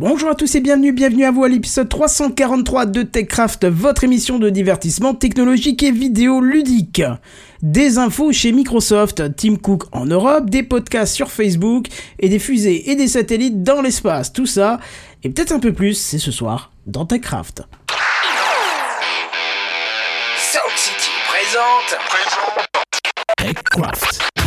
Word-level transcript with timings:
Bonjour 0.00 0.28
à 0.28 0.36
tous 0.36 0.54
et 0.54 0.60
bienvenue, 0.60 0.92
bienvenue 0.92 1.24
à 1.24 1.32
vous 1.32 1.42
à 1.42 1.48
l'épisode 1.48 1.88
343 1.88 2.86
de 2.86 3.02
TechCraft, 3.02 3.66
votre 3.66 4.04
émission 4.04 4.38
de 4.38 4.48
divertissement 4.48 5.12
technologique 5.12 5.82
et 5.82 5.90
vidéo 5.90 6.40
ludique. 6.40 7.02
Des 7.62 7.98
infos 7.98 8.30
chez 8.30 8.52
Microsoft, 8.52 9.34
Tim 9.34 9.56
Cook 9.56 9.86
en 9.90 10.06
Europe, 10.06 10.50
des 10.50 10.62
podcasts 10.62 11.16
sur 11.16 11.32
Facebook 11.32 11.88
et 12.20 12.28
des 12.28 12.38
fusées 12.38 12.92
et 12.92 12.94
des 12.94 13.08
satellites 13.08 13.64
dans 13.64 13.82
l'espace. 13.82 14.32
Tout 14.32 14.46
ça, 14.46 14.78
et 15.24 15.30
peut-être 15.30 15.50
un 15.50 15.58
peu 15.58 15.72
plus, 15.72 15.94
c'est 15.94 16.20
ce 16.20 16.30
soir 16.30 16.70
dans 16.86 17.04
TechCraft. 17.04 17.64
Sound 20.36 20.76
City 20.76 21.10
présente. 21.28 21.98
TechCraft. 23.36 24.37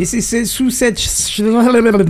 Et 0.00 0.06
c'est- 0.06 0.46
sous 0.46 0.70
cette... 0.70 0.98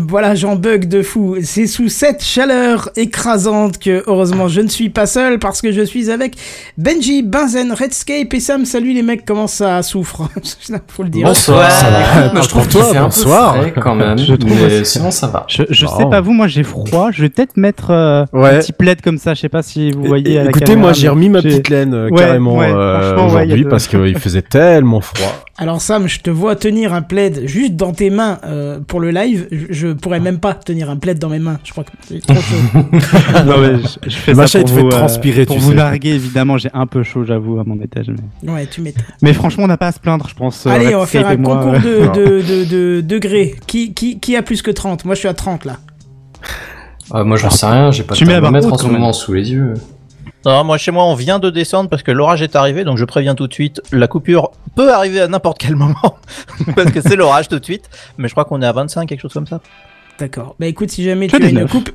Voilà, 0.08 0.36
j'en 0.36 0.54
bug 0.54 0.86
de 0.86 1.02
fou. 1.02 1.36
C'est 1.42 1.66
sous 1.66 1.88
cette 1.88 2.22
chaleur 2.22 2.88
écrasante 2.94 3.78
que, 3.78 4.04
heureusement, 4.06 4.46
je 4.46 4.60
ne 4.60 4.68
suis 4.68 4.90
pas 4.90 5.06
seul 5.06 5.40
parce 5.40 5.60
que 5.60 5.72
je 5.72 5.82
suis 5.82 6.08
avec 6.08 6.36
Benji, 6.78 7.22
Benzen, 7.22 7.72
Redscape 7.72 8.32
et 8.32 8.38
Sam. 8.38 8.64
Salut 8.64 8.92
les 8.92 9.02
mecs, 9.02 9.24
comment 9.24 9.48
ça 9.48 9.82
souffre? 9.82 10.28
Faut 10.88 11.02
le 11.02 11.08
dire. 11.08 11.26
Bonsoir. 11.26 11.68
Ça 11.70 11.90
va. 11.90 12.28
Pas 12.30 12.42
je 12.42 12.48
trouve 12.48 12.62
pour 12.62 12.70
qu'il 12.70 12.80
toi, 12.80 12.90
fait 12.92 12.96
un 12.98 13.00
peu 13.00 13.06
bonsoir. 13.06 13.56
frais 13.56 13.72
quand 13.72 13.94
même, 13.96 14.18
Je 14.18 14.34
trouve 14.34 14.50
mais 14.54 14.80
aussi. 14.82 14.92
sinon 14.92 15.10
ça 15.10 15.26
va. 15.26 15.44
Je, 15.48 15.64
sais 15.74 15.86
pas 16.10 16.20
vous, 16.20 16.32
moi 16.32 16.46
j'ai 16.46 16.62
froid. 16.62 17.10
Je 17.12 17.22
vais 17.22 17.28
peut-être 17.28 17.56
mettre 17.56 17.90
euh, 17.90 18.24
Ouais. 18.32 18.50
un 18.50 18.58
petit 18.60 18.72
plaid 18.72 19.00
comme 19.00 19.18
ça. 19.18 19.34
Je 19.34 19.40
sais 19.40 19.48
pas 19.48 19.62
si 19.62 19.90
vous 19.90 20.04
voyez. 20.04 20.38
à 20.38 20.44
la 20.44 20.50
Écoutez, 20.50 20.66
caméra, 20.66 20.80
moi 20.82 20.92
j'ai 20.92 21.08
remis 21.08 21.28
ma 21.28 21.42
petite 21.42 21.68
laine 21.68 21.92
euh, 21.94 22.08
Ouais, 22.08 22.18
carrément 22.20 22.56
ouais, 22.56 22.70
euh, 22.72 23.16
ouais, 23.16 23.22
aujourd'hui 23.24 23.64
de- 23.64 23.68
parce 23.68 23.88
qu'il 23.88 24.16
faisait 24.18 24.42
tellement 24.42 25.00
froid. 25.00 25.44
Alors 25.62 25.82
Sam, 25.82 26.08
je 26.08 26.20
te 26.20 26.30
vois 26.30 26.56
tenir 26.56 26.94
un 26.94 27.02
plaid 27.02 27.42
juste 27.44 27.76
dans 27.76 27.92
tes 27.92 28.08
mains 28.08 28.38
euh, 28.46 28.80
pour 28.80 28.98
le 28.98 29.10
live. 29.10 29.46
Je, 29.52 29.66
je 29.68 29.88
pourrais 29.88 30.18
même 30.18 30.38
pas 30.38 30.54
tenir 30.54 30.88
un 30.88 30.96
plaid 30.96 31.18
dans 31.18 31.28
mes 31.28 31.38
mains. 31.38 31.58
Je 31.64 31.72
crois 31.72 31.84
que 31.84 31.90
c'est 32.08 32.20
trop 32.26 32.34
chaud. 32.40 32.56
non, 33.44 33.58
mais 33.60 33.76
je, 33.82 34.10
je 34.10 34.16
fais 34.16 34.30
Le 34.30 34.36
ça 34.36 34.42
machin, 34.42 34.58
il 34.60 34.64
pour 34.64 34.74
vous, 34.74 34.86
euh, 34.86 34.88
transpirer, 34.88 35.44
pour 35.44 35.56
tu 35.56 35.60
vous 35.62 35.70
sais. 35.72 35.76
larguer, 35.76 36.14
évidemment. 36.14 36.56
J'ai 36.56 36.70
un 36.72 36.86
peu 36.86 37.02
chaud, 37.02 37.24
j'avoue, 37.24 37.60
à 37.60 37.64
mon 37.64 37.78
étage. 37.82 38.10
Mais, 38.42 38.52
ouais, 38.52 38.66
tu 38.68 38.80
m'étonnes. 38.80 39.04
mais 39.20 39.34
franchement, 39.34 39.64
on 39.64 39.68
n'a 39.68 39.76
pas 39.76 39.88
à 39.88 39.92
se 39.92 40.00
plaindre, 40.00 40.26
je 40.30 40.34
pense. 40.34 40.66
euh, 40.66 40.70
Allez, 40.70 40.94
on 40.94 41.00
va 41.00 41.06
faire 41.06 41.28
un 41.28 41.36
moi, 41.36 41.56
concours 41.56 41.74
euh, 41.74 42.08
de, 42.08 42.20
de, 42.20 42.40
de, 42.40 42.64
de 42.64 43.00
degrés. 43.02 43.54
Qui, 43.66 43.92
qui, 43.92 44.18
qui 44.18 44.36
a 44.36 44.42
plus 44.42 44.62
que 44.62 44.70
30 44.70 45.04
Moi, 45.04 45.14
je 45.14 45.18
suis 45.20 45.28
à 45.28 45.34
30 45.34 45.66
là. 45.66 45.76
Euh, 47.12 47.24
moi 47.24 47.36
j'en 47.36 47.50
sais 47.50 47.66
rien, 47.66 47.90
j'ai 47.90 48.04
pas 48.04 48.14
Tu 48.14 48.24
le 48.24 48.28
mets 48.28 48.40
barre 48.40 48.52
thermomètre 48.52 48.72
en 48.72 48.78
ce 48.78 48.86
moment 48.86 49.12
sous 49.12 49.32
les 49.34 49.50
yeux. 49.52 49.74
Non, 50.44 50.64
moi 50.64 50.78
chez 50.78 50.90
moi 50.90 51.04
on 51.04 51.14
vient 51.14 51.38
de 51.38 51.50
descendre 51.50 51.90
parce 51.90 52.02
que 52.02 52.10
l'orage 52.10 52.40
est 52.42 52.56
arrivé, 52.56 52.84
donc 52.84 52.96
je 52.96 53.04
préviens 53.04 53.34
tout 53.34 53.46
de 53.46 53.52
suite. 53.52 53.82
La 53.92 54.06
coupure 54.08 54.50
peut 54.74 54.92
arriver 54.92 55.20
à 55.20 55.28
n'importe 55.28 55.58
quel 55.58 55.76
moment 55.76 56.16
parce 56.74 56.90
que 56.90 57.00
c'est 57.00 57.16
l'orage 57.16 57.48
tout 57.48 57.58
de 57.58 57.64
suite. 57.64 57.90
Mais 58.16 58.28
je 58.28 58.32
crois 58.34 58.44
qu'on 58.44 58.62
est 58.62 58.66
à 58.66 58.72
25, 58.72 59.06
quelque 59.06 59.20
chose 59.20 59.32
comme 59.32 59.46
ça. 59.46 59.60
D'accord. 60.18 60.54
Bah 60.58 60.66
écoute, 60.66 60.90
si 60.90 61.04
jamais 61.04 61.28
tu 61.28 61.36
as 61.36 61.38
une 61.38 61.48
19. 61.48 61.70
coupe, 61.70 61.90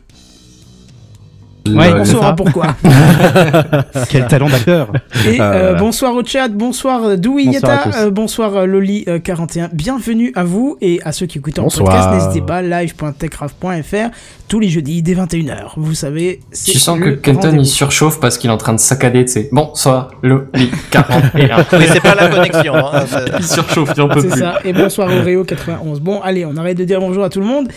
Ouais, 1.67 1.91
on 1.93 2.05
c'est 2.05 2.11
saura 2.11 2.35
pourquoi. 2.35 2.75
Quel 4.09 4.27
talent 4.27 4.49
d'acteur. 4.49 4.91
Et 5.27 5.39
Ah, 5.39 5.43
euh, 5.51 5.61
voilà. 5.63 5.79
bonsoir 5.79 6.13
au 6.15 6.23
chat, 6.23 6.47
bonsoir 6.47 7.03
euh, 7.03 7.15
Doui 7.15 7.45
Bonsoir 7.45 7.71
à 7.71 7.75
Yeta, 7.75 7.89
tous. 7.89 7.97
euh, 8.05 8.11
bonsoir 8.11 8.55
euh, 8.55 8.67
Loli41. 8.67 9.69
Bienvenue 9.73 10.31
à 10.35 10.43
vous 10.43 10.77
et 10.81 10.99
à 11.03 11.11
ceux 11.11 11.25
qui 11.25 11.39
écoutent 11.39 11.57
en 11.57 11.67
podcast. 11.69 12.09
N'hésitez 12.13 12.41
pas, 12.41 12.61
live.techcraft.fr 12.61 14.09
tous 14.47 14.59
les 14.59 14.69
jeudis 14.69 15.01
dès 15.01 15.15
21h. 15.15 15.71
Vous 15.77 15.95
savez, 15.95 16.39
c'est 16.51 16.71
Tu 16.73 16.77
sens 16.77 16.99
que 16.99 17.09
Kenton 17.09 17.55
il 17.57 17.65
surchauffe 17.65 18.19
parce 18.19 18.37
qu'il 18.37 18.51
est 18.51 18.53
en 18.53 18.57
train 18.57 18.73
de 18.73 18.79
saccader, 18.79 19.25
tu 19.25 19.31
sais. 19.31 19.49
Bonsoir, 19.51 20.11
le 20.21 20.49
lit 20.53 20.69
41. 20.91 21.65
Mais 21.79 21.87
c'est 21.87 21.99
pas 22.01 22.13
la 22.13 22.27
connexion. 22.27 22.75
Hein, 22.75 23.05
c'est- 23.07 23.31
il 23.39 23.43
surchauffe, 23.43 23.89
il 23.95 24.01
en 24.03 24.07
peut 24.09 24.21
C'est 24.21 24.27
plus. 24.29 24.39
ça. 24.39 24.59
Et 24.63 24.71
bonsoir 24.71 25.09
Oreo91. 25.09 25.99
Bon, 25.99 26.21
allez, 26.21 26.45
on 26.45 26.55
arrête 26.57 26.77
de 26.77 26.83
dire 26.83 26.99
bonjour 26.99 27.23
à 27.23 27.29
tout 27.29 27.39
le 27.39 27.47
monde. 27.47 27.69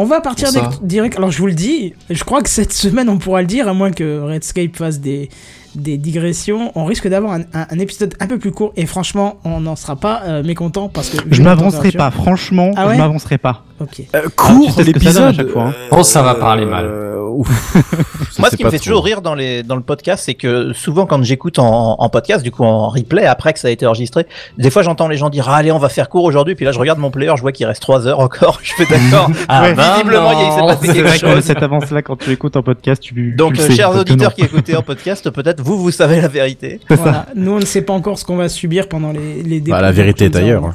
On 0.00 0.06
va 0.06 0.22
partir 0.22 0.48
direct. 0.80 1.18
Alors, 1.18 1.30
je 1.30 1.36
vous 1.36 1.46
le 1.46 1.52
dis, 1.52 1.92
je 2.08 2.24
crois 2.24 2.40
que 2.40 2.48
cette 2.48 2.72
semaine, 2.72 3.10
on 3.10 3.18
pourra 3.18 3.42
le 3.42 3.46
dire, 3.46 3.68
à 3.68 3.74
moins 3.74 3.90
que 3.90 4.18
Redscape 4.20 4.74
fasse 4.74 4.98
des, 4.98 5.28
des 5.74 5.96
digressions. 5.98 6.72
On 6.74 6.84
risque 6.84 7.08
d'avoir 7.08 7.32
un, 7.34 7.40
un- 7.54 7.66
un 7.70 7.78
épisode 7.78 8.14
un 8.20 8.26
peu 8.26 8.38
plus 8.38 8.52
court. 8.52 8.72
Et 8.76 8.86
franchement, 8.86 9.38
on 9.44 9.60
n'en 9.60 9.76
sera 9.76 9.96
pas 9.96 10.22
euh, 10.26 10.42
mécontent 10.42 10.88
parce 10.88 11.10
que. 11.10 11.18
Je 11.30 11.42
m'avancerai 11.42 11.92
pas, 11.92 12.10
franchement, 12.10 12.70
Ah 12.76 12.86
ouais 12.88 12.94
je 12.94 13.00
m'avancerai 13.00 13.38
pas. 13.38 13.64
Ok. 13.80 14.02
Euh, 14.14 14.22
tu 14.24 14.30
court 14.30 14.78
à 14.78 14.82
l'épisode. 14.82 15.34
chaque 15.34 15.48
fois, 15.48 15.62
hein. 15.68 15.74
Oh, 15.90 16.02
ça 16.02 16.22
va 16.22 16.34
parler 16.34 16.66
mal. 16.66 16.84
euh, 16.84 17.16
Moi, 18.38 18.50
ce 18.50 18.56
qui 18.56 18.64
me 18.64 18.70
fait 18.70 18.76
trop. 18.78 18.84
toujours 18.84 19.04
rire 19.04 19.22
dans, 19.22 19.34
les, 19.34 19.62
dans 19.62 19.76
le 19.76 19.82
podcast, 19.82 20.24
c'est 20.26 20.34
que 20.34 20.72
souvent, 20.74 21.06
quand 21.06 21.22
j'écoute 21.22 21.58
en, 21.58 21.96
en 21.98 22.08
podcast, 22.08 22.42
du 22.42 22.50
coup 22.50 22.64
en 22.64 22.88
replay, 22.88 23.24
après 23.24 23.52
que 23.52 23.58
ça 23.58 23.68
a 23.68 23.70
été 23.70 23.86
enregistré, 23.86 24.26
des 24.58 24.68
fois 24.70 24.82
j'entends 24.82 25.08
les 25.08 25.16
gens 25.16 25.30
dire 25.30 25.48
ah, 25.48 25.56
Allez, 25.56 25.72
on 25.72 25.78
va 25.78 25.88
faire 25.88 26.08
court 26.08 26.24
aujourd'hui. 26.24 26.54
Puis 26.54 26.64
là, 26.64 26.72
je 26.72 26.78
regarde 26.78 26.98
mon 26.98 27.10
player, 27.10 27.32
je 27.36 27.42
vois 27.42 27.52
qu'il 27.52 27.66
reste 27.66 27.80
3 27.82 28.06
heures 28.06 28.20
encore. 28.20 28.58
Je 28.62 28.72
fais 28.74 28.86
d'accord. 28.86 29.30
Ah, 29.48 29.62
Ouais, 29.62 29.74
visiblement, 29.74 30.32
il 30.32 30.52
s'est 30.52 30.60
passé 30.60 30.86
C'est 30.86 30.92
quelque 30.92 31.06
vrai 31.08 31.18
que 31.18 31.34
chose. 31.36 31.44
cette 31.44 31.62
avance-là, 31.62 32.02
quand 32.02 32.16
tu 32.16 32.30
écoutes 32.32 32.56
en 32.56 32.62
podcast, 32.62 33.02
tu. 33.02 33.32
Donc, 33.32 33.54
tu 33.54 33.60
euh, 33.62 33.70
chers 33.70 33.94
auditeurs 33.96 34.34
qui 34.34 34.42
écoutez 34.42 34.76
en 34.76 34.82
podcast, 34.82 35.28
peut-être 35.30 35.59
vous, 35.62 35.78
vous 35.78 35.90
savez 35.90 36.20
la 36.20 36.28
vérité. 36.28 36.80
Voilà. 36.88 37.26
Nous, 37.34 37.52
on 37.52 37.58
ne 37.58 37.64
sait 37.64 37.82
pas 37.82 37.92
encore 37.92 38.18
ce 38.18 38.24
qu'on 38.24 38.36
va 38.36 38.48
subir 38.48 38.88
pendant 38.88 39.12
les, 39.12 39.42
les 39.42 39.58
Bah, 39.60 39.64
débats. 39.64 39.80
la 39.82 39.92
vérité 39.92 40.24
est 40.26 40.36
ailleurs. 40.36 40.74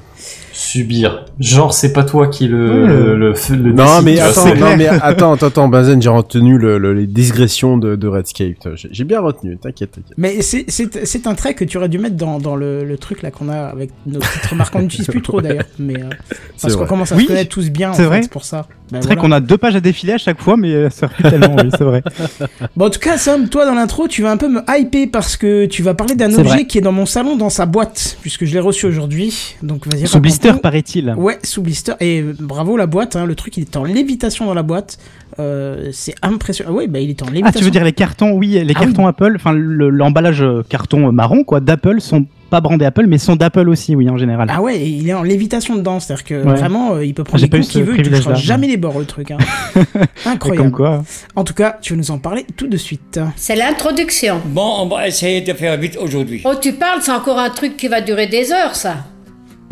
Subir. 0.75 1.25
Genre, 1.40 1.74
c'est 1.74 1.94
pas 1.94 2.03
toi 2.03 2.28
qui 2.28 2.47
le, 2.47 2.66
Ouais. 2.84 2.88
le, 2.88 3.16
le, 3.18 3.34
le, 3.34 3.56
le 3.56 3.72
Non 3.74 3.86
décide, 4.02 4.03
mais 4.06 4.19
attends, 4.19 4.56
non 4.56 4.78
mais 4.78 4.88
attends, 5.02 5.34
attends, 5.34 5.47
attends, 5.47 5.68
Benzen, 5.69 6.02
j'ai 6.02 6.09
retenu 6.09 6.58
le, 6.58 6.78
le- 6.78 6.94
les 6.94 7.08
digressions 7.08 7.78
de, 7.78 7.96
de 7.96 8.08
Redscape. 8.08 8.68
J'ai 8.75 9.03
bien 9.03 9.19
retenu, 9.22 9.58
t'inquiète, 9.58 9.91
t'inquiète. 9.91 10.14
Mais 10.18 10.41
c'est- 10.41 10.66
c'est 10.68 11.06
c'est 11.06 11.28
un 11.28 11.34
trait 11.35 11.53
que 11.53 11.64
tu 11.66 11.78
aurais 11.78 11.90
dû 11.90 11.97
mettre 12.00 12.16
dans, 12.16 12.40
dans 12.40 12.56
le, 12.56 12.84
le 12.84 12.97
truc 12.97 13.22
là 13.22 13.31
qu'on 13.31 13.50
a 13.50 13.56
avec 13.68 13.90
nos 14.06 14.19
petites 14.19 14.46
remarques. 14.47 14.75
On 14.75 14.81
n'utilise 14.81 15.08
plus 15.08 15.22
trop 15.22 15.41
d'ailleurs. 15.41 15.64
Mais 15.80 15.96
euh, 16.02 16.09
parce 16.62 16.74
qu'on 16.74 16.80
vrai. 16.81 16.88
commence 16.90 17.12
à 17.12 17.16
Oui, 17.16 17.24
se 17.24 17.28
connaître 17.30 17.50
tous 17.50 17.69
bien. 17.69 17.91
en 17.91 17.94
c'est 17.94 18.03
vrai. 18.06 18.22
C'est 18.24 18.31
pour 18.31 18.46
ça. 18.46 18.68
Ben, 18.91 19.02
C'est 19.02 19.08
vrai 19.08 19.16
voilà. 19.16 19.22
qu'on 19.22 19.31
a 19.31 19.40
deux 19.40 19.58
pages 19.58 19.75
à 19.75 19.80
défiler 19.80 20.14
à 20.14 20.18
chaque 20.19 20.40
fois, 20.40 20.58
mais 20.58 20.72
euh, 20.74 20.90
ça 20.91 21.09
tellement, 21.22 21.56
oui, 21.58 21.69
c'est 21.75 21.84
vrai. 21.84 22.03
Bon, 22.75 22.85
en 22.85 22.90
tout 22.90 23.00
cas, 23.00 23.18
Sam, 23.18 23.50
toi 23.50 23.66
dans 23.66 23.73
l'intro, 23.73 24.08
tu 24.08 24.22
vas 24.22 24.32
un 24.32 24.38
peu 24.38 24.47
me 24.47 24.61
hyper 24.78 25.08
parce 25.11 25.38
que 25.38 25.66
tu 25.66 25.82
vas 25.82 25.94
parler 25.96 26.16
d'un 26.16 26.32
objet 26.34 26.44
vrai. 26.44 26.67
qui 26.67 26.78
est 26.78 26.82
dans 26.82 26.91
mon 26.91 27.05
salon, 27.05 27.35
dans 27.35 27.50
sa 27.50 27.66
boîte, 27.66 28.17
puisque 28.22 28.46
je 28.46 28.53
l'ai 28.53 28.59
reçu 28.59 28.85
aujourd'hui. 28.85 29.55
Donc 29.64 29.88
vas-y. 29.88 30.05
Sous 30.08 30.20
blister. 30.20 30.52
Paraît-il. 30.70 31.14
Ouais, 31.17 31.38
sous 31.44 31.62
blister. 31.62 31.94
Et 32.00 32.23
bravo 32.40 32.76
la 32.78 32.88
boîte, 32.88 33.16
hein, 33.16 33.26
le 33.26 33.35
truc 33.35 33.56
il 33.58 33.62
est 33.62 33.78
en 33.78 33.84
lévitation 33.84 34.46
dans 34.46 34.53
la 34.53 34.64
boîte. 34.64 34.97
Euh, 35.40 35.90
c'est 35.91 36.16
impressionnant. 36.22 36.72
Ah 36.72 36.76
ouais, 36.76 36.88
bah 36.88 37.00
il 37.00 37.09
est 37.09 37.22
en 37.22 37.26
lévitation. 37.26 37.52
Ah, 37.56 37.59
tu 37.59 37.64
veux 37.66 37.72
dire 37.72 37.84
les 37.84 37.91
cartons 37.94 38.32
Oui, 38.32 38.47
les 38.52 38.62
Ah 38.62 38.64
oui. 38.66 38.73
cartons 38.73 39.06
Apple, 39.08 39.34
enfin 39.35 39.52
le- 39.53 39.90
l'emballage 39.90 40.41
euh, 40.41 40.64
carton 40.67 41.12
marron 41.12 41.44
quoi 41.44 41.59
d'Apple 41.59 42.00
sont 42.02 42.26
pas 42.50 42.62
brandés 42.62 42.85
Apple, 42.85 43.06
mais 43.08 43.17
sont 43.17 43.35
d'Apple 43.35 43.67
aussi, 43.67 43.96
oui, 43.96 44.09
en 44.09 44.17
général. 44.17 44.47
Ah 44.52 44.62
ouais, 44.62 44.79
il 44.88 45.09
est 45.09 45.14
en 45.14 45.23
lévitation 45.23 45.76
dedans, 45.76 46.00
c'est-à-dire 46.00 46.23
que 46.23 46.35
Ouais. 46.44 46.56
vraiment, 46.56 46.94
euh, 46.94 47.06
il 47.06 47.14
peut 47.14 47.23
prendre 47.23 47.44
les 47.44 47.50
coups 47.50 47.67
qu'il 47.67 47.84
veut, 47.84 47.96
il 47.97 48.09
touchera 48.09 48.35
jamais 48.35 48.67
les 48.67 48.78
bords 48.78 48.97
le 49.00 49.06
truc. 49.06 49.32
Hein. 49.32 49.38
Incroyable. 50.26 50.64
comme 50.64 50.72
quoi. 50.72 51.03
En 51.35 51.44
tout 51.44 51.53
cas, 51.56 51.78
tu 51.82 51.94
vas 51.94 51.97
nous 51.97 52.12
en 52.12 52.17
parler 52.20 52.46
tout 52.56 52.67
de 52.67 52.78
suite. 52.78 53.20
C'est 53.35 53.56
l'introduction. 53.56 54.41
Bon, 54.46 54.76
on 54.82 54.88
va 54.88 55.08
essayer 55.08 55.41
de 55.41 55.53
faire 55.53 55.76
vite 55.78 55.97
aujourd'hui. 56.02 56.41
Oh, 56.46 56.53
tu 56.62 56.73
parles, 56.73 57.00
c'est 57.02 57.12
encore 57.12 57.40
un 57.40 57.50
truc 57.50 57.76
qui 57.78 57.88
va 57.88 58.00
durer 58.02 58.28
des 58.28 58.52
heures, 58.52 58.76
ça. 58.76 58.96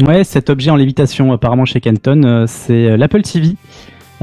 Ouais, 0.02 0.24
cet 0.24 0.50
objet 0.50 0.72
en 0.72 0.76
lévitation 0.76 1.32
apparemment 1.34 1.66
chez 1.66 1.80
Kenton, 1.80 2.24
euh, 2.24 2.46
c'est 2.48 2.88
euh, 2.88 2.98
l'Apple 2.98 3.22
TV. 3.22 3.56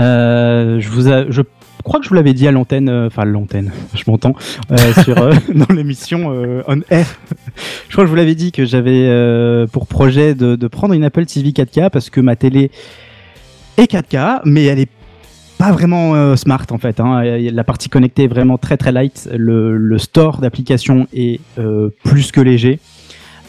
Euh, 0.00 0.80
je 0.80 0.88
vous 0.88 1.02
je 1.02 1.42
crois 1.84 2.00
que 2.00 2.04
je 2.04 2.08
vous 2.08 2.16
l'avais 2.16 2.34
dit 2.34 2.48
à 2.48 2.52
l'antenne, 2.52 2.90
enfin 2.90 3.24
l'antenne, 3.24 3.70
je 3.94 4.02
m'entends, 4.08 4.34
sur 5.02 5.14
dans 5.54 5.72
l'émission 5.74 6.34
on 6.66 6.80
air. 6.90 7.06
je 7.88 7.92
crois 7.92 8.04
que 8.04 8.06
je 8.06 8.10
vous 8.10 8.16
l'avais 8.16 8.34
dit 8.34 8.50
que 8.50 8.64
j'avais 8.64 9.66
pour 9.72 9.86
projet 9.86 10.34
de, 10.34 10.66
prendre 10.66 10.92
une 10.92 11.04
Apple 11.04 11.24
TV 11.26 11.50
4K 11.50 11.90
parce 11.90 12.10
que 12.10 12.20
ma 12.20 12.36
télé 12.36 12.70
est 13.76 13.90
4K, 13.90 14.40
mais 14.44 14.64
elle 14.64 14.80
est 14.80 14.90
pas 15.56 15.72
vraiment 15.72 16.36
smart 16.36 16.66
en 16.70 16.78
fait. 16.78 17.00
Hein. 17.00 17.22
La 17.22 17.64
partie 17.64 17.88
connectée 17.88 18.24
est 18.24 18.28
vraiment 18.28 18.58
très 18.58 18.76
très 18.76 18.92
light. 18.92 19.28
Le, 19.32 19.76
le 19.76 19.98
store 19.98 20.38
d'applications 20.38 21.06
est 21.14 21.40
plus 22.04 22.32
que 22.32 22.40
léger. 22.40 22.80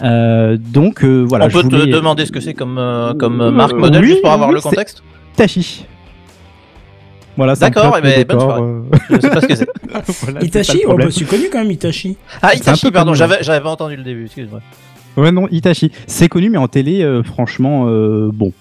Euh, 0.04 0.58
donc 0.60 1.04
euh, 1.04 1.24
voilà. 1.28 1.46
On 1.46 1.50
je 1.50 1.60
peut 1.60 1.70
te 1.70 1.86
demander 1.92 2.26
ce 2.26 2.32
que 2.32 2.40
c'est 2.40 2.54
comme, 2.54 2.78
euh, 2.78 3.14
comme 3.14 3.40
Euh, 3.42 3.52
marque 3.52 3.74
modèle, 3.74 4.02
oui, 4.02 4.08
juste 4.08 4.22
pour 4.22 4.32
avoir 4.32 4.50
oui, 4.50 4.56
le 4.56 4.62
contexte 4.62 5.04
Itachi. 5.36 5.86
Voilà, 7.38 7.56
D'accord, 7.56 7.94
peu 7.94 8.00
eh 8.00 8.02
ben, 8.02 8.26
bonne 8.28 8.40
soirée. 8.40 8.62
euh, 8.62 8.82
Je 9.10 9.20
sais 9.22 9.30
pas 9.30 9.42
ce 9.42 9.48
que 9.48 9.56
c'est. 9.56 9.70
voilà, 10.24 10.44
Itachi, 10.44 10.82
oh, 10.86 10.96
bah, 10.98 11.06
c'est 11.10 11.24
connu 11.26 11.46
quand 11.52 11.60
même 11.60 11.72
Itachi. 11.72 12.18
Ah, 12.42 12.54
Itachi, 12.54 12.88
peu 12.88 12.92
pardon, 12.92 13.14
j'avais 13.14 13.38
j'avais 13.42 13.62
pas 13.62 13.70
entendu 13.70 13.96
le 13.96 14.04
début, 14.04 14.26
excuse-moi. 14.26 14.60
Ouais, 15.18 15.32
non, 15.32 15.48
Itachi. 15.50 15.92
C'est 16.08 16.28
connu, 16.28 16.50
mais 16.50 16.58
en 16.58 16.68
télé, 16.68 17.02
euh, 17.04 17.24
franchement, 17.24 17.86
euh, 17.88 18.30
bon. 18.34 18.52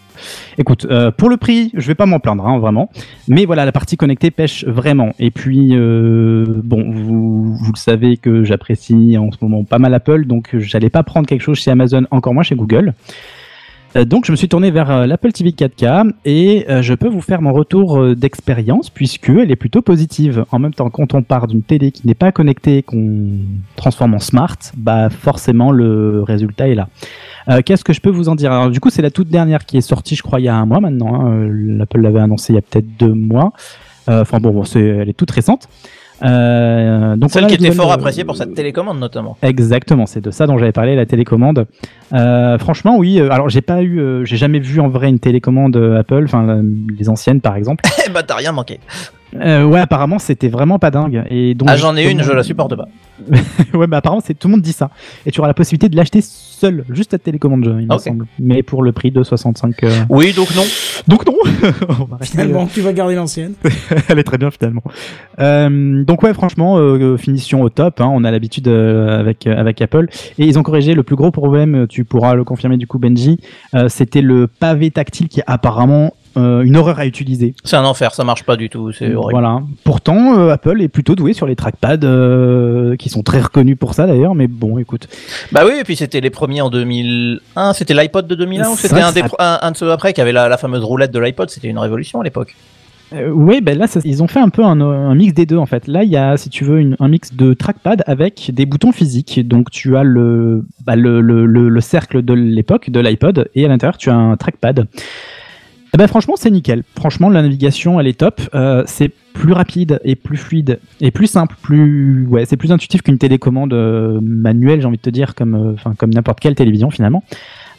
Écoute, 0.59 0.87
euh, 0.91 1.11
pour 1.11 1.29
le 1.29 1.37
prix, 1.37 1.71
je 1.75 1.87
vais 1.87 1.95
pas 1.95 2.07
m'en 2.07 2.19
plaindre, 2.19 2.47
hein, 2.47 2.59
vraiment. 2.59 2.91
Mais 3.29 3.45
voilà, 3.45 3.65
la 3.65 3.73
partie 3.73 3.97
connectée 3.97 4.31
pêche 4.31 4.65
vraiment. 4.65 5.13
Et 5.19 5.31
puis, 5.31 5.71
euh, 5.73 6.45
bon, 6.63 6.91
vous, 6.91 7.55
vous 7.55 7.73
le 7.73 7.79
savez 7.79 8.17
que 8.17 8.45
j'apprécie 8.45 9.17
en 9.19 9.31
ce 9.33 9.39
moment 9.41 9.65
pas 9.65 9.79
mal 9.79 9.95
Apple, 9.95 10.27
donc 10.27 10.57
j'allais 10.59 10.91
pas 10.91 11.03
prendre 11.03 11.27
quelque 11.27 11.43
chose 11.43 11.59
chez 11.59 11.71
Amazon, 11.71 12.07
encore 12.11 12.35
moins 12.35 12.43
chez 12.43 12.55
Google. 12.55 12.95
Euh, 13.97 14.05
donc 14.05 14.25
je 14.25 14.31
me 14.31 14.37
suis 14.37 14.49
tourné 14.49 14.71
vers 14.71 14.91
euh, 14.91 15.07
l'Apple 15.07 15.33
TV 15.33 15.51
4K 15.51 16.13
et 16.25 16.65
euh, 16.69 16.81
je 16.81 16.95
peux 16.95 17.09
vous 17.09 17.21
faire 17.21 17.43
mon 17.43 17.53
retour 17.53 18.15
d'expérience 18.15 18.89
puisque 18.89 19.31
elle 19.31 19.51
est 19.51 19.57
plutôt 19.57 19.83
positive. 19.83 20.45
En 20.53 20.59
même 20.59 20.73
temps, 20.73 20.91
quand 20.91 21.15
on 21.15 21.23
part 21.23 21.47
d'une 21.49 21.63
télé 21.63 21.91
qui 21.91 22.07
n'est 22.07 22.15
pas 22.15 22.33
connectée, 22.33 22.83
qu'on 22.83 23.31
transforme 23.77 24.15
en 24.15 24.19
smart, 24.19 24.57
bah 24.77 25.11
forcément 25.11 25.73
le 25.73 26.23
résultat 26.23 26.69
est 26.69 26.75
là. 26.75 26.89
Qu'est-ce 27.65 27.83
que 27.83 27.93
je 27.93 28.01
peux 28.01 28.11
vous 28.11 28.29
en 28.29 28.37
dire? 28.37 28.53
Alors 28.53 28.71
du 28.71 28.79
coup, 28.79 28.91
c'est 28.91 29.03
la 29.03 29.11
toute 29.11 29.29
dernière 29.29 29.67
qui 29.67 29.77
est 29.77 29.81
sortie, 29.81 30.15
je 30.15 30.23
crois, 30.23 30.39
il 30.41 30.45
y 30.45 30.49
a 30.49 30.55
un 30.55 30.67
mois 30.67 30.81
maintenant. 30.81 31.27
hein. 31.27 31.49
L'Apple 31.51 32.01
l'avait 32.01 32.21
annoncé 32.21 32.53
il 32.53 32.57
y 32.57 32.59
a 32.59 32.63
peut-être 32.63 32.97
deux 32.99 33.15
mois. 33.15 33.53
Enfin 34.07 34.39
bon, 34.41 34.63
elle 34.75 35.09
est 35.09 35.17
toute 35.17 35.31
récente. 35.31 35.69
Euh, 36.23 37.17
donc 37.17 37.31
Celle 37.31 37.47
qui 37.47 37.55
était 37.55 37.73
fort 37.73 37.93
appréciée 37.93 38.25
pour 38.25 38.37
sa 38.37 38.47
télécommande 38.47 38.99
notamment. 38.99 39.37
Exactement, 39.43 40.07
c'est 40.07 40.21
de 40.21 40.31
ça 40.31 40.47
dont 40.47 40.59
j'avais 40.59 40.73
parlé, 40.73 40.97
la 40.97 41.07
télécommande. 41.07 41.67
Euh, 42.13 42.59
franchement, 42.59 42.97
oui. 42.99 43.21
euh, 43.21 43.31
Alors, 43.31 43.49
j'ai 43.49 43.63
pas 43.63 43.83
eu, 43.83 44.01
euh, 44.01 44.25
j'ai 44.25 44.37
jamais 44.37 44.59
vu 44.59 44.81
en 44.81 44.89
vrai 44.89 45.09
une 45.09 45.21
télécommande 45.21 45.77
Apple, 45.99 46.23
enfin 46.25 46.63
les 46.99 47.09
anciennes 47.09 47.41
par 47.41 47.57
exemple. 47.57 47.85
Eh 48.07 48.11
bah 48.11 48.23
t'as 48.23 48.37
rien 48.37 48.53
manqué. 48.53 48.81
Euh, 49.37 49.65
ouais, 49.65 49.81
apparemment, 49.81 50.19
c'était 50.19 50.49
vraiment 50.49 50.79
pas 50.79 50.91
dingue. 50.91 51.25
Et 51.31 51.55
donc, 51.55 51.69
Ah 51.71 51.77
j'en 51.77 51.97
ai 51.97 52.11
une, 52.11 52.23
je 52.23 52.33
la 52.33 52.43
supporte 52.43 52.75
pas. 52.77 52.89
ouais, 53.75 53.87
mais 53.87 53.97
apparemment, 53.97 54.23
c'est 54.25 54.35
tout 54.35 54.49
le 54.49 54.53
monde 54.53 54.63
dit 54.63 54.73
ça. 54.73 54.91
Et 55.27 55.31
tu 55.31 55.41
auras 55.41 55.49
la 55.49 55.55
possibilité 55.55 55.89
de 55.89 55.97
l'acheter 55.97 56.21
seul, 56.23 56.85
juste 56.91 57.13
la 57.13 57.19
télécommande, 57.19 57.65
il 57.81 57.87
me 57.87 57.99
semble. 57.99 58.27
Mais 58.39 58.63
pour 58.63 58.83
le 58.83 58.93
prix 58.93 59.11
de 59.11 59.23
65. 59.23 59.83
euh, 59.85 59.91
Oui, 60.09 60.33
donc 60.33 60.55
non. 60.57 60.63
Donc 61.07 61.27
non. 61.27 61.35
On 62.01 62.05
va 62.05 62.17
rester, 62.17 62.39
Finalement, 62.39 62.67
tu 62.67 62.81
vas 62.81 62.93
garder 62.93 63.15
l'ancienne. 63.15 63.53
Elle 64.09 64.19
est 64.19 64.25
très 64.25 64.39
bien 64.39 64.51
finalement. 64.51 64.83
Euh, 65.39 66.05
donc 66.05 66.23
ouais, 66.23 66.35
franchement, 66.35 66.77
euh, 66.79 67.17
finition 67.17 67.63
au 67.63 67.69
top. 67.69 68.01
hein, 68.01 68.11
on 68.13 68.25
a 68.25 68.31
l'habitude 68.31 68.69
euh, 68.69 69.19
avec 69.21 69.47
euh, 69.47 69.57
avec 69.57 69.81
Apple 69.83 70.09
et 70.39 70.45
ils 70.47 70.59
ont 70.59 70.63
corrigé 70.63 70.95
le 70.95 71.03
plus 71.03 71.17
gros 71.17 71.31
problème. 71.31 71.75
euh, 71.75 71.87
Tu 71.87 72.05
pourras 72.05 72.35
le 72.35 72.45
confirmer 72.45 72.77
du 72.77 72.87
coup, 72.87 72.99
Benji. 72.99 73.39
euh, 73.75 73.89
C'était 73.89 74.23
le 74.23 74.47
pavé 74.47 74.91
tactile 74.91 75.29
qui 75.29 75.41
est 75.41 75.45
apparemment 75.47 76.13
euh, 76.37 76.63
une 76.63 76.77
horreur 76.77 76.99
à 76.99 77.07
utiliser. 77.07 77.55
C'est 77.65 77.77
un 77.77 77.85
enfer, 77.85 78.15
ça 78.15 78.25
marche 78.25 78.45
pas 78.45 78.57
du 78.57 78.69
tout, 78.69 78.93
c'est 78.93 79.15
horrible. 79.15 79.33
Voilà. 79.41 79.63
Pourtant, 79.85 80.39
euh, 80.39 80.51
Apple 80.51 80.81
est 80.83 80.89
plutôt 80.89 81.15
doué 81.15 81.33
sur 81.33 81.47
les 81.47 81.57
trackpads, 81.57 82.05
euh, 82.05 82.97
qui 82.97 83.09
sont 83.09 83.23
très 83.23 83.41
reconnus 83.41 83.77
pour 83.79 83.95
ça 83.95 84.07
d'ailleurs. 84.07 84.35
Mais 84.35 84.47
bon, 84.47 84.79
écoute. 84.79 85.09
Bah 85.53 85.63
oui, 85.67 85.73
et 85.81 85.85
puis 85.85 85.97
c'était 85.97 86.21
les 86.21 86.31
premiers 86.31 86.61
en 86.61 86.71
2001, 86.71 87.73
c'était 87.73 87.95
l'iPod 87.95 88.27
de 88.27 88.35
2001 88.35 88.69
ou 88.71 88.77
c'était 88.77 89.01
un, 89.01 89.13
des 89.13 89.21
ça- 89.21 89.27
pro- 89.27 89.37
un, 89.39 89.59
un 89.63 89.71
de 89.73 89.77
ceux 89.77 89.91
après 89.91 90.13
qui 90.13 90.21
avait 90.21 90.33
la, 90.33 90.49
la 90.49 90.57
fameuse 90.57 90.85
roulette 90.85 91.13
de 91.13 91.19
l'iPod, 91.19 91.51
c'était 91.51 91.69
une 91.69 91.79
révolution 91.79 92.21
à 92.21 92.25
l'époque. 92.25 92.55
Oui, 93.33 93.61
ben 93.61 93.77
là, 93.77 93.89
ça- 93.89 93.99
ils 94.05 94.23
ont 94.23 94.29
fait 94.29 94.39
un 94.39 94.51
peu 94.51 94.63
un, 94.65 94.81
un 94.81 95.15
mix 95.17 95.35
des 95.35 95.45
deux 95.45 95.57
en 95.57 95.67
fait. 95.67 95.89
Là, 95.89 96.05
il 96.05 96.11
y 96.11 96.17
a, 96.17 96.37
si 96.37 96.49
tu 96.49 96.63
veux, 96.65 96.79
une- 96.79 96.95
un 97.01 97.09
mix 97.09 97.35
de 97.35 97.55
trackpad 97.55 98.05
avec 98.07 98.53
des 98.55 98.67
boutons 98.67 98.93
physiques. 98.93 99.41
Donc, 99.49 99.73
tu 99.73 99.97
as 99.97 100.05
le, 100.05 100.65
bah, 100.87 100.95
le, 100.95 101.21
le, 101.21 101.45
le, 101.45 101.69
le 101.69 101.81
cercle 101.81 102.23
de 102.23 102.33
l'époque 102.35 102.89
de 102.89 103.01
l'iPod 103.01 103.49
et 103.57 103.65
à 103.65 103.69
l'intérieur, 103.69 103.99
tu 103.99 104.11
as 104.11 104.15
un 104.15 104.37
trackpad. 104.37 104.87
Eh 105.93 105.97
ben, 105.97 106.07
franchement, 106.07 106.35
c'est 106.37 106.51
nickel. 106.51 106.85
Franchement, 106.97 107.29
la 107.29 107.43
navigation, 107.43 107.99
elle 107.99 108.07
est 108.07 108.19
top. 108.19 108.41
Euh, 108.55 108.85
c'est 108.87 109.11
plus 109.33 109.53
rapide 109.53 110.01
et 110.05 110.17
plus 110.17 110.37
fluide 110.37 110.81
et 111.01 111.11
plus 111.11 111.27
simple, 111.27 111.57
plus 111.63 112.27
ouais, 112.27 112.45
c'est 112.45 112.57
plus 112.57 112.73
intuitif 112.73 113.03
qu'une 113.03 113.17
télécommande 113.17 113.73
euh, 113.73 114.19
manuelle, 114.21 114.81
j'ai 114.81 114.87
envie 114.87 114.97
de 114.97 115.03
te 115.03 115.11
dire, 115.11 115.35
comme 115.35 115.55
euh, 115.55 115.93
comme 115.97 116.13
n'importe 116.13 116.41
quelle 116.41 116.55
télévision 116.55 116.91
finalement. 116.91 117.23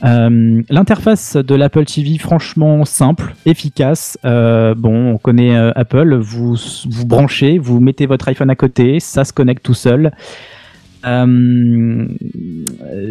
L'interface 0.04 1.36
de 1.36 1.54
l'Apple 1.54 1.86
TV, 1.86 2.18
franchement 2.18 2.86
simple, 2.86 3.36
efficace. 3.46 4.18
Bon, 4.24 5.14
on 5.14 5.18
connaît 5.20 5.56
Apple, 5.56 6.16
vous 6.16 6.56
vous 6.90 7.06
branchez, 7.06 7.60
vous 7.60 7.80
mettez 7.80 8.08
votre 8.08 8.28
iPhone 8.28 8.50
à 8.50 8.56
côté, 8.56 9.00
ça 9.00 9.26
se 9.26 9.32
connecte 9.32 9.64
tout 9.64 9.76
seul. 9.76 10.12
Euh, 11.06 12.08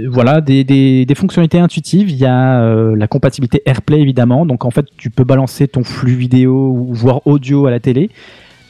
voilà, 0.08 0.40
des, 0.40 0.64
des, 0.64 1.06
des 1.06 1.14
fonctionnalités 1.14 1.58
intuitives. 1.58 2.10
Il 2.10 2.16
y 2.16 2.26
a 2.26 2.62
euh, 2.62 2.94
la 2.96 3.06
compatibilité 3.08 3.62
AirPlay 3.66 4.00
évidemment. 4.00 4.46
Donc 4.46 4.64
en 4.64 4.70
fait, 4.70 4.86
tu 4.96 5.10
peux 5.10 5.24
balancer 5.24 5.68
ton 5.68 5.84
flux 5.84 6.14
vidéo 6.14 6.70
ou 6.76 6.92
voire 6.94 7.26
audio 7.26 7.66
à 7.66 7.70
la 7.70 7.80
télé. 7.80 8.10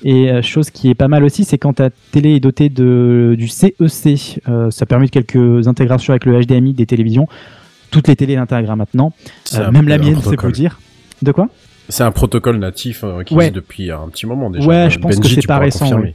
Et 0.03 0.31
euh, 0.31 0.41
chose 0.41 0.71
qui 0.71 0.89
est 0.89 0.95
pas 0.95 1.09
mal 1.09 1.25
aussi, 1.25 1.45
c'est 1.45 1.59
quand 1.59 1.75
ta 1.75 1.91
télé 1.91 2.37
est 2.37 2.41
dotée 2.41 2.69
de, 2.71 3.35
du 3.37 3.49
CEC. 3.49 4.41
Euh, 4.49 4.71
ça 4.71 4.87
permet 4.87 5.09
quelques 5.09 5.69
intégrations 5.69 6.13
avec 6.13 6.25
le 6.25 6.41
HDMI 6.41 6.73
des 6.73 6.87
télévisions. 6.87 7.29
Toutes 7.91 8.09
les 8.09 8.17
télés 8.17 8.37
l'intègrent 8.37 8.77
maintenant. 8.77 9.13
Euh, 9.55 9.67
un- 9.67 9.71
même 9.73 9.89
la 9.89 9.99
mienne, 9.99 10.17
c'est 10.23 10.37
pour 10.37 10.51
dire. 10.53 10.81
De 11.23 11.33
quoi? 11.33 11.49
C'est 11.91 12.05
un 12.05 12.13
protocole 12.13 12.57
natif 12.59 13.03
euh, 13.05 13.25
qui 13.25 13.35
Ouais. 13.35 13.49
existe 13.49 13.57
depuis 13.57 13.91
un 13.91 14.09
petit 14.09 14.25
moment 14.25 14.49
déjà. 14.49 14.67
Ouais, 14.67 14.89
je 14.91 14.99
pense 14.99 15.19
que 15.19 15.27
c'est 15.29 15.47
pas 15.47 15.59
récent. 15.59 15.99
Oui, 16.01 16.15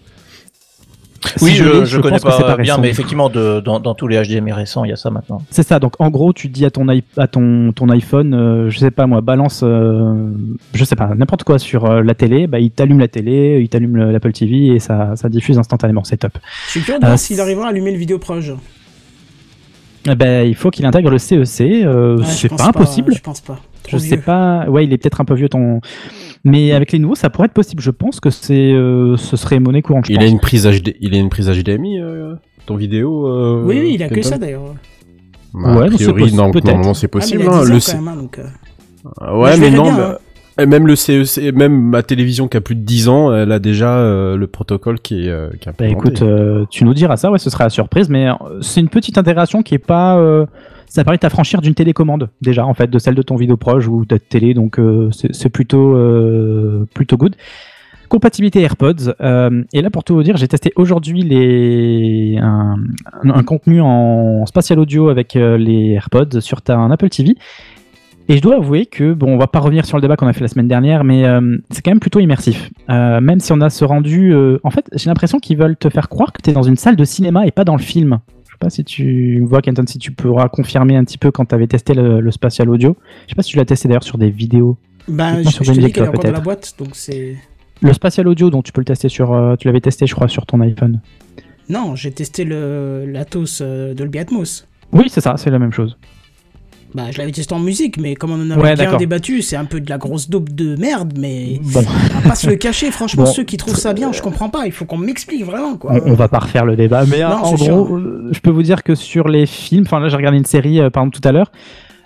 Si 1.35 1.55
je, 1.55 1.63
l'ai, 1.63 1.85
je 1.85 1.99
connais 1.99 2.19
pense 2.19 2.37
pas, 2.37 2.57
bien, 2.57 2.77
mais 2.77 2.89
effectivement, 2.89 3.29
de, 3.29 3.59
dans, 3.59 3.79
dans 3.79 3.93
tous 3.95 4.07
les 4.07 4.21
HDMI 4.21 4.51
récents, 4.53 4.83
il 4.85 4.89
y 4.89 4.93
a 4.93 4.95
ça 4.95 5.09
maintenant. 5.09 5.41
C'est 5.49 5.63
ça. 5.63 5.79
Donc 5.79 5.93
en 5.99 6.09
gros, 6.09 6.33
tu 6.33 6.47
dis 6.47 6.65
à 6.65 6.71
ton, 6.71 6.87
i- 6.89 7.03
à 7.17 7.27
ton, 7.27 7.71
ton 7.73 7.89
iPhone, 7.89 8.33
euh, 8.33 8.69
je 8.69 8.79
sais 8.79 8.91
pas 8.91 9.07
moi, 9.07 9.21
balance, 9.21 9.61
euh, 9.63 10.13
je 10.73 10.83
sais 10.83 10.95
pas, 10.95 11.09
n'importe 11.15 11.43
quoi 11.43 11.59
sur 11.59 11.85
euh, 11.85 12.01
la 12.01 12.13
télé, 12.13 12.47
bah, 12.47 12.59
il 12.59 12.71
t'allume 12.71 12.99
la 12.99 13.07
télé, 13.07 13.59
il 13.61 13.69
t'allume 13.69 13.95
le- 13.97 14.11
l'Apple 14.11 14.31
TV 14.31 14.67
et 14.67 14.79
ça, 14.79 15.15
ça 15.15 15.29
diffuse 15.29 15.57
instantanément. 15.57 16.03
C'est 16.03 16.17
top. 16.17 16.37
Je 16.67 16.71
suis 16.71 16.81
curieux 16.81 16.99
de 16.99 17.05
voir 17.05 17.13
Euh, 17.15 17.17
s'il 17.17 17.39
arrivera 17.41 17.67
à 17.67 17.69
allumer 17.69 17.91
le 17.91 17.97
vidéo 17.97 18.19
proche. 18.19 18.49
Eh 18.51 18.53
ben, 20.13 20.45
il 20.47 20.53
faut 20.53 20.69
qu'il 20.69 20.85
intègre 20.85 21.09
le 21.09 21.17
CEC. 21.17 21.61
euh, 21.83 22.17
Ouais, 22.17 22.23
je 22.25 22.29
c'est 22.31 22.49
pas 22.55 22.67
impossible. 22.67 23.13
Je 23.15 23.21
pense 23.21 23.41
pas. 23.41 23.57
Je 23.87 23.97
sais 23.97 24.17
pas. 24.17 24.65
Ouais, 24.69 24.83
il 24.85 24.93
est 24.93 24.97
peut-être 24.99 25.21
un 25.21 25.25
peu 25.25 25.33
vieux 25.33 25.49
ton. 25.49 25.79
Mais 26.43 26.71
avec 26.73 26.91
les 26.91 26.99
nouveaux, 26.99 27.15
ça 27.15 27.31
pourrait 27.31 27.45
être 27.47 27.53
possible. 27.53 27.81
Je 27.81 27.89
pense 27.91 28.19
que 28.19 28.29
c'est, 28.29 28.71
euh, 28.73 29.17
ce 29.17 29.35
serait 29.37 29.59
monnaie 29.59 29.81
courante. 29.81 30.05
Je 30.05 30.11
Il 30.11 30.15
pense. 30.17 30.23
a 30.25 30.27
une 30.27 30.39
prise 30.39 30.67
HD, 30.67 30.95
il 31.01 31.15
a 31.15 31.17
une 31.17 31.29
prise 31.29 31.49
HDMI, 31.49 31.99
euh, 31.99 32.35
ton 32.67 32.75
vidéo. 32.75 33.27
euh, 33.27 33.63
Oui, 33.65 33.79
oui, 33.81 33.91
il 33.95 34.03
a 34.03 34.09
que 34.09 34.21
ça 34.21 34.37
d'ailleurs. 34.37 34.75
Bah, 35.53 35.77
Ouais, 35.77 35.87
a 35.87 35.91
priori, 35.91 36.33
non, 36.33 36.51
normalement 36.51 36.93
c'est 36.93 37.07
Ah, 37.07 37.09
mais 37.15 37.19
possible. 37.21 37.41
il 37.43 37.47
a 37.49 37.51
hein, 37.53 37.61
10 37.63 37.71
ans 37.71 37.73
le 37.73 37.79
quand 37.79 37.93
même, 38.03 38.07
hein, 38.07 38.21
donc, 38.21 38.39
euh, 38.39 39.39
Ouais, 39.39 39.57
mais 39.57 39.71
non, 39.71 39.83
bien, 39.83 39.93
mais- 39.97 40.03
hein. 40.03 40.17
Et 40.59 40.65
même 40.65 40.87
le 40.87 40.95
CEC, 40.95 41.53
même 41.53 41.73
ma 41.89 42.01
télévision 42.03 42.47
qui 42.47 42.57
a 42.57 42.61
plus 42.61 42.75
de 42.75 42.81
10 42.81 43.09
ans, 43.09 43.33
elle 43.35 43.51
a 43.51 43.59
déjà 43.59 43.97
euh, 43.97 44.37
le 44.37 44.47
protocole 44.47 44.99
qui 44.99 45.25
est, 45.27 45.29
euh, 45.29 45.49
qui 45.59 45.67
est 45.69 45.73
Bah 45.77 45.87
écoute, 45.87 46.21
euh, 46.21 46.65
tu 46.69 46.83
nous 46.85 46.93
diras 46.93 47.17
ça, 47.17 47.29
ouais, 47.31 47.39
ce 47.39 47.49
sera 47.49 47.65
la 47.65 47.69
surprise, 47.69 48.09
mais 48.09 48.29
euh, 48.29 48.33
c'est 48.61 48.79
une 48.79 48.89
petite 48.89 49.17
intégration 49.17 49.63
qui 49.63 49.75
est 49.75 49.79
pas. 49.79 50.17
euh, 50.17 50.45
ça 50.87 51.03
permet 51.03 51.17
de 51.17 51.21
t'affranchir 51.21 51.61
d'une 51.61 51.73
télécommande 51.73 52.29
déjà, 52.41 52.65
en 52.65 52.73
fait, 52.73 52.89
de 52.89 52.99
celle 52.99 53.15
de 53.15 53.21
ton 53.21 53.35
vidéo 53.35 53.57
proche 53.57 53.87
ou 53.87 54.01
de 54.05 54.07
ta 54.07 54.19
télé, 54.19 54.53
donc 54.53 54.79
euh, 54.79 55.09
c'est 55.11 55.49
plutôt 55.49 55.95
euh, 55.95 56.85
plutôt 56.93 57.17
good. 57.17 57.35
Compatibilité 58.07 58.61
AirPods. 58.61 59.13
euh, 59.19 59.63
et 59.73 59.81
là, 59.81 59.89
pour 59.89 60.03
tout 60.03 60.13
vous 60.13 60.21
dire, 60.21 60.37
j'ai 60.37 60.47
testé 60.47 60.71
aujourd'hui 60.75 61.23
les 61.23 62.37
un, 62.39 62.75
un- 63.23 63.43
contenu 63.43 63.81
en 63.81 64.45
spatial 64.45 64.77
audio 64.79 65.09
avec 65.09 65.33
les 65.33 65.93
AirPods 65.93 66.39
sur 66.39 66.61
ta 66.61 66.77
un 66.77 66.91
Apple 66.91 67.09
TV. 67.09 67.35
Et 68.27 68.37
je 68.37 68.41
dois 68.41 68.55
avouer 68.55 68.87
que, 68.87 69.13
bon, 69.13 69.33
on 69.33 69.37
va 69.37 69.45
pas 69.47 69.59
revenir 69.59 69.85
sur 69.85 69.97
le 69.97 70.01
débat 70.01 70.15
qu'on 70.15 70.25
a 70.27 70.33
fait 70.33 70.41
la 70.41 70.47
semaine 70.47 70.67
dernière, 70.67 71.03
mais 71.03 71.25
euh, 71.25 71.57
c'est 71.69 71.83
quand 71.83 71.91
même 71.91 71.99
plutôt 71.99 72.19
immersif. 72.19 72.71
Euh, 72.89 73.21
même 73.21 73.39
si 73.39 73.51
on 73.51 73.61
a 73.61 73.69
ce 73.69 73.85
rendu. 73.85 74.33
euh, 74.33 74.59
en 74.63 74.71
fait, 74.71 74.87
j'ai 74.93 75.09
l'impression 75.09 75.37
qu'ils 75.39 75.57
veulent 75.57 75.77
te 75.77 75.89
faire 75.89 76.09
croire 76.09 76.33
que 76.33 76.41
tu 76.41 76.49
es 76.49 76.53
dans 76.53 76.63
une 76.63 76.75
salle 76.75 76.95
de 76.95 77.03
cinéma 77.03 77.45
et 77.45 77.51
pas 77.51 77.63
dans 77.63 77.75
le 77.75 77.81
film. 77.81 78.19
Je 78.45 78.51
sais 78.51 78.57
pas 78.59 78.69
si 78.71 78.83
tu 78.83 79.41
vois, 79.45 79.61
Kenton, 79.61 79.83
si 79.85 79.99
tu 79.99 80.11
pourras 80.11 80.49
confirmer 80.49 80.95
un 80.95 81.03
petit 81.03 81.19
peu 81.19 81.29
quand 81.29 81.45
tu 81.45 81.53
avais 81.53 81.67
testé 81.67 81.93
le, 81.93 82.19
le 82.19 82.31
spatial 82.31 82.69
audio. 82.69 82.97
Je 83.25 83.31
sais 83.31 83.35
pas 83.35 83.43
si 83.43 83.51
tu 83.51 83.57
l'as 83.57 83.65
testé 83.65 83.87
d'ailleurs 83.87 84.03
sur 84.03 84.17
des 84.17 84.31
vidéos. 84.31 84.77
Ben, 85.07 85.43
je, 85.43 85.49
sur 85.49 85.63
je 85.63 85.73
te 85.73 85.79
dis 85.79 85.91
qu'elle 85.91 86.05
est 86.05 86.07
encore 86.07 86.23
dans 86.23 86.31
la 86.31 86.39
boîte, 86.39 86.73
donc 86.79 86.89
c'est. 86.93 87.35
Le 87.81 87.93
spatial 87.93 88.27
audio, 88.27 88.49
dont 88.49 88.63
tu 88.63 88.71
peux 88.71 88.81
le 88.81 88.85
tester 88.85 89.09
sur. 89.09 89.55
tu 89.59 89.67
l'avais 89.67 89.81
testé, 89.81 90.07
je 90.07 90.15
crois, 90.15 90.29
sur 90.29 90.47
ton 90.47 90.61
iPhone. 90.61 90.99
Non, 91.69 91.95
j'ai 91.95 92.11
testé 92.11 92.43
le 92.43 93.05
l'Atos 93.05 93.61
Dolby 93.61 94.17
Atmos. 94.17 94.65
Oui, 94.93 95.05
c'est 95.09 95.21
ça, 95.21 95.35
c'est 95.37 95.51
la 95.51 95.59
même 95.59 95.73
chose. 95.73 95.97
Bah, 96.95 97.11
je 97.11 97.17
l'avais 97.17 97.31
testé 97.33 97.53
en 97.53 97.59
musique, 97.59 97.97
mais 97.97 98.15
comme 98.15 98.31
on 98.31 98.41
en 98.41 98.49
avait 98.51 98.61
Ouais, 98.61 98.75
bien 98.75 98.95
débattu, 98.95 99.41
c'est 99.41 99.57
un 99.57 99.65
peu 99.65 99.81
de 99.81 99.89
la 99.89 99.97
grosse 99.97 100.29
dope 100.29 100.49
de 100.49 100.75
merde, 100.77 101.13
mais 101.19 101.59
Bon, 101.61 101.81
on 102.15 102.19
va 102.21 102.29
pas 102.29 102.35
se 102.35 102.47
le 102.49 102.55
cacher. 102.55 102.89
Franchement, 102.89 103.25
Bon. 103.25 103.31
ceux 103.31 103.43
qui 103.43 103.57
trouvent 103.57 103.75
ça 103.75 103.93
bien, 103.93 104.11
je 104.13 104.21
comprends 104.21 104.47
pas. 104.49 104.65
Il 104.65 104.71
faut 104.71 104.85
qu'on 104.85 104.97
m'explique 104.97 105.43
vraiment, 105.45 105.75
quoi. 105.75 105.91
on, 105.93 106.11
on 106.11 106.13
va 106.13 106.27
pas 106.29 106.39
refaire 106.39 106.65
le 106.65 106.75
débat, 106.77 107.03
mais 107.05 107.19
Non, 107.19 107.27
en 107.43 107.53
gros, 107.53 107.97
euh, 107.97 108.29
je 108.31 108.39
peux 108.39 108.49
vous 108.49 108.63
dire 108.63 108.81
que 108.83 108.95
sur 108.95 109.27
les 109.27 109.45
films, 109.45 109.83
enfin 109.85 109.99
là 109.99 110.07
j'ai 110.07 110.15
regardé 110.15 110.37
une 110.37 110.45
série 110.45 110.79
euh, 110.79 110.89
par 110.89 111.03
exemple 111.03 111.19
tout 111.21 111.27
à 111.27 111.31
l'heure, 111.33 111.51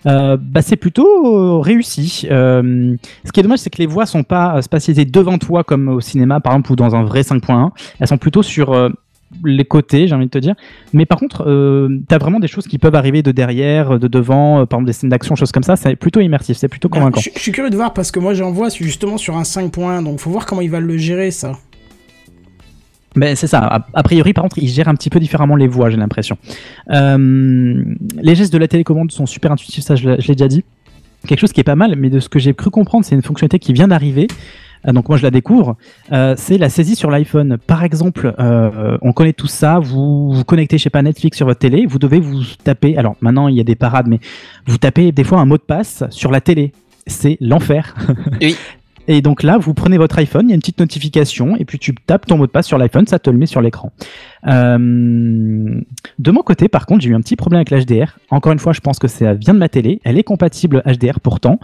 euh, 0.08 0.38
bah, 0.42 0.62
c'est 0.64 0.76
plutôt 0.78 1.06
euh, 1.38 1.60
réussi. 1.60 2.28
Euh, 2.32 2.96
ce 3.26 3.32
qui 3.32 3.40
est 3.42 3.44
dommage, 3.44 3.60
c'est 3.60 3.70
que 3.70 3.78
les 3.80 3.86
voix 3.86 4.06
sont 4.06 4.24
pas 4.24 4.56
euh, 4.58 4.62
spatialisées 4.62 5.06
devant 5.06 5.38
toi 5.38 5.64
comme 5.64 5.88
au 5.90 6.00
cinéma 6.02 6.40
par 6.40 6.54
exemple 6.54 6.72
ou 6.72 6.76
dans 6.76 6.96
un 6.96 7.04
vrai 7.04 7.22
5.1. 7.22 7.70
Elles 8.00 8.08
sont 8.08 8.18
plutôt 8.18 8.42
sur 8.42 8.74
euh, 8.74 8.90
les 9.44 9.66
côtés, 9.66 10.08
j'ai 10.08 10.16
envie 10.16 10.26
de 10.26 10.30
te 10.32 10.38
dire. 10.40 10.56
Mais 10.94 11.06
par 11.06 11.20
contre, 11.20 11.44
euh, 11.48 12.00
t'as 12.08 12.18
vraiment 12.18 12.40
des 12.40 12.48
choses 12.48 12.68
qui 12.68 12.78
peuvent 12.78 12.96
arriver 12.96 13.22
de 13.24 13.32
derrière, 13.32 14.00
de 14.00 14.08
devant, 14.08 14.60
euh, 14.62 14.66
par 14.66 14.80
exemple 14.80 14.88
des 14.88 14.94
scènes 14.94 15.10
d'action, 15.10 15.36
choses 15.36 15.52
comme 15.52 15.64
ça. 15.64 15.76
C'est 15.76 15.96
plutôt 15.96 16.20
immersif, 16.20 16.58
c'est 16.58 16.68
plutôt 16.68 16.90
Bah, 16.90 16.98
convaincant. 16.98 17.22
je, 17.22 17.30
je 17.36 17.40
suis 17.40 17.52
curieux 17.52 17.70
de 17.70 17.76
voir 17.76 17.94
parce 17.94 18.12
que 18.12 18.20
moi 18.20 18.34
j'en 18.34 18.52
vois 18.52 18.70
justement 18.70 19.18
sur 19.18 19.38
un 19.38 19.44
5.1, 19.44 20.04
donc 20.04 20.20
faut 20.20 20.30
voir 20.32 20.46
comment 20.46 20.62
il 20.62 20.70
va 20.72 20.80
le 20.80 20.98
gérer 20.98 21.32
ça. 21.32 21.54
Ben, 23.16 23.36
c'est 23.36 23.48
ça. 23.48 23.60
A, 23.60 23.88
a 23.94 24.04
priori, 24.04 24.34
par 24.34 24.44
contre, 24.44 24.60
ils 24.60 24.68
gèrent 24.68 24.88
un 24.88 24.94
petit 24.96 25.10
peu 25.10 25.20
différemment 25.20 25.56
les 25.56 25.68
voix, 25.68 25.90
j'ai 25.90 25.98
l'impression. 25.98 26.38
Euh, 26.92 27.84
les 28.22 28.36
gestes 28.36 28.54
de 28.54 28.58
la 28.60 28.68
télécommande 28.68 29.12
sont 29.12 29.26
super 29.26 29.52
intuitifs, 29.52 29.84
ça 29.84 29.96
je 29.96 30.10
l'ai 30.10 30.18
déjà 30.36 30.48
dit. 30.48 30.64
Quelque 31.28 31.40
chose 31.40 31.52
qui 31.52 31.60
est 31.60 31.66
pas 31.66 31.76
mal, 31.76 31.96
mais 31.98 32.10
de 32.10 32.20
ce 32.20 32.30
que 32.30 32.40
j'ai 32.40 32.54
cru 32.54 32.70
comprendre, 32.70 33.04
c'est 33.04 33.16
une 33.16 33.22
fonctionnalité 33.24 33.60
qui 33.60 33.74
vient 33.74 33.88
d'arriver. 33.90 34.28
Euh, 34.88 34.92
donc 34.94 35.10
moi 35.10 35.18
je 35.18 35.24
la 35.24 35.32
découvre, 35.32 35.78
euh, 36.12 36.36
c'est 36.38 36.58
la 36.58 36.70
saisie 36.70 36.96
sur 36.96 37.10
l'iPhone. 37.10 37.58
Par 37.58 37.84
exemple, 37.84 38.34
euh, 38.40 38.98
on 39.02 39.14
connaît 39.14 39.34
tout 39.34 39.48
ça, 39.48 39.80
vous 39.80 40.32
vous 40.32 40.44
connectez, 40.44 40.78
je 40.78 40.84
sais 40.84 40.90
pas, 40.90 41.02
Netflix 41.02 41.38
sur 41.38 41.46
votre 41.46 41.60
télé, 41.60 41.86
vous 41.86 42.00
devez 42.00 42.20
vous 42.20 42.44
taper, 42.64 42.98
alors 42.98 43.16
maintenant 43.22 43.48
il 43.48 43.56
y 43.56 43.62
a 43.62 43.64
des 43.64 43.76
parades, 43.76 44.08
mais 44.08 44.20
vous 44.66 44.78
tapez 44.78 45.12
des 45.12 45.24
fois 45.24 45.40
un 45.40 45.46
mot 45.46 45.58
de 45.58 45.64
passe 45.64 46.04
sur 46.10 46.32
la 46.32 46.42
télé. 46.42 46.72
C'est 47.08 47.38
l'enfer. 47.42 47.96
Oui. 48.42 48.56
Et 49.12 49.24
donc 49.24 49.42
là, 49.42 49.58
vous 49.58 49.74
prenez 49.74 49.98
votre 49.98 50.20
iPhone, 50.20 50.44
il 50.46 50.50
y 50.50 50.52
a 50.52 50.56
une 50.56 50.62
petite 50.62 50.80
notification, 50.80 51.58
et 51.58 51.66
puis 51.66 51.80
tu 51.80 51.96
tapes 51.96 52.28
ton 52.28 52.38
mot 52.38 52.46
de 52.46 52.52
passe 52.52 52.68
sur 52.68 52.78
l'iPhone, 52.78 53.08
ça 53.08 53.18
te 53.18 53.32
le 53.32 53.38
met 53.38 53.48
sur 53.48 53.60
l'écran. 53.60 53.92
Euh, 54.46 54.78
de 54.78 56.32
mon 56.32 56.42
côté, 56.44 56.68
par 56.68 56.86
contre, 56.86 57.02
j'ai 57.02 57.10
eu 57.10 57.16
un 57.16 57.22
petit 57.22 57.36
problème 57.36 57.64
avec 57.68 57.72
l'HDR. 57.72 58.20
Encore 58.30 58.52
une 58.52 58.60
fois, 58.60 58.72
je 58.72 58.82
pense 58.82 59.00
que 59.00 59.08
ça 59.08 59.34
vient 59.34 59.56
de 59.56 59.60
ma 59.60 59.68
télé. 59.68 60.00
Elle 60.04 60.20
est 60.20 60.24
compatible 60.24 60.84
HDR 60.86 61.22
pourtant. 61.22 61.60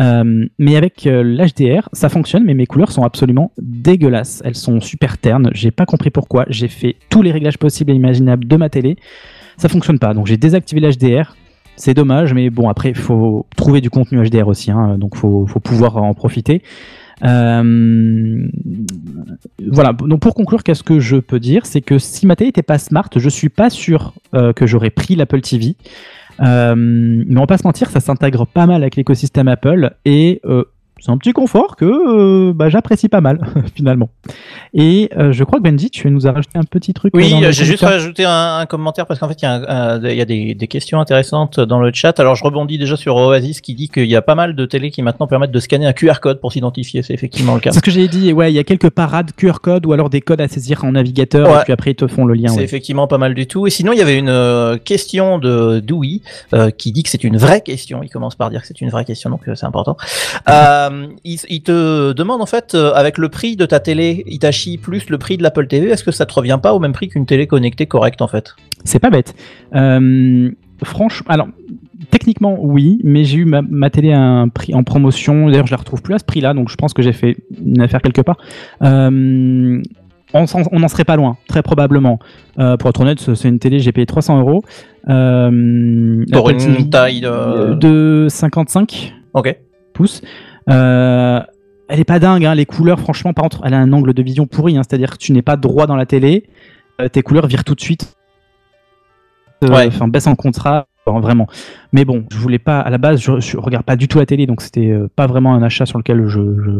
Euh, 0.00 0.46
mais 0.60 0.76
avec 0.76 1.08
euh, 1.08 1.24
l'HDR, 1.24 1.88
ça 1.92 2.08
fonctionne, 2.08 2.44
mais 2.44 2.54
mes 2.54 2.66
couleurs 2.66 2.92
sont 2.92 3.02
absolument 3.02 3.50
dégueulasses. 3.60 4.40
Elles 4.44 4.54
sont 4.54 4.80
super 4.80 5.18
ternes. 5.18 5.50
J'ai 5.52 5.72
pas 5.72 5.86
compris 5.86 6.10
pourquoi. 6.10 6.44
J'ai 6.48 6.68
fait 6.68 6.94
tous 7.10 7.22
les 7.22 7.32
réglages 7.32 7.58
possibles 7.58 7.90
et 7.90 7.94
imaginables 7.94 8.46
de 8.46 8.56
ma 8.56 8.68
télé. 8.68 8.96
Ça 9.56 9.68
fonctionne 9.68 9.98
pas. 9.98 10.14
Donc 10.14 10.28
j'ai 10.28 10.36
désactivé 10.36 10.80
l'HDR. 10.80 11.34
C'est 11.76 11.94
dommage, 11.94 12.34
mais 12.34 12.50
bon, 12.50 12.68
après, 12.68 12.90
il 12.90 12.94
faut 12.94 13.46
trouver 13.56 13.80
du 13.80 13.90
contenu 13.90 14.22
HDR 14.22 14.48
aussi, 14.48 14.70
hein, 14.70 14.96
donc 14.98 15.16
faut, 15.16 15.46
faut 15.46 15.60
pouvoir 15.60 15.96
en 15.96 16.14
profiter. 16.14 16.62
Euh, 17.24 18.48
voilà, 19.70 19.92
donc 19.92 20.20
pour 20.20 20.34
conclure, 20.34 20.62
qu'est-ce 20.62 20.82
que 20.82 21.00
je 21.00 21.16
peux 21.16 21.40
dire? 21.40 21.66
C'est 21.66 21.80
que 21.80 21.98
si 21.98 22.26
ma 22.26 22.36
télé 22.36 22.48
n'était 22.48 22.62
pas 22.62 22.78
smart, 22.78 23.08
je 23.14 23.28
suis 23.28 23.48
pas 23.48 23.70
sûr 23.70 24.12
euh, 24.34 24.52
que 24.52 24.66
j'aurais 24.66 24.90
pris 24.90 25.16
l'Apple 25.16 25.40
TV. 25.40 25.76
Euh, 26.40 26.74
mais 26.76 27.36
on 27.36 27.40
va 27.40 27.46
pas 27.46 27.58
se 27.58 27.64
mentir, 27.64 27.90
ça 27.90 28.00
s'intègre 28.00 28.46
pas 28.46 28.66
mal 28.66 28.82
avec 28.82 28.96
l'écosystème 28.96 29.46
Apple 29.48 29.92
et 30.04 30.40
c'est 31.04 31.12
un 31.12 31.18
petit 31.18 31.32
confort 31.32 31.76
que 31.76 31.84
euh, 31.84 32.52
bah, 32.54 32.68
j'apprécie 32.68 33.08
pas 33.08 33.20
mal 33.20 33.38
finalement. 33.74 34.08
Et 34.72 35.10
euh, 35.18 35.32
je 35.32 35.44
crois 35.44 35.58
que 35.58 35.64
Benji, 35.64 35.90
tu 35.90 36.10
nous 36.10 36.26
as 36.26 36.32
rajouté 36.32 36.58
un 36.58 36.62
petit 36.64 36.94
truc. 36.94 37.12
Oui, 37.14 37.32
euh, 37.42 37.52
j'ai 37.52 37.64
juste 37.64 37.84
rajouté 37.84 38.24
un, 38.24 38.58
un 38.58 38.66
commentaire 38.66 39.06
parce 39.06 39.20
qu'en 39.20 39.28
fait, 39.28 39.40
il 39.42 39.44
y 39.44 39.48
a, 39.48 39.54
un- 39.68 40.00
y 40.08 40.20
a 40.20 40.24
des, 40.24 40.54
des 40.54 40.66
questions 40.66 41.00
intéressantes 41.00 41.60
dans 41.60 41.78
le 41.80 41.90
chat. 41.92 42.18
Alors, 42.20 42.34
je 42.36 42.42
rebondis 42.44 42.78
déjà 42.78 42.96
sur 42.96 43.16
Oasis 43.16 43.60
qui 43.60 43.74
dit 43.74 43.88
qu'il 43.88 44.06
y 44.06 44.16
a 44.16 44.22
pas 44.22 44.34
mal 44.34 44.56
de 44.56 44.64
télé 44.66 44.90
qui 44.90 45.02
maintenant 45.02 45.26
permettent 45.26 45.50
de 45.52 45.60
scanner 45.60 45.86
un 45.86 45.92
QR 45.92 46.20
code 46.22 46.40
pour 46.40 46.52
s'identifier. 46.52 47.02
C'est 47.02 47.12
effectivement 47.14 47.54
le 47.54 47.60
cas. 47.60 47.70
C'est 47.72 47.78
ce 47.80 47.82
que 47.84 47.90
j'ai 47.90 48.08
dit, 48.08 48.32
ouais, 48.32 48.50
il 48.50 48.54
y 48.54 48.58
a 48.58 48.64
quelques 48.64 48.90
parades 48.90 49.32
QR 49.36 49.60
code 49.62 49.84
ou 49.86 49.92
alors 49.92 50.08
des 50.10 50.20
codes 50.22 50.40
à 50.40 50.48
saisir 50.48 50.84
en 50.84 50.92
navigateur 50.92 51.48
Ouais. 51.50 51.60
et 51.60 51.64
puis 51.64 51.72
après 51.72 51.90
ils 51.90 51.96
te 51.96 52.06
font 52.06 52.24
le 52.24 52.34
lien. 52.34 52.48
C'est 52.48 52.56
ouais. 52.58 52.64
effectivement 52.64 53.06
pas 53.06 53.18
mal 53.18 53.34
du 53.34 53.46
tout. 53.46 53.66
Et 53.66 53.70
sinon, 53.70 53.92
il 53.92 53.98
y 53.98 54.02
avait 54.02 54.18
une 54.18 54.78
question 54.84 55.38
de 55.38 55.80
Dewey 55.80 56.20
euh, 56.54 56.70
qui 56.70 56.92
dit 56.92 57.02
que 57.02 57.10
c'est 57.10 57.24
une 57.24 57.36
vraie 57.36 57.60
question. 57.60 58.02
Il 58.02 58.08
commence 58.08 58.34
par 58.34 58.48
dire 58.50 58.62
que 58.62 58.66
c'est 58.66 58.80
une 58.80 58.90
vraie 58.90 59.04
question, 59.04 59.30
donc 59.30 59.42
c'est 59.54 59.66
important. 59.66 59.96
Euh, 60.48 60.93
il, 61.24 61.38
il 61.48 61.62
te 61.62 62.12
demande 62.12 62.40
en 62.42 62.46
fait, 62.46 62.74
euh, 62.74 62.92
avec 62.94 63.18
le 63.18 63.28
prix 63.28 63.56
de 63.56 63.66
ta 63.66 63.80
télé 63.80 64.22
Hitachi 64.26 64.78
plus 64.78 65.08
le 65.10 65.18
prix 65.18 65.36
de 65.36 65.42
l'Apple 65.42 65.66
TV, 65.66 65.88
est-ce 65.90 66.04
que 66.04 66.10
ça 66.12 66.26
te 66.26 66.34
revient 66.34 66.58
pas 66.62 66.74
au 66.74 66.78
même 66.78 66.92
prix 66.92 67.08
qu'une 67.08 67.26
télé 67.26 67.46
connectée 67.46 67.86
correcte 67.86 68.22
en 68.22 68.28
fait? 68.28 68.54
C'est 68.84 68.98
pas 68.98 69.10
bête. 69.10 69.34
Euh, 69.74 70.50
franchement, 70.82 71.26
alors 71.28 71.48
techniquement 72.10 72.56
oui, 72.60 72.98
mais 73.04 73.24
j'ai 73.24 73.38
eu 73.38 73.44
ma, 73.44 73.62
ma 73.62 73.88
télé 73.90 74.12
à 74.12 74.20
un 74.20 74.48
prix 74.48 74.74
en 74.74 74.82
promotion. 74.84 75.48
D'ailleurs, 75.48 75.66
je 75.66 75.72
la 75.72 75.78
retrouve 75.78 76.02
plus 76.02 76.14
à 76.14 76.18
ce 76.18 76.24
prix-là, 76.24 76.52
donc 76.54 76.68
je 76.68 76.76
pense 76.76 76.92
que 76.92 77.02
j'ai 77.02 77.12
fait 77.12 77.36
une 77.64 77.80
affaire 77.80 78.02
quelque 78.02 78.20
part. 78.20 78.36
Euh, 78.82 79.80
on 80.36 80.78
n'en 80.80 80.88
serait 80.88 81.04
pas 81.04 81.14
loin, 81.16 81.36
très 81.46 81.62
probablement. 81.62 82.18
Euh, 82.58 82.76
pour 82.76 82.90
être 82.90 83.00
honnête, 83.00 83.20
c'est 83.20 83.48
une 83.48 83.60
télé, 83.60 83.78
j'ai 83.78 83.92
payé 83.92 84.04
300 84.04 84.40
euros. 84.40 84.64
Euh, 85.08 86.24
Pour 86.32 86.50
une 86.50 86.90
taille 86.90 87.20
de- 87.20 87.74
de 87.74 88.26
55 88.28 89.14
Ok. 89.34 89.56
pouces. 89.92 90.22
Euh, 90.70 91.40
elle 91.88 92.00
est 92.00 92.04
pas 92.04 92.18
dingue, 92.18 92.44
hein, 92.44 92.54
les 92.54 92.66
couleurs, 92.66 93.00
franchement, 93.00 93.32
par 93.34 93.42
contre, 93.42 93.60
elle 93.64 93.74
a 93.74 93.78
un 93.78 93.92
angle 93.92 94.14
de 94.14 94.22
vision 94.22 94.46
pourri, 94.46 94.76
hein, 94.76 94.82
c'est-à-dire 94.88 95.10
que 95.12 95.18
tu 95.18 95.32
n'es 95.32 95.42
pas 95.42 95.56
droit 95.56 95.86
dans 95.86 95.96
la 95.96 96.06
télé, 96.06 96.44
euh, 97.00 97.08
tes 97.08 97.22
couleurs 97.22 97.46
virent 97.46 97.64
tout 97.64 97.74
de 97.74 97.80
suite. 97.80 98.16
Euh, 99.62 99.68
Ouais. 99.68 99.86
Enfin, 99.86 100.08
baisse 100.08 100.26
en 100.26 100.34
contrat, 100.34 100.86
vraiment. 101.06 101.46
Mais 101.92 102.04
bon, 102.04 102.24
je 102.32 102.38
voulais 102.38 102.58
pas, 102.58 102.80
à 102.80 102.90
la 102.90 102.98
base, 102.98 103.20
je, 103.20 103.38
je 103.40 103.56
regarde 103.56 103.84
pas 103.84 103.96
du 103.96 104.08
tout 104.08 104.18
la 104.18 104.26
télé, 104.26 104.46
donc 104.46 104.62
c'était 104.62 104.88
euh, 104.90 105.08
pas 105.14 105.26
vraiment 105.26 105.54
un 105.54 105.62
achat 105.62 105.86
sur 105.86 105.98
lequel 105.98 106.24
je, 106.26 106.40
je, 106.40 106.70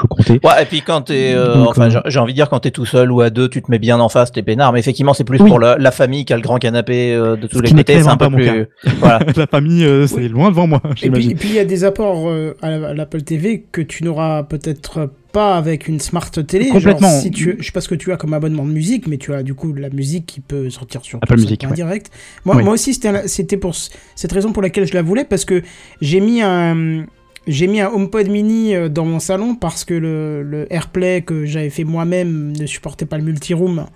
je, 0.00 0.06
comptais. 0.08 0.40
Ouais, 0.44 0.62
et 0.62 0.66
puis 0.66 0.80
quand 0.82 1.02
t'es, 1.02 1.32
euh, 1.34 1.54
Donc, 1.54 1.68
enfin, 1.70 1.90
euh, 1.94 2.00
j'ai- 2.06 2.18
envie 2.18 2.32
de 2.32 2.36
dire 2.36 2.48
quand 2.48 2.60
t'es 2.60 2.70
tout 2.70 2.86
seul 2.86 3.12
ou 3.12 3.20
à 3.20 3.30
deux, 3.30 3.48
tu 3.48 3.62
te 3.62 3.70
mets 3.70 3.78
bien 3.78 4.00
en 4.00 4.08
face, 4.08 4.32
t'es 4.32 4.42
peinard. 4.42 4.72
Mais 4.72 4.80
effectivement, 4.80 5.12
c'est 5.14 5.24
plus 5.24 5.40
Oui. 5.40 5.48
pour 5.48 5.58
la, 5.60 5.76
la 5.78 5.90
famille 5.90 6.24
qui 6.24 6.32
a 6.32 6.36
le 6.36 6.42
grand 6.42 6.58
canapé 6.58 7.14
euh, 7.14 7.36
de 7.36 7.46
tous 7.46 7.58
Ce 7.58 7.62
les 7.62 7.70
côtés. 7.72 8.00
C'est 8.02 8.08
un 8.08 8.16
peu 8.16 8.30
pas 8.30 8.36
plus, 8.36 8.66
voilà. 8.98 9.20
la 9.36 9.46
famille, 9.46 9.84
euh, 9.84 10.06
c'est 10.06 10.28
loin 10.28 10.48
devant 10.50 10.66
moi, 10.66 10.80
Et 11.02 11.10
puis, 11.10 11.34
il 11.44 11.54
y 11.54 11.58
a 11.58 11.64
des 11.64 11.84
apports 11.84 12.28
euh, 12.28 12.56
à 12.62 12.70
la- 12.70 12.88
à 12.88 12.94
l'Apple 12.94 13.22
TV 13.22 13.66
que 13.70 13.82
tu 13.82 14.04
n'auras 14.04 14.42
peut-être 14.42 15.10
pas 15.32 15.56
avec 15.56 15.88
une 15.88 16.00
smart 16.00 16.30
télé. 16.30 16.66
Genre, 16.66 16.74
Complètement. 16.74 17.20
si 17.20 17.30
tu, 17.30 17.56
je 17.58 17.64
sais 17.64 17.72
pas 17.72 17.80
ce 17.80 17.88
que 17.88 17.94
tu 17.94 18.12
as 18.12 18.16
comme 18.16 18.34
abonnement 18.34 18.64
de 18.64 18.72
musique, 18.72 19.06
mais 19.06 19.16
tu 19.18 19.32
as 19.34 19.42
du 19.42 19.54
coup 19.54 19.72
de 19.72 19.80
la 19.80 19.90
musique 19.90 20.26
qui 20.26 20.40
peut 20.40 20.70
sortir 20.70 21.02
sur 21.04 21.18
Apple 21.22 21.36
Music, 21.40 21.64
ouais. 21.68 21.74
direct. 21.74 22.10
Moi, 22.44 22.56
Oui. 22.56 22.64
moi 22.64 22.74
aussi, 22.74 22.94
c'était 23.26 23.56
pour 23.56 23.74
cette 23.74 24.32
raison 24.32 24.52
pour 24.52 24.62
laquelle 24.62 24.86
je 24.86 24.94
la 24.94 25.02
voulais 25.02 25.24
parce 25.24 25.44
que 25.44 25.62
j'ai 26.00 26.20
mis 26.20 26.42
un 26.42 27.04
j'ai 27.46 27.66
mis 27.66 27.80
un 27.80 27.88
HomePod 27.88 28.28
mini 28.28 28.74
euh, 28.74 28.88
dans 28.90 29.06
mon 29.06 29.18
salon 29.18 29.54
parce 29.54 29.84
que 29.84 29.94
le, 29.94 30.42
le 30.42 30.70
AirPlay 30.72 31.22
que 31.22 31.46
j'avais 31.46 31.70
fait 31.70 31.84
moi-même 31.84 32.52
ne 32.56 32.66
supportait 32.66 33.06
pas 33.06 33.16
le 33.16 33.24
multiroom. 33.24 33.86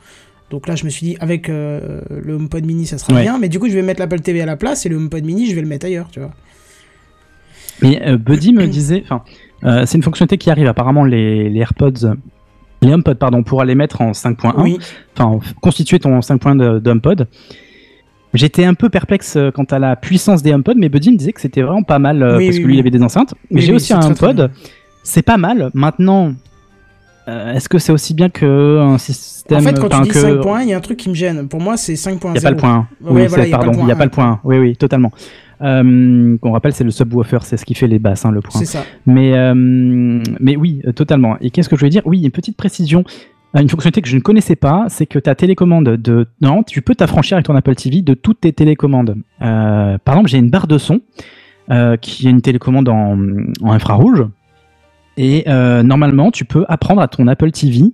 Donc 0.51 0.67
là, 0.67 0.77
je 0.77 0.85
me 0.85 0.91
suis 0.91 1.07
dit, 1.09 1.17
avec 1.21 1.49
euh, 1.51 2.01
le 2.11 2.35
HomePod 2.35 2.65
mini, 2.65 2.87
ça 2.87 2.97
sera 2.97 3.13
Ouais. 3.13 3.23
bien. 3.23 3.39
Mais 3.39 3.49
du 3.51 3.59
coup, 3.59 3.69
je 3.69 3.75
vais 3.75 3.83
mettre 3.83 4.01
l'Apple 4.01 4.21
TV 4.21 4.41
à 4.41 4.47
la 4.47 4.57
place 4.57 4.87
et 4.87 4.89
le 4.89 4.97
HomePod 4.97 5.25
mini, 5.25 5.47
je 5.51 5.55
vais 5.55 5.61
le 5.61 5.67
mettre 5.69 5.85
ailleurs, 5.87 6.09
tu 6.11 6.21
vois. 6.21 6.33
Mais 7.83 8.01
euh, 8.07 8.17
Buddy 8.17 8.53
me 8.53 8.67
disait, 8.79 9.03
enfin, 9.05 9.23
euh, 9.65 9.85
c'est 9.87 9.97
une 9.99 10.03
fonctionnalité 10.03 10.39
qui 10.39 10.51
arrive 10.51 10.67
apparemment 10.67 11.05
les, 11.05 11.49
les 11.49 11.61
AirPods, 11.61 12.15
les 12.83 12.93
HomePod 12.93 13.19
pardon, 13.19 13.43
pourra 13.43 13.65
les 13.65 13.75
mettre 13.75 14.01
en 14.01 14.11
5.1, 14.13 14.55
Oui. 14.63 14.79
enfin 15.17 15.39
constituer 15.61 15.99
ton 15.99 16.19
5.1 16.21 16.57
de, 16.57 16.79
de 16.79 16.91
HomePod. 16.91 17.27
J'étais 18.35 18.65
un 18.65 18.75
peu 18.75 18.89
perplexe 18.89 19.37
euh, 19.37 19.51
quant 19.53 19.65
à 19.65 19.79
la 19.79 19.95
puissance 19.95 20.43
des 20.43 20.53
HomePod, 20.53 20.77
mais 20.77 20.89
Buddy 20.89 21.13
me 21.13 21.17
disait 21.17 21.33
que 21.33 21.41
c'était 21.41 21.63
vraiment 21.63 21.85
pas 21.85 22.01
mal 22.01 22.21
euh, 22.23 22.37
Oui, 22.39 22.47
parce 22.47 22.57
oui, 22.57 22.63
que 22.63 22.67
lui 22.69 22.75
il 22.77 22.81
avait 22.81 22.91
des 22.91 23.03
enceintes. 23.03 23.33
Mais 23.51 23.61
j'ai 23.61 23.73
aussi 23.73 23.93
un 23.93 24.01
très, 24.01 24.27
HomePod, 24.31 24.51
c'est 25.05 25.23
pas 25.23 25.37
mal. 25.37 25.71
Maintenant, 25.73 26.33
euh, 27.29 27.53
est-ce 27.55 27.69
que 27.69 27.79
c'est 27.79 27.93
aussi 27.93 28.13
bien 28.13 28.29
qu'un 28.31 28.99
système 28.99 29.59
En 29.59 29.61
fait, 29.63 29.79
quand 29.79 29.89
tu 29.89 30.03
dis 30.03 30.09
que- 30.09 30.19
5 30.19 30.41
points, 30.41 30.63
il 30.63 30.69
y 30.69 30.73
a 30.73 30.77
un 30.77 30.81
truc 30.81 30.99
qui 30.99 31.09
me 31.09 31.15
gêne. 31.15 31.47
Pour 31.49 31.61
moi, 31.61 31.77
c'est 31.77 31.95
5.0. 31.95 32.19
Il 32.25 32.33
n'y 32.33 32.39
a 32.39 32.41
pas 32.43 32.51
le 32.51 32.57
point 32.57 32.75
1. 32.75 32.79
Ouais, 33.09 33.23
oui, 33.23 33.27
voilà, 33.29 33.45
a 33.45 33.49
pardon, 33.51 33.73
il 33.79 33.85
n'y 33.85 33.91
a 33.93 33.95
un. 33.95 33.99
pas 33.99 34.05
le 34.05 34.11
point 34.11 34.27
1. 34.27 34.41
Oui, 34.43 34.59
oui, 34.59 34.77
totalement. 34.77 35.13
Euh, 35.63 36.37
qu'on 36.39 36.53
rappelle, 36.53 36.73
c'est 36.73 36.85
le 36.85 36.91
subwoofer, 36.91 37.39
c'est 37.43 37.57
ce 37.57 37.65
qui 37.65 37.75
fait 37.75 37.87
les 37.87 37.99
basses, 37.99 38.25
hein, 38.25 38.31
le 38.33 38.41
point. 38.41 38.59
C'est 38.59 38.67
ça. 38.67 38.85
Mais, 39.07 39.33
euh, 39.35 39.55
mais 39.55 40.57
oui, 40.57 40.83
euh, 40.87 40.93
totalement. 40.93 41.37
Et 41.41 41.51
qu'est-ce 41.51 41.69
que 41.69 41.77
je 41.77 41.81
voulais 41.81 41.91
dire? 41.91 42.03
Oui, 42.07 42.23
une 42.23 42.31
petite 42.31 42.57
précision. 42.57 43.05
Euh, 43.57 43.61
Une 43.61 43.69
fonctionnalité 43.69 44.03
que 44.03 44.09
je 44.09 44.17
ne 44.17 44.21
connaissais 44.21 44.57
pas, 44.57 44.87
c'est 44.89 45.07
que 45.07 45.19
ta 45.19 45.35
télécommande 45.35 45.91
de. 45.91 46.27
Non, 46.41 46.63
tu 46.65 46.83
peux 46.83 46.95
t'affranchir 46.95 47.37
avec 47.37 47.47
ton 47.47 47.55
Apple 47.55 47.75
TV 47.77 48.03
de 48.03 48.15
toutes 48.15 48.41
tes 48.41 48.53
télécommandes. 48.53 49.17
Euh, 49.43 49.97
par 50.05 50.15
exemple, 50.15 50.29
j'ai 50.29 50.39
une 50.39 50.51
barre 50.51 50.67
de 50.67 50.79
son 50.79 51.01
qui 52.03 52.27
est 52.27 52.31
une 52.31 52.43
télécommande 52.43 52.89
en, 52.91 53.17
en 53.63 53.71
infrarouge. 53.73 54.25
Et 55.17 55.45
normalement, 55.85 56.31
tu 56.31 56.45
peux 56.45 56.65
apprendre 56.69 57.01
à 57.01 57.09
ton 57.09 57.27
Apple 57.29 57.53
TV 57.53 57.85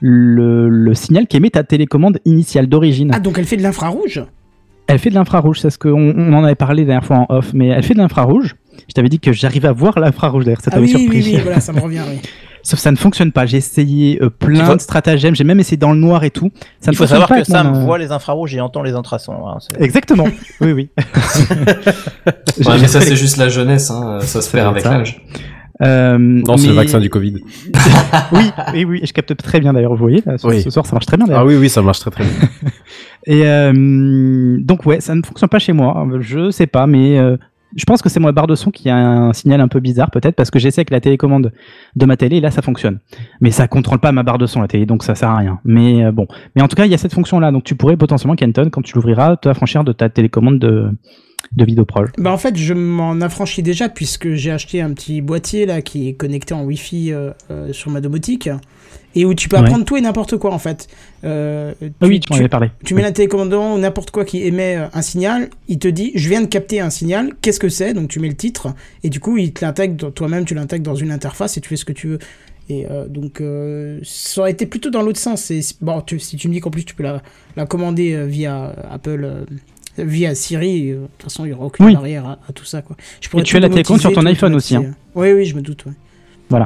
le, 0.00 0.68
le 0.68 0.94
signal 0.94 1.26
qu'émet 1.26 1.50
ta 1.50 1.64
télécommande 1.64 2.18
initiale 2.24 2.66
d'origine. 2.68 3.10
Ah, 3.14 3.18
donc 3.20 3.38
elle 3.38 3.46
fait 3.46 3.56
de 3.56 3.62
l'infrarouge? 3.62 4.22
Elle 4.88 4.98
fait 4.98 5.10
de 5.10 5.14
l'infrarouge, 5.14 5.60
c'est 5.60 5.70
ce 5.70 5.78
qu'on 5.78 6.14
on 6.16 6.32
en 6.32 6.44
avait 6.44 6.54
parlé 6.54 6.82
la 6.82 6.86
dernière 6.86 7.04
fois 7.04 7.16
en 7.18 7.26
off, 7.36 7.52
mais 7.54 7.68
elle 7.68 7.82
fait 7.82 7.94
de 7.94 7.98
l'infrarouge. 7.98 8.54
Je 8.88 8.92
t'avais 8.94 9.08
dit 9.08 9.18
que 9.18 9.32
j'arrivais 9.32 9.68
à 9.68 9.72
voir 9.72 9.98
l'infrarouge 9.98 10.44
d'ailleurs, 10.44 10.60
ça 10.60 10.70
Ah 10.72 10.76
t'avait 10.76 10.84
oui, 10.86 10.90
surpris. 11.00 11.18
oui, 11.22 11.32
oui, 11.36 11.40
voilà, 11.42 11.60
ça 11.60 11.72
me 11.72 11.80
revient, 11.80 12.02
oui. 12.08 12.18
Sauf 12.62 12.78
que 12.78 12.82
ça 12.82 12.90
ne 12.90 12.96
fonctionne 12.96 13.30
pas. 13.30 13.46
J'ai 13.46 13.58
essayé 13.58 14.18
euh, 14.22 14.28
plein 14.28 14.64
faut- 14.64 14.74
de 14.74 14.80
stratagèmes, 14.80 15.36
j'ai 15.36 15.44
même 15.44 15.60
essayé 15.60 15.76
dans 15.76 15.92
le 15.92 15.98
noir 16.00 16.24
et 16.24 16.30
tout. 16.30 16.50
Ça 16.80 16.90
Il 16.90 16.90
ne 16.90 16.96
faut 16.96 17.04
fonctionne 17.04 17.08
savoir 17.20 17.28
pas 17.28 17.42
que 17.42 17.48
mon, 17.48 17.56
Sam 17.56 17.66
euh, 17.74 17.84
voit 17.84 17.96
les 17.98 18.10
infrarouges 18.10 18.54
et 18.56 18.60
entend 18.60 18.82
les 18.82 18.90
ultrasons. 18.92 19.46
hein, 19.46 19.58
Exactement. 19.78 20.24
oui, 20.60 20.72
oui. 20.72 20.90
Ouais, 20.98 22.78
mais 22.80 22.88
ça, 22.88 23.00
c'est 23.02 23.14
juste 23.16 23.36
la 23.36 23.48
jeunesse, 23.48 23.90
hein. 23.90 24.18
Ça 24.22 24.42
se 24.42 24.50
perd 24.50 24.68
avec 24.68 24.84
l'âge. 24.84 25.22
Euh, 25.82 26.16
Non, 26.18 26.56
c'est 26.56 26.68
le 26.68 26.74
vaccin 26.74 27.00
du 27.00 27.10
Covid. 27.10 27.34
oui, 28.32 28.50
oui, 28.72 28.84
oui, 28.84 29.00
je 29.04 29.12
capte 29.12 29.36
très 29.36 29.60
bien 29.60 29.72
d'ailleurs. 29.72 29.92
Vous 29.92 29.98
voyez, 29.98 30.22
là, 30.24 30.38
ce, 30.38 30.46
Oui. 30.46 30.62
ce 30.62 30.70
soir, 30.70 30.86
ça 30.86 30.94
marche 30.94 31.06
très 31.06 31.16
bien 31.16 31.26
d'ailleurs. 31.26 31.42
Ah 31.42 31.46
oui, 31.46 31.56
oui, 31.56 31.68
ça 31.68 31.82
marche 31.82 32.00
très 32.00 32.10
très 32.10 32.24
bien. 32.24 32.32
Et 33.26 33.42
euh, 33.46 34.56
donc 34.60 34.86
ouais, 34.86 35.00
ça 35.00 35.14
ne 35.14 35.22
fonctionne 35.22 35.48
pas 35.50 35.58
chez 35.58 35.72
moi. 35.72 36.06
Je 36.20 36.50
sais 36.50 36.66
pas, 36.68 36.86
mais 36.86 37.18
euh, 37.18 37.36
je 37.74 37.84
pense 37.84 38.00
que 38.00 38.08
c'est 38.08 38.20
ma 38.20 38.30
barre 38.32 38.46
de 38.46 38.54
son 38.54 38.70
qui 38.70 38.88
a 38.88 38.96
un 38.96 39.32
signal 39.32 39.60
un 39.60 39.66
peu 39.68 39.80
bizarre 39.80 40.10
peut-être 40.12 40.36
parce 40.36 40.50
que 40.50 40.58
j'essaie 40.60 40.80
avec 40.80 40.90
la 40.90 41.00
télécommande 41.00 41.52
de 41.96 42.06
ma 42.06 42.16
télé 42.16 42.36
et 42.36 42.40
là 42.40 42.50
ça 42.52 42.62
fonctionne. 42.62 43.00
Mais 43.40 43.50
ça 43.50 43.66
contrôle 43.66 43.98
pas 43.98 44.12
ma 44.12 44.22
barre 44.22 44.38
de 44.38 44.46
son 44.46 44.62
la 44.62 44.68
télé, 44.68 44.86
donc 44.86 45.02
ça 45.02 45.14
sert 45.16 45.28
à 45.28 45.36
rien. 45.38 45.58
Mais 45.64 46.04
euh, 46.04 46.12
bon, 46.12 46.26
mais 46.54 46.62
en 46.62 46.68
tout 46.68 46.76
cas 46.76 46.84
il 46.86 46.90
y 46.92 46.94
a 46.94 46.98
cette 46.98 47.12
fonction 47.12 47.40
là, 47.40 47.50
donc 47.50 47.64
tu 47.64 47.74
pourrais 47.74 47.96
potentiellement 47.96 48.36
Kenton 48.36 48.70
quand 48.70 48.82
tu 48.82 48.94
l'ouvriras 48.94 49.36
te 49.36 49.48
affranchir 49.48 49.82
de 49.82 49.90
ta 49.92 50.08
télécommande 50.08 50.60
de 50.60 50.88
de 51.54 51.64
vidéoproche. 51.64 52.10
Bah 52.18 52.32
en 52.32 52.38
fait, 52.38 52.56
je 52.56 52.74
m'en 52.74 53.20
affranchis 53.20 53.62
déjà 53.62 53.88
puisque 53.88 54.34
j'ai 54.34 54.50
acheté 54.50 54.80
un 54.80 54.92
petit 54.92 55.20
boîtier 55.20 55.66
là 55.66 55.82
qui 55.82 56.08
est 56.08 56.12
connecté 56.14 56.54
en 56.54 56.64
Wi-Fi 56.64 57.12
euh, 57.12 57.30
euh, 57.50 57.72
sur 57.72 57.90
ma 57.90 58.00
domotique 58.00 58.48
et 59.14 59.24
où 59.24 59.32
tu 59.34 59.48
peux 59.48 59.56
Ouais. 59.56 59.62
apprendre 59.62 59.84
tout 59.84 59.96
et 59.96 60.00
n'importe 60.02 60.36
quoi 60.36 60.52
en 60.52 60.58
fait. 60.58 60.88
Euh, 61.24 61.72
tu, 61.80 61.90
Ah 62.00 62.06
oui, 62.06 62.20
tu 62.20 62.30
m'en 62.32 62.38
avais 62.38 62.48
parlé. 62.48 62.70
tu 62.84 62.94
mets 62.94 63.02
la 63.02 63.12
télécommande 63.12 63.48
devant 63.50 63.74
ou 63.74 63.78
n'importe 63.78 64.10
quoi 64.10 64.24
qui 64.26 64.42
émet 64.44 64.76
euh, 64.76 64.86
un 64.92 65.02
signal, 65.02 65.48
il 65.68 65.78
te 65.78 65.88
dit 65.88 66.12
je 66.14 66.28
viens 66.28 66.42
de 66.42 66.46
capter 66.46 66.80
un 66.80 66.90
signal, 66.90 67.32
qu'est-ce 67.40 67.60
que 67.60 67.68
c'est? 67.70 67.94
Donc 67.94 68.08
tu 68.08 68.20
mets 68.20 68.28
le 68.28 68.36
titre 68.36 68.68
et 69.02 69.08
du 69.08 69.18
coup 69.20 69.38
il 69.38 69.52
te 69.52 69.64
l'intègre 69.64 70.10
toi-même, 70.10 70.44
tu 70.44 70.54
l'intègres 70.54 70.84
dans 70.84 70.94
une 70.94 71.10
interface 71.10 71.56
et 71.56 71.60
tu 71.62 71.68
fais 71.70 71.76
ce 71.76 71.84
que 71.86 71.92
tu 71.92 72.08
veux. 72.08 72.18
Et 72.68 72.84
euh, 72.90 73.06
donc 73.06 73.40
euh, 73.40 74.00
ça 74.02 74.40
aurait 74.42 74.50
été 74.50 74.66
plutôt 74.66 74.90
dans 74.90 75.00
l'autre 75.02 75.20
sens. 75.20 75.50
Et, 75.52 75.60
bon, 75.80 76.00
tu- 76.02 76.18
si 76.18 76.36
tu 76.36 76.48
me 76.48 76.52
dis 76.52 76.60
qu'en 76.60 76.70
plus 76.70 76.84
tu 76.84 76.94
peux 76.94 77.04
la, 77.04 77.22
la 77.56 77.64
commander 77.64 78.26
via 78.26 78.74
Apple, 78.90 79.46
via 79.98 80.34
Siri, 80.34 80.90
euh, 80.90 80.94
de 80.94 81.00
toute 81.18 81.22
façon 81.24 81.44
il 81.44 81.48
n'y 81.48 81.54
aura 81.54 81.66
aucune 81.66 81.86
Oui. 81.86 81.94
barrière 81.94 82.26
à, 82.26 82.38
à 82.48 82.52
tout 82.54 82.64
ça. 82.64 82.82
Quoi. 82.82 82.96
Je 83.20 83.28
pourrais 83.28 83.42
tu 83.42 83.56
as 83.56 83.60
la 83.60 83.68
télécommande 83.68 84.00
sur 84.00 84.12
ton 84.12 84.24
iPhone 84.26 84.54
aussi, 84.54 84.74
hein. 84.76 84.80
automatiser. 84.80 85.00
Oui, 85.14 85.32
oui, 85.32 85.44
je 85.46 85.56
me 85.56 85.62
doute. 85.62 85.84
ouais. 85.86 86.58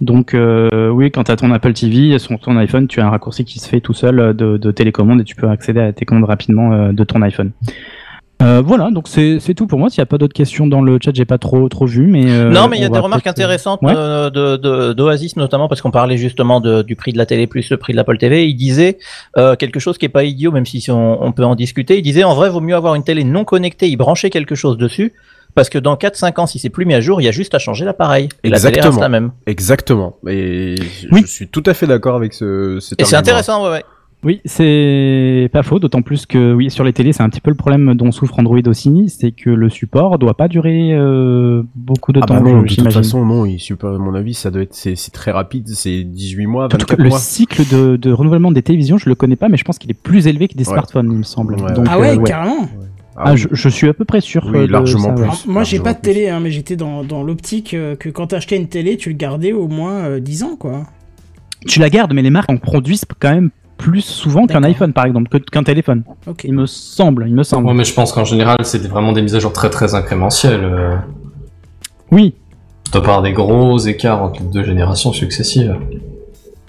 Donc 0.00 0.32
euh, 0.32 0.88
oui, 0.88 1.10
quand 1.10 1.24
tu 1.24 1.30
as 1.30 1.36
ton 1.36 1.52
Apple 1.52 1.74
TV 1.74 2.18
sur 2.18 2.38
ton 2.40 2.56
iPhone, 2.56 2.88
tu 2.88 3.00
as 3.00 3.06
un 3.06 3.10
raccourci 3.10 3.44
qui 3.44 3.58
se 3.58 3.68
fait 3.68 3.80
tout 3.80 3.92
seul 3.92 4.18
euh, 4.18 4.32
de, 4.32 4.56
de 4.56 4.70
télécommande 4.70 5.20
et 5.20 5.24
tu 5.24 5.36
peux 5.36 5.48
accéder 5.48 5.80
à 5.80 5.84
la 5.84 5.92
télécommande 5.92 6.24
rapidement 6.24 6.72
euh, 6.72 6.92
de 6.92 7.04
ton 7.04 7.20
iPhone. 7.20 7.50
Euh, 8.42 8.62
voilà, 8.64 8.90
donc 8.90 9.06
c'est 9.06 9.38
c'est 9.38 9.52
tout 9.54 9.66
pour 9.66 9.78
moi. 9.78 9.90
S'il 9.90 10.00
n'y 10.00 10.04
a 10.04 10.06
pas 10.06 10.16
d'autres 10.16 10.32
questions 10.34 10.66
dans 10.66 10.80
le 10.80 10.98
chat, 11.02 11.10
j'ai 11.14 11.26
pas 11.26 11.36
trop 11.36 11.68
trop 11.68 11.84
vu, 11.86 12.06
mais 12.06 12.24
euh, 12.30 12.48
non, 12.50 12.68
mais 12.68 12.78
il 12.78 12.82
y 12.82 12.86
a 12.86 12.88
des 12.88 12.98
remarques 12.98 13.26
euh, 13.26 13.30
intéressantes 13.30 13.80
ouais. 13.82 13.92
euh, 13.94 14.30
de 14.30 14.56
de- 14.56 14.92
d'Oasis 14.94 15.36
notamment 15.36 15.68
parce 15.68 15.82
qu'on 15.82 15.90
parlait 15.90 16.16
justement 16.16 16.60
de- 16.60 16.80
du 16.82 16.96
prix 16.96 17.12
de 17.12 17.18
la 17.18 17.26
télé 17.26 17.46
plus 17.46 17.68
le 17.70 17.76
prix 17.76 17.92
de 17.92 17.98
l'Apple 17.98 18.16
TV. 18.16 18.48
Il 18.48 18.54
disait 18.54 18.96
euh, 19.36 19.56
quelque 19.56 19.78
chose 19.78 19.98
qui 19.98 20.06
est 20.06 20.10
pas 20.10 20.24
idiot, 20.24 20.52
même 20.52 20.64
si 20.64 20.90
on, 20.90 21.22
on 21.22 21.32
peut 21.32 21.44
en 21.44 21.54
discuter. 21.54 21.98
Il 21.98 22.02
disait 22.02 22.24
en 22.24 22.34
vrai, 22.34 22.48
vaut 22.48 22.60
mieux 22.62 22.76
avoir 22.76 22.94
une 22.94 23.04
télé 23.04 23.24
non 23.24 23.44
connectée, 23.44 23.88
y 23.88 23.96
brancher 23.96 24.30
quelque 24.30 24.54
chose 24.54 24.78
dessus. 24.78 25.12
Parce 25.56 25.68
que 25.68 25.78
dans 25.78 25.96
4-5 25.96 26.40
ans, 26.40 26.46
si 26.46 26.60
c'est 26.60 26.70
plus 26.70 26.86
mis 26.86 26.94
à 26.94 27.00
jour, 27.00 27.20
il 27.20 27.24
y 27.24 27.28
a 27.28 27.32
juste 27.32 27.56
à 27.56 27.58
changer 27.58 27.84
l'appareil. 27.84 28.28
Et 28.44 28.50
la 28.50 28.58
télé 28.60 28.68
reste 28.68 28.76
Exactement. 28.86 29.00
la 29.00 29.08
même. 29.08 29.32
Exactement. 29.46 30.16
Et 30.28 30.76
je- 30.76 31.08
Oui. 31.10 31.22
je 31.22 31.26
suis 31.26 31.48
tout 31.48 31.64
à 31.66 31.74
fait 31.74 31.88
d'accord 31.88 32.14
avec 32.14 32.32
ce. 32.34 32.78
cet 32.80 33.00
Et 33.00 33.04
c'est 33.04 33.16
intéressant, 33.16 33.64
ouais, 33.64 33.70
ouais. 33.70 33.84
Oui, 34.22 34.40
c'est 34.44 35.48
pas 35.52 35.62
faux, 35.62 35.78
d'autant 35.78 36.02
plus 36.02 36.26
que 36.26 36.52
oui, 36.52 36.70
sur 36.70 36.84
les 36.84 36.92
télés, 36.92 37.12
c'est 37.14 37.22
un 37.22 37.30
petit 37.30 37.40
peu 37.40 37.50
le 37.50 37.56
problème 37.56 37.94
dont 37.94 38.12
souffre 38.12 38.38
Android 38.38 38.60
aussi, 38.66 39.08
c'est 39.08 39.32
que 39.32 39.48
le 39.48 39.70
support 39.70 40.18
doit 40.18 40.34
pas 40.34 40.46
durer 40.46 40.92
euh, 40.92 41.62
beaucoup 41.74 42.12
de 42.12 42.20
Ah 42.22 42.26
temps, 42.26 42.34
bah 42.34 42.40
non, 42.50 42.62
de 42.62 42.68
toute 42.68 42.92
façon, 42.92 43.24
non, 43.24 43.46
il 43.46 43.58
à 43.82 43.86
mon 43.86 44.14
avis, 44.14 44.34
ça 44.34 44.50
doit 44.50 44.62
être, 44.62 44.74
c'est 44.74 44.94
c'est 44.94 45.10
très 45.10 45.30
rapide, 45.30 45.68
c'est 45.68 46.02
18 46.04 46.46
mois, 46.46 46.66
En 46.66 46.68
tout 46.68 46.76
cas, 46.76 46.96
24 46.96 46.98
le 47.02 47.08
mois. 47.08 47.18
cycle 47.18 47.62
de, 47.72 47.96
de 47.96 48.12
renouvellement 48.12 48.52
des 48.52 48.62
télévisions, 48.62 48.98
je 48.98 49.08
le 49.08 49.14
connais 49.14 49.36
pas, 49.36 49.48
mais 49.48 49.56
je 49.56 49.64
pense 49.64 49.78
qu'il 49.78 49.90
est 49.90 49.94
plus 49.94 50.26
élevé 50.26 50.48
que 50.48 50.54
des 50.54 50.64
Ouais. 50.68 50.72
smartphones, 50.74 51.10
il 51.10 51.18
me 51.18 51.22
semble. 51.22 51.54
Ouais, 51.54 51.72
Donc, 51.72 51.86
Ah 51.88 51.98
ouais, 51.98 52.18
euh, 52.18 52.22
carrément. 52.22 52.68
Ah, 53.16 53.36
je, 53.36 53.48
je 53.52 53.68
suis 53.70 53.88
à 53.88 53.94
peu 53.94 54.04
près 54.04 54.20
sûr. 54.20 54.46
Oui, 54.52 54.58
euh, 54.60 54.66
largement 54.66 55.04
ça, 55.08 55.12
plus. 55.12 55.22
Alors, 55.24 55.38
moi, 55.46 55.64
j'ai 55.64 55.78
pas 55.80 55.94
de 55.94 56.00
télé, 56.00 56.28
hein, 56.28 56.40
mais 56.40 56.50
j'étais 56.50 56.76
dans, 56.76 57.04
dans 57.04 57.22
l'optique 57.22 57.70
que 57.98 58.08
quand 58.10 58.28
t'achetais 58.28 58.56
une 58.56 58.68
télé, 58.68 58.96
tu 58.96 59.08
le 59.10 59.14
gardais 59.16 59.52
au 59.52 59.66
moins 59.68 59.92
euh, 60.04 60.20
10 60.20 60.42
ans, 60.44 60.56
quoi. 60.58 60.84
Tu 61.66 61.80
la 61.80 61.90
gardes, 61.90 62.12
mais 62.14 62.22
les 62.22 62.30
marques 62.30 62.48
en 62.50 62.56
produisent 62.56 63.04
quand 63.18 63.32
même 63.32 63.50
plus 63.80 64.02
souvent 64.02 64.46
qu'un 64.46 64.62
iPhone, 64.62 64.92
par 64.92 65.06
exemple, 65.06 65.28
que- 65.30 65.38
qu'un 65.50 65.62
téléphone. 65.62 66.02
Ok. 66.26 66.44
Il 66.44 66.52
me 66.52 66.66
semble, 66.66 67.24
il 67.26 67.34
me 67.34 67.42
semble. 67.42 67.66
Ouais, 67.66 67.74
mais 67.74 67.84
je 67.84 67.94
pense 67.94 68.12
qu'en 68.12 68.24
général, 68.26 68.58
c'est 68.62 68.86
vraiment 68.86 69.12
des 69.12 69.22
mises 69.22 69.34
à 69.34 69.38
jour 69.40 69.52
très 69.52 69.70
très 69.70 69.94
incrémentielles. 69.94 70.60
euh. 70.62 70.96
Oui. 72.12 72.34
Pas 72.92 72.98
avoir 72.98 73.22
des 73.22 73.32
gros 73.32 73.78
écarts 73.78 74.22
entre 74.22 74.40
les 74.42 74.48
deux 74.48 74.64
générations 74.64 75.12
successives. 75.12 75.76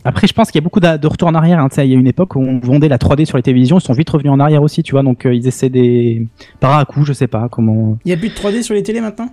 Après, 0.03 0.25
je 0.27 0.33
pense 0.33 0.49
qu'il 0.49 0.59
y 0.59 0.63
a 0.63 0.65
beaucoup 0.65 0.79
de 0.79 1.07
retours 1.07 1.27
en 1.27 1.35
arrière. 1.35 1.59
hein. 1.59 1.67
Il 1.77 1.85
y 1.85 1.93
a 1.95 1.97
une 1.99 2.07
époque 2.07 2.35
où 2.35 2.39
on 2.39 2.59
vendait 2.59 2.87
la 2.87 2.97
3D 2.97 3.25
sur 3.25 3.37
les 3.37 3.43
télévisions, 3.43 3.77
ils 3.77 3.81
sont 3.83 3.93
vite 3.93 4.09
revenus 4.09 4.31
en 4.31 4.39
arrière 4.39 4.63
aussi, 4.63 4.81
tu 4.81 4.93
vois. 4.93 5.03
Donc, 5.03 5.25
euh, 5.25 5.33
ils 5.35 5.47
essaient 5.47 5.69
des. 5.69 6.27
Par 6.59 6.77
à 6.77 6.85
coup, 6.85 7.03
je 7.05 7.13
sais 7.13 7.27
pas 7.27 7.47
comment. 7.51 7.97
Il 8.05 8.09
y 8.09 8.13
a 8.13 8.17
plus 8.17 8.29
de 8.29 8.33
3D 8.33 8.63
sur 8.63 8.73
les 8.73 8.83
télés 8.83 9.01
maintenant? 9.01 9.29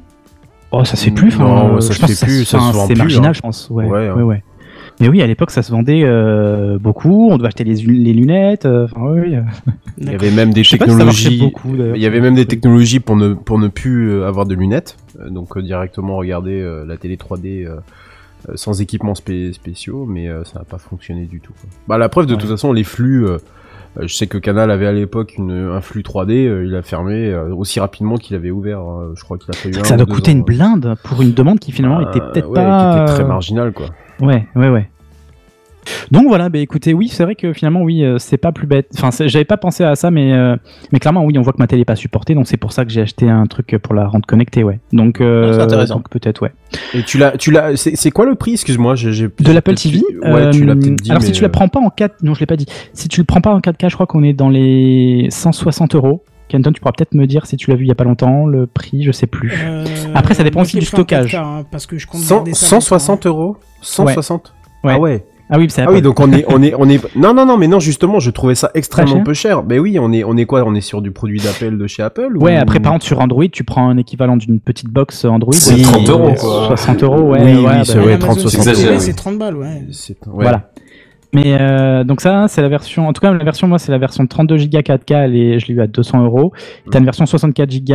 Oh, 0.70 0.84
ça 0.84 0.96
se 0.96 1.04
fait 1.06 1.10
plus. 1.10 1.38
Non, 1.38 1.80
ça 1.80 1.92
je 1.94 1.98
se 1.98 2.00
pense 2.00 2.20
plus, 2.20 2.44
ça 2.44 2.58
C'est 2.86 2.94
marginal, 2.98 3.30
hein. 3.30 3.32
je 3.32 3.40
pense. 3.40 3.68
Ouais, 3.70 3.86
Ouais, 3.86 3.90
ouais, 3.90 4.08
hein. 4.08 4.22
ouais. 4.22 4.42
Mais 5.00 5.08
oui, 5.08 5.22
à 5.22 5.26
l'époque, 5.26 5.50
ça 5.52 5.62
se 5.62 5.70
vendait 5.70 6.02
euh, 6.04 6.78
beaucoup. 6.78 7.28
On 7.30 7.36
devait 7.36 7.46
acheter 7.48 7.64
les, 7.64 7.76
les 7.76 8.12
lunettes. 8.12 8.66
euh, 8.66 8.86
Enfin, 8.92 9.12
oui. 9.12 9.36
Il 9.98 10.10
y 10.10 10.14
avait 10.14 10.30
même 10.30 10.52
des 10.52 10.64
si 10.64 10.76
technologies. 10.78 11.38
beaucoup. 11.38 11.74
Il 11.76 12.00
y 12.02 12.06
avait 12.06 12.20
même 12.20 12.34
des 12.34 12.46
technologies 12.46 13.00
pour 13.00 13.16
ne 13.16 13.34
pour 13.34 13.58
ne 13.58 13.68
plus 13.68 14.10
euh, 14.10 14.26
avoir 14.26 14.46
de 14.46 14.54
lunettes, 14.54 14.96
donc 15.30 15.56
directement 15.58 16.16
regarder 16.16 16.60
euh, 16.60 16.84
la 16.84 16.96
télé 16.96 17.16
3D 17.16 17.64
euh, 17.66 17.76
euh, 18.48 18.52
sans 18.54 18.80
équipements 18.80 19.14
spé- 19.14 19.52
spéciaux, 19.52 20.04
mais 20.08 20.28
euh, 20.28 20.42
ça 20.44 20.60
n'a 20.60 20.64
pas 20.64 20.78
fonctionné 20.78 21.26
du 21.26 21.40
tout. 21.40 21.52
quoi. 21.60 21.68
Bah 21.88 21.98
la 21.98 22.08
preuve 22.08 22.26
de 22.26 22.32
Ouais. 22.34 22.38
toute 22.40 22.50
façon 22.50 22.72
les 22.72 22.84
flux. 22.84 23.26
je 24.00 24.12
sais 24.14 24.26
que 24.28 24.38
Canal 24.38 24.70
avait 24.70 24.86
à 24.86 24.92
l'époque 24.92 25.34
un 25.38 25.80
flux 25.80 26.02
3D, 26.02 26.46
euh, 26.46 26.64
il 26.66 26.74
a 26.76 26.82
fermé 26.82 27.14
euh, 27.32 27.54
aussi 27.54 27.78
rapidement 27.80 28.16
qu'il 28.16 28.34
avait 28.36 28.50
ouvert. 28.50 28.80
je 29.14 29.22
crois 29.24 29.38
qu'il 29.38 29.50
a 29.52 29.80
un 29.80 29.84
Ça 29.84 29.96
doit 29.96 30.06
coûter 30.06 30.30
ans, 30.32 30.34
une 30.36 30.42
blinde 30.44 30.94
pour 31.04 31.22
une 31.22 31.32
demande 31.32 31.58
qui 31.60 31.70
finalement 31.72 32.00
était 32.08 32.20
euh, 32.20 32.30
peut-être 32.32 32.48
ouais, 32.48 32.54
pas. 32.54 32.94
qui 32.94 33.02
était 33.02 33.12
très 33.14 33.24
euh, 33.24 33.28
marginal 33.28 33.72
quoi. 33.72 33.86
Ouais, 34.20 34.46
ouais, 34.56 34.68
ouais. 34.68 34.88
Donc 36.10 36.26
voilà, 36.28 36.48
bah 36.48 36.58
écoutez, 36.58 36.94
oui, 36.94 37.08
c'est 37.08 37.24
vrai 37.24 37.34
que 37.34 37.52
finalement, 37.52 37.82
oui, 37.82 38.02
euh, 38.02 38.18
c'est 38.18 38.36
pas 38.36 38.52
plus 38.52 38.66
bête. 38.66 38.88
Enfin, 38.98 39.10
j'avais 39.26 39.44
pas 39.44 39.56
pensé 39.56 39.84
à 39.84 39.94
ça, 39.94 40.10
mais, 40.10 40.32
euh, 40.32 40.56
mais 40.92 40.98
clairement, 40.98 41.24
oui, 41.24 41.38
on 41.38 41.42
voit 41.42 41.52
que 41.52 41.58
ma 41.58 41.66
télé 41.66 41.82
est 41.82 41.86
pas 41.86 41.96
supportée, 41.96 42.34
donc 42.34 42.46
c'est 42.46 42.56
pour 42.56 42.72
ça 42.72 42.84
que 42.84 42.90
j'ai 42.90 43.00
acheté 43.00 43.28
un 43.28 43.46
truc 43.46 43.76
pour 43.82 43.94
la 43.94 44.06
rendre 44.06 44.26
connectée, 44.26 44.62
ouais. 44.62 44.80
Donc, 44.92 45.20
euh, 45.20 45.52
c'est 45.52 45.60
intéressant. 45.60 45.96
donc 45.96 46.08
peut-être, 46.10 46.42
ouais. 46.42 46.52
Et 46.94 47.02
tu 47.02 47.18
l'as, 47.18 47.32
tu 47.32 47.50
l'as, 47.50 47.76
c'est 47.76 48.10
quoi 48.10 48.26
le 48.26 48.34
prix? 48.34 48.52
Excuse-moi, 48.52 48.94
j'ai, 48.94 49.28
De 49.28 49.52
l'Apple 49.52 49.74
TV. 49.74 50.00
Ouais, 50.22 50.50
tu 50.50 50.64
l'as 50.64 50.72
euh, 50.72 50.76
peut-être 50.76 50.96
dit. 50.96 51.10
Alors, 51.10 51.22
si 51.22 51.32
tu 51.32 51.42
la 51.42 51.48
prends 51.48 51.68
pas 51.68 51.80
en 51.80 51.90
4, 51.90 52.22
non, 52.22 52.34
je 52.34 52.40
l'ai 52.40 52.46
pas 52.46 52.56
dit. 52.56 52.66
Si 52.92 53.08
tu 53.08 53.20
le 53.20 53.26
prends 53.26 53.40
pas 53.40 53.54
en 53.54 53.60
4K, 53.60 53.88
je 53.88 53.94
crois 53.94 54.06
qu'on 54.06 54.22
est 54.22 54.32
dans 54.32 54.50
les 54.50 55.28
160 55.30 55.94
euros. 55.94 56.22
Kenton, 56.48 56.72
tu 56.72 56.80
pourras 56.80 56.92
peut-être 56.92 57.14
me 57.14 57.26
dire 57.26 57.46
si 57.46 57.56
tu 57.56 57.70
l'as 57.70 57.76
vu 57.76 57.84
il 57.84 57.88
y 57.88 57.92
a 57.92 57.94
pas 57.94 58.04
longtemps, 58.04 58.46
le 58.46 58.66
prix, 58.66 59.02
je 59.02 59.12
sais 59.12 59.26
plus. 59.26 59.52
Euh, 59.64 59.84
Après, 60.14 60.34
ça 60.34 60.42
dépend 60.44 60.62
aussi 60.62 60.78
du 60.78 60.86
stockage. 60.86 61.34
4K, 61.34 61.36
hein, 61.36 61.64
parce 61.70 61.86
que 61.86 61.98
je 61.98 62.06
compte 62.06 62.20
100 62.22 62.34
garder 62.36 62.54
ça 62.54 62.66
160 62.66 63.26
euros 63.26 63.56
160 63.82 64.54
Ouais. 64.84 64.92
Ah 64.94 64.98
ouais. 64.98 65.24
Ah 65.50 65.56
oui, 65.58 65.66
c'est 65.70 65.80
Ah 65.82 65.90
oui, 65.90 66.02
donc 66.02 66.20
on 66.20 66.30
est, 66.30 66.44
on 66.48 66.62
est, 66.62 66.74
on 66.76 66.86
est. 66.90 67.16
Non, 67.16 67.32
non, 67.32 67.46
non, 67.46 67.56
mais 67.56 67.68
non, 67.68 67.80
justement, 67.80 68.20
je 68.20 68.30
trouvais 68.30 68.54
ça 68.54 68.70
extrêmement 68.74 69.14
cher 69.14 69.24
peu 69.24 69.32
cher. 69.34 69.62
Mais 69.64 69.78
oui, 69.78 69.98
on 69.98 70.12
est, 70.12 70.22
on 70.22 70.36
est 70.36 70.44
quoi 70.44 70.62
On 70.66 70.74
est 70.74 70.82
sur 70.82 71.00
du 71.00 71.10
produit 71.10 71.40
d'Apple 71.40 71.78
de 71.78 71.86
chez 71.86 72.02
Apple 72.02 72.36
ou- 72.36 72.40
Ouais, 72.44 72.56
après, 72.56 72.80
par 72.80 72.92
contre, 72.92 73.06
sur 73.06 73.18
Android, 73.20 73.46
tu 73.50 73.64
prends 73.64 73.88
un 73.88 73.96
équivalent 73.96 74.36
d'une 74.36 74.60
petite 74.60 74.88
box 74.90 75.24
Android. 75.24 75.54
C'est 75.54 75.74
Oui, 75.74 75.82
30 75.82 76.08
euros, 76.10 76.28
euh, 76.28 76.34
quoi. 76.34 76.66
60 76.66 77.02
euros, 77.02 77.22
ouais. 77.32 77.40
Oui, 77.42 77.64
ouais, 77.64 77.72
c'est 77.84 77.94
bah, 77.94 78.02
Amazon 78.02 78.18
30, 78.18 78.38
60 78.40 78.66
euros. 78.68 78.98
c'est 79.00 79.12
30 79.14 79.38
balles, 79.38 79.56
ouais. 79.56 79.86
C'est- 79.90 80.18
ouais. 80.26 80.32
Voilà. 80.44 80.70
Mais 81.32 81.58
euh, 81.60 82.04
donc 82.04 82.20
ça, 82.20 82.48
c'est 82.48 82.62
la 82.62 82.68
version. 82.68 83.08
En 83.08 83.12
tout 83.12 83.20
cas, 83.20 83.32
la 83.32 83.44
version, 83.44 83.68
moi, 83.68 83.78
c'est 83.78 83.92
la 83.92 83.98
version 83.98 84.26
32 84.26 84.56
Go 84.56 84.78
4K. 84.78 85.14
Elle 85.14 85.36
est, 85.36 85.58
je 85.58 85.66
l'ai 85.66 85.74
eu 85.74 85.80
à 85.80 85.86
200 85.86 86.24
euros. 86.24 86.52
Mm. 86.86 86.90
T'as 86.90 86.98
une 86.98 87.04
version 87.04 87.26
64 87.26 87.84
Go 87.84 87.94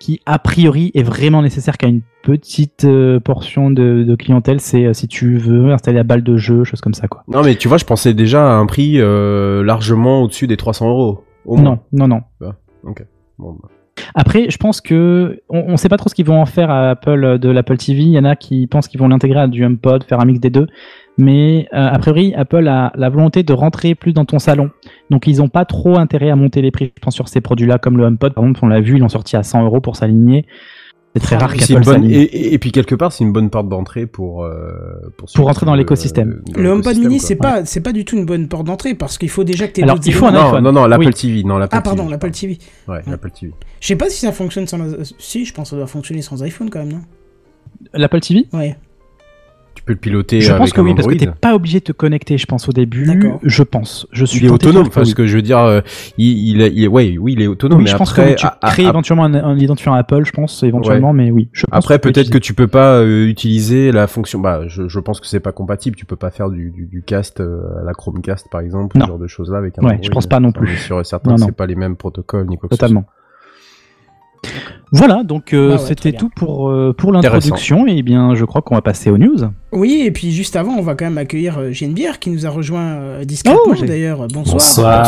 qui, 0.00 0.20
a 0.26 0.38
priori, 0.38 0.90
est 0.94 1.02
vraiment 1.02 1.42
nécessaire 1.42 1.76
qu'à 1.76 1.86
une 1.86 2.02
petite 2.22 2.84
euh, 2.84 3.20
portion 3.20 3.70
de, 3.70 4.02
de 4.02 4.14
clientèle. 4.16 4.60
C'est 4.60 4.86
euh, 4.86 4.92
si 4.92 5.06
tu 5.06 5.38
veux 5.38 5.72
installer 5.72 5.98
la 5.98 6.04
balle 6.04 6.22
de 6.22 6.36
jeu, 6.36 6.64
choses 6.64 6.80
comme 6.80 6.94
ça, 6.94 7.06
quoi. 7.08 7.22
Non, 7.28 7.42
mais 7.42 7.54
tu 7.54 7.68
vois, 7.68 7.78
je 7.78 7.84
pensais 7.84 8.14
déjà 8.14 8.50
à 8.50 8.54
un 8.54 8.66
prix 8.66 8.98
largement 8.98 10.22
au-dessus 10.22 10.46
des 10.46 10.56
300 10.56 10.88
euros. 10.88 11.24
Au 11.44 11.56
moins. 11.56 11.80
Non, 11.92 12.08
non, 12.08 12.22
non. 12.40 12.50
Bon, 13.38 13.56
bah. 13.62 13.68
Après, 14.14 14.50
je 14.50 14.56
pense 14.56 14.80
que 14.80 15.40
on, 15.48 15.64
on 15.68 15.76
sait 15.76 15.88
pas 15.88 15.96
trop 15.96 16.08
ce 16.08 16.14
qu'ils 16.14 16.26
vont 16.26 16.40
en 16.40 16.46
faire 16.46 16.70
à 16.70 16.90
Apple 16.90 17.38
de 17.38 17.48
l'Apple 17.48 17.76
TV. 17.76 18.02
Il 18.02 18.08
y 18.10 18.18
en 18.18 18.24
a 18.24 18.36
qui 18.36 18.66
pensent 18.66 18.88
qu'ils 18.88 19.00
vont 19.00 19.08
l'intégrer 19.08 19.40
à 19.40 19.46
du 19.46 19.64
HomePod, 19.64 20.04
faire 20.04 20.20
un 20.20 20.24
mix 20.24 20.40
des 20.40 20.50
deux. 20.50 20.66
Mais 21.18 21.68
euh, 21.74 21.88
a 21.88 21.98
priori, 21.98 22.32
Apple 22.34 22.66
a 22.68 22.90
la 22.94 23.08
volonté 23.10 23.42
de 23.42 23.52
rentrer 23.52 23.94
plus 23.94 24.12
dans 24.14 24.24
ton 24.24 24.38
salon. 24.38 24.70
Donc, 25.10 25.26
ils 25.26 25.42
ont 25.42 25.48
pas 25.48 25.64
trop 25.66 25.98
intérêt 25.98 26.30
à 26.30 26.36
monter 26.36 26.62
les 26.62 26.70
prix, 26.70 26.92
je 26.96 27.02
pense, 27.02 27.14
sur 27.14 27.28
ces 27.28 27.40
produits-là, 27.42 27.78
comme 27.78 27.98
le 27.98 28.04
HomePod. 28.04 28.32
Par 28.32 28.44
exemple, 28.44 28.60
on 28.62 28.68
l'a 28.68 28.80
vu, 28.80 28.96
ils 28.96 29.00
l'ont 29.00 29.08
sorti 29.10 29.36
à 29.36 29.42
100 29.42 29.62
euros 29.64 29.80
pour 29.82 29.96
s'aligner. 29.96 30.46
C'est 31.14 31.20
très 31.20 31.36
rare 31.36 31.50
C'est 31.50 31.74
une 31.74 31.80
qu'Apple 31.80 31.84
bonne... 31.84 31.94
s'aligne. 32.04 32.10
et, 32.12 32.54
et- 32.54 32.58
puis 32.58 32.72
quelque 32.72 32.94
part, 32.94 33.12
c'est 33.12 33.22
une 33.22 33.32
bonne 33.34 33.50
porte 33.50 33.68
d'entrée 33.68 34.06
pour 34.06 34.44
euh, 34.44 34.72
pour, 35.18 35.28
Pour 35.34 35.44
rentrer 35.44 35.66
dans 35.66 35.74
l'écosystème. 35.74 36.40
Le 36.56 36.70
HomePod 36.70 36.96
Mini, 36.96 37.20
c'est 37.20 37.36
pas, 37.36 37.66
c'est 37.66 37.82
pas 37.82 37.92
du 37.92 38.06
tout 38.06 38.16
une 38.16 38.24
bonne 38.24 38.48
porte 38.48 38.64
d'entrée 38.64 38.94
parce 38.94 39.18
qu'il 39.18 39.28
faut 39.28 39.44
déjà 39.44 39.68
que 39.68 39.74
tu 39.74 39.82
Alors, 39.82 39.98
il 40.06 40.14
faut 40.14 40.24
un 40.24 40.32
Non, 40.32 40.46
iPhone. 40.46 40.64
non, 40.64 40.72
non, 40.72 40.86
l'Apple 40.86 41.04
Oui. 41.04 41.12
TV, 41.12 41.44
non, 41.44 41.58
l'Apple 41.58 41.76
Ah, 41.76 41.82
pardon, 41.82 42.04
TV. 42.04 42.12
l'Apple 42.12 42.30
TV. 42.30 42.58
Ouais, 42.88 43.00
l'Apple 43.06 43.30
TV. 43.30 43.52
Je 43.80 43.86
sais 43.88 43.96
pas 43.96 44.08
si 44.08 44.20
ça 44.20 44.32
fonctionne 44.32 44.66
sans. 44.66 44.78
Si, 45.18 45.44
je 45.44 45.52
pense 45.52 45.66
que 45.68 45.70
ça 45.72 45.76
doit 45.76 45.86
fonctionner 45.86 46.22
sans 46.22 46.42
iPhone 46.42 46.70
quand 46.70 46.78
même, 46.78 46.92
non? 46.92 47.00
L'Apple 47.92 48.20
TV 48.20 48.46
Ouais. 48.54 48.78
Tu 49.74 49.82
peux 49.84 49.94
le 49.94 49.98
piloter 49.98 50.40
Je 50.40 50.50
avec 50.50 50.60
pense 50.60 50.72
que 50.72 50.80
un 50.80 50.84
oui, 50.84 50.94
parce 50.94 51.08
que 51.08 51.14
t'es 51.14 51.26
pas 51.26 51.54
obligé 51.54 51.80
de 51.80 51.84
te 51.84 51.92
connecter, 51.92 52.38
je 52.38 52.46
pense, 52.46 52.68
au 52.68 52.72
début. 52.72 53.06
D'accord. 53.06 53.40
Je 53.42 53.62
pense. 53.62 54.06
Je 54.12 54.24
suis 54.24 54.38
il 54.40 54.46
est 54.46 54.50
autonome, 54.50 54.90
parce 54.90 55.08
oui. 55.08 55.14
que 55.14 55.26
je 55.26 55.34
veux 55.34 55.42
dire, 55.42 55.58
euh, 55.58 55.80
il, 56.18 56.60
il, 56.60 56.78
il- 56.78 56.88
ouais, 56.88 57.16
oui, 57.18 57.32
il 57.32 57.42
est 57.42 57.46
autonome, 57.46 57.78
Oui, 57.78 57.84
mais 57.84 57.90
je 57.90 57.96
pense 57.96 58.10
après, 58.10 58.34
que 58.34 58.40
tu 58.40 58.46
à- 58.46 58.58
à- 58.60 58.70
crées 58.70 58.84
éventuellement 58.84 59.24
un, 59.24 59.34
un 59.34 59.58
identifiant 59.58 59.94
Apple, 59.94 60.24
je 60.24 60.30
pense, 60.32 60.62
éventuellement, 60.62 61.12
mais 61.12 61.30
oui. 61.30 61.48
Je 61.52 61.66
pense 61.66 61.76
Après, 61.78 61.98
peut-être 61.98 62.30
que 62.30 62.38
tu 62.38 62.54
peux 62.54 62.68
pas 62.68 62.96
euh, 63.00 63.26
utiliser 63.26 63.92
la 63.92 64.06
fonction. 64.06 64.38
Bah, 64.40 64.62
je, 64.68 64.88
je 64.88 65.00
pense 65.00 65.20
que 65.20 65.26
c'est 65.26 65.40
pas 65.40 65.52
compatible. 65.52 65.96
Tu 65.96 66.04
peux 66.06 66.16
pas 66.16 66.30
faire 66.30 66.50
du, 66.50 66.70
du, 66.70 66.86
du 66.86 67.02
cast 67.02 67.40
euh, 67.40 67.62
à 67.80 67.84
la 67.84 67.92
Chromecast, 67.92 68.48
par 68.50 68.60
exemple, 68.60 68.96
Non. 68.98 69.04
ce 69.06 69.10
genre 69.10 69.18
de 69.18 69.26
choses 69.26 69.50
là 69.50 69.58
avec 69.58 69.78
un 69.78 69.82
Ouais, 69.82 69.88
Android. 69.92 70.04
je 70.04 70.10
pense 70.10 70.26
pas 70.26 70.38
non 70.40 70.52
plus. 70.52 70.68
on 70.68 70.72
est 70.72 70.76
sûr 70.76 71.00
et 71.00 71.04
certain 71.04 71.30
Non, 71.30 71.36
que 71.36 71.40
non. 71.40 71.46
c'est 71.46 71.56
pas 71.56 71.66
les 71.66 71.76
mêmes 71.76 71.96
protocoles 71.96 72.46
ni 72.46 72.56
quoi 72.56 72.68
que 72.68 72.74
ce 72.74 72.78
Totalement. 72.80 73.04
Voilà, 74.94 75.22
donc 75.24 75.54
euh, 75.54 75.68
Ah 75.68 75.72
ouais, 75.72 75.76
très 75.78 75.86
c'était 75.88 76.12
tout 76.12 76.28
pour, 76.34 76.68
euh, 76.68 76.92
pour 76.96 77.12
l'introduction. 77.12 77.86
Et 77.86 78.02
bien, 78.02 78.34
je 78.34 78.44
crois 78.44 78.60
qu'on 78.60 78.74
va 78.74 78.82
passer 78.82 79.10
aux 79.10 79.16
news. 79.16 79.38
Oui, 79.72 80.02
et 80.04 80.10
puis 80.10 80.32
juste 80.32 80.54
avant, 80.54 80.72
on 80.72 80.82
va 80.82 80.94
quand 80.94 81.06
même 81.06 81.16
accueillir 81.18 81.58
euh, 81.58 81.72
Genevière 81.72 82.18
qui 82.18 82.28
nous 82.30 82.44
a 82.44 82.50
rejoint 82.50 82.82
euh, 82.96 83.24
discrètement 83.24 83.62
Oh, 83.66 83.74
d'ailleurs. 83.84 84.26
Bonsoir. 84.28 84.54
Bonsoir. 84.58 85.02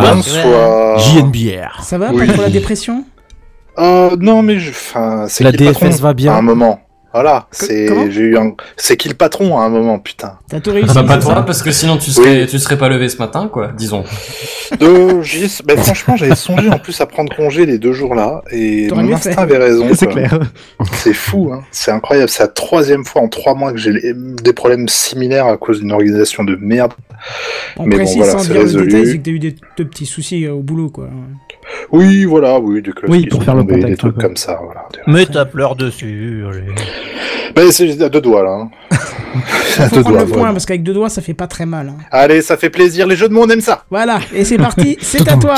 Bonsoir. 0.00 0.14
Bonsoir. 0.14 0.98
JNBR. 1.00 1.82
Ça 1.82 1.98
va 1.98 2.12
Oui. 2.12 2.26
pas 2.26 2.32
trop 2.32 2.42
la 2.42 2.50
dépression? 2.50 3.04
Euh, 3.78 4.16
non, 4.18 4.42
mais 4.42 4.58
je, 4.58 4.70
enfin, 4.70 5.26
c'est 5.28 5.44
La 5.44 5.52
DFS 5.52 5.72
patron 5.80 5.90
va 5.90 6.14
bien 6.14 6.32
À 6.32 6.38
un 6.38 6.42
moment. 6.42 6.80
Voilà, 7.12 7.48
c'est, 7.50 7.88
j'ai 8.12 8.20
eu 8.20 8.36
un, 8.38 8.52
c'est 8.76 8.96
qui 8.96 9.08
le 9.08 9.14
patron 9.16 9.58
à 9.58 9.62
un 9.64 9.68
moment, 9.68 9.98
putain. 9.98 10.38
T'as 10.48 10.60
tout 10.60 10.70
réussi 10.70 10.90
Ah 10.96 11.02
bah 11.02 11.14
pas 11.16 11.20
c'est 11.20 11.26
toi, 11.26 11.42
parce 11.44 11.60
que 11.60 11.72
sinon 11.72 11.96
tu 11.96 12.12
serais, 12.12 12.46
tu 12.46 12.56
serais 12.60 12.78
pas 12.78 12.88
levé 12.88 13.08
ce 13.08 13.16
matin, 13.18 13.48
quoi, 13.52 13.72
disons. 13.76 14.04
De, 14.78 15.20
j'y- 15.20 15.60
ben, 15.64 15.76
franchement, 15.76 16.14
j'avais 16.14 16.36
songé 16.36 16.68
en 16.70 16.78
plus 16.78 17.00
à 17.00 17.06
prendre 17.06 17.34
congé 17.34 17.66
les 17.66 17.78
deux 17.78 17.92
jours-là, 17.92 18.42
et 18.52 18.86
T'aurais 18.88 19.02
mon 19.02 19.12
instinct 19.14 19.32
fait. 19.32 19.40
avait 19.40 19.56
raison. 19.58 19.88
C'est 19.94 20.06
clair. 20.06 20.38
C'est 20.92 21.12
fou, 21.14 21.50
hein. 21.52 21.64
C'est 21.72 21.90
incroyable. 21.90 22.28
C'est 22.28 22.44
la 22.44 22.48
troisième 22.48 23.04
fois 23.04 23.22
en 23.22 23.28
trois 23.28 23.54
mois 23.56 23.72
que 23.72 23.78
j'ai 23.78 23.92
des 24.14 24.52
problèmes 24.52 24.86
similaires 24.88 25.46
à 25.46 25.56
cause 25.56 25.80
d'une 25.80 25.90
organisation 25.90 26.44
de 26.44 26.56
merde. 26.60 26.92
On 27.76 27.86
Mais 27.86 27.90
bon, 27.96 27.96
précise 27.96 28.16
voilà, 28.18 28.32
sans 28.34 28.38
c'est 28.38 28.52
résolu. 28.52 28.86
détail, 28.86 29.06
c'est 29.06 29.18
que 29.18 29.22
t'as 29.24 29.30
eu 29.32 29.38
des, 29.40 29.56
de 29.78 29.84
petits 29.84 30.06
soucis 30.06 30.46
euh, 30.46 30.52
au 30.52 30.60
boulot, 30.60 30.90
quoi. 30.90 31.08
Oui, 31.92 32.24
voilà, 32.24 32.58
oui, 32.58 32.80
des 32.82 32.92
classes 32.92 33.10
Oui, 33.10 33.26
pour 33.26 33.42
faire 33.44 33.54
le 33.54 33.62
contexte, 33.62 33.88
des 33.88 33.96
trucs 33.96 34.14
quoi. 34.14 34.22
comme 34.24 34.36
ça, 34.36 34.60
voilà. 34.64 34.86
Mais 35.06 35.26
t'as 35.26 35.44
pleure 35.44 35.76
dessus. 35.76 36.44
j'ai- 36.52 36.74
Ben, 37.54 37.70
c'est 37.72 38.00
à 38.02 38.08
deux 38.08 38.20
doigts, 38.20 38.42
là. 38.42 38.50
hein. 38.50 38.70
Faut 38.92 39.82
deux 39.96 40.02
prendre 40.02 40.08
doigts, 40.10 40.20
le 40.20 40.26
point, 40.26 40.52
parce 40.52 40.66
qu'avec 40.66 40.82
deux 40.82 40.92
doigts, 40.94 41.08
ça 41.08 41.20
fait 41.22 41.34
pas 41.34 41.46
très 41.46 41.66
mal. 41.66 41.88
hein. 41.88 42.02
Allez, 42.10 42.42
ça 42.42 42.56
fait 42.56 42.70
plaisir. 42.70 43.06
Les 43.06 43.16
jeux 43.16 43.28
de 43.28 43.34
mots, 43.34 43.44
on 43.44 43.48
aime 43.48 43.60
ça. 43.60 43.84
Voilà, 43.90 44.20
et 44.34 44.44
c'est 44.44 44.58
parti, 44.58 44.96
c'est 45.02 45.28
à 45.28 45.36
toi 45.36 45.54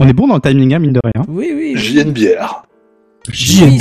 On 0.00 0.08
est 0.08 0.12
bon 0.12 0.26
dans 0.26 0.34
le 0.36 0.40
timing, 0.40 0.74
hein, 0.74 0.78
mine 0.80 0.92
de 0.94 1.00
rien. 1.04 1.24
Oui, 1.28 1.52
oui. 1.54 1.76
JNBR. 1.76 2.64
Oui, 3.28 3.80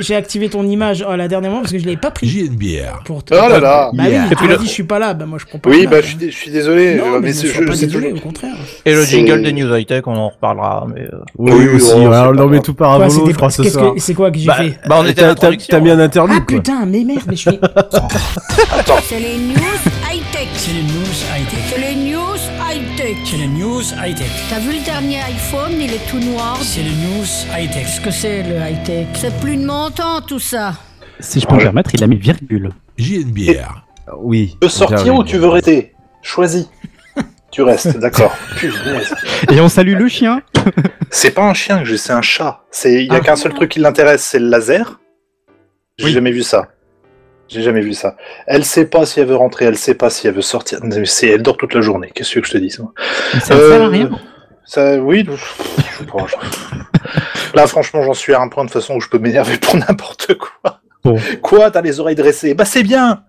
j'ai- 0.00 0.14
activé 0.16 0.48
ton 0.48 0.66
image 0.66 1.02
à 1.02 1.16
la 1.16 1.28
dernière 1.28 1.50
moment 1.50 1.62
parce 1.62 1.72
que 1.72 1.78
je 1.78 1.84
l'avais 1.84 1.96
pas 1.96 2.10
pris. 2.10 2.26
JNBR. 2.28 3.02
Pour 3.04 3.22
te... 3.24 3.34
Oh 3.34 3.48
là 3.48 3.60
là. 3.60 3.90
Bah 3.94 4.04
oui, 4.06 4.14
Et 4.30 4.34
tu 4.34 4.46
dit 4.58 4.66
je 4.66 4.70
suis 4.70 4.82
pas 4.82 4.98
là, 4.98 5.14
bah 5.14 5.26
moi 5.26 5.38
je 5.40 5.46
prends 5.46 5.58
pas 5.58 5.70
Oui, 5.70 5.86
bah, 5.86 6.00
je 6.00 6.06
suis, 6.08 6.16
dé- 6.16 6.30
je 6.30 6.36
suis 6.36 6.50
désolé. 6.50 6.96
Non, 6.96 7.12
mais, 7.12 7.20
mais 7.20 7.32
je 7.32 7.46
suis 7.46 7.48
pas 7.64 7.72
je- 7.72 7.72
c'est 7.76 7.86
désolé, 7.86 8.06
toujours. 8.10 8.18
au 8.24 8.26
contraire. 8.28 8.54
Et 8.84 8.94
le 8.94 9.04
jingle 9.04 9.42
des 9.42 9.52
News 9.52 9.74
High 9.76 9.86
Tech, 9.86 10.02
on 10.06 10.14
en 10.16 10.28
reparlera. 10.30 10.86
Mais 10.94 11.02
euh, 11.02 11.18
Oui, 11.36 11.52
Oui, 11.54 11.68
aussi. 11.76 11.92
oh, 11.94 12.08
pas 12.10 12.32
non, 12.32 12.46
mais 12.46 12.56
grave. 12.56 12.62
tout 12.62 12.74
par 12.74 13.10
c'était 13.10 13.30
je 13.30 13.36
crois, 13.36 13.50
ce 13.50 13.62
soir. 13.64 13.94
que- 13.94 14.00
C'est 14.00 14.14
quoi 14.14 14.30
que 14.30 14.38
j'ai 14.38 14.46
bah, 14.46 14.54
fait 14.54 14.78
bah, 14.88 14.96
on 15.00 15.06
était 15.06 15.22
à 15.22 15.34
T'as- 15.34 15.80
mis 15.80 15.90
un 15.90 15.98
Ah 15.98 16.04
interlude, 16.04 16.44
quoi. 16.46 16.56
putain, 16.56 16.84
mais 16.86 17.04
merde, 17.04 17.20
mais 17.28 17.36
je 17.36 17.48
suis. 17.48 17.60
C'est 19.08 19.18
les 19.20 19.36
news 19.38 19.54
high-tech. 20.10 20.48
C'est 20.54 20.72
les 20.72 20.82
news 20.82 20.82
high-tech. 20.82 20.82
C'est 20.82 20.82
les 20.82 20.82
news 20.82 21.18
high-tech. 21.36 21.67
C'est 23.24 23.36
les 23.36 23.46
news 23.48 23.82
high-tech. 24.02 24.26
T'as 24.48 24.58
vu 24.58 24.72
le 24.78 24.84
dernier 24.84 25.20
iPhone, 25.20 25.72
il 25.78 25.92
est 25.92 26.10
tout 26.10 26.18
noir. 26.18 26.56
C'est 26.62 26.80
les 26.82 26.90
news 26.90 27.24
high-tech. 27.54 27.84
Qu'est-ce 27.84 28.00
que 28.00 28.10
c'est 28.10 28.42
le 28.42 28.56
high-tech? 28.56 29.06
C'est 29.14 29.38
plus 29.40 29.56
de 29.56 29.66
mon 29.66 29.90
temps 29.90 30.20
tout 30.22 30.38
ça. 30.38 30.72
Si 31.20 31.38
je 31.40 31.46
peux 31.46 31.54
me 31.56 31.60
permettre, 31.60 31.90
il 31.94 32.02
a 32.02 32.06
mis 32.06 32.16
virgule. 32.16 32.70
JNBR. 32.96 33.84
Oui. 34.18 34.56
Tu 34.60 34.66
veux 34.66 34.70
sortir 34.70 35.14
ou 35.14 35.24
tu 35.24 35.36
veux 35.36 35.48
rester? 35.48 35.92
Choisis. 36.22 36.68
tu 37.50 37.62
restes, 37.62 37.98
d'accord. 38.00 38.34
Et 39.52 39.60
on 39.60 39.68
salue 39.68 39.96
le 39.98 40.08
chien. 40.08 40.40
C'est 41.10 41.32
pas 41.32 41.42
un 41.42 41.54
chien 41.54 41.80
que 41.80 41.84
j'ai, 41.84 41.98
c'est 41.98 42.12
un 42.12 42.22
chat. 42.22 42.62
C'est, 42.70 43.04
il 43.04 43.08
y 43.08 43.10
a 43.10 43.16
Ah. 43.16 43.20
qu'un 43.20 43.36
seul 43.36 43.52
truc 43.52 43.70
qui 43.70 43.80
l'intéresse, 43.80 44.22
c'est 44.24 44.38
le 44.38 44.48
laser. 44.48 45.00
J'ai 45.98 46.06
Oui. 46.06 46.12
jamais 46.12 46.30
vu 46.32 46.42
ça. 46.42 46.68
J'ai 47.48 47.62
jamais 47.62 47.80
vu 47.80 47.94
ça. 47.94 48.16
Elle 48.46 48.64
sait 48.64 48.84
pas 48.86 49.06
si 49.06 49.20
elle 49.20 49.26
veut 49.26 49.36
rentrer, 49.36 49.64
elle 49.64 49.76
sait 49.78 49.94
pas 49.94 50.10
si 50.10 50.26
elle 50.26 50.34
veut 50.34 50.42
sortir. 50.42 50.80
Elle 51.22 51.42
dort 51.42 51.56
toute 51.56 51.74
la 51.74 51.80
journée. 51.80 52.10
Qu'est-ce 52.14 52.34
que 52.38 52.44
je 52.46 52.52
te 52.52 52.58
dis 52.58 52.70
ça? 52.70 52.82
Ça 53.42 53.54
ne 53.54 53.60
sert 53.60 53.82
à 53.82 53.84
Euh, 53.84 53.88
rien. 53.88 54.10
Ça, 54.66 54.96
oui. 54.98 55.26
je 55.26 56.04
Là, 57.54 57.66
franchement, 57.66 58.02
j'en 58.02 58.12
suis 58.12 58.34
à 58.34 58.40
un 58.40 58.48
point 58.48 58.64
de 58.66 58.70
façon 58.70 58.96
où 58.96 59.00
je 59.00 59.08
peux 59.08 59.18
m'énerver 59.18 59.56
pour 59.56 59.76
n'importe 59.88 60.34
quoi. 60.34 60.80
Bon. 61.04 61.16
Quoi 61.42 61.70
T'as 61.70 61.80
les 61.80 62.00
oreilles 62.00 62.16
dressées? 62.16 62.52
Bah, 62.54 62.64
c'est 62.66 62.82
bien 62.82 63.22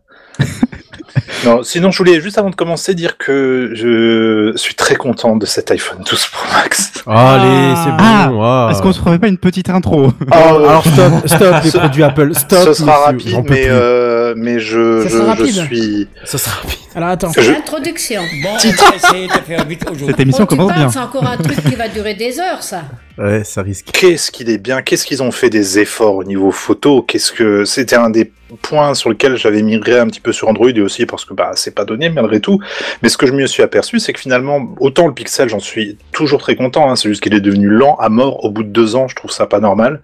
Non, 1.45 1.63
sinon, 1.63 1.89
je 1.91 1.97
voulais 1.97 2.19
juste 2.19 2.37
avant 2.37 2.49
de 2.49 2.55
commencer 2.55 2.93
dire 2.93 3.17
que 3.17 3.71
je 3.73 4.51
suis 4.57 4.75
très 4.75 4.95
content 4.95 5.37
de 5.37 5.45
cet 5.45 5.71
iPhone 5.71 5.99
12 6.09 6.27
Pro 6.27 6.45
Max. 6.53 6.91
Allez, 7.07 7.75
c'est 7.75 7.91
Ah. 7.97 8.27
bon. 8.29 8.41
ah. 8.43 8.69
Est-ce 8.71 8.81
qu'on 8.81 8.91
se 8.91 8.99
ferait 8.99 9.19
pas 9.19 9.27
une 9.27 9.37
petite 9.37 9.69
intro? 9.69 10.11
Alors, 10.31 10.57
alors, 10.69 10.85
stop, 10.85 11.27
stop 11.27 11.55
les 11.63 11.71
produits 11.71 12.03
Apple, 12.03 12.33
stop. 12.35 12.59
Ce 12.65 12.73
sera 12.73 13.05
rapide, 13.05 13.41
mais, 13.49 13.63
euh, 13.67 14.33
mais 14.35 14.59
je, 14.59 15.03
Ça 15.03 15.09
je, 15.09 15.17
sera 15.17 15.35
je 15.35 15.39
rapide. 15.41 15.55
suis. 15.65 16.07
Ce 16.25 16.37
sera 16.37 16.55
rapide. 16.57 16.79
Alors 16.95 17.09
attends. 17.09 17.31
Je- 17.37 17.51
Introduction. 17.51 18.21
Bon, 18.43 18.49
on 18.49 18.53
va 18.89 18.95
essayer 18.95 19.27
de 19.27 19.31
faire 19.33 19.65
vite 19.65 19.83
aujourd'hui. 19.85 20.07
Cette 20.07 20.19
émission 20.19 20.43
Oh, 20.43 20.47
commence 20.47 20.73
bien. 20.73 20.89
C'est 20.89 20.99
encore 20.99 21.25
un 21.25 21.37
truc 21.37 21.63
qui 21.63 21.75
va 21.75 21.87
durer 21.87 22.15
des 22.15 22.39
heures, 22.39 22.61
ça? 22.63 22.81
Ouais, 23.17 23.43
ça 23.43 23.61
risque. 23.61 23.87
Qu'est-ce 23.93 24.31
qu'il 24.31 24.49
est 24.49 24.57
bien, 24.57 24.81
qu'est-ce 24.81 25.05
qu'ils 25.05 25.21
ont 25.23 25.31
fait 25.31 25.49
des 25.49 25.79
efforts 25.79 26.15
au 26.15 26.23
niveau 26.23 26.51
photo, 26.51 27.01
qu'est-ce 27.01 27.31
que 27.31 27.65
c'était 27.65 27.97
un 27.97 28.09
des 28.09 28.31
points 28.61 28.93
sur 28.95 29.09
lequel 29.09 29.35
j'avais 29.35 29.61
migré 29.61 29.99
un 29.99 30.07
petit 30.07 30.21
peu 30.21 30.31
sur 30.31 30.47
Android 30.47 30.69
et 30.69 30.81
aussi 30.81 31.05
parce 31.05 31.25
que 31.25 31.28
bah 31.33 31.51
c'est 31.55 31.73
pas 31.75 31.85
donné 31.85 32.09
malgré 32.09 32.39
tout. 32.39 32.59
Mais 33.01 33.09
ce 33.09 33.17
que 33.17 33.25
je 33.25 33.33
me 33.33 33.45
suis 33.47 33.63
aperçu, 33.63 33.99
c'est 33.99 34.13
que 34.13 34.19
finalement 34.19 34.73
autant 34.79 35.07
le 35.07 35.13
Pixel, 35.13 35.49
j'en 35.49 35.59
suis 35.59 35.97
toujours 36.11 36.39
très 36.39 36.55
content. 36.55 36.89
hein, 36.89 36.95
c'est 36.95 37.09
juste 37.09 37.21
qu'il 37.21 37.33
est 37.33 37.41
devenu 37.41 37.67
lent 37.69 37.95
à 37.99 38.09
mort 38.09 38.43
au 38.45 38.49
bout 38.51 38.63
de 38.63 38.69
deux 38.69 38.95
ans. 38.95 39.07
Je 39.07 39.15
trouve 39.15 39.31
ça 39.31 39.45
pas 39.45 39.59
normal, 39.59 40.01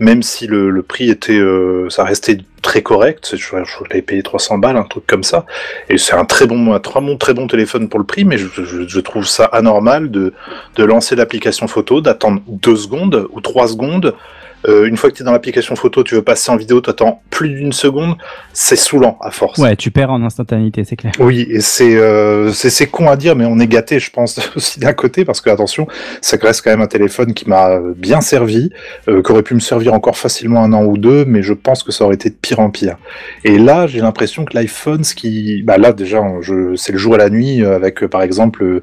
même 0.00 0.22
si 0.22 0.46
le, 0.46 0.82
prix 0.82 1.10
était, 1.10 1.38
euh, 1.38 1.88
ça 1.90 2.04
restait 2.04 2.38
très 2.62 2.82
correct. 2.82 3.30
Je, 3.36 3.36
je 3.36 3.84
l'avais 3.88 4.02
payé 4.02 4.22
300 4.22 4.58
balles, 4.58 4.76
un 4.76 4.84
truc 4.84 5.06
comme 5.06 5.22
ça. 5.22 5.44
Et 5.88 5.98
c'est 5.98 6.14
un 6.14 6.24
très 6.24 6.46
bon, 6.46 6.72
un 6.72 6.80
très 6.80 7.00
bon, 7.00 7.16
très 7.16 7.34
bon 7.34 7.46
téléphone 7.46 7.88
pour 7.88 7.98
le 7.98 8.06
prix, 8.06 8.24
mais 8.24 8.38
je, 8.38 8.46
je- 8.64 8.86
je 8.88 9.00
trouve 9.00 9.26
ça 9.26 9.44
anormal 9.46 10.10
de 10.10 10.32
de 10.76 10.84
lancer 10.84 11.14
l'application 11.16 11.68
photo, 11.68 12.00
d'attendre 12.00 12.40
deux 12.48 12.76
secondes 12.76 13.26
ou 13.30 13.40
trois 13.40 13.68
secondes. 13.68 14.14
Euh, 14.66 14.86
une 14.86 14.96
fois 14.96 15.10
que 15.10 15.16
tu 15.16 15.22
es 15.22 15.26
dans 15.26 15.32
l'application 15.32 15.76
photo, 15.76 16.02
tu 16.02 16.14
veux 16.14 16.22
passer 16.22 16.50
en 16.50 16.56
vidéo, 16.56 16.80
tu 16.80 16.90
attends 16.90 17.22
plus 17.30 17.48
d'une 17.50 17.72
seconde. 17.72 18.16
C'est 18.52 18.76
saoulant 18.76 19.18
à 19.20 19.30
force. 19.30 19.58
Ouais, 19.58 19.76
tu 19.76 19.90
perds 19.90 20.10
en 20.10 20.22
instantanéité, 20.22 20.84
c'est 20.84 20.96
clair. 20.96 21.12
Oui, 21.18 21.46
et 21.50 21.60
c'est 21.60 21.96
euh, 21.96 22.52
c'est 22.52 22.86
con 22.86 23.08
à 23.08 23.16
dire, 23.16 23.36
mais 23.36 23.44
on 23.44 23.58
est 23.58 23.66
gâté, 23.66 23.98
je 23.98 24.10
pense 24.10 24.40
aussi 24.56 24.80
d'un 24.80 24.92
côté, 24.92 25.24
parce 25.24 25.40
que 25.40 25.50
attention, 25.50 25.86
ça 26.20 26.36
reste 26.40 26.62
quand 26.62 26.70
même 26.70 26.80
un 26.80 26.86
téléphone 26.86 27.34
qui 27.34 27.48
m'a 27.48 27.78
bien 27.96 28.20
servi, 28.20 28.70
euh, 29.08 29.22
qui 29.22 29.32
aurait 29.32 29.42
pu 29.42 29.54
me 29.54 29.60
servir 29.60 29.92
encore 29.92 30.16
facilement 30.16 30.62
un 30.62 30.72
an 30.72 30.84
ou 30.84 30.98
deux, 30.98 31.24
mais 31.24 31.42
je 31.42 31.52
pense 31.52 31.82
que 31.82 31.92
ça 31.92 32.04
aurait 32.04 32.14
été 32.14 32.30
de 32.30 32.34
pire 32.34 32.60
en 32.60 32.70
pire. 32.70 32.96
Et 33.44 33.58
là, 33.58 33.86
j'ai 33.86 34.00
l'impression 34.00 34.44
que 34.44 34.54
l'iPhone, 34.54 35.04
ce 35.04 35.14
qui, 35.14 35.62
bah 35.62 35.78
là 35.78 35.92
déjà, 35.92 36.22
c'est 36.76 36.92
le 36.92 36.98
jour 36.98 37.14
et 37.16 37.18
la 37.18 37.30
nuit 37.30 37.62
euh, 37.62 37.76
avec 37.76 38.06
par 38.06 38.22
exemple 38.22 38.82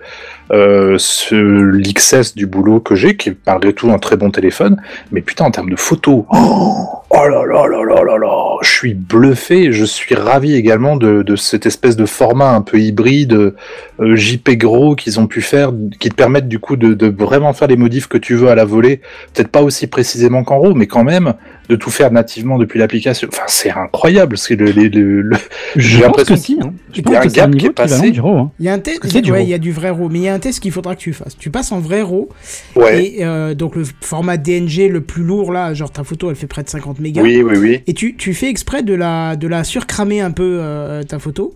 ce 0.51 1.33
l'XS 1.33 2.35
du 2.35 2.45
boulot 2.45 2.81
que 2.81 2.93
j'ai, 2.95 3.15
qui 3.15 3.29
est 3.29 3.37
malgré 3.47 3.73
tout 3.73 3.89
un 3.89 3.97
très 3.99 4.17
bon 4.17 4.31
téléphone, 4.31 4.81
mais 5.11 5.21
putain 5.21 5.45
en 5.45 5.51
termes 5.51 5.70
de 5.71 5.77
photos, 5.77 6.25
oh, 6.27 7.00
oh 7.13 7.27
là 7.27 7.45
là 7.45 7.67
là 7.67 7.83
là 7.83 8.03
là 8.03 8.17
là, 8.17 8.55
je 8.61 8.69
suis 8.69 8.93
bluffé, 8.93 9.71
je 9.71 9.85
suis 9.85 10.15
ravi 10.15 10.55
également 10.55 10.95
de, 10.95 11.23
de 11.23 11.35
cette 11.35 11.65
espèce 11.65 11.95
de 11.95 12.05
format 12.05 12.51
un 12.53 12.61
peu 12.61 12.79
hybride 12.79 13.33
euh, 13.33 14.15
JP 14.15 14.51
gros 14.57 14.95
qu'ils 14.95 15.19
ont 15.19 15.27
pu 15.27 15.41
faire, 15.41 15.71
qui 15.99 16.09
te 16.09 16.15
permettent 16.15 16.47
du 16.47 16.59
coup 16.59 16.75
de, 16.75 16.93
de 16.93 17.07
vraiment 17.07 17.53
faire 17.53 17.67
les 17.67 17.75
modifs 17.77 18.07
que 18.07 18.17
tu 18.17 18.35
veux 18.35 18.49
à 18.49 18.55
la 18.55 18.65
volée, 18.65 19.01
peut-être 19.33 19.49
pas 19.49 19.61
aussi 19.61 19.87
précisément 19.87 20.43
qu'en 20.43 20.59
RAW, 20.59 20.73
mais 20.73 20.87
quand 20.87 21.03
même 21.03 21.33
de 21.69 21.75
tout 21.77 21.89
faire 21.91 22.11
nativement 22.11 22.57
depuis 22.57 22.79
l'application. 22.79 23.27
Enfin, 23.31 23.43
c'est 23.47 23.71
incroyable, 23.71 24.37
c'est 24.37 24.55
le, 24.55 24.71
le, 24.71 24.87
le- 24.89 25.21
le- 25.21 25.37
J'ai 25.77 26.01
l'impression 26.01 26.35
que 26.35 26.41
si. 26.41 26.59
Hein. 26.61 26.73
Il 26.95 27.09
y 27.09 27.15
a 27.15 27.21
un 27.21 27.25
gap 27.27 27.55
qui 27.55 27.65
est 27.67 27.69
passé. 27.69 28.11
du 28.11 28.19
RAW, 28.19 28.37
hein. 28.37 28.51
Il 28.59 28.65
y 28.65 28.69
a 28.69 28.73
un 28.73 28.79
test, 28.79 29.05
du 29.17 29.31
ouais, 29.31 29.43
il 29.43 29.49
y 29.49 29.53
a 29.53 29.57
du 29.57 29.71
vrai 29.71 29.89
RAW, 29.91 30.09
mais 30.09 30.19
il 30.19 30.23
y 30.23 30.27
a 30.27 30.33
un 30.33 30.39
test 30.39 30.59
qu'il 30.59 30.71
faudra 30.71 30.95
que 30.95 30.99
tu 31.01 31.13
fasses. 31.13 31.37
Tu 31.37 31.49
passes 31.49 31.71
en 31.71 31.79
vrai 31.79 32.01
RAW, 32.01 32.27
Ouais. 32.75 33.05
et 33.05 33.25
euh, 33.25 33.53
donc 33.53 33.75
le 33.75 33.83
format 34.01 34.37
DNG 34.37 34.89
le 34.89 35.01
plus 35.01 35.23
lourd 35.23 35.51
là, 35.53 35.73
genre 35.73 35.91
ta 35.91 36.03
photo 36.03 36.29
elle 36.29 36.35
fait 36.35 36.47
près 36.47 36.63
de 36.63 36.69
50 36.69 36.99
mégas. 37.01 37.21
Oui, 37.21 37.41
oui, 37.43 37.57
oui. 37.57 37.79
Et 37.87 37.93
tu, 37.93 38.15
tu 38.15 38.33
fais 38.33 38.47
exprès 38.49 38.83
de 38.83 38.93
la, 38.93 39.35
de 39.35 39.47
la 39.47 39.63
surcramer 39.63 40.21
un 40.21 40.31
peu 40.31 40.57
euh, 40.61 41.03
ta 41.03 41.19
photo. 41.19 41.53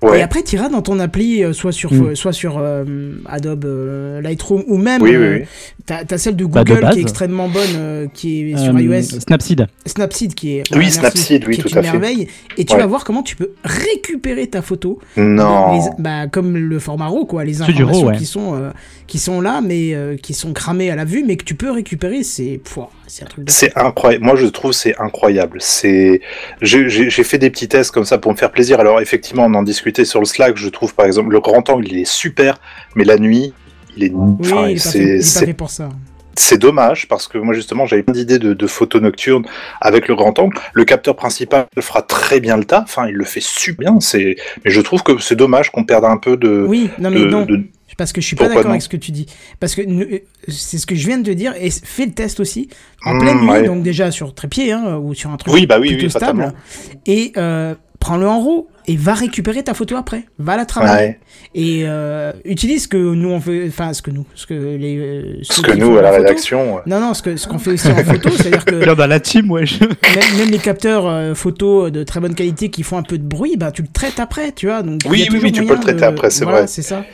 Ouais. 0.00 0.20
Et 0.20 0.22
après, 0.22 0.44
tu 0.44 0.54
iras 0.54 0.68
dans 0.68 0.80
ton 0.82 1.00
appli, 1.00 1.42
euh, 1.42 1.52
soit 1.52 1.72
sur, 1.72 1.92
Mm. 1.92 2.14
soit 2.14 2.32
sur 2.32 2.56
euh, 2.58 2.84
Adobe 3.26 3.64
euh, 3.64 4.20
Lightroom, 4.20 4.62
ou 4.68 4.76
même, 4.76 5.02
Oui, 5.02 5.12
euh, 5.14 5.38
oui, 5.38 5.40
oui. 5.42 5.46
t'as 5.86 6.04
as 6.08 6.18
celle 6.18 6.36
de 6.36 6.44
Bah, 6.44 6.62
de 6.62 6.72
Google 6.72 6.90
qui 6.92 6.98
est 7.00 7.02
extrêmement 7.02 7.48
bonne, 7.48 7.62
euh, 7.74 8.06
qui 8.14 8.52
est 8.52 8.56
sur 8.56 8.76
Euh, 8.76 8.80
iOS. 8.80 9.02
Snapseed. 9.26 9.66
Snapseed 9.86 10.34
qui 10.34 10.58
est 10.58 10.62
Oui, 10.72 10.78
merci, 10.78 10.92
Snapseed, 11.00 11.44
oui, 11.48 11.54
qui 11.54 11.60
est 11.60 11.64
tout 11.64 11.70
une 11.70 11.78
à 11.78 11.82
fait. 11.82 11.90
merveille 11.90 12.28
et 12.56 12.64
tu 12.64 12.74
Ouais. 12.74 12.80
vas 12.80 12.86
voir 12.86 13.04
comment 13.04 13.24
tu 13.24 13.34
peux 13.34 13.50
récupérer 13.64 14.46
ta 14.46 14.62
photo 14.62 15.00
Non. 15.16 15.74
Les- 15.74 16.02
bah, 16.02 16.28
comme 16.28 16.56
le 16.56 16.78
format 16.78 17.06
RAW 17.08 17.24
quoi 17.26 17.44
les 17.44 17.60
informations 17.62 18.00
RAW, 18.02 18.06
ouais. 18.10 18.16
qui 18.18 18.26
sont 18.26 18.54
euh, 18.54 18.70
qui 19.08 19.18
sont 19.18 19.40
là 19.40 19.60
mais 19.60 19.94
euh, 19.94 20.16
qui 20.16 20.32
sont 20.34 20.52
cramées 20.52 20.90
à 20.90 20.96
la 20.96 21.04
vue 21.04 21.24
mais 21.26 21.36
que 21.36 21.44
tu 21.44 21.54
peux 21.56 21.70
récupérer 21.72 22.22
c'est 22.22 22.60
pouah, 22.62 22.90
c'est 23.08 23.24
un 23.24 23.26
truc 23.26 23.44
de 23.46 23.50
C'est 23.50 23.76
incroyable. 23.76 24.24
Moi, 24.24 24.36
je 24.36 24.46
trouve 24.46 24.72
c'est 24.72 24.96
incroyable. 24.98 25.58
C'est, 25.60 26.20
j'ai 26.62 27.10
fait 27.10 27.38
des 27.38 27.50
petits 27.50 27.68
tests 27.68 27.90
comme 27.90 28.04
ça 28.04 28.18
pour 28.18 28.32
me 28.32 28.36
faire 28.36 28.50
plaisir. 28.52 28.80
Alors 28.80 29.00
effectivement, 29.00 29.44
on 29.46 29.54
en 29.54 29.62
discutait 29.62 30.04
sur 30.04 30.20
le 30.20 30.26
Slack. 30.26 30.56
Je 30.56 30.68
trouve 30.68 30.94
par 30.94 31.06
exemple 31.06 31.30
le 31.32 31.40
grand 31.40 31.68
angle, 31.70 31.86
il 31.88 31.98
est 31.98 32.08
super, 32.08 32.58
mais 32.94 33.04
la 33.04 33.18
nuit, 33.18 33.52
il 33.96 34.04
est, 34.04 34.12
oui 34.14 34.36
enfin, 34.40 34.72
c'est- 34.76 35.22
c'est 35.22 35.46
fait 35.46 35.54
pour 35.54 35.70
ça 35.70 35.88
c'est 36.40 36.56
dommage 36.58 37.08
parce 37.08 37.26
que 37.26 37.36
moi 37.36 37.52
justement 37.52 37.84
j'avais 37.84 38.04
plein 38.04 38.12
d'idées 38.14 38.38
de, 38.38 38.54
de 38.54 38.66
photos 38.68 39.02
nocturnes 39.02 39.44
avec 39.80 40.06
le 40.06 40.14
grand 40.14 40.38
angle. 40.38 40.56
Le 40.72 40.84
capteur 40.84 41.16
principal 41.16 41.66
fera 41.80 42.00
très 42.02 42.38
bien 42.38 42.56
le 42.56 42.62
taf, 42.64 42.96
hein, 42.96 43.06
il 43.08 43.14
le 43.16 43.24
fait 43.24 43.40
super 43.42 43.90
bien. 43.90 43.98
C'est, 44.00 44.36
mais 44.64 44.70
je 44.70 44.80
trouve 44.80 45.02
que 45.02 45.18
c'est 45.18 45.34
dommage 45.34 45.70
qu'on 45.72 45.82
perde 45.82 46.04
un 46.04 46.16
peu 46.16 46.36
de. 46.36 46.64
oui 46.68 46.90
non 47.00 47.10
mais 47.10 47.18
de- 47.18 47.24
non 47.26 47.44
de- 47.44 47.64
parce 47.98 48.12
que 48.14 48.22
je 48.22 48.26
suis 48.26 48.36
pas 48.36 48.48
d'accord 48.48 48.70
avec 48.70 48.80
ce 48.80 48.88
que 48.88 48.96
tu 48.96 49.12
dis 49.12 49.26
parce 49.60 49.74
que 49.74 49.82
euh, 49.82 50.20
c'est 50.48 50.78
ce 50.78 50.86
que 50.86 50.94
je 50.94 51.06
viens 51.06 51.18
de 51.18 51.24
te 51.24 51.30
dire 51.30 51.52
et 51.60 51.68
fais 51.70 52.06
le 52.06 52.12
test 52.12 52.40
aussi 52.40 52.70
en 53.04 53.14
Mmh, 53.14 53.18
pleine 53.20 53.38
nuit 53.40 53.50
ouais. 53.50 53.62
donc 53.64 53.82
déjà 53.82 54.10
sur 54.10 54.34
trépied 54.34 54.72
hein, 54.72 54.96
ou 54.96 55.12
sur 55.12 55.30
un 55.30 55.36
truc 55.36 55.52
Oui, 55.52 55.66
bah 55.66 55.78
oui, 55.78 55.88
plutôt 55.90 56.04
oui, 56.04 56.10
stable 56.10 56.52
et 57.04 57.32
euh, 57.36 57.74
prends-le 58.00 58.26
en 58.26 58.40
RAW 58.40 58.68
et 58.86 58.96
va 58.96 59.12
récupérer 59.14 59.62
ta 59.64 59.74
photo 59.74 59.96
après 59.96 60.22
va 60.38 60.56
la 60.56 60.64
travailler 60.64 60.94
Ouais. 61.08 61.20
et 61.54 61.82
euh, 61.84 62.32
utilise 62.44 62.84
ce 62.84 62.88
que 62.88 62.96
nous 62.96 63.28
on 63.30 63.40
fait 63.40 63.64
enfin 63.68 63.92
ce 63.92 64.00
que 64.02 64.10
nous 64.12 64.24
ce 64.34 64.46
que 64.46 64.54
les 64.54 64.96
euh, 64.98 65.38
Ce 65.42 65.60
que 65.60 65.72
nous 65.72 65.98
à 65.98 66.02
la 66.02 66.12
photo. 66.12 66.22
rédaction. 66.22 66.76
ouais. 66.76 66.82
non 66.86 67.00
non 67.00 67.12
ce 67.14 67.22
que 67.22 67.36
ce 67.36 67.46
qu'on 67.48 67.58
fait 67.58 67.72
aussi 67.72 67.88
en 67.88 67.96
photo 68.04 68.30
c'est 68.36 68.46
à 68.46 68.50
dire 68.50 68.64
que 68.64 68.94
dans 68.94 69.06
la 69.06 69.20
team, 69.20 69.50
ouais. 69.50 69.66
je- 69.66 69.80
même, 69.84 70.38
même 70.38 70.50
les 70.50 70.58
capteurs 70.58 71.06
euh, 71.06 71.34
photo 71.34 71.90
de 71.90 72.04
très 72.04 72.20
bonne 72.20 72.34
qualité 72.36 72.70
qui 72.70 72.82
font 72.84 72.96
un 72.96 73.02
peu 73.02 73.18
de 73.18 73.24
bruit 73.26 73.56
bah 73.56 73.72
tu 73.72 73.82
le 73.82 73.88
traites 73.92 74.20
après 74.20 74.52
tu 74.52 74.66
vois 74.66 74.82
donc 74.82 75.00
Oui, 75.10 75.26
oui, 75.32 75.40
oui, 75.42 75.52
tu 75.52 75.64
peux 75.66 75.74
le 75.74 75.80
traiter 75.80 76.00
de- 76.00 76.04
après, 76.04 76.30
c'est 76.30 76.44
voilà, 76.44 76.60
vrai. 76.60 76.66
c'est 76.68 76.82
ça 76.82 77.04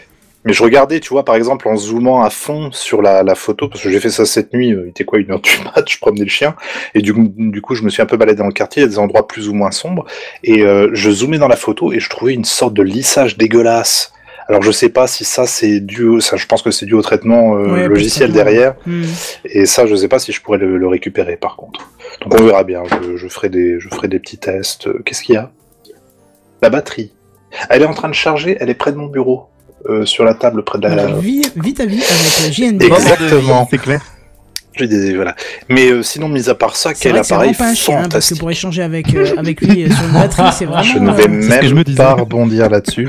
Mais 0.44 0.52
je 0.52 0.62
regardais, 0.62 1.00
tu 1.00 1.08
vois, 1.08 1.24
par 1.24 1.36
exemple, 1.36 1.66
en 1.68 1.76
zoomant 1.76 2.22
à 2.22 2.28
fond 2.30 2.70
sur 2.70 3.00
la, 3.00 3.22
la 3.22 3.34
photo, 3.34 3.68
parce 3.68 3.82
que 3.82 3.90
j'ai 3.90 3.98
fait 4.00 4.10
ça 4.10 4.26
cette 4.26 4.52
nuit, 4.52 4.72
euh, 4.72 4.82
il 4.86 4.90
était 4.90 5.04
quoi, 5.04 5.18
une 5.18 5.30
heure 5.30 5.40
du 5.40 5.50
mat, 5.64 5.88
je 5.88 5.98
promenais 5.98 6.24
le 6.24 6.30
chien, 6.30 6.54
et 6.94 7.00
du 7.00 7.14
coup, 7.14 7.32
du 7.36 7.62
coup, 7.62 7.74
je 7.74 7.82
me 7.82 7.88
suis 7.88 8.02
un 8.02 8.06
peu 8.06 8.16
baladé 8.18 8.38
dans 8.38 8.46
le 8.46 8.52
quartier, 8.52 8.82
il 8.82 8.84
y 8.84 8.88
a 8.88 8.90
des 8.90 8.98
endroits 8.98 9.26
plus 9.26 9.48
ou 9.48 9.54
moins 9.54 9.70
sombres, 9.70 10.04
et 10.42 10.62
euh, 10.62 10.90
je 10.92 11.10
zoomais 11.10 11.38
dans 11.38 11.48
la 11.48 11.56
photo 11.56 11.92
et 11.92 11.98
je 12.00 12.10
trouvais 12.10 12.34
une 12.34 12.44
sorte 12.44 12.74
de 12.74 12.82
lissage 12.82 13.38
dégueulasse. 13.38 14.12
Alors 14.46 14.60
je 14.62 14.70
sais 14.70 14.90
pas 14.90 15.06
si 15.06 15.24
ça 15.24 15.46
c'est 15.46 15.80
dû, 15.80 16.02
au- 16.04 16.20
ça 16.20 16.36
je 16.36 16.44
pense 16.44 16.60
que 16.60 16.70
c'est 16.70 16.84
dû 16.84 16.92
au 16.92 17.00
traitement 17.00 17.56
euh, 17.56 17.72
Ouais, 17.72 17.88
logiciel 17.88 18.30
derrière, 18.30 18.74
Hmm. 18.84 19.04
et 19.46 19.64
ça 19.64 19.86
je 19.86 19.94
sais 19.96 20.08
pas 20.08 20.18
si 20.18 20.32
je 20.32 20.42
pourrais 20.42 20.58
le, 20.58 20.76
le 20.76 20.86
récupérer 20.86 21.38
par 21.38 21.56
contre. 21.56 21.88
Donc 22.20 22.34
on 22.38 22.44
verra 22.44 22.62
bien, 22.64 22.82
je, 23.02 23.16
je 23.16 23.28
ferai 23.28 23.48
des, 23.48 23.80
je 23.80 23.88
ferai 23.88 24.08
des 24.08 24.18
petits 24.18 24.36
tests. 24.36 24.88
Euh, 24.88 25.00
Qu'est-ce 25.06 25.22
qu'il 25.22 25.36
y 25.36 25.38
a? 25.38 25.50
La 26.60 26.68
batterie. 26.68 27.14
Elle 27.70 27.80
est 27.82 27.86
en 27.86 27.94
train 27.94 28.08
de 28.10 28.14
charger, 28.14 28.58
elle 28.60 28.68
est 28.68 28.74
près 28.74 28.92
de 28.92 28.96
mon 28.98 29.06
bureau, 29.06 29.46
sur 30.04 30.24
la 30.24 30.34
table 30.34 30.62
près 30.64 30.78
de 30.78 30.88
la, 30.88 30.92
Alors, 31.04 31.18
vis, 31.20 31.52
vis 31.56 31.74
ta 31.74 31.84
vie 31.86 32.02
avec 32.02 32.48
euh, 32.48 32.52
JNB 32.52 32.82
Exactement. 32.82 33.66
C'est 33.70 33.78
clair. 33.78 34.00
J'ai 34.76 34.88
des 34.88 35.14
voilà. 35.14 35.34
Mais 35.68 35.90
euh, 35.90 36.02
sinon, 36.02 36.28
mis 36.28 36.48
à 36.48 36.54
part 36.54 36.76
ça, 36.76 36.92
quel 36.94 37.16
appareil 37.16 37.52
vraiment 37.52 37.58
pas 37.58 37.70
un 37.70 37.74
chien 37.74 37.98
hein, 37.98 38.08
parce 38.10 38.28
que 38.28 38.34
fantastique. 38.34 38.40
pour 38.40 38.50
échanger 38.50 38.82
avec 38.82 39.14
euh, 39.14 39.26
avec 39.36 39.60
lui 39.60 39.84
euh, 39.84 39.90
sur 39.90 40.04
une 40.04 40.12
batterie 40.12 40.42
c'est 40.52 40.64
vraiment 40.64 40.82
Je 40.82 40.98
ne 40.98 41.10
vais 41.12 41.60
que 41.60 41.66
je 41.66 41.74
me 41.74 41.84
même 41.84 41.96
pas 41.96 42.14
rebondir 42.14 42.68
là-dessus. 42.68 43.08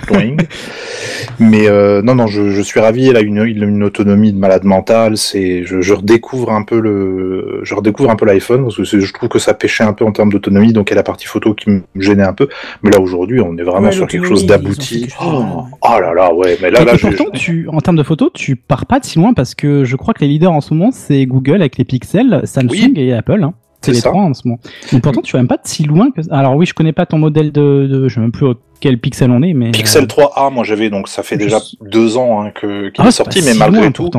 Mais 1.39 1.67
euh, 1.67 2.01
non, 2.01 2.15
non, 2.15 2.27
je, 2.27 2.49
je 2.51 2.61
suis 2.61 2.79
ravi. 2.79 3.07
Elle 3.07 3.17
a 3.17 3.21
une, 3.21 3.45
il 3.47 3.63
a 3.63 3.67
une 3.67 3.83
autonomie 3.83 4.31
de 4.31 4.37
malade 4.37 4.63
mental. 4.63 5.17
C'est, 5.17 5.63
je, 5.65 5.81
je 5.81 5.93
redécouvre 5.93 6.51
un 6.51 6.63
peu 6.63 6.79
le, 6.79 7.59
je 7.63 7.73
redécouvre 7.75 8.09
un 8.09 8.15
peu 8.15 8.25
l'iPhone 8.25 8.63
parce 8.63 8.75
que 8.77 8.83
je 8.83 9.13
trouve 9.13 9.29
que 9.29 9.39
ça 9.39 9.53
pêchait 9.53 9.83
un 9.83 9.93
peu 9.93 10.05
en 10.05 10.11
termes 10.11 10.31
d'autonomie. 10.31 10.73
Donc, 10.73 10.89
il 10.89 10.91
y 10.91 10.93
a 10.93 10.97
la 10.97 11.03
partie 11.03 11.25
photo 11.25 11.53
qui 11.53 11.69
me 11.69 11.81
gênait 11.97 12.23
un 12.23 12.33
peu. 12.33 12.47
Mais 12.83 12.91
là, 12.91 12.99
aujourd'hui, 12.99 13.41
on 13.41 13.57
est 13.57 13.63
vraiment 13.63 13.85
Ouais, 13.85 13.91
sur 13.91 14.07
quelque 14.07 14.27
chose 14.27 14.45
d'abouti. 14.45 15.07
Oh, 15.21 15.65
oh 15.81 15.99
là 15.99 16.13
là, 16.13 16.33
ouais. 16.33 16.57
Mais 16.61 16.71
là, 16.71 16.81
Et 16.81 16.85
là, 16.85 16.95
je, 16.95 17.07
pourtant, 17.07 17.31
tu, 17.33 17.67
en 17.71 17.79
termes 17.81 17.97
de 17.97 18.03
photos, 18.03 18.31
tu 18.33 18.55
pars 18.55 18.85
pas 18.85 18.99
de 18.99 19.05
si 19.05 19.19
loin 19.19 19.33
parce 19.33 19.53
que 19.53 19.83
je 19.83 19.95
crois 19.95 20.13
que 20.13 20.21
les 20.21 20.27
leaders 20.27 20.51
en 20.51 20.61
ce 20.61 20.73
moment, 20.73 20.91
c'est 20.91 21.25
Google 21.25 21.54
avec 21.61 21.77
les 21.77 21.85
pixels, 21.85 22.41
Samsung 22.43 22.69
Oui. 22.71 22.93
et 22.97 23.13
Apple. 23.13 23.43
Hein. 23.43 23.53
C'est 23.81 23.91
les 23.91 23.99
ça. 23.99 24.09
trois 24.09 24.23
en 24.23 24.33
ce 24.33 24.47
moment. 24.47 24.59
Mais 24.93 24.99
pourtant, 24.99 25.21
tu 25.21 25.33
vas 25.33 25.39
même 25.39 25.47
pas 25.47 25.57
de 25.57 25.61
si 25.65 25.83
loin 25.83 26.09
que. 26.09 26.21
Alors 26.31 26.55
oui, 26.55 26.65
je 26.65 26.73
connais 26.73 26.93
pas 26.93 27.05
ton 27.05 27.19
modèle 27.19 27.51
de. 27.51 27.85
de 27.87 28.07
je 28.07 28.15
sais 28.15 28.19
même 28.19 28.31
plus 28.31 28.47
quel 28.81 28.97
pixel 28.99 29.29
on 29.29 29.43
est, 29.43 29.53
mais. 29.53 29.69
Pixel 29.71 30.05
3A, 30.05 30.51
moi 30.51 30.63
j'avais 30.63 30.89
donc 30.89 31.07
ça 31.07 31.21
fait 31.21 31.35
Je 31.35 31.41
déjà 31.43 31.59
deux 31.81 32.17
ans 32.17 32.41
hein, 32.41 32.51
que 32.51 32.89
qu'il 32.89 33.03
Ah, 33.05 33.09
est 33.09 33.11
sorti, 33.11 33.41
mais 33.43 33.53
si 33.53 33.59
malgré 33.59 33.81
loin, 33.81 33.91
tout. 33.91 34.09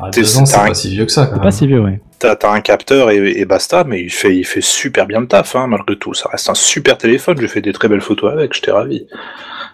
Ah, 0.00 0.10
T'es- 0.10 0.22
deux 0.22 0.38
ans, 0.38 0.44
c'est 0.46 0.56
t'as 0.56 0.64
un- 0.64 0.68
pas 0.68 0.74
si 0.74 0.90
vieux 0.90 1.04
que 1.06 1.12
ça. 1.12 1.22
Quand 1.26 1.28
C'est 1.28 1.34
même. 1.36 1.42
pas 1.42 1.50
si 1.52 1.66
vieux, 1.68 1.80
ouais. 1.80 2.00
T'as 2.18 2.34
t'as 2.34 2.52
un 2.52 2.60
capteur 2.60 3.10
et, 3.10 3.16
et 3.38 3.44
basta, 3.44 3.84
mais 3.84 4.02
il 4.02 4.10
fait, 4.10 4.36
il 4.36 4.44
fait 4.44 4.60
super 4.60 5.06
bien 5.06 5.20
le 5.20 5.28
taf, 5.28 5.54
hein, 5.54 5.66
malgré 5.68 5.96
tout. 5.96 6.14
Ça 6.14 6.28
reste 6.30 6.50
un 6.50 6.54
super 6.54 6.98
téléphone, 6.98 7.36
j'ai 7.40 7.48
fait 7.48 7.60
des 7.62 7.72
très 7.72 7.86
belles 7.88 8.00
photos 8.00 8.32
avec, 8.32 8.54
j'étais 8.54 8.72
ravi. 8.72 9.06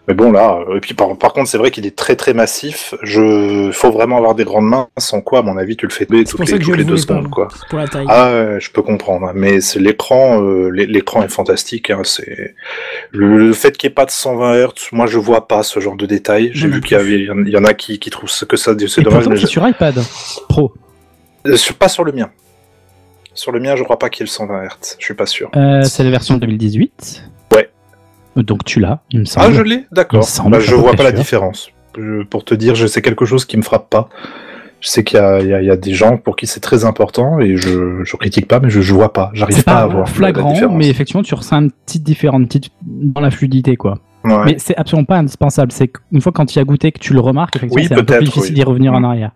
Mais 0.08 0.14
bon, 0.14 0.32
là, 0.32 0.58
euh, 0.68 0.78
et 0.78 0.80
puis 0.80 0.94
par, 0.94 1.16
par 1.18 1.34
contre, 1.34 1.50
c'est 1.50 1.58
vrai 1.58 1.70
qu'il 1.70 1.84
est 1.84 1.94
très 1.94 2.16
très 2.16 2.32
massif. 2.32 2.94
Je, 3.02 3.70
faut 3.74 3.90
vraiment 3.92 4.16
avoir 4.16 4.34
des 4.34 4.44
grandes 4.44 4.64
mains, 4.66 4.88
sans 4.96 5.20
quoi, 5.20 5.40
à 5.40 5.42
mon 5.42 5.58
avis, 5.58 5.76
tu 5.76 5.86
le 5.86 5.92
fais 5.92 6.06
toutes 6.06 6.30
pour 6.30 6.40
les, 6.40 6.46
ça 6.46 6.56
que 6.56 6.62
je 6.62 6.64
toutes 6.70 6.76
le 6.76 6.82
les 6.82 6.84
deux 6.88 6.96
secondes, 6.96 7.28
quoi. 7.28 7.48
pour 7.68 7.78
la 7.78 7.86
taille 7.86 8.06
Ah 8.08 8.32
ouais, 8.32 8.56
je 8.58 8.70
peux 8.70 8.80
comprendre, 8.80 9.30
mais 9.34 9.60
c'est 9.60 9.78
l'écran, 9.80 10.40
euh, 10.42 10.70
l'é- 10.70 10.86
l'écran 10.86 11.22
est 11.22 11.28
fantastique. 11.28 11.90
Hein, 11.90 12.00
c'est 12.04 12.54
le, 13.10 13.36
le 13.36 13.52
fait 13.52 13.76
qu'il 13.76 13.88
n'y 13.88 13.92
ait 13.92 13.94
pas 13.94 14.06
de 14.06 14.10
120 14.10 14.54
Hz, 14.66 14.68
moi 14.92 15.06
je 15.06 15.18
vois 15.18 15.46
pas 15.46 15.62
ce 15.62 15.78
genre 15.78 15.96
de 15.96 16.06
détails. 16.06 16.52
J'ai 16.54 16.68
vu 16.68 16.80
qu'il 16.80 16.96
y 16.96 17.00
avait, 17.00 17.14
il 17.20 17.24
y 17.26 17.30
en- 17.30 17.44
il 17.44 17.50
y 17.50 17.56
en 17.58 17.64
a 17.64 17.74
qui, 17.74 17.98
qui 17.98 18.08
trouvent 18.08 18.30
que 18.46 18.56
ça, 18.56 18.72
c'est 18.88 19.02
dommage. 19.02 19.28
mais 19.28 19.36
c'est 19.36 19.46
sur 19.46 19.68
iPad 19.68 19.94
Pro. 20.48 20.72
je- 21.44 21.52
euh, 21.52 21.56
pas 21.78 21.88
sur 21.88 22.04
le 22.04 22.12
mien. 22.12 22.30
Sur 23.34 23.52
le 23.52 23.60
mien, 23.60 23.76
je 23.76 23.82
crois 23.84 23.98
pas 23.98 24.08
qu'il 24.08 24.20
y 24.20 24.22
ait 24.22 24.26
le 24.26 24.30
120 24.30 24.64
Hz. 24.64 24.96
Je 24.98 25.04
suis 25.04 25.14
pas 25.14 25.26
sûr. 25.26 25.50
Euh, 25.54 25.82
c'est 25.82 26.02
la 26.02 26.10
version 26.10 26.38
2018. 26.38 27.24
Donc 28.36 28.64
tu 28.64 28.78
l'as, 28.80 29.00
il 29.10 29.20
me 29.20 29.24
semble. 29.24 29.46
Ah, 29.48 29.52
je 29.52 29.62
l'ai, 29.62 29.84
d'accord. 29.92 30.26
Bah, 30.46 30.60
je 30.60 30.74
vois 30.74 30.92
pas 30.94 31.02
la 31.02 31.12
différence. 31.12 31.70
Je- 31.96 32.22
pour 32.22 32.44
te 32.44 32.54
dire, 32.54 32.74
je 32.74 32.86
sais 32.86 33.02
quelque 33.02 33.24
chose 33.24 33.44
qui 33.44 33.56
me 33.56 33.62
frappe 33.62 33.90
pas. 33.90 34.08
Je 34.80 34.88
sais 34.88 35.02
qu'il 35.02 35.18
y 35.18 35.20
a, 35.20 35.40
y 35.42 35.66
y 35.66 35.76
des 35.78 35.92
gens 35.92 36.18
pour 36.18 36.36
qui 36.36 36.46
c'est 36.46 36.60
très 36.60 36.84
important 36.84 37.40
et 37.40 37.56
je, 37.56 38.04
je 38.04 38.16
critique 38.16 38.46
pas, 38.46 38.60
mais 38.60 38.70
je, 38.70 38.80
je 38.80 38.94
vois 38.94 39.12
pas. 39.12 39.30
J'arrive 39.34 39.64
pas, 39.64 39.72
pas 39.74 39.78
à 39.80 39.86
voir 39.86 39.94
la- 39.96 40.00
la 40.04 40.06
flagrant, 40.06 40.68
mais 40.70 40.88
effectivement, 40.88 41.22
tu 41.24 41.34
ressens 41.34 41.62
une 41.62 41.72
petite 41.72 42.04
différence, 42.04 42.40
une 42.42 42.46
petite 42.46 42.70
dans 42.86 43.20
la 43.20 43.32
fluidité, 43.32 43.74
quoi. 43.76 43.98
Ouais. 44.22 44.44
Mais 44.44 44.54
c'est 44.58 44.76
absolument 44.76 45.04
pas 45.04 45.16
indispensable. 45.16 45.72
C'est 45.72 45.88
qu'une 45.88 46.20
fois 46.20 46.30
quand 46.30 46.46
tu 46.46 46.58
y 46.58 46.60
as 46.60 46.64
goûté 46.64 46.92
que 46.92 47.00
tu 47.00 47.12
le 47.12 47.18
remarques, 47.20 47.56
effectivement, 47.56 47.82
Oui, 47.82 47.88
c'est 47.88 47.98
un 47.98 48.04
peu 48.04 48.18
difficile 48.20 48.42
oui. 48.50 48.52
d'y 48.52 48.62
revenir 48.62 48.92
en 48.92 49.00
Mm. 49.00 49.04
arrière. 49.04 49.30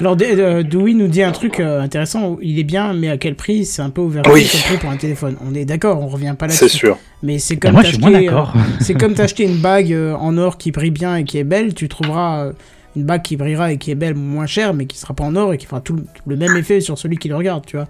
Alors 0.00 0.16
euh, 0.20 0.62
Dewey 0.62 0.92
nous 0.94 1.06
dit 1.08 1.22
un 1.22 1.30
truc 1.32 1.60
euh, 1.60 1.80
intéressant 1.80 2.36
il 2.42 2.58
est 2.58 2.64
bien 2.64 2.92
mais 2.94 3.08
à 3.10 3.16
quel 3.16 3.34
prix 3.36 3.64
c'est 3.64 3.82
un 3.82 3.90
peu 3.90 4.00
ouvert 4.00 4.22
Oui. 4.32 4.48
quel 4.50 4.60
prix 4.62 4.76
pour 4.78 4.90
un 4.90 4.96
téléphone 4.96 5.36
on 5.48 5.54
est 5.54 5.64
d'accord 5.64 6.00
on 6.02 6.08
revient 6.08 6.34
pas 6.38 6.48
C'est 6.48 6.64
là-dessus 6.64 6.78
sûr. 6.78 6.98
mais 7.22 7.38
c'est 7.38 7.56
comme 7.56 7.72
moi, 7.72 7.82
je 7.82 7.88
suis 7.90 7.98
moins 7.98 8.10
t'acheter, 8.10 8.28
euh, 8.28 8.30
d'accord. 8.30 8.54
C'est 8.80 8.94
comme 8.94 9.14
t'acheter 9.14 9.44
une 9.50 9.58
bague 9.58 9.92
euh, 9.92 10.14
en 10.14 10.36
or 10.36 10.58
qui 10.58 10.72
brille 10.72 10.90
bien 10.90 11.16
et 11.16 11.24
qui 11.24 11.38
est 11.38 11.44
belle, 11.44 11.74
tu 11.74 11.88
trouveras 11.88 12.46
euh, 12.46 12.52
une 12.96 13.04
bague 13.04 13.22
qui 13.22 13.36
brillera 13.36 13.72
et 13.72 13.76
qui 13.78 13.90
est 13.90 13.96
belle 13.96 14.14
moins 14.14 14.46
chère, 14.46 14.72
mais 14.74 14.86
qui 14.86 14.98
sera 14.98 15.14
pas 15.14 15.24
en 15.24 15.34
or 15.36 15.52
et 15.52 15.58
qui 15.58 15.66
fera 15.66 15.80
tout 15.80 15.94
le, 15.96 16.04
le 16.26 16.36
même 16.36 16.56
effet 16.56 16.80
sur 16.80 16.96
celui 16.98 17.16
qui 17.16 17.28
le 17.28 17.34
regarde, 17.36 17.64
tu 17.66 17.76
vois. 17.76 17.86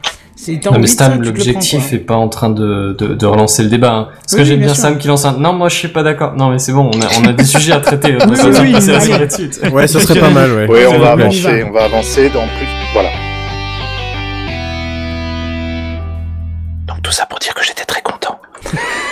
Non, 0.66 0.78
mais 0.78 0.86
Stam, 0.88 1.22
l'objectif 1.22 1.92
est 1.92 1.98
pas 1.98 2.16
en 2.16 2.28
train 2.28 2.50
de, 2.50 2.94
de, 2.98 3.14
de 3.14 3.26
relancer 3.26 3.62
le 3.62 3.68
débat. 3.68 3.92
hein. 3.92 4.08
Parce 4.20 4.34
que 4.34 4.44
j'aime 4.44 4.60
bien. 4.60 4.74
Sam 4.74 4.98
qui 4.98 5.06
lance 5.08 5.24
un. 5.24 5.32
Non, 5.38 5.52
moi 5.52 5.68
je 5.68 5.76
suis 5.76 5.88
pas 5.88 6.02
d'accord. 6.02 6.34
Non, 6.36 6.50
mais 6.50 6.58
c'est 6.58 6.72
bon, 6.72 6.90
on 6.92 7.00
a, 7.00 7.06
on 7.22 7.28
a 7.28 7.32
des 7.32 7.44
sujets 7.44 7.72
à 7.72 7.80
traiter. 7.80 8.16
Oui, 8.26 8.36
on 8.42 8.50
va 8.50 8.60
oui, 8.60 8.72
passer 8.72 8.90
à 8.90 8.94
la 8.94 9.00
soirée. 9.00 9.28
Ouais, 9.72 9.86
ça 9.86 10.00
serait 10.00 10.18
pas 10.20 10.30
mal, 10.30 10.50
ouais. 10.52 10.66
Oui, 10.68 10.80
on 10.92 10.98
va 10.98 11.12
avancer, 11.12 11.62
va. 11.62 11.68
on 11.68 11.72
va 11.72 11.84
avancer 11.84 12.28
dans 12.30 12.40
plus. 12.42 12.66
Voilà. 12.92 13.10
Donc 16.86 17.02
tout 17.02 17.12
ça 17.12 17.26
pour 17.26 17.38
dire 17.38 17.54
que 17.54 17.64
j'étais 17.64 17.84
très 17.84 18.02
content. 18.02 18.38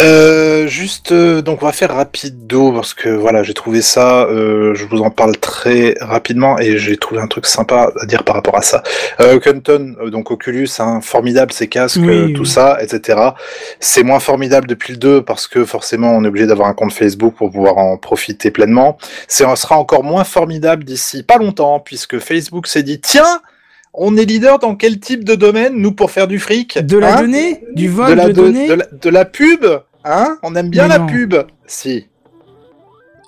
Euh, 0.00 0.66
juste, 0.66 1.12
euh, 1.12 1.42
donc 1.42 1.62
on 1.62 1.66
va 1.66 1.72
faire 1.72 1.94
rapido 1.94 2.72
parce 2.72 2.94
que 2.94 3.08
voilà, 3.08 3.42
j'ai 3.42 3.54
trouvé 3.54 3.82
ça. 3.82 4.24
euh, 4.24 4.74
je 4.74 4.84
vous 4.86 4.98
en 5.00 5.10
parle 5.10 5.36
très 5.36 5.94
rapidement 6.00 6.58
et 6.58 6.78
j'ai 6.78 6.96
trouvé 6.96 7.20
un 7.20 7.26
truc 7.26 7.46
sympa 7.46 7.92
à 8.00 8.06
dire 8.06 8.24
par 8.24 8.34
rapport 8.36 8.56
à 8.56 8.62
ça. 8.62 8.82
Euh, 9.20 9.38
Kenton, 9.40 9.96
euh, 10.00 10.10
donc 10.10 10.30
Oculus, 10.30 10.68
hein, 10.78 11.00
formidable 11.02 11.52
ces 11.52 11.68
casques, 11.68 11.98
Oui, 12.00 12.08
euh, 12.08 12.24
oui. 12.26 12.32
tout 12.32 12.44
ça, 12.44 12.78
etc. 12.82 13.18
C'est 13.80 14.02
moins 14.02 14.20
formidable 14.20 14.66
depuis 14.66 14.92
le 14.94 14.98
2 14.98 15.22
parce 15.22 15.46
que 15.46 15.64
forcément 15.64 16.12
on 16.12 16.24
est 16.24 16.28
obligé 16.28 16.46
d'avoir 16.46 16.68
un 16.68 16.74
compte 16.74 16.92
Facebook 16.92 17.34
pour 17.36 17.50
pouvoir 17.50 17.78
en 17.78 17.96
profiter 17.96 18.50
pleinement. 18.50 18.98
C'est 19.28 19.44
sera 19.56 19.78
encore 19.78 20.02
moins 20.04 20.24
formidable 20.24 20.84
d'ici 20.84 21.22
pas 21.22 21.36
longtemps 21.36 21.78
puisque 21.78 22.18
Facebook 22.18 22.66
s'est 22.66 22.82
dit 22.82 23.00
tiens. 23.00 23.40
On 23.96 24.16
est 24.16 24.24
leader 24.24 24.58
dans 24.58 24.74
quel 24.74 24.98
type 24.98 25.22
de 25.24 25.36
domaine, 25.36 25.74
nous, 25.76 25.92
pour 25.92 26.10
faire 26.10 26.26
du 26.26 26.40
fric? 26.40 26.78
De 26.84 26.98
la 26.98 27.16
hein? 27.16 27.20
donnée? 27.22 27.64
Du 27.74 27.88
vol 27.88 28.10
de 28.10 28.14
la, 28.14 28.26
de, 28.26 28.32
données? 28.32 28.66
de 28.66 28.74
la, 28.74 28.86
de 28.90 29.08
la 29.08 29.24
pub? 29.24 29.64
Hein? 30.04 30.36
On 30.42 30.56
aime 30.56 30.68
bien 30.68 30.82
Mais 30.82 30.88
la 30.88 30.98
non. 30.98 31.06
pub 31.06 31.34
Si. 31.66 32.08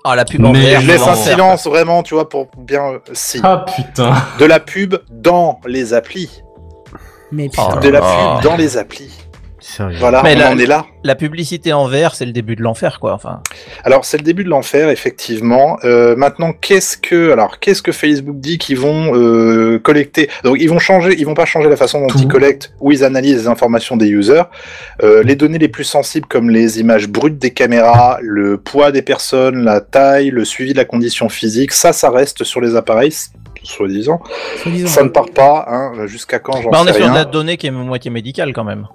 Ah, 0.03 0.17
la 0.17 0.25
pub 0.25 0.45
en 0.45 0.53
Mais 0.53 0.81
je 0.81 0.87
laisse 0.89 1.07
un 1.07 1.15
silence 1.15 1.67
vraiment, 1.67 2.03
tu 2.03 2.15
vois, 2.15 2.29
pour 2.29 2.49
bien... 2.59 2.83
euh, 2.83 2.99
si. 3.13 3.41
Ah 3.45 3.65
putain. 3.77 4.15
De 4.41 4.45
la 4.45 4.59
pub 4.59 4.97
dans 5.09 5.61
les 5.67 5.95
applis. 5.95 6.43
Mais 7.31 7.49
Oh 7.57 7.69
putain. 7.69 7.81
De 7.81 7.89
la 7.89 8.01
pub 8.01 8.43
dans 8.43 8.57
les 8.57 8.77
applis. 8.77 9.13
Sérieux. 9.69 9.97
Voilà, 9.99 10.23
Mais 10.23 10.37
on 10.37 10.39
la- 10.39 10.51
en 10.53 10.59
est 10.59 10.67
là. 10.67 10.87
La 11.03 11.17
publicité 11.17 11.73
en 11.73 11.89
VR, 11.89 12.15
c'est 12.15 12.25
le 12.25 12.31
début 12.31 12.55
de 12.55 12.63
l'enfer, 12.63 13.01
quoi. 13.01 13.13
Enfin, 13.15 13.41
Alors 13.83 14.05
c'est 14.05 14.17
le 14.17 14.23
début 14.23 14.45
de 14.45 14.49
l'enfer, 14.49 14.91
effectivement. 14.91 15.77
Euh, 15.83 16.15
maintenant, 16.15 16.53
qu'est-ce 16.53 16.97
que 16.97 17.33
alors 17.33 17.59
qu'est-ce 17.59 17.83
que 17.83 17.91
Facebook 17.91 18.39
dit 18.39 18.59
qu'ils 18.59 18.79
vont 18.79 19.13
euh, 19.17 19.81
collecter? 19.81 20.31
Donc 20.45 20.59
ils 20.61 20.69
vont 20.69 20.79
changer, 20.79 21.17
ils 21.19 21.27
vont 21.27 21.35
pas 21.35 21.47
changer 21.47 21.69
la 21.69 21.77
façon 21.77 22.01
dont 22.01 22.07
Tout. 22.07 22.19
ils 22.21 22.29
collectent 22.29 22.73
ou 22.81 22.93
ils 22.93 23.03
analysent 23.03 23.39
les 23.43 23.49
informations 23.49 23.97
des 23.97 24.07
users. 24.09 24.45
Euh, 25.03 25.25
les 25.25 25.35
données 25.35 25.59
les 25.59 25.69
plus 25.69 25.85
sensibles 25.85 26.27
comme 26.29 26.49
les 26.49 26.79
images 26.79 27.09
brutes 27.09 27.39
des 27.39 27.51
caméras, 27.53 28.19
le 28.23 28.59
poids 28.59 28.93
des 28.93 29.03
personnes, 29.03 29.65
la 29.65 29.81
taille, 29.81 30.31
le 30.31 30.45
suivi 30.45 30.75
de 30.75 30.79
la 30.79 30.85
condition 30.85 31.29
physique, 31.29 31.73
ça, 31.73 31.93
ça 31.93 32.11
reste 32.11 32.45
sur 32.45 32.61
les 32.61 32.77
appareils, 32.77 33.13
soi-disant. 33.65 34.21
Soi-disant. 34.63 34.87
Ça 34.89 35.03
ne 35.03 35.09
part 35.09 35.31
pas, 35.35 35.67
hein, 35.69 36.07
jusqu'à 36.07 36.39
quand 36.39 36.61
j'en 36.63 36.71
bah, 36.71 36.79
on 36.83 36.85
sais 36.85 36.91
est 36.91 36.95
sur 36.95 37.03
rien. 37.03 37.13
de 37.13 37.19
la 37.19 37.25
donnée 37.25 37.57
qui 37.57 37.67
est 37.67 37.71
moitié 37.73 38.11
médicale 38.13 38.53
quand 38.53 38.63
même. 38.65 38.87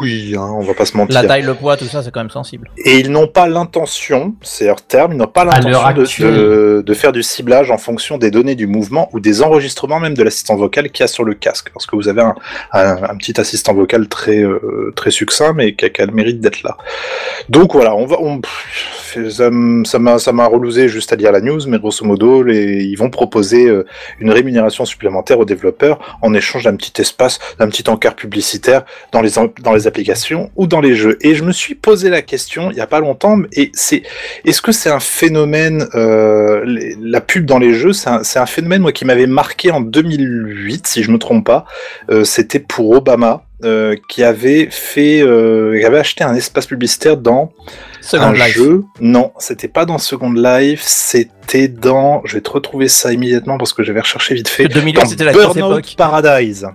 Oui, 0.00 0.34
hein, 0.36 0.50
on 0.52 0.62
va 0.62 0.74
pas 0.74 0.84
se 0.84 0.96
mentir. 0.96 1.20
La 1.20 1.26
taille, 1.26 1.42
le 1.42 1.54
poids, 1.54 1.76
tout 1.76 1.86
ça, 1.86 2.02
c'est 2.02 2.10
quand 2.10 2.20
même 2.20 2.30
sensible. 2.30 2.70
Et 2.84 2.98
ils 2.98 3.10
n'ont 3.10 3.26
pas 3.28 3.46
l'intention, 3.46 4.34
c'est 4.42 4.66
leur 4.66 4.82
terme, 4.82 5.12
ils 5.12 5.18
n'ont 5.18 5.26
pas 5.26 5.44
l'intention 5.44 5.92
de, 5.92 6.02
actuelle. 6.02 6.34
de, 6.34 6.82
de 6.86 6.94
faire 6.94 7.12
du 7.12 7.22
ciblage 7.22 7.70
en 7.70 7.78
fonction 7.78 8.18
des 8.18 8.30
données 8.30 8.54
du 8.54 8.66
mouvement 8.66 9.08
ou 9.12 9.20
des 9.20 9.42
enregistrements 9.42 10.00
même 10.00 10.14
de 10.14 10.22
l'assistant 10.22 10.56
vocal 10.56 10.90
qu'il 10.90 11.02
y 11.02 11.04
a 11.04 11.08
sur 11.08 11.24
le 11.24 11.34
casque. 11.34 11.70
Parce 11.72 11.86
que 11.86 11.96
vous 11.96 12.08
avez 12.08 12.22
un, 12.22 12.34
un, 12.72 13.02
un 13.02 13.16
petit 13.16 13.40
assistant 13.40 13.74
vocal 13.74 14.08
très, 14.08 14.38
euh, 14.38 14.92
très 14.96 15.10
succinct, 15.10 15.52
mais 15.52 15.74
qui 15.74 15.84
a, 15.84 15.90
qui 15.90 16.02
a 16.02 16.06
le 16.06 16.12
mérite 16.12 16.40
d'être 16.40 16.62
là. 16.62 16.76
Donc 17.48 17.74
voilà, 17.74 17.94
on 17.94 18.06
va, 18.06 18.16
on, 18.20 18.40
ça 19.30 19.50
m'a, 19.98 20.18
ça 20.18 20.32
m'a 20.32 20.46
relousé 20.46 20.88
juste 20.88 21.12
à 21.12 21.16
lire 21.16 21.32
la 21.32 21.40
news, 21.40 21.60
mais 21.66 21.78
grosso 21.78 22.04
modo, 22.04 22.42
les, 22.42 22.84
ils 22.84 22.96
vont 22.96 23.10
proposer 23.10 23.66
euh, 23.66 23.84
une 24.20 24.30
rémunération 24.30 24.84
supplémentaire 24.84 25.38
aux 25.38 25.44
développeurs 25.44 26.18
en 26.22 26.34
échange 26.34 26.64
d'un 26.64 26.76
petit 26.76 27.00
espace, 27.00 27.38
d'un 27.58 27.68
petit 27.68 27.88
encart 27.88 28.14
publicitaire 28.16 28.84
dans 29.12 29.20
les, 29.20 29.30
dans 29.62 29.72
les 29.72 29.86
applications 29.86 30.50
ou 30.56 30.66
dans 30.66 30.80
les 30.80 30.94
jeux. 30.94 31.18
Et 31.22 31.34
je 31.34 31.44
me 31.44 31.52
suis 31.52 31.74
posé 31.74 32.10
la 32.10 32.22
question 32.22 32.70
il 32.70 32.76
y 32.76 32.80
a 32.80 32.86
pas 32.86 33.00
longtemps, 33.00 33.38
et 33.52 33.70
c'est 33.74 34.02
est-ce 34.44 34.62
que 34.62 34.72
c'est 34.72 34.90
un 34.90 35.00
phénomène, 35.00 35.86
euh, 35.94 36.62
la 37.00 37.20
pub 37.20 37.46
dans 37.46 37.58
les 37.58 37.74
jeux, 37.74 37.92
c'est 37.92 38.08
un, 38.10 38.22
un 38.34 38.46
phénomène 38.46 38.82
moi 38.82 38.92
qui 38.92 39.04
m'avait 39.04 39.26
marqué 39.26 39.70
en 39.70 39.80
2008, 39.80 40.86
si 40.86 41.02
je 41.02 41.10
me 41.10 41.18
trompe 41.18 41.46
pas. 41.46 41.64
Euh, 42.10 42.24
C'était 42.24 42.60
pour 42.60 42.90
Obama. 42.90 43.44
qui 44.08 44.22
avait 44.24 44.68
fait, 44.70 45.20
qui 45.20 45.84
avait 45.84 45.98
acheté 45.98 46.24
un 46.24 46.34
espace 46.34 46.66
publicitaire 46.66 47.18
dans 47.18 47.52
Second 48.00 48.24
un 48.26 48.32
Life. 48.32 48.54
jeu. 48.56 48.84
Non, 49.00 49.32
c'était 49.38 49.68
pas 49.68 49.84
dans 49.84 49.98
Second 49.98 50.32
Life, 50.32 50.80
c'était 50.84 51.68
dans. 51.68 52.22
Je 52.24 52.34
vais 52.34 52.40
te 52.40 52.50
retrouver 52.50 52.88
ça 52.88 53.12
immédiatement 53.12 53.58
parce 53.58 53.72
que 53.72 53.82
j'avais 53.82 54.00
recherché 54.00 54.34
vite 54.34 54.48
fait. 54.48 54.64
Que 54.64 54.74
2008, 54.74 54.92
Dans 55.02 55.06
c'était 55.06 55.24
la 55.24 55.32
Burnout 55.32 55.56
époque. 55.56 55.94
Paradise. 55.96 56.66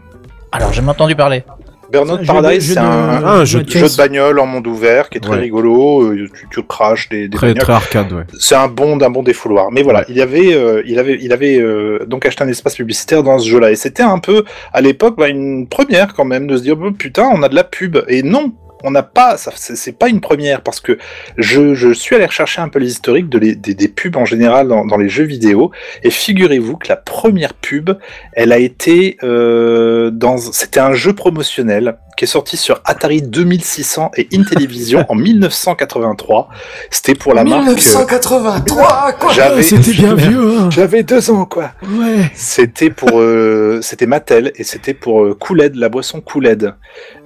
Alors, 0.51 0.71
j'ai 0.73 0.81
entendu 0.81 1.15
parler. 1.15 1.43
Burnout 1.91 2.15
Jeu 2.17 2.21
de- 2.23 2.27
Paradise, 2.27 2.67
c'est 2.69 2.75
de- 2.75 2.79
un, 2.79 3.21
Ah, 3.23 3.31
un 3.33 3.45
jeu 3.45 3.61
de 3.61 3.69
jeu 3.69 3.87
de 3.87 3.95
bagnole 3.97 4.39
en 4.39 4.47
monde 4.47 4.65
ouvert 4.65 5.07
qui 5.09 5.19
est 5.19 5.21
très 5.21 5.33
Ouais. 5.35 5.39
rigolo. 5.41 6.01
euh, 6.01 6.27
Tu, 6.33 6.47
tu 6.49 6.63
craches 6.63 7.09
des, 7.09 7.27
des 7.27 7.37
Très, 7.37 7.47
bagnoles. 7.49 7.61
très 7.63 7.73
arcade, 7.73 8.11
ouais. 8.11 8.23
C'est 8.39 8.55
un 8.55 8.67
bon 8.67 8.97
d'un 8.97 9.11
bon 9.11 9.21
défouloir. 9.21 9.71
Mais 9.71 9.83
voilà, 9.83 9.99
Ouais. 9.99 10.05
il 10.09 10.19
avait, 10.19 10.53
euh, 10.55 10.81
il 10.87 10.97
avait, 10.97 11.19
il 11.21 11.31
avait 11.31 11.59
euh, 11.59 12.03
donc 12.07 12.25
acheté 12.25 12.43
un 12.43 12.47
espace 12.47 12.75
publicitaire 12.75 13.21
dans 13.21 13.37
ce 13.37 13.47
jeu-là. 13.47 13.69
Et 13.71 13.75
c'était 13.75 14.01
un 14.03 14.17
peu, 14.17 14.45
à 14.73 14.81
l'époque, 14.81 15.15
bah, 15.17 15.27
une 15.29 15.67
première 15.67 16.15
quand 16.15 16.25
même 16.25 16.47
de 16.47 16.57
se 16.57 16.63
dire, 16.63 16.75
Oh, 16.81 16.91
putain, 16.91 17.29
on 17.31 17.43
a 17.43 17.49
de 17.49 17.55
la 17.55 17.63
pub. 17.63 17.97
Et 18.07 18.23
non, 18.23 18.51
on 18.85 18.91
n'a 18.91 19.03
pas, 19.03 19.35
c'est 19.37 19.97
pas 19.97 20.07
une 20.09 20.21
première 20.21 20.61
parce 20.61 20.79
que 20.79 20.97
je, 21.37 21.73
je 21.73 21.91
suis 21.93 22.15
allé 22.15 22.25
rechercher 22.25 22.61
un 22.61 22.69
peu 22.69 22.79
les 22.79 22.89
historiques 22.91 23.29
de 23.29 23.37
les- 23.39 23.55
des, 23.55 23.73
des 23.73 23.87
pubs 23.87 24.15
en 24.17 24.25
général 24.25 24.67
dans, 24.67 24.85
dans 24.85 24.97
les 24.97 25.09
jeux 25.09 25.23
vidéo. 25.25 25.71
Et 26.03 26.09
figurez-vous 26.09 26.77
que 26.77 26.87
la 26.87 26.95
première 26.95 27.53
pub, 27.53 27.89
elle 28.33 28.51
a 28.53 28.57
été 28.59 29.17
euh, 29.23 30.09
dans, 30.11 30.37
c'était 30.37 30.79
un 30.79 30.93
jeu 30.93 31.13
promotionnel 31.13 31.97
qui 32.17 32.23
est 32.23 32.27
sorti 32.27 32.55
sur 32.55 32.79
Atari 32.85 33.21
2600 33.21 34.11
et 34.15 34.29
Intellivision 34.33 35.05
en 35.09 35.15
1983. 35.15 36.47
C'était 36.89 37.15
pour 37.15 37.33
la 37.33 37.43
marque. 37.43 37.67
euh, 37.67 37.75
1983 37.75 39.13
quoi 39.19 39.31
J'avais, 39.33 39.61
C'était 39.63 39.91
bien 39.91 40.15
vieux, 40.15 40.59
hein. 40.59 40.69
j'avais 40.71 41.03
deux 41.03 41.29
ans, 41.31 41.45
quoi. 41.45 41.71
Ouais. 41.83 42.29
C'était 42.33 42.89
pour, 42.89 43.19
euh, 43.19 43.79
c'était 43.81 44.05
Mattel 44.05 44.51
et 44.55 44.63
c'était 44.63 44.93
pour 44.93 45.23
euh, 45.23 45.33
Kool-Aid, 45.37 45.75
la 45.75 45.89
boisson 45.89 46.21
Kool-Aid. 46.21 46.73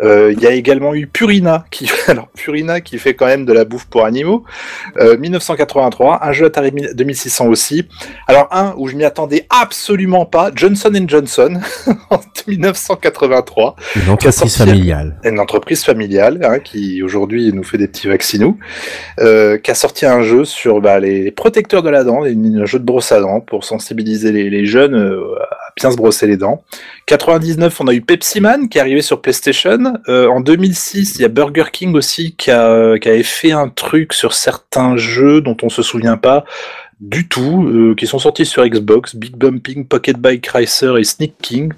Euh, 0.04 0.34
Il 0.36 0.41
y 0.41 0.48
a 0.48 0.52
également 0.52 0.93
eu 0.95 1.08
Purina 1.08 1.49
qui, 1.72 1.90
alors 2.08 2.28
Purina 2.30 2.82
qui 2.82 2.98
fait 2.98 3.14
quand 3.14 3.26
même 3.26 3.46
de 3.46 3.54
la 3.54 3.66
bouffe 3.66 3.86
pour 3.86 4.06
animaux. 4.06 4.44
Euh, 4.98 5.18
1983, 5.18 6.26
un 6.26 6.32
jeu 6.32 6.46
Atari 6.46 6.72
2600 6.72 7.48
aussi. 7.48 7.88
Alors 8.28 8.48
un 8.52 8.74
où 8.78 8.88
je 8.88 8.96
m'y 8.96 9.06
attendais 9.06 9.46
absolument 9.50 10.26
pas, 10.26 10.52
Johnson 10.54 10.92
Johnson 11.08 11.60
en 12.10 12.20
1983. 12.48 13.76
Une 13.96 14.10
entreprise 14.10 14.56
familiale. 14.56 15.20
une 15.24 15.40
entreprise 15.40 15.84
familiale 15.84 16.40
hein, 16.44 16.60
qui 16.60 17.04
aujourd'hui 17.04 17.52
nous 17.54 17.64
fait 17.64 17.78
des 17.78 17.88
petits 17.88 18.08
vaccinous, 18.08 18.58
euh, 19.20 19.58
qui 19.58 19.72
a 19.72 19.76
sorti 19.76 20.06
un 20.06 20.22
jeu 20.22 20.46
sur 20.46 20.82
bah, 20.82 21.00
les 21.00 21.32
protecteurs 21.32 21.84
de 21.84 21.90
la 21.90 22.04
dent, 22.04 22.24
un 22.24 22.66
jeu 22.66 22.80
de 22.80 22.86
brosse 22.86 23.12
à 23.12 23.20
dents 23.20 23.42
pour 23.42 23.64
sensibiliser 23.64 24.32
les, 24.32 24.50
les 24.50 24.66
jeunes 24.66 24.96
euh, 24.96 25.36
à 25.49 25.49
bien 25.80 25.92
se 25.92 25.98
brosser 25.98 26.28
les 26.28 26.38
dents. 26.38 26.63
99, 27.08 27.82
on 27.82 27.88
a 27.88 27.94
eu 27.94 28.02
Pepsi 28.02 28.42
Man 28.42 28.70
qui 28.70 28.78
est 28.78 28.82
arrivé 28.82 29.02
sur 29.02 29.22
PlayStation. 29.22 29.94
Euh, 30.08 30.28
en 30.28 30.42
2006, 30.42 31.15
il 31.15 31.22
y 31.22 31.26
a 31.26 31.30
Burger 31.30 31.65
King 31.72 31.96
aussi 31.96 32.36
qui, 32.36 32.52
a, 32.52 32.98
qui 33.00 33.10
avait 33.10 33.24
fait 33.24 33.52
un 33.52 33.70
truc 33.70 34.13
sur 34.13 34.34
certains 34.34 34.98
jeux 34.98 35.42
dont 35.42 35.58
on 35.63 35.70
se 35.70 35.82
souvient 35.82 36.18
pas 36.18 36.46
du 37.00 37.28
tout, 37.28 37.65
euh, 37.65 37.96
qui 37.96 38.08
sont 38.08 38.20
sortis 38.20 38.46
sur 38.46 38.65
Xbox, 38.65 39.15
Big 39.15 39.36
Bumping, 39.36 39.86
Pocket 39.86 40.18
Bike 40.18 40.48
Racer 40.48 40.98
et 40.98 41.04
Sneak 41.04 41.36
King. 41.42 41.72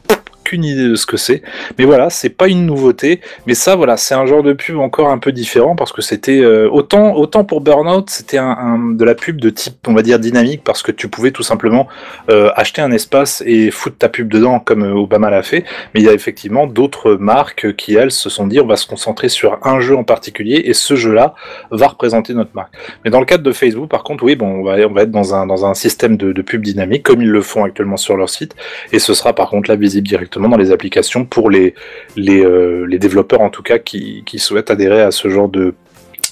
Aucune 0.52 0.66
idée 0.66 0.90
de 0.90 0.96
ce 0.96 1.06
que 1.06 1.16
c'est. 1.16 1.44
Mais 1.78 1.86
voilà, 1.86 2.10
c'est 2.10 2.28
pas 2.28 2.50
une 2.50 2.66
nouveauté. 2.66 3.22
Mais 3.48 3.54
ça, 3.54 3.78
voilà, 3.78 3.96
c'est 3.96 4.16
un 4.16 4.26
genre 4.26 4.44
de 4.44 4.52
pub 4.52 4.80
encore 4.80 5.08
un 5.08 5.18
peu 5.18 5.32
différent 5.32 5.78
parce 5.78 5.94
que 5.94 6.02
c'était 6.02 6.42
euh, 6.42 6.70
autant 6.70 7.16
autant 7.16 7.46
pour 7.46 7.62
Burnout, 7.62 8.10
c'était 8.10 8.38
un, 8.38 8.78
de 8.92 9.06
la 9.06 9.16
pub 9.16 9.40
de 9.40 9.50
type, 9.50 9.88
on 9.88 9.94
va 9.94 10.02
dire 10.02 10.20
dynamique 10.20 10.62
parce 10.66 10.84
que 10.84 10.92
tu 10.92 11.08
pouvais 11.08 11.32
tout 11.32 11.42
simplement 11.42 11.88
euh, 12.30 12.50
acheter 12.58 12.82
un 12.82 12.92
espace 12.92 13.42
et 13.46 13.72
foutre 13.72 13.98
ta 13.98 14.10
pub 14.10 14.28
dedans 14.28 14.60
comme 14.60 14.84
euh, 14.84 14.92
Obama 14.94 15.30
l'a 15.30 15.42
fait. 15.42 15.64
Mais 15.94 16.02
il 16.02 16.06
y 16.06 16.10
a 16.10 16.14
effectivement 16.14 16.68
d'autres 16.68 17.14
marques 17.14 17.74
qui 17.78 17.96
elles 17.96 18.12
se 18.12 18.30
sont 18.30 18.46
dit 18.46 18.60
on 18.60 18.68
va 18.68 18.76
se 18.76 18.88
concentrer 18.88 19.30
sur 19.30 19.58
un 19.66 19.80
jeu 19.80 19.96
en 19.96 20.04
particulier 20.04 20.64
et 20.66 20.74
ce 20.74 20.96
jeu-là 20.96 21.34
va 21.70 21.88
représenter 21.88 22.34
notre 22.34 22.52
marque. 22.56 22.74
Mais 23.06 23.10
dans 23.10 23.22
le 23.22 23.26
cadre 23.26 23.44
de 23.46 23.54
Facebook, 23.54 23.90
par 23.90 24.04
contre, 24.04 24.26
oui, 24.26 24.36
bon, 24.36 24.48
on 24.48 24.64
va 24.64 24.76
on 24.86 24.92
va 24.92 25.04
être 25.04 25.12
dans 25.12 25.34
un 25.34 25.46
dans 25.46 25.66
un 25.66 25.76
système 25.76 26.18
de, 26.18 26.34
de 26.34 26.42
pub 26.42 26.62
dynamique 26.62 27.04
comme 27.04 27.22
ils 27.22 27.32
le 27.32 27.42
font 27.42 27.64
actuellement 27.64 27.96
sur 27.96 28.18
leur 28.18 28.30
site 28.30 28.54
et 28.92 29.00
ce 29.00 29.14
sera 29.14 29.32
par 29.32 29.50
contre 29.50 29.70
là 29.70 29.78
visible 29.78 30.08
directement 30.08 30.41
dans 30.50 30.58
les 30.58 30.72
applications 30.72 31.26
pour 31.26 31.50
les 31.50 31.74
les, 32.16 32.44
euh, 32.44 32.86
les 32.86 33.00
développeurs 33.00 33.42
en 33.42 33.50
tout 33.50 33.64
cas 33.64 33.80
qui, 33.80 34.24
qui 34.26 34.40
souhaitent 34.40 34.72
adhérer 34.72 35.02
à 35.02 35.12
ce 35.12 35.30
genre 35.30 35.50
de 35.50 35.74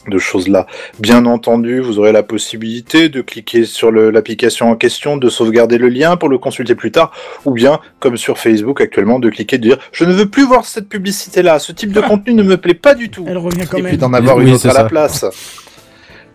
de 0.08 0.18
choses-là. 0.18 0.66
Bien 1.00 1.26
entendu, 1.26 1.82
vous 1.82 2.00
aurez 2.00 2.12
la 2.12 2.24
possibilité 2.24 3.10
de 3.10 3.22
cliquer 3.22 3.66
sur 3.66 3.92
l'application 3.92 4.72
en 4.72 4.76
question, 4.76 5.18
de 5.18 5.30
sauvegarder 5.30 5.78
le 5.78 5.90
lien 5.90 6.16
pour 6.16 6.30
le 6.30 6.38
consulter 6.38 6.74
plus 6.74 6.92
tard, 6.92 7.12
ou 7.46 7.52
bien, 7.52 7.80
comme 8.00 8.18
sur 8.18 8.38
Facebook 8.38 8.82
actuellement, 8.82 9.20
de 9.20 9.30
cliquer, 9.30 9.58
de 9.58 9.64
dire 9.64 9.78
«Je 9.92 10.06
ne 10.06 10.14
veux 10.14 10.28
plus 10.28 10.46
voir 10.46 10.66
cette 10.66 10.88
publicité-là, 10.88 11.60
ce 11.60 11.74
type 11.74 11.92
de 11.92 12.02
contenu 12.02 12.34
ne 12.34 12.44
me 12.44 12.58
plaît 12.58 12.74
pas 12.76 12.96
du 12.96 13.10
tout». 13.10 13.26
Elle 13.28 13.38
revient 13.38 13.68
quand 13.70 13.78
Et 13.78 13.82
même. 13.82 13.92
puis 13.92 13.98
d'en 13.98 14.14
avoir 14.14 14.38
Oui, 14.38 14.48
une 14.48 14.54
autre 14.54 14.70
à 14.70 14.74
la 14.74 14.86
place. 14.86 15.26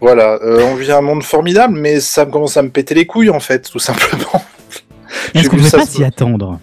Voilà, 0.00 0.38
euh, 0.42 0.62
on 0.70 0.74
vit 0.74 0.92
un 0.92 1.00
monde 1.00 1.22
formidable, 1.22 1.74
mais 1.76 2.00
ça 2.00 2.26
commence 2.26 2.56
à 2.56 2.62
me 2.62 2.68
péter 2.68 2.94
les 2.94 3.06
couilles 3.06 3.30
en 3.30 3.40
fait, 3.40 3.70
tout 3.70 3.78
simplement. 3.78 4.44
Est-ce 5.34 5.48
qu'on 5.48 5.56
ne 5.56 5.62
peut 5.62 5.78
pas 5.78 5.86
s'y 5.86 6.04
attendre? 6.04 6.60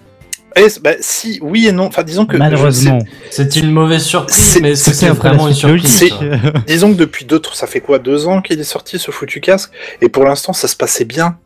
Eh, 0.56 0.68
bah, 0.84 0.92
si, 1.00 1.40
oui 1.42 1.68
et 1.68 1.72
non. 1.72 1.86
Enfin, 1.86 2.04
disons 2.04 2.26
que 2.26 2.36
Malheureusement. 2.38 3.00
C'est 3.30 3.56
une 3.56 3.72
mauvaise 3.72 4.04
surprise, 4.04 4.36
C'est- 4.36 4.60
mais 4.62 4.76
c'est 4.76 5.08
vraiment 5.10 5.48
une 5.48 5.54
surprise 5.54 6.14
Disons 6.68 6.92
que 6.94 6.98
depuis 6.98 7.26
d'autres, 7.26 7.56
ça 7.56 7.68
fait 7.68 7.80
quoi, 7.82 8.00
deux 8.00 8.28
ans 8.28 8.42
qu'il 8.42 8.60
est 8.60 8.64
sorti 8.64 9.00
ce 9.00 9.12
foutu 9.12 9.40
casque, 9.40 9.72
et 10.02 10.10
pour 10.10 10.24
l'instant, 10.26 10.54
ça 10.54 10.68
se 10.68 10.76
passait 10.76 11.06
bien. 11.06 11.38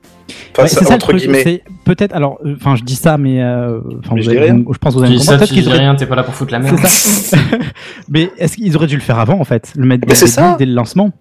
Enfin, 0.53 0.63
Ouais, 0.63 0.67
ça- 0.69 0.79
c'est 0.79 0.85
ça 0.85 0.89
le 0.89 0.95
entre 0.95 1.07
truc, 1.09 1.19
guillemets. 1.19 1.43
c'est 1.43 1.63
peut-être 1.83 2.15
alors 2.15 2.39
euh, 2.43 2.55
enfin 2.59 2.75
je 2.75 2.81
dis 2.83 2.95
ça 2.95 3.15
mais 3.15 3.43
euh, 3.43 3.79
Mais 4.11 4.21
vous 4.21 4.23
je 4.23 4.31
je 4.31 4.77
pense 4.79 4.95
que 4.95 4.99
vous 4.99 5.03
allez 5.05 5.17
comprendre 5.17 5.21
tu 5.21 5.37
peut-être 5.37 5.49
qu'ils 5.53 5.61
dis 5.61 5.67
auraient 5.69 5.77
rien, 5.77 5.93
t'es 5.93 6.07
pas 6.07 6.15
là 6.15 6.23
pour 6.23 6.33
foutre 6.33 6.51
la 6.51 6.57
merde. 6.57 6.79
c'est 6.87 7.35
ça. 7.35 7.37
mais 8.09 8.31
est-ce 8.39 8.55
qu'ils 8.55 8.75
auraient 8.75 8.87
dû 8.87 8.95
le 8.95 9.01
faire 9.03 9.19
avant 9.19 9.39
en 9.39 9.43
fait? 9.43 9.71
Le 9.75 9.85
mettre 9.85 10.07
dès, 10.07 10.15
ça. 10.15 10.55
dès 10.57 10.65
le 10.65 10.73
lancement 10.73 11.11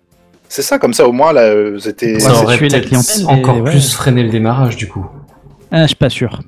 C'est 0.48 0.62
ça, 0.62 0.78
comme 0.78 0.94
ça, 0.94 1.06
au 1.06 1.12
moins, 1.12 1.34
là, 1.34 1.42
euh, 1.42 1.78
c'était. 1.78 2.14
Ouais, 2.14 2.20
Ça 2.20 2.32
aurait 2.42 2.56
tuer 2.56 2.70
la 2.70 2.80
clientèle, 2.80 3.26
encore 3.26 3.58
et 3.58 3.60
ouais. 3.60 3.70
plus 3.72 3.92
freiné 3.92 4.22
le 4.22 4.30
démarrage 4.30 4.76
du 4.76 4.88
coup. 4.88 5.04
ah, 5.70 5.82
je 5.82 5.88
suis 5.88 5.96
pas 5.96 6.08
sûr 6.08 6.40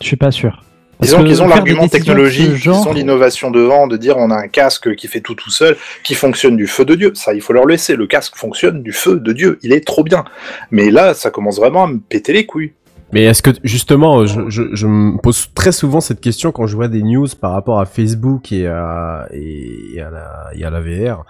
je 0.00 0.06
suis 0.06 0.16
pas 0.16 0.30
sûr 0.30 0.62
Parce 0.98 1.10
Disons 1.10 1.24
qu'ils 1.24 1.42
ont 1.42 1.48
l'argument 1.48 1.88
technologique, 1.88 2.52
ils 2.64 2.70
ont 2.70 2.92
l'innovation 2.92 3.50
devant, 3.50 3.86
de 3.86 3.96
dire 3.96 4.16
on 4.16 4.30
a 4.30 4.36
un 4.36 4.48
casque 4.48 4.94
qui 4.94 5.08
fait 5.08 5.20
tout 5.20 5.34
tout 5.34 5.50
seul, 5.50 5.76
qui 6.04 6.14
fonctionne 6.14 6.56
du 6.56 6.66
feu 6.66 6.84
de 6.84 6.94
Dieu. 6.94 7.12
Ça, 7.14 7.34
il 7.34 7.40
faut 7.40 7.52
leur 7.52 7.66
laisser. 7.66 7.96
Le 7.96 8.06
casque 8.06 8.36
fonctionne 8.36 8.82
du 8.82 8.92
feu 8.92 9.20
de 9.20 9.32
Dieu. 9.32 9.58
Il 9.62 9.72
est 9.72 9.86
trop 9.86 10.04
bien. 10.04 10.24
Mais 10.70 10.90
là, 10.90 11.14
ça 11.14 11.30
commence 11.30 11.58
vraiment 11.58 11.84
à 11.84 11.86
me 11.88 11.98
péter 11.98 12.32
les 12.32 12.46
couilles. 12.46 12.72
Mais 13.12 13.22
est-ce 13.22 13.42
que 13.42 13.50
justement, 13.62 14.26
je, 14.26 14.48
je, 14.48 14.62
je 14.72 14.86
me 14.86 15.16
pose 15.18 15.48
très 15.54 15.72
souvent 15.72 16.00
cette 16.00 16.20
question 16.20 16.50
quand 16.50 16.66
je 16.66 16.74
vois 16.74 16.88
des 16.88 17.02
news 17.02 17.28
par 17.40 17.52
rapport 17.52 17.78
à 17.78 17.86
Facebook 17.86 18.50
et 18.50 18.66
à, 18.66 19.28
et 19.32 20.00
à, 20.00 20.10
la, 20.10 20.50
et 20.54 20.64
à 20.64 20.70
la 20.70 20.80
VR. 20.80 21.24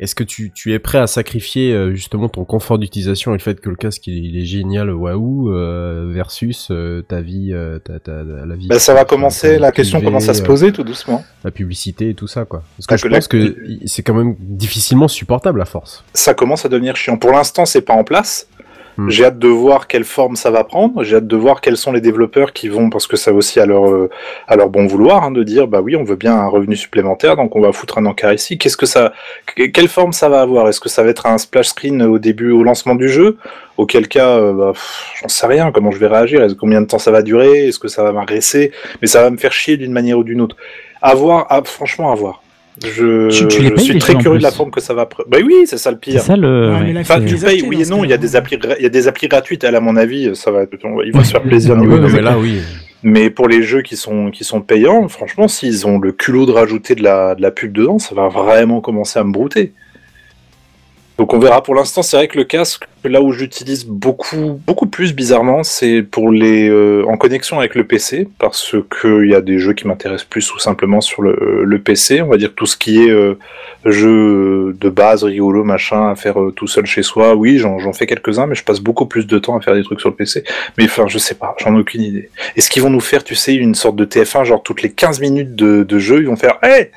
Est-ce 0.00 0.14
que 0.14 0.24
tu, 0.24 0.50
tu 0.50 0.72
es 0.72 0.78
prêt 0.78 0.98
à 0.98 1.06
sacrifier 1.06 1.72
euh, 1.72 1.94
justement 1.94 2.28
ton 2.28 2.44
confort 2.44 2.78
d'utilisation 2.78 3.32
et 3.32 3.38
le 3.38 3.42
fait 3.42 3.60
que 3.60 3.68
le 3.70 3.76
casque 3.76 4.06
il, 4.08 4.24
il 4.26 4.36
est 4.36 4.44
génial, 4.44 4.90
waouh, 4.90 5.52
euh, 5.52 6.10
versus 6.12 6.68
euh, 6.70 7.02
ta 7.02 7.20
vie, 7.20 7.50
euh, 7.52 7.78
ta, 7.78 8.00
ta, 8.00 8.22
la 8.24 8.56
vie. 8.56 8.66
Ben, 8.68 8.78
ça 8.78 8.92
va 8.94 9.04
commencer, 9.04 9.58
la 9.58 9.70
question 9.72 10.00
commence 10.00 10.28
à 10.28 10.34
se 10.34 10.42
euh, 10.42 10.46
poser 10.46 10.72
tout 10.72 10.82
doucement. 10.84 11.24
La 11.44 11.50
publicité 11.50 12.08
et 12.10 12.14
tout 12.14 12.26
ça, 12.26 12.44
quoi. 12.44 12.62
Parce 12.76 12.86
que 12.86 12.94
Ah, 12.94 12.96
je 12.96 13.02
que 13.04 13.08
la- 13.08 13.16
pense 13.18 13.28
que 13.28 13.56
c'est 13.86 14.02
quand 14.02 14.14
même 14.14 14.34
difficilement 14.40 15.08
supportable 15.08 15.60
à 15.62 15.64
force. 15.64 16.02
Ça 16.12 16.34
commence 16.34 16.64
à 16.64 16.68
devenir 16.68 16.96
chiant. 16.96 17.16
Pour 17.16 17.30
l'instant, 17.32 17.64
c'est 17.64 17.82
pas 17.82 17.94
en 17.94 18.02
place. 18.04 18.48
Hmm. 18.96 19.10
J'ai 19.10 19.24
hâte 19.24 19.38
de 19.40 19.48
voir 19.48 19.88
quelle 19.88 20.04
forme 20.04 20.36
ça 20.36 20.50
va 20.52 20.62
prendre. 20.62 21.02
J'ai 21.02 21.16
hâte 21.16 21.26
de 21.26 21.36
voir 21.36 21.60
quels 21.60 21.76
sont 21.76 21.90
les 21.90 22.00
développeurs 22.00 22.52
qui 22.52 22.68
vont, 22.68 22.90
parce 22.90 23.08
que 23.08 23.16
ça 23.16 23.32
aussi 23.32 23.58
à 23.58 23.66
leur 23.66 23.90
euh, 23.90 24.08
à 24.46 24.54
leur 24.54 24.68
bon 24.68 24.86
vouloir, 24.86 25.24
hein, 25.24 25.32
de 25.32 25.42
dire 25.42 25.66
bah 25.66 25.80
oui, 25.80 25.96
on 25.96 26.04
veut 26.04 26.14
bien 26.14 26.34
un 26.36 26.46
revenu 26.46 26.76
supplémentaire, 26.76 27.34
donc 27.34 27.56
on 27.56 27.60
va 27.60 27.72
foutre 27.72 27.98
un 27.98 28.06
encart 28.06 28.32
ici. 28.32 28.56
Qu'est-ce 28.56 28.76
que 28.76 28.86
ça, 28.86 29.12
que- 29.56 29.64
quelle 29.64 29.88
forme 29.88 30.12
ça 30.12 30.28
va 30.28 30.40
avoir? 30.40 30.68
Est-ce 30.68 30.80
que 30.80 30.88
ça 30.88 31.02
va 31.02 31.10
être 31.10 31.26
un 31.26 31.38
splash 31.38 31.68
screen 31.70 32.02
au 32.02 32.20
début, 32.20 32.52
au 32.52 32.62
lancement 32.62 32.94
du 32.94 33.08
jeu? 33.08 33.36
Auquel 33.76 34.06
cas, 34.06 34.28
euh, 34.38 34.52
bah, 34.52 34.72
j'en 35.20 35.28
sais 35.28 35.48
rien. 35.48 35.72
Comment 35.72 35.90
je 35.90 35.98
vais 35.98 36.06
réagir? 36.06 36.46
Combien 36.56 36.80
de 36.80 36.86
temps 36.86 37.00
ça 37.00 37.10
va 37.10 37.22
durer? 37.22 37.66
Est-ce 37.66 37.80
que 37.80 37.88
ça 37.88 38.04
va 38.04 38.12
m'agresser? 38.12 38.70
Mais 39.02 39.08
ça 39.08 39.22
va 39.22 39.30
me 39.30 39.36
faire 39.36 39.52
chier 39.52 39.76
d'une 39.76 39.90
manière 39.92 40.18
ou 40.18 40.22
d'une 40.22 40.40
autre. 40.40 40.54
À 41.02 41.16
voir, 41.16 41.48
à- 41.50 41.64
franchement, 41.64 42.12
à 42.12 42.14
voir. 42.14 42.43
Je, 42.82 43.28
Tu- 43.30 43.46
tu 43.48 43.62
les 43.62 43.68
je 43.68 43.74
payes, 43.74 43.84
suis 43.84 43.98
très 43.98 44.14
curieux 44.16 44.38
de 44.38 44.42
la 44.42 44.50
forme 44.50 44.70
que 44.70 44.80
ça 44.80 44.94
va. 44.94 45.08
Bah 45.28 45.38
oui, 45.44 45.64
c'est 45.66 45.78
ça 45.78 45.90
le 45.90 45.98
C'est 46.02 46.10
pire. 46.12 46.22
ça 46.22 46.36
le. 46.36 46.72
Ouais, 46.72 46.92
là, 46.92 47.00
Enfin, 47.00 47.20
tu 47.24 47.36
payes, 47.36 47.62
oui 47.62 47.82
et 47.82 47.86
non, 47.86 48.02
il 48.02 48.10
y 48.10 48.12
a 48.12 48.16
des 48.16 48.34
applis, 48.36 48.58
il 48.78 48.82
y 48.82 48.86
a 48.86 48.88
des 48.88 49.06
applis 49.06 49.28
gratuites. 49.28 49.62
Elle, 49.64 49.76
à 49.76 49.80
mon 49.80 49.96
avis, 49.96 50.34
ça 50.34 50.50
va, 50.50 50.64
il 51.04 51.12
va 51.12 51.22
se 51.24 51.30
faire 51.30 51.42
plaisir. 51.42 51.76
Niveau 51.76 51.98
mais 52.08 52.20
là, 52.20 52.36
oui. 52.38 52.60
Mais 53.04 53.28
pour 53.30 53.48
les 53.48 53.62
jeux 53.62 53.82
qui 53.82 53.96
sont 53.96 54.30
qui 54.30 54.44
sont 54.44 54.60
payants, 54.62 55.06
franchement, 55.08 55.46
s'ils 55.46 55.86
ont 55.86 55.98
le 55.98 56.10
culot 56.10 56.46
de 56.46 56.52
rajouter 56.52 56.94
de 56.94 57.02
la 57.02 57.34
de 57.34 57.42
la 57.42 57.50
pub 57.50 57.72
dedans, 57.72 57.98
ça 57.98 58.14
va 58.14 58.28
vraiment 58.28 58.80
commencer 58.80 59.18
à 59.20 59.24
me 59.24 59.30
brouter. 59.32 59.72
Donc 61.16 61.32
on 61.32 61.38
verra. 61.38 61.62
Pour 61.62 61.76
l'instant, 61.76 62.02
c'est 62.02 62.16
vrai 62.16 62.26
que 62.26 62.36
le 62.36 62.44
casque, 62.44 62.86
là 63.04 63.22
où 63.22 63.30
j'utilise 63.30 63.86
beaucoup 63.86 64.60
beaucoup 64.66 64.86
plus 64.86 65.14
bizarrement, 65.14 65.62
c'est 65.62 66.02
pour 66.02 66.30
les 66.30 66.68
euh, 66.68 67.04
en 67.06 67.16
connexion 67.16 67.58
avec 67.60 67.76
le 67.76 67.84
PC, 67.84 68.26
parce 68.38 68.74
que 68.90 69.24
il 69.24 69.30
y 69.30 69.34
a 69.34 69.40
des 69.40 69.58
jeux 69.58 69.74
qui 69.74 69.86
m'intéressent 69.86 70.26
plus 70.28 70.52
ou 70.52 70.58
simplement 70.58 71.00
sur 71.00 71.22
le, 71.22 71.62
le 71.64 71.78
PC. 71.78 72.20
On 72.20 72.28
va 72.28 72.36
dire 72.36 72.52
tout 72.56 72.66
ce 72.66 72.76
qui 72.76 73.04
est 73.04 73.10
euh, 73.10 73.38
jeu 73.84 74.76
de 74.78 74.88
base, 74.88 75.22
rigolo, 75.22 75.62
machin, 75.62 76.10
à 76.10 76.16
faire 76.16 76.40
euh, 76.40 76.50
tout 76.50 76.66
seul 76.66 76.84
chez 76.86 77.04
soi. 77.04 77.36
Oui, 77.36 77.58
j'en 77.58 77.92
fais 77.92 78.06
quelques-uns, 78.06 78.46
mais 78.46 78.56
je 78.56 78.64
passe 78.64 78.80
beaucoup 78.80 79.06
plus 79.06 79.26
de 79.26 79.38
temps 79.38 79.56
à 79.56 79.60
faire 79.60 79.74
des 79.74 79.84
trucs 79.84 80.00
sur 80.00 80.08
le 80.08 80.16
PC. 80.16 80.42
Mais 80.78 80.84
enfin, 80.84 81.06
je 81.06 81.18
sais 81.18 81.36
pas, 81.36 81.54
j'en 81.62 81.76
ai 81.76 81.78
aucune 81.78 82.02
idée. 82.02 82.30
Est-ce 82.56 82.70
qu'ils 82.70 82.82
vont 82.82 82.90
nous 82.90 83.00
faire, 83.00 83.22
tu 83.22 83.36
sais, 83.36 83.54
une 83.54 83.76
sorte 83.76 83.94
de 83.94 84.04
TF1, 84.04 84.44
genre 84.44 84.62
toutes 84.64 84.82
les 84.82 84.90
15 84.90 85.20
minutes 85.20 85.54
de, 85.54 85.84
de 85.84 85.98
jeu, 86.00 86.22
ils 86.22 86.26
vont 86.26 86.36
faire 86.36 86.58
Hey 86.60 86.90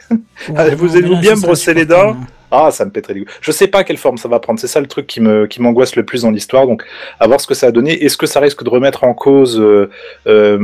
Allez, 0.55 0.73
vous 0.73 0.95
allez-vous 0.95 1.17
bien 1.17 1.35
brosser 1.35 1.75
les 1.75 1.85
dents? 1.85 2.17
Ah, 2.51 2.71
ça 2.71 2.85
me 2.85 2.91
pèterait 2.91 3.13
les 3.13 3.25
couilles. 3.25 3.33
Je 3.41 3.51
sais 3.51 3.67
pas 3.67 3.83
quelle 3.83 3.97
forme 3.97 4.17
ça 4.17 4.27
va 4.29 4.39
prendre, 4.39 4.59
c'est 4.59 4.67
ça 4.67 4.79
le 4.79 4.87
truc 4.87 5.05
qui 5.07 5.19
me 5.19 5.47
qui 5.47 5.61
m'angoisse 5.61 5.95
le 5.95 6.03
plus 6.05 6.21
dans 6.21 6.31
l'histoire, 6.31 6.65
donc 6.65 6.83
à 7.19 7.27
voir 7.27 7.41
ce 7.41 7.47
que 7.47 7.53
ça 7.53 7.67
a 7.67 7.71
donné. 7.71 8.03
Est-ce 8.03 8.17
que 8.17 8.25
ça 8.25 8.39
risque 8.39 8.63
de 8.63 8.69
remettre 8.69 9.03
en 9.03 9.13
cause 9.13 9.59
euh, 9.59 9.89
euh, 10.27 10.57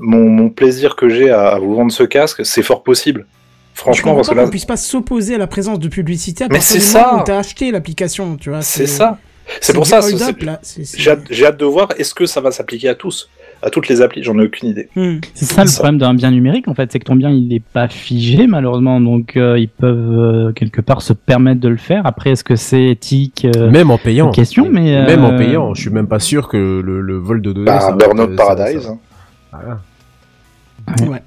mon, 0.00 0.28
mon 0.30 0.48
plaisir 0.48 0.96
que 0.96 1.08
j'ai 1.08 1.30
à, 1.30 1.48
à 1.48 1.58
vous 1.58 1.74
vendre 1.74 1.92
ce 1.92 2.04
casque? 2.04 2.44
C'est 2.44 2.62
fort 2.62 2.82
possible. 2.82 3.26
Je 3.74 3.80
Franchement, 3.82 4.02
comprends 4.12 4.16
parce 4.16 4.28
pas 4.28 4.32
que 4.34 4.38
là, 4.38 4.44
qu'on 4.44 4.50
puisse 4.50 4.64
pas 4.64 4.78
s'opposer 4.78 5.34
à 5.34 5.38
la 5.38 5.46
présence 5.46 5.78
de 5.78 5.88
publicité 5.88 6.44
à 6.44 6.48
Mais 6.48 6.54
partir 6.58 6.80
c'est 6.80 6.88
du 6.88 6.94
moment 6.96 7.16
ça. 7.16 7.20
où 7.20 7.24
t'as 7.24 7.38
acheté 7.38 7.70
l'application, 7.70 8.36
tu 8.36 8.48
vois. 8.48 8.62
c'est 8.62 8.86
ça. 8.86 9.18
C'est 9.60 9.74
pour 9.74 9.86
ça. 9.86 10.00
j'ai 10.02 11.46
hâte 11.46 11.56
de 11.58 11.64
voir, 11.66 11.88
est-ce 11.98 12.14
que 12.14 12.26
ça 12.26 12.40
va 12.40 12.50
s'appliquer 12.50 12.88
à 12.88 12.94
tous? 12.94 13.28
À 13.62 13.70
toutes 13.70 13.88
les 13.88 14.02
applis, 14.02 14.22
j'en 14.22 14.38
ai 14.38 14.44
aucune 14.44 14.68
idée. 14.68 14.88
Hmm. 14.94 15.16
C'est 15.34 15.46
ça 15.46 15.62
le 15.62 15.68
ça. 15.68 15.78
problème 15.78 15.98
d'un 15.98 16.14
bien 16.14 16.30
numérique 16.30 16.68
en 16.68 16.74
fait, 16.74 16.92
c'est 16.92 16.98
que 16.98 17.04
ton 17.04 17.16
bien 17.16 17.30
il 17.30 17.48
n'est 17.48 17.60
pas 17.60 17.88
figé 17.88 18.46
malheureusement, 18.46 19.00
donc 19.00 19.36
euh, 19.36 19.58
ils 19.58 19.68
peuvent 19.68 20.18
euh, 20.18 20.52
quelque 20.52 20.80
part 20.80 21.02
se 21.02 21.12
permettre 21.14 21.60
de 21.60 21.68
le 21.68 21.76
faire. 21.78 22.06
Après, 22.06 22.30
est-ce 22.30 22.44
que 22.44 22.54
c'est 22.54 22.84
éthique 22.84 23.46
euh, 23.56 23.70
Même 23.70 23.90
en 23.90 23.98
payant. 23.98 24.30
question, 24.30 24.68
mais, 24.70 25.04
Même 25.06 25.24
en 25.24 25.36
payant, 25.36 25.74
je 25.74 25.80
suis 25.80 25.90
même 25.90 26.06
pas 26.06 26.20
sûr 26.20 26.48
que 26.48 26.56
le, 26.56 27.00
le 27.00 27.16
vol 27.16 27.40
de 27.42 27.52
données. 27.52 27.66
Bah, 27.66 27.96
Burnout 27.98 28.36
Paradise. 28.36 28.82
ça 28.82 28.90
hein. 28.90 28.98
Voilà. 29.52 31.10
Ouais. 31.10 31.22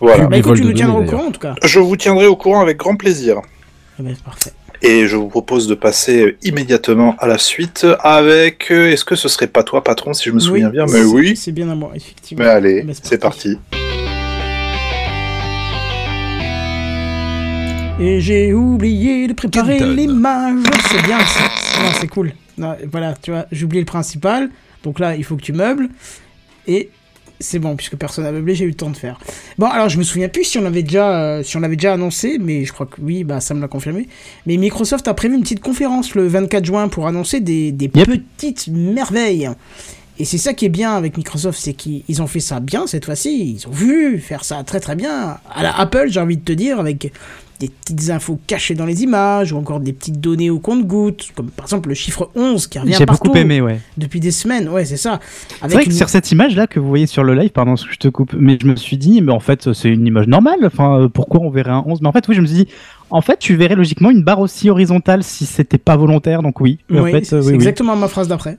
Voilà. 0.00 0.26
Bah 0.26 0.38
écoute, 0.38 0.56
tu 0.56 0.64
nous 0.64 0.72
tiendras 0.72 0.98
au 1.00 1.04
courant 1.04 1.26
en 1.26 1.30
tout 1.30 1.40
cas. 1.40 1.54
Je 1.62 1.78
vous 1.78 1.96
tiendrai 1.96 2.26
au 2.26 2.36
courant 2.36 2.60
avec 2.60 2.78
grand 2.78 2.96
plaisir. 2.96 3.36
Eh 3.98 4.02
ben, 4.02 4.14
c'est 4.14 4.24
parfait. 4.24 4.50
Et 4.82 5.06
je 5.06 5.16
vous 5.16 5.28
propose 5.28 5.66
de 5.66 5.74
passer 5.74 6.36
immédiatement 6.42 7.14
à 7.18 7.26
la 7.26 7.36
suite 7.36 7.86
avec. 8.00 8.70
euh, 8.70 8.90
Est-ce 8.90 9.04
que 9.04 9.14
ce 9.14 9.28
serait 9.28 9.46
pas 9.46 9.62
toi, 9.62 9.84
patron, 9.84 10.14
si 10.14 10.24
je 10.30 10.34
me 10.34 10.40
souviens 10.40 10.70
bien 10.70 10.86
Mais 10.90 11.02
oui. 11.02 11.36
C'est 11.36 11.52
bien 11.52 11.68
à 11.68 11.74
moi, 11.74 11.92
effectivement. 11.94 12.44
Mais 12.44 12.50
allez, 12.50 12.86
c'est 13.02 13.18
parti. 13.20 13.58
Et 18.00 18.20
j'ai 18.22 18.54
oublié 18.54 19.28
de 19.28 19.34
préparer 19.34 19.78
l'image. 19.80 20.64
C'est 20.90 21.02
bien, 21.02 21.18
c'est 21.26 21.82
non, 21.82 21.88
c'est 22.00 22.08
cool. 22.08 22.32
Non, 22.56 22.74
voilà, 22.90 23.14
tu 23.20 23.30
vois, 23.30 23.44
j'ai 23.52 23.64
oublié 23.66 23.82
le 23.82 23.86
principal. 23.86 24.48
Donc 24.82 24.98
là, 24.98 25.14
il 25.14 25.24
faut 25.24 25.36
que 25.36 25.42
tu 25.42 25.52
meubles. 25.52 25.88
Et 26.66 26.88
c'est 27.40 27.58
bon, 27.58 27.74
puisque 27.74 27.96
personne 27.96 28.24
n'a 28.24 28.32
meublé, 28.32 28.54
j'ai 28.54 28.64
eu 28.64 28.68
le 28.68 28.74
temps 28.74 28.90
de 28.90 28.96
faire. 28.96 29.18
Bon, 29.58 29.66
alors 29.66 29.88
je 29.88 29.98
me 29.98 30.02
souviens 30.02 30.28
plus 30.28 30.44
si 30.44 30.58
on 30.58 30.62
l'avait 30.62 30.82
déjà, 30.82 31.20
euh, 31.20 31.42
si 31.42 31.56
on 31.56 31.60
l'avait 31.60 31.76
déjà 31.76 31.94
annoncé, 31.94 32.38
mais 32.38 32.64
je 32.64 32.72
crois 32.72 32.86
que 32.86 33.00
oui, 33.00 33.24
bah 33.24 33.40
ça 33.40 33.54
me 33.54 33.60
l'a 33.60 33.68
confirmé. 33.68 34.08
Mais 34.46 34.56
Microsoft 34.56 35.08
a 35.08 35.14
prévu 35.14 35.34
une 35.34 35.42
petite 35.42 35.60
conférence 35.60 36.14
le 36.14 36.26
24 36.26 36.64
juin 36.64 36.88
pour 36.88 37.06
annoncer 37.06 37.40
des, 37.40 37.72
des 37.72 37.90
Yep. 37.94 38.08
petites 38.36 38.68
merveilles. 38.68 39.48
Et 40.18 40.26
c'est 40.26 40.36
ça 40.38 40.52
qui 40.52 40.66
est 40.66 40.70
bien 40.70 40.94
avec 40.94 41.16
Microsoft, 41.16 41.58
c'est 41.58 41.72
qu'ils 41.72 42.02
ils 42.08 42.20
ont 42.20 42.26
fait 42.26 42.40
ça 42.40 42.60
bien 42.60 42.86
cette 42.86 43.06
fois-ci. 43.06 43.56
Ils 43.58 43.66
ont 43.66 43.70
vu 43.72 44.18
faire 44.18 44.44
ça 44.44 44.62
très 44.64 44.78
très 44.78 44.94
bien. 44.94 45.38
À 45.50 45.62
la 45.62 45.74
Apple, 45.78 46.08
j'ai 46.10 46.20
envie 46.20 46.36
de 46.36 46.42
te 46.44 46.52
dire, 46.52 46.78
avec 46.78 47.10
des 47.60 47.68
petites 47.68 48.10
infos 48.10 48.40
cachées 48.46 48.74
dans 48.74 48.86
les 48.86 49.02
images, 49.02 49.52
ou 49.52 49.58
encore 49.58 49.80
des 49.80 49.92
petites 49.92 50.20
données 50.20 50.50
au 50.50 50.58
compte-gouttes, 50.58 51.28
comme 51.36 51.50
par 51.50 51.66
exemple 51.66 51.90
le 51.90 51.94
chiffre 51.94 52.30
11 52.34 52.66
qui 52.66 52.78
revient 52.78 52.94
J'ai 52.98 53.06
partout 53.06 53.24
beaucoup 53.28 53.36
aimé, 53.38 53.60
ouais. 53.60 53.78
depuis 53.98 54.18
des 54.18 54.30
semaines. 54.30 54.68
Ouais, 54.68 54.84
c'est 54.86 54.96
ça. 54.96 55.20
C'est 55.60 55.68
vrai 55.72 55.84
que 55.84 55.92
sur 55.92 56.08
cette 56.08 56.32
image 56.32 56.56
là 56.56 56.66
que 56.66 56.80
vous 56.80 56.88
voyez 56.88 57.06
sur 57.06 57.22
le 57.22 57.34
live, 57.34 57.50
pardon, 57.50 57.76
je 57.76 57.96
te 57.96 58.08
coupe, 58.08 58.34
mais 58.36 58.58
je 58.60 58.66
me 58.66 58.76
suis 58.76 58.96
dit, 58.96 59.20
mais 59.20 59.32
en 59.32 59.40
fait, 59.40 59.72
c'est 59.72 59.90
une 59.90 60.06
image 60.06 60.26
normale. 60.26 60.60
Enfin, 60.64 61.02
euh, 61.02 61.08
pourquoi 61.08 61.40
on 61.40 61.50
verrait 61.50 61.70
un 61.70 61.84
11 61.86 62.00
Mais 62.00 62.08
en 62.08 62.12
fait, 62.12 62.26
oui, 62.28 62.34
je 62.34 62.40
me 62.40 62.46
suis 62.46 62.56
dit, 62.64 62.68
en 63.10 63.20
fait, 63.20 63.38
tu 63.38 63.56
verrais 63.56 63.74
logiquement 63.74 64.10
une 64.10 64.22
barre 64.22 64.40
aussi 64.40 64.70
horizontale 64.70 65.22
si 65.22 65.44
c'était 65.44 65.78
pas 65.78 65.96
volontaire. 65.96 66.42
Donc 66.42 66.60
oui, 66.60 66.78
en 66.90 67.02
Oui, 67.02 67.12
fait, 67.12 67.24
c'est 67.24 67.36
euh, 67.36 67.42
c'est 67.42 67.48
oui, 67.48 67.54
exactement 67.54 67.94
ma 67.94 68.08
phrase 68.08 68.28
d'après. 68.28 68.56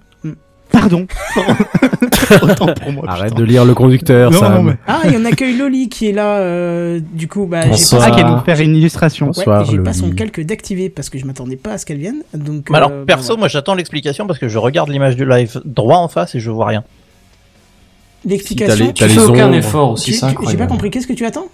Pardon. 0.72 1.06
Autant 2.42 2.74
pour 2.74 2.92
moi. 2.92 3.04
Arrête 3.08 3.30
putain. 3.30 3.40
de 3.42 3.44
lire 3.46 3.66
le 3.66 3.74
conducteur, 3.74 4.32
Non, 4.32 4.40
Sam. 4.40 4.54
non, 4.56 4.64
mais- 4.64 4.78
Ah, 4.88 5.02
il 5.06 5.12
y 5.14 5.18
en 5.18 5.26
accueil 5.26 5.56
Loli 5.58 5.90
qui 5.90 6.08
est 6.08 6.12
là. 6.12 6.38
euh, 6.38 7.00
du 7.14 7.28
coup, 7.28 7.46
bah, 7.46 7.64
j'ai 7.72 7.98
pas, 7.98 8.04
Ah, 8.06 8.12
qu'elle 8.12 8.26
nous 8.28 8.40
faire 8.40 8.60
une 8.60 8.76
illustration. 8.76 9.28
ouais, 9.28 9.34
Bonsoir, 9.36 9.62
et 9.62 9.66
j'ai 9.66 9.80
pas 9.80 9.94
son 9.94 10.12
calque 10.12 10.42
d'activer 10.42 10.90
parce 10.90 11.10
que 11.10 11.18
je 11.20 11.26
m'attendais 11.26 11.58
pas 11.58 11.74
à 11.74 11.78
ce 11.78 11.86
qu'elle 11.86 11.98
vienne. 12.00 12.24
Donc, 12.34 12.70
Mais 12.70 12.78
alors, 12.78 12.92
euh, 12.92 13.06
perso, 13.06 13.28
voilà. 13.28 13.40
moi 13.40 13.48
j'attends 13.48 13.76
l'explication 13.76 14.28
parce 14.28 14.40
que 14.40 14.48
je 14.48 14.58
regarde 14.58 14.90
l'image 14.90 15.16
du 15.16 15.26
live 15.26 15.62
droit 15.66 15.98
en 15.98 16.08
face 16.08 16.36
et 16.36 16.40
je 16.40 16.50
vois 16.50 16.68
rien. 16.68 16.84
l'explication. 18.26 18.86
Si 18.88 18.94
tu 18.94 19.10
fais 19.10 19.20
aucun 19.20 19.52
effort 19.52 19.92
aussi, 19.92 20.20
J'ai 20.50 20.58
pas 20.58 20.68
compris. 20.68 20.90
Qu'est-ce 20.92 21.08
que 21.08 21.14
tu 21.14 21.26
attends? 21.26 21.48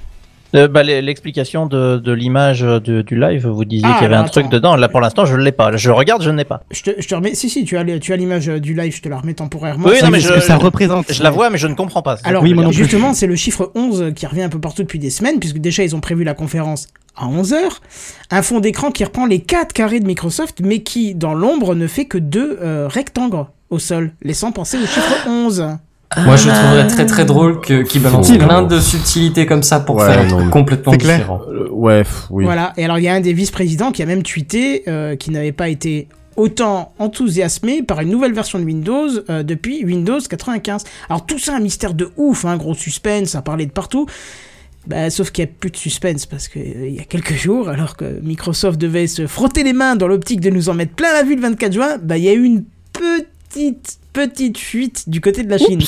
Euh, 0.55 0.67
bah, 0.67 0.83
l'explication 0.83 1.65
de, 1.65 1.97
de 1.97 2.11
l'image 2.11 2.61
de- 2.61 3.01
du 3.01 3.19
live, 3.19 3.47
vous 3.47 3.65
disiez 3.65 3.85
Ah, 3.87 3.93
qu'il 3.95 4.03
y 4.03 4.05
avait 4.05 4.15
un 4.15 4.19
alors, 4.19 4.31
truc 4.31 4.49
dedans. 4.49 4.75
Là, 4.75 4.87
pour 4.87 5.01
l'instant, 5.01 5.25
je 5.25 5.35
l'ai 5.35 5.51
pas. 5.51 5.75
Je 5.75 5.89
regarde, 5.91 6.23
je 6.23 6.29
ne 6.29 6.37
l'ai 6.37 6.45
pas. 6.45 6.63
je 6.71 6.83
te, 6.83 6.91
je 6.99 7.07
te 7.07 7.15
remets. 7.15 7.35
Si, 7.35 7.49
si, 7.49 7.65
tu 7.65 7.77
as, 7.77 7.83
l'image 7.83 8.47
euh, 8.49 8.59
du 8.59 8.73
live. 8.73 8.95
Je 8.95 9.01
te 9.01 9.09
la 9.09 9.17
remets 9.19 9.33
temporairement. 9.33 9.87
Oui, 9.87 9.95
non, 10.03 10.09
mais 10.09 10.19
je- 10.21 10.33
que 10.33 10.39
ça 10.39 10.55
représente. 10.57 11.11
Je 11.11 11.21
la 11.23 11.29
vois, 11.31 11.49
mais 11.49 11.57
je 11.57 11.67
ne 11.67 11.73
comprends 11.75 12.01
pas. 12.01 12.17
Alors, 12.23 12.43
Oui, 12.43 12.55
justement, 12.71 13.13
c'est 13.13 13.27
le 13.27 13.35
chiffre 13.35 13.71
11 13.75 14.13
qui 14.15 14.25
revient 14.25 14.43
un 14.43 14.49
peu 14.49 14.59
partout 14.59 14.83
depuis 14.83 14.99
des 14.99 15.09
semaines, 15.09 15.39
puisque 15.39 15.57
déjà, 15.57 15.83
ils 15.83 15.95
ont 15.95 15.99
prévu 16.01 16.23
la 16.23 16.33
conférence 16.33 16.87
à 17.15 17.25
11h. 17.27 17.57
Un 18.31 18.41
fond 18.41 18.59
d'écran 18.59 18.91
qui 18.91 19.03
reprend 19.03 19.25
les 19.25 19.39
4 19.41 19.73
carrés 19.73 19.99
de 19.99 20.05
Microsoft, 20.07 20.61
mais 20.63 20.79
qui, 20.79 21.13
dans 21.15 21.33
l'ombre, 21.33 21.75
ne 21.75 21.87
fait 21.87 22.05
que 22.05 22.17
deux 22.17 22.57
euh, 22.61 22.87
rectangles 22.87 23.45
au 23.69 23.79
sol, 23.79 24.11
laissant 24.21 24.51
penser 24.53 24.77
au 24.77 24.85
chiffre 24.85 25.27
11. 25.27 25.77
Moi, 26.15 26.35
je 26.37 26.49
trouverais 26.49 26.87
très 26.87 27.05
très 27.05 27.25
drôle 27.25 27.59
que 27.59 27.83
qu'ils 27.83 28.01
balancent 28.01 28.27
Subtil, 28.27 28.45
plein 28.45 28.57
hein. 28.59 28.63
de 28.63 28.79
subtilités 28.79 29.45
comme 29.45 29.61
ça 29.63 29.81
pour 29.81 29.97
Ouais, 29.97 30.05
faire 30.07 30.25
non, 30.29 30.45
mais- 30.45 30.49
complètement 30.51 30.93
C'est 30.93 30.97
clair. 30.99 31.17
différent. 31.17 31.41
Euh, 31.49 31.67
ouais, 31.69 32.03
pff, 32.03 32.27
oui. 32.29 32.45
Voilà, 32.45 32.71
et 32.77 32.85
alors 32.85 32.97
il 32.97 33.03
y 33.03 33.07
a 33.09 33.13
un 33.13 33.19
des 33.19 33.33
vice-présidents 33.33 33.91
qui 33.91 34.01
a 34.03 34.05
même 34.05 34.23
tweeté 34.23 34.83
euh, 34.87 35.15
qu'il 35.17 35.33
n'avait 35.33 35.51
pas 35.51 35.67
été 35.67 36.07
autant 36.37 36.93
enthousiasmé 36.99 37.81
par 37.83 37.99
une 37.99 38.09
nouvelle 38.09 38.31
version 38.33 38.57
de 38.59 38.63
Windows 38.63 39.09
euh, 39.29 39.43
depuis 39.43 39.83
Windows 39.83 40.19
95. 40.19 40.83
Alors 41.09 41.25
tout 41.25 41.39
ça 41.39 41.55
un 41.55 41.59
mystère 41.59 41.93
de 41.93 42.09
ouf, 42.15 42.45
un 42.45 42.55
gros 42.57 42.73
suspense, 42.75 43.35
à 43.35 43.41
parler 43.41 43.65
de 43.65 43.71
partout. 43.71 44.05
Bah, 44.85 45.09
sauf 45.09 45.31
qu'il 45.31 45.43
n'y 45.43 45.49
a 45.51 45.53
plus 45.59 45.71
de 45.71 45.75
suspense 45.75 46.25
parce 46.25 46.47
qu'il 46.47 46.93
y 46.93 46.99
a 46.99 47.03
quelques 47.03 47.33
jours, 47.33 47.67
alors 47.67 47.97
que 47.97 48.05
Microsoft 48.23 48.79
devait 48.79 49.07
se 49.07 49.27
frotter 49.27 49.63
les 49.63 49.73
mains 49.73 49.97
dans 49.97 50.07
l'optique 50.07 50.39
de 50.39 50.49
nous 50.49 50.69
en 50.69 50.73
mettre 50.73 50.93
plein 50.93 51.11
la 51.11 51.23
vue 51.23 51.35
le 51.35 51.41
24 51.41 51.73
juin, 51.73 51.97
bah 52.01 52.17
il 52.17 52.23
y 52.23 52.29
a 52.29 52.33
eu 52.33 52.43
une 52.43 52.63
petite 52.93 53.97
petite 54.17 54.57
fuite 54.57 55.03
du 55.07 55.21
côté 55.21 55.43
de 55.43 55.49
la 55.51 55.59
Chine. 55.59 55.79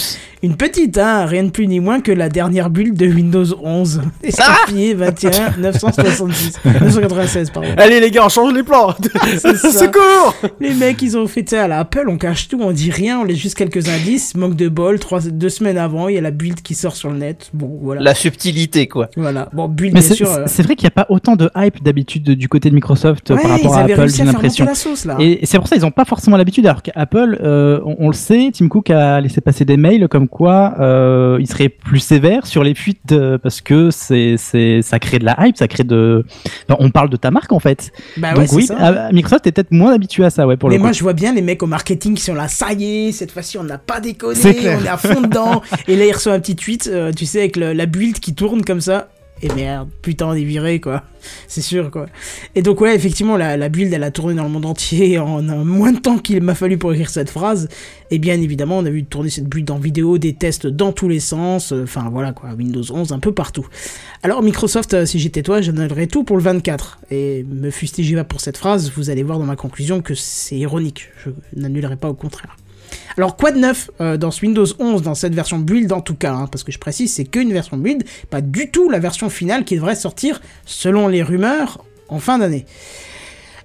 Une 0.43 0.55
petite, 0.55 0.99
hein, 0.99 1.25
rien 1.25 1.43
de 1.45 1.49
plus 1.49 1.65
ni 1.65 1.79
moins 1.79 1.99
que 1.99 2.11
la 2.11 2.29
dernière 2.29 2.69
bulle 2.69 2.93
de 2.93 3.07
Windows 3.07 3.43
11. 3.63 4.01
Estampillé 4.21 4.93
21 4.93 5.57
966. 5.57 6.59
996, 6.63 7.49
pardon. 7.49 7.69
Allez 7.75 7.99
les 7.99 8.11
gars, 8.11 8.23
on 8.25 8.29
change 8.29 8.53
les 8.53 8.61
plans. 8.61 8.91
Secours 9.39 10.35
Les 10.59 10.75
mecs, 10.75 11.01
ils 11.01 11.17
ont 11.17 11.25
fait 11.25 11.49
ça 11.49 11.63
à 11.63 11.67
la 11.67 11.79
Apple, 11.79 12.05
on 12.07 12.19
cache 12.19 12.47
tout, 12.49 12.59
on 12.61 12.71
dit 12.71 12.91
rien, 12.91 13.19
on 13.19 13.23
laisse 13.23 13.39
juste 13.39 13.57
quelques 13.57 13.89
indices. 13.89 14.35
Manque 14.35 14.55
de 14.55 14.69
bol, 14.69 14.99
trois, 14.99 15.21
deux 15.21 15.49
semaines 15.49 15.79
avant, 15.79 16.07
il 16.07 16.13
y 16.13 16.17
a 16.19 16.21
la 16.21 16.29
build 16.31 16.61
qui 16.61 16.75
sort 16.75 16.95
sur 16.95 17.09
le 17.09 17.17
net. 17.17 17.49
Bon, 17.53 17.79
voilà. 17.81 18.01
La 18.01 18.13
subtilité, 18.13 18.87
quoi. 18.87 19.09
Voilà. 19.17 19.49
Bon, 19.53 19.67
build, 19.67 19.95
Mais 19.95 20.01
bien 20.01 20.07
c'est 20.09 20.15
sûr. 20.15 20.29
euh, 20.31 20.43
c'est 20.45 20.61
vrai 20.61 20.75
qu'il 20.75 20.85
n'y 20.85 20.89
a 20.89 21.03
pas 21.03 21.07
autant 21.09 21.35
de 21.35 21.49
hype 21.55 21.81
d'habitude 21.81 22.29
du 22.29 22.47
côté 22.47 22.69
de 22.69 22.75
Microsoft 22.75 23.31
euh, 23.31 23.35
ouais, 23.37 23.41
par 23.41 23.51
rapport 23.51 23.75
à 23.75 23.81
Apple, 23.81 24.07
j'ai 24.09 24.23
l'impression. 24.23 24.65
la 24.65 24.75
sauce, 24.75 25.05
là. 25.05 25.15
Et 25.19 25.39
c'est 25.45 25.57
pour 25.57 25.67
ça 25.67 25.75
qu'ils 25.77 25.83
n'ont 25.85 25.89
pas 25.91 26.05
forcément 26.05 26.37
l'habitude. 26.37 26.67
Alors 26.67 26.83
qu'Apple, 26.83 27.39
euh, 27.41 27.79
on, 27.85 27.95
on 27.99 28.07
le 28.09 28.13
Tim 28.27 28.67
Cook 28.67 28.89
a 28.89 29.19
laissé 29.21 29.41
passer 29.41 29.65
des 29.65 29.77
mails 29.77 30.07
comme 30.07 30.27
quoi 30.27 30.75
euh, 30.79 31.37
il 31.39 31.47
serait 31.47 31.69
plus 31.69 31.99
sévère 31.99 32.45
sur 32.45 32.63
les 32.63 32.75
fuites 32.75 32.99
de- 33.07 33.37
parce 33.41 33.61
que 33.61 33.89
c'est 33.91 34.35
c'est 34.37 34.81
ça 34.81 34.99
crée 34.99 35.19
de 35.19 35.25
la 35.25 35.35
hype, 35.47 35.57
ça 35.57 35.67
crée 35.67 35.83
de. 35.83 36.25
Enfin, 36.69 36.77
on 36.79 36.89
parle 36.91 37.09
de 37.09 37.17
ta 37.17 37.31
marque 37.31 37.51
en 37.51 37.59
fait. 37.59 37.91
bah 38.17 38.29
ouais, 38.29 38.35
Donc 38.35 38.47
c'est 38.47 38.55
oui, 38.55 38.65
ça. 38.65 38.77
à- 38.77 39.11
Microsoft 39.11 39.47
est 39.47 39.51
peut-être 39.51 39.71
moins 39.71 39.93
habitué 39.93 40.23
à 40.25 40.29
ça, 40.29 40.45
ouais, 40.47 40.57
pour 40.57 40.69
Mais 40.69 40.75
le 40.75 40.81
moi, 40.81 40.89
coup. 40.91 40.95
je 40.97 41.03
vois 41.03 41.13
bien 41.13 41.33
les 41.33 41.41
mecs 41.41 41.63
au 41.63 41.67
marketing 41.67 42.15
qui 42.15 42.21
sont 42.23 42.33
là, 42.35 42.47
ça 42.47 42.73
y 42.73 43.07
est, 43.07 43.11
cette 43.11 43.31
fois-ci, 43.31 43.57
on 43.57 43.63
n'a 43.63 43.77
pas 43.77 43.99
déconné, 43.99 44.35
C'est 44.35 44.53
clair. 44.53 44.77
on 44.81 44.85
est 44.85 44.89
à 44.89 44.97
fond 44.97 45.21
dedans. 45.21 45.61
et 45.87 45.95
là, 45.95 46.05
il 46.05 46.11
reçoit 46.11 46.33
un 46.33 46.39
petit 46.39 46.55
tweet, 46.55 46.87
euh, 46.91 47.11
tu 47.11 47.25
sais, 47.25 47.39
avec 47.39 47.55
le- 47.57 47.73
la 47.73 47.85
build 47.85 48.19
qui 48.19 48.33
tourne 48.35 48.63
comme 48.63 48.81
ça. 48.81 49.09
Et 49.41 49.47
merde, 49.53 49.89
putain, 50.01 50.27
on 50.27 50.33
est 50.33 50.43
viré, 50.43 50.81
quoi. 50.81 51.03
C'est 51.47 51.61
sûr, 51.61 51.91
quoi. 51.91 52.07
Et 52.55 52.61
donc, 52.61 52.81
ouais, 52.81 52.95
effectivement, 52.95 53.37
la, 53.37 53.69
build, 53.69 53.93
elle 53.93 54.03
a 54.03 54.11
tourné 54.11 54.33
dans 54.35 54.43
le 54.43 54.49
monde 54.49 54.65
entier 54.65 55.17
en 55.19 55.41
moins 55.41 55.93
de 55.93 55.99
temps 55.99 56.17
qu'il 56.17 56.41
m'a 56.41 56.55
fallu 56.55 56.77
pour 56.77 56.91
écrire 56.91 57.09
cette 57.09 57.29
phrase. 57.29 57.69
Et 58.11 58.19
bien 58.19 58.41
évidemment, 58.41 58.79
on 58.79 58.85
a 58.85 58.89
vu 58.89 59.05
tourner 59.05 59.29
cette 59.29 59.47
build 59.47 59.69
en 59.71 59.77
vidéo, 59.77 60.17
des 60.17 60.33
tests 60.33 60.67
dans 60.67 60.91
tous 60.91 61.07
les 61.07 61.19
sens. 61.19 61.71
euh, 61.71 61.83
Enfin, 61.83 62.09
voilà, 62.11 62.33
quoi. 62.33 62.49
Windows 62.57 62.83
11, 62.91 63.13
un 63.13 63.19
peu 63.19 63.31
partout. 63.33 63.67
Alors, 64.23 64.41
Microsoft, 64.43 64.93
euh, 64.93 65.05
si 65.05 65.19
j'étais 65.19 65.43
toi, 65.43 65.61
j'annoncerais 65.61 66.07
tout 66.07 66.23
pour 66.23 66.35
le 66.37 66.43
24. 66.43 66.99
Et 67.11 67.45
me 67.49 67.71
fustigez 67.71 68.15
pas 68.15 68.23
pour 68.23 68.41
cette 68.41 68.57
phrase, 68.57 68.91
vous 68.95 69.09
allez 69.09 69.23
voir 69.23 69.39
dans 69.39 69.45
ma 69.45 69.55
conclusion 69.55 70.01
que 70.01 70.15
c'est 70.15 70.57
ironique. 70.57 71.09
Je 71.23 71.31
n'annulerai 71.59 71.95
pas 71.95 72.09
au 72.09 72.13
contraire. 72.13 72.57
Alors 73.17 73.35
quoi 73.37 73.51
de 73.51 73.59
neuf 73.59 73.89
euh, 74.01 74.17
dans 74.17 74.31
ce 74.31 74.41
Windows 74.45 74.65
11, 74.79 75.01
dans 75.01 75.15
cette 75.15 75.35
version 75.35 75.59
build 75.59 75.91
en 75.91 76.01
tout 76.01 76.15
cas, 76.15 76.33
hein, 76.33 76.47
parce 76.51 76.63
que 76.63 76.71
je 76.71 76.79
précise, 76.79 77.13
c'est 77.13 77.25
qu'une 77.25 77.51
version 77.51 77.77
build, 77.77 78.03
pas 78.29 78.41
du 78.41 78.69
tout 78.71 78.89
la 78.89 78.99
version 78.99 79.29
finale 79.29 79.65
qui 79.65 79.75
devrait 79.75 79.95
sortir, 79.95 80.41
selon 80.65 81.07
les 81.07 81.23
rumeurs, 81.23 81.83
en 82.07 82.19
fin 82.19 82.37
d'année. 82.37 82.65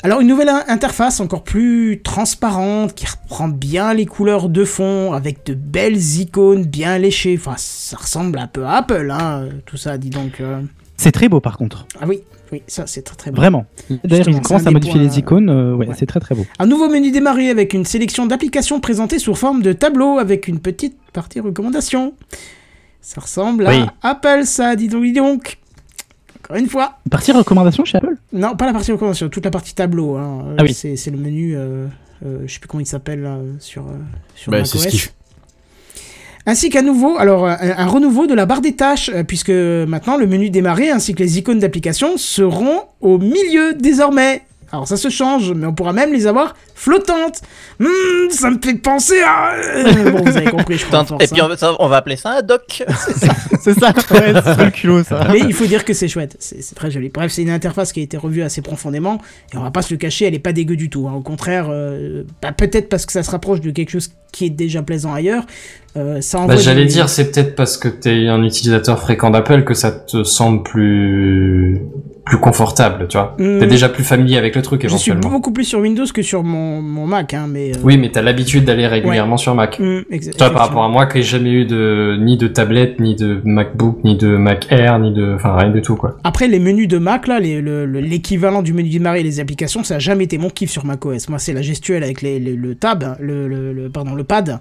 Alors 0.02 0.20
une 0.20 0.28
nouvelle 0.28 0.50
in- 0.50 0.64
interface 0.68 1.20
encore 1.20 1.44
plus 1.44 2.00
transparente, 2.02 2.94
qui 2.94 3.06
reprend 3.06 3.48
bien 3.48 3.94
les 3.94 4.06
couleurs 4.06 4.48
de 4.48 4.64
fond, 4.64 5.12
avec 5.12 5.46
de 5.46 5.54
belles 5.54 5.96
icônes 6.18 6.64
bien 6.64 6.98
léchées, 6.98 7.36
enfin 7.38 7.54
ça 7.56 7.96
ressemble 7.96 8.38
un 8.38 8.46
peu 8.46 8.64
à 8.66 8.72
Apple, 8.78 9.10
hein, 9.10 9.46
tout 9.66 9.76
ça, 9.76 9.96
dis 9.98 10.10
donc. 10.10 10.40
euh. 10.40 10.60
C'est 10.96 11.12
très 11.12 11.28
beau 11.28 11.40
par 11.40 11.56
contre. 11.58 11.86
Ah 12.00 12.04
oui, 12.06 12.20
oui, 12.54 12.62
ça 12.66 12.86
c'est 12.86 13.02
très 13.02 13.16
très 13.16 13.30
bon. 13.30 13.36
Vraiment. 13.36 13.66
D'ailleurs, 14.04 14.28
ils 14.28 14.40
commencent 14.40 14.66
à 14.66 14.70
modifier 14.70 14.94
points, 15.00 15.02
les 15.08 15.18
icônes. 15.18 15.48
euh, 15.50 15.74
ouais, 15.74 15.88
ouais. 15.88 15.94
c'est 15.98 16.06
très 16.06 16.20
très 16.20 16.34
beau. 16.34 16.46
Un 16.58 16.66
nouveau 16.66 16.88
menu 16.88 17.10
démarré 17.10 17.50
avec 17.50 17.74
une 17.74 17.84
sélection 17.84 18.26
d'applications 18.26 18.80
présentées 18.80 19.18
sous 19.18 19.34
forme 19.34 19.62
de 19.62 19.72
tableau 19.72 20.18
avec 20.18 20.48
une 20.48 20.58
petite 20.60 20.96
partie 21.12 21.40
recommandation. 21.40 22.14
Ça 23.00 23.20
ressemble 23.20 23.66
Oui. 23.68 23.80
à 24.02 24.10
Apple, 24.10 24.44
ça, 24.44 24.76
dis 24.76 24.88
donc, 24.88 25.02
dis 25.04 25.12
donc. 25.12 25.58
Encore 26.42 26.56
une 26.56 26.68
fois. 26.68 26.98
Partie 27.10 27.32
recommandation 27.32 27.84
chez 27.84 27.98
Apple? 27.98 28.16
Non, 28.32 28.54
pas 28.56 28.66
la 28.66 28.72
partie 28.72 28.92
recommandation, 28.92 29.28
toute 29.28 29.44
la 29.44 29.50
partie 29.50 29.74
tableau. 29.74 30.16
hein. 30.16 30.44
Euh, 30.46 30.56
Ah 30.58 30.62
oui. 30.62 30.72
C'est 30.74 30.96
c'est 30.96 31.10
le 31.10 31.16
menu, 31.18 31.54
euh, 31.56 31.86
euh, 32.24 32.38
je 32.46 32.52
sais 32.52 32.60
plus 32.60 32.68
comment 32.68 32.80
il 32.82 32.86
s'appelle 32.86 33.28
sur, 33.60 33.82
euh, 33.82 33.92
sur 34.34 34.52
Bah, 34.52 34.64
c'est 34.64 34.78
ce 34.78 35.08
Ainsi 36.46 36.68
qu'un 36.68 36.82
nouveau, 36.82 37.16
alors 37.18 37.46
un, 37.46 37.56
un 37.60 37.86
renouveau 37.86 38.26
de 38.26 38.34
la 38.34 38.44
barre 38.44 38.60
des 38.60 38.74
tâches, 38.74 39.10
euh, 39.14 39.24
puisque 39.24 39.50
maintenant 39.50 40.16
le 40.16 40.26
menu 40.26 40.50
démarrer 40.50 40.90
ainsi 40.90 41.14
que 41.14 41.22
les 41.22 41.38
icônes 41.38 41.58
d'application 41.58 42.16
seront 42.16 42.82
au 43.00 43.18
milieu 43.18 43.74
désormais. 43.74 44.42
Alors 44.72 44.88
ça 44.88 44.96
se 44.96 45.08
change, 45.08 45.52
mais 45.52 45.66
on 45.66 45.72
pourra 45.74 45.92
même 45.92 46.12
les 46.12 46.26
avoir 46.26 46.54
flottantes. 46.74 47.40
Hmm, 47.78 47.86
ça 48.30 48.50
me 48.50 48.58
fait 48.62 48.74
penser 48.74 49.20
à... 49.20 49.54
Euh, 49.54 50.10
bon, 50.10 50.22
vous 50.24 50.36
avez 50.36 50.50
compris, 50.50 50.76
je 50.78 50.86
crois. 50.86 51.04
Et 51.20 51.26
puis 51.26 51.40
hein. 51.40 51.44
on 51.44 51.48
va, 51.48 51.56
ça, 51.56 51.74
on 51.78 51.88
va 51.88 51.96
appeler 51.98 52.16
ça 52.16 52.38
un 52.38 52.42
doc. 52.42 52.82
C'est 53.60 53.72
ça, 53.78 53.92
ouais, 54.10 54.34
c'est 54.44 54.64
le 54.64 54.70
culot 54.70 55.02
ça. 55.04 55.26
Mais 55.32 55.38
il 55.38 55.54
faut 55.54 55.64
dire 55.64 55.86
que 55.86 55.94
c'est 55.94 56.06
chouette, 56.08 56.36
c'est 56.38 56.60
c'est 56.62 56.74
très 56.74 56.90
joli. 56.90 57.08
Bref, 57.08 57.32
c'est 57.32 57.40
une 57.40 57.48
interface 57.50 57.92
qui 57.94 58.00
a 58.00 58.02
été 58.02 58.18
revue 58.18 58.42
assez 58.42 58.60
profondément, 58.60 59.18
et 59.54 59.56
on 59.56 59.62
va 59.62 59.70
pas 59.70 59.80
se 59.80 59.94
le 59.94 59.96
cacher, 59.96 60.26
elle 60.26 60.34
est 60.34 60.38
pas 60.38 60.52
dégueu 60.52 60.76
du 60.76 60.90
tout. 60.90 61.08
hein. 61.08 61.14
Au 61.14 61.22
contraire, 61.22 61.68
euh, 61.70 62.24
bah, 62.42 62.52
peut-être 62.52 62.90
parce 62.90 63.06
que 63.06 63.12
ça 63.12 63.22
se 63.22 63.30
rapproche 63.30 63.62
de 63.62 63.70
quelque 63.70 63.88
chose 63.90 64.10
qui 64.32 64.44
est 64.44 64.50
déjà 64.50 64.82
plaisant 64.82 65.14
ailleurs. 65.14 65.46
euh, 65.96 66.20
ça 66.20 66.46
Bah, 66.46 66.56
j'allais 66.56 66.82
des- 66.84 66.90
dire, 66.92 67.08
c'est 67.08 67.30
peut-être 67.30 67.54
parce 67.56 67.78
que 67.78 67.88
t'es 67.88 68.26
un 68.28 68.42
utilisateur 68.42 69.00
fréquent 69.00 69.30
d'Apple 69.30 69.64
que 69.64 69.72
ça 69.72 69.90
te 69.92 70.24
semble 70.24 70.62
plus 70.62 71.80
plus 72.24 72.38
confortable, 72.38 73.06
tu 73.08 73.18
vois. 73.18 73.36
Hmm. 73.38 73.58
T'es 73.60 73.66
déjà 73.66 73.88
plus 73.88 74.02
familier 74.04 74.38
avec 74.38 74.56
le 74.56 74.62
truc 74.62 74.82
Je 74.82 74.88
suis 74.96 75.10
éventuellement. 75.10 75.36
beaucoup 75.36 75.52
plus 75.52 75.64
sur 75.64 75.80
Windows 75.80 76.06
que 76.12 76.22
sur 76.22 76.42
mon, 76.42 76.80
mon 76.80 77.06
Mac, 77.06 77.34
hein, 77.34 77.46
mais. 77.50 77.72
euh, 77.76 77.80
Oui, 77.82 77.98
mais 77.98 78.10
t'as 78.10 78.22
l'habitude 78.22 78.64
d'aller 78.64 78.86
régulièrement 78.86 79.36
sur 79.36 79.54
Mac. 79.54 79.76
Tu 79.76 80.04
vois, 80.38 80.50
par 80.50 80.62
rapport 80.68 80.84
à 80.84 80.88
moi, 80.88 81.06
qui 81.06 81.18
n'ai 81.18 81.22
jamais 81.22 81.50
eu 81.52 81.64
de 81.66 82.16
ni 82.20 82.36
de 82.36 82.46
tablette, 82.48 82.98
ni 83.00 83.14
de 83.14 83.40
MacBook, 83.44 83.98
ni 84.04 84.16
de 84.16 84.36
Mac 84.36 84.66
Air, 84.70 84.98
ni 85.00 85.12
de, 85.12 85.34
enfin 85.34 85.54
rien 85.56 85.70
du 85.70 85.82
tout 85.82 85.96
quoi. 85.96 86.16
Après, 86.24 86.48
les 86.48 86.58
menus 86.60 86.88
de 86.88 86.98
Mac, 86.98 87.26
là, 87.26 87.40
le- 87.40 87.84
l'équivalent 88.00 88.62
du 88.62 88.72
menu 88.72 88.88
démarrer 88.88 89.20
et 89.20 89.24
les 89.24 89.40
applications, 89.40 89.84
ça 89.84 89.96
a 89.96 89.98
jamais 89.98 90.24
été 90.24 90.38
mon 90.38 90.48
kiff 90.50 90.70
sur 90.70 90.84
macOS. 90.86 91.28
Moi, 91.28 91.38
c'est 91.38 91.52
la 91.52 91.62
gestuelle 91.62 92.02
avec 92.04 92.22
les, 92.22 92.38
les- 92.40 92.56
le 92.56 92.74
tab, 92.74 93.16
le, 93.20 93.48
le- 93.48 93.72
le- 93.72 93.90
pardon, 93.90 94.14
le 94.14 94.24
pad, 94.24 94.60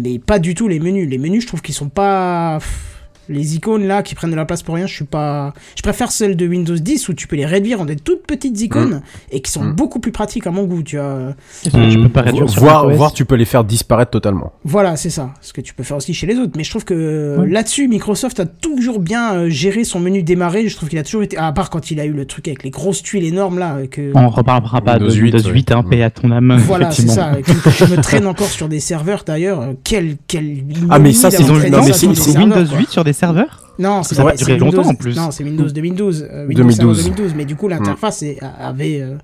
mais 0.00 0.18
pas 0.18 0.38
du 0.38 0.54
tout 0.54 0.68
les 0.68 0.78
menus. 0.78 1.08
Les 1.10 1.18
menus, 1.18 1.42
je 1.42 1.48
trouve 1.48 1.60
qu'ils 1.62 1.74
sont 1.74 1.88
pas. 1.88 2.58
pff, 2.60 2.99
Les 3.30 3.54
icônes 3.56 3.86
là 3.86 4.02
qui 4.02 4.14
prennent 4.14 4.30
de 4.32 4.36
la 4.36 4.44
place 4.44 4.62
pour 4.62 4.74
rien, 4.74 4.86
je 4.86 4.94
suis 4.94 5.04
pas. 5.04 5.54
Je 5.76 5.82
préfère 5.82 6.10
celles 6.12 6.36
de 6.36 6.46
Windows 6.46 6.74
10 6.76 7.08
où 7.08 7.14
tu 7.14 7.26
peux 7.26 7.36
les 7.36 7.46
réduire 7.46 7.80
en 7.80 7.84
des 7.84 7.96
toutes 7.96 8.26
petites 8.26 8.60
icônes 8.60 9.02
et 9.30 9.40
qui 9.40 9.50
sont 9.50 9.62
Mm. 9.64 9.72
beaucoup 9.74 10.00
plus 10.00 10.12
pratiques 10.12 10.46
à 10.46 10.50
mon 10.50 10.64
goût, 10.64 10.82
tu 10.82 10.96
vois. 10.96 11.34
Tu 11.62 11.70
peux 11.70 12.08
pas 12.08 12.22
réduire 12.22 12.46
Voir, 12.46 12.90
voir, 12.90 13.12
tu 13.12 13.24
peux 13.24 13.36
les 13.36 13.44
faire 13.44 13.64
disparaître 13.64 14.10
totalement. 14.10 14.52
Voilà, 14.64 14.96
c'est 14.96 15.10
ça. 15.10 15.30
Ce 15.40 15.52
que 15.52 15.60
tu 15.60 15.74
peux 15.74 15.82
faire 15.84 15.96
aussi 15.96 16.12
chez 16.14 16.26
les 16.26 16.36
autres. 16.36 16.52
Mais 16.56 16.64
je 16.64 16.70
trouve 16.70 16.84
que 16.84 17.38
là-dessus, 17.46 17.88
Microsoft 17.88 18.40
a 18.40 18.46
toujours 18.46 18.98
bien 19.00 19.34
euh, 19.34 19.48
géré 19.48 19.84
son 19.84 20.00
menu 20.00 20.22
démarrer. 20.22 20.68
Je 20.68 20.76
trouve 20.76 20.88
qu'il 20.88 20.98
a 20.98 21.02
toujours 21.04 21.22
été. 21.22 21.36
À 21.38 21.52
part 21.52 21.70
quand 21.70 21.90
il 21.90 22.00
a 22.00 22.04
eu 22.04 22.12
le 22.12 22.24
truc 22.26 22.48
avec 22.48 22.62
les 22.64 22.70
grosses 22.70 23.02
tuiles 23.02 23.24
énormes 23.24 23.58
là. 23.58 23.76
euh, 23.76 23.86
Que... 23.86 24.10
On 24.14 24.28
reparlera 24.28 24.80
pas 24.80 24.98
de 24.98 25.04
Windows 25.08 25.22
Windows 25.38 25.48
8, 25.50 25.52
8, 25.52 25.72
hein, 25.72 25.82
ouais. 25.84 25.90
paix 25.96 26.02
à 26.02 26.10
ton 26.10 26.30
âme. 26.32 26.56
Voilà, 26.66 26.90
c'est 26.90 27.06
ça. 27.08 27.32
je 27.78 27.84
me 27.84 27.96
traîne 28.02 28.26
encore 28.26 28.48
sur 28.48 28.68
des 28.68 28.80
serveurs 28.80 29.22
d'ailleurs. 29.26 29.60
Euh, 29.60 29.72
Quel, 29.84 30.16
quel. 30.26 30.58
Ah, 30.88 30.98
mais 30.98 31.12
ça, 31.12 31.30
c'est- 31.30 31.42
Windows 31.48 32.64
quoi. 32.66 32.78
8 32.78 32.88
sur 32.90 33.04
des 33.04 33.12
serveurs 33.20 33.72
Non, 33.78 34.02
c'est 34.02 34.14
Ça 34.16 34.24
va 34.24 34.34
durer 34.34 34.54
Windows- 34.54 34.76
longtemps, 34.78 34.88
en 34.90 34.94
plus. 34.94 35.16
Non, 35.16 35.30
c'est 35.30 35.44
Windows 35.44 35.68
2012. 35.70 36.26
euh, 36.30 36.46
Windows 36.46 36.62
2012. 36.64 37.02
Server 37.02 37.02
2012. 37.04 37.34
Mais 37.36 37.44
du 37.44 37.54
coup, 37.56 37.68
l'interface 37.68 38.22
est- 38.22 38.38
avait 38.60 39.00
euh, 39.00 39.14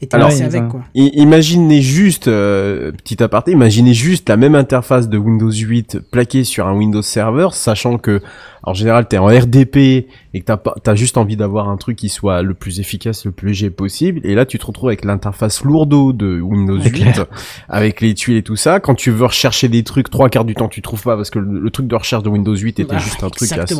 été 0.00 0.14
Alors, 0.14 0.28
lancée 0.28 0.42
avec 0.42 0.68
quoi. 0.68 0.82
Imaginez 0.94 1.80
juste, 1.80 2.28
euh, 2.28 2.92
petit 2.92 3.22
aparté, 3.22 3.52
imaginez 3.52 3.94
juste 3.94 4.28
la 4.28 4.36
même 4.36 4.54
interface 4.54 5.08
de 5.08 5.16
Windows 5.18 5.50
8 5.50 5.98
plaquée 6.10 6.44
sur 6.44 6.66
un 6.66 6.74
Windows 6.74 7.02
Server, 7.02 7.48
sachant 7.52 7.96
que, 7.98 8.20
en 8.66 8.74
général, 8.74 9.06
t'es 9.08 9.16
en 9.18 9.26
RDP 9.26 9.76
et 9.76 10.06
que 10.40 10.44
t'as 10.44 10.56
pas, 10.56 10.74
t'as 10.82 10.94
juste 10.94 11.16
envie 11.16 11.36
d'avoir 11.36 11.68
un 11.68 11.76
truc 11.76 11.96
qui 11.96 12.08
soit 12.08 12.42
le 12.42 12.52
plus 12.52 12.80
efficace, 12.80 13.24
le 13.24 13.30
plus 13.30 13.48
léger 13.48 13.70
possible, 13.70 14.20
et 14.24 14.34
là, 14.34 14.44
tu 14.44 14.58
te 14.58 14.66
retrouves 14.66 14.88
avec 14.88 15.04
l'interface 15.04 15.62
lourdeau 15.64 16.12
de 16.12 16.40
Windows 16.40 16.78
C'est 16.82 16.90
8, 16.90 16.92
clair. 17.12 17.26
avec 17.68 18.00
les 18.00 18.12
tuiles 18.14 18.36
et 18.36 18.42
tout 18.42 18.56
ça. 18.56 18.80
Quand 18.80 18.94
tu 18.94 19.10
veux 19.10 19.24
rechercher 19.26 19.68
des 19.68 19.82
trucs, 19.84 20.10
trois 20.10 20.28
quarts 20.28 20.44
du 20.44 20.54
temps, 20.54 20.68
tu 20.68 20.82
trouves 20.82 21.02
pas 21.02 21.16
parce 21.16 21.30
que 21.30 21.38
le, 21.38 21.60
le 21.60 21.70
truc 21.70 21.86
de 21.86 21.94
recherche 21.94 22.22
de 22.24 22.28
Windows 22.28 22.54
8 22.56 22.80
était 22.80 22.84
Bah, 22.92 22.98
juste 22.98 23.22
un 23.22 23.30
truc 23.30 23.50
à 23.52 23.66
se, 23.66 23.74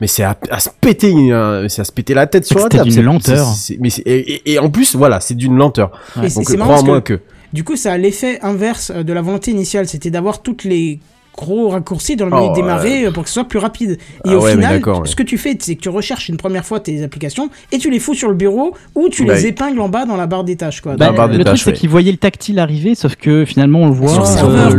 mais 0.00 0.06
c'est 0.06 0.22
à, 0.22 0.38
à 0.50 0.60
se 0.60 0.70
péter, 0.80 1.12
euh, 1.32 1.68
c'est 1.68 1.82
à 1.82 1.84
se 1.84 1.92
péter 1.92 2.14
la 2.14 2.26
tête 2.26 2.44
sur 2.46 2.58
la 2.60 2.68
table. 2.68 2.84
d'une 2.84 2.92
C'est- 2.92 3.02
lenteur. 3.02 3.46
c'est- 3.46 3.74
c'est- 3.74 3.78
mais 3.80 3.90
c'est- 3.90 4.02
et, 4.06 4.32
et- 4.34 4.52
et 4.52 4.58
en 4.58 4.70
plus, 4.70 4.94
voilà, 4.94 5.20
c'est 5.20 5.34
d'une 5.34 5.56
lenteur. 5.56 5.90
Donc, 6.16 6.44
crois-moi 6.56 7.00
que- 7.00 7.14
que 7.14 7.20
Du 7.52 7.64
coup, 7.64 7.74
ça 7.74 7.92
a 7.92 7.98
l'effet 7.98 8.38
inverse 8.42 8.92
euh, 8.94 9.02
de 9.02 9.12
la 9.12 9.22
volonté 9.22 9.50
initiale, 9.50 9.88
c'était 9.88 10.10
d'avoir 10.12 10.40
toutes 10.40 10.62
les 10.62 11.00
gros 11.40 11.68
raccourcis 11.70 12.16
dans 12.16 12.26
le 12.26 12.32
Oh, 12.32 12.36
menu 12.36 12.48
ouais. 12.50 12.54
démarrer 12.54 13.06
euh, 13.06 13.10
pour 13.10 13.22
que 13.24 13.28
ce 13.28 13.34
soit 13.34 13.44
plus 13.48 13.58
rapide. 13.58 13.92
Et 14.24 14.30
Ah 14.30 14.36
au 14.36 14.42
ouais, 14.42 14.52
final, 14.52 14.82
ouais. 14.84 14.92
ce 15.04 15.16
que 15.16 15.22
tu 15.22 15.38
fais, 15.38 15.56
c'est 15.58 15.74
que 15.74 15.80
tu 15.80 15.88
recherches 15.88 16.28
une 16.28 16.36
première 16.36 16.64
fois 16.64 16.80
tes 16.80 17.02
applications 17.02 17.50
et 17.72 17.78
tu 17.78 17.90
les 17.90 17.98
fous 17.98 18.14
sur 18.14 18.28
le 18.28 18.34
bureau 18.34 18.74
ou 18.94 19.08
tu 19.08 19.24
Bah, 19.24 19.34
les 19.34 19.46
épingles 19.46 19.80
en 19.80 19.88
bas 19.88 20.04
dans 20.04 20.16
la 20.16 20.26
barre 20.26 20.44
des 20.44 20.56
tâches. 20.56 20.80
Quoi. 20.80 20.96
Bah, 20.96 21.06
la 21.06 21.12
barre 21.12 21.28
des 21.28 21.38
le 21.38 21.44
truc, 21.44 21.54
tâches, 21.54 21.64
c'est 21.64 21.70
ouais. 21.70 21.76
qu'ils 21.76 21.88
voyaient 21.88 22.12
le 22.12 22.18
tactile 22.18 22.58
arriver, 22.58 22.94
sauf 22.94 23.16
que 23.16 23.44
finalement, 23.44 23.80
on 23.82 23.86
le 23.86 23.92
voit. 23.94 24.08
Sur 24.12 24.22
euh, 24.22 24.26
serveur. 24.26 24.72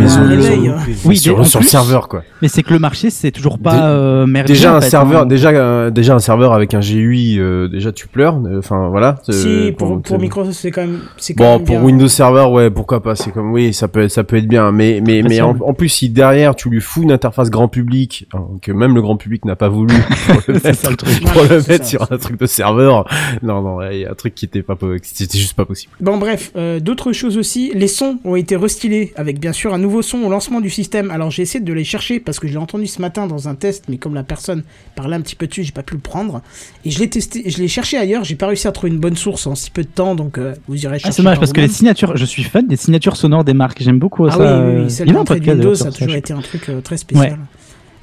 Oui, 1.06 1.18
sur, 1.18 1.46
serveur 1.64 2.08
quoi. 2.08 2.24
mais 2.42 2.48
c'est 2.48 2.64
que 2.64 2.74
le 2.74 2.80
marché, 2.80 3.10
c'est 3.10 3.32
toujours 3.32 3.60
pas 3.60 3.90
euh, 3.90 4.26
merdique. 4.26 4.56
Déjà 4.56 4.74
en 4.74 4.78
un 4.78 4.82
fait, 4.82 4.90
serveur, 4.90 5.22
hein. 5.24 5.26
déjà 5.26 5.50
euh, 5.50 5.90
déjà 5.90 6.16
un 6.16 6.20
serveur 6.20 6.54
avec 6.54 6.74
un 6.74 6.80
GUI, 6.80 7.38
euh, 7.40 7.68
déjà 7.68 7.92
tu 7.92 8.08
pleures. 8.08 8.40
euh, 8.46 8.60
Enfin 8.60 8.90
voilà. 8.90 9.18
Si, 9.30 9.74
pour, 9.78 10.02
Microsoft, 10.20 10.58
c'est 10.60 10.72
quand 10.72 10.82
même. 10.82 11.00
Bon, 11.36 11.60
pour. 11.60 11.82
Windows 11.84 12.08
Server, 12.08 12.46
ouais, 12.52 12.70
pourquoi 12.70 13.02
pas. 13.02 13.16
C'est 13.16 13.32
comme 13.32 13.52
oui, 13.52 13.74
ça 13.74 13.88
peut 13.88 14.08
ça 14.08 14.24
peut 14.24 14.38
être 14.38 14.48
bien, 14.48 14.72
mais 14.72 15.02
mais 15.04 15.42
en 15.42 15.74
plus 15.74 15.90
si 15.90 16.10
derrière 16.10 16.51
derrière 16.52 16.56
tu 16.56 16.70
lui 16.70 16.82
fous 16.82 17.04
une 17.04 17.12
interface 17.12 17.50
grand 17.50 17.68
public 17.68 18.28
hein, 18.34 18.46
que 18.62 18.72
même 18.72 18.96
le 18.96 19.02
grand 19.02 19.18
public 19.18 19.46
n'a 19.46 19.56
pas 19.56 19.70
voulu 19.70 19.94
pour 20.28 20.42
le 20.48 20.60
C'est 20.60 20.74
ça, 20.74 20.90
le 20.90 20.92
mettre, 20.92 21.06
truc. 21.06 21.22
pour 21.22 21.32
Voilà, 21.34 21.56
le 21.56 21.62
c'est 21.62 21.72
mettre 21.72 21.84
ça. 21.86 21.90
sur 21.90 22.12
un 22.12 22.18
truc 22.18 22.40
de 22.40 22.46
serveur. 22.46 23.08
Non 23.42 23.62
non, 23.62 23.82
il 23.90 24.00
y 24.00 24.06
a 24.06 24.12
un 24.12 24.16
truc 24.16 24.36
qui 24.36 24.46
était 24.46 24.62
pas 24.64 24.78
c'était 25.04 25.38
juste 25.38 25.54
pas 25.54 25.66
possible. 25.66 25.94
Bon 26.00 26.18
bref, 26.18 26.52
euh, 26.56 26.80
d'autres 26.80 27.12
choses 27.14 27.38
aussi, 27.38 27.72
les 27.74 27.88
sons 27.88 28.20
ont 28.24 28.36
été 28.36 28.56
restylés 28.56 29.14
avec 29.16 29.40
bien 29.40 29.52
sûr 29.54 29.74
un 29.74 29.78
nouveau 29.78 30.02
son 30.02 30.20
au 30.24 30.30
lancement 30.30 30.62
du 30.62 30.70
système. 30.70 31.12
Alors 31.12 31.32
j'ai 31.32 31.44
essayé 31.44 31.64
de 31.64 31.74
les 31.74 31.84
chercher 31.84 32.20
parce 32.20 32.40
que 32.40 32.48
je 32.48 32.54
l'ai 32.54 32.60
entendu 32.60 32.88
ce 32.88 33.02
matin 33.02 33.28
dans 33.28 33.48
un 33.48 33.56
test, 33.56 33.86
mais 33.90 33.98
comme 33.98 34.14
la 34.16 34.24
personne 34.24 34.64
parlait 34.96 35.16
un 35.16 35.22
petit 35.22 35.36
peu 35.36 35.48
dessus, 35.48 35.64
j'ai 35.64 35.72
pas 35.72 35.84
pu 35.84 35.94
le 35.96 36.00
prendre. 36.02 36.42
Et 36.86 36.92
je 36.92 37.00
l'ai 37.00 37.10
testé, 37.10 37.44
je 37.50 37.58
l'ai 37.60 37.68
cherché 37.68 37.98
ailleurs, 37.98 38.24
j'ai 38.24 38.36
pas 38.36 38.48
réussi 38.48 38.68
à 38.68 38.72
trouver 38.72 38.92
une 38.94 39.00
bonne 39.00 39.16
source 39.16 39.48
en 39.48 39.56
si 39.56 39.70
peu 39.72 39.84
de 39.84 39.88
temps, 39.88 40.16
donc 40.16 40.38
euh, 40.38 40.54
vous 40.68 40.76
irez 40.84 41.00
chercher. 41.00 41.08
Ah, 41.10 41.12
c'est 41.12 41.22
dommage 41.22 41.36
par 41.36 41.42
parce 41.42 41.54
que 41.54 41.62
les 41.62 41.68
signatures, 41.68 42.18
je 42.18 42.26
suis 42.26 42.44
fan 42.44 42.68
des 42.68 42.76
signatures 42.76 43.16
sonores 43.16 43.44
des 43.44 43.54
marques. 43.54 43.82
J'aime 43.82 44.00
beaucoup 44.00 44.26
Ah 44.28 44.32
ça. 44.32 44.38
oui, 44.38 44.44
oui, 44.46 44.50
euh, 44.52 44.84
oui, 44.84 44.92
celle 44.92 45.08
il 45.08 45.14
y 45.14 45.18
a 45.18 45.20
un 45.20 45.24
podcast, 45.26 45.74
ça 45.76 45.88
a 45.88 45.92
toujours 45.92 46.16
été 46.16 46.34
un 46.34 46.41
truc 46.42 46.70
euh, 46.70 46.82
très 46.82 46.98
spécial. 46.98 47.38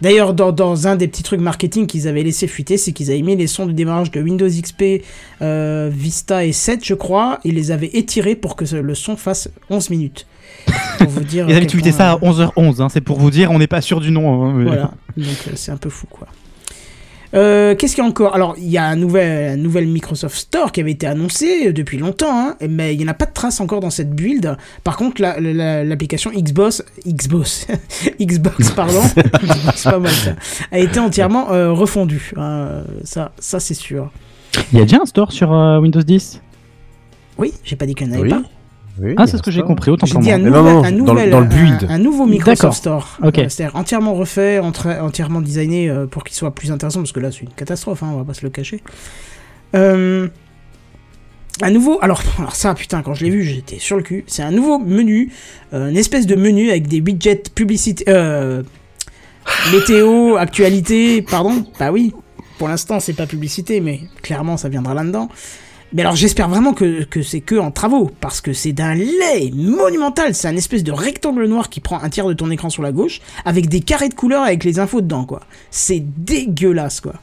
D'ailleurs, 0.00 0.32
dans, 0.32 0.52
dans 0.52 0.86
un 0.86 0.94
des 0.94 1.08
petits 1.08 1.24
trucs 1.24 1.40
marketing 1.40 1.88
qu'ils 1.88 2.06
avaient 2.06 2.22
laissé 2.22 2.46
fuiter, 2.46 2.76
c'est 2.76 2.92
qu'ils 2.92 3.10
avaient 3.10 3.20
mis 3.22 3.34
les 3.34 3.48
sons 3.48 3.66
de 3.66 3.72
démarrage 3.72 4.12
de 4.12 4.20
Windows 4.22 4.46
XP, 4.48 5.02
euh, 5.42 5.90
Vista 5.92 6.44
et 6.44 6.52
7, 6.52 6.84
je 6.84 6.94
crois, 6.94 7.40
et 7.44 7.50
les 7.50 7.72
avaient 7.72 7.90
étirés 7.92 8.36
pour 8.36 8.54
que 8.54 8.64
le 8.76 8.94
son 8.94 9.16
fasse 9.16 9.48
11 9.70 9.90
minutes. 9.90 10.26
Pour 10.98 11.08
vous 11.08 11.20
dire. 11.20 11.46
Ils 11.48 11.54
avaient 11.56 11.66
tweeté 11.66 11.92
ça 11.92 12.12
à 12.12 12.14
euh, 12.16 12.18
11h11, 12.18 12.80
hein, 12.82 12.88
c'est 12.88 13.00
pour 13.00 13.18
vous 13.18 13.30
dire, 13.30 13.50
on 13.52 13.58
n'est 13.58 13.66
pas 13.68 13.80
sûr 13.80 14.00
du 14.00 14.10
nom. 14.10 14.44
hein, 14.44 14.52
mais- 14.56 14.64
Voilà, 14.64 14.92
donc 15.16 15.26
euh, 15.46 15.52
c'est 15.54 15.70
un 15.70 15.76
peu 15.76 15.88
fou 15.90 16.06
quoi. 16.10 16.26
Euh, 17.34 17.74
Qu'est-ce 17.74 17.94
qu'il 17.94 18.02
y 18.02 18.06
a 18.06 18.08
encore? 18.08 18.34
Alors, 18.34 18.54
il 18.56 18.68
y 18.68 18.78
a 18.78 18.84
un 18.86 18.96
nouvel, 18.96 19.52
un 19.52 19.56
nouvel 19.56 19.86
Microsoft 19.86 20.34
Store 20.36 20.72
qui 20.72 20.80
avait 20.80 20.92
été 20.92 21.06
annoncé 21.06 21.72
depuis 21.72 21.98
longtemps, 21.98 22.32
hein, 22.32 22.56
mais 22.68 22.94
il 22.94 22.98
n'y 22.98 23.04
en 23.04 23.08
a 23.08 23.14
pas 23.14 23.26
de 23.26 23.32
trace 23.34 23.60
encore 23.60 23.80
dans 23.80 23.90
cette 23.90 24.10
build. 24.14 24.56
Par 24.82 24.96
contre, 24.96 25.20
la- 25.20 25.38
la- 25.38 25.84
l'application 25.84 26.30
Xbox, 26.34 26.82
Xbox, 27.06 27.66
Xbox, 28.20 28.70
pardon, 28.70 29.02
c'est 29.74 29.90
pas 29.90 29.98
mal 29.98 30.10
ça, 30.12 30.34
a 30.72 30.78
été 30.78 30.98
entièrement 31.00 31.52
euh, 31.52 31.70
refondue. 31.72 32.32
hein, 32.36 32.82
ça, 33.04 33.32
ça 33.38 33.60
c'est 33.60 33.74
sûr. 33.74 34.10
Il 34.72 34.78
y 34.78 34.82
a 34.82 34.84
déjà 34.86 35.00
un 35.02 35.06
store 35.06 35.30
sur 35.30 35.52
euh, 35.52 35.78
Windows 35.80 36.00
10 36.02 36.40
Oui, 37.36 37.52
j'ai 37.62 37.76
pas 37.76 37.84
dit 37.84 37.94
qu'il 37.94 38.06
n'y 38.08 38.14
en 38.16 38.20
avait 38.20 38.32
Oui. 38.32 38.42
pas. 38.42 38.48
Oui, 39.00 39.14
Ah, 39.16 39.26
c'est 39.26 39.36
ce 39.36 39.42
que 39.42 39.50
j'ai 39.50 39.62
compris, 39.62 39.90
autant 39.90 40.06
pour 40.06 40.20
moi. 40.22 40.32
un 40.32 40.38
nouvel, 40.38 40.52
non, 40.52 40.62
non, 40.62 40.84
un 40.84 40.90
dans 40.90 40.90
le- 40.90 40.96
nouvel- 41.20 41.30
dans 41.30 41.40
le 41.40 41.46
un- 41.46 41.48
build. 41.48 41.86
Un, 41.90 41.98
nouveau. 41.98 42.26
Microsoft 42.26 42.76
Store. 42.78 43.18
Ok. 43.22 43.38
Euh, 43.38 43.48
C'est-à-dire 43.48 43.76
entièrement 43.76 44.14
refait, 44.14 44.58
entre- 44.58 44.88
entièrement 45.00 45.40
designé 45.40 45.88
euh, 45.88 46.06
pour 46.06 46.24
qu'il 46.24 46.34
soit 46.36 46.54
plus 46.54 46.70
intéressant, 46.72 47.00
parce 47.00 47.12
que 47.12 47.20
là 47.20 47.30
c'est 47.30 47.40
une 47.42 47.50
catastrophe, 47.50 48.02
hein, 48.02 48.10
on 48.12 48.16
va 48.18 48.24
pas 48.24 48.34
se 48.34 48.42
le 48.44 48.50
cacher. 48.50 48.82
Euh, 49.76 50.28
un 51.60 51.70
nouveau, 51.70 51.98
alors, 52.02 52.22
alors 52.38 52.54
ça 52.56 52.74
putain 52.74 53.02
quand 53.02 53.14
je 53.14 53.24
l'ai 53.24 53.30
vu 53.30 53.42
j'étais 53.44 53.78
sur 53.78 53.96
le 53.96 54.02
cul, 54.02 54.24
c'est 54.26 54.42
un 54.42 54.50
nouveau 54.50 54.78
menu, 54.78 55.32
euh, 55.74 55.90
une 55.90 55.96
espèce 55.96 56.26
de 56.26 56.34
menu 56.36 56.70
avec 56.70 56.86
des 56.88 57.00
widgets 57.00 57.42
publicité, 57.54 58.04
euh, 58.08 58.62
météo, 59.72 60.36
actualité, 60.38 61.22
pardon, 61.22 61.64
bah 61.78 61.90
oui, 61.92 62.14
pour 62.58 62.68
l'instant 62.68 63.00
c'est 63.00 63.12
pas 63.14 63.26
publicité 63.26 63.80
mais 63.80 64.00
clairement 64.22 64.56
ça 64.56 64.68
viendra 64.68 64.94
là-dedans. 64.94 65.28
Mais 65.92 66.02
alors 66.02 66.16
j'espère 66.16 66.48
vraiment 66.48 66.74
que, 66.74 67.04
que 67.04 67.22
c'est 67.22 67.40
que 67.40 67.54
en 67.54 67.70
travaux, 67.70 68.10
parce 68.20 68.40
que 68.40 68.52
c'est 68.52 68.72
d'un 68.72 68.94
lait 68.94 69.50
monumental, 69.54 70.34
c'est 70.34 70.48
un 70.48 70.56
espèce 70.56 70.84
de 70.84 70.92
rectangle 70.92 71.46
noir 71.46 71.70
qui 71.70 71.80
prend 71.80 72.02
un 72.02 72.10
tiers 72.10 72.26
de 72.26 72.34
ton 72.34 72.50
écran 72.50 72.68
sur 72.68 72.82
la 72.82 72.92
gauche, 72.92 73.20
avec 73.44 73.68
des 73.68 73.80
carrés 73.80 74.10
de 74.10 74.14
couleurs 74.14 74.42
avec 74.42 74.64
les 74.64 74.78
infos 74.78 75.00
dedans, 75.00 75.24
quoi. 75.24 75.40
C'est 75.70 76.00
dégueulasse, 76.00 77.00
quoi. 77.00 77.14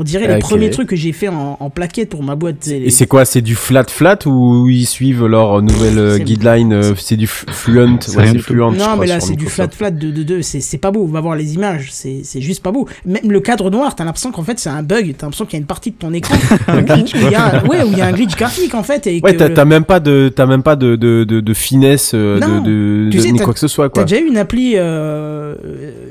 On 0.00 0.02
dirait 0.02 0.26
les 0.28 0.38
premiers 0.38 0.70
trucs 0.70 0.88
que 0.88 0.96
j'ai 0.96 1.12
fait 1.12 1.28
en, 1.28 1.58
en 1.60 1.68
plaquette 1.68 2.08
pour 2.08 2.22
ma 2.22 2.34
boîte. 2.34 2.66
Et 2.68 2.88
c'est 2.88 3.06
quoi 3.06 3.26
C'est 3.26 3.42
du 3.42 3.54
flat 3.54 3.84
flat 3.84 4.18
ou 4.24 4.66
ils 4.70 4.86
suivent 4.86 5.26
leur 5.26 5.60
nouvelle 5.60 5.98
euh, 5.98 6.16
guideline 6.18 6.72
euh, 6.72 6.94
C'est 6.96 7.16
du 7.18 7.26
fluent 7.26 7.98
C'est 8.00 8.16
ouais, 8.16 8.38
fluent. 8.38 8.60
Non, 8.60 8.72
crois, 8.78 8.96
mais 8.96 9.06
là, 9.06 9.20
c'est 9.20 9.36
du 9.36 9.44
flat 9.44 9.68
flat 9.68 9.90
de, 9.90 10.10
de, 10.10 10.22
de 10.22 10.40
c'est 10.40 10.60
c'est 10.60 10.78
pas 10.78 10.90
beau. 10.90 11.06
Va 11.06 11.20
voir 11.20 11.36
les 11.36 11.52
images, 11.54 11.88
c'est 11.92 12.20
c'est 12.24 12.40
juste 12.40 12.62
pas 12.62 12.72
beau. 12.72 12.88
Même 13.04 13.30
le 13.30 13.40
cadre 13.40 13.70
noir, 13.70 13.94
t'as 13.94 14.04
l'impression 14.04 14.32
qu'en 14.32 14.42
fait, 14.42 14.58
c'est 14.58 14.70
un 14.70 14.82
bug. 14.82 15.14
T'as 15.18 15.26
l'impression 15.26 15.44
qu'il 15.44 15.54
y 15.54 15.56
a 15.56 15.60
une 15.60 15.66
partie 15.66 15.90
de 15.90 15.96
ton 15.96 16.14
écran. 16.14 16.34
un 16.68 16.80
glitch, 16.80 17.12
où 17.14 17.18
il 17.18 17.30
y 17.32 17.34
a, 17.34 17.62
ouais, 17.66 17.82
où 17.82 17.92
il 17.92 17.98
y 17.98 18.00
a 18.00 18.06
un 18.06 18.12
glitch 18.12 18.36
graphique, 18.36 18.74
en 18.74 18.82
fait. 18.82 19.06
Et 19.06 19.20
Ouais, 19.22 19.36
t'as 19.36 19.48
le- 19.48 19.64
même 19.66 19.84
pas 19.84 20.00
de 20.00 20.32
t'as 20.34 20.46
même 20.46 20.62
pas 20.62 20.76
de 20.76 20.96
de 20.96 21.24
de, 21.24 21.40
de 21.40 21.54
finesse 21.54 22.12
euh, 22.14 22.38
Non. 22.38 22.62
de 22.62 23.04
de, 23.06 23.10
Tu 23.10 23.16
de- 23.18 23.22
sais, 23.22 23.32
ni 23.32 23.38
quoi 23.40 23.52
que 23.52 23.60
ce 23.60 23.68
soit 23.68 23.90
T'as 23.90 24.04
déjà 24.04 24.20
eu 24.22 24.26
une 24.26 24.38
appli 24.38 24.76
euh, 24.76 25.54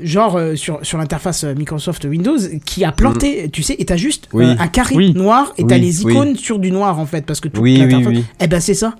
genre 0.02 0.36
euh, 0.36 0.54
sur, 0.54 0.78
sur 0.82 0.98
l'interface 0.98 1.44
Microsoft 1.44 2.04
Windows 2.04 2.36
qui 2.64 2.84
a 2.84 2.92
planté, 2.92 3.48
tu 3.52 3.62
sais, 3.62 3.74
et 3.80 3.84
t'as 3.86 3.96
juste 3.96 4.28
Oui. 4.32 4.44
euh, 4.44 4.54
un 4.58 4.68
carré 4.68 4.94
Oui. 4.94 5.12
noir 5.14 5.52
et 5.58 5.66
t'as 5.66 5.74
Oui, 5.76 5.80
les 5.80 6.04
oui. 6.04 6.12
icônes 6.12 6.36
sur 6.36 6.58
du 6.60 6.70
noir 6.70 6.98
en 7.00 7.06
fait 7.06 7.26
parce 7.26 7.40
que 7.40 7.48
toute 7.48 7.60
Oui, 7.62 7.82
oui. 8.06 8.24
Eh 8.38 8.46
ben 8.46 8.60
c'est 8.60 8.74
ça. 8.74 8.94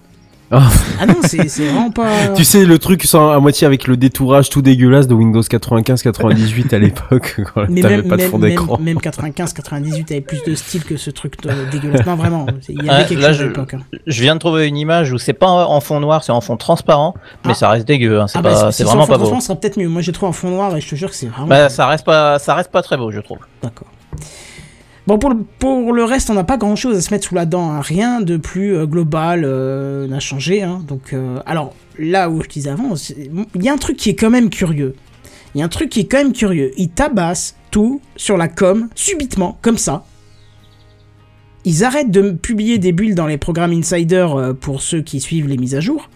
Ah. 0.53 0.69
Ah 1.01 1.07
non, 1.07 1.15
c'est 1.23 1.47
c'est 1.49 1.65
vraiment 1.67 1.93
pas. 1.93 2.09
Tu 2.35 2.43
sais 2.43 2.65
le 2.65 2.77
truc 2.81 3.05
sans 3.05 3.31
à 3.31 3.39
moitié 3.39 3.69
avec 3.69 3.87
le 3.87 3.97
détourage 3.97 4.51
tout 4.51 4.63
dégueulasse 4.63 5.07
de 5.07 5.15
Windows 5.15 5.43
95 5.43 6.03
98 6.03 6.73
à 6.75 6.79
l'époque 6.81 7.37
quand 7.55 7.67
t'avais 7.67 7.99
même, 7.99 8.09
pas 8.09 8.17
de 8.17 8.23
fond 8.23 8.41
d'écran. 8.41 8.77
même 8.81 8.99
95, 9.01 9.53
98 9.53 10.11
avait 10.11 10.21
plus 10.23 10.43
de 10.45 10.57
style 10.57 10.83
que 10.83 10.97
ce 10.97 11.11
truc 11.11 11.41
de- 11.43 11.51
dégueulasse. 11.71 12.05
Non, 12.05 12.17
vraiment, 12.17 12.47
il 12.69 12.85
y 12.85 12.91
avait 12.91 13.03
Ah, 13.03 13.05
quelque 13.05 13.21
là, 13.21 13.29
chose 13.29 13.37
je- 13.39 13.45
à 13.45 13.47
l'époque. 13.47 13.75
hein. 13.75 13.81
Je 14.09 14.23
viens 14.23 14.35
de 14.35 14.41
trouver 14.41 14.67
une 14.67 14.77
image 14.77 15.13
où 15.13 15.19
c'est 15.19 15.35
pas 15.35 15.47
en 15.47 15.81
fond 15.81 16.01
noir, 16.01 16.25
c'est 16.25 16.33
en 16.33 16.41
fond 16.41 16.57
transparent, 16.57 17.15
mais 17.45 17.53
Ah. 17.53 17.55
ça 17.55 17.69
reste 17.69 17.87
dégueu. 17.87 18.19
hein, 18.21 18.27
C'est 18.27 18.39
Ah 18.39 18.43
bah, 18.43 18.51
pas- 18.51 18.57
si 18.57 18.63
c'est 18.65 18.73
c'est 18.79 18.85
vraiment 18.89 19.05
en 19.05 19.07
pas 19.07 19.13
fond 19.13 19.19
beau. 19.21 19.27
transparent, 19.27 19.41
ce 19.41 19.47
sera 19.47 19.61
peut-être 19.61 19.77
mieux. 19.79 19.89
Moi, 19.89 20.03
j'ai 20.03 20.11
trouvé 20.11 20.31
en 20.31 20.33
fond 20.33 20.51
noir 20.51 20.75
et 20.77 20.81
je 20.81 20.89
te 20.89 20.97
jure 20.97 21.11
que 21.11 21.15
c'est 21.17 21.27
vraiment. 21.29 21.47
Bah, 21.47 21.69
ça 21.69 21.87
reste 21.87 22.05
pas, 22.05 22.41
ça 22.41 22.57
reste 22.57 22.73
pas 22.73 22.83
très 22.83 22.97
beau, 22.97 23.13
je 23.13 23.21
trouve. 23.21 23.39
D'accord. 23.63 23.87
Bon, 25.11 25.19
pour 25.19 25.31
le, 25.31 25.39
pour 25.59 25.93
le 25.93 26.05
reste, 26.05 26.31
on 26.31 26.35
n'a 26.35 26.45
pas 26.45 26.57
grand 26.57 26.77
chose 26.77 26.97
à 26.97 27.01
se 27.01 27.13
mettre 27.13 27.27
sous 27.27 27.35
la 27.35 27.45
dent. 27.45 27.69
hein. 27.69 27.81
Rien 27.81 28.21
de 28.21 28.37
plus 28.37 28.77
euh, 28.77 28.87
global 28.87 29.43
euh, 29.45 30.07
n'a 30.07 30.21
changé. 30.21 30.63
hein. 30.63 30.85
Donc, 30.87 31.13
euh, 31.13 31.41
alors, 31.47 31.75
là 31.99 32.31
où 32.31 32.41
je 32.45 32.49
disais 32.49 32.71
avant, 32.71 32.95
il 33.57 33.65
y 33.65 33.69
a 33.69 33.73
un 33.73 33.77
truc 33.77 33.97
qui 33.97 34.11
est 34.11 34.15
quand 34.15 34.31
même 34.31 34.51
curieux. 34.51 34.95
Il 35.53 35.59
y 35.59 35.63
a 35.63 35.65
un 35.65 35.69
truc 35.69 35.89
qui 35.89 35.99
est 35.99 36.05
quand 36.07 36.19
même 36.19 36.33
curieux. 36.33 36.71
Ils 36.77 36.91
tabassent 36.91 37.57
tout 37.73 38.01
sur 38.15 38.37
la 38.37 38.47
com, 38.47 38.89
subitement, 38.95 39.59
comme 39.63 39.79
ça. 39.79 40.05
Ils 41.65 41.83
arrêtent 41.83 42.13
de 42.13 42.31
publier 42.31 42.79
des 42.79 42.93
bulles 42.93 43.17
dans 43.17 43.27
les 43.27 43.37
programmes 43.37 43.73
Insider 43.73 44.29
euh, 44.33 44.55
pour 44.55 44.81
ceux 44.81 45.01
qui 45.03 45.19
suivent 45.19 45.49
les 45.49 45.57
mises 45.57 45.75
à 45.75 45.81
jour. 45.81 46.09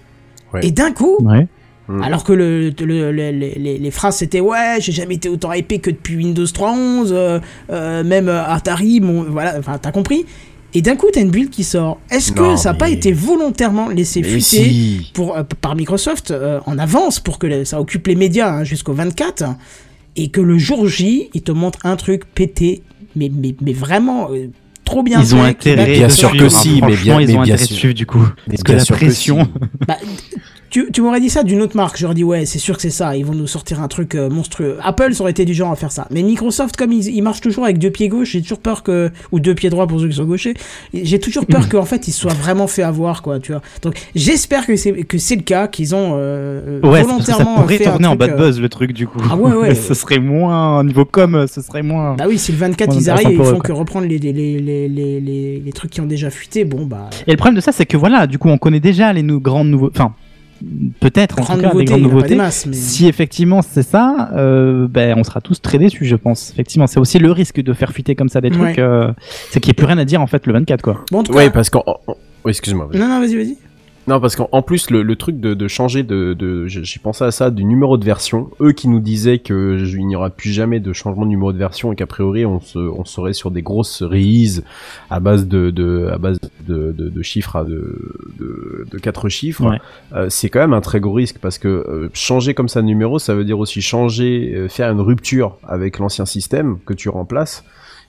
Ouais. 0.53 0.65
Et 0.65 0.71
d'un 0.71 0.93
coup, 0.93 1.17
Ouais. 1.21 1.49
Mm. 1.87 2.03
alors 2.03 2.25
que 2.25 2.33
le, 2.33 2.71
le- 2.71 3.13
le- 3.13 3.31
les, 3.31 3.31
les- 3.57 3.79
les 3.79 3.91
phrases 3.91 4.17
c'était 4.17 4.41
ouais, 4.41 4.77
j'ai 4.81 4.93
jamais 4.93 5.17
été 5.17 5.29
autant 5.29 5.53
hypé 5.53 5.81
que 5.81 5.91
depuis 5.91 6.17
Windows 6.17 6.45
3.11, 6.47 7.09
euh, 7.13 7.41
euh, 7.71 8.03
même 8.05 8.29
euh, 8.29 8.43
Atari, 8.47 9.01
mon, 9.01 9.25
voilà, 9.25 9.57
enfin 9.59 9.77
t'as 9.79 9.93
compris. 9.93 10.25
Et 10.77 10.83
d'un 10.83 10.97
coup 10.97 11.07
t'as 11.13 11.21
une 11.21 11.31
build 11.31 11.51
qui 11.51 11.63
sort. 11.63 12.01
Est-ce 12.11 12.33
que 12.33 12.41
Non, 12.41 12.57
ça 12.57 12.73
n'a 12.73 12.79
pas 12.79 12.89
été 12.89 13.13
volontairement 13.13 13.89
laissé 13.89 14.23
Mais 14.23 14.29
fuiter 14.29 14.65
si. 14.65 15.11
pour, 15.15 15.37
euh, 15.37 15.43
par 15.61 15.77
Microsoft 15.77 16.31
euh, 16.31 16.59
en 16.67 16.79
avance 16.79 17.21
pour 17.21 17.39
que 17.39 17.65
ça 17.65 17.81
occupe 17.81 18.07
les 18.07 18.17
médias 18.17 18.51
hein, 18.51 18.65
jusqu'au 18.65 18.93
24 18.95 19.45
et 20.17 20.29
que 20.29 20.41
le 20.41 20.57
jour 20.59 20.89
J 20.89 21.29
il 21.35 21.43
te 21.43 21.53
montre 21.53 21.81
un 21.85 21.97
truc 21.97 22.25
pété, 22.35 22.83
mais, 23.15 23.31
mais, 23.33 23.55
mais 23.61 23.73
vraiment 23.75 24.31
euh, 24.33 24.47
trop 24.85 25.03
bien 25.03 25.21
Ils 25.21 25.35
ont 25.35 25.43
fait, 25.43 25.49
intérêt 25.51 25.93
Bien 25.93 26.09
sûr 26.09 26.33
que 26.33 26.49
si, 26.49 26.81
mais 26.83 26.97
bien- 26.97 27.21
ils 27.21 27.27
mais 27.29 27.37
ont 27.37 27.43
bien 27.43 27.55
intérêt 27.55 27.59
de 27.63 27.67
sûr. 27.69 27.77
suivre 27.77 27.95
du 27.95 28.07
coup. 28.07 28.27
Parce 28.49 28.63
que 28.63 28.73
la 28.73 28.85
pression. 28.85 29.49
Bah, 29.87 29.97
tu, 30.75 30.91
tu 30.91 31.03
m'aurais 31.03 31.21
dit 31.21 31.31
ça 31.31 31.45
d'une 31.45 31.63
autre 31.63 31.77
marque, 31.77 31.97
j'aurais 31.97 32.17
dit 32.17 32.25
ouais, 32.25 32.47
c'est 32.47 32.59
sûr 32.59 32.75
que 32.75 32.83
c'est 32.83 32.91
ça, 32.91 33.17
ils 33.17 33.25
vont 33.25 33.33
nous 33.33 33.47
sortir 33.47 33.81
un 33.81 33.87
truc 33.87 34.17
euh, 34.17 34.29
monstrueux. 34.29 34.77
Apple, 34.83 35.15
ça 35.15 35.21
aurait 35.23 35.31
été 35.31 35.45
du 35.45 35.55
genre 35.55 35.71
à 35.71 35.77
faire 35.77 35.93
ça. 35.93 36.09
Mais 36.11 36.25
Microsoft, 36.25 36.75
comme 36.77 36.91
ils, 36.91 37.07
ils 37.15 37.23
marchent 37.23 37.43
toujours 37.43 37.63
avec 37.63 37.79
deux 37.79 37.93
pieds 37.93 38.09
gauche, 38.09 38.33
j'ai 38.33 38.43
toujours 38.43 38.59
peur 38.59 38.83
que. 38.83 39.13
ou 39.31 39.39
deux 39.39 39.55
pieds 39.55 39.71
droits 39.71 39.87
pour 39.87 40.01
ceux 40.01 40.09
qui 40.09 40.17
sont 40.17 40.25
gauchers, 40.25 40.55
j'ai 40.93 41.21
toujours 41.21 41.47
peur 41.47 41.69
qu'en 41.71 41.85
fait 41.85 42.09
ils 42.09 42.11
se 42.11 42.23
soient 42.23 42.33
vraiment 42.33 42.67
fait 42.67 42.83
avoir, 42.83 43.23
quoi, 43.23 43.39
tu 43.39 43.53
vois. 43.53 43.63
Donc 43.83 44.05
j'espère 44.17 44.67
que 44.67 44.75
c'est 44.75 44.91
le 44.91 45.43
cas, 45.43 45.69
qu'ils 45.69 45.95
ont 45.95 46.15
euh, 46.17 46.81
Ouais, 46.81 47.05
parce 47.05 47.19
que 47.19 47.23
ça 47.23 47.35
volontairement 47.35 47.61
pourrait 47.61 47.79
fait 47.79 47.87
un 47.87 47.91
tourner 47.93 48.07
en 48.09 48.17
truc, 48.17 48.19
bad 48.19 48.31
euh, 48.31 48.37
buzz 48.37 48.61
le 48.61 48.69
truc 48.69 48.93
du 48.93 49.07
coup. 49.07 49.21
Ah 49.31 49.37
ouais, 49.37 49.53
ouais. 49.53 49.75
ce 49.77 49.95
serait 49.95 50.19
moins, 50.19 50.81
au 50.81 50.83
niveau 50.83 51.05
com, 51.05 51.47
ce 51.49 51.63
serait 51.63 51.85
moins. 51.85 52.17
Bah 52.17 52.25
oui, 52.27 52.37
si 52.37 52.51
le 52.51 52.59
24 52.59 52.91
Ouais, 52.91 52.97
ils 53.01 53.11
arrivent 53.11 53.29
et 53.29 53.35
ils 53.35 53.45
font 53.45 53.61
que 53.61 53.71
reprendre 53.71 54.09
les, 54.09 54.19
les, 54.19 54.33
les, 54.33 54.89
les, 54.89 55.61
les, 55.65 55.73
trucs 55.73 55.93
qui 55.93 56.01
ont 56.01 56.07
déjà 56.07 56.31
fuité, 56.31 56.65
bon 56.65 56.85
bah. 56.85 57.11
Et 57.29 57.31
le 57.31 57.37
problème 57.37 57.55
de 57.55 57.61
ça, 57.61 57.71
c'est 57.71 57.87
que 57.87 57.97
voilà, 57.97 58.27
du 58.27 58.39
coup, 58.39 58.49
on 58.49 58.59
connaît 58.59 58.81
déjà 58.81 59.13
les 59.13 59.23
grandes 59.23 59.69
nouveautés. 59.69 60.01
Enfin, 60.01 60.15
peut-être 61.01 61.41
en 61.41 61.45
tout 61.45 61.61
cas 61.61 61.69
nouveauté, 61.69 61.79
les 61.79 61.85
grandes 61.87 62.01
nouveautés. 62.03 62.29
des 62.31 62.35
masses, 62.37 62.67
mais- 62.67 62.75
Si 62.75 63.07
effectivement 63.07 63.63
c'est 63.63 63.83
ça, 63.83 64.31
euh, 64.35 64.87
ben 64.89 65.15
on 65.17 65.25
sera 65.25 65.41
tous 65.41 65.61
très 65.61 65.79
déçus, 65.79 66.05
je 66.05 66.17
pense. 66.17 66.51
Effectivement, 66.51 66.87
c'est 66.87 67.01
aussi 67.01 67.19
le 67.19 67.31
risque 67.33 67.61
de 67.61 67.73
faire 67.73 67.93
fuiter 67.93 68.15
comme 68.15 68.29
ça 68.29 68.41
des 68.41 68.51
trucs, 68.51 68.63
Ouais. 68.63 68.81
euh, 68.81 69.13
c'est 69.51 69.61
qu'il 69.61 69.69
n'y 69.71 69.73
ait 69.73 69.75
plus 69.75 69.87
rien 69.87 69.99
à 69.99 70.05
dire 70.05 70.21
en 70.21 70.27
fait 70.27 70.47
le 70.47 70.53
24 70.53 70.83
quoi. 70.83 71.05
Bon, 71.11 71.19
en 71.21 71.23
tout 71.23 71.33
Ouais, 71.33 71.45
cas. 71.47 71.51
parce 71.51 71.71
qu'en 71.71 71.83
en- 71.87 71.99
en- 72.07 72.17
oui, 72.45 72.51
excuse-moi. 72.51 72.89
Non, 72.95 73.09
non, 73.09 73.21
vas-y, 73.21 73.37
vas-y. 73.37 73.57
Non, 74.07 74.21
parce 74.21 74.37
qu'en 74.37 74.51
en 74.53 74.61
plus, 74.61 74.91
le, 74.91 75.03
le 75.03 75.17
truc 75.17 75.41
de, 75.41 75.55
de 75.55 75.67
changer 75.69 76.03
de, 76.03 76.35
de 76.35 76.67
j'ai 76.67 77.01
pensé 77.01 77.25
à 77.25 77.31
ça, 77.31 77.51
du 77.51 77.65
numéro 77.65 77.97
de 77.97 78.05
version. 78.05 78.51
Eux 78.61 78.73
qui 78.73 78.89
nous 78.89 79.01
disaient 79.01 79.39
que 79.39 79.79
je- 79.79 79.97
il 79.97 80.07
n'y 80.07 80.15
aura 80.15 80.29
plus 80.29 80.51
jamais 80.51 80.79
de 80.79 80.93
changement 80.93 81.23
de 81.25 81.31
numéro 81.31 81.55
de 81.55 81.59
version 81.59 81.91
et 81.91 81.97
qu'a 81.97 82.07
priori 82.07 82.45
on 82.45 82.61
se, 82.61 82.79
on 82.79 83.07
serait 83.07 83.33
sur 83.33 83.51
des 83.51 83.63
grosses 83.63 84.03
releases 84.03 84.63
à 85.09 85.21
base 85.21 85.49
de, 85.49 85.71
de 85.71 86.09
à 86.13 86.19
base 86.19 86.39
de, 86.69 86.93
de, 86.93 87.09
de 87.09 87.23
chiffres 87.23 87.57
à 87.57 87.65
de, 87.65 87.97
de, 88.39 88.87
de 88.91 88.99
quatre 88.99 89.31
chiffres. 89.31 89.65
Ouais. 89.71 89.81
Euh, 90.15 90.27
c'est 90.29 90.51
quand 90.51 90.61
même 90.61 90.75
un 90.75 90.83
très 90.83 91.01
gros 91.01 91.15
risque 91.15 91.39
parce 91.41 91.57
que 91.59 91.69
euh, 91.69 92.11
changer 92.13 92.53
comme 92.53 92.69
ça 92.69 92.83
de 92.83 92.87
numéro, 92.87 93.19
ça 93.19 93.35
veut 93.35 93.45
dire 93.45 93.59
aussi 93.59 93.81
changer, 93.81 94.53
euh, 94.55 94.69
faire 94.69 94.91
une 94.93 95.01
rupture 95.01 95.57
avec 95.67 95.99
l'ancien 95.99 96.27
système 96.27 96.77
que 96.85 96.93
tu 96.93 97.09
remplaces. 97.09 97.65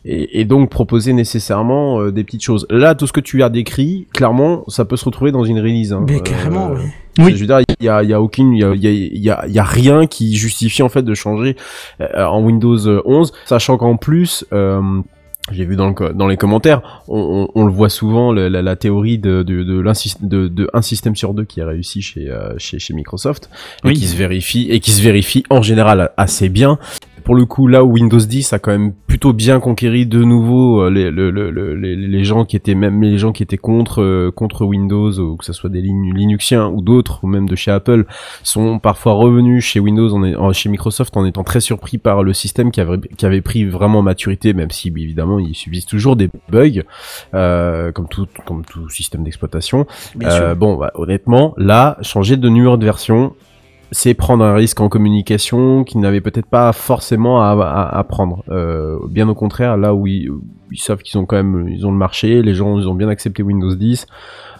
Et, 0.06 0.40
et 0.40 0.46
donc 0.46 0.70
proposer 0.70 1.14
nécessairement 1.14 2.00
euh, 2.00 2.12
des 2.12 2.24
petites 2.24 2.44
choses. 2.44 2.66
Là, 2.70 2.96
tout 2.96 3.08
ce 3.08 3.14
que 3.14 3.20
tu 3.20 3.42
as 3.44 3.50
décrit, 3.50 4.08
clairement, 4.14 4.64
ça 4.68 4.86
peut 4.86 4.98
se 4.98 5.06
retrouver 5.06 5.32
dans 5.32 5.44
une 5.44 5.60
release. 5.60 5.92
Hein. 5.94 6.06
Mais 6.08 6.18
Euh, 6.18 6.20
carrément, 6.20 6.72
oui. 6.72 6.82
Oui. 7.18 7.34
Je 7.36 7.40
veux 7.42 7.48
dire, 7.48 7.60
il 7.80 7.86
y 7.86 7.90
a, 7.90 8.04
y 8.04 8.14
a 8.14 8.22
aucune, 8.22 8.54
il 8.54 8.60
y 8.60 8.64
a, 8.64 8.74
il 8.76 8.84
y 8.84 8.88
a, 8.88 8.92
il 8.92 9.18
y 9.18 9.30
a- 9.30 9.46
il 9.48 9.54
y 9.54 9.60
a 9.60 9.64
rien 9.64 10.06
qui 10.06 10.36
justifie 10.36 10.84
en 10.84 10.90
fait 10.90 11.02
de 11.04 11.14
changer 11.14 11.56
euh, 12.02 12.26
en 12.26 12.42
Windows 12.44 12.78
11, 13.06 13.32
sachant 13.46 13.78
qu'en 13.78 13.96
plus. 13.98 14.46
Euh, 14.54 14.82
j'ai 15.52 15.64
vu 15.64 15.76
dans, 15.76 15.88
le, 15.88 15.94
co- 15.94 16.10
dans 16.12 16.28
les 16.28 16.38
commentaires, 16.38 17.04
on, 17.08 17.48
on, 17.56 17.62
on 17.62 17.66
le 17.66 17.72
voit 17.72 17.90
souvent, 17.90 18.32
le- 18.34 18.48
la, 18.48 18.64
la 18.64 18.76
théorie 18.76 19.20
de, 19.20 19.44
de, 19.44 19.62
de, 19.64 19.80
l'insys- 19.80 20.18
de, 20.20 20.48
de 20.48 20.68
un 20.74 20.82
système 20.82 21.16
sur 21.16 21.36
deux 21.36 21.44
qui 21.46 21.62
a 21.62 21.68
réussi 21.68 22.02
chez, 22.02 22.30
euh, 22.32 22.56
chez, 22.58 22.80
chez 22.80 22.96
Microsoft 22.96 23.50
et 23.84 23.90
Oui. 23.90 23.94
qui 23.94 24.08
se 24.08 24.16
vérifie 24.18 24.68
et 24.72 24.80
qui 24.80 24.90
se 24.90 25.04
vérifie 25.04 25.44
en 25.52 25.62
général 25.62 26.10
assez 26.18 26.50
bien. 26.50 26.80
Pour 27.26 27.36
le 27.36 27.46
coup, 27.46 27.68
là 27.68 27.84
où 27.84 27.92
Windows 27.94 28.20
10 28.20 28.54
a 28.54 28.60
quand 28.60 28.72
même 28.72 28.94
plutôt 29.08 29.34
bien 29.34 29.60
conquéri 29.60 30.06
de 30.06 30.24
nouveau 30.24 30.82
euh, 30.84 30.90
les, 30.90 31.10
le- 31.12 31.32
le- 31.32 31.50
le- 31.52 31.76
les, 31.76 31.96
les 31.96 32.24
gens 32.24 32.46
qui 32.46 32.56
étaient 32.56 32.76
même 32.76 33.02
les 33.02 33.18
gens 33.18 33.32
qui 33.32 33.42
étaient 33.44 33.58
contre 33.58 34.02
euh, 34.02 34.32
contre 34.32 34.64
Windows 34.66 35.12
ou 35.20 35.36
que 35.36 35.44
ce 35.44 35.52
soit 35.52 35.70
des 35.70 35.82
Lin- 35.82 36.14
Linuxiens 36.14 36.68
ou 36.68 36.82
d'autres 36.82 37.24
ou 37.24 37.28
même 37.28 37.50
de 37.50 37.56
chez 37.56 37.72
Apple 37.72 38.06
sont 38.44 38.80
parfois 38.80 39.14
revenus 39.14 39.64
chez 39.64 39.80
Windows 39.80 40.10
en, 40.16 40.54
chez 40.54 40.70
Microsoft 40.70 41.18
en 41.18 41.26
étant 41.26 41.44
très 41.44 41.60
surpris 41.62 41.98
par 41.98 42.24
le 42.24 42.32
système 42.34 42.70
qui 42.72 42.80
avait 42.80 43.00
qui 43.18 43.26
avait 43.26 43.42
pris 43.42 43.66
vraiment 43.66 44.02
maturité 44.02 44.54
même 44.54 44.70
si 44.72 44.90
évidemment 44.90 45.40
il 45.40 45.56
subsiste 45.56 45.90
toujours 45.90 46.16
des 46.16 46.30
bugs 46.50 46.84
euh, 47.34 47.92
comme 47.92 48.08
tout 48.08 48.28
comme 48.46 48.64
tout 48.64 48.88
système 48.90 49.24
d'exploitation. 49.24 49.88
Euh, 50.24 50.54
bon, 50.56 50.76
bah, 50.78 50.92
honnêtement, 50.96 51.54
là, 51.58 51.98
changer 52.02 52.38
de 52.38 52.48
numéro 52.50 52.78
de 52.78 52.86
version, 52.86 53.34
c'est 53.98 54.14
prendre 54.14 54.44
un 54.44 54.54
risque 54.54 54.82
en 54.82 54.90
communication 54.90 55.84
qu'ils 55.86 56.02
n'avaient 56.02 56.20
peut-être 56.20 56.48
pas 56.50 56.74
forcément 56.74 57.42
à, 57.42 57.52
à, 57.52 57.98
à 57.98 58.04
prendre. 58.04 58.44
Euh, 58.50 58.98
bien 59.10 59.30
au 59.30 59.36
contraire, 59.36 59.78
là 59.78 59.94
où 59.96 60.06
ils, 60.06 60.30
savent 60.76 61.02
qu'ils 61.02 61.18
ont 61.18 61.26
quand 61.26 61.38
même, 61.38 61.70
ils 61.70 61.86
ont 61.86 61.92
le 61.92 61.98
marché, 61.98 62.42
les 62.42 62.54
gens, 62.54 62.78
ils 62.78 62.88
ont 62.90 62.94
bien 62.96 63.08
accepté 63.08 63.42
Windows 63.42 63.74
10. 63.74 64.06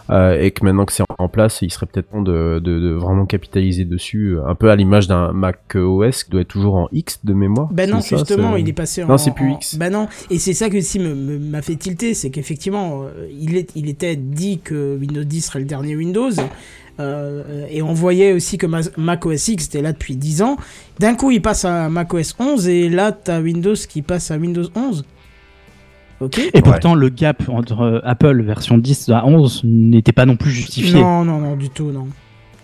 euh, 0.08 0.40
et 0.40 0.52
que 0.52 0.64
maintenant 0.64 0.84
que 0.86 0.92
c'est 0.92 1.02
en 1.18 1.28
place, 1.28 1.58
il 1.62 1.70
serait 1.70 1.84
peut-être 1.86 2.08
temps 2.10 2.22
de, 2.22 2.60
de, 2.64 2.78
de 2.80 2.90
vraiment 2.92 3.26
capitaliser 3.26 3.84
dessus, 3.84 4.36
un 4.46 4.54
peu 4.54 4.70
à 4.70 4.76
l'image 4.76 5.08
d'un 5.08 5.32
Mac 5.32 5.74
OS 5.74 6.22
qui 6.24 6.30
doit 6.30 6.40
être 6.42 6.48
toujours 6.48 6.76
en 6.76 6.88
X 6.92 7.20
de 7.24 7.34
mémoire. 7.34 7.68
Ben 7.72 7.90
non, 7.90 8.00
ça, 8.00 8.16
justement, 8.16 8.56
il 8.56 8.68
est 8.68 8.72
passé 8.72 9.02
en. 9.02 9.08
Non, 9.08 9.18
c'est 9.18 9.34
plus 9.34 9.50
en- 9.50 9.56
X. 9.56 9.76
Ben 9.76 9.92
non, 9.92 10.06
et 10.30 10.38
c'est 10.38 10.54
ça 10.54 10.70
que 10.70 10.76
me- 10.98 11.38
m'a 11.38 11.60
fait 11.60 11.74
tilter, 11.76 12.14
c'est 12.14 12.30
qu'effectivement, 12.30 13.02
euh, 13.02 13.26
il, 13.38 13.56
est, 13.56 13.72
il 13.74 13.88
était 13.88 14.14
dit 14.16 14.60
que 14.60 14.96
Windows 14.98 15.24
10 15.24 15.40
serait 15.42 15.58
le 15.58 15.64
dernier 15.66 15.96
Windows, 15.96 16.30
euh, 17.00 17.66
et 17.70 17.82
on 17.82 17.92
voyait 17.92 18.32
aussi 18.32 18.58
que 18.58 18.66
Ma- 18.66 18.80
Mac 18.96 19.26
OS 19.26 19.48
X 19.48 19.66
était 19.66 19.82
là 19.82 19.92
depuis 19.92 20.16
10 20.16 20.42
ans. 20.42 20.56
D'un 20.98 21.14
coup, 21.14 21.30
il 21.30 21.42
passe 21.42 21.64
à 21.64 21.88
Mac 21.88 22.12
OS 22.14 22.34
11, 22.38 22.68
et 22.68 22.88
là, 22.88 23.12
t'as 23.12 23.40
Windows 23.40 23.74
qui 23.74 24.02
passe 24.02 24.30
à 24.30 24.36
Windows 24.36 24.64
11. 24.74 25.04
Ok 26.20 26.40
Et 26.54 26.62
pourtant, 26.62 26.94
le 26.94 27.10
gap 27.10 27.42
entre 27.48 27.80
euh, 27.82 28.00
Apple 28.02 28.42
version 28.42 28.78
10 28.78 29.10
à 29.10 29.26
11 29.26 29.62
n'était 29.64 30.12
pas 30.12 30.24
non 30.24 30.36
plus 30.36 30.50
justifié. 30.50 30.98
Non, 30.98 31.24
non, 31.24 31.38
non, 31.38 31.56
du 31.56 31.68
tout, 31.68 31.90
non. 31.90 32.08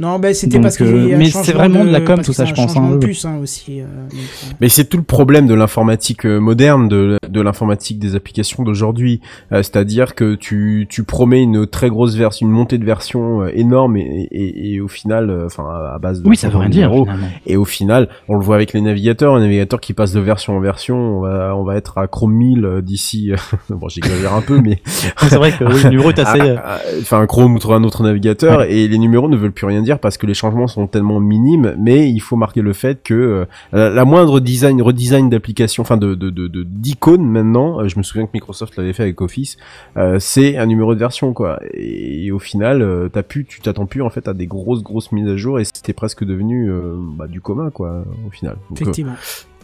Non, 0.01 0.19
ben 0.19 0.35
c'était 0.35 0.59
parce 0.61 0.77
qu'il 0.77 0.87
euh, 0.87 1.15
mais 1.17 1.27
c'est 1.31 1.53
vraiment 1.53 1.85
de 1.85 1.91
la 1.91 2.01
com, 2.01 2.21
tout 2.21 2.31
que 2.31 2.33
ça, 2.33 2.45
je 2.45 2.55
pense, 2.55 2.77
hein, 2.77 2.99
puce, 3.01 3.25
hein, 3.25 3.39
aussi. 3.43 3.81
euh, 3.81 3.85
donc, 3.85 4.19
euh. 4.21 4.53
Mais 4.61 4.69
c'est 4.69 4.85
tout 4.85 4.97
le 4.97 5.03
problème 5.03 5.47
de 5.47 5.55
l'informatique 5.55 6.25
moderne, 6.25 6.89
de, 6.89 7.19
de 7.29 7.41
l'informatique 7.41 7.99
des 7.99 8.17
applications 8.17 8.63
d'aujourd'hui. 8.63 9.21
Euh, 9.53 9.59
C'est-à-dire 9.59 10.15
que 10.15 10.35
tu, 10.35 10.87
tu 10.89 11.05
promets 11.05 11.43
une 11.43 11.67
très 11.67 11.89
grosse 11.89 12.15
version, 12.17 12.47
une 12.47 12.53
montée 12.53 12.79
de 12.79 12.85
version 12.85 13.47
énorme 13.47 13.97
et, 13.97 14.29
et, 14.33 14.75
et 14.75 14.81
au 14.81 14.89
final, 14.89 15.45
enfin 15.47 15.65
à, 15.65 15.95
à 15.95 15.99
base 15.99 16.23
de 16.23 16.29
Oui, 16.29 16.37
ça 16.37 16.49
veut 16.49 16.59
rien 16.59 16.69
dire 16.69 16.91
finalement. 16.93 17.29
Et 17.47 17.57
au 17.57 17.65
final, 17.65 18.09
on 18.29 18.37
le 18.37 18.45
voit 18.45 18.57
avec 18.57 18.73
les 18.73 18.81
navigateurs, 18.81 19.35
un 19.35 19.41
navigateur 19.41 19.81
qui 19.81 19.93
passe 19.93 20.13
de 20.13 20.21
version 20.21 20.57
en 20.57 20.61
version, 20.61 20.97
on 20.97 21.21
va, 21.21 21.55
on 21.57 21.65
va 21.65 21.77
être 21.77 21.99
à 21.99 22.07
Chrome 22.07 22.33
1000 22.35 22.65
euh, 22.65 22.81
d'ici. 22.81 23.33
bon, 23.71 23.89
j'exagère 23.89 24.35
un 24.35 24.41
peu, 24.43 24.61
mais 24.61 24.81
C'est 25.19 25.37
vrai 25.37 25.53
que 25.53 25.65
oui, 25.65 25.83
le 25.85 25.91
numéro 25.91 26.11
est 26.11 26.19
assez. 26.19 26.41
ah, 26.41 26.63
ah, 26.65 26.79
enfin 27.01 27.27
Chrome 27.27 27.57
ou 27.63 27.73
un 27.73 27.85
autre 27.85 28.03
navigateur 28.03 28.63
et 28.63 28.89
les 28.89 28.99
numéros 28.99 29.29
ne 29.29 29.37
veulent 29.37 29.53
plus 29.53 29.67
rien 29.67 29.82
dire 29.83 29.99
parce 29.99 30.17
que 30.17 30.27
les 30.27 30.35
changements 30.35 30.67
sont 30.67 30.87
tellement 30.87 31.21
minimes 31.21 31.75
mais 31.79 32.11
il 32.11 32.21
faut 32.21 32.37
marquer 32.37 32.63
le 32.63 32.73
fait 32.73 33.03
que 33.03 33.15
euh, 33.15 33.45
la, 33.73 33.91
la 33.91 34.05
moindre 34.05 34.41
design 34.41 34.81
redesign 34.83 35.29
d'application 35.29 35.83
enfin 35.83 35.97
de 35.97 36.15
de 36.15 36.63
d'icône 36.63 37.25
maintenant 37.25 37.81
euh, 37.81 37.89
je 37.89 37.99
me 37.99 38.03
souviens 38.03 38.27
que 38.27 38.33
Microsoft 38.35 38.77
l'avait 38.77 38.93
fait 38.93 39.03
avec 39.03 39.21
Office 39.21 39.57
euh, 39.97 40.19
c'est 40.19 40.57
un 40.57 40.67
numéro 40.67 40.95
de 40.95 41.01
version 41.01 41.33
quoi. 41.33 41.61
Et, 41.75 42.31
au 42.33 42.39
final 42.39 43.11
t'as 43.13 43.23
pu 43.23 43.45
tu 43.45 43.61
t'attends 43.61 43.87
plus 43.87 44.01
en 44.01 44.09
fait 44.09 44.27
à 44.27 44.33
des 44.33 44.47
grosses 44.47 44.83
grosses 44.83 45.13
mises 45.13 45.29
à 45.29 45.37
jour 45.37 45.61
et 45.61 45.65
c'était 45.65 45.93
presque 45.93 46.25
devenu 46.25 46.71
bah, 47.17 47.27
du 47.27 47.41
commun 47.41 47.71
quoi 47.71 48.05
au 48.27 48.31
final. 48.31 48.57
Donc, 48.71 48.81
Effectivement. 48.81 49.15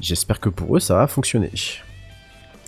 j'espère 0.00 0.38
que 0.40 0.50
pour 0.50 0.76
eux 0.76 0.80
ça 0.80 0.96
va 0.96 1.06
fonctionner 1.06 1.50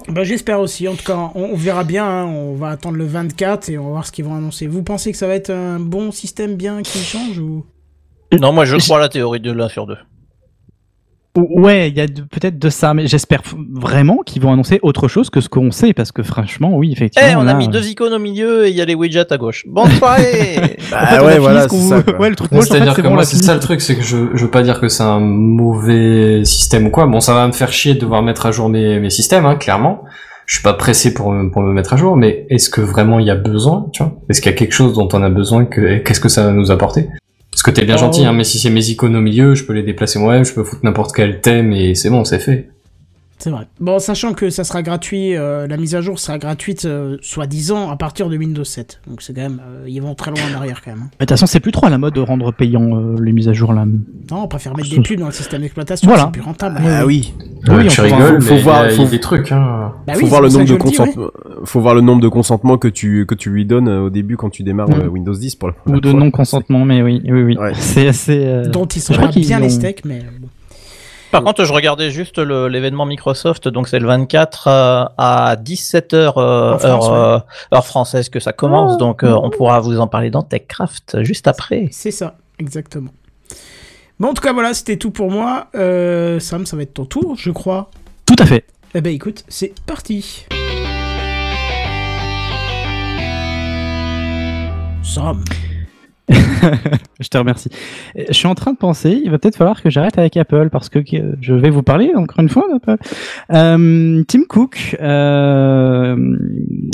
Bah, 0.08 0.24
J'espère 0.24 0.60
aussi. 0.60 0.88
En 0.88 0.94
tout 0.94 1.04
cas, 1.04 1.16
on, 1.34 1.42
on 1.52 1.56
verra 1.56 1.84
bien. 1.84 2.04
hein. 2.04 2.24
On 2.26 2.54
va 2.54 2.68
attendre 2.70 2.96
le 2.96 3.04
24 3.06 3.68
et 3.68 3.78
on 3.78 3.84
va 3.84 3.90
voir 3.90 4.06
ce 4.06 4.12
qu'ils 4.12 4.24
vont 4.24 4.34
annoncer. 4.34 4.66
Vous 4.66 4.82
pensez 4.82 5.12
que 5.12 5.18
ça 5.18 5.26
va 5.26 5.34
être 5.34 5.50
un 5.50 5.78
bon 5.80 6.10
système 6.10 6.56
bien 6.56 6.82
qui 6.82 6.98
change 6.98 7.38
ou? 7.38 7.64
Non, 8.38 8.52
moi 8.52 8.64
je 8.64 8.76
crois 8.76 8.98
à 8.98 9.00
la 9.00 9.08
théorie 9.08 9.40
de 9.40 9.50
l'un 9.50 9.68
sur 9.68 9.86
deux. 9.86 9.96
Ouais, 11.36 11.88
il 11.90 11.96
y 11.96 12.00
a 12.00 12.06
peut-être 12.06 12.58
de 12.58 12.68
ça, 12.70 12.92
mais 12.92 13.06
j'espère 13.06 13.42
f- 13.42 13.54
vraiment 13.72 14.18
qu'ils 14.26 14.42
vont 14.42 14.52
annoncer 14.52 14.80
autre 14.82 15.06
chose 15.06 15.30
que 15.30 15.40
ce 15.40 15.48
qu'on 15.48 15.70
sait, 15.70 15.92
parce 15.92 16.10
que 16.10 16.24
franchement, 16.24 16.76
oui, 16.76 16.88
Eh, 16.90 16.92
effectivement. 16.92 17.40
on 17.40 17.46
a 17.46 17.54
mis 17.54 17.66
euh, 17.68 17.70
deux 17.70 17.88
icônes 17.88 18.12
au 18.12 18.18
milieu 18.18 18.66
et 18.66 18.70
il 18.70 18.76
y 18.76 18.80
a 18.80 18.84
les 18.84 18.96
widgets 18.96 19.32
à 19.32 19.36
gauche. 19.38 19.64
Bonne 19.68 19.90
soirée 19.92 20.56
en 20.58 20.62
fait, 20.62 20.78
bah 20.90 21.24
ouais 21.24 21.38
voilà 21.38 21.62
ce 21.62 21.68
qu'on 21.68 21.76
c'est 21.76 21.94
veut. 21.94 22.02
ça 22.04 22.12
quoi. 22.12 22.20
Ouais, 22.20 22.30
le 22.30 22.36
truc 22.36 22.50
Ouais, 22.50 22.58
moche, 22.58 22.66
en 22.66 22.68
fait, 22.72 22.74
C'est-à-dire 22.78 22.94
que 22.96 23.02
bon, 23.02 23.10
on 23.10 23.14
moi, 23.14 23.24
c'est 23.24 23.36
ça 23.36 23.54
le 23.54 23.60
truc, 23.60 23.80
c'est 23.80 23.94
que 23.96 24.02
je, 24.02 24.16
je 24.34 24.44
veux 24.44 24.50
pas 24.50 24.62
dire 24.62 24.80
que 24.80 24.88
c'est 24.88 25.04
un 25.04 25.20
mauvais 25.20 26.44
système 26.44 26.86
ou 26.86 26.90
quoi. 26.90 27.06
Bon, 27.06 27.20
ça 27.20 27.32
va 27.34 27.46
me 27.46 27.52
faire 27.52 27.72
chier 27.72 27.94
de 27.94 28.00
devoir 28.00 28.22
mettre 28.22 28.46
à 28.46 28.50
jour 28.52 28.68
mes, 28.68 28.98
mes 28.98 29.10
systèmes, 29.10 29.46
hein, 29.46 29.54
clairement. 29.56 30.02
Je 30.46 30.54
suis 30.56 30.64
pas 30.64 30.74
pressé 30.74 31.14
pour, 31.14 31.30
me- 31.30 31.48
pour 31.48 31.62
me 31.62 31.72
mettre 31.72 31.92
à 31.92 31.96
jour, 31.96 32.16
mais 32.16 32.44
est-ce 32.50 32.70
que 32.70 32.80
vraiment 32.80 33.20
il 33.20 33.26
y 33.26 33.30
a 33.30 33.36
besoin, 33.36 33.86
tu 33.92 34.02
vois? 34.02 34.14
Est-ce 34.28 34.40
qu'il 34.40 34.50
y 34.50 34.54
a 34.54 34.58
quelque 34.58 34.72
chose 34.72 34.94
dont 34.94 35.08
on 35.12 35.22
a 35.22 35.30
besoin 35.30 35.64
que, 35.64 35.80
et 35.80 36.02
qu'est-ce 36.02 36.18
que 36.20 36.28
ça 36.28 36.44
va 36.46 36.50
nous 36.50 36.72
apporter? 36.72 37.08
Parce 37.62 37.74
que 37.74 37.78
t'es 37.78 37.84
bien 37.84 37.96
Oh. 37.96 38.00
gentil, 38.00 38.24
hein, 38.24 38.32
mais 38.32 38.44
si 38.44 38.58
c'est 38.58 38.70
mes 38.70 38.88
icônes 38.88 39.14
au 39.16 39.20
milieu, 39.20 39.54
je 39.54 39.64
peux 39.64 39.74
les 39.74 39.82
déplacer 39.82 40.18
moi-même, 40.18 40.46
je 40.46 40.54
peux 40.54 40.64
foutre 40.64 40.82
n'importe 40.82 41.14
quel 41.14 41.42
thème 41.42 41.72
et 41.74 41.94
c'est 41.94 42.08
bon, 42.08 42.24
c'est 42.24 42.38
fait. 42.38 42.70
C'est 43.42 43.48
vrai. 43.50 43.66
Bon, 43.80 43.98
sachant 43.98 44.34
que 44.34 44.50
ça 44.50 44.64
sera 44.64 44.82
gratuit, 44.82 45.34
euh, 45.34 45.66
la 45.66 45.78
mise 45.78 45.94
à 45.94 46.02
jour 46.02 46.18
sera 46.18 46.36
gratuite, 46.36 46.84
euh, 46.84 47.16
soi-disant, 47.22 47.90
à 47.90 47.96
partir 47.96 48.28
de 48.28 48.36
Windows 48.36 48.64
7. 48.64 49.00
Donc 49.08 49.22
c'est 49.22 49.32
quand 49.32 49.40
même, 49.40 49.60
euh, 49.66 49.86
ils 49.88 50.00
vont 50.02 50.14
très 50.14 50.30
loin 50.30 50.40
en 50.52 50.56
arrière 50.58 50.82
quand 50.84 50.90
même. 50.90 51.00
hein. 51.04 51.08
Mais 51.12 51.24
De 51.24 51.26
toute 51.26 51.30
façon, 51.30 51.46
c'est 51.46 51.58
plus 51.60 51.72
trop 51.72 51.86
à 51.86 51.90
la 51.90 51.96
mode 51.96 52.12
de 52.14 52.20
rendre 52.20 52.52
payant 52.52 52.94
euh, 52.94 53.16
les 53.18 53.32
mises 53.32 53.48
à 53.48 53.54
jour 53.54 53.72
là. 53.72 53.86
Non, 53.86 54.42
on 54.44 54.46
préfère 54.46 54.76
mettre 54.76 54.90
des 54.90 55.00
pubs 55.00 55.18
dans 55.18 55.26
le 55.26 55.32
système 55.32 55.62
d'exploitation, 55.62 56.06
Voilà. 56.06 56.24
c'est 56.26 56.32
plus 56.32 56.42
rentable. 56.42 56.80
ah 56.86 57.06
oui 57.06 57.32
Oui, 57.66 57.74
Ouais, 57.76 57.86
tu 57.88 58.00
rigoles, 58.02 58.42
faut 58.42 58.54
mais 58.54 58.60
voir- 58.62 58.90
il 58.90 58.96
faut- 58.96 59.04
des 59.06 59.20
trucs, 59.20 59.50
hein. 59.52 59.92
Bah 60.06 60.12
faut 60.14 60.20
oui, 60.20 60.28
voir 60.28 60.42
le 60.42 60.48
nombre 60.50 60.64
de 60.66 60.76
dis, 60.90 61.00
ouais. 61.00 61.14
faut 61.64 61.80
voir 61.80 61.94
le 61.94 62.00
nombre 62.02 62.20
de 62.22 62.28
consentements 62.28 62.76
que 62.76 62.88
tu 62.88 63.24
que 63.26 63.34
tu 63.34 63.48
lui 63.50 63.64
donnes 63.64 63.88
au 63.88 64.10
début 64.10 64.36
quand 64.36 64.50
tu 64.50 64.62
démarres 64.62 64.88
Mm. 64.90 65.08
Windows 65.08 65.34
10 65.34 65.56
pour 65.56 65.68
la 65.68 65.74
Ou 65.86 66.00
de 66.00 66.10
fois. 66.10 66.20
non-consentement, 66.20 66.84
mais 66.84 67.00
oui, 67.02 67.22
oui, 67.24 67.42
oui. 67.42 67.56
Ouais. 67.56 67.72
C'est 67.74 68.06
assez. 68.08 68.44
euh, 68.44 68.68
Dont 68.68 68.84
ils 68.86 69.00
sont 69.00 69.14
pas 69.14 69.28
qu'ils 69.28 69.46
bien 69.46 69.60
les 69.60 69.70
steaks, 69.70 70.04
mais 70.04 70.20
bon. 70.40 70.48
Par 71.30 71.44
contre, 71.44 71.64
je 71.64 71.72
regardais 71.72 72.10
juste 72.10 72.38
l'événement 72.38 73.06
Microsoft, 73.06 73.68
donc 73.68 73.88
c'est 73.88 74.00
le 74.00 74.06
24 74.06 74.66
euh, 74.66 75.04
à 75.16 75.56
17h 75.56 76.28
En 76.28 76.32
France, 76.78 76.84
heure, 76.84 77.12
euh, 77.12 77.38
heure 77.72 77.86
française 77.86 78.28
que 78.28 78.40
ça 78.40 78.52
commence, 78.52 78.98
donc 78.98 79.22
euh, 79.22 79.32
on 79.32 79.50
pourra 79.50 79.80
vous 79.80 80.00
en 80.00 80.08
parler 80.08 80.30
dans 80.30 80.42
TechCraft 80.42 81.22
juste 81.22 81.46
après. 81.46 81.88
C'est 81.92 82.10
ça, 82.10 82.36
exactement. 82.58 83.10
Bon, 84.18 84.28
en 84.28 84.34
tout 84.34 84.42
cas, 84.42 84.52
voilà, 84.52 84.74
c'était 84.74 84.96
tout 84.96 85.10
pour 85.10 85.30
moi. 85.30 85.68
Euh, 85.74 86.40
Sam, 86.40 86.66
ça 86.66 86.76
va 86.76 86.82
être 86.82 86.94
ton 86.94 87.06
tour, 87.06 87.36
je 87.38 87.50
crois. 87.50 87.90
Tout 88.26 88.36
à 88.38 88.44
fait. 88.44 88.64
Eh 88.94 89.00
ben, 89.00 89.14
écoute, 89.14 89.44
c'est 89.48 89.72
parti. 89.86 90.46
Sam. 95.02 95.42
Je 97.20 97.28
te 97.28 97.38
remercie. 97.38 97.68
Euh, 98.16 98.24
Je 98.28 98.34
suis 98.34 98.46
en 98.46 98.54
train 98.54 98.72
de 98.72 98.78
penser, 98.78 99.20
il 99.24 99.30
va 99.30 99.38
peut-être 99.38 99.56
falloir 99.56 99.82
que 99.82 99.90
j'arrête 99.90 100.18
avec 100.18 100.36
Apple 100.36 100.68
parce 100.70 100.88
que 100.88 101.00
je 101.40 101.54
vais 101.54 101.70
vous 101.70 101.82
parler 101.82 102.12
encore 102.16 102.40
une 102.40 102.48
fois 102.48 102.64
d'Apple. 102.72 102.96
Euh, 103.52 104.22
Tim 104.26 104.42
Cook, 104.48 104.96
euh, 105.00 106.16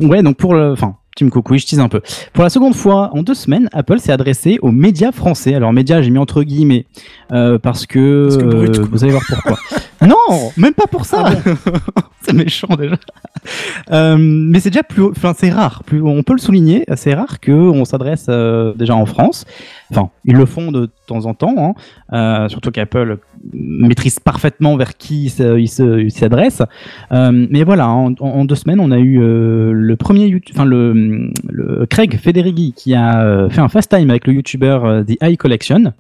ouais, 0.03 0.23
donc 0.23 0.37
pour 0.37 0.55
le, 0.55 0.73
enfin. 0.73 0.97
Tim 1.19 1.31
Cook, 1.31 1.49
oui, 1.49 1.59
je 1.59 1.67
tease 1.67 1.81
un 1.81 1.89
peu. 1.89 2.03
Pour 2.35 2.45
la 2.45 2.51
seconde 2.51 2.75
fois 2.75 3.09
en 3.15 3.23
deux 3.23 3.33
semaines, 3.33 3.71
Apple 3.73 3.99
s'est 4.01 4.13
adressé 4.13 4.59
aux 4.61 4.71
médias 4.71 5.13
français. 5.13 5.55
Alors 5.55 5.73
médias, 5.73 6.03
j'ai 6.03 6.11
mis 6.11 6.19
entre 6.19 6.43
guillemets 6.43 6.85
euh, 7.33 7.59
parce 7.59 7.87
que, 7.87 8.25
Parce 8.25 8.37
que 8.37 8.45
brut, 8.45 8.79
vous 8.81 9.03
allez 9.03 9.13
voir 9.13 9.25
pourquoi. 9.27 9.57
non, 10.03 10.51
même 10.57 10.75
pas 10.75 10.87
pour 10.87 11.05
ça. 11.05 11.31
c'est 12.23 12.33
méchant 12.33 12.69
déjà. 12.79 12.97
Euh, 13.93 14.17
mais 14.19 14.59
c'est 14.61 14.71
déjà 14.71 14.83
plus, 14.83 15.05
enfin 15.05 15.33
c'est 15.37 15.51
rare. 15.51 15.83
Plus, 15.85 16.03
on 16.03 16.23
peut 16.23 16.33
le 16.33 16.39
souligner, 16.39 16.85
c'est 16.97 17.15
rare 17.15 17.41
que 17.41 17.53
on 17.53 17.85
s'adresse 17.85 18.27
euh, 18.29 18.75
déjà 18.75 18.95
en 18.97 19.07
France. 19.07 19.45
Enfin, 19.93 20.11
ils 20.25 20.35
le 20.35 20.45
font 20.47 20.73
de 20.73 20.91
temps 21.07 21.27
en 21.27 21.35
temps, 21.35 21.55
hein. 21.59 21.75
Euh, 22.13 22.49
surtout 22.49 22.73
qu'Apple 22.73 23.19
maîtrise 23.53 24.19
parfaitement 24.19 24.77
vers 24.77 24.97
qui 24.97 25.25
il 25.27 25.31
se- 25.31 25.59
il 25.59 25.69
se- 25.69 26.01
il 26.01 26.11
s'adresse. 26.11 26.61
Mais 27.13 27.63
voilà, 27.63 27.89
en, 27.89 28.45
deux 28.45 28.55
semaines, 28.57 28.81
on 28.81 28.91
a 28.91 28.99
eu 28.99 29.19
le 29.21 29.95
premier, 29.97 30.27
YouTube- 30.27 30.55
enfin 30.57 30.65
le, 30.65 31.31
le 31.49 31.87
Craig 31.87 32.19
Federighi 32.19 32.73
qui 32.77 32.95
a 32.95 33.47
fait 33.51 33.61
un 33.61 33.69
fast 33.69 33.91
time 33.97 34.11
avec 34.11 34.27
le 34.27 34.33
YouTuber 34.35 35.03
The 35.07 35.23
Eye 35.23 35.37
Collection. 35.37 35.93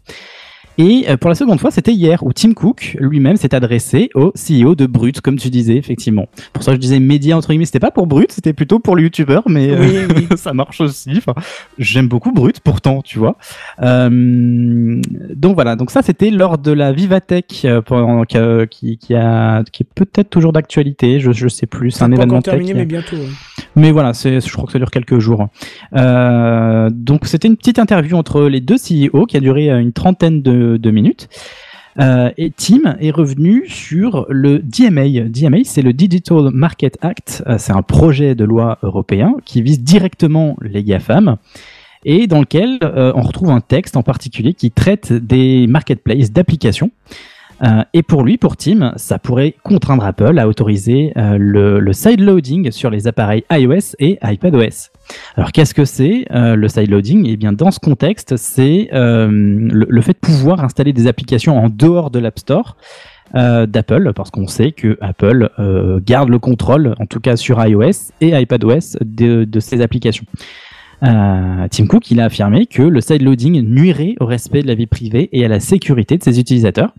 Et 0.78 1.06
euh, 1.08 1.16
pour 1.16 1.30
la 1.30 1.34
seconde 1.34 1.58
fois, 1.58 1.70
c'était 1.70 1.92
hier 1.92 2.22
où 2.24 2.32
Tim 2.32 2.52
Cook 2.52 2.96
lui-même 3.00 3.36
s'est 3.36 3.54
adressé 3.54 4.10
au 4.14 4.32
CEO 4.32 4.74
de 4.74 4.86
Brut, 4.86 5.20
comme 5.20 5.36
tu 5.36 5.48
disais, 5.48 5.76
effectivement. 5.76 6.26
Pour 6.52 6.62
ça, 6.62 6.72
je 6.72 6.78
disais 6.78 7.00
média 7.00 7.36
entre 7.36 7.48
guillemets, 7.48 7.64
c'était 7.64 7.80
pas 7.80 7.90
pour 7.90 8.06
Brut, 8.06 8.30
c'était 8.32 8.52
plutôt 8.52 8.78
pour 8.78 8.96
le 8.96 9.04
youtubeur, 9.04 9.44
mais 9.48 9.70
euh, 9.70 10.06
Oui, 10.14 10.26
ça 10.36 10.52
marche 10.52 10.80
aussi. 10.80 11.12
Enfin, 11.16 11.34
j'aime 11.78 12.08
beaucoup 12.08 12.32
Brut, 12.32 12.60
pourtant, 12.60 13.00
tu 13.02 13.18
vois. 13.18 13.36
Euh, 13.82 15.00
donc 15.34 15.54
voilà, 15.54 15.76
donc 15.76 15.90
ça, 15.90 16.02
c'était 16.02 16.30
lors 16.30 16.58
de 16.58 16.72
la 16.72 16.92
Vivatech 16.92 17.64
euh, 17.64 18.66
qui, 18.66 18.98
qui, 18.98 19.14
a, 19.14 19.64
qui 19.72 19.82
est 19.82 19.88
peut-être 19.94 20.28
toujours 20.28 20.52
d'actualité, 20.52 21.20
je, 21.20 21.32
je 21.32 21.48
sais 21.48 21.66
plus, 21.66 21.90
c'est 21.90 22.04
un 22.04 22.12
événement 22.12 22.34
encore 22.34 22.42
terminé, 22.42 22.72
tech. 22.72 22.76
mais 22.76 22.86
bientôt. 22.86 23.16
ouais. 23.16 23.28
Mais 23.76 23.92
voilà, 23.92 24.12
je 24.12 24.52
crois 24.52 24.66
que 24.66 24.72
ça 24.72 24.78
dure 24.78 24.90
quelques 24.90 25.18
jours. 25.18 25.48
Donc 25.92 27.26
c'était 27.26 27.48
une 27.48 27.56
petite 27.56 27.78
interview 27.78 28.16
entre 28.16 28.42
les 28.44 28.60
deux 28.60 28.76
CEO 28.76 29.26
qui 29.26 29.36
a 29.36 29.40
duré 29.40 29.68
une 29.68 29.92
trentaine 29.92 30.42
de, 30.42 30.65
de 30.66 30.90
minutes. 30.90 31.28
Euh, 31.98 32.30
et 32.36 32.50
Tim 32.50 32.96
est 33.00 33.10
revenu 33.10 33.64
sur 33.68 34.26
le 34.28 34.58
DMA. 34.58 35.28
DMA, 35.28 35.58
c'est 35.64 35.82
le 35.82 35.92
Digital 35.92 36.50
Market 36.52 36.98
Act. 37.00 37.42
Euh, 37.46 37.56
c'est 37.58 37.72
un 37.72 37.82
projet 37.82 38.34
de 38.34 38.44
loi 38.44 38.78
européen 38.82 39.34
qui 39.44 39.62
vise 39.62 39.80
directement 39.80 40.56
les 40.60 40.84
GAFAM 40.84 41.36
et 42.04 42.26
dans 42.26 42.40
lequel 42.40 42.78
euh, 42.82 43.12
on 43.14 43.22
retrouve 43.22 43.50
un 43.50 43.60
texte 43.60 43.96
en 43.96 44.02
particulier 44.02 44.52
qui 44.52 44.70
traite 44.70 45.12
des 45.12 45.66
marketplaces 45.66 46.30
d'applications. 46.30 46.90
Euh, 47.62 47.82
et 47.94 48.02
pour 48.02 48.22
lui, 48.22 48.36
pour 48.36 48.56
Tim, 48.56 48.92
ça 48.96 49.18
pourrait 49.18 49.54
contraindre 49.62 50.04
Apple 50.04 50.38
à 50.38 50.48
autoriser 50.48 51.12
euh, 51.16 51.36
le, 51.38 51.92
sideloading 51.92 52.70
sur 52.70 52.90
les 52.90 53.06
appareils 53.06 53.44
iOS 53.50 53.94
et 53.98 54.18
iPadOS. 54.22 54.90
Alors 55.36 55.52
qu'est-ce 55.52 55.74
que 55.74 55.84
c'est 55.84 56.26
euh, 56.32 56.56
le 56.56 56.68
sideloading 56.68 57.26
Eh 57.26 57.36
bien, 57.36 57.52
dans 57.52 57.70
ce 57.70 57.80
contexte, 57.80 58.36
c'est 58.36 58.88
le, 58.92 60.00
fait 60.02 60.12
de 60.12 60.18
pouvoir 60.18 60.62
installer 60.62 60.92
des 60.92 61.06
applications 61.06 61.58
en 61.58 61.68
dehors 61.68 62.10
de 62.10 62.18
l'App 62.18 62.38
Store 62.38 62.76
d'Apple, 63.34 64.12
parce 64.14 64.30
qu'on 64.30 64.46
sait 64.46 64.70
que 64.70 64.96
Apple 65.00 65.50
garde 66.06 66.28
le 66.28 66.38
contrôle, 66.38 66.94
en 67.00 67.06
tout 67.06 67.18
cas 67.18 67.36
sur 67.36 67.64
iOS 67.64 68.12
et 68.20 68.40
iPadOS, 68.40 68.98
de, 69.04 69.44
de 69.44 69.60
ces 69.60 69.80
applications. 69.80 70.24
Tim 71.00 71.86
Cook, 71.88 72.10
il 72.10 72.20
a 72.20 72.26
affirmé 72.26 72.66
que 72.66 72.82
le 72.82 73.00
sideloading 73.00 73.60
nuirait 73.62 74.14
au 74.20 74.26
respect 74.26 74.62
de 74.62 74.68
la 74.68 74.74
vie 74.74 74.86
privée 74.86 75.28
et 75.32 75.44
à 75.44 75.48
la 75.48 75.60
sécurité 75.60 76.18
de 76.18 76.22
ses 76.22 76.38
utilisateurs. 76.38 76.92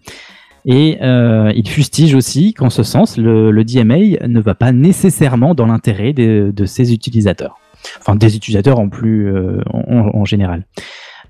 Et 0.70 0.98
euh, 1.02 1.52
il 1.56 1.68
fustige 1.68 2.14
aussi 2.14 2.54
qu'en 2.54 2.70
ce 2.70 2.84
sens, 2.84 3.18
le, 3.18 3.64
DMA 3.64 4.28
ne 4.28 4.40
va 4.42 4.54
pas 4.54 4.74
nécessairement 4.74 5.56
dans 5.56 5.66
l'intérêt 5.66 6.12
de, 6.12 6.66
ses 6.66 6.94
utilisateurs. 6.94 7.58
Enfin, 8.02 8.16
des 8.16 8.36
utilisateurs 8.36 8.80
en 8.80 8.90
plus 8.90 9.34
euh, 9.34 9.62
en 9.74 10.26
général. 10.26 10.66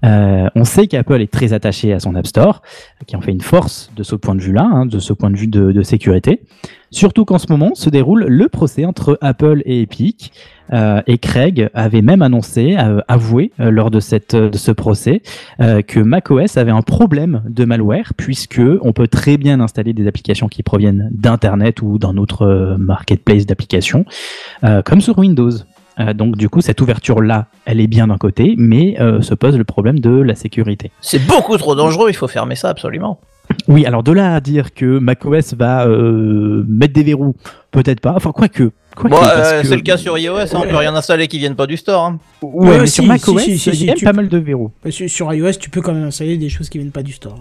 Euh, 0.06 0.48
on 0.56 0.64
sait 0.64 0.88
qu'Apple 0.88 1.22
est 1.22 1.32
très 1.32 1.54
attaché 1.54 1.94
à 1.94 2.00
son 2.00 2.16
App 2.16 2.28
Store, 2.28 2.62
qui 3.06 3.16
en 3.16 3.22
fait 3.22 3.32
une 3.32 3.42
force 3.42 3.92
de 3.96 4.04
ce 4.04 4.16
point 4.16 4.36
de 4.36 4.42
vue-là, 4.42 4.68
hein, 4.70 4.86
de 4.86 5.00
ce 5.00 5.14
point 5.14 5.32
de 5.32 5.38
vue 5.38 5.48
de, 5.48 5.82
sécurité. 5.82 6.42
Surtout 6.92 7.26
qu'en 7.26 7.38
ce 7.38 7.48
moment 7.50 7.76
se 7.76 7.90
déroule 7.90 8.26
le 8.26 8.50
procès 8.50 8.86
entre 8.86 9.18
Apple 9.22 9.62
et 9.66 9.82
Epic. 9.82 10.32
Euh, 10.74 11.02
et 11.08 11.18
Craig 11.18 11.70
avait 11.74 12.02
même 12.02 12.22
annoncé, 12.22 12.76
euh, 12.78 13.00
avoué 13.08 13.52
euh, 13.62 13.72
lors 13.72 13.90
de, 13.90 14.02
cette, 14.02 14.36
de 14.36 14.58
ce 14.58 14.72
procès, 14.72 15.22
que 15.60 16.00
macOS 16.00 16.58
avait 16.58 16.72
un 16.72 16.82
problème 16.82 17.42
de 17.48 17.66
malware, 17.66 18.14
puisque 18.16 18.62
on 18.82 18.92
peut 18.92 19.08
très 19.08 19.38
bien 19.38 19.60
installer 19.60 19.94
des 19.94 20.08
applications 20.08 20.48
qui 20.48 20.64
proviennent 20.64 21.10
d'Internet 21.12 21.82
ou 21.82 21.98
d'un 21.98 22.18
autre 22.18 22.76
marketplace 22.78 23.46
d'applications, 23.46 24.06
comme 24.86 25.02
sur 25.02 25.18
Windows. 25.18 25.52
Euh, 26.00 26.14
donc 26.14 26.38
du 26.38 26.48
coup, 26.50 26.62
cette 26.62 26.80
ouverture-là, 26.82 27.48
elle 27.66 27.80
est 27.80 27.88
bien 27.88 28.08
d'un 28.08 28.18
côté, 28.18 28.54
mais 28.58 29.00
euh, 29.02 29.22
se 29.22 29.34
pose 29.34 29.58
le 29.58 29.64
problème 29.64 30.00
de 30.00 30.12
la 30.12 30.36
sécurité. 30.36 30.92
C'est 31.02 31.26
beaucoup 31.26 31.58
trop 31.58 31.74
dangereux, 31.76 32.10
il 32.10 32.16
faut 32.16 32.28
fermer 32.28 32.56
ça 32.56 32.70
absolument. 32.70 33.20
Oui, 33.68 33.86
alors 33.86 34.04
de 34.04 34.12
là 34.12 34.36
à 34.36 34.42
dire 34.42 34.74
que 34.74 35.00
macOS 35.00 35.54
va 35.54 35.88
euh, 35.88 36.64
mettre 36.68 36.94
des 36.94 37.04
verrous, 37.04 37.36
peut-être 37.72 38.02
pas. 38.02 38.14
Enfin, 38.16 38.32
quoique. 38.34 38.72
Bon, 39.02 39.10
euh, 39.16 39.62
que- 39.62 39.68
c'est 39.68 39.76
le 39.76 39.82
cas 39.82 39.96
sur 39.98 40.18
iOS, 40.18 40.38
hein, 40.38 40.46
on 40.56 40.62
peut 40.68 40.76
rien 40.76 40.94
installer 40.96 41.28
qui 41.28 41.38
viennent 41.40 41.56
pas 41.56 41.66
du 41.68 41.78
store. 41.78 42.06
hein. 42.06 42.20
Ouais, 42.42 42.68
Ouais, 42.70 42.80
mais 42.80 42.88
si, 42.88 42.94
sur 42.96 43.06
macOS, 43.06 43.42
si, 43.42 43.58
si, 43.58 43.74
si, 43.76 43.84
il 43.84 43.88
y 43.88 43.90
a 43.92 43.94
tu- 43.94 44.06
pas 44.06 44.14
mal 44.14 44.28
de 44.28 44.38
verrous. 44.38 44.72
Sur, 44.90 45.10
sur 45.10 45.34
iOS, 45.34 45.54
tu 45.54 45.70
peux 45.70 45.82
quand 45.82 45.94
même 45.94 46.04
installer 46.06 46.38
des 46.38 46.50
choses 46.50 46.68
qui 46.70 46.78
viennent 46.78 46.92
pas 46.92 47.04
du 47.04 47.14
store. 47.14 47.40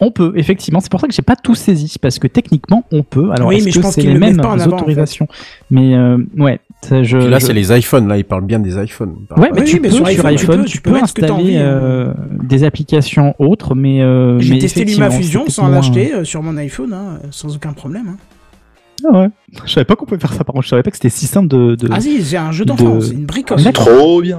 On 0.00 0.10
peut, 0.12 0.32
effectivement. 0.36 0.80
C'est 0.80 0.90
pour 0.90 1.00
ça 1.00 1.08
que 1.08 1.14
j'ai 1.14 1.22
pas 1.22 1.34
tout 1.36 1.54
saisi, 1.54 1.96
parce 2.00 2.18
que 2.18 2.26
techniquement, 2.28 2.84
on 2.92 3.02
peut. 3.02 3.30
Alors, 3.32 3.48
Oui, 3.48 3.56
est-ce 3.56 3.64
mais 3.64 3.70
je 3.72 3.78
que 3.78 3.82
pense 3.82 3.94
c'est 3.94 4.02
qu'ils 4.02 4.12
les 4.12 4.18
mêmes 4.18 4.36
pas 4.36 4.48
en 4.48 4.52
avant, 4.60 4.66
en 4.66 4.68
fait. 4.70 4.74
autorisations? 4.82 5.26
Mais 5.70 5.94
euh, 5.96 6.18
ouais, 6.36 6.60
je. 6.90 7.18
Puis 7.18 7.28
là, 7.28 7.38
je- 7.38 7.46
c'est 7.46 7.52
les 7.52 7.76
iPhones. 7.78 8.06
Là, 8.08 8.16
il 8.16 8.24
parle 8.24 8.44
bien 8.44 8.58
des 8.58 8.76
iPhones. 8.82 9.14
Ouais, 9.36 9.50
mais 9.54 9.60
Oui, 9.60 9.66
tu 9.66 9.80
mais 9.80 9.88
peux 9.88 9.94
sur 9.94 10.06
sur 10.08 10.26
iPhone, 10.26 10.26
iPhone, 10.32 10.64
tu 10.64 10.72
tu 10.72 10.80
peux- 10.80 10.92
tu 10.92 11.02
installer 11.02 11.30
envie, 11.32 11.56
euh, 11.56 12.12
des 12.42 12.64
applications 12.64 13.34
autres, 13.38 13.74
mais. 13.74 14.02
euh, 14.02 14.38
J'ai 14.40 14.58
testé 14.58 14.84
LumaFusion 14.84 15.44
c'est 15.46 15.52
sans 15.52 15.62
moins- 15.64 15.72
l'acheter 15.76 16.14
euh, 16.14 16.24
sur 16.24 16.42
mon 16.42 16.56
iPhone, 16.56 16.92
hein, 16.92 17.18
sans 17.30 17.54
aucun 17.56 17.72
problème. 17.72 18.08
hein. 18.10 18.16
Ah 19.12 19.20
ouais. 19.20 19.28
Je 19.66 19.72
savais 19.72 19.84
pas 19.84 19.96
qu'on 19.96 20.06
pouvait 20.06 20.20
faire 20.20 20.32
ça. 20.32 20.44
Par 20.44 20.52
contre, 20.54 20.64
je 20.64 20.70
savais 20.70 20.82
pas 20.82 20.90
que 20.90 20.96
c'était 20.96 21.08
si 21.10 21.26
simple 21.26 21.48
de. 21.48 21.74
de... 21.74 21.88
Ah 21.92 22.00
si, 22.00 22.22
c'est 22.22 22.36
un 22.36 22.52
jeu 22.52 22.64
d'enfant, 22.64 22.94
de- 22.96 23.00
c'est 23.00 23.14
une 23.14 23.26
bricosse. 23.26 23.62
D'accord. 23.64 23.84
Trop 23.86 24.22
bien. 24.22 24.38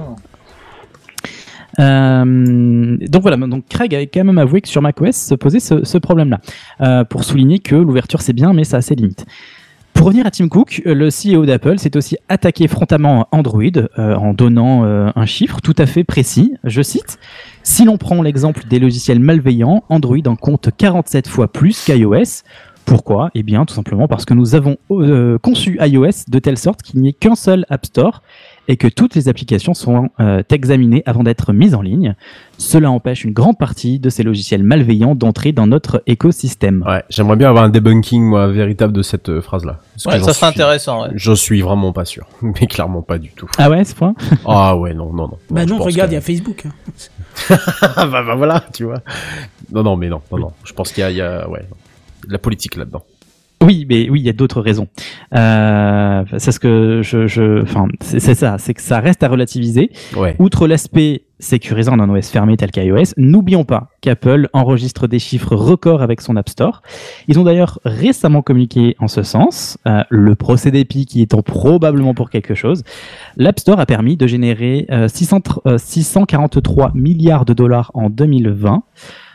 Euh, 1.78 2.96
donc 3.08 3.22
voilà, 3.22 3.36
donc 3.36 3.64
Craig 3.68 3.94
avait 3.94 4.06
quand 4.06 4.24
même 4.24 4.38
avoué 4.38 4.60
que 4.62 4.68
sur 4.68 4.80
macOS 4.80 5.14
se 5.14 5.34
posait 5.34 5.60
ce, 5.60 5.84
ce 5.84 5.98
problème-là, 5.98 6.40
euh, 6.80 7.04
pour 7.04 7.22
souligner 7.24 7.58
que 7.58 7.74
l'ouverture 7.76 8.22
c'est 8.22 8.32
bien, 8.32 8.52
mais 8.54 8.64
ça 8.64 8.78
a 8.78 8.80
ses 8.80 8.94
limites. 8.94 9.26
Pour 9.96 10.08
revenir 10.08 10.26
à 10.26 10.30
Tim 10.30 10.48
Cook, 10.48 10.82
euh, 10.86 10.94
le 10.94 11.08
CEO 11.08 11.46
d'Apple 11.46 11.78
s'est 11.78 11.96
aussi 11.96 12.18
attaqué 12.28 12.68
frontalement 12.68 13.28
Android 13.32 13.62
euh, 13.98 14.14
en 14.14 14.34
donnant 14.34 14.84
euh, 14.84 15.08
un 15.16 15.24
chiffre 15.24 15.62
tout 15.62 15.74
à 15.78 15.86
fait 15.86 16.04
précis. 16.04 16.52
Je 16.64 16.82
cite 16.82 17.18
Si 17.62 17.86
l'on 17.86 17.96
prend 17.96 18.20
l'exemple 18.20 18.64
des 18.68 18.78
logiciels 18.78 19.20
malveillants, 19.20 19.84
Android 19.88 20.18
en 20.26 20.36
compte 20.36 20.68
47 20.76 21.26
fois 21.28 21.50
plus 21.50 21.82
qu'iOS. 21.82 22.44
Pourquoi? 22.84 23.30
Eh 23.34 23.42
bien, 23.42 23.64
tout 23.64 23.74
simplement 23.74 24.06
parce 24.06 24.26
que 24.26 24.34
nous 24.34 24.54
avons 24.54 24.76
conçu 25.42 25.78
iOS 25.80 26.28
de 26.28 26.38
telle 26.38 26.58
sorte 26.58 26.82
qu'il 26.82 27.00
n'y 27.00 27.08
ait 27.08 27.12
qu'un 27.12 27.34
seul 27.34 27.64
App 27.68 27.86
Store 27.86 28.22
et 28.68 28.76
que 28.76 28.88
toutes 28.88 29.14
les 29.14 29.28
applications 29.28 29.74
sont 29.74 30.08
euh, 30.20 30.42
examinées 30.50 31.02
avant 31.06 31.22
d'être 31.22 31.52
mises 31.52 31.74
en 31.74 31.82
ligne. 31.82 32.14
Cela 32.58 32.90
empêche 32.90 33.24
une 33.24 33.32
grande 33.32 33.58
partie 33.58 33.98
de 33.98 34.08
ces 34.08 34.22
logiciels 34.22 34.62
malveillants 34.62 35.14
d'entrer 35.14 35.52
dans 35.52 35.66
notre 35.66 36.02
écosystème. 36.06 36.82
Ouais, 36.86 37.02
j'aimerais 37.10 37.36
bien 37.36 37.48
avoir 37.50 37.64
un 37.64 37.68
debunking 37.68 38.22
moi, 38.22 38.46
véritable 38.48 38.92
de 38.92 39.02
cette 39.02 39.28
euh, 39.28 39.40
phrase-là. 39.40 39.80
Ouais, 40.06 40.20
ça 40.20 40.32
serait 40.32 40.46
intéressant. 40.46 41.02
ouais. 41.02 41.10
Je 41.14 41.32
suis 41.32 41.60
vraiment 41.60 41.92
pas 41.92 42.04
sûr, 42.04 42.26
mais 42.42 42.66
clairement 42.66 43.02
pas 43.02 43.18
du 43.18 43.30
tout. 43.30 43.48
Ah 43.58 43.70
ouais, 43.70 43.84
ce 43.84 43.94
point? 43.94 44.14
Ah 44.46 44.76
ouais, 44.76 44.94
non, 44.94 45.12
non, 45.12 45.28
non. 45.28 45.38
Bah 45.50 45.66
non, 45.66 45.78
pense 45.78 45.86
regarde, 45.86 46.10
il 46.10 46.14
y 46.14 46.18
a 46.18 46.20
Facebook. 46.20 46.64
hein. 46.66 46.72
Ah 47.96 48.06
bah, 48.10 48.22
bah 48.22 48.34
voilà, 48.36 48.64
tu 48.72 48.84
vois. 48.84 49.00
Non, 49.72 49.82
non, 49.82 49.96
mais 49.96 50.08
non, 50.08 50.20
non, 50.32 50.38
non. 50.38 50.52
Je 50.64 50.72
pense 50.72 50.92
qu'il 50.92 51.02
y 51.02 51.04
a, 51.04 51.10
il 51.10 51.16
y 51.16 51.20
a 51.22 51.48
ouais, 51.48 51.64
de 52.26 52.32
la 52.32 52.38
politique 52.38 52.76
là-dedans. 52.76 53.02
Oui, 53.62 53.86
mais 53.88 54.08
oui, 54.10 54.20
il 54.20 54.26
y 54.26 54.28
a 54.28 54.34
d'autres 54.34 54.60
raisons. 54.60 54.88
Euh, 55.34 56.24
c'est 56.38 56.52
ce 56.52 56.60
que 56.60 57.00
je, 57.02 57.26
je 57.26 57.62
enfin, 57.62 57.88
c'est 58.00 58.20
c'est 58.20 58.34
ça, 58.34 58.58
c'est 58.58 58.74
que 58.74 58.82
ça 58.82 59.00
reste 59.00 59.22
à 59.22 59.28
relativiser. 59.28 59.90
Ouais. 60.14 60.36
Outre 60.38 60.66
l'aspect 60.66 61.22
sécurisant 61.38 61.96
d'un 61.96 62.08
OS 62.08 62.28
fermé 62.30 62.56
tel 62.56 62.70
qu'iOS, 62.70 63.12
n'oublions 63.16 63.64
pas 63.64 63.90
qu'Apple 64.00 64.48
enregistre 64.52 65.06
des 65.06 65.18
chiffres 65.18 65.54
records 65.54 66.02
avec 66.02 66.20
son 66.20 66.36
App 66.36 66.48
Store. 66.48 66.82
Ils 67.28 67.38
ont 67.38 67.44
d'ailleurs 67.44 67.78
récemment 67.84 68.42
communiqué 68.42 68.96
en 68.98 69.08
ce 69.08 69.22
sens, 69.22 69.78
euh, 69.86 70.02
le 70.08 70.34
procédé 70.34 70.84
PI 70.84 71.06
qui 71.06 71.22
étant 71.22 71.42
probablement 71.42 72.14
pour 72.14 72.30
quelque 72.30 72.54
chose. 72.54 72.84
L'App 73.36 73.58
Store 73.58 73.80
a 73.80 73.86
permis 73.86 74.16
de 74.16 74.26
générer 74.26 74.86
euh, 74.90 75.08
600 75.08 75.42
euh, 75.66 75.78
643 75.78 76.92
milliards 76.94 77.44
de 77.44 77.52
dollars 77.52 77.90
en 77.94 78.08
2020. 78.08 78.82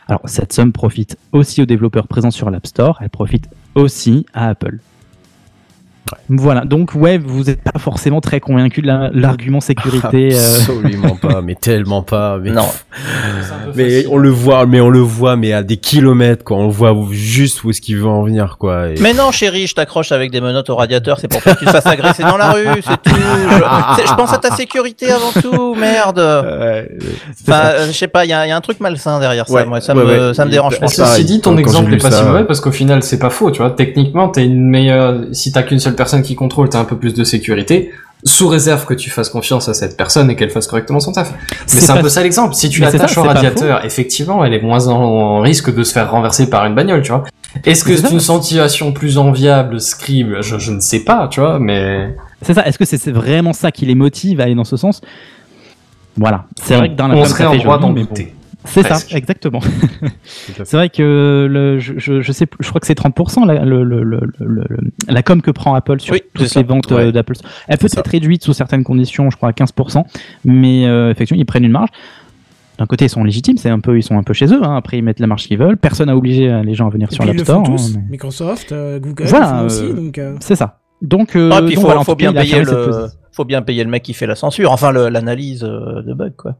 Alors 0.08 0.22
cette 0.24 0.52
somme 0.52 0.72
profite 0.72 1.16
aussi 1.32 1.62
aux 1.62 1.66
développeurs 1.66 2.08
présents 2.08 2.30
sur 2.30 2.50
l'App 2.50 2.66
Store, 2.66 2.98
elle 3.00 3.10
profite 3.10 3.48
aussi 3.74 4.26
à 4.34 4.48
Apple. 4.48 4.78
Voilà, 6.28 6.62
donc 6.64 6.92
ouais, 6.94 7.18
vous 7.18 7.44
n'êtes 7.44 7.62
pas 7.62 7.78
forcément 7.78 8.20
très 8.20 8.40
convaincu 8.40 8.82
de 8.82 8.86
la- 8.86 9.10
l'argument 9.12 9.60
sécurité. 9.60 10.30
euh, 10.34 10.56
Absolument 10.58 11.16
pas, 11.16 11.40
mais 11.42 11.54
tellement 11.54 12.02
pas. 12.02 12.38
Mais... 12.38 12.50
Non. 12.50 12.68
Mais 13.74 14.06
on 14.10 14.16
le 14.18 14.30
voit, 14.30 14.66
mais 14.66 14.80
on 14.80 14.90
le 14.90 15.00
voit, 15.00 15.36
mais 15.36 15.52
à 15.52 15.62
des 15.62 15.76
kilomètres, 15.76 16.44
quoi. 16.44 16.56
On 16.56 16.68
voit 16.68 16.94
juste 17.10 17.64
où 17.64 17.70
est-ce 17.70 17.80
qu'il 17.80 17.96
veut 17.96 18.06
en 18.06 18.22
venir, 18.22 18.56
quoi. 18.58 18.88
Et- 18.88 18.94
Mais 19.00 19.14
non, 19.14 19.30
chérie, 19.30 19.66
je 19.66 19.74
t'accroche 19.74 20.12
avec 20.12 20.30
des 20.30 20.40
menottes 20.40 20.70
au 20.70 20.76
radiateur, 20.76 21.18
c'est 21.20 21.28
pour 21.28 21.42
pas 21.42 21.54
que 21.54 21.60
tu 21.60 21.64
te 21.66 21.70
fasses 21.70 21.86
agresser 21.86 22.22
dans 22.22 22.36
la 22.36 22.52
rue, 22.52 22.66
c'est 22.82 23.02
tout. 23.02 23.14
Je, 23.16 24.14
pense 24.14 24.32
à 24.32 24.38
ta 24.38 24.54
sécurité 24.54 25.10
avant 25.10 25.32
tout, 25.40 25.74
merde. 25.74 26.18
Ouais, 26.18 26.88
Enfin, 27.46 27.60
euh, 27.64 27.86
je 27.88 27.92
sais 27.92 28.08
pas, 28.08 28.24
il 28.24 28.28
y, 28.28 28.32
a 28.32 28.46
il 28.46 28.48
y 28.48 28.52
a 28.52 28.56
un 28.56 28.60
truc 28.60 28.80
malsain 28.80 29.18
derrière 29.20 29.46
ça, 29.48 29.54
Ouais, 29.54 29.64
moi, 29.64 29.80
ça 29.80 29.94
ouais, 29.94 30.04
me, 30.04 30.28
ouais. 30.28 30.34
ça 30.34 30.44
me 30.44 30.50
dérange. 30.50 30.78
pas. 30.78 30.88
c'est 30.88 31.04
Ceci 31.04 31.24
dit, 31.24 31.40
ton 31.40 31.56
exemple 31.56 31.90
j'ai 31.90 31.96
est 31.96 32.00
pas 32.00 32.10
si 32.10 32.16
ça- 32.18 32.24
mauvais 32.24 32.44
parce 32.44 32.60
qu'au 32.60 32.72
final, 32.72 33.02
c'est 33.02 33.18
pas 33.18 33.30
faux, 33.30 33.50
tu 33.50 33.58
vois. 33.60 33.70
Techniquement, 33.70 34.28
t'as 34.28 34.42
une 34.42 34.68
meilleure, 34.68 35.20
si 35.32 35.52
t'as 35.52 35.62
qu'une 35.62 35.78
seule 35.78 35.94
personne 35.94 36.01
qui 36.22 36.34
contrôle, 36.34 36.68
t'as 36.68 36.80
un 36.80 36.84
peu 36.84 36.96
plus 36.96 37.14
de 37.14 37.24
sécurité. 37.24 37.90
Sous 38.24 38.46
réserve 38.46 38.84
que 38.84 38.94
tu 38.94 39.10
fasses 39.10 39.30
confiance 39.30 39.68
à 39.68 39.74
cette 39.74 39.96
personne 39.96 40.30
et 40.30 40.36
qu'elle 40.36 40.50
fasse 40.50 40.68
correctement 40.68 41.00
son 41.00 41.10
taf. 41.10 41.32
Mais 41.32 41.80
c'est 41.80 41.90
un 41.90 42.00
peu 42.00 42.08
ça 42.08 42.22
l'exemple. 42.22 42.54
Si 42.54 42.68
tu 42.68 42.80
l'attaches 42.80 43.18
au 43.18 43.22
radiateur, 43.22 43.84
effectivement, 43.84 44.44
elle 44.44 44.54
est 44.54 44.62
moins 44.62 44.86
en 44.86 45.40
risque 45.40 45.74
de 45.74 45.82
se 45.82 45.92
faire 45.92 46.10
renverser 46.10 46.48
par 46.48 46.64
une 46.66 46.74
bagnole, 46.74 47.02
tu 47.02 47.10
vois. 47.10 47.24
Est-ce 47.64 47.84
que 47.84 47.96
C'est 47.96 48.10
une 48.10 48.20
situation 48.20 48.92
plus 48.92 49.18
enviable, 49.18 49.80
Scribe 49.80 50.36
je, 50.40 50.58
je 50.58 50.72
ne 50.72 50.80
sais 50.80 51.00
pas, 51.00 51.28
tu 51.28 51.40
vois, 51.40 51.58
mais... 51.58 52.14
C'est 52.42 52.54
ça. 52.54 52.66
Est-ce 52.66 52.78
que 52.78 52.84
c'est 52.84 53.10
vraiment 53.10 53.52
ça 53.52 53.70
qui 53.70 53.86
les 53.86 53.94
motive 53.94 54.40
à 54.40 54.44
aller 54.44 54.54
dans 54.54 54.64
ce 54.64 54.76
sens? 54.76 55.00
Voilà. 56.16 56.44
C'est 56.62 56.76
vrai 56.76 56.90
que 56.90 56.94
dans 56.94 57.08
la 57.08 57.16
on 57.16 57.24
serait 57.24 57.46
en 57.46 57.56
droit 57.56 57.78
d'en 57.78 57.90
douter. 57.90 58.34
C'est 58.64 58.82
ça, 58.84 58.98
exactement. 59.16 59.60
c'est 60.64 60.72
vrai 60.74 60.88
que 60.88 61.46
le, 61.50 61.78
je, 61.78 61.94
je, 61.98 62.20
je 62.22 62.32
sais 62.32 62.46
je 62.60 62.68
crois 62.68 62.80
que 62.80 62.86
c'est 62.86 62.98
30% 62.98 63.46
la, 63.46 63.64
le, 63.64 63.82
le, 63.84 64.02
le, 64.02 64.20
le- 64.38 64.64
le- 64.68 64.92
la 65.08 65.22
com 65.22 65.42
que 65.42 65.50
prend 65.50 65.74
Apple 65.74 66.00
sur 66.00 66.14
Oui, 66.14 66.22
toutes 66.34 66.54
les 66.54 66.62
ventes 66.62 66.90
Ouais. 66.92 67.06
euh, 67.06 67.12
d'Apple. 67.12 67.34
Elle 67.68 67.78
peut 67.78 67.86
être 67.86 68.06
réduite 68.08 68.44
sous 68.44 68.52
certaines 68.52 68.84
conditions, 68.84 69.30
je 69.30 69.36
crois 69.36 69.48
à 69.48 69.52
15%, 69.52 70.04
mais 70.44 70.86
euh, 70.86 71.10
effectivement 71.10 71.40
ils 71.40 71.44
prennent 71.46 71.64
une 71.64 71.72
marge. 71.72 71.88
D'un 72.78 72.86
côté 72.86 73.04
ils 73.06 73.08
sont 73.10 73.24
légitimes, 73.24 73.58
c'est 73.58 73.68
un 73.70 73.80
peu 73.80 73.96
ils 73.98 74.02
sont 74.02 74.16
un 74.16 74.22
peu 74.22 74.32
chez 74.32 74.46
eux. 74.46 74.62
hein. 74.64 74.76
Après 74.76 74.98
ils 74.98 75.02
mettent 75.02 75.20
la 75.20 75.26
marge 75.26 75.44
qu'ils 75.46 75.58
veulent. 75.58 75.76
Personne 75.76 76.06
n'a 76.06 76.16
obligé 76.16 76.48
euh, 76.50 76.62
les 76.62 76.74
gens 76.74 76.86
à 76.86 76.90
venir 76.90 77.08
Et 77.10 77.14
sur 77.14 77.24
l'App 77.24 77.38
Store. 77.40 77.62
tous. 77.64 77.94
hein, 77.96 78.00
mais- 78.04 78.10
Microsoft, 78.12 78.72
euh, 78.72 78.98
Google, 78.98 79.24
Voilà, 79.26 79.62
le 79.64 79.68
font 79.68 79.84
aussi. 79.84 80.12
euh, 80.20 80.34
C'est 80.40 80.56
ça. 80.56 80.78
Donc, 81.02 81.34
euh, 81.34 81.50
Ah, 81.52 81.56
puis 81.62 81.70
il 81.72 81.74
donc 81.74 81.82
faut, 81.82 81.90
voilà, 81.90 82.14
bien 82.16 82.32
payer 82.32 82.62
le, 82.62 83.08
faut 83.32 83.44
bien 83.44 83.60
payer 83.62 83.82
le 83.82 83.90
mec 83.90 84.04
qui 84.04 84.14
fait 84.14 84.26
la 84.26 84.36
censure, 84.36 84.70
enfin 84.70 84.92
l'analyse 84.92 85.64
euh, 85.64 86.00
de 86.02 86.14
bug 86.14 86.34
quoi. 86.36 86.54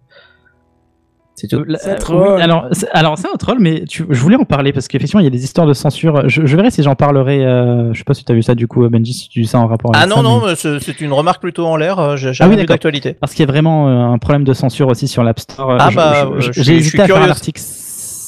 C'est 1.34 1.48
tout. 1.48 1.56
Euh, 1.56 1.64
la- 1.66 1.78
C'est 1.78 1.90
euh, 1.90 1.92
un 1.94 1.96
troll. 1.96 2.32
oui, 2.36 2.42
alors, 2.42 2.66
c'est- 2.72 2.88
alors 2.92 3.16
c'est 3.18 3.26
un 3.26 3.36
troll, 3.38 3.56
mais 3.58 3.84
tu- 3.88 4.04
je 4.08 4.20
voulais 4.20 4.36
en 4.36 4.44
parler 4.44 4.72
parce 4.72 4.86
qu'effectivement 4.86 5.20
il 5.20 5.24
y 5.24 5.26
a 5.26 5.30
des 5.30 5.42
histoires 5.44 5.66
de 5.66 5.72
censure. 5.72 6.28
Je, 6.28 6.44
je 6.44 6.56
verrai 6.56 6.70
si 6.70 6.82
j'en 6.82 6.94
parlerai. 6.94 7.44
Euh, 7.44 7.92
je 7.92 7.98
sais 7.98 8.04
pas 8.04 8.12
si 8.14 8.24
tu 8.24 8.30
as 8.32 8.34
vu 8.34 8.42
ça 8.42 8.54
du 8.54 8.68
coup, 8.68 8.86
Benji, 8.88 9.14
si 9.14 9.28
tu 9.30 9.38
as 9.40 9.42
vu 9.42 9.46
ça 9.46 9.58
en 9.58 9.66
rapport 9.66 9.92
avec 9.94 10.04
Ah 10.04 10.06
non 10.06 10.16
ça, 10.16 10.22
non, 10.22 10.46
mais- 10.46 10.54
c'est 10.56 10.78
c'est 10.80 11.00
une 11.00 11.12
remarque 11.12 11.40
plutôt 11.40 11.66
en 11.66 11.76
l'air. 11.76 11.98
euh, 11.98 12.16
J'ai 12.16 12.32
Ah 12.40 12.48
oui, 12.48 12.56
d'actualité. 12.66 13.14
Parce 13.14 13.32
qu'il 13.32 13.40
y 13.46 13.48
a 13.48 13.50
vraiment 13.50 13.88
euh, 13.88 14.12
un 14.12 14.18
problème 14.18 14.44
de 14.44 14.52
censure 14.52 14.88
aussi 14.88 15.08
sur 15.08 15.24
l'App 15.24 15.40
Store. 15.40 15.76
Ah 15.80 15.88
Je- 15.90 15.96
bah, 15.96 16.12
je- 16.14 16.26
euh, 16.26 16.40
je- 16.40 16.46
je 16.48 16.52
suis- 16.52 16.62
j'ai 16.64 16.72
je 16.74 16.78
hésité 16.78 16.90
suis 16.90 17.00
à 17.00 17.06
faire 17.06 17.22
un 17.22 17.30
article, 17.30 17.60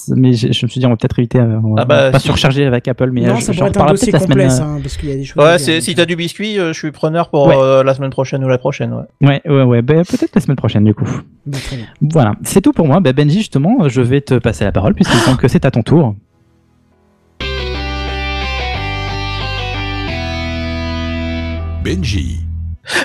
mais 0.08 0.32
je 0.34 0.46
me 0.48 0.52
suis 0.52 0.80
dit 0.80 0.86
on 0.86 0.90
va 0.90 0.96
peut-être 0.96 1.18
éviter, 1.18 1.38
euh, 1.38 1.58
on 1.64 1.74
va 1.74 1.82
Ah 1.82 1.84
bah, 1.84 2.10
pas 2.10 2.18
si- 2.18 2.26
surcharger 2.26 2.64
avec 2.66 2.86
Apple, 2.88 3.10
mais 3.12 3.22
non, 3.22 3.36
euh, 3.36 3.40
ça 3.40 3.52
j'en 3.52 3.58
pourrait 3.66 3.70
être 3.70 3.82
un 3.82 3.86
dossier 3.86 4.12
complet, 4.12 4.26
semaine. 4.34 4.50
ça, 4.50 4.64
hein, 4.64 4.78
parce 4.82 4.96
qu'il 4.96 5.08
y 5.08 5.12
a 5.12 5.16
des 5.16 5.24
choses. 5.24 5.42
Ouais, 5.42 5.58
c'est- 5.58 5.80
si 5.80 5.92
euh, 5.92 5.94
t'as 5.96 6.04
du 6.06 6.16
biscuit, 6.16 6.58
euh, 6.58 6.72
je 6.72 6.78
suis 6.78 6.90
preneur 6.92 7.28
pour 7.30 7.46
Ouais. 7.46 7.54
euh, 7.56 7.82
la 7.82 7.94
semaine 7.94 8.10
prochaine 8.10 8.44
ou 8.44 8.48
la 8.48 8.58
prochaine. 8.58 8.92
Ouais. 9.20 9.42
Ouais, 9.46 9.50
ouais, 9.50 9.62
ouais, 9.62 9.82
bah, 9.82 9.94
peut-être 10.08 10.34
la 10.34 10.40
semaine 10.40 10.56
prochaine 10.56 10.84
du 10.84 10.94
coup. 10.94 11.08
bah, 11.46 11.58
très 11.64 11.76
bien. 11.76 11.86
Voilà, 12.02 12.34
c'est 12.42 12.60
tout 12.60 12.72
pour 12.72 12.86
moi. 12.86 13.00
Bah, 13.00 13.12
Benji, 13.12 13.38
justement, 13.38 13.88
je 13.88 14.00
vais 14.00 14.20
te 14.20 14.34
passer 14.34 14.64
la 14.64 14.72
parole 14.72 14.94
puisqu'il 14.94 15.18
semble 15.18 15.38
que 15.38 15.48
c'est 15.48 15.64
à 15.64 15.70
ton 15.70 15.82
tour. 15.82 16.14
Benji. 21.84 22.43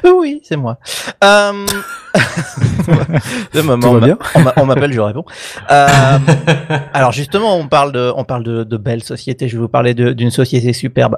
Oui, 0.03 0.41
c'est 0.43 0.57
moi. 0.57 0.77
Euh... 1.23 1.65
bien 3.53 4.17
on 4.35 4.39
m'a- 4.41 4.53
on 4.57 4.65
m'appelle, 4.65 4.91
je 4.93 4.99
réponds. 4.99 5.25
Euh, 5.71 6.17
alors 6.93 7.11
justement, 7.11 7.55
on 7.57 7.67
parle 7.67 7.91
de, 7.91 8.11
on 8.15 8.23
parle 8.23 8.43
de, 8.43 8.63
de 8.63 8.77
belles 8.77 9.03
sociétés. 9.03 9.47
Je 9.47 9.55
vais 9.57 9.61
vous 9.61 9.67
parler 9.69 9.93
d'une 9.93 10.31
société 10.31 10.73
superbe. 10.73 11.17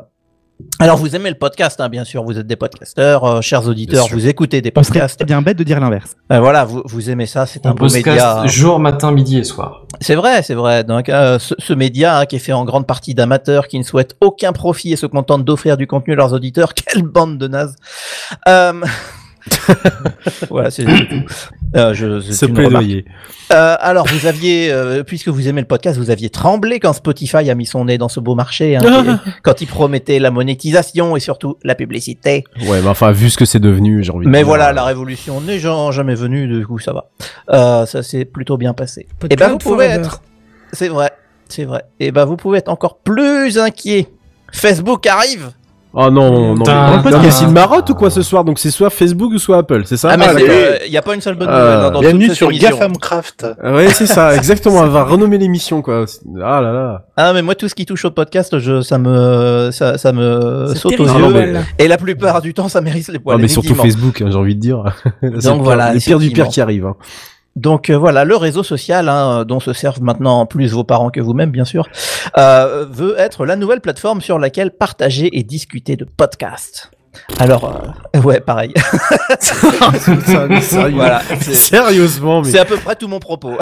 Alors 0.79 0.97
vous 0.97 1.15
aimez 1.15 1.29
le 1.29 1.37
podcast, 1.37 1.79
hein, 1.79 1.89
bien 1.89 2.03
sûr. 2.03 2.23
Vous 2.23 2.37
êtes 2.37 2.47
des 2.47 2.55
podcasteurs, 2.55 3.23
euh, 3.23 3.41
chers 3.41 3.67
auditeurs. 3.67 4.07
Vous 4.11 4.27
écoutez 4.27 4.61
des 4.61 4.71
podcasts. 4.71 5.23
bien 5.23 5.41
bête 5.41 5.57
de 5.57 5.63
dire 5.63 5.79
l'inverse. 5.79 6.15
Euh, 6.31 6.39
voilà, 6.39 6.65
vous, 6.65 6.81
vous 6.85 7.09
aimez 7.09 7.25
ça. 7.25 7.45
C'est 7.45 7.65
un 7.65 7.73
beau 7.73 7.85
média. 7.85 8.01
podcast 8.03 8.47
jour, 8.47 8.79
matin, 8.79 9.11
midi 9.11 9.37
et 9.37 9.43
soir. 9.43 9.85
C'est 9.99 10.15
vrai, 10.15 10.41
c'est 10.43 10.55
vrai. 10.55 10.83
Donc, 10.83 11.09
euh, 11.09 11.39
ce, 11.39 11.53
ce 11.59 11.73
média 11.73 12.19
hein, 12.19 12.25
qui 12.25 12.37
est 12.37 12.39
fait 12.39 12.53
en 12.53 12.65
grande 12.65 12.87
partie 12.87 13.13
d'amateurs 13.13 13.67
qui 13.67 13.77
ne 13.77 13.83
souhaitent 13.83 14.15
aucun 14.21 14.53
profit 14.53 14.93
et 14.93 14.95
se 14.95 15.05
contentent 15.05 15.45
d'offrir 15.45 15.77
du 15.77 15.87
contenu 15.87 16.13
à 16.13 16.15
leurs 16.15 16.33
auditeurs. 16.33 16.73
Quelle 16.73 17.03
bande 17.03 17.37
de 17.37 17.47
nazes. 17.47 17.75
Voilà, 20.49 20.71
c'est. 20.71 20.85
Euh, 21.75 21.93
je, 21.93 22.19
c'est 22.21 22.33
Ce 22.33 22.45
plaidoyer. 22.45 23.05
Euh, 23.51 23.75
alors, 23.79 24.05
vous 24.07 24.25
aviez, 24.27 24.71
euh, 24.71 25.03
puisque 25.03 25.29
vous 25.29 25.47
aimez 25.47 25.61
le 25.61 25.67
podcast, 25.67 25.97
vous 25.97 26.09
aviez 26.09 26.29
tremblé 26.29 26.79
quand 26.79 26.93
Spotify 26.93 27.49
a 27.49 27.55
mis 27.55 27.65
son 27.65 27.85
nez 27.85 27.97
dans 27.97 28.09
ce 28.09 28.19
beau 28.19 28.35
marché, 28.35 28.75
hein, 28.75 28.81
et- 29.25 29.29
quand 29.43 29.61
il 29.61 29.67
promettait 29.67 30.19
la 30.19 30.31
monétisation 30.31 31.15
et 31.15 31.19
surtout 31.19 31.57
la 31.63 31.75
publicité. 31.75 32.43
Ouais, 32.67 32.81
mais 32.81 32.87
enfin, 32.89 33.11
vu 33.11 33.29
ce 33.29 33.37
que 33.37 33.45
c'est 33.45 33.59
devenu, 33.59 34.03
j'ai 34.03 34.11
envie 34.11 34.25
de 34.25 34.31
Mais 34.31 34.43
voilà, 34.43 34.69
euh, 34.69 34.73
la 34.73 34.83
révolution 34.83 35.41
n'est 35.41 35.59
ja- 35.59 35.91
jamais 35.91 36.15
venue, 36.15 36.47
du 36.47 36.65
coup 36.65 36.79
ça 36.79 36.93
va. 36.93 37.09
Euh, 37.51 37.85
ça 37.85 38.03
s'est 38.03 38.25
plutôt 38.25 38.57
bien 38.57 38.73
passé. 38.73 39.01
Et 39.01 39.07
Podcast 39.19 39.39
ben 39.39 39.49
vous 39.51 39.57
pouvez 39.57 39.85
forever. 39.87 40.05
être, 40.05 40.21
c'est 40.73 40.87
vrai, 40.89 41.11
c'est 41.49 41.65
vrai. 41.65 41.83
Et 41.99 42.11
ben 42.11 42.25
vous 42.25 42.37
pouvez 42.37 42.57
être 42.59 42.69
encore 42.69 42.97
plus 42.99 43.57
inquiet. 43.57 44.07
Facebook 44.53 45.07
arrive. 45.07 45.51
Oh 45.93 46.09
non, 46.09 46.55
non, 46.55 46.63
Putain. 46.63 47.01
mais... 47.03 47.11
non, 47.11 47.19
mais 47.21 47.31
c'est 47.31 47.43
une 47.43 47.51
marotte 47.51 47.89
ou 47.89 47.95
quoi 47.95 48.09
ce 48.09 48.21
soir 48.21 48.45
Donc 48.45 48.59
c'est 48.59 48.71
soit 48.71 48.89
Facebook 48.89 49.33
ou 49.33 49.37
soit 49.37 49.57
Apple, 49.57 49.81
c'est 49.85 49.97
ça 49.97 50.09
Ah, 50.11 50.15
mais 50.17 50.25
Ah, 50.29 50.33
euh, 50.39 50.77
il 50.87 50.91
y 50.93 50.97
a 50.97 51.01
pas 51.01 51.13
une 51.13 51.19
seule 51.19 51.35
bonne 51.35 51.49
Euh, 51.49 51.51
nouvelle 51.51 51.85
hein, 51.87 51.91
dans 51.91 51.99
Bienvenue 51.99 52.19
toute 52.27 52.29
cette 52.29 52.37
sur 52.37 52.47
émission. 52.49 52.69
GAFAMcraft. 52.69 53.45
Ah 53.61 53.73
Ouais, 53.73 53.87
c'est 53.89 54.05
ça, 54.05 54.33
exactement. 54.37 54.79
On 54.79 54.87
va 54.87 55.03
renommer 55.03 55.37
l'émission, 55.37 55.81
quoi. 55.81 56.05
Ah 56.41 56.61
là 56.61 56.71
là. 56.71 57.05
Ah 57.17 57.33
mais 57.33 57.41
moi 57.41 57.55
tout 57.55 57.67
ce 57.67 57.75
qui 57.75 57.85
touche 57.85 58.05
au 58.05 58.11
podcast, 58.11 58.57
je, 58.59 58.81
ça 58.81 58.97
me, 58.97 59.69
ça, 59.71 59.97
ça 59.97 60.13
me 60.13 60.73
saute 60.75 60.97
aux 60.99 61.05
yeux. 61.05 61.33
mais-. 61.33 61.59
Et 61.77 61.87
la 61.89 61.97
plupart 61.97 62.41
du 62.41 62.53
temps, 62.53 62.69
ça 62.69 62.79
mérite 62.79 63.09
les 63.09 63.19
poils. 63.19 63.35
Ah, 63.37 63.41
mais 63.41 63.49
surtout. 63.49 63.75
Facebook, 63.75 64.21
hein, 64.21 64.27
j'ai 64.31 64.37
envie 64.37 64.55
de 64.55 64.61
dire. 64.61 64.83
Pire- 65.21 65.57
voilà, 65.57 65.93
le 65.93 65.99
pire 65.99 66.19
du 66.19 66.29
pire 66.31 66.47
qui 66.47 66.61
arrive. 66.61 66.85
hein. 66.85 66.95
Donc 67.55 67.89
euh, 67.89 67.97
voilà, 67.97 68.23
le 68.23 68.35
réseau 68.37 68.63
social, 68.63 69.09
hein, 69.09 69.43
dont 69.45 69.59
se 69.59 69.73
servent 69.73 70.01
maintenant 70.01 70.45
plus 70.45 70.71
vos 70.71 70.83
parents 70.85 71.09
que 71.09 71.19
vous-même, 71.19 71.51
bien 71.51 71.65
sûr, 71.65 71.87
euh, 72.37 72.85
veut 72.89 73.15
être 73.19 73.45
la 73.45 73.55
nouvelle 73.57 73.81
plateforme 73.81 74.21
sur 74.21 74.39
laquelle 74.39 74.71
partager 74.71 75.29
et 75.37 75.43
discuter 75.43 75.95
de 75.97 76.05
podcasts. 76.05 76.91
Alors, 77.39 77.93
euh, 78.15 78.19
ouais, 78.21 78.39
pareil. 78.39 78.73
Voilà, 80.95 81.21
c'est- 81.41 81.53
Sérieusement, 81.55 82.41
mais. 82.41 82.51
c'est 82.51 82.59
à 82.59 82.65
peu 82.65 82.77
près 82.77 82.95
tout 82.95 83.07
mon 83.09 83.19
propos. 83.19 83.53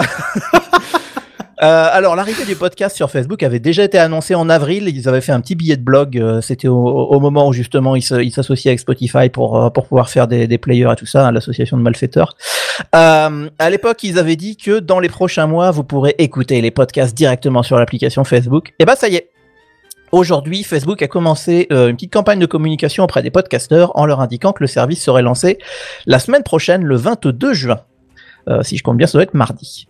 Euh, 1.62 1.88
alors, 1.92 2.16
l'arrivée 2.16 2.46
du 2.46 2.56
podcast 2.56 2.96
sur 2.96 3.10
Facebook 3.10 3.42
avait 3.42 3.58
déjà 3.58 3.84
été 3.84 3.98
annoncée 3.98 4.34
en 4.34 4.48
avril. 4.48 4.84
Ils 4.88 5.06
avaient 5.10 5.20
fait 5.20 5.32
un 5.32 5.42
petit 5.42 5.54
billet 5.54 5.76
de 5.76 5.82
blog. 5.82 6.16
euh, 6.16 6.40
C'était 6.40 6.68
au, 6.68 6.78
au 6.86 7.20
moment 7.20 7.48
où 7.48 7.52
justement 7.52 7.96
ils 7.96 8.00
s'associaient 8.02 8.70
avec 8.70 8.80
Spotify 8.80 9.28
pour, 9.28 9.62
euh, 9.62 9.68
pour 9.68 9.86
pouvoir 9.86 10.08
faire 10.08 10.26
des, 10.26 10.46
des 10.46 10.56
players 10.56 10.90
et 10.90 10.96
tout 10.96 11.04
ça, 11.04 11.26
hein, 11.26 11.32
l'association 11.32 11.76
de 11.76 11.82
malfaiteurs. 11.82 12.34
Euh, 12.94 13.50
à 13.58 13.70
l'époque, 13.70 14.02
ils 14.02 14.18
avaient 14.18 14.36
dit 14.36 14.56
que 14.56 14.78
dans 14.78 15.00
les 15.00 15.08
prochains 15.08 15.46
mois, 15.46 15.70
vous 15.70 15.84
pourrez 15.84 16.14
écouter 16.18 16.60
les 16.60 16.70
podcasts 16.70 17.16
directement 17.16 17.62
sur 17.62 17.78
l'application 17.78 18.24
Facebook. 18.24 18.72
Et 18.78 18.84
ben, 18.84 18.94
ça 18.96 19.08
y 19.08 19.16
est. 19.16 19.30
Aujourd'hui, 20.12 20.64
Facebook 20.64 21.02
a 21.02 21.06
commencé 21.06 21.68
euh, 21.70 21.88
une 21.88 21.94
petite 21.94 22.12
campagne 22.12 22.40
de 22.40 22.46
communication 22.46 23.04
auprès 23.04 23.22
des 23.22 23.30
podcasteurs 23.30 23.96
en 23.96 24.06
leur 24.06 24.20
indiquant 24.20 24.52
que 24.52 24.62
le 24.62 24.66
service 24.66 25.02
serait 25.02 25.22
lancé 25.22 25.58
la 26.06 26.18
semaine 26.18 26.42
prochaine, 26.42 26.82
le 26.84 26.96
22 26.96 27.54
juin. 27.54 27.80
Euh, 28.48 28.62
si 28.62 28.76
je 28.76 28.82
compte 28.82 28.96
bien, 28.96 29.06
ça 29.06 29.12
doit 29.12 29.22
être 29.22 29.34
mardi. 29.34 29.86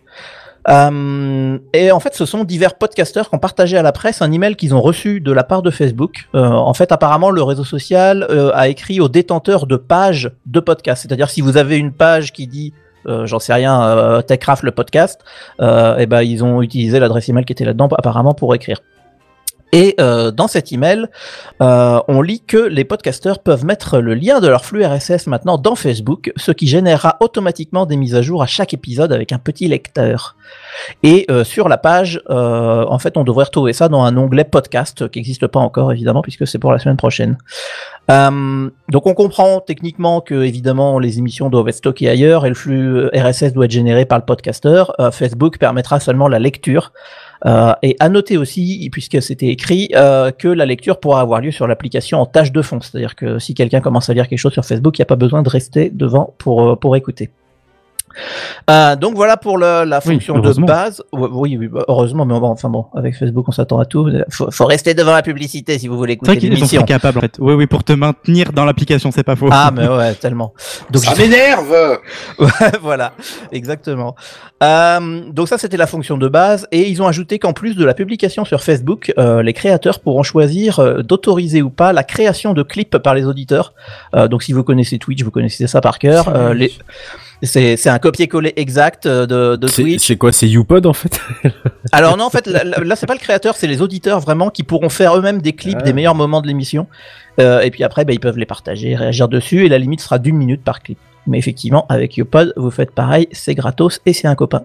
Euh, 0.69 1.57
et 1.73 1.91
en 1.91 1.99
fait, 1.99 2.13
ce 2.13 2.27
sont 2.27 2.43
divers 2.43 2.75
podcasteurs 2.75 3.29
qui 3.29 3.35
ont 3.35 3.39
partagé 3.39 3.77
à 3.77 3.81
la 3.81 3.91
presse 3.91 4.21
un 4.21 4.31
email 4.31 4.55
qu'ils 4.55 4.75
ont 4.75 4.81
reçu 4.81 5.21
de 5.21 5.31
la 5.31 5.43
part 5.43 5.63
de 5.63 5.71
Facebook. 5.71 6.29
En 6.33 6.73
fait, 6.75 6.91
apparemment, 6.91 7.31
le 7.31 7.41
réseau 7.41 7.63
social 7.63 8.27
a 8.53 8.67
écrit 8.67 8.99
aux 8.99 9.09
détenteurs 9.09 9.65
de 9.65 9.75
pages 9.75 10.31
de 10.45 10.59
podcast. 10.59 11.01
C'est-à-dire, 11.01 11.31
si 11.31 11.41
vous 11.41 11.57
avez 11.57 11.77
une 11.77 11.91
page 11.91 12.31
qui 12.31 12.45
dit, 12.45 12.73
euh, 13.07 13.25
j'en 13.25 13.39
sais 13.39 13.53
rien, 13.53 13.81
euh, 13.83 14.21
le 14.63 14.71
podcast, 14.71 15.21
euh, 15.61 15.97
et 15.97 16.05
ben 16.05 16.21
ils 16.21 16.43
ont 16.43 16.61
utilisé 16.61 16.99
l'adresse 16.99 17.29
email 17.29 17.45
qui 17.45 17.53
était 17.53 17.65
là-dedans 17.65 17.87
apparemment 17.97 18.33
pour 18.33 18.53
écrire. 18.55 18.77
Et 19.73 19.95
euh, 20.01 20.31
dans 20.31 20.49
cet 20.49 20.73
email, 20.73 21.05
on 21.61 22.21
lit 22.21 22.41
que 22.41 22.57
les 22.57 22.83
podcasteurs 22.83 23.39
peuvent 23.39 23.63
mettre 23.63 23.99
le 23.99 24.15
lien 24.15 24.41
de 24.41 24.49
leur 24.49 24.65
flux 24.65 24.83
RSS 24.85 25.27
maintenant 25.27 25.57
dans 25.57 25.75
Facebook, 25.75 26.33
ce 26.35 26.51
qui 26.51 26.67
générera 26.67 27.15
automatiquement 27.21 27.85
des 27.85 27.95
mises 27.95 28.15
à 28.15 28.21
jour 28.21 28.43
à 28.43 28.47
chaque 28.47 28.73
épisode 28.73 29.13
avec 29.13 29.31
un 29.31 29.37
petit 29.37 29.69
lecteur. 29.69 30.35
Et 31.03 31.25
sur 31.45 31.69
la 31.69 31.77
page, 31.77 32.21
en 32.27 32.99
fait, 32.99 33.15
on 33.15 33.23
devrait 33.23 33.45
retrouver 33.45 33.71
ça 33.71 33.87
dans 33.87 34.03
un 34.03 34.17
onglet 34.17 34.43
podcast 34.43 35.07
qui 35.09 35.19
n'existe 35.19 35.47
pas 35.47 35.61
encore 35.61 35.93
évidemment 35.93 36.21
puisque 36.21 36.45
c'est 36.45 36.59
pour 36.59 36.73
la 36.73 36.79
semaine 36.79 36.97
prochaine. 36.97 37.37
Euh, 38.09 38.69
donc 38.89 39.05
on 39.05 39.13
comprend 39.13 39.59
techniquement 39.59 40.21
que 40.21 40.43
évidemment 40.43 40.99
les 40.99 41.19
émissions 41.19 41.49
doivent 41.49 41.69
être 41.69 41.75
stockées 41.75 42.09
ailleurs 42.09 42.45
et 42.45 42.49
le 42.49 42.55
flux 42.55 42.97
euh, 42.97 43.09
RSS 43.13 43.53
doit 43.53 43.65
être 43.65 43.71
généré 43.71 44.05
par 44.05 44.17
le 44.17 44.25
podcasteur. 44.25 44.93
Euh, 44.99 45.11
Facebook 45.11 45.59
permettra 45.59 45.99
seulement 45.99 46.27
la 46.27 46.39
lecture. 46.39 46.91
Et 47.81 47.95
à 47.99 48.09
noter 48.09 48.37
aussi, 48.37 48.87
puisque 48.91 49.19
c'était 49.19 49.47
écrit, 49.47 49.87
que 49.87 50.47
la 50.47 50.67
lecture 50.67 50.99
pourra 50.99 51.21
avoir 51.21 51.41
lieu 51.41 51.49
sur 51.49 51.65
l'application 51.65 52.19
en 52.21 52.27
tâche 52.27 52.51
de 52.51 52.61
fond. 52.61 52.79
C'est-à-dire 52.81 53.15
que 53.15 53.39
si 53.39 53.55
quelqu'un 53.55 53.81
commence 53.81 54.11
à 54.11 54.13
lire 54.13 54.27
quelque 54.27 54.37
chose 54.37 54.53
sur 54.53 54.63
Facebook, 54.63 54.99
il 54.99 55.01
n'y 55.01 55.05
a 55.05 55.07
pas 55.07 55.15
besoin 55.15 55.41
de 55.41 55.49
rester 55.49 55.89
devant 55.89 56.35
pour, 56.37 56.77
pour 56.77 56.95
écouter. 56.95 57.31
Euh, 58.69 58.95
donc 58.95 59.15
voilà 59.15 59.37
pour 59.37 59.57
le- 59.57 59.83
la 59.85 59.99
Oui, 60.05 60.13
fonction 60.15 60.39
de 60.39 60.53
base. 60.65 61.03
Oui, 61.11 61.57
oui, 61.57 61.67
bah, 61.67 61.83
heureusement, 61.87 62.25
mais 62.25 62.39
bon, 62.39 62.47
enfin 62.49 62.69
bon, 62.69 62.85
avec 62.95 63.15
Facebook, 63.17 63.45
on 63.47 63.51
s'attend 63.51 63.79
à 63.79 63.85
tout. 63.85 64.09
Faut, 64.29 64.49
faut 64.51 64.65
rester 64.65 64.93
devant 64.93 65.13
la 65.13 65.21
publicité 65.21 65.77
si 65.79 65.87
vous 65.87 65.97
voulez 65.97 66.17
C'est 66.21 66.25
vrai 66.25 66.33
écouter 66.35 66.39
qu'ils 66.47 66.49
sont 66.49 66.55
l'émission. 66.55 66.81
très 66.81 66.93
capables 66.93 67.17
en 67.17 67.21
fait. 67.21 67.35
Oui, 67.39 67.53
oui, 67.53 67.67
pour 67.67 67.83
te 67.83 67.93
maintenir 67.93 68.51
dans 68.53 68.65
l'application, 68.65 69.11
c'est 69.11 69.23
pas 69.23 69.35
faux. 69.35 69.49
Ah, 69.51 69.71
mais 69.73 69.87
ouais, 69.87 70.13
tellement. 70.15 70.53
Donc, 70.91 71.03
Ça 71.03 71.15
m'énerve 71.15 71.71
Ouais, 72.39 72.47
voilà, 72.81 73.13
exactement. 73.51 74.15
Euh, 74.63 75.21
donc 75.31 75.47
ça, 75.47 75.57
c'était 75.57 75.77
la 75.77 75.87
fonction 75.87 76.17
de 76.17 76.27
base, 76.27 76.67
et 76.71 76.89
ils 76.89 77.01
ont 77.01 77.07
ajouté 77.07 77.39
qu'en 77.39 77.53
plus 77.53 77.75
de 77.75 77.83
la 77.85 77.93
publication 77.93 78.45
sur 78.45 78.61
Facebook, 78.63 79.11
euh, 79.17 79.41
les 79.41 79.53
créateurs 79.53 79.99
pourront 79.99 80.23
choisir 80.23 81.03
d'autoriser 81.03 81.61
ou 81.61 81.69
pas 81.69 81.93
la 81.93 82.03
création 82.03 82.53
de 82.53 82.63
clips 82.63 82.97
par 82.97 83.13
les 83.15 83.25
auditeurs. 83.25 83.73
Euh, 84.15 84.27
donc 84.27 84.43
si 84.43 84.53
vous 84.53 84.63
connaissez 84.63 84.97
Twitch, 84.99 85.23
vous 85.23 85.31
connaissez 85.31 85.67
ça 85.67 85.81
par 85.81 85.97
cœur. 85.99 86.29
Euh, 86.35 86.53
les... 86.53 86.71
C'est 87.43 87.75
c'est 87.77 87.89
un 87.89 87.97
copier-coller 87.99 88.53
exact 88.55 89.05
euh, 89.07 89.25
de, 89.25 89.55
de 89.55 89.67
C'est 89.67 89.81
Twitch. 89.81 90.05
c'est 90.07 90.15
quoi 90.17 90.31
C'est 90.31 90.47
YouPod 90.47 90.85
en 90.85 90.93
fait? 90.93 91.19
Alors 91.91 92.15
non, 92.17 92.25
en 92.25 92.29
fait, 92.29 92.45
là, 92.47 92.63
là, 92.63 92.95
c'est 92.95 93.07
pas 93.07 93.13
le 93.15 93.19
créateur, 93.19 93.55
c'est 93.55 93.67
les 93.67 93.81
auditeurs 93.81 94.19
vraiment 94.19 94.49
qui 94.51 94.63
pourront 94.63 94.89
faire 94.89 95.17
eux-mêmes 95.17 95.41
des 95.41 95.53
clips 95.53 95.77
Ah. 95.79 95.83
des 95.83 95.93
meilleurs 95.93 96.13
moments 96.15 96.41
de 96.41 96.47
l'émission. 96.47 96.87
Euh, 97.39 97.61
et 97.61 97.71
puis 97.71 97.83
après, 97.83 98.05
bah, 98.05 98.13
ils 98.13 98.19
peuvent 98.19 98.37
les 98.37 98.45
partager, 98.45 98.95
réagir 98.95 99.27
dessus, 99.27 99.65
et 99.65 99.69
la 99.69 99.79
limite 99.79 100.01
sera 100.01 100.19
d'une 100.19 100.35
minute 100.37 100.63
par 100.63 100.81
clip. 100.81 100.99
Mais 101.27 101.37
effectivement, 101.39 101.85
avec 101.89 102.17
YouPod, 102.17 102.53
vous 102.57 102.71
faites 102.71 102.91
pareil, 102.91 103.27
c'est 103.31 103.55
gratos 103.55 104.01
et 104.05 104.13
c'est 104.13 104.27
un 104.27 104.35
copain. 104.35 104.63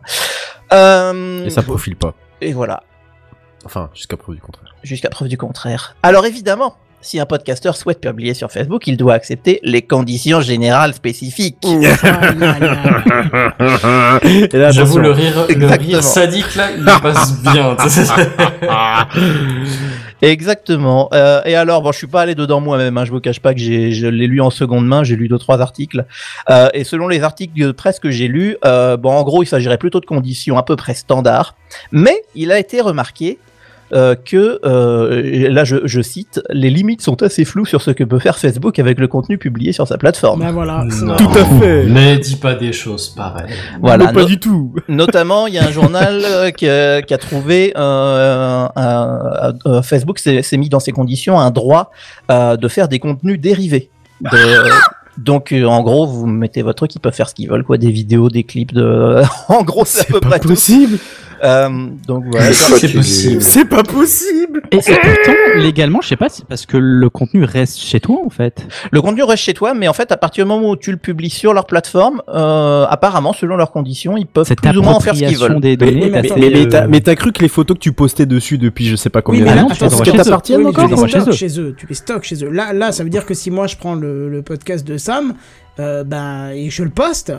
Euh, 0.73 1.45
Et 1.47 1.51
ça 1.51 1.63
profile 1.63 1.97
pas. 1.97 2.15
Et 2.41 2.53
voilà, 2.53 2.83
Enfin, 3.65 3.91
jusqu'à 3.95 4.17
preuve 4.17 4.37
du 4.37 4.41
contraire. 4.41 4.75
jusqu'à 4.85 5.09
preuve 5.11 5.29
du 5.29 5.37
contraire. 5.39 5.97
Alors 6.03 6.25
évidemment, 6.27 6.77
si 7.01 7.21
un 7.21 7.27
podcasteur 7.27 7.77
souhaite 7.77 8.01
publier 8.01 8.35
sur 8.35 8.51
Facebook, 8.51 8.87
il 8.87 8.97
doit 8.97 9.15
accepter 9.15 9.61
les 9.63 9.83
conditions 9.83 10.41
générales 10.41 10.95
spécifiques. 10.95 11.65
Et 11.65 11.79
là, 14.59 14.71
J'avoue, 14.71 14.99
le 14.99 15.11
rire, 15.11 15.47
le 15.49 15.53
Exactement. 15.55 15.89
rire 15.89 16.03
sadique, 16.03 16.55
là, 16.57 16.71
il 16.77 16.85
passe 16.85 17.41
bien. 17.43 17.77
Exactement. 20.23 21.09
Euh, 21.13 21.43
et 21.45 21.55
alors, 21.55 21.83
bon, 21.83 21.93
je 21.93 21.99
suis 21.99 22.07
pas 22.07 22.23
allé 22.23 22.35
dedans 22.35 22.61
moi-même. 22.61 22.97
Hein, 22.97 23.05
je 23.05 23.13
vous 23.13 23.21
cache 23.21 23.41
pas 23.41 23.53
que 23.53 23.61
j'ai, 23.61 23.93
je 23.93 24.07
l'ai 24.07 24.27
lu 24.27 24.41
en 24.41 24.51
seconde 24.51 24.87
main. 24.87 25.05
J'ai 25.05 25.15
lu 25.17 25.29
deux 25.29 25.39
trois 25.39 25.61
articles. 25.61 26.07
Euh, 26.51 26.69
et 26.73 26.85
selon 26.85 27.07
les 27.09 27.23
articles 27.23 27.59
de 27.61 27.71
presse 27.73 27.99
que 27.99 28.11
j'ai 28.11 28.29
lus, 28.29 28.57
euh, 28.65 28.97
bon, 28.97 29.13
en 29.13 29.23
gros, 29.23 29.43
il 29.43 29.47
s'agirait 29.47 29.79
plutôt 29.79 30.01
de 30.01 30.07
conditions 30.07 30.57
à 30.57 30.63
peu 30.63 30.77
près 30.77 30.95
standards. 30.95 31.55
Mais 31.93 32.23
il 32.35 32.51
a 32.51 32.59
été 32.59 32.81
remarqué 32.81 33.39
euh, 33.93 34.15
que, 34.15 34.59
euh, 34.65 35.49
là, 35.51 35.65
je, 35.65 35.77
je 35.85 36.01
cite, 36.01 36.41
les 36.51 36.71
limites 36.71 37.03
sont 37.03 37.23
assez 37.23 37.45
floues 37.45 37.65
sur 37.67 37.83
ce 37.83 37.91
que 37.91 38.03
peut 38.05 38.19
faire 38.19 38.37
Facebook 38.39 38.79
avec 38.79 38.99
le 38.99 39.07
contenu 39.09 39.39
publié 39.39 39.73
sur 39.73 39.87
sa 39.87 39.97
plateforme. 39.99 40.41
Ben 40.41 40.51
voilà. 40.53 40.85
Non. 41.03 41.17
Tout 41.17 41.31
à 41.39 41.45
fait. 41.61 41.85
Mais 41.85 42.19
dis 42.19 42.37
pas 42.37 42.55
des 42.55 42.73
choses 42.73 43.09
pareilles. 43.11 43.53
Voilà. 43.81 44.07
Non, 44.07 44.13
pas 44.13 44.21
No- 44.23 44.27
du 44.27 44.41
tout. 44.41 44.75
Notamment, 44.89 45.47
il 45.47 45.55
y 45.55 45.59
a 45.59 45.65
un 45.65 45.71
journal 45.71 46.21
euh, 46.25 46.51
qui, 46.51 46.69
a, 46.69 47.03
qui 47.03 47.15
a 47.15 47.19
trouvé 47.19 47.73
euh, 47.77 48.67
un- 48.75 49.53
un- 49.65 49.83
Facebook 49.83 50.19
s'est 50.19 50.43
mis 50.57 50.69
dans 50.69 50.81
ces 50.81 50.93
conditions 50.93 51.39
un 51.39 51.51
droit 51.51 51.91
euh, 52.31 52.57
de 52.57 52.69
faire 52.69 52.89
des 52.89 52.99
contenus 52.99 53.41
dérivés. 53.41 53.91
De- 54.21 54.29
donc, 55.19 55.53
euh, 55.53 55.65
en 55.65 55.83
gros, 55.83 56.07
vous 56.07 56.27
mettez 56.27 56.61
votre 56.63 56.77
truc, 56.77 56.95
ils 56.95 56.99
peuvent 57.01 57.15
faire 57.15 57.29
ce 57.29 57.35
qu'ils 57.35 57.49
veulent, 57.49 57.65
quoi, 57.65 57.79
des 57.79 57.91
vidéos, 57.91 58.29
des 58.29 58.45
clips, 58.45 58.75
de. 58.75 59.23
en 59.49 59.63
gros, 59.63 59.85
c'est 59.87 60.03
à 60.11 60.13
peu 60.13 60.21
pas 60.21 60.29
près 60.31 60.41
tout. 60.41 60.49
Euh, 61.45 61.69
donc 62.07 62.25
voilà. 62.31 62.53
C'est 62.53 62.93
possible. 62.93 63.43
C'est 63.43 63.65
pas 63.65 63.83
possible. 63.83 64.63
Et, 64.71 64.77
pourtant, 64.79 65.33
légalement, 65.57 66.01
je 66.03 66.09
sais 66.09 66.17
pas, 66.17 66.29
c'est 66.29 66.45
parce 66.47 66.67
que 66.67 66.77
le 66.77 67.09
contenu 67.11 67.45
reste 67.45 67.79
chez 67.79 68.01
toi, 68.01 68.19
en 68.25 68.31
fait. 68.31 68.67
Le 68.91 69.01
contenu 69.03 69.23
reste 69.23 69.43
chez 69.43 69.55
toi, 69.55 69.75
mais 69.75 69.89
en 69.89 69.93
fait, 69.93 70.11
à 70.13 70.17
partir 70.17 70.45
du 70.45 70.49
moment 70.49 70.71
où 70.71 70.77
tu 70.77 70.91
le 70.91 70.97
publies 70.97 71.31
sur 71.31 71.53
leur 71.55 71.67
plateforme, 71.67 72.23
euh, 72.29 72.87
apparemment, 72.89 73.33
selon 73.33 73.57
leurs 73.57 73.71
conditions, 73.73 74.17
ils 74.17 74.27
peuvent 74.27 74.47
Cette 74.47 74.61
plus 74.61 74.77
ou 74.79 74.83
moins 74.83 74.95
en 74.95 75.01
faire 75.01 75.15
ce 75.15 75.25
qu'ils 75.25 75.39
veulent. 75.39 75.61
des 75.61 75.71
Mais, 75.71 75.77
données. 75.77 76.11
mais- 76.11 76.23
mais, 76.23 76.31
mais 76.51 76.57
euh, 76.57 76.65
t'as- 76.69 76.87
mais 76.87 77.01
t'as 77.01 77.15
cru 77.15 77.33
que 77.33 77.43
les 77.43 77.49
photos 77.49 77.77
que 77.77 77.83
tu 77.83 77.93
postais 77.93 78.27
dessus 78.27 78.59
depuis 78.59 78.87
je 78.87 78.97
sais 78.97 79.11
pas 79.11 79.23
combien 79.23 79.45
tu 79.75 80.13
t'appartiennent 80.13 80.61
Oui, 80.61 80.67
encore 80.69 80.89
tu 81.07 81.19
eux. 81.19 81.33
chez 81.33 81.61
eux. 81.61 81.75
Tu 81.77 81.87
les 81.87 81.95
stocks 81.95 82.25
chez 82.25 82.45
eux. 82.45 82.51
Là, 82.51 82.73
là, 82.73 82.93
ça 82.93 83.05
veut 83.05 83.11
dire 83.11 83.27
que 83.27 83.35
si 83.35 83.51
moi 83.51 83.67
je 83.67 83.77
prends 83.77 83.95
le, 83.95 84.29
le 84.29 84.43
podcast 84.43 84.87
de 84.87 84.97
Sam, 84.97 85.35
euh, 85.79 86.05
ben 86.05 86.51
et 86.55 86.71
je 86.71 86.83
le 86.83 86.91
poste, 86.91 87.33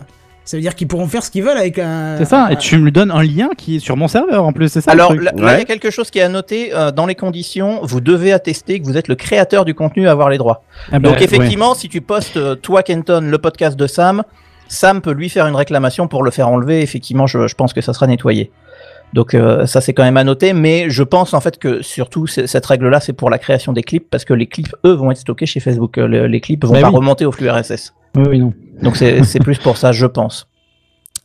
ça 0.48 0.58
veut 0.58 0.62
dire 0.62 0.74
qu'ils 0.76 0.88
pourront 0.88 1.08
faire 1.08 1.24
ce 1.24 1.30
qu'ils 1.30 1.44
veulent 1.44 1.58
avec 1.58 1.78
un. 1.78 2.16
C'est 2.18 2.26
ça, 2.26 2.48
et 2.52 2.56
tu 2.56 2.78
me 2.80 2.90
donnes 2.90 3.12
un 3.12 3.22
lien 3.22 3.50
qui 3.58 3.76
est 3.76 3.80
sur 3.80 3.98
mon 3.98 4.08
serveur 4.08 4.44
en 4.46 4.54
plus, 4.54 4.70
c'est 4.70 4.82
ça 4.82 4.92
Alors 4.92 5.14
le 5.14 5.22
là, 5.22 5.32
truc. 5.32 5.44
là, 5.44 5.54
il 5.56 5.60
y 5.60 5.62
a 5.62 5.66
quelque 5.66 5.92
chose 5.92 6.10
qui 6.10 6.20
est 6.20 6.24
à 6.24 6.30
noter 6.30 6.74
euh, 6.74 6.92
dans 6.92 7.06
les 7.06 7.16
conditions. 7.16 7.80
Vous 7.84 8.02
devez 8.02 8.32
attester 8.34 8.80
que 8.80 8.86
vous 8.86 8.98
êtes 8.98 9.08
le 9.10 9.16
créateur 9.16 9.66
du 9.66 9.76
contenu 9.76 10.08
à 10.08 10.12
avoir 10.12 10.30
les 10.30 10.38
droits. 10.40 10.64
Ah 10.92 11.00
bah, 11.00 11.10
Donc 11.10 11.18
ouais. 11.20 11.24
effectivement, 11.26 11.76
si 11.76 11.90
tu 11.90 12.02
postes 12.02 12.38
euh, 12.38 12.56
toi 12.56 12.82
Kenton 12.82 13.22
le 13.30 13.38
podcast 13.38 13.78
de 13.78 13.86
Sam, 13.88 14.24
Sam 14.70 15.02
peut 15.02 15.12
lui 15.12 15.30
faire 15.30 15.48
une 15.48 15.56
réclamation 15.56 16.08
pour 16.08 16.24
le 16.24 16.32
faire 16.32 16.48
enlever. 16.50 16.82
Effectivement, 16.82 17.28
je, 17.28 17.48
je 17.48 17.56
pense 17.56 17.74
que 17.74 17.82
ça 17.82 17.94
sera 17.94 18.08
nettoyé. 18.08 18.52
Donc 19.14 19.34
euh, 19.34 19.66
ça 19.66 19.80
c'est 19.80 19.94
quand 19.94 20.04
même 20.04 20.18
à 20.18 20.26
noter, 20.26 20.52
mais 20.52 20.90
je 20.90 21.02
pense 21.04 21.34
en 21.34 21.40
fait 21.40 21.58
que 21.58 21.82
surtout 21.82 22.28
cette 22.28 22.66
règle-là 22.66 23.00
c'est 23.00 23.14
pour 23.14 23.30
la 23.30 23.38
création 23.38 23.72
des 23.72 23.82
clips 23.82 24.10
parce 24.10 24.26
que 24.26 24.34
les 24.34 24.48
clips 24.48 24.76
eux 24.86 24.92
vont 24.92 25.12
être 25.12 25.18
stockés 25.20 25.46
chez 25.46 25.62
Facebook, 25.62 25.98
Euh, 25.98 26.08
le- 26.08 26.28
les 26.28 26.42
clips 26.42 26.66
vont 26.66 26.74
Bah 26.74 26.82
pas 26.82 26.90
oui. 26.90 26.96
remonter 26.96 27.26
au 27.26 27.32
flux 27.32 27.50
RSS. 27.50 27.94
Oui, 28.18 28.24
oui, 28.30 28.40
non. 28.40 28.54
Donc 28.82 28.96
c'est 28.98 29.40
plus 29.44 29.58
pour 29.58 29.78
ça, 29.78 29.92
je 29.92 30.06
pense. 30.06 30.48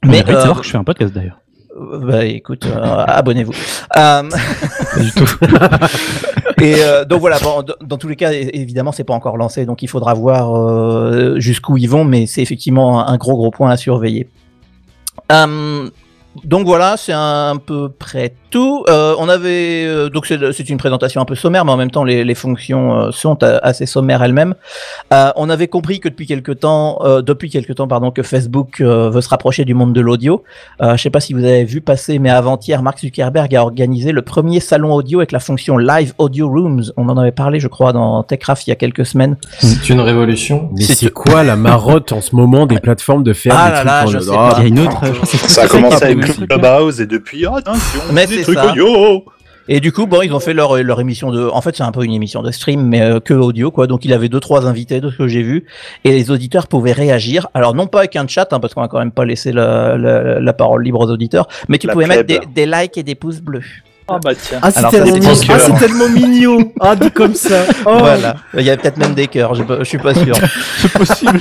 Mais 0.05 0.23
euh, 0.29 0.41
savoir 0.41 0.61
que 0.61 0.67
je 0.67 0.71
fais 0.71 0.79
un 0.79 0.85
podcast 0.85 1.13
d'ailleurs. 1.15 1.39
bah 2.01 2.25
écoute, 2.25 2.67
euh, 2.67 3.05
abonnez-vous. 3.07 3.53
Euh, 3.97 4.23
Pas 4.23 5.01
du 5.01 5.13
tout. 5.13 5.29
Et 6.63 6.77
euh, 6.83 7.05
donc 7.05 7.21
voilà, 7.21 7.39
bon, 7.41 7.63
dans 7.83 7.99
tous 7.99 8.09
les 8.09 8.17
cas, 8.17 8.33
évidemment, 8.33 8.91
c'est 8.91 9.05
pas 9.05 9.13
encore 9.13 9.37
lancé, 9.37 9.67
donc 9.67 9.83
il 9.83 9.89
faudra 9.89 10.15
voir 10.15 10.55
euh, 10.57 11.39
jusqu'où 11.39 11.77
ils 11.77 11.89
vont, 11.91 12.05
mais 12.05 12.27
c'est 12.27 12.41
effectivement 12.41 13.07
un 13.07 13.17
gros 13.19 13.37
gros 13.37 13.51
point 13.51 13.71
à 13.71 13.77
surveiller. 13.77 14.29
Donc 15.29 16.65
voilà, 16.65 16.97
c'est 16.97 17.13
un 17.13 17.57
peu 17.57 17.91
près 17.91 18.35
tout. 18.53 18.85
Euh, 18.89 19.15
on 19.19 19.29
avait 19.29 19.85
euh, 19.87 20.09
donc 20.09 20.27
c'est 20.27 20.69
une 20.69 20.77
présentation 20.77 21.21
un 21.21 21.25
peu 21.25 21.35
sommaire, 21.35 21.65
mais 21.65 21.73
en 21.73 21.77
même 21.77 21.91
temps 21.91 22.05
les, 22.05 22.23
les 22.25 22.35
fonctions 22.37 22.95
euh, 22.95 23.11
sont 23.11 23.43
a- 23.43 23.57
assez 23.59 23.87
sommaires 23.87 24.23
elles-mêmes. 24.23 24.55
Euh, 25.13 25.31
on 25.37 25.51
avait 25.51 25.67
compris 25.69 25.99
que 25.99 26.09
depuis 26.09 26.27
quelque 26.27 26.53
temps, 26.53 26.99
euh, 27.03 27.23
depuis 27.23 27.51
quelque 27.51 27.73
temps 27.73 27.89
pardon, 27.89 28.11
que 28.13 28.23
Facebook 28.23 28.81
euh, 28.81 29.11
veut 29.11 29.21
se 29.23 29.29
rapprocher 29.29 29.65
du 29.65 29.75
monde 29.75 29.93
de 29.93 30.01
l'audio. 30.01 30.45
Euh, 30.83 30.97
je 30.97 31.03
sais 31.03 31.11
pas 31.11 31.21
si 31.21 31.33
vous 31.33 31.43
avez 31.45 31.65
vu 31.65 31.81
passer, 31.81 32.19
mais 32.21 32.31
avant-hier, 32.31 32.83
Mark 32.83 33.01
Zuckerberg 33.01 33.55
a 33.57 33.63
organisé 33.63 34.13
le 34.13 34.23
premier 34.23 34.61
salon 34.61 34.93
audio 34.95 35.19
avec 35.21 35.33
la 35.33 35.41
fonction 35.41 35.79
Live 35.79 36.13
Audio 36.19 36.49
Rooms. 36.49 36.93
On 36.97 37.09
en 37.09 37.17
avait 37.17 37.33
parlé, 37.33 37.59
je 37.59 37.69
crois, 37.69 37.93
dans 37.93 38.23
TechCraft 38.23 38.67
il 38.67 38.71
y 38.71 38.73
a 38.73 38.77
quelques 38.77 39.07
semaines. 39.07 39.37
C'est 39.59 39.89
une 39.89 40.01
révolution. 40.01 40.69
Mais 40.77 40.83
C'est- 40.83 41.11
quoi 41.11 41.43
la 41.43 41.57
marotte 41.57 42.13
en 42.13 42.21
ce 42.21 42.37
moment 42.37 42.67
des 42.67 42.79
plateformes 42.79 43.23
de 43.23 43.33
faire 43.33 43.55
Ah 43.57 43.81
des 43.81 43.87
là 43.87 44.03
trucs 44.03 44.15
là, 44.15 44.19
je 44.21 44.25
sais 44.25 44.31
Ah, 44.37 44.51
pas. 44.51 44.57
Il 44.59 44.63
y 44.63 44.65
a 44.65 44.69
une 44.69 44.79
autre, 44.89 45.01
je 45.33 45.37
Ça 45.49 45.63
a 45.63 45.67
commencé 45.69 46.05
avec. 46.05 46.19
Clubhouse 46.49 47.01
et 47.01 47.07
depuis, 47.07 47.47
attention, 47.47 48.01
Mais 48.13 48.27
des 48.43 48.53
c'est 48.53 48.53
trucs 48.55 48.65
ça. 48.65 48.71
audio. 48.73 49.25
Et 49.69 49.79
du 49.79 49.93
coup, 49.93 50.07
bon, 50.09 50.23
ils 50.23 50.33
ont 50.33 50.41
fait 50.41 50.55
leur, 50.55 50.77
leur 50.83 51.01
émission 51.01 51.31
de. 51.31 51.49
En 51.49 51.61
fait, 51.61 51.77
c'est 51.77 51.85
un 51.85 51.93
peu 51.93 52.05
une 52.05 52.13
émission 52.13 52.43
de 52.43 52.51
stream, 52.51 52.85
mais 52.85 53.01
euh, 53.01 53.21
que 53.21 53.33
audio, 53.33 53.71
quoi. 53.71 53.87
Donc, 53.87 54.05
il 54.05 54.13
avait 54.13 54.29
deux, 54.29 54.41
trois 54.41 54.67
invités 54.67 55.01
de 55.01 55.09
ce 55.09 55.17
que 55.19 55.29
j'ai 55.29 55.43
vu, 55.43 55.67
et 56.03 56.11
les 56.11 56.33
auditeurs 56.33 56.67
pouvaient 56.67 56.91
réagir. 56.93 57.47
Alors, 57.55 57.73
non 57.73 57.87
pas 57.87 58.01
avec 58.01 58.17
un 58.17 58.27
chat, 58.27 58.53
hein, 58.53 58.59
parce 58.59 58.75
qu'on 58.75 58.81
va 58.81 58.89
quand 58.89 58.99
même 58.99 59.13
pas 59.13 59.25
laisser 59.25 59.53
la, 59.53 59.97
la, 59.97 60.41
la 60.41 60.53
parole 60.53 60.83
libre 60.83 60.99
aux 61.07 61.11
auditeurs, 61.11 61.47
mais 61.69 61.79
tu 61.79 61.87
La 61.87 61.93
pouvais 61.93 62.07
mettre 62.07 62.25
des, 62.25 62.41
des 62.53 62.67
likes 62.67 62.99
et 62.99 63.05
des 63.05 63.15
pouces 63.15 63.41
bleus. 63.41 63.63
Ah 64.09 64.19
bah 64.23 64.33
tiens. 64.35 64.59
Ah, 64.63 64.73
c'est 64.73 64.89
tellement, 64.91 65.15
Ah, 65.23 65.47
cœurs. 65.47 65.61
c'est 65.61 65.87
tellement 65.87 66.09
mignon. 66.09 66.73
Ah, 66.81 66.97
dit 66.97 67.13
comme 67.13 67.35
ça. 67.37 67.63
Oh. 67.87 67.99
Voilà. 68.01 68.35
Il 68.59 68.63
y 68.63 68.69
avait 68.69 68.77
peut-être 68.83 68.97
même 68.99 69.15
des 69.15 69.29
cœurs. 69.29 69.53
pas- 69.65 69.79
Je 69.79 69.85
suis 69.85 69.97
pas 69.99 70.13
sûr. 70.13 70.35
C'est 70.79 70.93
possible. 70.93 71.39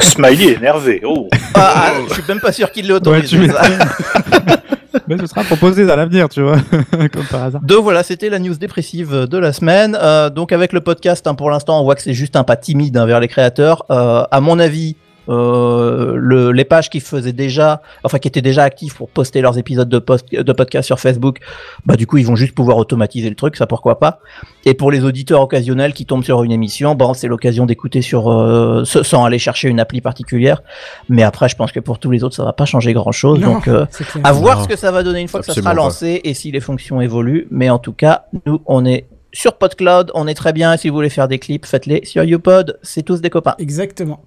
Smiley 0.00 0.52
énervé. 0.54 1.02
Oh. 1.04 1.28
Ah, 1.54 1.74
ah, 1.76 1.92
je 2.08 2.14
suis 2.14 2.22
même 2.26 2.40
pas 2.40 2.52
sûr 2.52 2.70
qu'il 2.72 2.86
l'ait 2.86 2.94
autorisé. 2.94 3.38
Ouais. 3.38 3.48
Mais 5.08 5.18
ce 5.18 5.26
sera 5.26 5.42
proposé 5.44 5.90
à 5.90 5.96
l'avenir, 5.96 6.28
tu 6.28 6.42
vois, 6.42 6.56
comme 7.12 7.24
par 7.30 7.44
hasard. 7.44 7.60
Donc 7.62 7.82
voilà, 7.82 8.02
c'était 8.02 8.30
la 8.30 8.38
news 8.38 8.54
dépressive 8.54 9.26
de 9.28 9.38
la 9.38 9.52
semaine. 9.52 9.96
Euh, 10.00 10.30
donc 10.30 10.52
avec 10.52 10.72
le 10.72 10.80
podcast, 10.80 11.26
hein, 11.26 11.34
pour 11.34 11.50
l'instant, 11.50 11.80
on 11.80 11.84
voit 11.84 11.94
que 11.94 12.02
c'est 12.02 12.14
juste 12.14 12.36
un 12.36 12.44
pas 12.44 12.56
timide 12.56 12.96
hein, 12.96 13.06
vers 13.06 13.20
les 13.20 13.28
créateurs. 13.28 13.84
Euh, 13.90 14.24
à 14.30 14.40
mon 14.40 14.58
avis, 14.58 14.96
euh, 15.28 16.14
le, 16.16 16.52
les 16.52 16.64
pages 16.64 16.90
qui 16.90 17.00
faisaient 17.00 17.32
déjà, 17.32 17.82
enfin 18.02 18.18
qui 18.18 18.28
étaient 18.28 18.42
déjà 18.42 18.62
actifs 18.64 18.94
pour 18.94 19.08
poster 19.08 19.40
leurs 19.40 19.58
épisodes 19.58 19.88
de, 19.88 19.98
post, 19.98 20.32
de 20.34 20.52
podcast 20.52 20.86
sur 20.86 21.00
Facebook, 21.00 21.38
bah 21.86 21.96
du 21.96 22.06
coup 22.06 22.18
ils 22.18 22.26
vont 22.26 22.36
juste 22.36 22.54
pouvoir 22.54 22.76
automatiser 22.78 23.28
le 23.28 23.36
truc, 23.36 23.56
ça 23.56 23.66
pourquoi 23.66 23.98
pas. 23.98 24.20
Et 24.64 24.74
pour 24.74 24.90
les 24.90 25.04
auditeurs 25.04 25.40
occasionnels 25.40 25.92
qui 25.92 26.06
tombent 26.06 26.24
sur 26.24 26.42
une 26.42 26.52
émission, 26.52 26.94
bon 26.94 27.14
c'est 27.14 27.28
l'occasion 27.28 27.66
d'écouter 27.66 28.02
sur 28.02 28.30
euh, 28.30 28.84
sans 28.84 29.24
aller 29.24 29.38
chercher 29.38 29.68
une 29.68 29.80
appli 29.80 30.00
particulière. 30.00 30.62
Mais 31.08 31.22
après, 31.22 31.48
je 31.48 31.56
pense 31.56 31.72
que 31.72 31.80
pour 31.80 31.98
tous 31.98 32.10
les 32.10 32.24
autres, 32.24 32.34
ça 32.36 32.44
va 32.44 32.52
pas 32.52 32.64
changer 32.64 32.92
grand 32.92 33.12
chose. 33.12 33.40
Non, 33.40 33.54
Donc 33.54 33.68
euh, 33.68 33.86
à 34.24 34.32
voir 34.32 34.58
Non. 34.58 34.64
ce 34.64 34.68
que 34.68 34.76
ça 34.76 34.90
va 34.90 35.02
donner 35.02 35.20
une 35.20 35.28
fois 35.28 35.40
que 35.40 35.46
ça 35.46 35.54
sera 35.54 35.70
pas. 35.70 35.74
lancé 35.74 36.20
et 36.24 36.34
si 36.34 36.50
les 36.50 36.60
fonctions 36.60 37.00
évoluent. 37.00 37.46
Mais 37.50 37.70
en 37.70 37.78
tout 37.78 37.92
cas, 37.92 38.24
nous, 38.46 38.60
on 38.66 38.84
est 38.84 39.06
sur 39.32 39.54
PodCloud, 39.54 40.10
on 40.14 40.26
est 40.28 40.34
très 40.34 40.52
bien. 40.52 40.76
Si 40.76 40.88
vous 40.88 40.94
voulez 40.94 41.08
faire 41.10 41.28
des 41.28 41.38
clips, 41.38 41.66
faites-les 41.66 42.04
sur 42.04 42.22
YouPod. 42.24 42.78
C'est 42.82 43.02
tous 43.02 43.20
des 43.20 43.30
copains. 43.30 43.54
Exactement. 43.58 44.20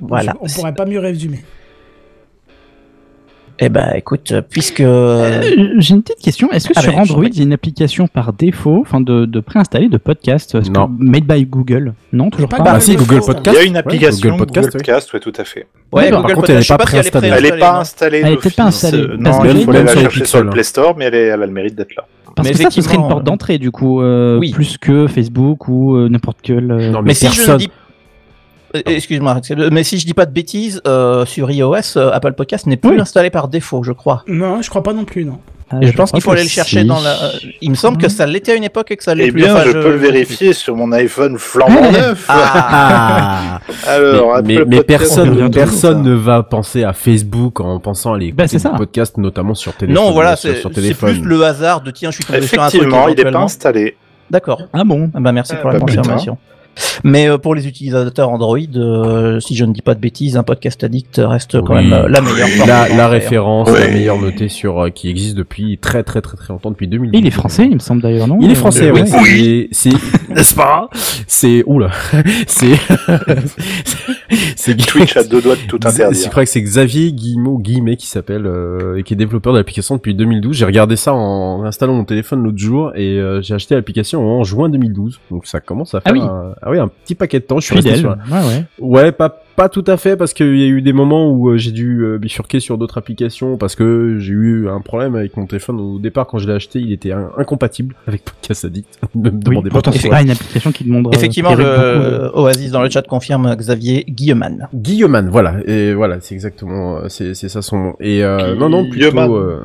Voilà. 0.00 0.34
On 0.40 0.46
pourrait 0.46 0.74
pas 0.74 0.86
mieux 0.86 0.98
résumer. 1.00 1.40
Eh 3.64 3.68
ben, 3.68 3.92
écoute, 3.94 4.32
puisque 4.50 4.80
Euh, 4.80 5.40
J'ai 5.78 5.94
une 5.94 6.02
petite 6.02 6.18
question. 6.20 6.50
Est-ce 6.50 6.66
que 6.68 6.72
Ah 6.74 6.80
sur 6.80 6.92
ben, 6.92 7.00
Android, 7.00 7.24
il 7.26 7.36
y 7.36 7.40
a 7.40 7.44
une 7.44 7.52
application 7.52 8.08
par 8.08 8.32
défaut, 8.32 8.78
enfin 8.80 9.00
de, 9.00 9.24
de 9.26 9.40
préinstaller 9.40 9.88
de 9.88 9.98
podcast 9.98 10.60
que- 10.60 10.68
Non. 10.70 10.90
Made 10.98 11.24
by 11.24 11.44
Google? 11.44 11.92
Non, 12.12 12.30
toujours 12.30 12.48
Pas 12.48 12.56
pas. 12.56 12.72
Ah, 12.72 12.80
si, 12.80 12.96
Google 12.96 13.22
ça. 13.22 13.32
Il 13.32 13.34
Podcast. 13.34 13.58
y 13.58 13.60
a 13.60 13.64
une 13.64 13.72
Ouais, 13.74 13.78
application 13.78 14.16
Google 14.30 14.30
Google 14.30 14.38
Podcast, 14.46 14.72
Podcast, 14.72 15.12
ouais. 15.12 15.16
ouais, 15.18 15.32
tout 15.32 15.40
à 15.40 15.44
fait. 15.44 15.66
ouais, 15.92 16.10
Par 16.10 16.22
Google 16.22 16.34
contre, 16.34 16.46
Podcast, 16.46 16.50
elle 16.50 16.56
est 16.58 16.62
je 16.62 16.66
sais 16.66 16.76
pas 16.76 16.84
si 16.86 16.90
préinstallée. 16.90 17.26
Elle 17.28 17.32
préinstallée. 17.32 17.56
est 17.56 17.60
pas 17.60 17.78
installée. 17.78 18.22
Elle 18.24 18.32
est 18.32 18.36
peut-être 18.38 18.56
pas 18.56 18.64
installée. 18.64 18.98
Euh, 18.98 19.16
Parce 19.22 19.36
Non, 19.38 19.42
que 19.44 19.48
il 19.58 19.64
faut 19.64 19.70
aller 19.70 19.84
la 19.84 19.94
chercher 19.94 20.24
sur 20.24 20.42
le. 20.44 20.50
Play 20.50 20.62
Store, 20.64 20.96
mais 20.96 21.04
elle, 21.04 21.14
est- 21.14 21.26
elle 21.26 21.42
a 21.42 21.46
le 21.46 21.52
mérite 21.52 21.74
d'être 21.76 21.94
là. 21.94 22.06
Parce 22.34 22.48
Mais 22.48 22.54
que 22.54 22.62
ça, 22.62 22.70
ce 22.70 22.80
serait 22.80 22.96
une 22.96 23.08
porte 23.08 23.24
d'entrée, 23.24 23.58
du 23.58 23.70
coup, 23.70 24.00
euh, 24.00 24.38
oui. 24.38 24.50
plus 24.52 24.78
que 24.78 25.06
Facebook 25.06 25.68
ou 25.68 25.94
euh, 25.96 26.08
n'importe 26.08 26.38
quel. 26.42 26.70
euh, 26.70 26.90
Non, 26.90 27.02
Mais 27.02 27.12
si 27.12 27.26
personne- 27.26 27.58
dis 27.58 27.66
Euh, 27.66 27.68
Excuse-moi, 28.86 29.32
Axel, 29.32 29.68
mais 29.70 29.84
si 29.84 29.98
je 29.98 30.06
dis 30.06 30.14
pas 30.14 30.26
de 30.26 30.32
bêtises, 30.32 30.80
euh, 30.86 31.24
sur 31.26 31.50
iOS, 31.50 31.96
euh, 31.96 32.10
Apple 32.12 32.32
Podcast 32.32 32.66
n'est 32.66 32.76
plus 32.76 32.90
Oui. 32.92 33.00
installé 33.00 33.30
par 33.30 33.48
défaut, 33.48 33.82
je 33.82 33.92
crois. 33.92 34.24
Non, 34.26 34.62
je 34.62 34.70
crois 34.70 34.82
pas 34.82 34.92
non 34.92 35.04
plus, 35.04 35.24
non. 35.24 35.38
ah, 35.70 35.76
je 35.82 35.92
pense 35.92 36.10
qu'il 36.12 36.20
faut 36.22 36.30
aller 36.32 36.42
le 36.42 36.48
chercher 36.48 36.80
si. 36.80 36.86
dans 36.86 37.00
la. 37.00 37.10
euh, 37.10 37.30
Il 37.60 37.70
me 37.70 37.74
semble 37.74 37.98
que 37.98 38.08
ça 38.08 38.26
l'était 38.26 38.52
à 38.52 38.54
une 38.54 38.64
époque 38.64 38.90
et 38.90 38.96
que 38.96 39.04
ça 39.04 39.14
l'est 39.14 39.26
Eh 39.26 39.32
plus. 39.32 39.42
bien, 39.42 39.54
Enfin, 39.54 39.64
je 39.66 39.72
peux 39.72 39.90
le 39.90 39.96
vérifier 39.96 40.52
sur 40.52 40.74
mon 40.76 40.90
iPhone 40.92 41.38
flambant 41.38 41.90
neuf. 41.92 42.26
Ah. 42.28 43.60
Alors, 43.86 44.40
mais, 44.44 44.82
personne, 44.82 45.50
personne 45.50 46.02
ne 46.02 46.14
va 46.14 46.42
penser 46.42 46.84
à 46.84 46.92
Facebook 46.92 47.60
en 47.60 47.78
pensant 47.80 48.14
à 48.14 48.18
les 48.18 48.32
Bah, 48.32 48.46
c'est 48.48 48.58
ça. 48.58 48.70
podcasts, 48.70 49.18
notamment 49.18 49.54
sur 49.54 49.74
téléphone. 49.74 50.02
non, 50.04 50.12
voilà, 50.12 50.36
c'est 50.36 50.62
plus 50.94 51.20
le 51.22 51.44
hasard 51.44 51.80
de 51.82 51.90
tiens, 51.90 52.10
je 52.10 52.16
suis 52.16 52.24
tombé 52.24 52.42
sur 52.42 52.62
un 52.62 52.68
truc. 52.68 52.80
Effectivement, 52.82 53.08
il 53.08 53.16
n'est 53.16 53.30
pas 53.30 53.38
installé. 53.40 53.96
D'accord. 54.30 54.62
Ah 54.72 54.82
bon 54.84 55.10
Ah 55.14 55.20
bah 55.20 55.30
merci 55.32 55.52
Ah 55.54 55.60
pour 55.60 55.70
bah 55.72 55.78
la 55.78 55.84
putain. 55.84 56.36
Mais 57.04 57.28
euh, 57.28 57.38
pour 57.38 57.54
les 57.54 57.66
utilisateurs 57.68 58.28
Android, 58.30 58.58
euh, 58.76 59.40
si 59.40 59.54
je 59.56 59.64
ne 59.64 59.72
dis 59.72 59.82
pas 59.82 59.94
de 59.94 60.00
bêtises, 60.00 60.36
un 60.36 60.42
podcast 60.42 60.82
addict 60.84 61.20
reste 61.22 61.60
quand 61.62 61.76
Oui. 61.76 61.84
même 61.88 61.92
euh, 62.04 62.08
la 62.08 62.20
meilleure. 62.20 62.48
La, 62.66 62.66
la 62.66 62.84
en 62.84 62.88
faire. 62.96 63.10
référence, 63.10 63.70
Ouais. 63.70 63.80
la 63.80 63.88
meilleure 63.92 64.20
notée 64.20 64.48
sur 64.48 64.80
euh, 64.84 64.88
qui 64.90 65.08
existe 65.08 65.36
depuis 65.36 65.78
très 65.78 66.02
très 66.02 66.20
très 66.20 66.36
très 66.36 66.52
longtemps, 66.52 66.70
depuis 66.70 66.88
2000. 66.88 67.10
Il 67.14 67.26
est 67.26 67.30
français, 67.30 67.66
il 67.68 67.74
me 67.74 67.78
semble 67.80 68.02
d'ailleurs, 68.02 68.28
non? 68.28 68.38
Il 68.40 68.48
est 68.48 68.52
Euh, 68.52 68.54
français, 68.56 68.90
ouais. 68.90 69.02
oui. 69.02 69.68
C'est, 69.72 69.90
c'est, 69.90 69.96
n'est-ce 70.34 70.54
pas? 70.54 70.88
C'est, 71.26 71.62
oula, 71.66 71.90
c'est, 72.46 72.72
c'est 74.56 74.76
Twitch 74.76 75.16
a 75.16 75.24
deux 75.24 75.40
doigts 75.42 75.56
de 75.56 75.60
tout 75.68 75.78
interdire. 75.84 76.30
crois 76.30 76.44
que 76.44 76.50
c'est 76.50 76.62
Xavier 76.62 77.12
Guillemot 77.12 77.58
Guillemet 77.58 77.96
qui 77.96 78.06
s'appelle 78.06 78.46
euh, 78.46 78.96
et 78.98 79.02
qui 79.02 79.14
est 79.14 79.16
développeur 79.16 79.52
de 79.52 79.58
l'application 79.58 79.96
depuis 79.96 80.14
2012. 80.14 80.56
J'ai 80.56 80.64
regardé 80.64 80.96
ça 80.96 81.12
en 81.14 81.64
installant 81.64 81.94
mon 81.94 82.04
téléphone 82.04 82.42
l'autre 82.42 82.58
jour 82.58 82.92
et 82.94 83.18
euh, 83.18 83.42
j'ai 83.42 83.54
acheté 83.54 83.74
l'application 83.74 84.22
en 84.26 84.44
juin 84.44 84.68
2012. 84.68 85.20
Donc 85.30 85.46
ça 85.46 85.60
commence 85.60 85.94
à 85.94 86.00
faire 86.00 86.12
Ah 86.14 86.18
oui. 86.18 86.20
un, 86.22 86.61
ah 86.62 86.70
oui, 86.70 86.78
un 86.78 86.88
petit 86.88 87.14
paquet 87.14 87.40
de 87.40 87.44
temps. 87.44 87.58
Je 87.60 87.66
suis 87.66 87.74
resté 87.74 87.94
Fidèle. 87.94 88.16
sur. 88.26 88.32
Ouais, 88.34 88.40
ouais. 88.40 88.64
Ouais, 89.04 89.12
pas 89.12 89.38
pas 89.54 89.68
tout 89.68 89.84
à 89.86 89.98
fait 89.98 90.16
parce 90.16 90.32
qu'il 90.32 90.56
y 90.56 90.62
a 90.64 90.66
eu 90.66 90.80
des 90.80 90.94
moments 90.94 91.30
où 91.30 91.50
euh, 91.50 91.58
j'ai 91.58 91.72
dû 91.72 92.02
euh, 92.04 92.16
bifurquer 92.16 92.58
sur 92.58 92.78
d'autres 92.78 92.96
applications 92.96 93.58
parce 93.58 93.74
que 93.74 94.16
j'ai 94.18 94.32
eu 94.32 94.68
un 94.70 94.80
problème 94.80 95.14
avec 95.14 95.36
mon 95.36 95.44
téléphone 95.46 95.78
au 95.78 95.98
départ 95.98 96.26
quand 96.26 96.38
je 96.38 96.46
l'ai 96.48 96.54
acheté, 96.54 96.78
il 96.80 96.90
était 96.90 97.12
in- 97.12 97.30
incompatible 97.36 97.94
avec 98.06 98.24
Podcast 98.24 98.64
Addict. 98.64 98.98
ne 99.14 99.28
me 99.28 99.34
Oui, 99.34 99.38
demandez 99.42 99.68
pas 99.68 99.74
pourtant, 99.74 99.92
c'est 99.92 100.08
pas 100.08 100.22
une 100.22 100.30
application 100.30 100.72
qui 100.72 100.84
demande. 100.84 101.14
Effectivement, 101.14 101.54
le 101.54 102.30
Oasis 102.34 102.70
dans 102.70 102.82
le 102.82 102.88
chat 102.88 103.02
confirme 103.06 103.54
Xavier 103.54 104.04
Guilleman. 104.08 104.68
Guilleman, 104.74 105.28
voilà, 105.28 105.56
et 105.66 105.92
voilà, 105.92 106.16
c'est 106.20 106.34
exactement, 106.34 106.96
euh, 106.98 107.08
c'est 107.08 107.34
c'est 107.34 107.48
ça 107.50 107.60
son 107.60 107.76
nom. 107.78 107.96
Et 108.00 108.24
euh, 108.24 108.54
non 108.56 108.70
non 108.70 108.88
plutôt. 108.88 109.10
Guilleman. 109.10 109.30
Euh, 109.34 109.58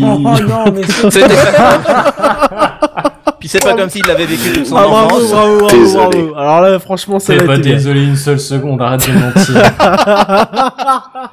non, 0.18 0.72
mais 0.72 0.82
c'est- 0.88 1.10
C'était 1.10 1.34
Puis 3.42 3.48
c'est 3.48 3.58
pas 3.60 3.74
comme 3.74 3.90
s'il 3.90 4.06
l'avait 4.06 4.24
vécu 4.24 4.52
toute 4.52 4.66
son 4.66 4.76
Ah 4.76 4.84
bravo, 4.86 5.16
enfance. 5.16 5.30
bravo, 5.32 5.58
bravo, 5.58 5.76
Désolé. 5.76 6.22
bravo. 6.22 6.34
Alors 6.36 6.60
là, 6.60 6.78
franchement, 6.78 7.18
ça 7.18 7.34
va 7.34 7.42
pas 7.44 7.54
été 7.54 7.62
bien. 7.62 7.72
désolé 7.74 8.04
une 8.04 8.14
seule 8.14 8.38
seconde, 8.38 8.80
arrête 8.80 9.00
de 9.04 9.12
mentir. 9.18 9.62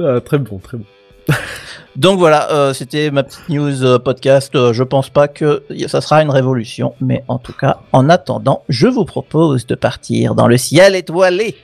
Ah, 0.00 0.20
très 0.20 0.38
bon, 0.38 0.58
très 0.58 0.76
bon. 0.78 0.84
Donc 1.94 2.18
voilà, 2.18 2.50
euh, 2.50 2.74
c'était 2.74 3.12
ma 3.12 3.22
petite 3.22 3.48
news 3.48 3.84
euh, 3.84 4.00
podcast. 4.00 4.52
Euh, 4.56 4.72
je 4.72 4.82
pense 4.82 5.08
pas 5.10 5.28
que 5.28 5.62
ça 5.86 6.00
sera 6.00 6.20
une 6.22 6.30
révolution, 6.30 6.94
mais 7.00 7.22
en 7.28 7.38
tout 7.38 7.52
cas, 7.52 7.78
en 7.92 8.10
attendant, 8.10 8.64
je 8.68 8.88
vous 8.88 9.04
propose 9.04 9.64
de 9.66 9.76
partir 9.76 10.34
dans 10.34 10.48
le 10.48 10.56
ciel 10.56 10.96
étoilé 10.96 11.54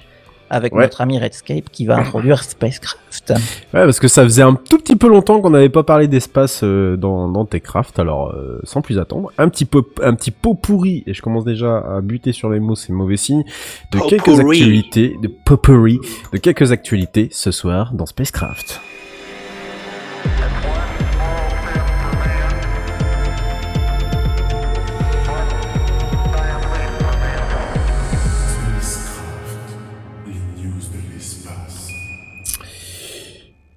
avec 0.50 0.74
Ouais. 0.74 0.82
notre 0.82 1.00
ami 1.00 1.18
Redscape 1.18 1.70
qui 1.70 1.86
va 1.86 1.96
introduire 1.96 2.42
Spacecraft. 2.44 3.30
Ouais, 3.30 3.84
parce 3.84 4.00
que 4.00 4.08
ça 4.08 4.24
faisait 4.24 4.42
un 4.42 4.54
tout 4.54 4.78
petit 4.78 4.96
peu 4.96 5.08
longtemps 5.08 5.40
qu'on 5.40 5.50
n'avait 5.50 5.68
pas 5.68 5.82
parlé 5.84 6.08
d'espace 6.08 6.60
euh, 6.64 6.96
dans, 6.96 7.28
dans 7.28 7.44
Techcraft. 7.44 7.98
Alors, 7.98 8.30
euh, 8.34 8.58
sans 8.64 8.82
plus 8.82 8.98
attendre, 8.98 9.30
un 9.38 9.48
petit 9.48 9.64
peu, 9.64 9.82
un 10.02 10.14
petit 10.14 10.30
pot 10.32 10.54
pourri, 10.54 11.04
et 11.06 11.14
je 11.14 11.22
commence 11.22 11.44
déjà 11.44 11.78
à 11.78 12.00
buter 12.00 12.32
sur 12.32 12.50
les 12.50 12.60
mots, 12.60 12.74
c'est 12.74 12.92
mauvais 12.92 13.16
signe, 13.16 13.44
de 13.92 13.98
Pot 13.98 14.08
quelques 14.08 14.24
pourri. 14.24 14.40
actualités, 14.58 15.16
de 15.22 15.28
potpourri, 15.28 15.98
de 16.32 16.38
quelques 16.38 16.72
actualités 16.72 17.28
ce 17.30 17.50
soir 17.50 17.92
dans 17.94 18.06
Spacecraft. 18.06 18.80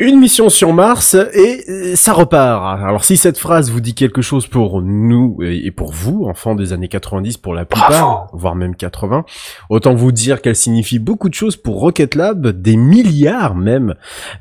Une 0.04 0.20
mission 0.20 0.50
sur 0.50 0.74
Mars 0.74 1.14
et 1.14 1.64
euh, 1.70 1.96
ça 1.96 2.12
repart. 2.12 2.84
Alors 2.84 3.06
si 3.06 3.16
cette 3.16 3.38
phrase 3.38 3.72
vous 3.72 3.80
dit 3.80 3.94
quelque 3.94 4.22
chose 4.22 4.48
pour 4.48 4.82
nous 4.82 5.38
et 5.42 5.66
et 5.66 5.72
pour 5.72 5.94
vous, 5.94 6.26
enfants 6.26 6.56
des 6.56 6.74
années 6.74 6.90
90 6.90 7.38
pour 7.38 7.54
la 7.54 7.64
plupart, 7.64 8.28
voire 8.34 8.56
même 8.56 8.76
80, 8.76 9.24
autant 9.70 9.94
vous 9.94 10.12
dire 10.12 10.42
qu'elle 10.42 10.58
signifie 10.58 11.00
beaucoup 11.00 11.30
de 11.30 11.34
choses 11.34 11.56
pour 11.56 11.80
Rocket 11.80 12.16
Lab, 12.16 12.48
des 12.48 12.76
milliards 12.76 13.56
même, 13.56 13.96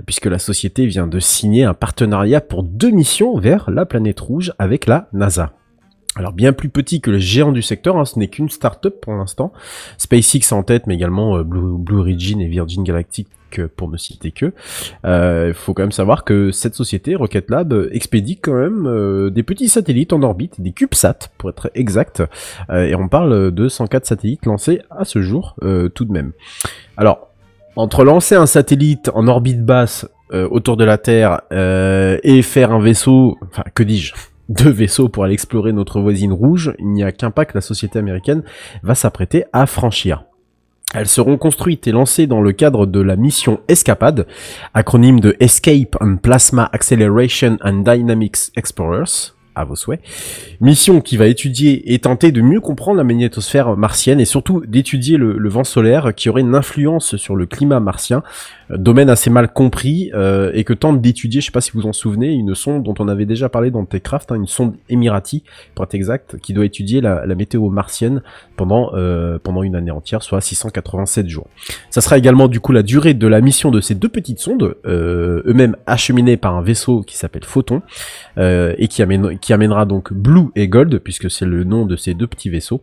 puisque 0.05 0.26
la 0.26 0.40
société 0.40 0.86
vient 0.86 1.06
de 1.06 1.20
signer 1.20 1.62
un 1.62 1.74
partenariat 1.74 2.40
pour 2.40 2.64
deux 2.64 2.90
missions 2.90 3.39
vers 3.39 3.70
la 3.70 3.86
planète 3.86 4.18
rouge 4.18 4.52
avec 4.59 4.86
la 4.86 5.06
NASA. 5.12 5.52
Alors 6.16 6.32
bien 6.32 6.52
plus 6.52 6.70
petit 6.70 7.01
que 7.01 7.12
le 7.12 7.20
géant 7.20 7.52
du 7.52 7.62
secteur, 7.62 7.97
hein, 7.98 8.05
ce 8.05 8.18
n'est 8.18 8.26
qu'une 8.26 8.51
start-up 8.51 9.01
pour 9.01 9.14
l'instant. 9.14 9.52
SpaceX 9.97 10.51
en 10.51 10.64
tête, 10.64 10.89
mais 10.89 10.94
également 10.94 11.36
euh, 11.36 11.44
Blue, 11.44 11.78
Blue 11.78 12.01
Origin 12.01 12.40
et 12.40 12.48
Virgin 12.48 12.82
Galactic 12.82 13.28
pour 13.61 13.89
ne 13.89 13.97
citer 13.97 14.31
que. 14.31 14.53
Euh, 15.05 15.47
Il 15.49 15.55
faut 15.55 15.74
quand 15.74 15.83
même 15.83 15.93
savoir 15.93 16.24
que 16.24 16.51
cette 16.51 16.74
société, 16.74 17.15
Rocket 17.15 17.51
Lab, 17.51 17.73
euh, 17.73 17.89
expédie 17.93 18.39
quand 18.39 18.55
même 18.55 18.87
euh, 18.87 19.31
des 19.31 19.43
petits 19.43 19.69
satellites 19.69 20.12
en 20.12 20.23
orbite, 20.23 20.61
des 20.61 20.73
CubeSats 20.73 21.31
pour 21.39 21.51
être 21.51 21.70
exact, 21.74 22.23
et 22.73 22.95
on 22.95 23.09
parle 23.09 23.51
de 23.51 23.69
104 23.69 24.07
satellites 24.07 24.47
lancés 24.47 24.81
à 24.91 25.05
ce 25.05 25.20
jour 25.20 25.57
tout 25.95 26.05
de 26.05 26.12
même. 26.12 26.33
Alors, 26.97 27.29
entre 27.77 28.05
lancer 28.05 28.35
un 28.35 28.47
satellite 28.47 29.11
en 29.15 29.27
orbite 29.27 29.65
basse 29.65 30.09
autour 30.31 30.77
de 30.77 30.85
la 30.85 30.99
Terre 30.99 31.43
et 31.51 32.43
faire 32.43 32.73
un 32.73 32.81
vaisseau, 32.81 33.39
enfin 33.51 33.65
que 33.74 33.83
dis-je, 33.83 34.15
deux 34.49 34.70
vaisseaux 34.70 35.09
pour 35.09 35.24
aller 35.24 35.35
explorer 35.35 35.73
notre 35.73 36.01
voisine 36.01 36.33
rouge, 36.33 36.74
il 36.79 36.89
n'y 36.89 37.03
a 37.03 37.12
qu'un 37.12 37.31
pas 37.31 37.45
que 37.45 37.53
la 37.55 37.61
société 37.61 37.99
américaine 37.99 38.43
va 38.83 38.95
s'apprêter 38.95 39.45
à 39.53 39.66
franchir. 39.66 40.24
Elles 40.94 41.09
seront 41.09 41.39
construites 41.39 41.86
et 41.86 41.93
lancées 41.93 42.27
dans 42.27 42.43
le 42.43 42.52
cadre 42.52 42.86
de 42.86 43.01
la 43.01 43.16
mission 43.16 43.60
Escapade, 43.69 44.27
acronyme 44.74 45.20
de 45.20 45.36
Escape 45.40 45.97
and 46.01 46.16
Plasma 46.16 46.69
Acceleration 46.73 47.56
and 47.62 47.82
Dynamics 47.82 48.51
Explorers, 48.56 49.35
à 49.55 49.65
vos 49.65 49.77
souhaits. 49.77 50.01
Mission 50.61 51.01
qui 51.01 51.16
va 51.16 51.27
étudier 51.27 51.93
et 51.93 51.99
tenter 51.99 52.33
de 52.33 52.41
mieux 52.41 52.61
comprendre 52.61 52.99
la 52.99 53.05
magnétosphère 53.05 53.77
martienne 53.77 54.20
et 54.20 54.24
surtout 54.24 54.62
d'étudier 54.66 55.16
le, 55.16 55.37
le 55.39 55.49
vent 55.49 55.65
solaire 55.65 56.15
qui 56.15 56.29
aurait 56.29 56.41
une 56.43 56.55
influence 56.55 57.16
sur 57.16 57.37
le 57.37 57.47
climat 57.47 57.81
martien, 57.81 58.23
euh, 58.70 58.77
domaine 58.77 59.11
assez 59.11 59.31
mal 59.31 59.53
compris 59.53 60.11
euh, 60.15 60.51
et 60.55 60.65
que 60.65 60.73
tente 60.73 61.01
d'étudier, 61.01 61.41
je 61.41 61.47
sais 61.47 61.53
pas 61.53 61.61
si 61.61 61.73
vous 61.73 61.87
en 61.87 61.93
souvenez, 61.93 62.33
une 62.33 62.55
sonde 62.55 62.83
dont 62.83 62.95
on 62.99 63.09
avait 63.09 63.27
déjà 63.27 63.49
parlé 63.49 63.70
dans 63.70 63.85
Techcraft, 63.85 64.33
hein, 64.33 64.37
une 64.37 64.47
sonde 64.47 64.74
Emirati 64.89 65.43
pour 65.74 65.85
être 65.85 65.95
exact, 65.95 66.39
qui 66.39 66.53
doit 66.53 66.65
étudier 66.65 67.01
la, 67.01 67.27
la 67.27 67.35
météo 67.35 67.69
martienne 67.69 68.23
pendant 68.57 68.93
euh, 68.95 69.39
pendant 69.43 69.62
une 69.62 69.77
année 69.77 69.91
entière, 69.91 70.23
soit 70.23 70.41
687 70.41 71.29
jours. 71.29 71.47
Ça 71.91 72.01
sera 72.01 72.19
également 72.19 72.49
du 72.49 72.61
coup 72.61 72.73
la 72.73 72.83
durée 72.83 73.15
de 73.15 73.27
la 73.27 73.41
mission 73.41 73.70
de 73.70 73.81
ces 73.81 73.95
deux 73.95 74.09
petites 74.09 74.39
sondes, 74.39 74.77
euh, 74.87 75.43
eux-mêmes 75.47 75.77
acheminées 75.87 76.37
par 76.37 76.57
un 76.57 76.62
vaisseau 76.62 77.03
qui 77.03 77.16
s'appelle 77.16 77.45
Photon 77.45 77.83
euh, 78.39 78.74
et 78.79 78.89
qui, 78.89 79.03
amène, 79.03 79.39
qui 79.43 79.52
amènera 79.52 79.85
donc 79.85 80.12
Blue 80.14 80.48
et 80.56 80.69
Gold, 80.69 80.98
puisque 81.01 81.31
c'est 81.31 81.44
le 81.44 81.64
nom 81.64 81.85
de 81.85 81.97
ces 81.97 82.14
deux 82.14 82.27
petits 82.27 82.48
vaisseaux 82.48 82.82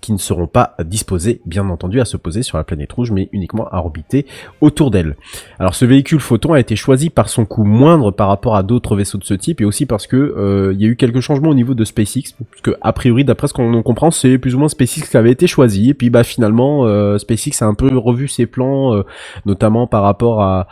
qui 0.00 0.12
ne 0.12 0.18
seront 0.18 0.46
pas 0.46 0.74
disposés, 0.84 1.40
bien 1.46 1.68
entendu, 1.68 2.00
à 2.00 2.04
se 2.04 2.16
poser 2.16 2.42
sur 2.42 2.56
la 2.58 2.64
planète 2.64 2.92
rouge, 2.92 3.10
mais 3.10 3.28
uniquement 3.32 3.68
à 3.68 3.78
orbiter 3.78 4.26
autour 4.60 4.90
d'elle. 4.90 5.16
Alors 5.58 5.74
ce 5.74 5.84
véhicule 5.84 6.20
photon 6.20 6.52
a 6.52 6.60
été 6.60 6.76
choisi 6.76 7.10
par 7.10 7.28
son 7.28 7.44
coût 7.44 7.64
moindre 7.64 8.10
par 8.10 8.28
rapport 8.28 8.56
à 8.56 8.62
d'autres 8.62 8.96
vaisseaux 8.96 9.18
de 9.18 9.24
ce 9.24 9.34
type, 9.34 9.60
et 9.60 9.64
aussi 9.64 9.86
parce 9.86 10.06
que 10.06 10.16
euh, 10.16 10.72
il 10.74 10.80
y 10.80 10.84
a 10.84 10.88
eu 10.88 10.96
quelques 10.96 11.20
changements 11.20 11.50
au 11.50 11.54
niveau 11.54 11.74
de 11.74 11.84
SpaceX, 11.84 12.34
parce 12.50 12.62
que 12.62 12.76
a 12.80 12.92
priori, 12.92 13.24
d'après 13.24 13.48
ce 13.48 13.54
qu'on 13.54 13.74
en 13.74 13.82
comprend, 13.82 14.10
c'est 14.10 14.38
plus 14.38 14.54
ou 14.54 14.58
moins 14.58 14.68
SpaceX 14.68 15.08
qui 15.08 15.16
avait 15.16 15.32
été 15.32 15.46
choisi, 15.46 15.90
et 15.90 15.94
puis 15.94 16.10
bah 16.10 16.24
finalement, 16.24 16.86
euh, 16.86 17.18
SpaceX 17.18 17.62
a 17.62 17.66
un 17.66 17.74
peu 17.74 17.96
revu 17.96 18.28
ses 18.28 18.46
plans, 18.46 18.94
euh, 18.94 19.02
notamment 19.46 19.86
par 19.86 20.02
rapport 20.02 20.42
à 20.42 20.66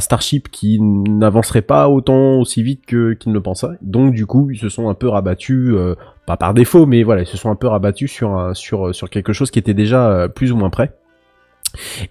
Starship 0.00 0.50
qui 0.50 0.80
n'avancerait 0.80 1.62
pas 1.62 1.88
autant 1.88 2.38
aussi 2.38 2.62
vite 2.62 2.84
que 2.86 3.14
qu'il 3.14 3.30
ne 3.32 3.34
le 3.34 3.42
pensait. 3.42 3.66
Donc 3.82 4.14
du 4.14 4.26
coup, 4.26 4.50
ils 4.50 4.58
se 4.58 4.68
sont 4.68 4.88
un 4.88 4.94
peu 4.94 5.08
rabattus, 5.08 5.74
euh, 5.74 5.94
pas 6.26 6.36
par 6.36 6.54
défaut, 6.54 6.86
mais 6.86 7.02
voilà, 7.02 7.22
ils 7.22 7.26
se 7.26 7.36
sont 7.36 7.50
un 7.50 7.54
peu 7.54 7.68
rabattus 7.68 8.10
sur 8.10 8.50
sur 8.54 8.94
sur 8.94 9.10
quelque 9.10 9.32
chose 9.32 9.50
qui 9.50 9.58
était 9.58 9.74
déjà 9.74 10.08
euh, 10.08 10.28
plus 10.28 10.52
ou 10.52 10.56
moins 10.56 10.70
prêt. 10.70 10.92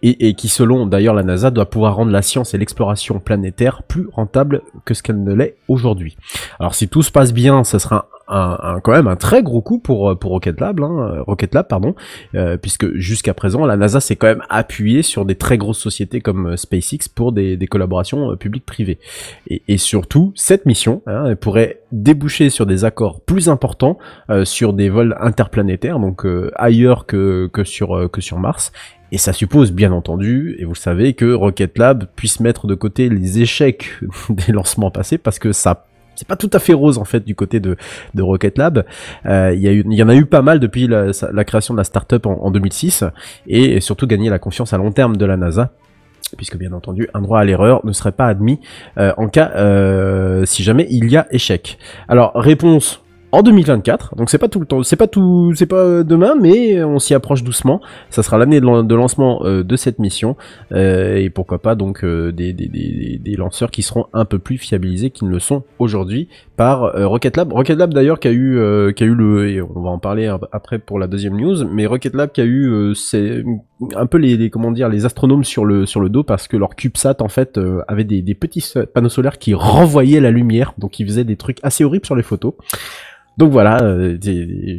Et, 0.03 0.27
et 0.27 0.33
qui, 0.35 0.47
selon 0.47 0.85
d'ailleurs 0.85 1.15
la 1.15 1.23
NASA, 1.23 1.49
doit 1.49 1.69
pouvoir 1.69 1.95
rendre 1.95 2.11
la 2.11 2.21
science 2.21 2.53
et 2.53 2.57
l'exploration 2.57 3.19
planétaire 3.19 3.81
plus 3.83 4.07
rentable 4.11 4.61
que 4.83 4.93
ce 4.93 5.01
qu'elle 5.01 5.23
ne 5.23 5.33
l'est 5.33 5.55
aujourd'hui. 5.67 6.17
Alors 6.59 6.75
si 6.75 6.87
tout 6.87 7.01
se 7.01 7.11
passe 7.11 7.33
bien, 7.33 7.63
ça 7.63 7.79
sera 7.79 8.09
un, 8.27 8.57
un- 8.61 8.79
quand 8.79 8.91
même 8.91 9.07
un 9.07 9.15
très 9.15 9.43
gros 9.43 9.61
coup 9.61 9.79
pour 9.79 10.09
euh, 10.11 10.15
pour 10.15 10.31
Rocket 10.31 10.59
Lab, 10.59 10.79
hein, 10.81 10.97
euh, 11.17 11.23
Rocket 11.23 11.53
Lab 11.53 11.67
pardon, 11.67 11.95
euh, 12.35 12.57
puisque 12.57 12.93
jusqu'à 12.95 13.33
présent 13.33 13.65
la 13.65 13.77
NASA 13.77 13.99
s'est 13.99 14.15
quand 14.15 14.27
même 14.27 14.43
appuyée 14.49 15.01
sur 15.01 15.25
des 15.25 15.35
très 15.35 15.57
grosses 15.57 15.79
sociétés 15.79 16.21
comme 16.21 16.47
euh, 16.53 16.55
SpaceX 16.57 17.07
pour 17.13 17.31
des, 17.31 17.57
des 17.57 17.67
collaborations 17.67 18.35
publiques-privées. 18.35 18.99
Et, 19.47 19.61
et 19.67 19.77
surtout 19.77 20.31
cette 20.35 20.65
mission 20.65 21.01
hein, 21.07 21.25
elle 21.27 21.37
pourrait 21.37 21.81
déboucher 21.91 22.49
sur 22.49 22.65
des 22.65 22.83
accords 22.85 23.21
plus 23.21 23.49
importants 23.49 23.97
euh, 24.29 24.45
sur 24.45 24.73
des 24.73 24.89
vols 24.89 25.15
interplanétaires, 25.19 25.99
donc 25.99 26.25
euh, 26.25 26.51
ailleurs 26.55 27.05
que 27.05 27.49
que 27.53 27.63
sur 27.63 28.09
que 28.11 28.21
sur 28.21 28.39
Mars. 28.39 28.71
Et 29.11 29.17
ça 29.19 29.33
suppose 29.33 29.71
bien 29.71 29.91
entendu, 29.93 30.55
et 30.59 30.65
vous 30.65 30.73
le 30.73 30.77
savez, 30.77 31.13
que 31.13 31.31
Rocket 31.31 31.77
Lab 31.77 32.05
puisse 32.15 32.39
mettre 32.39 32.65
de 32.67 32.73
côté 32.75 33.07
les 33.07 33.39
échecs 33.39 33.91
des 34.29 34.51
lancements 34.51 34.89
passés, 34.91 35.17
parce 35.19 35.37
que 35.39 35.51
ça 35.53 35.85
c'est 36.15 36.27
pas 36.27 36.35
tout 36.35 36.49
à 36.53 36.59
fait 36.59 36.73
rose 36.73 36.97
en 36.97 37.05
fait 37.05 37.23
du 37.25 37.35
côté 37.35 37.59
de, 37.59 37.75
de 38.13 38.21
Rocket 38.21 38.57
Lab. 38.57 38.85
Euh, 39.25 39.53
Il 39.53 39.61
y, 39.61 39.95
y 39.97 40.03
en 40.03 40.09
a 40.09 40.15
eu 40.15 40.25
pas 40.25 40.41
mal 40.41 40.59
depuis 40.59 40.87
la 40.87 41.43
création 41.43 41.73
de 41.73 41.79
la 41.79 41.83
startup 41.83 42.25
en, 42.25 42.39
en 42.43 42.51
2006 42.51 43.03
et 43.47 43.79
surtout 43.79 44.07
gagner 44.07 44.29
la 44.29 44.39
confiance 44.39 44.73
à 44.73 44.77
long 44.77 44.91
terme 44.91 45.17
de 45.17 45.25
la 45.25 45.37
NASA 45.37 45.71
puisque 46.37 46.57
bien 46.57 46.73
entendu 46.73 47.07
un 47.13 47.21
droit 47.21 47.39
à 47.39 47.43
l'erreur 47.43 47.85
ne 47.85 47.91
serait 47.91 48.11
pas 48.11 48.27
admis 48.27 48.59
euh, 48.97 49.13
en 49.17 49.27
cas 49.27 49.51
euh, 49.55 50.43
si 50.45 50.63
jamais 50.63 50.87
il 50.89 51.09
y 51.09 51.17
a 51.17 51.27
échec. 51.31 51.77
Alors 52.07 52.31
réponse 52.35 53.04
en 53.35 53.43
2024. 53.43 54.15
Donc 54.15 54.29
c'est 54.29 54.37
pas 54.37 54.47
tout 54.47 54.59
le 54.59 54.65
temps, 54.65 54.81
c'est 54.83 54.95
pas 54.95 55.07
tout, 55.07 55.53
c'est 55.55 55.65
pas 55.65 55.75
euh, 55.77 56.03
demain, 56.03 56.35
mais 56.39 56.83
on 56.83 56.99
s'y 56.99 57.13
approche 57.13 57.43
doucement. 57.43 57.81
Ça 58.09 58.23
sera 58.23 58.37
l'année 58.37 58.59
de, 58.61 58.65
lan- 58.65 58.83
de 58.83 58.95
lancement 58.95 59.41
euh, 59.45 59.63
de 59.63 59.75
cette 59.75 59.99
mission 59.99 60.35
euh, 60.71 61.15
et 61.17 61.29
pourquoi 61.29 61.59
pas 61.59 61.75
donc 61.75 62.03
euh, 62.03 62.31
des, 62.31 62.53
des, 62.53 62.67
des, 62.67 63.19
des 63.21 63.35
lanceurs 63.35 63.71
qui 63.71 63.81
seront 63.81 64.05
un 64.13 64.25
peu 64.25 64.39
plus 64.39 64.57
fiabilisés 64.57 65.09
qu'ils 65.09 65.27
ne 65.27 65.33
le 65.33 65.39
sont 65.39 65.63
aujourd'hui 65.79 66.29
par 66.57 66.83
euh, 66.95 67.07
Rocket 67.07 67.35
Lab. 67.37 67.51
Rocket 67.51 67.77
Lab 67.77 67.93
d'ailleurs 67.93 68.19
qui 68.19 68.27
a 68.27 68.31
eu 68.31 68.57
euh, 68.57 68.91
qui 68.91 69.03
a 69.03 69.07
eu 69.07 69.13
le 69.15 69.49
et 69.49 69.61
on 69.61 69.81
va 69.81 69.89
en 69.89 69.99
parler 69.99 70.27
ap- 70.27 70.45
après 70.51 70.79
pour 70.79 70.99
la 70.99 71.07
deuxième 71.07 71.35
news, 71.35 71.65
mais 71.69 71.85
Rocket 71.85 72.13
Lab 72.15 72.31
qui 72.31 72.41
a 72.41 72.45
eu 72.45 72.69
euh, 72.71 72.93
c'est 72.93 73.43
un 73.97 74.05
peu 74.05 74.17
les, 74.17 74.49
comment 74.49 74.71
dire 74.71 74.87
les 74.87 75.05
astronomes 75.05 75.43
sur 75.43 75.65
le 75.65 75.85
sur 75.85 75.99
le 75.99 76.07
dos 76.09 76.23
parce 76.23 76.47
que 76.47 76.55
leur 76.55 76.75
CubeSat 76.75 77.17
en 77.19 77.27
fait 77.27 77.57
euh, 77.57 77.81
avait 77.89 78.05
des, 78.05 78.21
des 78.21 78.33
petits 78.33 78.63
panneaux 78.93 79.09
solaires 79.09 79.37
qui 79.37 79.53
renvoyaient 79.53 80.21
la 80.21 80.31
lumière, 80.31 80.73
donc 80.77 80.99
ils 80.99 81.05
faisaient 81.05 81.25
des 81.25 81.35
trucs 81.35 81.57
assez 81.63 81.83
horribles 81.83 82.05
sur 82.05 82.15
les 82.15 82.23
photos. 82.23 82.53
Donc 83.37 83.51
voilà, 83.51 83.81
euh, 83.83 84.17
des- 84.17 84.33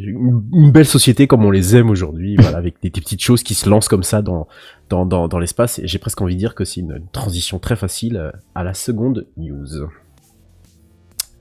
une, 0.05 0.71
belle 0.71 0.85
société 0.85 1.27
comme 1.27 1.45
on 1.45 1.51
les 1.51 1.75
aime 1.75 1.89
aujourd'hui, 1.91 2.35
voilà, 2.39 2.57
avec 2.57 2.75
des, 2.81 2.89
des 2.89 3.01
petites 3.01 3.21
choses 3.21 3.43
qui 3.43 3.53
se 3.53 3.69
lancent 3.69 3.87
comme 3.87 4.03
ça 4.03 4.21
dans 4.21 4.47
dans, 4.89 5.05
dans, 5.05 5.27
dans 5.27 5.37
l'espace. 5.39 5.79
Et 5.79 5.87
j'ai 5.87 5.99
presque 5.99 6.21
envie 6.21 6.33
de 6.35 6.39
dire 6.39 6.55
que 6.55 6.65
c'est 6.65 6.79
une, 6.81 6.93
une 6.97 7.07
transition 7.11 7.59
très 7.59 7.75
facile 7.75 8.17
euh, 8.17 8.31
à 8.55 8.63
la 8.63 8.73
seconde 8.73 9.25
news. 9.37 9.65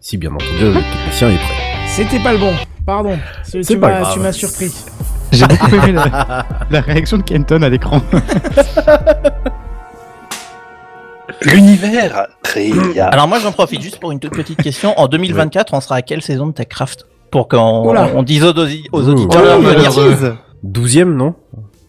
Si 0.01 0.19
bien 0.19 0.31
entendu 0.33 0.51
le 0.61 0.75
technicien 0.75 1.31
est 1.31 1.37
prêt. 1.37 1.87
C'était 1.89 2.23
pas 2.23 2.33
le 2.33 2.39
bon. 2.39 2.53
Pardon. 2.85 3.17
Tu 3.51 3.63
C'est 3.65 3.75
tu 3.75 3.81
pas 3.81 3.89
m'as- 3.89 4.01
grave. 4.01 4.15
tu 4.15 4.21
m'as 4.21 4.33
surpris. 4.33 4.71
J'ai 5.33 5.47
beaucoup 5.47 5.75
aimé 5.75 5.93
la, 5.93 6.47
la 6.71 6.81
réaction 6.81 7.17
de 7.19 7.23
Kenton 7.23 7.63
à 7.63 7.69
l'écran. 7.69 8.01
L'univers 11.43 12.29
Réa. 12.55 13.07
Alors 13.09 13.29
moi 13.29 13.39
j'en 13.39 13.53
profite 13.53 13.83
juste 13.83 13.99
pour 13.99 14.13
une 14.13 14.21
toute 14.21 14.33
petite 14.33 14.63
question. 14.63 14.99
En 14.99 15.09
2024, 15.09 15.75
on 15.75 15.81
sera 15.81 15.97
à 15.97 16.03
quelle 16.03 16.23
saison 16.23 16.47
de 16.47 16.53
TechCraft 16.53 17.07
Pour 17.31 17.49
qu'on 17.49 17.89
Oula. 17.89 18.09
on 18.15 18.23
dise 18.23 18.45
aux, 18.45 18.53
dosi- 18.53 18.85
aux 18.93 19.09
Ouh. 19.09 19.13
auditeurs 19.13 19.43
Oh 19.59 19.63
de 19.63 19.69
là, 19.69 19.75
venir. 19.75 19.91
heureux. 19.99 20.37
12e, 20.65 21.13
non 21.15 21.35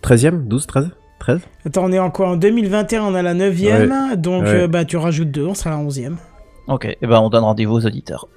13e 0.03 0.47
12, 0.47 0.67
13 0.67 0.89
13 1.19 1.39
Attends, 1.65 1.85
on 1.85 1.91
est 1.91 1.99
en 1.99 2.09
quoi 2.11 2.29
En 2.29 2.35
2021, 2.35 3.03
on 3.03 3.15
a 3.15 3.21
la 3.21 3.33
9ème. 3.33 4.15
Donc, 4.17 4.43
Ouais. 4.43 4.49
euh, 4.63 4.67
bah, 4.67 4.85
tu 4.85 4.97
rajoutes 4.97 5.31
2, 5.31 5.45
on 5.45 5.53
sera 5.55 5.71
à 5.71 5.77
la 5.77 5.83
11ème. 5.83 6.15
Ok, 6.67 6.85
et 6.85 6.97
ben 7.07 7.19
on 7.19 7.29
donne 7.29 7.43
rendez-vous 7.43 7.75
aux 7.75 7.85
auditeurs. 7.85 8.27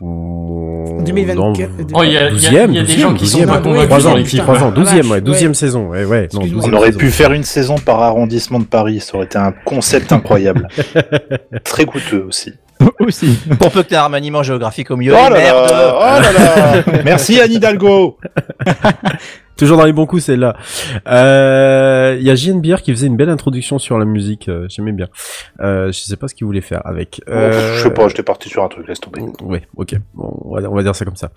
2024. 0.00 1.70
Oh, 1.94 2.02
il 2.04 2.12
y 2.12 2.16
a, 2.16 2.30
il 2.30 2.40
y 2.40 2.46
a- 2.56 2.66
12e, 2.66 2.70
il 2.70 2.74
y 2.74 2.78
a 2.78 2.82
des 2.82 2.98
gens 2.98 3.14
qui 3.14 3.26
sont 3.26 3.38
12e, 3.40 3.46
pas 3.46 3.56
ouais, 3.56 3.62
convaincus 3.62 3.88
3 3.88 4.00
dans 4.02 4.10
ans, 4.10 4.14
l'équipe. 4.16 4.38
3 4.40 4.62
ans, 4.62 4.72
Ah, 4.74 4.78
12e, 4.78 4.96
vache, 5.02 5.10
ouais, 5.10 5.20
12e 5.20 5.46
ouais. 5.48 5.54
saison, 5.54 5.86
ouais, 5.88 6.04
ouais. 6.04 6.28
non, 6.32 6.40
Excuse-moi. 6.40 6.62
12e 6.62 6.70
On 6.72 6.76
aurait 6.76 6.86
saison. 6.88 6.98
pu 6.98 7.10
faire 7.10 7.32
une 7.32 7.42
saison 7.44 7.74
par 7.78 8.00
arrondissement 8.02 8.58
de 8.60 8.64
Paris, 8.64 9.00
ça 9.00 9.16
aurait 9.16 9.26
été 9.26 9.38
un 9.38 9.52
concept 9.64 10.12
incroyable. 10.12 10.68
Très 11.64 11.84
coûteux 11.84 12.24
aussi. 12.28 12.52
Aussi. 13.00 13.38
Pour 13.58 13.70
peu 13.70 13.82
que 13.82 13.88
tu 13.88 13.94
aies 13.94 13.98
un 13.98 14.04
remaniement 14.04 14.42
géographique 14.42 14.90
au 14.90 14.96
milieu. 14.96 15.14
Oh 15.14 15.16
là 15.16 15.30
merde. 15.30 15.70
là, 15.70 15.94
oh 15.96 16.20
là 16.22 16.32
là 16.32 17.02
Merci 17.04 17.40
Anne 17.40 17.52
Hidalgo 17.52 18.18
Toujours 19.56 19.76
dans 19.76 19.84
les 19.84 19.92
bons 19.92 20.06
coups, 20.06 20.22
celle-là. 20.24 20.56
Euh, 21.08 22.16
Il 22.20 22.24
y 22.24 22.30
a 22.30 22.34
JNBR 22.36 22.80
qui 22.80 22.92
faisait 22.92 23.08
une 23.08 23.16
belle 23.16 23.28
introduction 23.28 23.78
sur 23.78 23.98
la 23.98 24.04
musique, 24.04 24.48
euh, 24.48 24.66
j'aimais 24.68 24.92
bien. 24.92 25.08
Euh, 25.60 25.90
je 25.90 25.98
sais 25.98 26.16
pas 26.16 26.28
ce 26.28 26.34
qu'il 26.36 26.46
voulait 26.46 26.60
faire 26.60 26.80
avec. 26.84 27.20
Euh, 27.28 27.74
Je 27.76 27.82
sais 27.82 27.90
pas, 27.90 28.06
j'étais 28.06 28.22
parti 28.22 28.48
sur 28.48 28.62
un 28.62 28.68
truc, 28.68 28.86
laisse 28.86 29.00
tomber. 29.00 29.22
Ouais, 29.42 29.62
ok. 29.76 29.96
Bon, 30.14 30.32
on, 30.44 30.54
va, 30.60 30.70
on 30.70 30.74
va 30.74 30.82
dire 30.84 30.94
ça 30.94 31.04
comme 31.04 31.16
ça. 31.16 31.30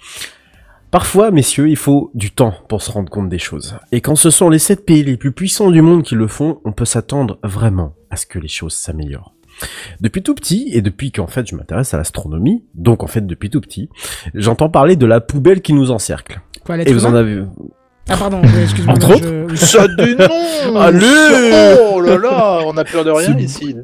Parfois, 0.91 1.31
messieurs, 1.31 1.67
il 1.69 1.77
faut 1.77 2.11
du 2.13 2.31
temps 2.31 2.53
pour 2.67 2.81
se 2.83 2.91
rendre 2.91 3.09
compte 3.09 3.29
des 3.29 3.39
choses. 3.39 3.75
Et 3.91 4.01
quand 4.01 4.15
ce 4.15 4.29
sont 4.29 4.49
les 4.49 4.59
sept 4.59 4.85
pays 4.85 5.03
les 5.03 5.17
plus 5.17 5.31
puissants 5.31 5.71
du 5.71 5.81
monde 5.81 6.03
qui 6.03 6.13
le 6.15 6.27
font, 6.27 6.59
on 6.63 6.73
peut 6.73 6.85
s'attendre 6.85 7.39
vraiment 7.43 7.95
à 8.11 8.17
ce 8.17 8.25
que 8.27 8.37
les 8.37 8.49
choses 8.49 8.73
s'améliorent. 8.73 9.33
Depuis 9.99 10.23
tout 10.23 10.35
petit, 10.35 10.69
et 10.71 10.81
depuis 10.81 11.11
qu'en 11.11 11.27
fait 11.27 11.47
je 11.47 11.55
m'intéresse 11.55 11.93
à 11.93 11.97
l'astronomie, 11.97 12.63
donc 12.75 13.03
en 13.03 13.07
fait 13.07 13.25
depuis 13.25 13.49
tout 13.49 13.61
petit, 13.61 13.89
j'entends 14.33 14.69
parler 14.69 14.95
de 14.95 15.05
la 15.05 15.21
poubelle 15.21 15.61
qui 15.61 15.73
nous 15.73 15.91
encercle. 15.91 16.41
Quoi, 16.63 16.77
Et 16.77 16.93
vous 16.93 17.05
en 17.05 17.13
avez... 17.15 17.43
Ah, 18.09 18.17
pardon, 18.17 18.41
excuse-moi. 18.41 18.95
Entre 18.95 19.15
autres 19.15 19.47
je-. 19.49 19.55
Ça 19.55 19.87
du 19.87 20.15
nom 20.15 20.79
Allez 20.79 21.77
Oh 21.93 22.01
là 22.01 22.17
là, 22.17 22.59
on 22.65 22.75
a 22.77 22.83
peur 22.83 23.05
de 23.05 23.11
rien 23.11 23.37
ici. 23.37 23.75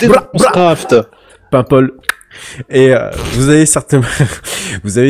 Craft 0.51 0.95
Paul. 1.69 1.93
Et 2.69 2.93
euh, 2.93 3.09
vous 3.33 3.49
avez 3.49 3.65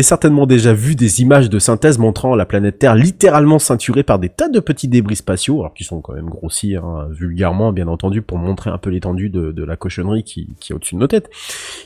certainement, 0.04 0.46
déjà 0.46 0.74
vu 0.74 0.96
des 0.96 1.22
images 1.22 1.50
de 1.50 1.60
synthèse 1.60 1.98
montrant 1.98 2.36
la 2.36 2.46
planète 2.46 2.80
Terre 2.80 2.96
littéralement 2.96 3.60
ceinturée 3.60 4.04
par 4.04 4.20
des 4.20 4.30
tas 4.30 4.50
de 4.50 4.60
petits 4.60 4.88
débris 4.88 5.16
spatiaux, 5.16 5.60
alors 5.62 5.74
qui 5.74 5.84
sont 5.84 6.02
quand 6.02 6.14
même 6.14 6.30
grossis 6.30 6.76
hein, 6.76 7.08
vulgairement, 7.12 7.72
bien 7.72 7.88
entendu, 7.88 8.22
pour 8.22 8.38
montrer 8.38 8.70
un 8.70 8.78
peu 8.78 8.90
l'étendue 8.90 9.30
de, 9.30 9.64
la 9.64 9.76
cochonnerie 9.76 10.24
qui, 10.24 10.48
qui 10.60 10.72
est 10.72 10.76
au-dessus 10.76 10.96
de 10.96 11.00
nos 11.00 11.08
têtes, 11.08 11.30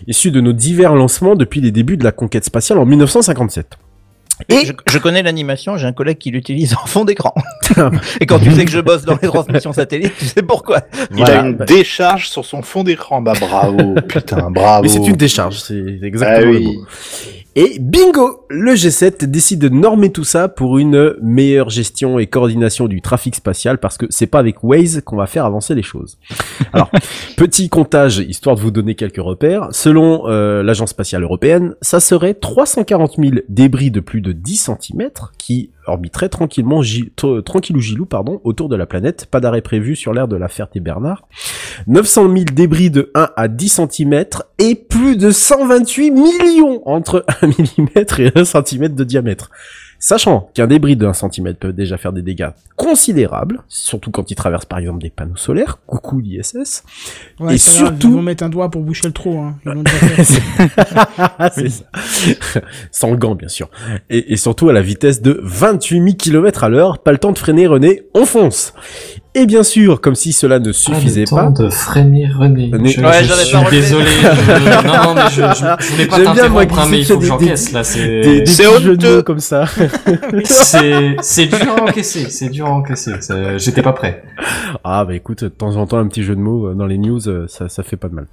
issus 0.08 0.32
de 0.32 0.42
nos 0.42 0.54
divers 0.54 0.94
lancements 0.94 1.36
depuis 1.36 1.62
les 1.62 1.72
débuts 1.72 1.98
de 1.98 2.04
la 2.04 2.12
conquête 2.12 2.46
spatiale 2.46 2.78
en 2.78 2.86
1957. 2.86 3.78
Et 4.50 4.66
je, 4.66 4.74
je 4.88 4.98
connais 4.98 5.24
l'animation, 5.24 5.78
j'ai 5.78 5.88
un 5.88 5.94
collègue 5.94 6.18
qui 6.18 6.32
l'utilise 6.32 6.74
en 6.74 6.86
fond 6.86 7.06
d'écran. 7.06 7.34
et 8.20 8.26
quand 8.26 8.40
tu 8.40 8.52
sais 8.52 8.66
que 8.66 8.72
je 8.72 8.80
bosse 8.80 9.04
dans 9.04 9.18
les 9.22 9.28
transmissions 9.28 9.74
satellites, 9.74 10.14
tu 10.18 10.26
sais 10.26 10.42
pourquoi. 10.42 10.82
Il 11.12 11.18
Voilà, 11.18 11.42
a 11.42 11.46
une 11.48 11.58
décharge 11.58 12.30
sur 12.30 12.46
son 12.46 12.62
fond 12.62 12.84
d'écran. 12.84 13.22
Bah 13.22 13.34
bravo, 13.40 13.96
putain, 14.08 14.50
bravo. 14.52 14.84
Mais 14.84 14.90
c'est 14.90 15.00
une 15.06 15.16
décharge, 15.16 15.60
c'est 15.60 16.00
exactement 16.02 16.38
Ah 16.38 16.42
le 16.42 16.58
oui. 16.58 16.66
mot. 16.78 16.86
Et 17.58 17.80
bingo 17.80 18.46
Le 18.50 18.76
G7 18.76 19.26
décide 19.26 19.60
de 19.60 19.68
normer 19.68 20.10
tout 20.10 20.24
ça 20.24 20.48
pour 20.48 20.78
une 20.78 21.16
meilleure 21.22 21.70
gestion 21.70 22.18
et 22.18 22.28
coordination 22.28 22.88
du 22.88 23.02
trafic 23.02 23.36
spatial 23.36 23.78
parce 23.78 23.98
que 23.98 24.06
c'est 24.10 24.28
pas 24.28 24.40
avec 24.40 24.64
Waze 24.64 25.02
qu'on 25.04 25.18
va 25.18 25.28
faire 25.28 25.46
avancer 25.46 25.76
les 25.76 25.84
choses. 25.84 26.18
Alors, 26.72 26.90
petit 27.36 27.68
comptage, 27.68 28.20
histoire 28.20 28.56
de 28.56 28.62
vous 28.62 28.72
donner 28.72 28.96
quelques 28.96 29.22
repères. 29.22 29.68
Selon 29.72 30.30
euh, 30.30 30.64
l'Agence 30.64 30.92
spatiale 30.92 31.24
européenne, 31.24 31.76
ça 31.82 32.00
serait 32.00 32.36
340 32.36 33.16
000 33.18 33.32
débris 33.50 33.92
de 33.92 34.00
plus 34.00 34.22
de 34.22 34.32
10 34.32 34.70
cm 34.80 35.10
qui 35.38 35.72
orbiteraient 35.88 36.30
tranquillement, 36.30 36.82
gi- 36.82 37.12
tr- 37.18 37.44
tranquillou 37.44 37.80
gilou, 37.80 38.06
pardon, 38.06 38.42
autour 38.44 38.70
de 38.70 38.76
la 38.76 38.86
planète. 38.86 39.26
Pas 39.30 39.40
d'arrêt 39.40 39.62
prévu 39.62 39.96
sur 39.96 40.14
l'aire 40.14 40.28
de 40.28 40.36
la 40.36 40.48
Ferté-Bernard. 40.48 41.28
900 41.88 42.24
000 42.32 42.44
débris 42.54 42.90
de 42.90 43.12
1 43.16 43.30
à 43.36 43.48
10 43.48 43.82
cm 43.90 44.26
et 44.60 44.76
plus 44.76 45.18
de 45.18 45.32
128 45.32 46.12
millions 46.12 46.82
entre 46.88 47.26
1 47.42 47.48
mm 47.48 47.88
et 48.20 48.32
1 48.40 48.44
cm 48.46 48.90
de 48.90 49.04
diamètre. 49.04 49.50
Sachant 50.04 50.50
qu'un 50.56 50.66
débris 50.66 50.96
de 50.96 51.06
1 51.06 51.14
cm 51.14 51.54
peut 51.54 51.72
déjà 51.74 51.96
faire 51.96 52.12
des 52.12 52.24
dégâts 52.24 52.50
considérables, 52.76 53.60
surtout 53.68 54.10
quand 54.10 54.32
il 54.32 54.36
traverse 54.36 54.66
par 54.66 54.80
exemple 54.80 54.98
des 55.00 55.12
panneaux 55.12 55.36
solaires, 55.36 55.78
coucou 55.86 56.20
l'ISS. 56.20 56.84
Ouais, 57.40 57.54
Et 57.54 57.58
c'est 57.60 57.80
grave, 57.84 57.92
surtout- 57.92 58.08
Ils 58.10 58.14
vont 58.16 58.22
mettre 58.24 58.44
un 58.44 58.50
doigt 58.50 58.72
pour 58.72 58.82
boucher 58.82 59.06
le 59.06 59.14
trou. 59.14 59.38
Hein. 59.40 59.56
Ça. 61.52 62.62
Sans 62.92 63.12
gants, 63.16 63.36
bien 63.36 63.48
sûr. 63.48 63.70
Et, 64.10 64.34
et 64.34 64.38
surtout 64.38 64.70
à 64.70 64.74
la 64.74 64.82
vitesse 64.82 65.22
de 65.22 65.40
28 65.44 66.02
000 66.04 66.16
km 66.18 66.64
à 66.64 66.70
l'heure. 66.70 67.00
Pas 67.04 67.12
le 67.12 67.18
temps 67.20 67.32
de 67.32 67.38
freiner, 67.38 67.68
René, 67.68 68.02
on 68.16 68.26
fonce. 68.26 68.74
Et 69.34 69.46
bien 69.46 69.64
sûr, 69.64 70.02
comme 70.02 70.16
si 70.16 70.34
cela 70.34 70.60
ne 70.60 70.74
suffisait 70.74 71.24
Pas 71.24 71.36
pas, 71.38 71.42
le 71.50 71.54
temps 71.54 71.64
de 71.64 71.70
freiner 71.70 72.28
René. 72.28 72.70
René. 72.74 72.90
Je, 72.90 73.00
Ouais, 73.02 73.24
je 73.24 73.30
j'en 73.30 73.36
ai 73.40 73.46
suis 73.46 73.58
pas 73.58 73.70
désolé. 73.72 74.06
je- 74.06 74.88
Non, 74.88 75.04
non, 75.04 75.14
mais 75.16 75.22
je, 75.30 75.36
je, 75.36 75.86
je 75.86 75.92
voulais 75.94 76.06
pas 76.06 76.20
t'interrompre, 76.20 76.80
hein, 76.80 76.88
mais 76.92 77.00
il 77.00 77.06
faut 77.06 77.16
que 77.16 77.22
des- 77.22 77.28
j'encaisse, 77.28 77.72
là. 77.72 77.84
C'est, 77.86 78.44
C'est 78.46 78.66
petits 78.66 78.84
jeux 78.84 78.98
de 78.98 79.08
honteux. 79.08 79.16
mots 79.18 79.24
comme 79.24 79.40
ça. 79.40 79.64
c'est, 80.44 81.16
c'est 81.22 81.46
dur 81.46 81.76
à 81.78 81.82
encaisser. 81.84 82.30
C'est 82.30 82.50
dur 82.50 82.66
à 82.68 82.72
encaisser. 82.72 83.14
J'étais 83.58 83.82
pas 83.82 83.94
prêt. 83.94 84.24
Ah 84.84 85.06
bah 85.06 85.14
écoute, 85.16 85.44
de 85.46 85.50
temps 85.50 85.78
en 85.78 85.88
temps 85.88 85.98
un 86.00 86.08
petit 86.08 86.24
jeu 86.24 86.36
de 86.36 86.42
mots 86.42 86.68
euh, 86.68 86.74
dans 86.74 86.86
les 86.86 86.98
news, 86.98 87.28
euh, 87.30 87.46
ça, 87.48 87.70
ça 87.70 87.84
fait 87.84 87.98
pas 87.98 88.10
de 88.10 88.16
mal. 88.16 88.28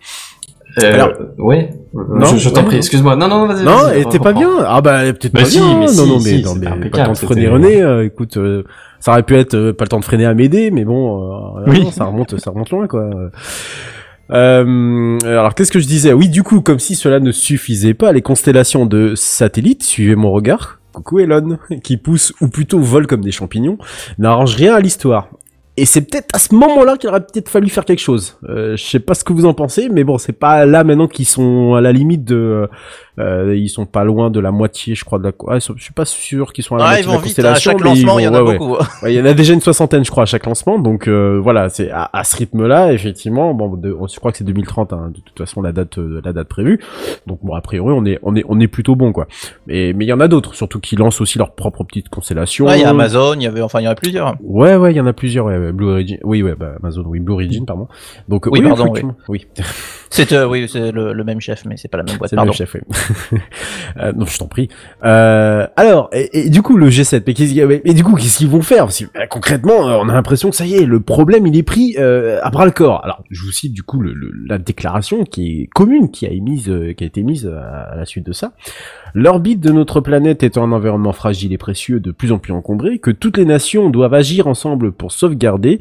Euh, 0.83 0.95
Alors- 0.95 1.13
ouais. 1.39 1.71
Non, 1.95 2.27
je, 2.27 2.37
je 2.37 2.49
t'en 2.51 2.63
prie. 2.65 2.75
non. 2.75 2.79
Excuse-moi. 2.79 3.17
Non, 3.17 3.29
non, 3.29 3.47
vas-y. 3.47 3.65
Non, 3.65 3.77
vas-y, 3.85 4.01
et 4.01 4.05
t'es 4.05 4.19
pas 4.19 4.33
bien 4.33 4.51
Ah 4.67 4.81
bah 4.81 5.01
peut-être 5.05 5.33
Bah 5.33 5.41
pas 5.41 5.47
si, 5.47 5.59
bien. 5.59 5.79
mais 5.79 5.87
non, 5.87 5.89
si, 5.89 5.99
non, 6.09 6.21
si, 6.21 6.35
mais, 6.37 6.43
non, 6.43 6.55
c'était 6.55 6.71
mais 6.77 6.91
pas 6.91 6.99
le 6.99 7.05
temps 7.07 7.13
de 7.13 7.19
freiner 7.19 7.49
René. 7.49 7.83
euh, 7.83 8.05
écoute, 8.05 8.37
euh, 8.37 8.63
ça 9.01 9.13
aurait 9.13 9.23
pu 9.23 9.37
être 9.37 9.55
euh, 9.55 9.73
pas 9.73 9.85
le 9.85 9.89
temps 9.89 9.99
de 10.01 10.05
freiner 10.05 10.27
Amédée, 10.27 10.71
mais 10.71 10.85
bon, 10.85 11.57
euh, 11.59 11.63
Oui. 11.67 11.85
non, 11.85 11.91
ça 11.91 12.05
remonte, 12.05 12.39
ça 12.39 12.51
remonte 12.51 12.71
loin 12.71 12.87
quoi. 12.87 13.09
Euh, 14.31 15.19
alors 15.25 15.55
qu'est-ce 15.55 15.73
que 15.73 15.81
je 15.81 15.87
disais? 15.87 16.13
Oui, 16.13 16.29
du 16.29 16.43
coup, 16.43 16.61
comme 16.61 16.79
si 16.79 16.95
cela 16.95 17.19
ne 17.21 17.33
suffisait 17.33 17.95
pas, 17.95 18.13
les 18.13 18.23
constellations 18.23 18.85
de 18.85 19.15
satellites, 19.15 19.83
suivez 19.83 20.17
mon 20.17 20.31
regard, 20.31 20.81
coucou 20.93 21.21
Elon, 21.21 21.59
qui 21.83 21.97
poussent 21.97 22.35
ou 22.41 22.49
plutôt 22.49 22.81
volent 22.81 23.07
comme 23.07 23.23
des 23.23 23.33
champignons, 23.33 23.79
n'arrangent 24.19 24.57
rien 24.57 24.75
à 24.75 24.81
l'histoire. 24.81 25.29
Et 25.79 25.87
c'est 25.87 26.01
peut-être 26.01 26.35
à 26.35 26.41
ce 26.41 26.53
moment-là 26.57 26.97
qu'il 26.97 27.09
aurait 27.09 27.25
peut-être 27.25 27.49
fallu 27.49 27.69
faire 27.69 27.85
quelque 27.85 28.01
chose. 28.01 28.37
Euh, 28.49 28.77
je 28.77 28.85
sais 28.85 28.99
pas 28.99 29.15
ce 29.15 29.23
que 29.23 29.33
vous 29.33 29.47
en 29.47 29.55
pensez, 29.55 29.89
mais 29.89 30.03
bon, 30.03 30.19
c'est 30.19 30.33
pas 30.33 30.67
là 30.67 30.83
maintenant 30.83 31.07
qu'ils 31.07 31.25
sont 31.25 31.75
à 31.75 31.81
la 31.81 31.93
limite 31.93 32.25
de, 32.25 32.69
euh, 33.19 33.57
ils 33.57 33.69
sont 33.69 33.87
pas 33.87 34.05
loin 34.05 34.31
de 34.31 34.41
la 34.41 34.51
moitié, 34.51 34.95
je 34.95 35.05
crois. 35.05 35.19
De 35.19 35.25
la... 35.25 35.33
ouais, 35.41 35.61
je 35.61 35.73
suis 35.83 35.93
pas 35.93 36.05
sûr 36.05 36.53
qu'ils 36.53 36.65
sont 36.65 36.77
à 36.77 36.79
la 36.79 36.85
Ah, 36.85 36.89
moitié 36.89 37.03
ils 37.03 37.07
de 37.07 37.11
la 37.11 37.17
vont 37.19 37.23
vite, 37.23 37.39
à 37.39 37.43
constellation. 37.43 37.71
chaque 37.73 37.81
mais 37.85 37.91
ils 37.99 38.05
lancement, 38.07 38.19
il 38.19 38.23
y 38.25 38.29
en 38.29 38.31
vont- 38.33 38.37
a 38.39 38.43
ouais, 38.43 38.49
ouais. 38.51 38.59
beaucoup. 38.59 38.77
Ouais, 39.03 39.15
il 39.15 39.19
y 39.19 39.21
en 39.21 39.25
a 39.27 39.35
déjà 39.35 39.53
une 39.55 39.61
soixantaine, 39.61 40.05
je 40.05 40.11
crois, 40.11 40.23
à 40.25 40.27
chaque 40.27 40.47
lancement. 40.47 40.79
Donc 40.79 41.09
euh, 41.09 41.39
voilà, 41.43 41.69
c'est 41.69 41.91
à, 41.91 42.09
à 42.13 42.25
ce 42.25 42.37
rythme-là, 42.37 42.93
effectivement. 42.93 43.55
Bon, 43.55 43.75
de- 43.77 43.93
on- 43.99 44.07
je 44.07 44.19
crois 44.19 44.33
que 44.33 44.39
c'est 44.39 44.45
2030, 44.45 44.93
hein, 44.93 45.11
de 45.15 45.21
toute 45.21 45.37
façon, 45.39 45.63
la 45.63 45.73
date, 45.73 45.99
euh, 45.99 46.21
la 46.25 46.33
date 46.33 46.49
prévue. 46.49 46.81
Donc 47.27 47.41
bon, 47.43 47.55
a 47.55 47.61
priori, 47.61 47.95
on 47.97 48.05
est, 48.05 48.19
on 48.23 48.37
est, 48.37 48.45
on 48.49 48.61
est 48.61 48.69
plutôt 48.69 48.95
bon, 48.97 49.13
quoi. 49.13 49.27
Mais 49.67 49.93
mais 49.95 50.05
il 50.05 50.09
y 50.09 50.13
en 50.13 50.21
a 50.21 50.29
d'autres, 50.29 50.55
surtout 50.55 50.81
qui 50.81 50.97
lancent 50.97 51.21
aussi 51.21 51.39
leur 51.39 51.53
propre 51.55 51.85
petite 51.85 52.09
constellation. 52.09 52.67
Ouais, 52.67 52.79
il 52.79 52.83
y 52.83 52.85
a 52.85 52.91
Amazon, 52.91 53.35
il 53.35 53.43
y 53.43 53.47
avait, 53.47 53.61
enfin, 53.63 53.81
il 53.81 53.85
y 53.85 53.89
en 53.89 53.93
a 53.93 53.95
plusieurs. 53.95 54.35
Ouais, 54.43 54.77
ouais, 54.77 54.93
il 54.93 54.97
y 54.97 55.01
en 55.01 55.07
a 55.07 55.13
plusieurs. 55.13 55.47
Ouais, 55.47 55.73
Blue 55.73 55.89
Origin. 55.91 56.19
Oui, 56.23 56.43
ouais, 56.43 56.55
bah, 56.59 56.73
Amazon, 56.83 57.03
oui, 57.07 57.21
Blue 57.21 57.35
Origin, 57.35 57.65
pardon. 57.67 57.89
Donc 58.29 58.47
Oui, 58.47 58.61
oui, 58.63 58.69
pardon, 58.69 58.93
oui. 59.29 59.47
C'est 60.11 60.33
euh, 60.33 60.47
oui, 60.49 60.69
c'est 60.69 60.91
le, 60.93 61.13
le 61.13 61.25
même 61.25 61.41
chef, 61.41 61.65
mais 61.65 61.77
c'est 61.77 61.89
pas 61.89 61.99
la 61.99 62.05
même 62.05 62.17
boîte. 62.17 62.31
C'est 62.31 62.37
le 62.37 62.39
Pardon. 62.39 62.53
chef, 62.53 62.75
oui. 62.75 63.39
Euh, 64.01 64.13
non, 64.13 64.27
je 64.27 64.39
t'en 64.39 64.47
prie. 64.47 64.69
Euh, 65.05 65.67
alors, 65.77 66.09
et, 66.13 66.47
et 66.47 66.51
du 66.51 66.63
coup, 66.63 66.77
le 66.77 66.89
G7, 66.89 67.23
mais, 67.27 67.35
qu'est-ce 67.35 67.53
qu'il- 67.53 67.81
et 67.85 67.95
du 67.95 68.05
coup, 68.05 68.15
qu'est-ce 68.15 68.39
qu'ils 68.39 68.49
vont 68.49 68.63
faire? 68.63 68.85
Parce 68.85 68.99
que, 69.01 69.05
euh, 69.19 69.27
concrètement, 69.29 69.89
euh, 69.89 69.99
on 70.01 70.09
a 70.09 70.13
l'impression 70.13 70.51
que 70.51 70.57
ça 70.57 70.67
y 70.67 70.75
est, 70.77 70.85
le 70.87 71.01
problème, 71.01 71.47
il 71.47 71.57
est 71.57 71.63
pris 71.63 71.97
euh, 71.99 72.39
à 72.43 72.51
bras 72.51 72.65
le 72.65 72.71
corps. 72.71 73.05
Alors, 73.05 73.25
je 73.31 73.43
vous 73.43 73.51
cite 73.51 73.73
du 73.73 73.83
coup 73.83 73.99
le, 74.01 74.13
le- 74.13 74.33
la 74.47 74.59
déclaration 74.59 75.25
qui 75.25 75.63
est 75.63 75.67
commune, 75.67 76.11
qui 76.11 76.27
a 76.27 76.31
émise, 76.31 76.69
euh, 76.69 76.93
qui 76.93 77.05
a 77.05 77.07
été 77.07 77.23
mise 77.23 77.47
à, 77.47 77.93
à 77.93 77.97
la 77.97 78.05
suite 78.07 78.25
de 78.27 78.33
ça. 78.33 78.53
L'orbite 79.15 79.61
de 79.61 79.73
notre 79.73 80.01
planète 80.01 80.43
étant 80.43 80.63
un 80.65 80.73
environnement 80.73 81.13
fragile 81.13 81.53
et 81.53 81.59
précieux, 81.59 81.99
de 81.99 82.11
plus 82.13 82.31
en 82.31 82.39
plus 82.39 82.53
encombré, 82.53 82.99
que 82.99 83.11
toutes 83.11 83.37
les 83.39 83.45
nations 83.47 83.91
doivent 83.91 84.15
agir 84.15 84.47
ensemble 84.47 84.93
pour 84.93 85.11
sauvegarder. 85.13 85.79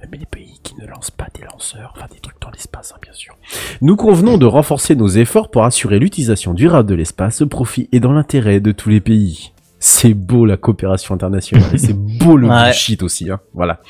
Même 0.00 0.18
les 0.18 0.26
pays 0.26 0.41
qui 0.62 0.74
ne 0.76 0.86
lancent 0.86 1.10
pas 1.10 1.26
des 1.34 1.42
lanceurs, 1.44 1.92
enfin 1.96 2.06
des 2.12 2.20
trucs 2.20 2.40
dans 2.40 2.50
l'espace, 2.50 2.92
hein, 2.94 2.98
bien 3.02 3.12
sûr. 3.12 3.36
Nous 3.80 3.96
convenons 3.96 4.38
de 4.38 4.46
renforcer 4.46 4.94
nos 4.94 5.08
efforts 5.08 5.50
pour 5.50 5.64
assurer 5.64 5.98
l'utilisation 5.98 6.54
durable 6.54 6.88
de 6.88 6.94
l'espace 6.94 7.42
au 7.42 7.46
profit 7.46 7.88
et 7.92 8.00
dans 8.00 8.12
l'intérêt 8.12 8.60
de 8.60 8.72
tous 8.72 8.88
les 8.90 9.00
pays. 9.00 9.52
C'est 9.78 10.14
beau 10.14 10.46
la 10.46 10.56
coopération 10.56 11.14
internationale 11.14 11.74
et 11.74 11.78
c'est 11.78 11.96
beau 11.96 12.36
le 12.36 12.48
bullshit 12.48 13.02
aussi, 13.02 13.30
hein. 13.30 13.40
Voilà. 13.52 13.80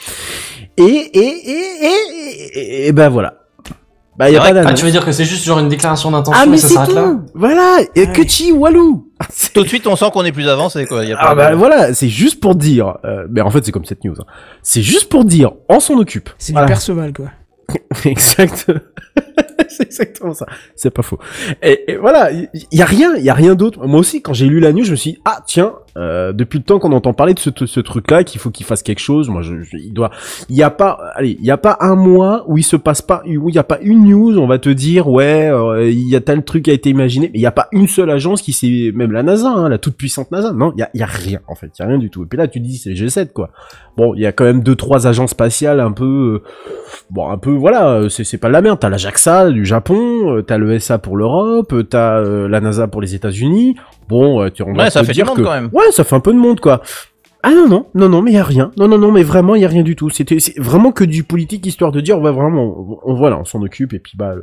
Et, 0.79 0.83
et, 0.83 1.19
et, 1.19 1.85
et, 1.85 2.59
et, 2.59 2.87
et 2.87 2.93
ben 2.93 3.11
voilà. 3.11 3.42
Bah, 4.17 4.29
y 4.31 4.37
a 4.37 4.41
pas 4.41 4.63
Ah, 4.67 4.75
tu 4.75 4.85
veux 4.85 4.91
dire 4.91 5.05
que 5.05 5.13
c'est 5.13 5.25
juste 5.25 5.45
genre 5.45 5.59
une 5.59 5.69
déclaration 5.71 6.11
d'intention 6.11 6.39
Ah, 6.43 6.47
et 6.47 6.51
mais 6.51 6.59
ça 6.59 6.69
c'est 6.69 6.75
s'arrête 6.75 6.95
là 6.95 7.03
tout! 7.03 7.23
Voilà! 7.35 7.79
Et 7.95 8.07
que 8.09 8.27
chi, 8.29 8.53
walou! 8.53 9.09
Tout 9.55 9.63
de 9.63 9.69
suite, 9.69 9.87
on 9.87 9.97
sent 9.97 10.07
qu'on 10.13 10.25
est 10.25 10.33
plus 10.33 10.49
avancé, 10.49 10.85
quoi. 10.87 11.05
Y 11.05 11.13
a 11.13 11.17
Ah 11.19 11.35
bah 11.35 11.51
de- 11.53 11.57
voilà, 11.57 11.95
c'est 11.95 12.09
juste 12.11 12.39
pour 12.41 12.55
dire, 12.55 12.99
euh, 13.05 13.27
mais 13.31 13.41
en 13.41 13.51
fait 13.51 13.65
c'est 13.65 13.73
comme 13.73 13.85
cette 13.87 14.05
news, 14.05 14.15
hein. 14.21 14.25
c'est 14.63 14.83
juste 14.83 15.09
pour 15.09 15.25
dire, 15.25 15.53
on 15.69 15.81
s'en 15.81 15.95
occupe. 15.97 16.29
C'est 16.39 16.53
Voilà. 16.53 16.67
du 16.67 16.73
Perceval, 16.73 17.13
quoi. 17.15 17.27
exact. 18.05 18.67
c'est 19.69 19.85
exactement 19.85 20.35
ça. 20.35 20.47
C'est 20.77 20.91
pas 20.91 21.03
faux. 21.03 21.19
Et, 21.63 21.93
et 21.93 21.97
voilà, 21.97 22.31
il 22.33 22.49
y, 22.73 22.83
a 22.83 22.85
rien, 22.85 23.15
y 23.17 23.31
a 23.31 23.35
rien 23.35 23.55
d'autre. 23.55 23.87
Moi 23.87 24.01
aussi, 24.01 24.23
quand 24.23 24.33
j'ai 24.33 24.47
lu 24.47 24.61
la 24.61 24.73
news, 24.73 24.85
je 24.85 24.91
me 24.93 24.97
suis 24.97 25.13
dit, 25.13 25.19
ah 25.25 25.43
tiens, 25.47 25.75
euh, 25.97 26.33
depuis 26.33 26.59
le 26.59 26.65
temps 26.65 26.79
qu'on 26.79 26.93
entend 26.93 27.13
parler 27.13 27.35
de 27.35 27.39
ce, 27.39 27.51
ce 27.67 27.81
truc-là, 27.81 28.25
qu'il 28.25 28.41
faut 28.41 28.51
qu'il 28.51 28.65
fasse 28.67 28.83
quelque 28.83 29.01
chose. 29.01 29.29
Moi, 29.29 29.43
je, 29.43 29.61
je- 29.63 29.77
il 29.77 29.93
doit, 29.93 30.11
il 30.49 30.57
y 30.57 30.63
a 30.63 30.71
pas, 30.71 30.99
allez, 31.15 31.37
y 31.41 31.51
a 31.51 31.57
pas 31.59 31.77
un 31.81 31.95
mois 31.97 32.45
où 32.49 32.57
il 32.59 32.63
se 32.63 32.77
passe 32.77 33.03
pas, 33.03 33.23
où 33.27 33.51
y 33.51 33.59
a 33.59 33.65
pas 33.65 33.79
une 33.83 34.05
news, 34.09 34.39
on 34.39 34.47
va 34.47 34.59
te 34.59 34.69
dire, 34.71 35.09
ouais, 35.09 35.49
euh, 35.51 35.89
il 35.91 36.09
y 36.09 36.17
a 36.17 36.21
tel 36.21 36.43
truc 36.45 36.65
qui 36.65 36.71
a 36.71 36.75
été 36.75 36.89
imaginé, 36.91 37.31
mais 37.33 37.39
il 37.39 37.43
y 37.43 37.47
a 37.47 37.53
pas 37.53 37.69
une 37.73 37.89
seule 37.89 38.11
agence 38.11 38.41
qui 38.43 38.53
s'est, 38.53 38.91
même 38.95 39.13
la 39.13 39.23
NASA, 39.23 39.49
hein, 39.51 39.69
la 39.69 39.79
toute 39.79 39.97
puissante 39.97 40.31
NASA, 40.31 40.53
non, 40.53 40.73
il 40.77 40.81
y 40.81 40.83
a, 40.83 40.91
y 40.95 41.03
a 41.03 41.07
rien 41.07 41.41
en 41.49 41.55
fait, 41.55 41.71
il 41.79 41.83
y 41.83 41.85
a 41.85 41.89
rien 41.89 41.99
du 41.99 42.11
tout. 42.11 42.23
Et 42.23 42.27
puis 42.27 42.39
là, 42.39 42.49
tu 42.49 42.61
dis, 42.61 42.77
c'est 42.79 42.91
le 42.91 42.97
G7 42.97 43.33
quoi. 43.33 43.51
Bon, 43.97 44.15
il 44.15 44.21
y 44.23 44.27
a 44.27 44.33
quand 44.33 44.45
même 44.45 44.63
deux 44.63 44.75
trois 44.77 45.07
agences 45.07 45.31
spatiales 45.33 45.81
un 45.81 45.93
peu, 45.93 46.41
euh, 46.43 46.49
bon, 47.11 47.29
un 47.29 47.37
peu, 47.37 47.51
voilà, 47.51 47.89
euh, 47.91 48.09
c'est 48.09 48.39
pas 48.39 48.49
de 48.49 48.53
la 48.55 48.63
merde. 48.63 48.79
T'as 48.81 48.89
la 48.89 48.97
JAXA 48.97 49.42
du 49.51 49.65
Japon, 49.67 50.37
euh, 50.37 50.43
t'as 50.43 50.59
le 50.59 50.79
SA 50.79 50.99
pour 50.99 51.17
l'Europe, 51.17 51.73
euh, 51.73 51.83
t'as 51.83 52.19
euh, 52.21 52.49
la 52.49 52.61
NASA 52.61 52.87
pour 52.87 53.01
les 53.01 53.15
États-Unis. 53.15 53.77
Bon, 54.09 54.43
euh, 54.43 54.51
tu 54.51 54.63
on 54.63 54.73
va 54.73 54.85
Ouais, 54.85 54.91
ça 54.91 55.01
te 55.01 55.07
fait 55.07 55.13
du 55.13 55.25
monde, 55.25 55.37
que 55.37 55.43
quand 55.43 55.51
même. 55.53 55.71
ouais, 55.73 55.91
ça 55.91 56.05
fait 56.05 56.15
un 56.15 56.21
peu 56.21 56.33
de 56.33 56.39
monde 56.39 56.61
quoi. 56.61 56.83
Ah 57.45 57.51
non 57.51 57.67
non 57.69 57.87
non 57.95 58.09
non 58.09 58.23
mais 58.23 58.31
il 58.31 58.35
y 58.35 58.39
a 58.39 58.45
rien 58.45 58.71
non 58.77 58.87
non 58.87 58.99
non 58.99 59.11
mais 59.11 59.25
vraiment 59.25 59.57
il 59.57 59.63
y 59.63 59.65
a 59.65 59.69
rien 59.69 59.83
du 59.83 59.97
tout 59.97 60.11
c'était 60.11 60.39
c'est 60.39 60.57
vraiment 60.61 60.93
que 60.93 61.03
du 61.03 61.25
politique 61.25 61.67
histoire 61.67 61.91
de 61.91 62.01
dire 62.01 62.17
on 62.17 62.21
va 62.21 62.31
vraiment 62.31 62.63
on, 62.63 62.99
on- 63.05 63.15
voilà 63.17 63.37
on 63.37 63.45
s'en 63.45 63.61
occupe 63.63 63.93
et 63.95 63.99
puis 63.99 64.13
bah 64.17 64.37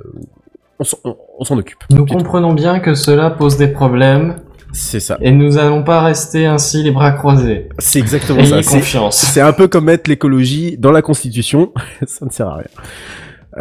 on 0.79 0.83
s'en- 0.83 0.97
on- 1.05 1.15
on 1.39 1.45
s'en 1.45 1.57
occupe 1.57 1.79
Nous 1.91 2.03
tout. 2.05 2.13
comprenons 2.13 2.51
bien 2.51 2.81
que 2.81 2.95
cela 2.95 3.29
pose 3.29 3.55
des 3.55 3.69
problèmes 3.69 4.35
c'est 4.73 4.99
ça 4.99 5.17
et 5.21 5.31
nous 5.31 5.57
allons 5.57 5.81
pas 5.85 6.01
rester 6.01 6.45
ainsi 6.45 6.83
les 6.83 6.91
bras 6.91 7.13
croisés. 7.13 7.69
c'est 7.79 7.99
exactement 7.99 8.43
ça 8.43 8.55
Ayez 8.55 8.63
c'est 8.63 8.79
confiance. 8.79 9.15
c'est 9.15 9.39
un 9.39 9.53
peu 9.53 9.69
comme 9.69 9.85
mettre 9.85 10.09
l'écologie 10.09 10.75
dans 10.77 10.91
la 10.91 11.01
constitution 11.01 11.71
ça 12.05 12.25
ne 12.25 12.31
sert 12.31 12.49
à 12.49 12.55
rien 12.55 12.65
Euh, 12.67 12.81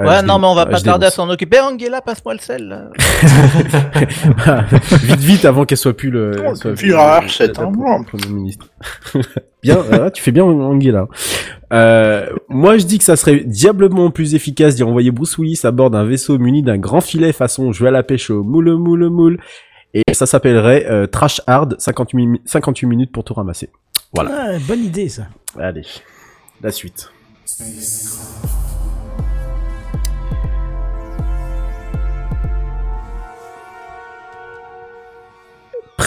Ouais, 0.06 0.20
je 0.20 0.24
non, 0.26 0.38
mais 0.38 0.46
on 0.46 0.54
va 0.54 0.66
pas 0.66 0.80
tarder 0.80 1.06
à 1.06 1.10
s'en 1.10 1.28
occuper. 1.30 1.60
Angela, 1.60 2.00
passe-moi 2.00 2.34
le 2.34 2.40
sel. 2.40 2.90
vite, 5.02 5.20
vite, 5.20 5.44
avant 5.44 5.64
qu'elle 5.64 5.78
soit 5.78 5.96
plus 5.96 6.10
le. 6.10 6.32
Oh, 6.38 6.50
hein. 6.50 6.54
la- 7.48 8.04
Premier 8.04 8.28
ministre. 8.34 8.66
bien, 9.62 9.78
euh, 9.92 10.10
tu 10.10 10.22
fais 10.22 10.30
bien 10.32 10.44
Angela. 10.44 11.06
Euh, 11.72 12.26
moi, 12.48 12.78
je 12.78 12.84
dis 12.86 12.98
que 12.98 13.04
ça 13.04 13.16
serait 13.16 13.40
diablement 13.44 14.10
plus 14.10 14.34
efficace 14.34 14.74
d'y 14.74 14.82
envoyer 14.82 15.10
Bruce 15.10 15.36
Willis 15.38 15.60
à 15.64 15.70
bord 15.70 15.90
d'un 15.90 16.04
vaisseau 16.04 16.38
muni 16.38 16.62
d'un 16.62 16.78
grand 16.78 17.00
filet 17.00 17.32
façon 17.32 17.72
je 17.72 17.82
vais 17.82 17.88
à 17.88 17.92
la 17.92 18.02
pêche 18.02 18.30
au 18.30 18.42
moule 18.42 18.74
moule 18.76 19.08
moule. 19.08 19.38
Et 19.94 20.02
ça 20.12 20.26
s'appellerait 20.26 20.86
euh, 20.88 21.06
Trash 21.06 21.40
Hard, 21.46 21.76
58, 21.78 22.26
mi- 22.26 22.40
58 22.44 22.86
minutes 22.86 23.12
pour 23.12 23.24
tout 23.24 23.34
ramasser. 23.34 23.70
Voilà. 24.12 24.30
Ah, 24.34 24.58
bonne 24.66 24.84
idée, 24.84 25.08
ça. 25.08 25.22
Allez, 25.58 25.82
la 26.62 26.70
suite. 26.70 27.10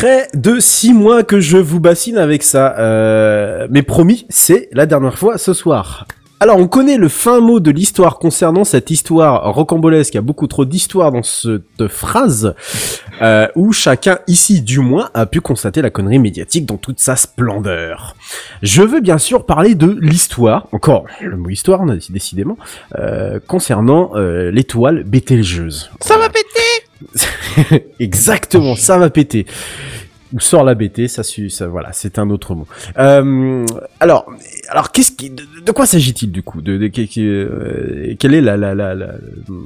Près 0.01 0.29
de 0.33 0.59
six 0.59 0.95
mois 0.95 1.21
que 1.21 1.39
je 1.39 1.59
vous 1.59 1.79
bassine 1.79 2.17
avec 2.17 2.41
ça, 2.41 2.75
euh, 2.79 3.67
mais 3.69 3.83
promis, 3.83 4.25
c'est 4.29 4.67
la 4.71 4.87
dernière 4.87 5.15
fois 5.19 5.37
ce 5.37 5.53
soir. 5.53 6.07
Alors, 6.39 6.57
on 6.57 6.67
connaît 6.67 6.97
le 6.97 7.07
fin 7.07 7.39
mot 7.39 7.59
de 7.59 7.69
l'histoire 7.69 8.17
concernant 8.17 8.63
cette 8.63 8.89
histoire 8.89 9.53
rocambolesque. 9.53 10.15
Il 10.15 10.17
y 10.17 10.17
a 10.17 10.23
beaucoup 10.23 10.47
trop 10.47 10.65
d'histoires 10.65 11.11
dans 11.11 11.21
cette 11.21 11.87
phrase, 11.87 12.55
euh, 13.21 13.47
où 13.55 13.73
chacun 13.73 14.17
ici, 14.25 14.63
du 14.63 14.79
moins, 14.79 15.11
a 15.13 15.27
pu 15.27 15.39
constater 15.39 15.83
la 15.83 15.91
connerie 15.91 16.17
médiatique 16.17 16.65
dans 16.65 16.77
toute 16.77 16.99
sa 16.99 17.15
splendeur. 17.15 18.15
Je 18.63 18.81
veux 18.81 19.01
bien 19.01 19.19
sûr 19.19 19.45
parler 19.45 19.75
de 19.75 19.99
l'histoire, 20.01 20.67
encore 20.71 21.05
le 21.21 21.37
mot 21.37 21.49
histoire, 21.49 21.85
décidément, 22.09 22.57
euh, 22.97 23.39
concernant 23.45 24.13
euh, 24.15 24.49
l'étoile 24.49 25.03
Bételgeuse. 25.03 25.91
Ça 25.99 26.17
va 26.17 26.27
péter 26.27 26.87
Exactement, 27.99 28.75
ça 28.75 28.97
va 28.97 29.09
péter. 29.09 29.45
Ou 30.33 30.39
sort 30.39 30.63
la 30.63 30.75
BT, 30.75 31.07
ça, 31.09 31.23
ça 31.23 31.67
voilà, 31.67 31.89
c'est 31.91 32.17
un 32.17 32.29
autre 32.29 32.55
mot. 32.55 32.65
Euh, 32.97 33.65
alors, 33.99 34.25
alors 34.69 34.91
qu'est-ce 34.91 35.11
qui, 35.11 35.29
de, 35.29 35.43
de 35.65 35.71
quoi 35.73 35.85
s'agit-il 35.85 36.31
du 36.31 36.41
coup? 36.41 36.61
De, 36.61 36.77
de, 36.77 36.87
que- 36.87 37.01
euh, 37.19 38.15
Quelle 38.17 38.33
est 38.33 38.41
la, 38.41 38.55
la, 38.55 38.73
la, 38.73 38.95
la- 38.95 39.15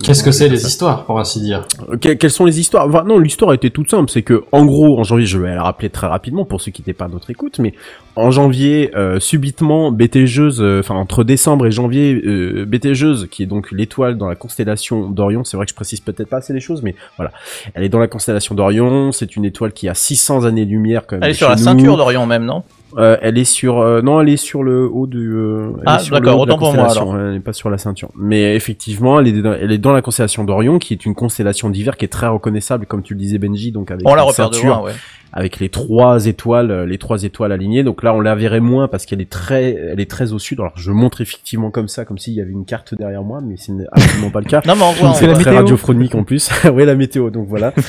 Qu'est-ce 0.04 0.24
que 0.24 0.32
c'est 0.32 0.50
les 0.50 0.66
histoires, 0.66 1.06
pour 1.06 1.20
ainsi 1.20 1.40
dire? 1.42 1.68
Que- 2.02 2.14
quelles 2.14 2.32
sont 2.32 2.46
les 2.46 2.60
histoires? 2.60 2.88
Enfin, 2.88 3.04
Non, 3.04 3.20
l'histoire 3.20 3.54
était 3.54 3.70
toute 3.70 3.90
simple. 3.92 4.10
C'est 4.10 4.24
que, 4.24 4.44
en 4.52 4.66
gros, 4.66 5.00
en 5.00 5.04
janvier, 5.04 5.26
je 5.28 5.38
vais 5.38 5.54
la 5.54 5.62
rappeler 5.64 5.90
très 5.90 6.08
rapidement 6.08 6.46
pour 6.46 6.62
ceux 6.62 6.72
qui 6.72 6.82
n'étaient 6.82 6.94
pas 6.94 7.06
à 7.06 7.10
notre 7.10 7.30
écoute, 7.30 7.60
mais 7.60 7.74
en 8.16 8.32
janvier, 8.32 8.92
euh, 8.96 9.20
subitement, 9.20 9.92
Bételgeuse, 9.92 10.62
euh, 10.62 10.80
enfin 10.80 10.96
entre 10.96 11.24
décembre 11.24 11.68
et 11.68 11.72
janvier, 11.72 12.14
euh, 12.26 12.66
Bételgeuse, 12.66 13.28
qui 13.30 13.44
est 13.44 13.46
donc 13.46 13.72
l'étoile 13.72 14.18
dans 14.18 14.28
la 14.28 14.36
constellation 14.36 15.10
d'Orion, 15.10 15.44
c'est 15.44 15.58
vrai 15.58 15.66
que 15.66 15.72
je 15.72 15.76
précise 15.76 16.00
peut-être 16.00 16.30
pas 16.30 16.38
assez 16.38 16.54
les 16.54 16.60
choses, 16.62 16.82
mais 16.82 16.96
voilà, 17.18 17.32
elle 17.74 17.84
est 17.84 17.90
dans 17.90 18.00
la 18.00 18.08
constellation 18.08 18.56
d'Orion. 18.56 19.12
C'est 19.12 19.36
une 19.36 19.44
étoile 19.46 19.74
qui 19.74 19.90
a 19.90 19.94
600 19.94 20.46
années-lumière 20.56 21.06
quand 21.08 21.16
même. 21.18 21.24
Elle 21.24 21.32
est 21.32 21.34
sur 21.34 21.50
la 21.50 21.56
nous. 21.56 21.64
ceinture 21.64 21.98
d'Orion 21.98 22.26
même, 22.26 22.46
non? 22.46 22.64
Euh, 22.98 23.18
elle 23.22 23.38
est 23.38 23.44
sur, 23.44 23.80
euh, 23.80 24.02
non, 24.02 24.22
elle 24.22 24.30
est 24.30 24.38
sur 24.38 24.64
le 24.64 24.88
haut 24.88 25.06
du. 25.06 25.34
euh, 25.36 25.72
elle 25.78 25.84
Ah, 25.86 25.98
d'accord, 26.12 26.36
la 26.36 26.38
autant 26.38 26.58
pour 26.58 26.74
moi, 26.74 26.86
constellation, 26.86 27.20
Elle 27.20 27.34
n'est 27.34 27.40
pas 27.42 27.52
sur 27.52 27.70
la 27.70 27.78
ceinture. 27.78 28.10
Mais 28.18 28.56
effectivement, 28.56 29.20
elle 29.20 29.28
est 29.28 29.42
dans, 29.42 29.52
elle 29.52 29.72
est 29.74 29.78
dans 29.78 29.92
la 29.92 30.02
constellation 30.02 30.46
d'Orion, 30.46 30.80
qui 30.80 30.94
est 30.94 31.06
une 31.06 31.14
constellation 31.14 31.70
d'hiver 31.70 31.98
qui 31.98 32.06
est 32.06 32.10
très 32.10 32.28
reconnaissable, 32.28 32.86
comme 32.86 33.04
tu 33.04 33.14
le 33.14 33.20
disais 33.20 33.38
Benji, 33.38 33.74
donc 33.74 33.92
avec 33.92 34.08
On 34.08 34.16
la 34.16 34.26
de 34.26 34.32
ceinture, 34.32 34.66
loin, 34.66 34.82
ouais. 34.84 34.94
Avec 35.38 35.60
les 35.60 35.68
trois 35.68 36.26
étoiles, 36.28 36.72
euh, 36.72 36.86
les 36.86 36.98
trois 36.98 37.24
étoiles 37.24 37.52
alignées. 37.52 37.84
Donc 37.84 38.02
là, 38.04 38.14
on 38.14 38.22
la 38.22 38.36
verrait 38.36 38.62
moins 38.62 38.88
parce 38.88 39.06
qu'elle 39.06 39.20
est 39.20 39.30
très, 39.30 39.72
elle 39.92 40.00
est 40.00 40.10
très 40.10 40.32
au 40.32 40.40
sud. 40.40 40.62
Alors 40.62 40.72
je 40.78 40.92
montre 40.92 41.20
effectivement 41.20 41.72
comme 41.72 41.90
ça, 41.90 42.06
comme 42.06 42.18
s'il 42.18 42.34
y 42.34 42.42
avait 42.42 42.52
une 42.54 42.64
carte 42.66 42.96
derrière 42.96 43.22
moi, 43.22 43.42
mais 43.46 43.58
ce 43.58 43.74
n'est 43.74 43.86
absolument 43.92 44.30
pas 44.32 44.40
le 44.40 44.46
cas. 44.46 44.62
Non, 44.66 44.76
mais 44.78 44.84
on 44.84 44.92
voit. 44.94 45.14
C'est 45.14 45.28
très 45.34 45.52
radiophonique 45.56 46.16
en 46.16 46.24
plus. 46.24 46.50
oui, 46.74 46.86
la 46.86 46.96
météo. 46.96 47.30
Donc 47.30 47.48
voilà. 47.48 47.74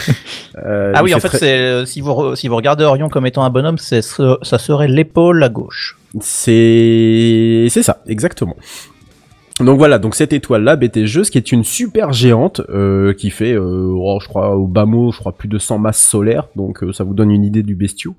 Euh, 0.65 0.93
Ah 0.95 1.05
oui, 1.05 1.13
en 1.15 1.19
fait 1.21 1.29
fait, 1.29 1.37
très- 1.37 1.39
c'est 1.39 1.59
euh, 1.59 1.85
si 1.85 2.01
vous 2.01 2.11
re- 2.13 2.35
si 2.35 2.49
vous 2.49 2.57
regardez 2.57 2.83
Orion 2.83 3.11
comme 3.11 3.27
étant 3.27 3.45
un 3.45 3.51
bonhomme, 3.51 3.77
ça 3.77 4.01
serait 4.03 4.89
l'épaule 4.89 5.43
à 5.43 5.51
gauche. 5.51 5.99
C'est 6.61 7.67
c'est 7.69 7.83
ça, 7.83 8.03
exactement. 8.07 8.57
Donc 9.61 9.79
voilà, 9.79 9.99
donc 9.99 10.15
cette 10.15 10.35
étoile-là, 10.35 10.77
Bételgeuse, 10.77 11.31
qui 11.31 11.39
est 11.39 11.51
une 11.51 11.65
super 11.65 12.13
géante, 12.13 12.61
euh, 12.69 13.15
qui 13.15 13.31
fait, 13.31 13.55
euh, 13.55 13.89
oh, 13.97 14.19
je 14.21 14.29
crois, 14.29 14.55
au 14.55 14.67
bas 14.67 14.85
mot, 14.85 15.13
je 15.13 15.19
crois, 15.19 15.33
plus 15.33 15.49
de 15.49 15.57
100 15.57 15.79
masses 15.79 16.07
solaires, 16.07 16.49
donc 16.57 16.85
euh, 16.85 16.93
ça 16.93 17.05
vous 17.05 17.15
donne 17.15 17.31
une 17.31 17.43
idée 17.43 17.63
du 17.63 17.75
bestiau, 17.75 18.17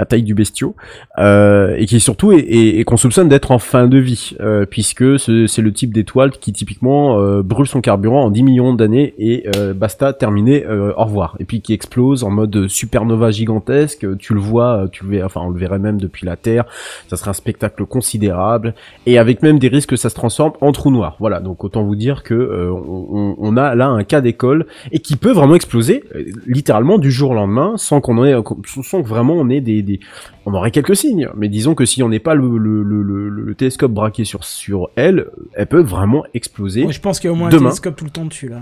la 0.00 0.04
taille 0.04 0.24
du 0.24 0.34
bestiau, 0.34 0.74
euh, 1.18 1.76
et 1.78 1.86
qui 1.86 2.00
surtout 2.00 2.32
est, 2.32 2.40
est- 2.40 2.80
est 2.80 2.84
qu'on 2.84 2.96
soupçonne 2.96 3.28
d'être 3.28 3.52
en 3.52 3.60
fin 3.60 3.86
de 3.86 3.98
vie, 3.98 4.32
euh, 4.40 4.66
puisque 4.68 5.16
ce- 5.20 5.46
c'est 5.46 5.62
le 5.62 5.72
type 5.72 5.94
d'étoile 5.94 6.32
qui 6.32 6.52
typiquement 6.52 7.20
euh, 7.20 7.44
brûle 7.44 7.68
son 7.68 7.80
carburant 7.80 8.24
en 8.24 8.30
10 8.32 8.42
millions 8.42 8.74
d'années 8.74 9.14
et 9.18 9.44
basta, 9.76 10.12
terminé, 10.12 10.66
au 10.66 11.04
revoir. 11.04 11.36
Et 11.38 11.44
puis 11.44 11.60
qui 11.60 11.72
explose 11.72 12.24
en 12.24 12.30
mode 12.30 12.66
supernova 12.66 13.30
gigantesque, 13.30 14.06
tu 14.18 14.34
le 14.34 14.40
vois, 14.40 14.86
tu 14.90 15.04
le 15.04 15.10
verrais, 15.10 15.24
enfin 15.24 15.42
on 15.44 15.50
le 15.50 15.58
verrait 15.58 15.78
même 15.78 16.00
depuis 16.00 16.26
la 16.26 16.34
Terre, 16.34 16.64
ça 17.08 17.16
serait 17.16 17.30
un 17.30 17.34
spectacle 17.34 17.84
considérable. 17.86 18.74
Et 19.06 19.18
avec 19.18 19.42
même 19.42 19.60
des 19.60 19.68
risques 19.68 19.90
que 19.90 19.96
ça 19.96 20.08
se 20.10 20.14
transforme 20.16 20.52
en 20.60 20.72
trou 20.80 20.90
noir. 20.90 21.16
Voilà, 21.20 21.40
donc 21.40 21.62
autant 21.62 21.82
vous 21.84 21.94
dire 21.94 22.22
que 22.22 22.34
euh, 22.34 22.70
on, 22.72 23.36
on 23.38 23.56
a 23.56 23.74
là 23.74 23.88
un 23.88 24.02
cas 24.02 24.20
d'école 24.20 24.66
et 24.92 24.98
qui 25.00 25.16
peut 25.16 25.32
vraiment 25.32 25.54
exploser 25.54 26.02
euh, 26.14 26.24
littéralement 26.46 26.98
du 26.98 27.10
jour 27.10 27.30
au 27.30 27.34
lendemain 27.34 27.74
sans 27.76 28.00
qu'on 28.00 28.16
en 28.18 28.24
ait 28.24 28.34
sans 28.66 29.02
que 29.02 29.06
vraiment 29.08 29.34
on 29.34 29.48
ait 29.50 29.60
des, 29.60 29.82
des 29.82 30.00
on 30.46 30.54
aurait 30.54 30.70
quelques 30.70 30.96
signes, 30.96 31.28
mais 31.36 31.48
disons 31.48 31.74
que 31.74 31.84
si 31.84 32.02
on 32.02 32.08
n'est 32.08 32.18
pas 32.18 32.34
le, 32.34 32.56
le, 32.58 32.82
le, 32.82 33.02
le- 33.02 33.28
le 33.28 33.54
télescope 33.54 33.92
braqué 33.92 34.24
sur 34.24 34.42
sur 34.44 34.88
elle, 34.96 35.26
elle 35.54 35.66
peut 35.66 35.82
vraiment 35.82 36.24
exploser. 36.34 36.84
Ouais, 36.86 36.92
je 36.92 37.00
pense 37.00 37.20
qu'il 37.20 37.28
y 37.28 37.30
a 37.30 37.32
au 37.32 37.36
moins 37.36 37.48
un 37.48 37.50
Demain. 37.50 37.64
télescope 37.70 37.96
tout 37.96 38.04
le 38.06 38.10
temps 38.10 38.24
dessus, 38.24 38.48
là. 38.48 38.60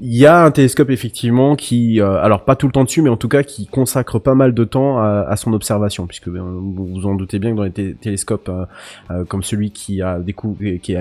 Il 0.00 0.16
y 0.16 0.26
a 0.26 0.44
un 0.44 0.50
télescope 0.50 0.90
effectivement 0.90 1.54
qui, 1.54 2.00
euh, 2.00 2.20
alors 2.20 2.44
pas 2.44 2.56
tout 2.56 2.66
le 2.66 2.72
temps 2.72 2.82
dessus, 2.84 3.00
mais 3.00 3.10
en 3.10 3.16
tout 3.16 3.28
cas 3.28 3.44
qui 3.44 3.66
consacre 3.66 4.18
pas 4.18 4.34
mal 4.34 4.52
de 4.52 4.64
temps 4.64 4.98
à, 4.98 5.36
son 5.36 5.52
observation, 5.52 6.06
puisque 6.06 6.28
euh, 6.28 6.40
vous 6.40 6.86
vous 6.86 7.06
en 7.06 7.14
doutez 7.14 7.38
bien 7.38 7.52
que 7.52 7.56
dans 7.56 7.62
les 7.62 7.70
té- 7.70 7.94
télescopes 7.94 8.48
euh, 8.48 8.64
euh, 9.12 9.24
comme 9.24 9.42
celui 9.44 9.70
qui 9.70 10.02
a 10.02 10.18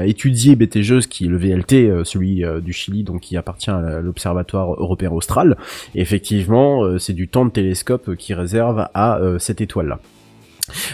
étudié 0.05 0.55
Betelgeuse, 0.55 1.07
qui 1.07 1.25
est 1.25 1.29
le 1.29 1.37
VLT, 1.37 2.03
celui 2.05 2.43
du 2.61 2.73
Chili, 2.73 3.03
donc 3.03 3.21
qui 3.21 3.35
appartient 3.35 3.71
à 3.71 3.99
l'Observatoire 4.01 4.73
européen 4.73 5.11
austral, 5.11 5.57
effectivement, 5.95 6.97
c'est 6.99 7.13
du 7.13 7.27
temps 7.27 7.45
de 7.45 7.51
télescope 7.51 8.15
qui 8.15 8.33
réserve 8.33 8.87
à 8.93 9.19
cette 9.39 9.61
étoile-là. 9.61 9.99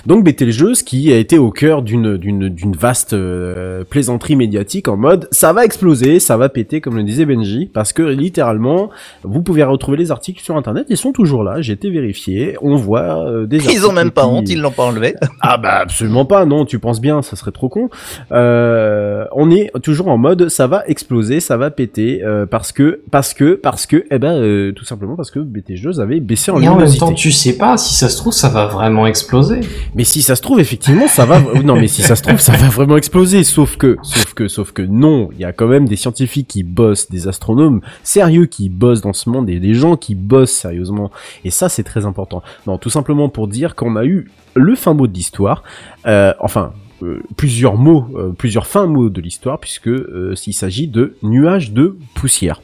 Donc 0.07 0.23
Betelgeuse 0.23 0.81
qui 0.81 1.13
a 1.13 1.17
été 1.17 1.37
au 1.37 1.51
cœur 1.51 1.83
d'une 1.83 2.17
d'une 2.17 2.49
d'une 2.49 2.75
vaste 2.75 3.13
euh, 3.13 3.83
plaisanterie 3.83 4.35
médiatique 4.35 4.87
en 4.87 4.97
mode 4.97 5.27
ça 5.31 5.53
va 5.53 5.63
exploser, 5.63 6.19
ça 6.19 6.37
va 6.37 6.49
péter 6.49 6.81
comme 6.81 6.95
le 6.97 7.03
disait 7.03 7.25
Benji 7.25 7.69
parce 7.71 7.93
que 7.93 8.01
littéralement 8.01 8.89
vous 9.23 9.43
pouvez 9.43 9.63
retrouver 9.63 9.97
les 9.97 10.09
articles 10.11 10.41
sur 10.41 10.57
internet, 10.57 10.87
ils 10.89 10.97
sont 10.97 11.11
toujours 11.11 11.43
là, 11.43 11.61
j'ai 11.61 11.73
été 11.73 11.89
vérifié, 11.91 12.57
on 12.61 12.75
voit 12.77 13.23
euh, 13.27 13.45
des 13.45 13.57
Ils 13.71 13.85
ont 13.85 13.91
même 13.91 14.09
pas 14.11 14.23
qui- 14.23 14.27
honte, 14.29 14.49
ils 14.49 14.59
l'ont 14.59 14.71
pas 14.71 14.83
enlevé. 14.85 15.13
ah 15.41 15.57
bah 15.57 15.75
absolument 15.81 16.25
pas, 16.25 16.45
non, 16.45 16.65
tu 16.65 16.79
penses 16.79 16.99
bien, 17.01 17.21
ça 17.21 17.35
serait 17.35 17.51
trop 17.51 17.69
con. 17.69 17.89
Euh, 18.31 19.25
on 19.33 19.51
est 19.51 19.71
toujours 19.83 20.07
en 20.07 20.17
mode 20.17 20.49
ça 20.49 20.65
va 20.67 20.83
exploser, 20.87 21.39
ça 21.39 21.57
va 21.57 21.69
péter 21.69 22.23
euh, 22.23 22.45
parce 22.45 22.71
que 22.71 23.01
parce 23.11 23.33
que 23.33 23.53
parce 23.53 23.85
que 23.85 24.03
eh 24.09 24.17
ben 24.19 24.33
euh, 24.33 24.71
tout 24.71 24.85
simplement 24.85 25.15
parce 25.15 25.29
que 25.31 25.39
Betelgeuse 25.39 25.99
avait 26.01 26.19
baissé 26.19 26.49
en 26.51 26.55
Et 26.55 26.57
en 26.67 26.71
même 26.71 26.71
luminosité. 26.71 26.99
temps, 26.99 27.13
tu 27.13 27.31
sais 27.31 27.57
pas 27.57 27.77
si 27.77 27.93
ça 27.93 28.09
se 28.09 28.17
trouve, 28.17 28.33
ça 28.33 28.49
va 28.49 28.65
vraiment 28.65 29.05
exploser. 29.05 29.58
Mais 29.95 30.03
si 30.03 30.21
ça 30.21 30.35
se 30.35 30.41
trouve, 30.41 30.59
effectivement, 30.59 31.07
ça 31.07 31.25
va. 31.25 31.39
non, 31.63 31.75
mais 31.75 31.87
si 31.87 32.01
ça 32.01 32.15
se 32.15 32.23
trouve, 32.23 32.39
ça 32.39 32.53
va 32.53 32.69
vraiment 32.69 32.97
exploser. 32.97 33.43
Sauf 33.43 33.77
que, 33.77 33.97
sauf 34.03 34.33
que, 34.33 34.47
sauf 34.47 34.71
que, 34.71 34.81
non. 34.81 35.29
Il 35.33 35.39
y 35.39 35.45
a 35.45 35.53
quand 35.53 35.67
même 35.67 35.87
des 35.87 35.95
scientifiques 35.95 36.47
qui 36.47 36.63
bossent, 36.63 37.09
des 37.09 37.27
astronomes 37.27 37.81
sérieux 38.03 38.45
qui 38.45 38.69
bossent 38.69 39.01
dans 39.01 39.13
ce 39.13 39.29
monde 39.29 39.49
et 39.49 39.59
des 39.59 39.73
gens 39.73 39.97
qui 39.97 40.15
bossent 40.15 40.51
sérieusement. 40.51 41.11
Et 41.45 41.51
ça, 41.51 41.69
c'est 41.69 41.83
très 41.83 42.05
important. 42.05 42.43
Non, 42.67 42.77
tout 42.77 42.89
simplement 42.89 43.29
pour 43.29 43.47
dire 43.47 43.75
qu'on 43.75 43.95
a 43.95 44.05
eu 44.05 44.29
le 44.55 44.75
fin 44.75 44.93
mot 44.93 45.07
de 45.07 45.13
l'histoire. 45.13 45.63
Euh, 46.05 46.33
enfin. 46.39 46.73
euh, 47.01 47.21
plusieurs 47.37 47.75
mots, 47.77 48.07
euh, 48.15 48.31
plusieurs 48.37 48.67
fins 48.67 48.85
mots 48.85 49.09
de 49.09 49.21
l'histoire, 49.21 49.59
puisque 49.59 49.89
s'il 50.35 50.53
s'agit 50.53 50.87
de 50.87 51.15
nuages 51.23 51.71
de 51.71 51.97
poussière. 52.13 52.61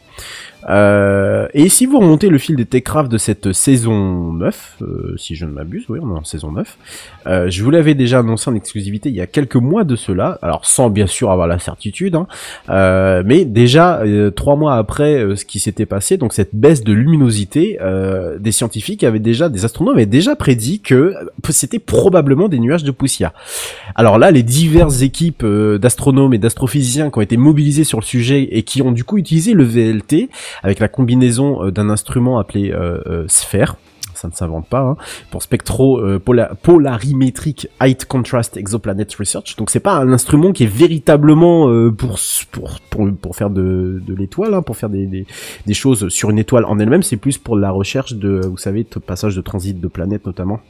Euh, 0.68 1.48
et 1.54 1.70
si 1.70 1.86
vous 1.86 2.00
remontez 2.00 2.30
le 2.30 2.38
fil 2.38 2.56
des 2.56 2.66
Techcraft 2.66 3.12
de 3.12 3.18
cette 3.18 3.54
saison 3.54 4.34
9, 4.34 4.78
euh, 4.82 5.16
si 5.18 5.36
je 5.36 5.46
ne 5.46 5.52
m'abuse, 5.52 5.86
oui, 5.90 6.00
on 6.02 6.16
est 6.16 6.20
en 6.20 6.24
saison 6.24 6.52
9, 6.52 6.78
euh, 7.28 7.50
je 7.50 7.64
vous 7.64 7.70
l'avais 7.70 7.94
déjà 7.94 8.20
annoncé 8.20 8.50
en 8.50 8.56
exclusivité 8.56 9.10
il 9.10 9.16
y 9.16 9.22
a 9.22 9.28
quelques 9.28 9.56
mois 9.56 9.84
de 9.84 9.96
cela, 9.96 10.40
alors 10.42 10.66
sans 10.66 10.90
bien 10.90 11.08
sûr 11.08 11.32
avoir 11.32 11.48
la 11.48 11.60
certitude, 11.60 12.16
hein, 12.16 12.28
euh, 12.70 13.24
mais 13.26 13.46
déjà 13.46 14.02
euh, 14.02 14.32
trois 14.32 14.56
mois 14.56 14.76
après 14.76 15.24
euh, 15.24 15.36
ce 15.36 15.46
qui 15.46 15.60
s'était 15.60 15.86
passé, 15.86 16.18
donc 16.18 16.34
cette 16.34 16.56
baisse 16.56 16.84
de 16.84 16.94
luminosité, 16.94 17.78
des 18.40 18.52
scientifiques 18.52 19.04
avaient 19.04 19.20
déjà, 19.20 19.50
des 19.50 19.66
astronomes 19.66 19.96
avaient 19.96 20.06
déjà 20.06 20.36
prédit 20.36 20.82
que 20.82 21.14
c'était 21.50 21.80
probablement 21.80 22.48
des 22.48 22.60
nuages 22.60 22.84
de 22.84 22.92
poussière. 22.92 23.32
Alors 23.96 24.18
là, 24.18 24.32
les 24.32 24.44
diverses 24.44 25.02
équipes 25.02 25.46
d'astronomes 25.46 26.34
et 26.34 26.38
d'astrophysiciens 26.38 27.10
qui 27.10 27.18
ont 27.18 27.22
été 27.22 27.38
mobilisés 27.38 27.84
sur 27.84 28.00
le 28.00 28.06
sujet 28.06 28.48
et 28.52 28.64
qui 28.64 28.82
ont 28.82 28.92
du 28.92 29.04
coup 29.04 29.18
utilisé 29.18 29.54
le 29.54 29.64
VLT 29.64 30.30
avec 30.64 30.80
la 30.80 30.88
combinaison 30.88 31.64
euh, 31.64 31.72
d'un 31.72 31.90
instrument 31.90 32.40
appelé 32.40 32.72
euh, 32.72 33.00
euh, 33.06 33.26
sphère 33.28 33.76
ça 34.14 34.30
ne 34.30 34.34
s'invente 34.34 34.70
pas, 34.70 34.80
hein, 34.80 34.96
pour 35.30 35.44
spectro 35.44 36.00
euh, 36.00 36.20
pola- 36.20 36.56
polarimétrique 36.64 37.68
Height 37.82 38.06
Contrast 38.06 38.56
Exoplanet 38.56 39.14
Research. 39.20 39.58
Donc 39.58 39.70
c'est 39.70 39.82
pas 39.82 39.96
un 39.98 40.10
instrument 40.14 40.54
qui 40.54 40.64
est 40.64 40.68
véritablement 40.74 41.68
euh, 41.70 41.92
pour, 41.92 42.18
pour 42.50 42.80
pour 42.90 43.10
pour 43.22 43.36
faire 43.36 43.50
de, 43.50 44.02
de 44.08 44.16
l'étoile, 44.16 44.54
hein, 44.54 44.62
pour 44.62 44.78
faire 44.78 44.90
des, 44.90 45.06
des 45.06 45.26
des 45.66 45.74
choses 45.74 46.08
sur 46.08 46.30
une 46.30 46.40
étoile 46.40 46.64
en 46.64 46.80
elle-même. 46.80 47.04
C'est 47.04 47.18
plus 47.18 47.38
pour 47.38 47.58
la 47.58 47.72
recherche 47.72 48.14
de, 48.14 48.40
vous 48.46 48.56
savez, 48.56 48.86
de 48.90 49.00
passage 49.00 49.36
de 49.36 49.42
transit 49.42 49.82
de 49.82 49.88
planètes 49.90 50.26
notamment. 50.26 50.62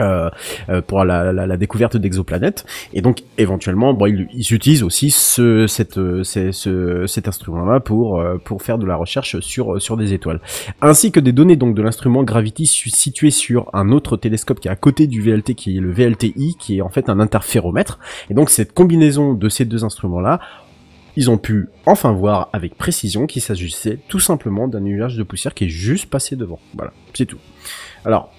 Euh, 0.00 0.30
euh, 0.68 0.80
pour 0.80 1.04
la, 1.04 1.56
découverte 1.56 1.96
d'exoplanètes 1.96 2.64
et 2.92 3.00
donc 3.00 3.22
éventuellement 3.36 3.96
ils, 4.06 4.52
utilisent 4.52 4.84
aussi 4.84 5.14
euh, 5.40 5.66
cet 5.66 7.28
instrument 7.28 7.64
là 7.64 7.80
pour 7.80 8.22
faire 8.60 8.78
de 8.78 8.86
la 8.86 8.94
recherche 8.94 9.40
sur 9.40 9.82
sur 9.82 9.96
des 9.96 10.12
étoiles 10.12 10.40
ainsi 10.82 11.10
que 11.10 11.18
des 11.18 11.32
données 11.32 11.56
donc 11.56 11.74
de 11.74 11.82
l'instrument 11.82 12.22
Gravity 12.22 12.66
situé 12.66 13.30
sur 13.30 13.70
un 13.72 13.90
autre 13.90 14.16
télescope 14.16 14.60
qui 14.60 14.68
est 14.68 14.70
à 14.70 14.76
côté 14.76 15.08
du 15.08 15.20
VLT 15.20 15.54
qui 15.54 15.76
est 15.76 15.80
le 15.80 15.90
VLTI 15.90 16.56
qui 16.58 16.78
est 16.78 16.80
en 16.80 16.90
fait 16.90 17.08
un 17.08 17.18
interféromètre 17.18 17.98
et 18.30 18.34
donc 18.34 18.50
cette 18.50 18.74
combinaison 18.74 19.34
de 19.34 19.48
ces 19.48 19.64
deux 19.64 19.84
instruments 19.84 20.20
là 20.20 20.38
ils 21.16 21.28
ont 21.28 21.38
pu 21.38 21.68
enfin 21.86 22.12
voir 22.12 22.48
avec 22.52 22.76
précision 22.76 23.26
qu'il 23.26 23.42
s'agissait 23.42 23.98
tout 24.06 24.20
simplement 24.20 24.68
d'un 24.68 24.78
nuage 24.78 25.16
de 25.16 25.24
poussière 25.24 25.52
qui 25.52 25.64
est 25.64 25.68
juste 25.68 26.06
passé 26.06 26.36
devant. 26.36 26.60
Voilà, 26.74 26.92
c'est 27.12 27.26
tout. 27.26 27.38
Alors, 28.04 28.30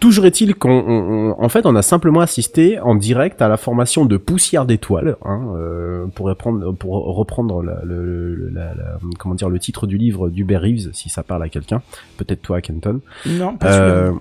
Toujours 0.00 0.26
est-il 0.26 0.54
qu'en 0.54 1.34
en 1.38 1.48
fait, 1.48 1.66
on 1.66 1.74
a 1.74 1.82
simplement 1.82 2.20
assisté 2.20 2.78
en 2.78 2.94
direct 2.94 3.42
à 3.42 3.48
la 3.48 3.56
formation 3.56 4.04
de 4.04 4.16
poussière 4.16 4.64
d'étoiles, 4.64 5.16
hein, 5.24 5.48
euh, 5.56 6.06
pour 6.14 6.26
reprendre, 6.26 6.72
pour 6.72 7.16
reprendre 7.16 7.62
la, 7.62 7.80
le, 7.84 8.34
le- 8.34 8.48
la- 8.50 8.74
la- 8.74 8.98
comment 9.18 9.34
dire, 9.34 9.48
le 9.48 9.58
titre 9.58 9.86
du 9.88 9.98
livre 9.98 10.28
d'Hubert 10.28 10.62
Reeves, 10.62 10.90
si 10.92 11.08
ça 11.08 11.22
parle 11.22 11.42
à 11.42 11.48
quelqu'un, 11.48 11.82
peut-être 12.16 12.42
toi, 12.42 12.60
Kenton. 12.60 13.00
Non, 13.26 13.56
pas 13.56 13.72
Euh. 13.80 14.12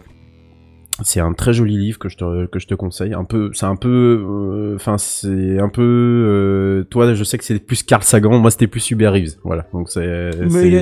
C'est 1.03 1.19
un 1.19 1.33
très 1.33 1.53
joli 1.53 1.77
livre 1.77 1.99
que 1.99 2.09
je 2.09 2.17
te 2.17 2.45
que 2.47 2.59
je 2.59 2.67
te 2.67 2.73
conseille. 2.75 3.13
Un 3.13 3.23
peu, 3.23 3.51
c'est 3.53 3.65
un 3.65 3.75
peu, 3.75 4.23
euh, 4.27 4.75
enfin 4.75 4.97
c'est 4.97 5.59
un 5.59 5.69
peu. 5.69 5.81
euh, 5.83 6.83
toi, 6.89 7.13
je 7.13 7.23
sais 7.23 7.37
que 7.37 7.43
c'est 7.43 7.59
plus 7.59 7.83
Carl 7.83 8.03
Sagan. 8.03 8.39
Moi, 8.39 8.51
c'était 8.51 8.67
plus 8.67 8.89
Hubert 8.91 9.13
Reeves. 9.13 9.35
Voilà. 9.43 9.65
Donc 9.73 9.89
c'est. 9.89 10.31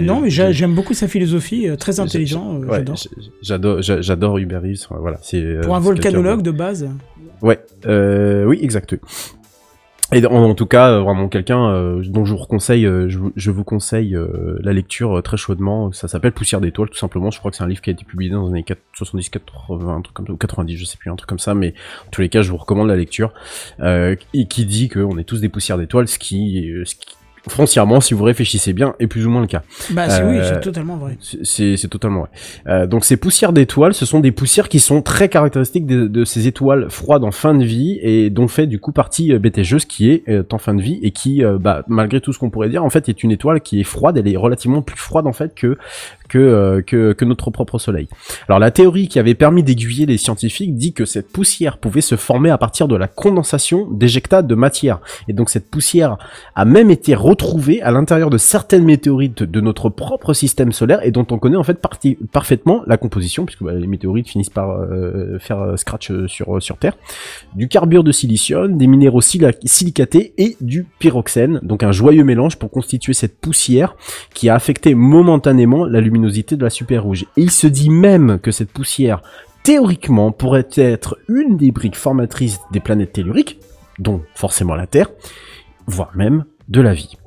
Non, 0.02 0.22
mais 0.22 0.30
j'a- 0.30 0.52
j'aime 0.52 0.74
beaucoup 0.76 0.94
sa 0.94 1.08
philosophie, 1.08 1.68
euh, 1.68 1.76
très 1.76 2.00
intelligent, 2.00 2.60
Ouais, 2.60 2.78
j'adore. 2.78 2.96
j'adore, 3.42 3.82
j'a- 3.82 4.02
j'adore 4.02 4.38
Hubert 4.38 4.62
Reeves. 4.62 4.88
Voilà. 4.90 5.18
C'est 5.22 5.60
Pour 5.64 5.76
un 5.76 5.80
volcanologue 5.80 6.42
de 6.42 6.52
base. 6.52 6.88
Ouais, 7.42 7.60
euh, 7.86 8.46
oui, 8.46 8.60
exact. 8.62 8.96
Et 10.14 10.24
en, 10.26 10.54
tout 10.54 10.68
cas, 10.68 10.92
euh, 10.92 11.02
vraiment 11.02 11.28
quelqu'un 11.30 11.68
euh, 11.72 12.04
dont 12.06 12.26
je 12.26 12.36
vous 12.36 12.46
conseille, 12.46 12.86
euh, 12.86 13.10
je, 13.10 13.50
vous- 13.52 13.64
conseille 13.64 14.16
la 14.62 14.72
lecture 14.72 15.22
très 15.24 15.38
chaudement. 15.38 15.92
Ça 15.92 16.08
s'appelle 16.08 16.32
Poussière 16.32 16.62
d'étoiles, 16.62 16.90
tout 16.90 16.98
simplement. 16.98 17.32
Je 17.32 17.40
crois 17.40 17.50
que 17.50 17.58
c'est 17.58 17.64
un 17.64 17.68
livre 17.68 17.82
qui 17.82 17.90
a 17.90 17.94
été 17.94 18.06
publié 18.06 18.32
dans 18.32 18.44
les 18.46 18.52
années 18.52 18.64
4 18.64 18.80
70, 18.94 19.30
80, 19.30 19.96
un 19.96 20.02
truc 20.02 20.16
comme 20.16 20.28
ça, 20.28 20.34
ou 20.34 20.38
90, 20.38 20.78
je 20.78 20.86
sais 20.86 20.98
plus, 20.98 21.10
un 21.10 21.16
truc 21.16 21.28
comme 21.28 21.40
ça. 21.40 21.56
Mais 21.56 21.74
en 22.08 22.12
tous 22.12 22.22
les 22.22 22.30
cas, 22.30 22.44
je 22.44 22.52
vous 22.52 22.58
recommande 22.58 22.88
la 22.88 22.96
lecture. 22.96 23.34
Et 23.82 24.48
qui 24.48 24.66
dit 24.66 24.90
qu'on 24.90 25.18
est 25.18 25.24
tous 25.24 25.42
des 25.42 25.50
poussières 25.50 25.78
d'étoiles, 25.80 26.08
ce 26.08 26.20
qui, 26.20 26.72
ce 26.86 26.96
qui, 26.96 27.16
foncièrement, 27.50 28.02
si 28.02 28.14
vous 28.14 28.24
réfléchissez 28.24 28.74
bien, 28.74 28.96
est 29.00 29.08
plus 29.08 29.26
ou 29.26 29.30
moins 29.30 29.42
le 29.42 29.48
cas. 29.48 29.62
Bah 29.92 30.10
c'est- 30.10 30.24
oui, 30.24 30.38
Euh, 30.38 30.44
c'est 30.56 30.62
totalement 30.62 30.98
vrai. 30.98 31.18
c'est- 31.20 31.76
totalement 31.90 32.22
vrai. 32.22 32.30
Euh, 32.68 32.88
donc 32.88 33.06
ces 33.06 33.18
poussières 33.18 33.54
d'étoiles, 33.54 33.94
ce 33.94 34.06
sont 34.06 34.20
des 34.20 34.32
poussières 34.32 34.70
qui 34.70 34.80
sont 34.80 35.02
très 35.02 35.30
caractéristiques 35.30 35.86
de, 35.86 36.08
de 36.08 36.26
ces 36.26 36.48
étoiles 36.48 36.90
froides 36.90 37.24
en 37.24 37.32
fin 37.32 37.54
de 37.54 37.64
vie 37.64 38.00
et 38.02 38.30
dont 38.30 38.48
fait 38.48 38.68
du 38.68 38.80
coup 38.80 38.92
partie 38.92 39.32
euh, 39.34 39.40
qui 39.88 40.10
est 40.12 40.24
euh, 40.30 40.44
en 40.52 40.58
fin 40.58 40.74
de 40.74 40.82
vie 40.82 41.00
et 41.04 41.12
qui, 41.12 41.44
euh, 41.44 41.58
bah, 41.60 41.84
malgré 41.88 42.20
tout 42.22 42.34
ce 42.34 42.40
qu'on 42.40 42.50
pourrait 42.50 42.70
dire, 42.70 42.84
en 42.84 42.90
fait 42.90 43.08
est 43.10 43.24
une 43.24 43.32
étoile 43.32 43.62
qui 43.62 43.80
est 43.80 43.84
froide. 43.84 44.18
Elle 44.18 44.28
est 44.28 44.38
relativement 44.38 44.82
plus 44.82 44.98
froide 44.98 45.28
en 45.28 45.34
fait 45.34 45.54
que 45.56 45.78
que, 46.30 46.38
euh, 46.38 46.82
que, 46.82 47.26
notre 47.26 47.50
propre 47.50 47.80
Soleil. 47.80 48.08
Alors 48.48 48.60
la 48.60 48.72
théorie 48.72 49.08
qui 49.08 49.20
avait 49.20 49.34
permis 49.34 49.64
d'aiguiller 49.64 50.06
les 50.06 50.18
scientifiques 50.18 50.76
dit 50.76 50.94
que 50.94 51.06
cette 51.06 51.32
poussière 51.32 51.78
pouvait 51.78 52.02
se 52.02 52.16
former 52.16 52.50
à 52.50 52.58
partir 52.58 52.88
de 52.88 52.96
la 52.96 53.08
condensation 53.08 53.90
d'éjectats 53.90 54.42
de 54.42 54.56
matière. 54.56 55.00
Et 55.28 55.34
donc 55.34 55.50
cette 55.50 55.70
poussière 55.70 56.18
a 56.56 56.66
même 56.66 56.92
été 56.92 57.16
retrouvée 57.16 57.82
à 57.82 57.92
l'intérieur 57.92 58.30
de 58.30 58.38
certaines 58.38 58.84
météorites 58.84 59.44
de 59.44 59.62
notre 59.62 59.90
propre 59.90 60.34
système 60.34 60.72
solaire 60.72 61.00
et 61.04 61.12
dont 61.12 61.26
on 61.32 61.40
connaît 61.40 61.58
en 61.58 61.64
fait 61.64 61.82
parti- 61.82 62.18
parfaitement 62.32 62.84
la 62.86 62.98
composition, 62.98 63.46
puisque 63.46 63.64
bah, 63.64 63.74
les 63.74 63.88
météorites 63.88 64.30
finissent 64.30 64.50
par 64.50 64.72
euh, 64.72 65.40
faire 65.40 65.60
euh, 65.62 65.78
scratch 65.78 66.12
sur, 66.28 66.62
sur 66.62 66.78
Terre, 66.78 66.98
du 67.56 67.68
carbure 67.68 68.04
de 68.04 68.12
silicium, 68.12 68.78
des 68.78 68.88
minéraux 68.88 69.22
silicatés 69.22 70.34
et 70.38 70.58
du 70.62 70.86
pyroxène, 71.00 71.60
donc 71.64 71.84
un 71.84 71.92
joyeux 71.92 72.24
mélange 72.24 72.58
pour 72.58 72.70
constituer 72.70 73.14
cette 73.14 73.40
poussière 73.40 73.96
qui 74.34 74.50
a 74.50 74.56
affecté 74.56 74.96
momentanément 74.96 75.86
la 75.86 76.02
de 76.18 76.64
la 76.64 76.70
super 76.70 77.04
rouge. 77.04 77.26
Et 77.38 77.42
il 77.42 77.52
se 77.52 77.68
dit 77.68 77.90
même 77.90 78.40
que 78.40 78.52
cette 78.52 78.72
poussière, 78.72 79.22
théoriquement, 79.64 80.32
pourrait 80.32 80.68
être 80.76 81.18
une 81.28 81.58
des 81.58 81.72
briques 81.72 81.98
formatrices 81.98 82.60
des 82.72 82.80
planètes 82.80 83.14
telluriques, 83.14 83.60
dont 84.00 84.22
forcément 84.34 84.76
la 84.76 84.88
Terre, 84.88 85.10
voire 85.88 86.16
même 86.16 86.46
de 86.68 86.82
la 86.82 86.94
vie. 86.94 87.18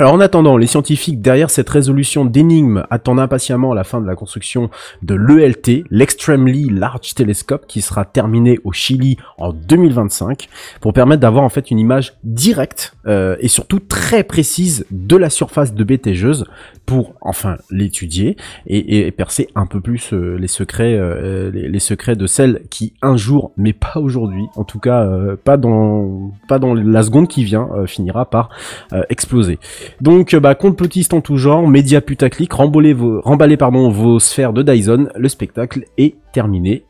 Alors 0.00 0.14
en 0.14 0.20
attendant, 0.20 0.56
les 0.56 0.66
scientifiques 0.66 1.20
derrière 1.20 1.50
cette 1.50 1.68
résolution 1.68 2.24
d'énigme 2.24 2.84
attendent 2.88 3.20
impatiemment 3.20 3.74
la 3.74 3.84
fin 3.84 4.00
de 4.00 4.06
la 4.06 4.14
construction 4.14 4.70
de 5.02 5.14
l'ELT, 5.14 5.84
l'Extremely 5.90 6.70
Large 6.70 7.14
Telescope, 7.14 7.66
qui 7.68 7.82
sera 7.82 8.06
terminé 8.06 8.58
au 8.64 8.72
Chili 8.72 9.18
en 9.36 9.52
2025, 9.52 10.48
pour 10.80 10.94
permettre 10.94 11.20
d'avoir 11.20 11.44
en 11.44 11.50
fait 11.50 11.70
une 11.70 11.78
image 11.78 12.14
directe 12.24 12.94
euh, 13.06 13.36
et 13.40 13.48
surtout 13.48 13.78
très 13.78 14.24
précise 14.24 14.86
de 14.90 15.16
la 15.18 15.28
surface 15.28 15.74
de 15.74 15.84
Betelgeuse 15.84 16.46
pour 16.86 17.12
enfin 17.20 17.58
l'étudier 17.70 18.38
et, 18.66 18.78
et- 18.78 19.06
et 19.06 19.10
percer 19.10 19.48
un 19.54 19.66
peu 19.66 19.82
plus 19.82 20.14
euh, 20.14 20.36
les 20.38 20.48
secrets, 20.48 20.96
euh, 20.96 21.50
les, 21.50 21.68
les 21.68 21.78
secrets 21.78 22.16
de 22.16 22.26
celle 22.26 22.62
qui 22.70 22.94
un 23.02 23.18
jour, 23.18 23.52
mais 23.58 23.74
pas 23.74 23.96
aujourd'hui, 24.00 24.46
en 24.56 24.64
tout 24.64 24.78
cas 24.78 25.02
euh, 25.04 25.36
pas 25.36 25.58
dans 25.58 26.32
pas 26.48 26.58
dans 26.58 26.72
la 26.72 27.02
seconde 27.02 27.28
qui 27.28 27.44
vient, 27.44 27.68
euh, 27.76 27.86
finira 27.86 28.24
par 28.30 28.48
euh, 28.94 29.02
exploser. 29.10 29.58
Donc, 30.00 30.34
euh, 30.34 30.40
bah, 30.40 30.54
complotiste 30.54 31.12
en 31.14 31.20
tout 31.20 31.36
genre, 31.36 31.66
média 31.68 32.00
putaclic, 32.00 32.52
remballez 32.52 32.92
vos, 32.92 33.20
remballez, 33.20 33.56
pardon, 33.56 33.90
vos 33.90 34.18
sphères 34.18 34.52
de 34.52 34.62
Dyson, 34.62 35.08
le 35.14 35.28
spectacle 35.28 35.84
est 35.98 36.14
terminé. 36.32 36.84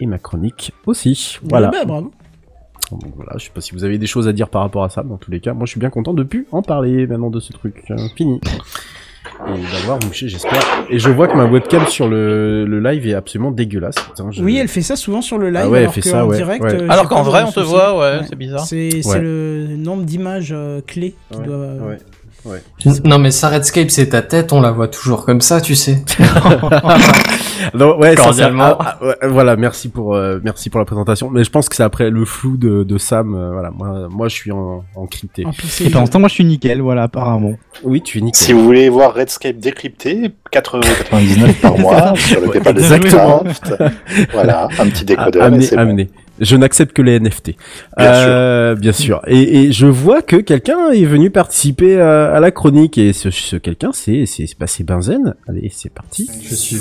Et 0.00 0.06
ma 0.06 0.18
chronique 0.18 0.72
aussi. 0.86 1.38
Voilà. 1.44 1.68
Ouais, 1.70 1.78
bah, 1.80 1.84
bravo. 1.86 2.10
Donc 2.90 3.12
voilà, 3.16 3.32
je 3.38 3.44
sais 3.44 3.50
pas 3.54 3.60
si 3.60 3.72
vous 3.72 3.84
avez 3.84 3.96
des 3.96 4.06
choses 4.06 4.28
à 4.28 4.32
dire 4.32 4.48
par 4.48 4.60
rapport 4.62 4.84
à 4.84 4.88
ça, 4.90 5.02
mais 5.04 5.14
en 5.14 5.16
tous 5.16 5.30
les 5.30 5.40
cas, 5.40 5.54
moi 5.54 5.64
je 5.66 5.70
suis 5.70 5.80
bien 5.80 5.88
content 5.90 6.12
de 6.12 6.22
plus 6.22 6.46
en 6.52 6.62
parler 6.62 7.06
maintenant 7.06 7.30
de 7.30 7.40
ce 7.40 7.52
truc. 7.52 7.82
Euh, 7.90 7.96
fini. 8.16 8.40
Et 9.48 9.72
d'avoir 9.72 9.98
mouché, 10.04 10.28
j'espère. 10.28 10.60
Et 10.90 10.98
je 10.98 11.08
vois 11.10 11.26
que 11.28 11.36
ma 11.36 11.46
webcam 11.46 11.86
sur 11.86 12.08
le, 12.08 12.66
le 12.66 12.80
live 12.80 13.06
est 13.06 13.14
absolument 13.14 13.50
dégueulasse. 13.52 13.94
Putain, 13.96 14.30
je- 14.30 14.42
Oui, 14.42 14.58
elle 14.58 14.68
fait 14.68 14.82
ça 14.82 14.96
souvent 14.96 15.22
sur 15.22 15.38
le 15.38 15.48
live. 15.48 15.62
Ah 15.64 15.68
ouais, 15.70 15.78
elle 15.78 15.82
alors 15.84 15.94
fait 15.94 16.02
ça, 16.02 16.24
en 16.24 16.28
ouais, 16.28 16.36
direct. 16.36 16.62
ouais. 16.62 16.74
euh, 16.82 16.88
Alors 16.90 17.08
qu'en 17.08 17.22
vrai, 17.22 17.42
on 17.46 17.50
te 17.50 17.60
voit, 17.60 17.98
ouais, 17.98 18.20
c'est 18.28 18.36
bizarre. 18.36 18.60
C'est 18.66 18.90
le 19.18 19.76
nombre 19.78 20.02
d'images 20.04 20.52
euh, 20.52 20.80
clés 20.86 21.14
qui 21.30 21.38
Ouais, 21.38 21.46
doit. 21.46 21.56
Ouais. 22.44 22.62
Ouais. 22.86 22.92
Non 23.04 23.18
mais 23.18 23.30
ça 23.30 23.48
Redscape 23.48 23.90
c'est 23.90 24.08
ta 24.10 24.22
tête, 24.22 24.52
on 24.52 24.60
la 24.60 24.70
voit 24.70 24.88
toujours 24.88 25.24
comme 25.24 25.40
ça, 25.40 25.60
tu 25.60 25.74
sais. 25.74 26.04
Non, 27.72 27.98
ouais, 27.98 28.14
Cordialement. 28.14 28.62
ça- 28.70 28.76
ah, 28.80 28.98
ah, 29.00 29.04
ouais, 29.06 29.28
voilà, 29.28 29.56
merci 29.56 29.88
pour 29.88 30.14
euh, 30.14 30.38
merci 30.44 30.68
pour 30.70 30.80
la 30.80 30.84
présentation. 30.84 31.30
Mais 31.30 31.44
je 31.44 31.50
pense 31.50 31.68
que 31.68 31.76
c'est 31.76 31.82
après 31.82 32.10
le 32.10 32.24
flou 32.24 32.56
de, 32.56 32.82
de 32.82 32.98
Sam. 32.98 33.34
euh, 33.34 33.52
voilà, 33.52 33.70
moi, 33.70 34.08
moi, 34.10 34.28
je 34.28 34.34
suis 34.34 34.52
en, 34.52 34.84
en 34.94 35.06
crypté. 35.06 35.46
en 35.46 35.50
Et 35.50 35.54
pixel. 35.54 35.90
pendant 35.90 36.04
ce 36.06 36.10
temps, 36.10 36.18
moi, 36.18 36.28
je 36.28 36.34
suis 36.34 36.44
nickel, 36.44 36.80
voilà, 36.82 37.04
apparemment. 37.04 37.54
Oui, 37.82 38.02
tu 38.02 38.18
es 38.18 38.20
nickel. 38.20 38.38
Si 38.46 38.52
vous 38.52 38.62
voulez 38.64 38.88
voir 38.90 39.14
Redscape 39.14 39.56
décrypté, 39.56 40.30
4,99€ 40.52 41.54
par 41.60 41.78
mois 41.78 42.12
sur 42.16 42.40
le 42.40 42.48
PayPal 42.50 42.74
de 42.74 42.80
Exactement. 42.80 43.44
Voilà, 44.32 44.68
un 44.78 44.88
petit 44.88 45.04
décodeur. 45.04 45.44
amenez, 45.44 45.68
bon. 46.04 46.06
Je 46.40 46.56
n'accepte 46.56 46.92
que 46.92 47.02
les 47.02 47.20
NFT. 47.20 47.52
Bien 47.96 48.06
Euh, 48.12 48.74
Bien 48.74 48.92
sûr. 48.92 49.20
Et, 49.26 49.64
et 49.66 49.72
je 49.72 49.86
vois 49.86 50.20
que 50.20 50.36
quelqu'un 50.36 50.90
est 50.90 51.04
venu 51.04 51.30
participer 51.30 52.00
à, 52.00 52.32
à 52.32 52.40
la 52.40 52.50
chronique 52.50 52.98
et 52.98 53.12
ce, 53.12 53.30
ce 53.30 53.56
quelqu'un, 53.56 53.90
c'est 53.92 54.26
c'est 54.26 54.46
bah, 54.58 54.66
c'est 54.66 54.82
Benzen. 54.84 55.34
Allez, 55.48 55.70
c'est 55.72 55.92
parti. 55.92 56.28
Je 56.42 56.54
suis. 56.54 56.78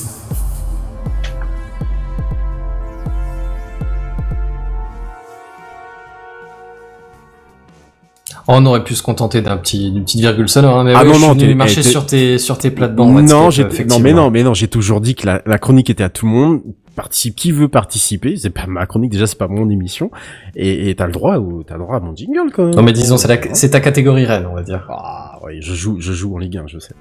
Oh, 8.48 8.54
on 8.58 8.66
aurait 8.66 8.84
pu 8.84 8.94
se 8.96 9.04
contenter 9.04 9.42
d'un 9.42 9.56
petit, 9.58 9.92
d'une 9.92 10.04
petite 10.04 10.20
virgule 10.20 10.50
sonore, 10.50 10.80
hein, 10.80 10.84
mais 10.84 10.94
Ah 10.96 11.04
ouais, 11.04 11.08
non, 11.08 11.14
je 11.14 11.18
suis 11.20 11.28
non, 11.28 11.34
venu 11.34 11.48
t'es- 11.48 11.54
marcher 11.56 11.76
t'es- 11.82 11.90
sur 11.90 12.06
tes, 12.06 12.38
sur 12.38 12.58
tes 12.58 12.72
plates-bandes. 12.72 13.24
non, 13.30 13.50
j'ai 13.50 13.64
non, 13.88 14.00
mais 14.00 14.12
non, 14.14 14.32
mais 14.32 14.44
non, 14.44 14.54
j'ai 14.54 14.68
toujours 14.68 15.00
dit 15.00 15.16
que 15.16 15.26
la, 15.26 15.42
la 15.46 15.58
chronique 15.58 15.90
était 15.90 16.04
à 16.04 16.10
tout 16.10 16.26
le 16.26 16.32
monde. 16.34 16.62
Participe 16.96 17.36
qui 17.36 17.52
veut 17.52 17.68
participer. 17.70 18.36
C'est 18.38 18.52
pas 18.52 18.68
ma 18.68 18.86
chronique 18.86 19.12
déjà, 19.12 19.26
c'est 19.26 19.38
pas 19.38 19.48
mon 19.48 19.70
émission. 19.70 20.12
Et 20.56 20.94
t'as 20.96 21.08
le 21.08 21.12
droit 21.12 21.38
ou 21.38 21.64
t'as 21.64 21.74
le 21.76 21.80
droit 21.82 21.96
à 21.96 22.00
mon 22.00 22.16
jingle 22.16 22.52
quand 22.54 22.66
même. 22.66 22.76
Non, 22.76 22.84
mais 22.84 22.92
disons, 22.94 23.18
c'est, 23.18 23.28
la- 23.28 23.54
c'est 23.56 23.72
ta 23.72 23.80
catégorie 23.80 24.26
reine, 24.26 24.46
on 24.50 24.54
va 24.54 24.62
dire. 24.62 24.86
Ah 24.90 25.40
ouais, 25.44 25.58
je 25.60 25.74
joue, 25.74 25.98
je 26.00 26.14
joue 26.14 26.36
en 26.36 26.38
Ligue 26.38 26.58
1, 26.58 26.66
je 26.68 26.78
sais. 26.80 26.94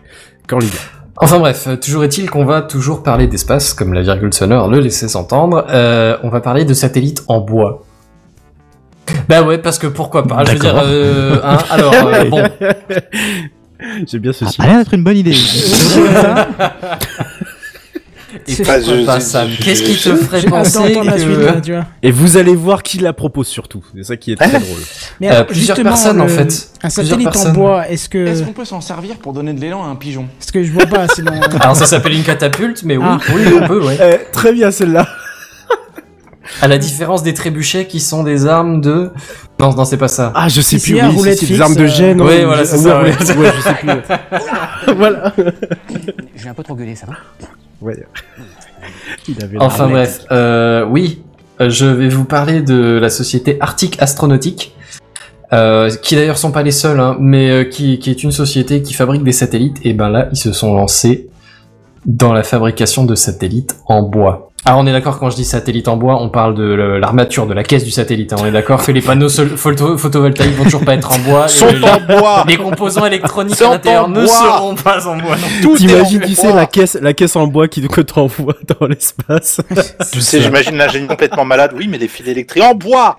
Qu'en 0.48 0.59
Ligue 0.59 0.70
Enfin 1.16 1.39
bref, 1.39 1.66
euh, 1.69 1.77
toujours 1.77 2.05
est-il 2.05 2.31
qu'on 2.31 2.47
va 2.47 2.62
toujours 2.62 3.02
parler 3.02 3.27
d'espace, 3.27 3.74
comme 3.74 3.93
la 3.93 4.01
virgule 4.01 4.32
sonore 4.32 4.70
le 4.70 4.78
laissait 4.81 5.09
s'entendre. 5.09 5.66
Euh, 5.69 6.16
on 6.23 6.31
va 6.31 6.40
parler 6.40 6.64
de 6.64 6.73
satellites 6.73 7.23
en 7.28 7.40
bois. 7.40 7.85
Bah 9.28 9.43
ouais, 9.43 9.59
parce 9.59 9.78
que 9.78 9.86
pourquoi 9.89 10.27
pas. 10.27 10.43
Je 10.44 10.52
veux 10.52 10.59
dire, 10.59 10.81
euh, 10.82 11.39
hein, 11.44 11.59
alors 11.70 11.93
euh, 11.93 12.24
bon, 12.31 12.43
1. 12.43 14.05
J'ai 14.10 14.19
bien 14.20 14.32
Ça 14.32 14.47
ceci. 14.47 14.62
a 14.62 14.66
l'air 14.66 14.78
d'être 14.78 14.94
une 14.94 15.05
bonne 15.05 15.19
idée. 15.19 15.35
Qu'est-ce 18.46 19.82
qui 19.82 19.94
te 19.96 20.16
ferait 20.16 20.42
penser 20.42 20.78
d'entendre 20.78 21.10
la 21.10 21.18
suite, 21.18 21.36
que 21.36 21.40
là, 21.44 21.60
tu 21.60 21.72
vois. 21.72 21.84
Et 22.02 22.10
vous 22.10 22.36
allez 22.36 22.54
voir 22.54 22.82
qui 22.82 22.98
la 22.98 23.12
propose 23.12 23.46
surtout. 23.48 23.84
C'est 23.94 24.04
ça 24.04 24.16
qui 24.16 24.32
est 24.32 24.36
très 24.36 24.50
drôle. 24.50 24.80
Mais 25.20 25.30
Euh, 25.30 25.44
plusieurs 25.44 25.76
justement, 25.76 25.90
personnes, 25.90 26.20
en 26.20 26.28
fait. 26.28 26.42
Un 26.82 26.88
Plusieurs 26.88 26.92
satellite 26.92 27.28
en 27.28 27.30
personnes. 27.30 27.52
bois, 27.52 27.88
est-ce 27.88 28.09
que. 28.09 28.26
Est-ce 28.26 28.42
qu'on 28.42 28.52
peut 28.52 28.64
s'en 28.64 28.80
servir 28.80 29.16
pour 29.16 29.32
donner 29.32 29.52
de 29.52 29.60
l'élan 29.60 29.84
à 29.84 29.88
un 29.88 29.96
pigeon 29.96 30.26
Parce 30.38 30.50
que 30.50 30.62
je 30.62 30.72
vois 30.72 30.86
pas, 30.86 31.06
sinon. 31.09 31.32
Alors 31.60 31.76
ça 31.76 31.86
s'appelle 31.86 32.14
une 32.14 32.22
catapulte, 32.24 32.82
mais 32.84 32.96
oui, 32.96 33.04
Ah. 33.06 33.18
oui, 33.34 33.42
on 33.60 33.66
peut, 33.66 33.84
ouais. 33.84 33.98
Eh, 34.00 34.32
très 34.32 34.52
bien 34.52 34.70
celle-là. 34.70 35.06
À 36.60 36.68
la 36.68 36.76
différence 36.76 37.22
des 37.22 37.34
trébuchets 37.34 37.86
qui 37.86 38.00
sont 38.00 38.24
des 38.24 38.46
armes 38.46 38.80
de... 38.80 39.10
Non, 39.60 39.72
non, 39.74 39.84
c'est 39.84 39.96
pas 39.96 40.09
ça. 40.09 40.32
Ah, 40.34 40.48
je 40.48 40.60
sais 40.60 40.78
plus. 40.78 41.00
oui, 41.00 41.20
c'est 41.22 41.36
fixe, 41.36 41.52
des 41.52 41.60
armes 41.60 41.76
de 41.76 41.84
euh, 41.84 41.86
gêne. 41.86 42.20
Oui, 42.20 42.26
ouais, 42.28 42.44
voilà, 42.44 42.64
je- 42.64 42.68
c'est 42.68 42.78
ça, 42.78 43.00
ouais, 43.00 43.12
je 43.18 43.24
sais 43.24 43.34
plus. 43.34 43.90
voilà. 44.96 45.32
J'ai 46.36 46.48
un 46.48 46.54
peu 46.54 46.62
trop 46.64 46.74
gueulé, 46.74 46.94
ça 46.96 47.06
va? 47.06 47.12
Ouais. 47.82 48.06
Il 49.28 49.42
avait 49.42 49.59
la 49.59 49.64
Enfin 49.64 49.88
bref, 49.88 50.24
euh, 50.30 50.84
oui, 50.84 51.22
euh, 51.60 51.70
je 51.70 51.86
vais 51.86 52.09
vous 52.09 52.24
parler 52.24 52.62
de 52.62 52.98
la 53.00 53.10
société 53.10 53.56
Arctic 53.60 54.00
Astronautique, 54.00 54.74
euh, 55.52 55.90
qui 56.02 56.14
d'ailleurs 56.14 56.38
sont 56.38 56.52
pas 56.52 56.62
les 56.62 56.70
seuls, 56.70 56.98
hein, 56.98 57.16
mais 57.20 57.50
euh, 57.50 57.64
qui, 57.64 57.98
qui 57.98 58.10
est 58.10 58.22
une 58.22 58.32
société 58.32 58.82
qui 58.82 58.94
fabrique 58.94 59.22
des 59.22 59.32
satellites. 59.32 59.78
Et 59.84 59.92
ben 59.92 60.09
là, 60.09 60.28
ils 60.32 60.38
se 60.38 60.52
sont 60.52 60.74
lancés 60.74 61.28
dans 62.06 62.32
la 62.32 62.42
fabrication 62.42 63.04
de 63.04 63.14
satellites 63.14 63.76
en 63.86 64.02
bois. 64.02 64.51
Alors 64.64 64.78
on 64.78 64.86
est 64.86 64.93
d'accord 64.93 65.18
quand 65.18 65.28
je 65.28 65.34
dis 65.34 65.44
satellite 65.44 65.89
en 65.89 65.97
bois, 65.97 66.22
on 66.22 66.28
parle 66.28 66.55
de 66.55 66.62
l'armature 66.62 67.48
de 67.48 67.52
la 67.55 67.64
caisse 67.64 67.82
du 67.82 67.90
satellite. 67.90 68.32
hein, 68.32 68.36
on 68.40 68.47
est 68.47 68.52
d'accord 68.52 68.80
que 68.86 68.93
les 68.93 69.01
panneaux 69.02 69.28
photo- 69.28 69.98
photovoltaïques 69.98 70.55
vont 70.55 70.62
toujours 70.64 70.84
pas 70.84 70.94
être 70.94 71.10
en 71.10 71.18
bois. 71.18 71.47
et 71.47 71.48
Sont 71.48 71.66
les- 71.66 71.82
en 71.82 71.98
bois 72.20 72.44
les 72.47 72.56
composants 72.59 73.05
électroniques 73.05 73.56
Sont 73.56 73.70
à 73.70 73.72
l'intérieur 73.72 74.09
ne 74.09 74.24
bois. 74.24 74.28
seront 74.28 74.74
pas 74.76 75.05
en 75.09 75.16
bois. 75.16 75.36
T'imagines, 75.76 76.20
tu 76.20 76.36
sais, 76.36 76.52
la 76.52 76.66
caisse, 76.66 76.97
la 77.01 77.12
caisse 77.12 77.34
en 77.34 77.48
bois 77.48 77.66
qui 77.66 77.86
que 77.89 78.01
t'envoies 78.02 78.55
dans 78.80 78.86
l'espace. 78.86 79.60
Tu 80.12 80.20
sais, 80.20 80.40
j'imagine 80.40 80.76
l'ingénieur 80.76 81.09
complètement 81.09 81.44
malade. 81.44 81.72
Oui, 81.74 81.89
mais 81.89 81.98
les 81.98 82.06
fils 82.09 82.28
électriques 82.28 82.62
en 82.62 82.74
bois 82.76 83.18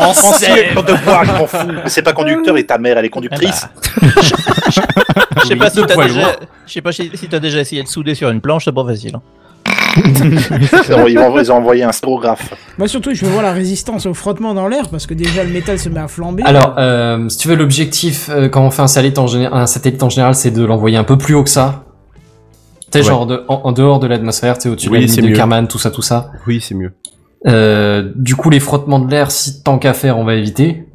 En 0.00 0.12
sève. 0.12 0.74
de 0.74 1.04
bois, 1.04 1.22
je 1.24 1.30
m'en 1.30 1.46
fous. 1.46 1.58
Mais 1.68 1.88
c'est 1.88 2.02
pas 2.02 2.12
conducteur 2.12 2.56
et 2.58 2.66
ta 2.66 2.76
mère, 2.78 2.98
elle 2.98 3.04
est 3.04 3.08
conductrice. 3.08 3.68
Je 4.02 5.46
sais 5.46 5.54
pas 5.56 5.70
si 5.70 5.76
Deux 5.76 5.86
t'as 5.86 5.94
poids 5.94 6.06
déjà, 6.06 6.20
lourds. 6.22 6.32
je 6.66 6.72
sais 6.72 6.80
pas 6.82 6.90
si 6.90 7.08
t'as 7.30 7.38
déjà 7.38 7.60
essayé 7.60 7.84
de 7.84 7.88
souder 7.88 8.16
sur 8.16 8.28
une 8.30 8.40
planche, 8.40 8.64
c'est 8.64 8.72
pas 8.74 8.84
facile. 8.84 9.12
hein. 9.14 9.22
Ils 9.96 10.94
ont, 10.94 11.06
ils 11.06 11.18
ont- 11.18 11.38
ils 11.38 11.52
ont 11.52 11.56
envoyé 11.56 11.84
un 11.84 11.92
stérographe. 11.92 12.52
Moi, 12.78 12.88
surtout, 12.88 13.14
je 13.14 13.24
veux 13.24 13.30
voir 13.30 13.42
la 13.42 13.52
résistance 13.52 14.06
au 14.06 14.14
frottement 14.14 14.54
dans 14.54 14.68
l'air, 14.68 14.88
parce 14.88 15.06
que 15.06 15.14
déjà, 15.14 15.44
le 15.44 15.50
métal 15.50 15.78
se 15.78 15.88
met 15.88 16.00
à 16.00 16.08
flamber. 16.08 16.42
Alors, 16.44 16.74
euh, 16.78 17.28
si 17.28 17.38
tu 17.38 17.48
veux, 17.48 17.54
l'objectif 17.56 18.28
euh, 18.30 18.48
quand 18.48 18.62
on 18.62 18.70
fait 18.70 18.82
un 18.82 18.86
satellite 18.86 19.18
en, 19.18 19.26
géné- 19.26 19.48
un 19.52 19.66
satellite 19.66 20.02
en 20.02 20.08
général, 20.08 20.34
c'est 20.34 20.50
de 20.50 20.64
l'envoyer 20.64 20.96
un 20.96 21.04
peu 21.04 21.16
plus 21.18 21.34
haut 21.34 21.44
que 21.44 21.50
ça. 21.50 21.84
Tu 22.90 22.98
sais, 22.98 22.98
Ouais. 22.98 23.04
genre 23.04 23.26
de, 23.26 23.44
en, 23.48 23.60
en 23.64 23.72
dehors 23.72 23.98
de 24.00 24.06
l'atmosphère, 24.06 24.56
tu 24.56 24.62
sais, 24.62 24.68
au-dessus 24.68 24.88
Oui, 24.88 25.06
de 25.06 25.10
la 25.16 25.22
de 25.22 25.28
mieux. 25.28 25.36
Kármán, 25.36 25.68
tout 25.68 25.78
ça, 25.78 25.90
tout 25.90 26.02
ça. 26.02 26.30
oui, 26.46 26.60
c'est 26.60 26.74
mieux. 26.74 26.92
Euh, 27.46 28.10
du 28.16 28.36
coup, 28.36 28.50
les 28.50 28.60
frottements 28.60 28.98
de 29.00 29.10
l'air, 29.10 29.30
si 29.30 29.62
tant 29.62 29.78
qu'à 29.78 29.92
faire, 29.92 30.18
on 30.18 30.24
va 30.24 30.34
éviter. 30.34 30.86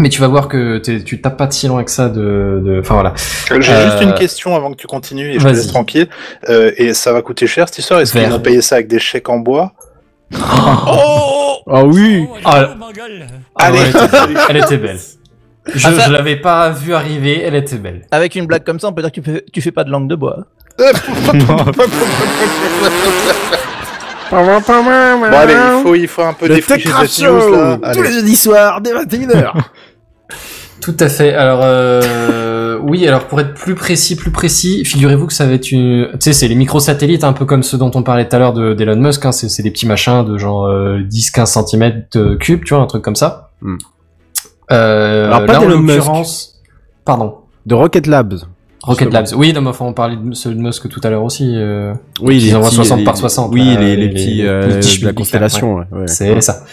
Mais 0.00 0.08
tu 0.08 0.20
vas 0.20 0.26
voir 0.28 0.48
que 0.48 0.78
tu 0.78 1.20
tapes 1.20 1.36
pas 1.36 1.46
de 1.46 1.52
si 1.52 1.68
loin 1.68 1.84
que 1.84 1.90
ça 1.90 2.08
de... 2.08 2.78
Enfin 2.80 2.94
voilà. 2.94 3.12
J'ai 3.48 3.60
juste 3.62 3.70
Euh, 3.72 4.00
une 4.02 4.14
question 4.14 4.56
avant 4.56 4.72
que 4.72 4.76
tu 4.76 4.86
continues 4.88 5.30
et 5.30 5.34
je 5.34 5.38
te 5.38 5.44
vas-y. 5.44 5.54
laisse 5.54 5.66
tranquille. 5.68 6.08
Euh, 6.48 6.72
et 6.76 6.94
ça 6.94 7.12
va 7.12 7.22
coûter 7.22 7.46
cher 7.46 7.68
cette 7.68 7.78
histoire? 7.78 8.00
Est-ce 8.00 8.12
qu'ils 8.12 8.22
Vert. 8.22 8.34
ont 8.34 8.40
payé 8.40 8.60
ça 8.60 8.74
avec 8.76 8.88
des 8.88 8.98
chèques 8.98 9.28
en 9.28 9.38
bois? 9.38 9.72
Oh 10.36 11.58
Ah 11.70 11.84
oui. 11.84 12.26
Ah, 12.44 12.74
ma 12.78 12.92
gueule. 12.92 13.26
Ah 13.56 13.66
Allez. 13.66 13.78
ouais, 13.78 13.84
elle, 13.88 13.96
était 13.96 14.26
belle. 14.26 14.38
Elle 14.50 14.56
était 14.56 14.76
belle. 14.78 14.98
Je, 15.74 15.86
Ah, 15.88 15.92
ça- 15.92 16.06
je 16.08 16.12
l'avais 16.12 16.36
pas 16.36 16.68
vue 16.70 16.92
arriver, 16.92 17.40
elle 17.42 17.54
était 17.54 17.76
belle. 17.76 18.02
Avec 18.10 18.34
une 18.34 18.44
blague 18.46 18.64
comme 18.64 18.78
ça, 18.80 18.88
on 18.88 18.92
peut 18.92 19.00
dire 19.00 19.10
que 19.12 19.20
tu 19.20 19.22
fais, 19.22 19.44
tu 19.50 19.62
fais 19.62 19.70
pas 19.72 19.84
de 19.84 19.90
langue 19.90 20.08
de 20.08 20.14
bois. 20.16 20.44
Bon 24.34 25.36
allez, 25.36 25.54
il 25.54 25.82
faut, 25.82 25.94
il 25.94 26.08
faut 26.08 26.22
un 26.22 26.32
peu 26.32 26.48
Le 26.48 26.56
défricher 26.56 26.88
cette 27.06 27.24
news 27.28 27.36
là. 27.36 27.74
Show 27.74 27.76
tous 27.76 27.84
Allez. 27.84 28.02
les 28.02 28.12
jeudis 28.12 28.36
soirs 28.36 28.80
dès 28.80 28.92
21h. 28.92 29.52
Tout 30.80 30.96
à 31.00 31.08
fait. 31.08 31.32
Alors 31.32 31.60
euh, 31.62 32.78
oui, 32.82 33.06
alors 33.08 33.26
pour 33.26 33.40
être 33.40 33.54
plus 33.54 33.74
précis, 33.74 34.16
plus 34.16 34.30
précis, 34.30 34.84
figurez-vous 34.84 35.26
que 35.26 35.32
ça 35.32 35.46
va 35.46 35.52
être 35.52 35.72
une, 35.72 36.08
tu 36.12 36.18
sais, 36.20 36.32
c'est 36.32 36.48
les 36.48 36.54
microsatellites, 36.54 37.24
un 37.24 37.32
peu 37.32 37.46
comme 37.46 37.62
ceux 37.62 37.78
dont 37.78 37.90
on 37.94 38.02
parlait 38.02 38.28
tout 38.28 38.36
à 38.36 38.38
l'heure 38.38 38.52
de 38.52 38.74
d'Elon 38.74 38.96
Musk. 38.96 39.24
Hein, 39.24 39.32
c'est 39.32 39.62
des 39.62 39.70
petits 39.70 39.86
machins 39.86 40.24
de 40.24 40.36
genre 40.36 40.66
euh, 40.66 40.98
10-15 41.10 41.66
cm 41.70 42.04
de 42.12 42.34
cube, 42.34 42.64
tu 42.64 42.74
vois, 42.74 42.82
un 42.82 42.86
truc 42.86 43.02
comme 43.02 43.16
ça. 43.16 43.50
Hmm. 43.62 43.76
Euh, 44.72 45.26
Alors, 45.26 45.46
pas 45.46 45.58
d'Elon 45.58 45.80
Musk. 45.80 46.10
Pardon. 47.04 47.36
De 47.64 47.74
Rocket 47.74 48.06
Labs. 48.06 48.40
Rocket. 48.86 49.12
Labs. 49.12 49.26
Oui, 49.36 49.52
non, 49.52 49.60
mais 49.62 49.68
enfin, 49.70 49.84
on 49.86 49.92
parlait 49.92 50.16
de 50.16 50.34
ceux 50.34 50.54
de 50.54 50.60
Musk 50.60 50.88
tout 50.88 51.00
à 51.04 51.10
l'heure 51.10 51.24
aussi. 51.24 51.52
euh, 51.56 51.92
Oui, 52.20 52.40
Ils 52.42 52.54
envoient 52.56 52.70
60 52.70 52.98
les- 52.98 53.04
par 53.04 53.16
60, 53.16 53.50
Oui, 53.52 53.74
là, 53.74 53.80
les, 53.80 53.96
les 53.96 54.08
les- 54.08 54.08
petits 54.14 54.34
les 54.34 54.46
euh, 54.46 54.78
petits 54.78 55.00
de 55.00 55.06
la 55.06 55.12
constellation. 55.12 55.74
Ouais. 55.76 55.84
ouais. 55.92 56.06
C'est 56.06 56.40
ça. 56.40 56.64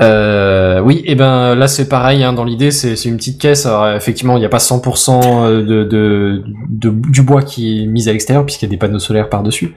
Euh, 0.00 0.80
oui, 0.80 1.02
et 1.06 1.16
ben 1.16 1.56
là 1.56 1.66
c'est 1.66 1.88
pareil. 1.88 2.22
Hein, 2.22 2.32
dans 2.32 2.44
l'idée, 2.44 2.70
c'est 2.70 2.94
une 3.06 3.16
petite 3.16 3.40
caisse. 3.40 3.66
Alors 3.66 3.88
effectivement, 3.90 4.36
il 4.36 4.40
n'y 4.40 4.46
a 4.46 4.48
pas 4.48 4.58
100% 4.58 5.48
de, 5.48 5.60
de, 5.84 6.42
de 6.68 6.90
du 6.90 7.22
bois 7.22 7.42
qui 7.42 7.82
est 7.82 7.86
mis 7.86 8.08
à 8.08 8.12
l'extérieur 8.12 8.44
puisqu'il 8.46 8.66
y 8.66 8.68
a 8.68 8.70
des 8.70 8.76
panneaux 8.76 9.00
solaires 9.00 9.28
par 9.28 9.42
dessus. 9.42 9.74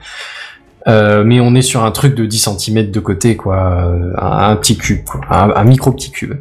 Euh, 0.88 1.22
mais 1.24 1.40
on 1.40 1.54
est 1.54 1.62
sur 1.62 1.84
un 1.84 1.90
truc 1.92 2.14
de 2.14 2.24
10 2.26 2.38
cm 2.58 2.90
de 2.90 3.00
côté, 3.00 3.36
quoi, 3.36 3.56
euh, 3.86 4.12
un, 4.18 4.50
un 4.50 4.56
petit 4.56 4.76
cube, 4.76 5.04
quoi, 5.04 5.20
un, 5.30 5.50
un 5.54 5.64
micro 5.64 5.92
petit 5.92 6.10
cube. 6.10 6.34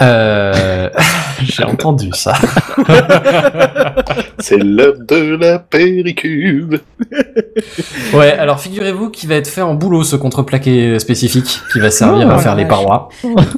Euh... 0.00 0.90
J'ai 1.42 1.64
entendu 1.64 2.10
ça. 2.12 2.34
C'est 4.38 4.58
l'heure 4.58 4.94
de 5.06 5.36
la 5.36 5.58
péricube. 5.58 6.76
Ouais, 8.14 8.32
alors 8.32 8.60
figurez-vous 8.60 9.10
qu'il 9.10 9.28
va 9.28 9.34
être 9.36 9.48
fait 9.48 9.60
en 9.62 9.74
boulot 9.74 10.02
ce 10.04 10.16
contreplaqué 10.16 10.98
spécifique 10.98 11.60
qui 11.72 11.80
va 11.80 11.90
servir 11.90 12.26
Oh, 12.30 12.32
à 12.32 12.38
faire 12.38 12.54
les 12.54 12.64
parois. 12.66 13.08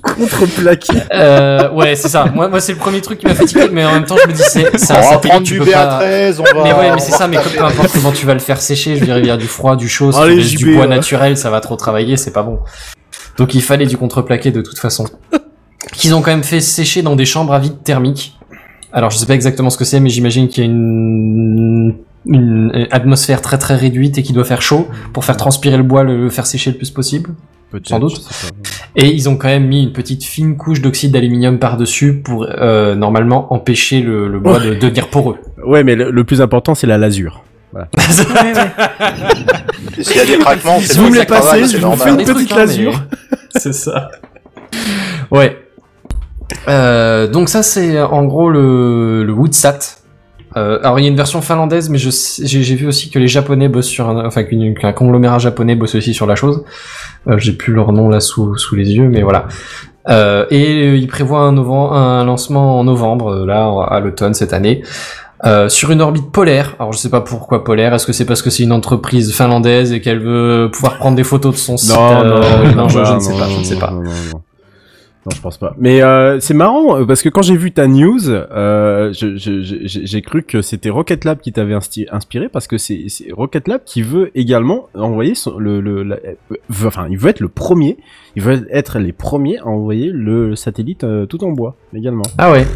Contreplaqué. 0.03 0.93
Euh, 1.12 1.70
ouais, 1.70 1.95
c'est 1.97 2.09
ça. 2.09 2.24
Moi, 2.27 2.49
moi 2.49 2.61
c'est 2.61 2.73
le 2.73 2.78
premier 2.78 3.01
truc 3.01 3.19
qui 3.20 3.27
m'a 3.27 3.35
fatigué, 3.35 3.69
mais 3.73 3.85
en 3.85 3.93
même 3.93 4.05
temps, 4.05 4.16
je 4.23 4.28
me 4.28 4.32
dis, 4.32 4.43
c'est 4.43 4.77
c'est 4.78 4.93
On 4.93 4.97
un 4.97 5.01
va 5.01 5.03
satellite, 5.03 5.28
prendre 5.31 5.47
tu 5.47 5.53
du 5.55 5.59
peux 5.61 5.70
pas- 5.70 6.01
BA13, 6.03 6.40
on 6.40 6.43
va. 6.59 6.65
Mais 6.65 6.73
ouais, 6.73 6.90
mais 6.95 7.01
c'est 7.01 7.12
ça, 7.12 7.28
mais 7.28 7.39
retaper. 7.39 7.59
peu 7.59 7.65
importe 7.65 7.93
comment 7.93 8.12
tu 8.12 8.27
vas 8.27 8.35
le 8.35 8.40
faire 8.40 8.61
sécher, 8.61 8.97
je 8.97 9.05
dirais, 9.05 9.20
il 9.20 9.27
y 9.27 9.31
a 9.31 9.36
du 9.36 9.47
froid, 9.47 9.77
du 9.77 9.89
chaud, 9.89 10.11
si 10.12 10.19
Allez, 10.19 10.35
tu 10.35 10.40
laisses 10.40 10.51
du 10.55 10.74
bois 10.74 10.82
ouais. 10.85 10.89
naturel, 10.89 11.36
ça 11.36 11.51
va 11.51 11.61
trop 11.61 11.77
travailler, 11.77 12.16
c'est 12.16 12.32
pas 12.32 12.43
bon. 12.43 12.59
Donc 13.39 13.55
il 13.55 13.62
fallait 13.62 13.86
du 13.86 13.97
contreplaqué 13.97 14.51
de 14.51 14.60
toute 14.60 14.78
façon. 14.78 15.06
Qu'ils 15.93 16.15
ont 16.15 16.20
quand 16.20 16.32
même 16.32 16.44
fait 16.44 16.60
sécher 16.60 17.02
dans 17.02 17.16
des 17.16 17.24
chambres 17.24 17.55
à 17.55 17.59
vide 17.59 17.82
thermique. 17.82 18.36
Alors 18.93 19.10
je 19.10 19.16
sais 19.16 19.27
pas 19.27 19.35
exactement 19.35 19.70
ce 19.70 19.78
que 19.78 19.85
c'est, 19.85 20.01
mais 20.01 20.10
j'imagine 20.10 20.48
qu'il 20.48 20.65
y 20.65 20.66
a 20.66 20.70
une, 20.70 21.94
une 22.27 22.86
atmosphère 22.90 23.40
très 23.40 23.59
très 23.59 23.77
réduite 23.77 24.19
et 24.19 24.23
qui 24.23 24.32
doit 24.32 24.44
faire 24.44 24.60
chaud 24.60 24.89
pour 25.12 25.24
faire 25.24 25.36
transpirer 25.36 25.77
le 25.77 25.82
bois, 25.82 26.02
le, 26.02 26.28
faire 26.31 26.47
sécher 26.47 26.73
le 26.73 26.77
plus 26.77 26.90
possible. 26.90 27.31
Sans 27.85 28.01
doute. 28.01 28.27
Et 28.97 29.09
ils 29.09 29.28
ont 29.28 29.36
quand 29.36 29.48
même 29.48 29.66
mis 29.66 29.82
une 29.82 29.93
petite 29.93 30.24
fine 30.24 30.56
couche 30.56 30.81
d'oxyde 30.81 31.12
d'aluminium 31.12 31.59
par-dessus 31.59 32.15
pour 32.15 32.47
euh, 32.48 32.94
normalement 32.94 33.52
empêcher 33.52 34.01
le, 34.01 34.27
le 34.27 34.40
bois 34.40 34.59
de 34.59 34.74
devenir 34.74 35.09
poreux. 35.09 35.36
Ouais, 35.65 35.85
mais 35.85 35.94
le, 35.94 36.10
le 36.10 36.24
plus 36.24 36.40
important, 36.40 36.74
c'est 36.74 36.86
la 36.86 36.97
lasure. 36.97 37.44
S'il 40.01 40.16
y 40.16 40.20
a 40.20 40.24
des 40.24 40.39
craquements, 40.39 40.78
c'est 40.81 40.95
Si 40.95 40.99
vous 40.99 41.11
me 41.11 41.19
les 41.19 41.24
passez, 41.27 41.65
je 41.66 41.77
vous 41.78 41.97
fais 41.97 42.11
une 42.11 42.16
petite 42.24 42.53
hein, 42.53 42.57
lasure. 42.57 42.93
mais- 42.93 43.36
c'est 43.61 43.74
ça. 43.74 44.11
Ouais. 45.31 45.57
Euh, 46.66 47.27
donc 47.28 47.49
ça 47.49 47.62
c'est 47.62 48.01
en 48.01 48.24
gros 48.24 48.51
le, 48.51 49.23
le 49.24 49.32
Woodsat. 49.32 49.78
Euh, 50.57 50.78
alors 50.82 50.99
il 50.99 51.03
y 51.03 51.07
a 51.07 51.11
une 51.11 51.16
version 51.16 51.43
finlandaise, 51.43 51.90
mais 51.90 51.99
j'ai 51.99 52.74
vu 52.74 52.86
aussi 52.86 53.11
que 53.11 53.19
les 53.19 53.28
Japonais 53.28 53.69
bossent 53.69 53.86
sur 53.86 54.09
un, 54.09 54.24
enfin 54.27 54.45
qu'un 54.45 54.93
conglomérat 54.93 55.39
japonais 55.39 55.74
bosse 55.77 55.95
aussi 55.95 56.15
sur 56.15 56.27
la 56.27 56.36
chose. 56.36 56.65
Euh, 57.28 57.36
j'ai 57.39 57.53
plus 57.53 57.74
leur 57.74 57.93
nom 57.93 58.09
là 58.09 58.20
sous 58.20 58.57
sous 58.57 58.74
les 58.74 58.90
yeux, 58.95 59.09
mais 59.09 59.23
voilà. 59.23 59.47
Euh, 60.09 60.47
et 60.51 60.89
euh, 60.89 60.97
il 60.97 61.07
prévoit 61.07 61.40
un, 61.40 61.53
novembre, 61.53 61.93
un 61.93 62.24
lancement 62.24 62.78
en 62.81 62.85
novembre 62.85 63.43
euh, 63.43 63.47
là 63.47 63.70
à 63.90 64.01
l'automne 64.01 64.32
cette 64.32 64.55
année. 64.55 64.82
Euh, 65.44 65.69
sur 65.69 65.90
une 65.93 66.01
orbite 66.01 66.32
polaire. 66.32 66.74
Alors 66.81 66.93
je 66.93 66.98
sais 66.98 67.10
pas 67.10 67.20
pourquoi 67.20 67.62
polaire. 67.62 67.94
Est-ce 67.94 68.06
que 68.06 68.12
c'est 68.12 68.24
parce 68.24 68.43
que 68.43 68.51
c'est 68.51 68.65
une 68.65 68.73
entreprise 68.73 69.32
finlandaise 69.32 69.93
et 69.93 70.01
qu'elle 70.01 70.19
veut 70.19 70.69
pouvoir 70.73 70.97
prendre 70.98 71.16
des 71.16 71.23
photos 71.24 71.55
de 71.55 71.59
son 71.59 71.77
site 71.77 71.94
Non, 71.94 72.24
euh, 72.24 72.73
non, 72.74 72.89
je, 72.89 72.98
je 72.98 73.10
non, 73.10 73.15
ne 73.16 73.20
sais 73.20 73.32
non, 73.32 73.39
pas, 73.39 73.47
je 73.48 73.52
non, 73.52 73.59
ne 73.60 73.65
sais 73.65 73.74
non, 73.74 73.81
pas. 73.81 73.90
Non, 73.93 74.02
non, 74.02 74.10
non. 74.32 74.43
Non, 75.27 75.32
je 75.36 75.40
pense 75.43 75.59
pas. 75.59 75.74
Mais 75.78 76.01
euh, 76.02 76.40
c'est 76.40 76.55
marrant 76.55 76.97
euh, 77.01 77.05
parce 77.05 77.23
que 77.23 77.28
quand 77.28 77.43
j'ai 77.43 77.56
vu 77.56 77.70
ta 77.73 77.86
news, 77.86 78.28
euh, 78.31 79.12
j'ai 79.12 80.23
cru 80.23 80.43
que 80.43 80.62
c'était 80.62 80.90
Rocket 80.90 81.24
Lab 81.24 81.39
qui 81.40 81.52
t'avait 81.52 81.74
inspiré 82.10 82.48
parce 82.48 82.66
que 82.66 82.78
c'est 82.78 83.06
Rocket 83.32 83.69
Lab 83.69 83.82
qui 83.85 84.01
veut 84.02 84.31
également 84.35 84.89
envoyer 84.94 85.35
son, 85.35 85.59
le, 85.59 85.81
le 85.81 86.02
la- 86.02 86.16
euh, 86.16 86.55
veut- 86.70 86.89
enfin 86.89 87.06
il 87.10 87.19
veut 87.19 87.28
être 87.31 87.40
le 87.40 87.48
premier, 87.48 87.97
il 88.36 88.43
veut 88.43 88.66
être 88.73 88.98
les 88.98 89.12
premiers 89.12 89.59
à 89.59 89.66
envoyer 89.66 90.10
le 90.12 90.56
satellite 90.56 91.05
euh, 91.05 91.27
tout 91.27 91.44
en 91.44 91.51
bois 91.51 91.77
également. 91.94 92.24
Ah 92.39 92.51
ouais. 92.51 92.66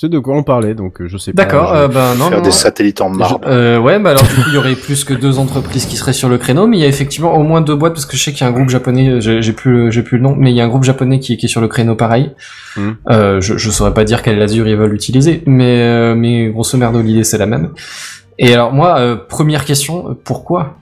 C'est 0.00 0.08
de 0.08 0.18
quoi 0.18 0.34
on 0.34 0.42
parlait 0.42 0.72
donc 0.74 1.02
euh, 1.02 1.08
je 1.08 1.18
sais 1.18 1.34
pas. 1.34 1.44
D'accord. 1.44 1.74
je- 1.74 1.80
Euh, 1.82 1.88
ben 1.88 2.14
non. 2.14 2.28
Faire 2.28 2.38
non, 2.38 2.42
des 2.42 2.48
non. 2.48 2.50
satellites 2.52 3.02
en 3.02 3.10
marbre. 3.10 3.40
Euh, 3.46 3.78
ouais, 3.78 3.98
bah 3.98 4.10
alors 4.12 4.22
du 4.22 4.28
coup 4.34 4.40
il 4.48 4.54
y 4.54 4.56
aurait 4.56 4.74
plus 4.74 5.04
que 5.04 5.12
deux 5.12 5.38
entreprises 5.38 5.84
qui 5.84 5.96
seraient 5.96 6.14
sur 6.14 6.30
le 6.30 6.38
créneau, 6.38 6.66
mais 6.66 6.78
il 6.78 6.80
y 6.80 6.84
a 6.84 6.88
effectivement 6.88 7.36
au 7.36 7.42
moins 7.42 7.60
deux 7.60 7.74
boîtes 7.76 7.92
parce 7.92 8.06
que 8.06 8.16
je 8.16 8.22
sais 8.24 8.32
qu'il 8.32 8.40
y 8.40 8.44
a 8.44 8.48
un 8.48 8.52
groupe 8.52 8.70
japonais, 8.70 9.20
j'ai 9.20 9.42
j'ai 9.42 9.52
plus 9.52 9.70
le- 9.72 9.90
j'ai 9.90 10.02
plus 10.02 10.16
le 10.16 10.22
nom, 10.22 10.34
mais 10.38 10.52
il 10.52 10.56
y 10.56 10.60
a 10.62 10.64
un 10.64 10.68
groupe 10.68 10.84
japonais 10.84 11.18
qui, 11.20 11.36
qui 11.36 11.44
est 11.44 11.48
sur 11.50 11.60
le 11.60 11.68
créneau 11.68 11.96
pareil. 11.96 12.30
Mhm. 12.78 12.96
Euh, 13.10 13.40
je, 13.42 13.58
je 13.58 13.70
saurais 13.70 13.92
pas 13.92 14.04
dire 14.04 14.22
quelle 14.22 14.38
lasure 14.38 14.66
ils 14.66 14.76
veulent 14.76 14.94
utiliser, 14.94 15.42
mais 15.44 15.82
euh, 15.82 16.14
mais 16.14 16.48
grosso 16.48 16.78
merdo 16.78 17.02
l'idée 17.02 17.24
c'est 17.24 17.36
la 17.38 17.46
même. 17.46 17.68
Et 18.38 18.54
alors 18.54 18.72
moi 18.72 18.98
euh, 19.00 19.16
première 19.16 19.66
question, 19.66 20.08
euh, 20.08 20.14
pourquoi? 20.24 20.76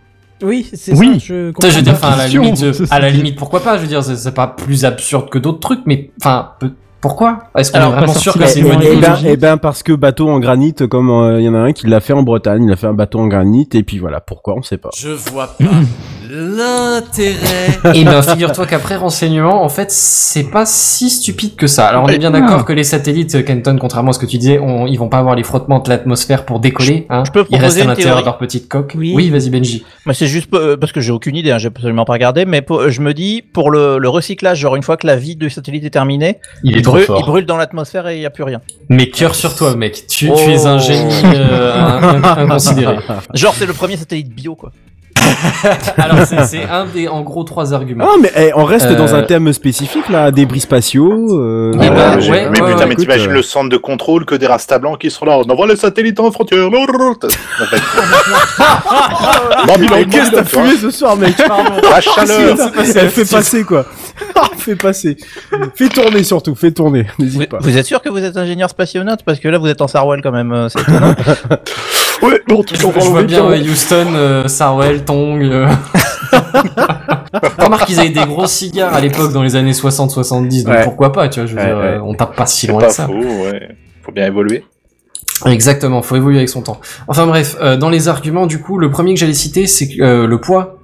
Oui, 0.45 0.69
c'est 0.73 0.97
Oui. 0.97 1.15
ça. 1.15 1.27
Je 1.27 1.53
je 1.61 1.77
veux 1.77 1.83
dire, 1.83 1.95
enfin, 1.95 2.11
à 2.13 2.17
la 2.19 2.29
limite, 2.29 2.63
euh, 2.63 2.73
à 2.91 3.01
la 3.01 3.11
limite, 3.11 3.35
pourquoi 3.35 3.59
pas? 3.59 3.77
Je 3.79 3.83
veux 3.83 3.89
dire, 3.89 4.05
c'est 4.05 4.15
c'est 4.15 4.31
pas 4.35 4.47
plus 4.47 4.85
absurde 4.85 5.29
que 5.29 5.39
d'autres 5.39 5.59
trucs, 5.59 5.81
mais 5.87 6.11
enfin, 6.21 6.51
peu- 6.61 6.71
pourquoi 7.01 7.39
Est-ce 7.57 7.71
qu'on 7.73 7.79
est 7.79 7.81
Alors, 7.83 7.93
vraiment 7.93 8.13
pas 8.13 8.19
sûr 8.19 8.33
que 8.35 8.47
c'est 8.47 8.61
une 8.61 8.67
Eh, 8.67 8.71
bonne 8.71 8.81
eh 8.83 8.93
idée 8.93 9.01
ben, 9.01 9.17
eh 9.25 9.37
ben 9.37 9.57
parce 9.57 9.83
que 9.83 9.93
bateau 9.93 10.29
en 10.29 10.41
granit, 10.41 10.75
comme 10.91 11.11
euh, 11.11 11.41
il 11.41 11.45
y 11.45 11.49
en 11.49 11.55
a 11.55 11.59
un 11.59 11.73
qui 11.73 11.87
l'a 11.87 12.01
fait 12.01 12.13
en 12.13 12.23
Bretagne, 12.23 12.65
il 12.65 12.73
a 12.73 12.77
fait 12.77 12.87
un 12.89 12.95
bateau 12.95 13.21
en 13.21 13.29
granit 13.29 13.69
et 13.75 13.83
puis 13.83 13.99
voilà 13.99 14.21
pourquoi 14.21 14.55
on 14.57 14.63
sait 14.63 14.79
pas. 14.79 14.91
Je 14.97 15.11
vois 15.11 15.47
pas 15.47 15.65
l'intérêt. 16.31 17.79
Et 17.95 18.05
ben, 18.05 18.23
figure-toi 18.23 18.67
qu'après 18.67 18.97
renseignement, 18.97 19.63
en 19.63 19.69
fait, 19.69 19.91
c'est 19.91 20.45
pas 20.51 20.67
si 20.67 21.11
stupide 21.11 21.57
que 21.57 21.67
ça. 21.67 21.87
Alors, 21.87 22.05
on 22.05 22.09
est 22.09 22.19
bien 22.19 22.31
d'accord 22.31 22.59
Ah. 22.61 22.65
que 22.65 22.73
les 22.73 22.85
satellites, 22.85 23.35
euh, 23.35 23.43
Kenton, 23.43 23.77
contrairement 23.81 24.11
à 24.11 24.13
ce 24.15 24.19
que 24.19 24.27
tu 24.27 24.39
disais, 24.39 24.59
on, 24.59 24.87
ils 24.87 24.97
vont 24.99 25.09
pas 25.09 25.19
avoir 25.19 25.35
les 25.35 25.43
frottements 25.45 25.79
de 25.81 25.89
l'atmosphère 25.89 26.45
pour 26.45 26.61
décoller. 26.61 27.07
Hein. 27.11 27.23
je 27.27 27.31
peux 27.33 27.45
ils 27.51 27.57
restent 27.59 27.81
à 27.81 27.85
l'intérieur 27.85 28.21
de 28.21 28.25
leur 28.25 28.39
petite 28.39 28.69
coque. 28.69 28.93
Oui. 28.97 29.31
vas-y, 29.31 29.51
Benji. 29.51 29.85
Mais 30.07 30.15
c'est 30.15 30.27
juste 30.27 30.49
euh, 30.55 30.77
parce 30.77 30.93
que 30.93 31.01
j'ai 31.01 31.13
aucune 31.13 31.37
idée, 31.37 31.51
hein, 31.51 31.59
j'ai 31.59 31.69
absolument 31.69 32.05
pas 32.05 32.13
regardé, 32.15 32.45
mais 32.45 32.63
pour- 32.63 32.89
je 32.91 33.01
me 33.01 33.15
dis 33.15 33.43
pour 33.43 33.71
le, 33.71 33.99
le 33.99 34.09
recyclage, 34.09 34.59
genre 34.59 34.77
une 34.77 34.83
fois 34.83 34.97
que 34.97 35.07
la 35.07 35.17
vie 35.17 35.37
du 35.37 35.51
satellite 35.51 35.85
est 35.85 35.91
terminée, 35.91 36.39
Il 36.65 36.77
est 36.77 36.81
brûle, 36.83 37.07
il 37.19 37.25
brûle 37.25 37.47
dans 37.47 37.57
l'atmosphère 37.57 38.07
et 38.09 38.17
il 38.17 38.23
y 38.23 38.27
a 38.27 38.31
plus 38.31 38.43
rien. 38.45 38.61
Mais 38.89 39.09
cœur 39.11 39.35
sur 39.35 39.55
toi, 39.55 39.75
mec. 39.77 40.07
Tu, 40.09 40.29
Oh. 40.31 40.35
tu 40.37 40.51
es 40.51 40.67
un 40.67 40.79
génie 40.79 41.13
euh, 41.25 41.73
in- 41.75 42.23
in- 42.23 42.37
inconsidéré. 42.45 42.97
Genre 43.35 43.55
c'est 43.57 43.67
le 43.67 43.73
premier 43.73 43.97
satellite 43.97 44.29
bio 44.35 44.55
quoi. 44.55 44.73
Alors, 45.99 46.27
c'est 46.27 46.63
un 46.65 46.87
des, 46.87 47.09
en 47.09 47.23
gros, 47.23 47.45
trois 47.45 47.73
arguments. 47.75 48.05
Ah 48.09 48.17
mais 48.21 48.33
eh, 48.37 48.51
on 48.55 48.65
reste 48.65 48.87
Euh, 48.87 48.95
dans 48.95 49.15
un 49.15 49.23
thème 49.23 49.53
spécifique 49.53 50.09
là, 50.09 50.31
débris 50.31 50.61
spatiaux. 50.61 51.39
Euh, 51.39 51.73
Eh 51.75 51.79
ben, 51.79 51.91
Ouais, 51.91 52.15
ouais, 52.17 52.21
j'ai- 52.21 52.31
ouais, 52.31 52.49
mais 52.51 52.61
ouais, 52.63 52.73
putain, 52.75 52.87
mais 52.87 52.95
t'imagines 52.97 53.31
euh, 53.31 53.35
le 53.35 53.43
centre 53.43 53.69
de 53.69 53.77
contrôle 53.77 54.25
que 54.25 54.35
des 54.35 54.47
rastas 54.47 54.79
blancs 54.79 54.99
qui 54.99 55.11
sont 55.11 55.25
là. 55.25 55.39
On 55.39 55.51
envoie 55.51 55.67
les 55.67 55.77
satellites 55.77 56.19
en 56.21 56.31
frontière. 56.31 56.69
Mais 59.91 60.05
qu'est-ce 60.07 60.31
que 60.31 60.37
t'as 60.37 60.45
fumé 60.45 60.77
ce 60.81 60.91
soir, 60.91 61.17
mec 61.17 61.35
La 61.91 62.01
chaleur. 62.01 62.57
Elle 62.77 63.11
fait 63.11 63.25
passer 63.31 63.65
quoi. 63.65 63.85
Fais 64.59 64.77
passer. 64.77 65.17
Fais 65.75 65.89
tourner 65.89 66.23
surtout, 66.25 66.55
fais 66.55 66.71
tourner. 66.73 67.07
Vous, 67.19 67.25
N'hésite 67.25 67.49
pas. 67.49 67.59
vous 67.61 67.77
êtes 67.77 67.87
sûr 67.87 68.03
que 68.03 68.09
vous 68.09 68.23
êtes 68.25 68.37
ingénieur 68.37 68.69
spationaute? 68.69 69.21
Parce 69.25 69.39
que 69.39 69.49
là 69.49 69.59
vous 69.59 69.69
êtes 69.69 69.81
en 69.81 69.89
Sarwell 69.89 70.21
quand 70.23 70.33
même. 70.33 70.69
Ouais, 72.23 72.41
bon, 72.49 72.65
Je, 72.69 72.77
je 72.77 72.87
vois 73.09 73.23
bien 73.23 73.47
ouais, 73.49 73.61
Houston, 73.61 74.07
euh, 74.15 74.49
Sarwell, 74.49 75.05
Tong. 75.05 75.43
euh. 75.43 75.69
Remarque 77.59 77.87
qu'ils 77.87 78.01
avaient 78.01 78.09
des 78.11 78.25
gros 78.25 78.47
cigares 78.47 78.95
à 78.95 79.01
l'époque 79.01 79.33
dans 79.33 79.43
les 79.43 79.57
années 79.57 79.73
60-70, 79.73 80.65
donc 80.65 80.75
Ouais. 80.75 80.85
pourquoi 80.85 81.13
pas, 81.13 81.29
tu 81.29 81.41
vois, 81.41 81.47
je 81.47 81.55
veux 81.55 81.61
Ouais, 81.61 81.67
dire, 81.67 81.77
euh, 81.79 81.99
on 82.03 82.15
tape 82.15 82.35
pas 82.35 82.47
si 82.47 82.67
loin 82.67 82.81
pas 82.81 82.89
que 82.89 82.93
ça. 82.93 83.07
faux, 83.07 83.13
ouais. 83.13 83.69
Faut 84.03 84.13
bien 84.13 84.27
évoluer. 84.27 84.65
Exactement, 85.47 86.03
faut 86.03 86.17
évoluer 86.17 86.39
avec 86.39 86.49
son 86.49 86.63
temps. 86.63 86.81
Enfin 87.07 87.27
bref, 87.27 87.57
euh, 87.61 87.77
dans 87.77 87.91
les 87.91 88.09
arguments, 88.09 88.47
du 88.47 88.61
coup, 88.61 88.79
le 88.79 88.91
premier 88.91 89.15
que 89.15 89.21
j'allais 89.21 89.35
citer, 89.35 89.67
c'est 89.69 89.89
euh, 90.01 90.27
le 90.27 90.41
poids. 90.41 90.78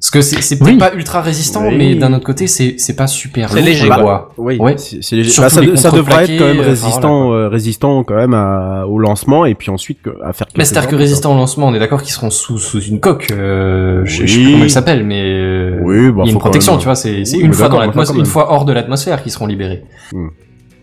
Parce 0.00 0.10
que 0.12 0.20
c'est 0.20 0.40
c'est 0.42 0.58
peut-être 0.60 0.74
Oui. 0.74 0.78
pas 0.78 0.92
ultra 0.94 1.20
résistant, 1.20 1.66
Oui. 1.66 1.76
mais 1.76 1.94
d'un 1.96 2.12
autre 2.12 2.24
côté, 2.24 2.46
c'est 2.46 2.76
c'est 2.78 2.94
pas 2.94 3.08
super 3.08 3.50
C'est 3.50 3.60
léger, 3.60 3.88
quoi. 3.88 4.30
Oui, 4.38 4.56
Ouais. 4.58 4.74
c'est 4.78 5.02
c'est 5.02 5.16
léger. 5.16 5.32
Bah, 5.40 5.48
ça, 5.48 5.60
devrait 5.90 6.24
être 6.24 6.38
quand 6.38 6.44
même 6.46 6.60
euh, 6.60 6.62
résistant, 6.62 7.32
euh, 7.32 7.48
résistant 7.48 8.04
quand 8.04 8.14
même 8.14 8.32
à- 8.32 8.84
au 8.86 9.00
lancement 9.00 9.44
et 9.44 9.56
puis 9.56 9.70
ensuite 9.70 9.98
à 10.24 10.32
faire. 10.32 10.46
Mais 10.56 10.64
c'est-à-dire 10.64 10.88
que 10.88 10.94
résistant 10.94 11.32
au 11.34 11.36
lancement, 11.36 11.66
on 11.66 11.74
est 11.74 11.80
d'accord 11.80 12.02
qu'ils 12.02 12.12
seront 12.12 12.30
sous, 12.30 12.58
sous 12.58 12.80
une 12.80 13.00
coque. 13.00 13.32
Euh, 13.32 14.02
je, 14.04 14.24
je 14.24 14.32
sais 14.34 14.40
plus 14.40 14.52
comment 14.52 14.64
il 14.64 14.70
s'appelle, 14.70 15.04
mais 15.04 15.20
euh, 15.24 15.80
Oui, 15.82 16.12
bah, 16.12 16.22
il 16.24 16.26
y 16.26 16.30
a 16.30 16.32
une 16.32 16.38
protection, 16.38 16.72
même- 16.74 16.80
tu 16.80 16.84
vois. 16.84 16.94
C'est 16.94 17.22
une 17.32 17.52
fois 17.52 17.68
dans 17.68 17.80
l'atmosphère, 17.80 18.16
une 18.16 18.24
fois 18.26 18.52
hors 18.52 18.64
de 18.64 18.72
l'atmosphère 18.72 19.22
qu'ils 19.24 19.32
seront 19.32 19.46
libérés. 19.46 19.82
Hmm. 20.12 20.28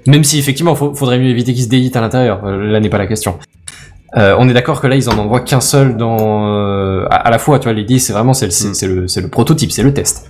Même 0.07 0.23
si 0.25 0.37
effectivement, 0.37 0.75
faut, 0.75 0.93
faudrait 0.93 1.17
mieux 1.19 1.29
éviter 1.29 1.53
qu'ils 1.53 1.63
se 1.63 1.69
délitent 1.69 1.95
à 1.95 2.01
l'intérieur. 2.01 2.45
Euh, 2.45 2.57
Là 2.69 2.79
n'est 2.81 2.89
pas 2.89 2.97
la 2.99 3.07
question. 3.07 3.35
Euh, 4.17 4.35
on 4.39 4.47
est 4.47 4.53
d'accord 4.53 4.79
que 4.81 4.87
là, 4.87 4.95
ils 4.95 5.09
en 5.09 5.17
envoient 5.17 5.41
qu'un 5.41 5.59
seul 5.61 5.97
dans 5.97 6.47
euh, 6.47 7.05
à, 7.09 7.15
à 7.15 7.29
la 7.31 7.37
fois. 7.39 7.59
Tu 7.59 7.65
vois, 7.65 7.73
l'idée, 7.73 7.99
c'est 7.99 8.13
vraiment 8.13 8.33
c'est 8.33 8.45
le, 8.45 8.51
c'est- 8.51 8.87
Hmm. 8.87 8.95
le, 9.01 9.07
c'est 9.07 9.21
le 9.21 9.27
prototype, 9.27 9.71
c'est 9.71 9.83
le 9.83 9.93
test. 9.93 10.29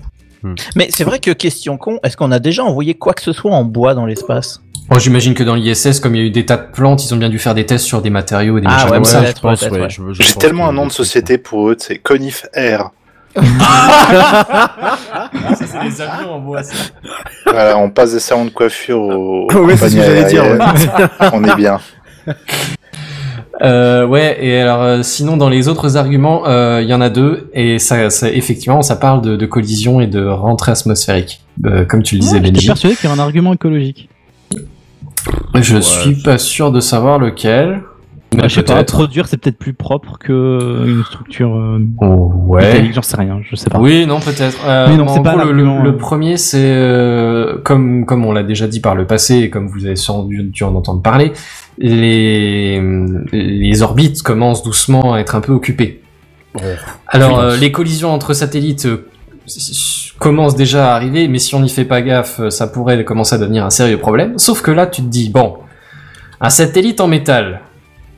mais 0.75 0.87
c'est 0.91 1.03
vrai 1.03 1.19
que 1.19 1.31
question 1.31 1.77
con, 1.77 1.99
est-ce 2.03 2.17
qu'on 2.17 2.31
a 2.31 2.39
déjà 2.39 2.63
envoyé 2.63 2.93
quoi 2.95 3.13
que 3.13 3.21
ce 3.21 3.31
soit 3.33 3.51
en 3.51 3.63
bois 3.63 3.93
dans 3.93 4.05
l'espace? 4.05 4.61
Bon, 4.89 4.99
j'imagine 4.99 5.33
que 5.33 5.43
dans 5.43 5.55
l'ISS, 5.55 5.99
comme 5.99 6.13
il 6.15 6.19
y 6.21 6.23
a 6.23 6.27
eu 6.27 6.31
des 6.31 6.45
tas 6.45 6.57
de 6.57 6.67
plantes, 6.71 7.03
ils 7.05 7.13
ont 7.13 7.17
bien 7.17 7.29
dû 7.29 7.39
faire 7.39 7.55
des 7.55 7.65
tests 7.65 7.85
sur 7.85 8.01
des 8.03 8.11
matériaux 8.11 8.57
et 8.59 8.61
des 8.61 8.67
Ah, 8.69 8.73
machins 8.73 8.85
ouais, 8.89 8.91
comme 8.93 9.01
ouais, 9.01 9.55
ça. 9.55 9.69
ouais, 9.71 9.79
ouais. 9.81 9.89
je- 9.89 10.01
je 10.13 10.13
J'ai 10.23 10.33
pense 10.33 10.37
tellement 10.37 10.67
un 10.69 10.73
nom 10.73 10.85
de 10.85 10.91
société 10.91 11.37
pour 11.39 11.69
eux, 11.69 11.75
c'est 11.79 11.97
Conif 11.97 12.45
Air. 12.53 12.91
Ça, 13.35 13.43
c'est 15.59 15.89
des 15.89 16.01
avions 16.01 16.33
en 16.35 16.39
bois. 16.39 16.61
Voilà, 17.45 17.77
on 17.77 17.89
passe 17.89 18.13
des 18.13 18.19
salons 18.19 18.45
de 18.45 18.49
coiffure 18.51 18.99
au. 19.01 19.47
aux 19.53 19.65
Ouais, 19.65 19.75
c'est 19.77 19.89
ce 19.89 19.95
que 19.95 20.01
j'allais 20.03 20.25
dire, 20.25 20.43
on 21.33 21.43
est 21.43 21.55
bien. 21.55 21.79
Euh, 23.61 24.05
ouais, 24.05 24.37
et 24.41 24.59
alors 24.59 24.81
euh, 24.81 25.01
sinon 25.01 25.37
dans 25.37 25.47
les 25.47 25.67
autres 25.69 25.95
arguments, 25.95 26.45
euh, 26.47 26.81
il 26.81 26.89
y 26.89 26.93
en 26.93 26.99
a 26.99 27.09
deux, 27.09 27.49
et 27.53 27.79
ça, 27.79 28.09
ça 28.09 28.29
effectivement, 28.29 28.81
ça 28.81 28.97
parle 28.97 29.21
de, 29.21 29.37
de 29.37 29.45
collision 29.45 30.01
et 30.01 30.07
de 30.07 30.25
rentrée 30.25 30.71
atmosphérique, 30.73 31.41
Euh, 31.65 31.85
comme 31.85 32.03
tu 32.03 32.15
le 32.15 32.21
disais, 32.21 32.37
J'étais 32.37 32.51
Benji. 32.51 32.67
persuadé 32.67 32.95
qu'il 32.97 33.09
y 33.09 33.11
avait 33.11 33.21
un 33.21 33.23
argument 33.23 33.53
écologique. 33.53 34.09
Je 35.55 35.77
suis 35.79 36.15
pas 36.21 36.37
sûr 36.37 36.71
de 36.71 36.81
savoir 36.81 37.17
lequel, 37.17 37.81
Bah, 38.37 38.47
je 38.47 38.55
sais 38.55 38.63
pas, 38.63 38.75
peut-être. 38.75 38.93
produire 38.93 39.27
c'est 39.27 39.37
peut-être 39.37 39.57
plus 39.57 39.73
propre 39.73 40.17
que 40.19 40.83
une 40.87 41.03
structure 41.03 41.55
euh, 41.55 41.79
Oh, 42.01 42.31
ouais. 42.47 42.89
j'en 42.93 43.01
sais 43.01 43.17
rien, 43.17 43.39
je 43.49 43.55
sais 43.55 43.69
pas. 43.69 43.79
Oui, 43.79 44.05
non, 44.05 44.19
peut-être. 44.19 44.57
Euh, 44.65 44.87
Mais 44.89 44.97
non, 44.97 45.05
en 45.05 45.13
c'est 45.13 45.23
pas 45.23 45.35
gros, 45.35 45.51
le, 45.51 45.63
le- 45.63 45.89
euh. 45.89 45.91
premier, 45.97 46.37
c'est 46.37 46.57
euh, 46.61 47.57
comme 47.63 48.05
comme 48.05 48.25
on 48.25 48.31
l'a 48.31 48.43
déjà 48.43 48.67
dit 48.67 48.79
par 48.79 48.95
le 48.95 49.05
passé 49.05 49.35
et 49.37 49.49
comme 49.49 49.67
vous 49.67 49.85
avez 49.85 49.95
sans 49.95 50.23
doute 50.23 50.51
dû 50.51 50.63
en 50.63 50.75
entendre 50.75 51.01
parler, 51.01 51.31
les 51.77 52.81
les 53.31 53.81
orbites 53.81 54.21
commencent 54.21 54.63
doucement 54.63 55.13
à 55.13 55.19
être 55.19 55.35
un 55.35 55.41
peu 55.41 55.51
occupées. 55.53 56.01
Alors, 57.07 57.39
euh, 57.39 57.57
les 57.57 57.71
collisions 57.71 58.11
entre 58.11 58.33
satellites 58.33 58.87
commencent 60.19 60.55
déjà 60.55 60.91
à 60.91 60.95
arriver, 60.95 61.27
mais 61.27 61.37
si 61.39 61.53
on 61.53 61.59
n'y 61.59 61.69
fait 61.69 61.85
pas 61.85 62.01
gaffe, 62.01 62.47
ça 62.49 62.67
pourrait 62.67 63.03
commencer 63.03 63.35
à 63.35 63.37
devenir 63.37 63.65
un 63.65 63.69
sérieux 63.69 63.97
problème. 63.97 64.37
Sauf 64.37 64.61
que 64.61 64.71
là, 64.71 64.87
tu 64.87 65.01
te 65.01 65.07
dis 65.07 65.29
bon, 65.29 65.55
un 66.41 66.49
satellite 66.49 67.01
en 67.01 67.07
métal 67.07 67.61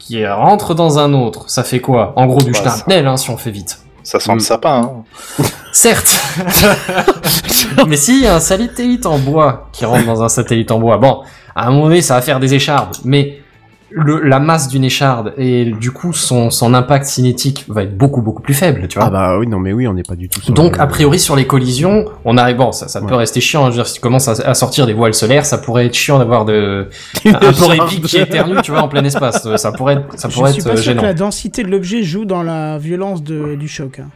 qui 0.07 0.25
rentre 0.25 0.73
dans 0.73 0.99
un 0.99 1.13
autre, 1.13 1.49
ça 1.49 1.63
fait 1.63 1.79
quoi 1.81 2.13
En 2.15 2.25
gros, 2.27 2.41
du 2.41 2.51
Bah, 2.51 2.57
ça- 2.57 2.63
schnarpnel, 2.63 3.07
hein, 3.07 3.17
si 3.17 3.29
on 3.29 3.37
fait 3.37 3.51
vite. 3.51 3.79
Ça 4.03 4.19
sent 4.21 4.33
le 4.33 4.39
sapin. 4.39 5.03
Hein. 5.39 5.43
Certes. 5.73 6.17
Mais 7.87 7.97
si, 7.97 8.17
il 8.19 8.23
y 8.23 8.27
a 8.27 8.35
un 8.35 8.39
satellite 8.39 9.05
en 9.05 9.19
bois 9.19 9.67
qui 9.73 9.85
rentre 9.85 10.05
dans 10.05 10.23
un 10.23 10.29
satellite 10.29 10.71
en 10.71 10.79
bois. 10.79 10.97
Bon, 10.97 11.21
à 11.55 11.67
un 11.67 11.71
moment 11.71 11.83
donné, 11.87 12.01
ça 12.01 12.15
va 12.15 12.21
faire 12.21 12.39
des 12.39 12.53
échardes. 12.53 12.95
Mais 13.03 13.41
le, 13.89 14.21
la 14.21 14.39
masse 14.39 14.67
d'une 14.67 14.83
écharde 14.83 15.33
et 15.37 15.65
du 15.65 15.91
coup, 15.91 16.11
son, 16.11 16.49
son 16.49 16.73
impact 16.73 17.05
cinétique 17.05 17.63
va 17.69 17.83
être 17.83 17.97
beaucoup, 17.97 18.21
beaucoup 18.21 18.41
plus 18.41 18.53
faible, 18.53 18.87
tu 18.89 18.99
vois. 18.99 19.07
Ah 19.07 19.09
bah 19.09 19.37
oui, 19.39 19.47
non 19.47 19.59
mais 19.59 19.71
oui, 19.71 19.87
on 19.87 19.93
n'est 19.93 20.03
pas 20.03 20.15
du 20.15 20.27
tout 20.27 20.41
sur 20.41 20.53
Donc, 20.53 20.75
le- 20.75 20.81
a 20.81 20.87
priori, 20.87 21.19
sur 21.19 21.35
les 21.37 21.47
collisions, 21.47 22.05
on 22.25 22.37
arrive, 22.37 22.57
bon, 22.57 22.71
ça, 22.73 22.87
ça 22.89 23.01
peut 23.01 23.15
rester 23.15 23.39
chiant, 23.39 23.63
hein, 23.65 23.71
je 23.71 23.77
veux 23.77 23.83
dire, 23.83 23.87
si 23.87 23.93
tu 23.95 24.01
commences 24.01 24.27
à, 24.27 24.33
à 24.49 24.53
sortir 24.53 24.85
des 24.87 24.93
voiles 24.93 25.13
solaires, 25.13 25.45
ça 25.45 25.57
pourrait 25.57 25.85
être 25.85 25.93
chiant 25.95 26.19
d'avoir 26.19 26.43
de, 26.43 26.89
un 27.25 27.53
porc-épic 27.53 28.03
qui 28.05 28.17
éternue, 28.17 28.57
tu 28.61 28.71
vois, 28.71 28.81
en 28.81 28.87
plein 28.89 29.03
espace. 29.05 29.47
Ça 29.55 29.71
pourrait 29.71 29.93
être, 29.95 30.19
ça 30.19 30.27
Je 30.27 30.33
pourrait 30.35 30.51
suis 30.51 30.59
être 30.61 30.67
pas 30.67 30.73
euh, 30.73 30.75
sûr 30.77 30.83
gênant. 30.91 31.01
que 31.01 31.07
la 31.07 31.13
densité 31.13 31.63
de 31.63 31.69
l'objet 31.69 32.03
joue 32.03 32.25
dans 32.25 32.43
la 32.43 32.77
violence 32.77 33.23
de- 33.23 33.55
du 33.55 33.67
choc. 33.69 33.99
hein. 33.99 34.07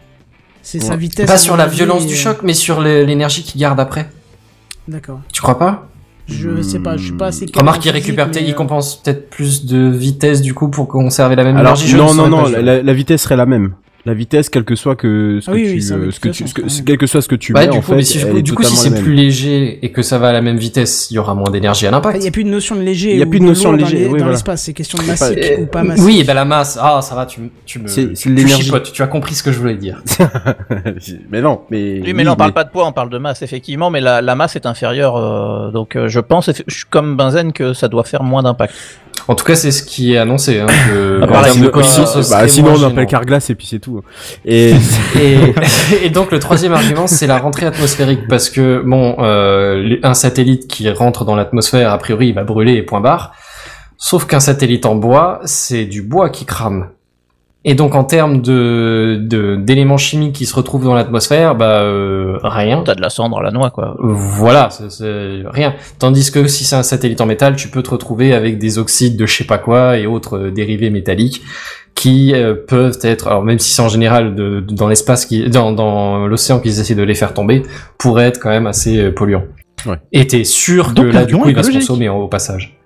C'est 0.64 0.80
sa 0.80 0.95
vitesse. 0.95 1.26
Pas 1.27 1.38
sur 1.38 1.56
la 1.57 1.65
violence 1.65 2.03
et- 2.03 2.07
du 2.07 2.15
choc, 2.15 2.39
mais 2.43 2.53
sur 2.53 2.81
l'énergie 2.81 3.43
qu'il 3.43 3.60
garde 3.60 3.80
après. 3.80 4.10
D'accord. 4.88 5.22
Tu 5.34 5.41
crois 5.41 5.57
pas? 5.57 5.88
Je 6.27 6.61
sais 6.61 6.80
pas, 6.80 6.98
je 6.98 7.03
suis 7.06 7.14
pas 7.14 7.27
assez. 7.27 7.45
Remarque 7.53 7.77
physique, 7.81 7.93
récupère, 7.93 8.30
peut-être- 8.31 8.48
il 8.48 8.56
compense 8.56 8.95
peut-être 9.02 9.30
plus 9.30 9.65
de 9.65 9.89
vitesse 9.89 10.41
du 10.41 10.53
coup 10.53 10.69
pour 10.69 10.88
conserver 10.88 11.35
la 11.35 11.43
même 11.43 11.57
Alors 11.57 11.76
énergie. 11.76 11.95
non 11.95 12.14
non 12.14 12.27
non, 12.30 12.43
la 12.48 12.93
vitesse 12.93 13.23
serait 13.23 13.35
la 13.35 13.45
même. 13.45 13.73
La 14.05 14.15
vitesse, 14.15 14.49
quel 14.49 14.63
que 14.63 14.75
soit 14.75 14.95
que 14.95 15.39
ce 15.41 15.51
Ah 15.51 15.53
que 15.53 15.57
oui, 15.59 15.63
tu, 15.67 15.93
oui, 15.93 16.07
euh, 16.07 16.11
ce 16.11 16.19
que 16.19 16.29
tu, 16.29 16.47
ce 16.47 16.53
que- 16.55 16.83
quel 16.83 16.97
que 16.97 17.05
soit 17.05 17.21
ce 17.21 17.27
que 17.27 17.35
tu 17.35 17.53
Bah, 17.53 17.61
mets 17.61 17.67
du 17.67 17.77
en 17.77 17.81
coup, 17.81 17.91
fait, 17.91 17.95
mais 17.97 18.03
si, 18.03 18.17
elle 18.17 18.41
du 18.41 18.53
coup, 18.53 18.63
c'est 18.63 18.99
plus 18.99 19.13
léger 19.13 19.77
et 19.83 19.91
que 19.91 20.01
ça 20.01 20.17
va 20.17 20.29
à 20.29 20.33
la 20.33 20.41
même 20.41 20.57
vitesse, 20.57 21.11
il 21.11 21.15
y 21.15 21.17
aura 21.19 21.35
moins 21.35 21.51
d'énergie 21.51 21.85
à 21.85 21.89
Il 21.89 21.91
l'impact. 21.91 22.19
n'y 22.21 22.27
a 22.27 22.31
plus 22.31 22.43
de 22.43 22.49
notion 22.49 22.75
de 22.75 22.81
léger. 22.81 23.11
Il 23.11 23.19
y 23.19 23.21
a 23.21 23.27
plus 23.27 23.39
de 23.39 23.45
notion 23.45 23.73
de 23.73 23.77
dans 23.77 23.85
léger, 23.85 24.05
dans 24.05 24.09
voilà. 24.17 24.31
l'espace, 24.31 24.63
c'est 24.63 24.73
question 24.73 24.97
de 24.97 25.03
pas- 25.03 25.09
massique 25.11 25.37
Euh, 25.37 25.61
ou 25.61 25.65
pas 25.67 25.83
massique. 25.83 26.03
oui, 26.05 26.19
et 26.19 26.23
ben 26.23 26.33
la 26.33 26.45
masse. 26.45 26.79
Ah, 26.81 26.99
ça 27.03 27.13
va, 27.13 27.27
tu, 27.27 27.41
me- 27.41 27.49
tu 27.65 27.77
me. 27.77 27.87
C'est- 27.87 28.13
tu 28.13 28.33
l'énergie. 28.33 28.63
chipotes, 28.63 28.91
tu 28.91 29.03
as 29.03 29.07
compris 29.07 29.35
ce 29.35 29.43
que 29.43 29.51
je 29.51 29.59
voulais 29.59 29.75
dire. 29.75 30.01
mais 31.29 31.41
non, 31.41 31.61
mais 31.69 32.01
Oui, 32.03 32.13
mais 32.13 32.23
là, 32.23 32.33
on 32.33 32.35
parle 32.35 32.53
pas 32.53 32.63
de 32.63 32.69
poids, 32.71 32.87
on 32.87 32.91
parle 32.93 33.09
de 33.09 33.17
masse, 33.17 33.41
effectivement, 33.41 33.89
mais 33.89 34.01
la, 34.01 34.21
la 34.21 34.35
masse 34.35 34.55
est 34.55 34.65
inférieure, 34.65 35.15
euh, 35.17 35.71
donc 35.71 35.97
je 36.07 36.19
pense, 36.19 36.49
eff- 36.49 36.63
je 36.67 36.73
suis 36.75 36.85
comme 36.89 37.15
Benzen, 37.17 37.53
que 37.53 37.73
ça 37.73 37.87
doit 37.87 38.03
faire 38.03 38.23
moins 38.23 38.43
d'impact. 38.43 38.73
En 39.27 39.35
tout 39.35 39.45
cas, 39.45 39.55
c'est 39.55 39.71
ce 39.71 39.83
qui 39.83 40.13
est 40.13 40.17
annoncé. 40.17 40.59
Hein, 40.59 40.67
que, 40.67 41.21
Ah, 41.31 41.43
de 41.47 41.49
sinon- 41.49 41.69
collision, 41.69 42.03
euh, 42.15 42.23
bah, 42.29 42.47
sinon 42.47 42.73
on 42.77 42.83
appelle 42.83 43.05
Carglass 43.05 43.49
et 43.49 43.55
puis 43.55 43.67
c'est 43.67 43.79
tout. 43.79 44.01
Et 44.45 44.73
et, 45.19 45.55
et 46.03 46.09
donc 46.09 46.31
le 46.31 46.39
troisième 46.39 46.73
argument, 46.73 47.07
c'est 47.07 47.27
la 47.27 47.38
rentrée 47.38 47.65
atmosphérique, 47.67 48.27
parce 48.27 48.49
que 48.49 48.81
bon, 48.85 49.15
euh, 49.19 49.97
un 50.03 50.13
satellite 50.15 50.67
qui 50.67 50.89
rentre 50.89 51.23
dans 51.25 51.35
l'atmosphère, 51.35 51.91
a 51.91 51.97
priori, 51.97 52.29
il 52.29 52.33
va 52.35 52.43
brûler 52.43 52.73
et 52.73 52.81
point 52.83 52.99
barre. 53.01 53.33
Sauf 53.97 54.25
qu'un 54.25 54.39
satellite 54.39 54.85
en 54.88 54.95
bois, 54.95 55.39
c'est 55.45 55.85
du 55.85 56.01
bois 56.01 56.29
qui 56.31 56.45
crame. 56.45 56.89
Et 57.63 57.75
donc 57.75 57.93
en 57.93 58.03
termes 58.03 58.41
de 58.41 59.19
de- 59.21 59.55
d'éléments 59.55 59.97
chimiques 59.97 60.33
qui 60.33 60.47
se 60.47 60.55
retrouvent 60.55 60.83
dans 60.83 60.95
l'atmosphère, 60.95 61.53
bah 61.55 61.81
euh, 61.83 62.39
rien. 62.41 62.81
T'as 62.83 62.95
de 62.95 63.01
la 63.01 63.09
cendre 63.11 63.38
à 63.38 63.43
la 63.43 63.51
noix, 63.51 63.69
quoi. 63.69 63.95
Voilà, 63.99 64.69
c'est- 64.71 64.89
c'est 64.89 65.43
rien. 65.45 65.75
Tandis 65.99 66.31
que 66.31 66.47
si 66.47 66.63
c'est 66.63 66.75
un 66.75 66.81
satellite 66.83 67.21
en 67.21 67.27
métal, 67.27 67.55
tu 67.55 67.67
peux 67.67 67.83
te 67.83 67.91
retrouver 67.91 68.33
avec 68.33 68.57
des 68.57 68.79
oxydes 68.79 69.15
de 69.15 69.25
je 69.27 69.35
sais 69.38 69.43
pas 69.43 69.59
quoi 69.59 69.97
et 69.99 70.07
autres 70.07 70.38
euh, 70.38 70.51
dérivés 70.51 70.89
métalliques 70.89 71.43
qui 71.93 72.33
euh, 72.33 72.55
peuvent 72.55 72.97
être, 73.03 73.27
alors 73.27 73.43
même 73.43 73.59
si 73.59 73.73
c'est 73.73 73.81
en 73.83 73.89
général 73.89 74.33
de, 74.33 74.61
de- 74.61 74.73
dans 74.73 74.88
l'espace, 74.88 75.25
qui, 75.27 75.47
dans, 75.49 75.71
dans 75.71 76.25
l'océan 76.25 76.59
qu'ils 76.59 76.79
essaient 76.79 76.95
de 76.95 77.03
les 77.03 77.13
faire 77.15 77.33
tomber, 77.35 77.61
pourraient 77.99 78.25
être 78.27 78.39
quand 78.39 78.49
même 78.49 78.65
assez 78.65 78.97
euh, 78.97 79.11
polluants. 79.11 79.43
Ouais. 79.85 79.97
Et 80.11 80.25
t'es 80.25 80.43
sûr 80.45 80.89
que 80.89 80.93
Donc, 80.93 81.13
là, 81.13 81.25
du 81.25 81.35
coup, 81.38 81.49
il 81.49 81.55
va 81.55 81.61
se 81.63 81.67
consommer 81.79 82.07
hein, 82.07 82.13
au 82.13 82.27
passage. 82.27 82.77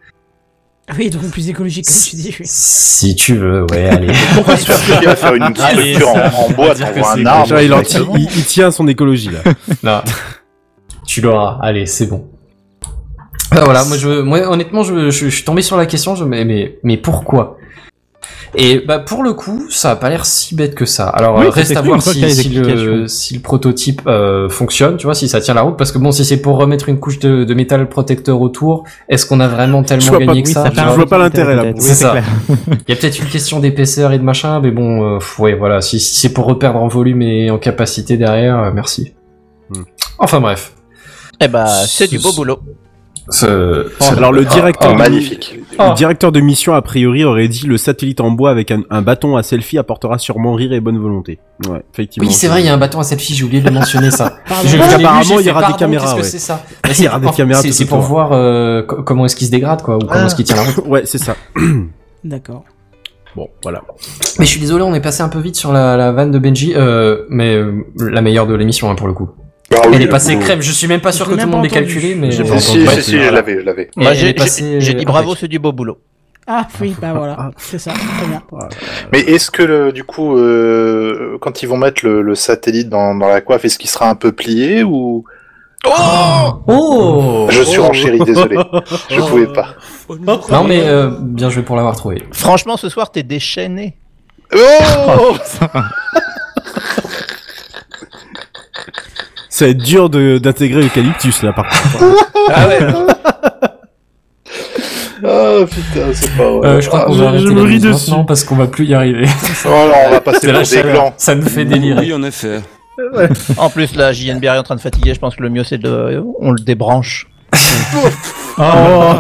Oui, 0.98 1.10
donc 1.10 1.24
plus 1.32 1.50
écologique, 1.50 1.86
comme 1.86 1.96
tu 1.96 2.16
dis. 2.16 2.36
oui. 2.40 2.46
Si 2.48 3.16
tu 3.16 3.36
veux, 3.36 3.66
ouais, 3.72 3.90
allez. 3.90 4.14
Pourquoi 4.36 4.56
tu 4.56 4.70
vas 4.72 5.16
faire 5.16 5.34
une 5.34 5.44
Allez, 5.44 5.96
structure 5.96 6.10
en, 6.10 6.44
en 6.46 6.50
bois, 6.52 6.76
dire 6.76 6.90
que 6.94 7.00
t'envoies 7.00 7.14
c'est 7.16 7.22
un 7.22 7.26
arbre 7.26 7.48
Genre, 7.48 7.60
il, 7.62 7.74
en 7.74 7.82
tient- 7.82 8.08
il- 8.16 8.30
il 8.38 8.46
tient 8.46 8.70
son 8.72 8.88
écologie 8.88 9.30
là. 9.32 9.40
Non. 9.84 10.02
tu 11.08 11.22
l'auras. 11.22 11.58
Allez, 11.64 11.86
c'est 11.88 12.06
bon. 12.08 12.28
Ah, 13.52 13.62
voilà, 13.64 13.84
moi, 13.86 13.98
je, 13.98 14.22
moi 14.22 14.40
honnêtement, 14.48 14.84
je, 14.84 15.10
je, 15.10 15.26
je 15.30 15.36
suis 15.36 15.44
tombé 15.44 15.62
sur 15.64 15.78
la 15.78 15.86
question, 15.88 16.16
je 16.16 16.24
me 16.24 16.30
mais, 16.30 16.46
mais, 16.46 16.80
mais 16.84 16.98
pourquoi? 16.98 17.58
Et 18.58 18.80
bah 18.80 19.00
pour 19.00 19.24
le 19.24 19.34
coup, 19.34 19.66
ça 19.70 19.92
a 19.92 19.96
pas 19.96 20.10
l'air 20.10 20.26
si 20.26 20.56
bête 20.56 20.76
que 20.76 20.86
ça. 20.86 21.08
Alors 21.08 21.38
Oui, 21.40 21.46
euh, 21.46 21.50
reste 21.50 21.76
à 21.76 21.82
voir 21.82 22.02
si, 22.02 22.22
le, 22.22 22.28
explications. 22.28 23.08
si 23.08 23.34
le 23.36 23.42
prototype 23.42 24.02
euh, 24.08 24.50
fonctionne, 24.50 24.98
tu 24.98 25.06
vois, 25.08 25.14
si 25.16 25.28
ça 25.28 25.42
tient 25.42 25.54
la 25.54 25.62
route. 25.62 25.78
Parce 25.78 25.92
que 25.92 25.98
bon, 25.98 26.12
si 26.12 26.24
c'est 26.24 26.38
pour 26.38 26.58
remettre 26.58 26.88
une 26.90 27.00
couche 27.00 27.20
de, 27.20 27.44
de 27.44 27.54
métal 27.54 27.88
protecteur 27.90 28.40
autour, 28.42 28.84
est-ce 29.10 29.26
qu'on 29.26 29.40
a 29.40 29.48
vraiment 29.48 29.84
tellement 29.84 30.12
gagné 30.12 30.26
pas- 30.26 30.34
que 30.34 30.48
oui, 30.48 30.54
ça 30.54 30.72
ça 30.74 30.90
je 30.90 30.96
vois 30.96 31.06
pas 31.06 31.18
l'intérêt 31.18 31.56
là. 31.56 31.66
C'est 31.78 31.96
ça. 31.96 32.16
Il 32.88 32.94
y 32.94 32.94
a 32.94 32.96
peut-être 32.96 33.20
une 33.20 33.28
question 33.28 33.60
d'épaisseur 33.60 34.12
et 34.14 34.20
de 34.20 34.24
machin, 34.24 34.60
mais 34.62 34.72
bon, 34.72 35.16
euh, 35.16 35.20
ouais, 35.40 35.56
voilà. 35.56 35.82
Si, 35.82 36.00
si 36.00 36.16
c'est 36.16 36.34
pour 36.34 36.46
reperdre 36.46 36.80
en 36.80 36.88
volume 36.88 37.22
et 37.22 37.52
en 37.52 37.58
capacité 37.58 38.18
derrière, 38.18 38.58
euh, 38.60 38.72
merci. 38.74 39.14
Hmm. 39.70 39.84
Enfin 40.20 40.40
bref. 40.40 40.74
Eh 41.42 41.48
bah, 41.48 41.66
c'est 41.88 42.10
du 42.10 42.20
beau 42.20 42.32
boulot. 42.32 42.60
Ce- 43.30 43.88
Alors 44.18 44.32
le 44.32 44.46
directeur, 44.46 44.92
Oh, 44.92 44.94
de- 44.94 45.00
magnifique. 45.00 45.60
le 45.80 45.96
directeur 45.96 46.32
de 46.32 46.40
mission 46.40 46.74
a 46.74 46.82
priori 46.82 47.24
aurait 47.24 47.48
dit 47.48 47.66
le 47.66 47.78
satellite 47.78 48.22
en 48.22 48.30
bois 48.32 48.52
avec 48.52 48.70
un, 48.72 48.84
un 48.92 49.02
bâton 49.02 49.36
à 49.36 49.42
selfie 49.44 49.78
apportera 49.80 50.18
sûrement 50.20 50.54
rire 50.54 50.74
et 50.74 50.80
bonne 50.80 50.98
volonté. 51.00 51.40
Ouais, 51.68 51.82
effectivement. 51.94 52.28
Oui, 52.28 52.34
c'est 52.34 52.48
vrai, 52.48 52.62
il 52.62 52.66
y 52.66 52.70
a 52.70 52.74
un 52.74 52.78
bâton 52.78 53.00
à 53.00 53.04
selfie, 53.04 53.34
j'ai 53.34 53.44
oublié 53.44 53.62
de 53.62 53.70
mentionner 53.72 54.12
ça. 54.12 54.38
Je- 54.66 54.78
apparemment, 54.78 55.40
il 55.40 55.46
y 55.46 55.50
aura 55.50 55.72
des 55.72 55.78
caméras, 55.78 56.04
Qu'est-ce 56.06 56.16
que 56.16 56.22
ouais. 56.22 56.30
c'est 56.30 56.40
ça 56.40 56.64
Il 57.00 57.04
y 57.04 57.08
aura 57.08 57.20
des 57.20 57.30
caméras 57.32 57.62
C'est 57.64 57.86
pour 57.86 58.00
voir 58.00 58.30
euh, 58.32 58.84
co- 58.84 59.02
comment 59.04 59.26
est-ce 59.26 59.36
qu'il 59.36 59.48
se 59.48 59.52
dégrade, 59.52 59.82
quoi, 59.82 59.96
ou 59.96 60.00
comment 60.00 60.12
Ah. 60.14 60.26
est-ce 60.28 60.36
qu'il 60.36 60.46
tient 60.46 60.56
la 60.58 60.64
route. 60.64 60.86
Ouais, 60.86 61.02
c'est 61.06 61.18
ça. 61.18 61.36
D'accord. 62.24 62.64
Bon, 63.36 63.50
voilà. 63.64 63.82
Mais 64.40 64.46
je 64.46 64.50
suis 64.52 64.62
désolé, 64.62 64.84
on 64.84 64.94
est 64.94 65.02
passé 65.02 65.22
un 65.22 65.28
peu 65.30 65.40
vite 65.40 65.56
sur 65.58 65.74
la, 65.74 65.98
la 65.98 66.12
vanne 66.14 66.32
de 66.32 66.40
Benji, 66.40 66.74
euh, 66.76 67.24
mais 67.30 67.56
euh, 67.56 67.86
la 68.00 68.22
meilleure 68.22 68.48
de 68.48 68.54
l'émission, 68.56 68.90
hein, 68.90 68.96
pour 68.96 69.08
le 69.08 69.14
coup. 69.14 69.30
Ah 69.74 69.82
oui, 69.88 69.94
Elle 69.96 70.04
est 70.04 70.08
passée 70.08 70.38
crème, 70.38 70.62
je 70.62 70.72
suis 70.72 70.88
même 70.88 71.02
pas 71.02 71.12
sûr 71.12 71.28
que 71.28 71.34
tout 71.34 71.40
le 71.40 71.46
monde 71.48 71.64
l'ait 71.64 71.70
calculé, 71.70 72.16
mais... 72.16 72.32
Si, 72.32 72.38
si, 72.38 72.44
entendu. 72.44 72.88
si, 72.88 73.02
si, 73.04 73.12
je 73.20 73.30
l'avais, 73.30 73.56
je 73.60 73.66
l'avais. 73.66 73.90
Moi, 73.96 74.12
est 74.12 74.16
j'ai 74.16 74.34
dit 74.34 75.02
euh, 75.02 75.04
bravo, 75.06 75.36
c'est 75.36 75.48
du 75.48 75.60
beau 75.60 75.72
boulot. 75.72 75.98
Ah 76.48 76.68
oui, 76.80 76.96
bah 77.02 77.14
voilà, 77.16 77.50
c'est 77.58 77.80
ça, 77.80 77.92
très 77.92 78.28
bien. 78.28 78.44
Mais 79.12 79.20
est-ce 79.22 79.50
que 79.50 79.64
le- 79.64 79.92
du 79.92 80.04
coup, 80.04 80.38
euh, 80.38 81.40
quand 81.42 81.64
ils 81.64 81.66
vont 81.68 81.78
mettre 81.78 82.06
le, 82.06 82.22
le 82.22 82.36
satellite 82.36 82.88
dans, 82.88 83.16
dans 83.16 83.28
la 83.28 83.42
coiffe, 83.42 83.66
est-ce 83.66 83.80
qu'il 83.80 83.90
sera 83.90 84.08
un 84.10 84.16
peu 84.16 84.32
plié 84.32 84.84
ou? 84.84 85.24
Oh 85.88 87.48
Je 87.50 87.62
suis 87.64 87.80
Oh 87.80 87.86
renchéri, 87.88 88.20
désolé. 88.20 88.58
Je 89.10 89.20
pouvais 89.22 89.48
pas. 89.48 89.76
Non 90.52 90.64
mais 90.64 90.82
euh, 90.88 91.10
bien 91.20 91.50
joué 91.50 91.64
pour 91.64 91.76
l'avoir 91.76 91.96
trouvé. 91.96 92.22
Franchement, 92.32 92.78
ce 92.78 92.90
soir, 92.90 93.12
t'es 93.12 93.24
déchaîné. 93.24 93.96
Oh 94.56 95.36
Ça 99.56 99.66
va 99.66 99.72
être 99.72 99.78
dur 99.78 100.10
de- 100.10 100.38
d'intégrer 100.38 100.84
Eucalyptus 100.86 101.42
là 101.42 101.54
par 101.54 101.70
contre. 101.70 102.28
Ah 102.54 102.68
ouais. 102.68 102.80
Ah 105.24 105.60
putain, 105.66 106.08
c'est 106.14 106.36
pas 106.36 106.50
vrai. 106.52 106.68
Euh, 106.68 106.82
je 106.82 106.88
crois 106.90 107.06
qu'on 107.06 107.14
je- 107.14 107.22
va 107.24 107.30
arrêter 107.30 107.44
je 107.46 107.50
la 107.50 107.56
me 107.56 107.62
ris 107.62 107.80
news 107.80 107.94
dessus. 107.94 108.10
maintenant 108.12 108.26
parce 108.26 108.44
qu'on 108.44 108.58
va 108.58 108.68
plus 108.68 108.84
y 108.86 108.94
arriver. 108.94 109.26
Oh 109.66 109.70
là, 109.70 109.94
on 110.08 110.12
va 110.12 110.20
passer 110.20 110.52
pour 110.52 110.62
des 110.62 110.82
glands. 110.92 111.14
ça 111.16 111.36
nous 111.36 111.48
fait 111.48 111.64
délirer. 111.64 112.02
Oui, 112.02 112.14
en 112.14 112.22
effet. 112.24 112.60
En 113.56 113.70
plus, 113.70 113.96
là, 113.96 114.12
JNBR 114.12 114.56
est 114.56 114.58
en 114.58 114.64
train 114.64 114.76
de 114.76 114.82
fatiguer. 114.82 115.14
Je 115.14 115.20
pense 115.22 115.38
que 115.38 115.44
le 115.44 115.50
mieux, 115.50 115.64
c'est 115.64 115.78
de. 115.78 116.22
On 116.42 116.52
le 116.52 116.60
débranche. 116.60 117.30
Oh, 118.58 119.14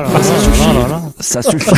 Ça 1.21 1.41
suffit. 1.41 1.69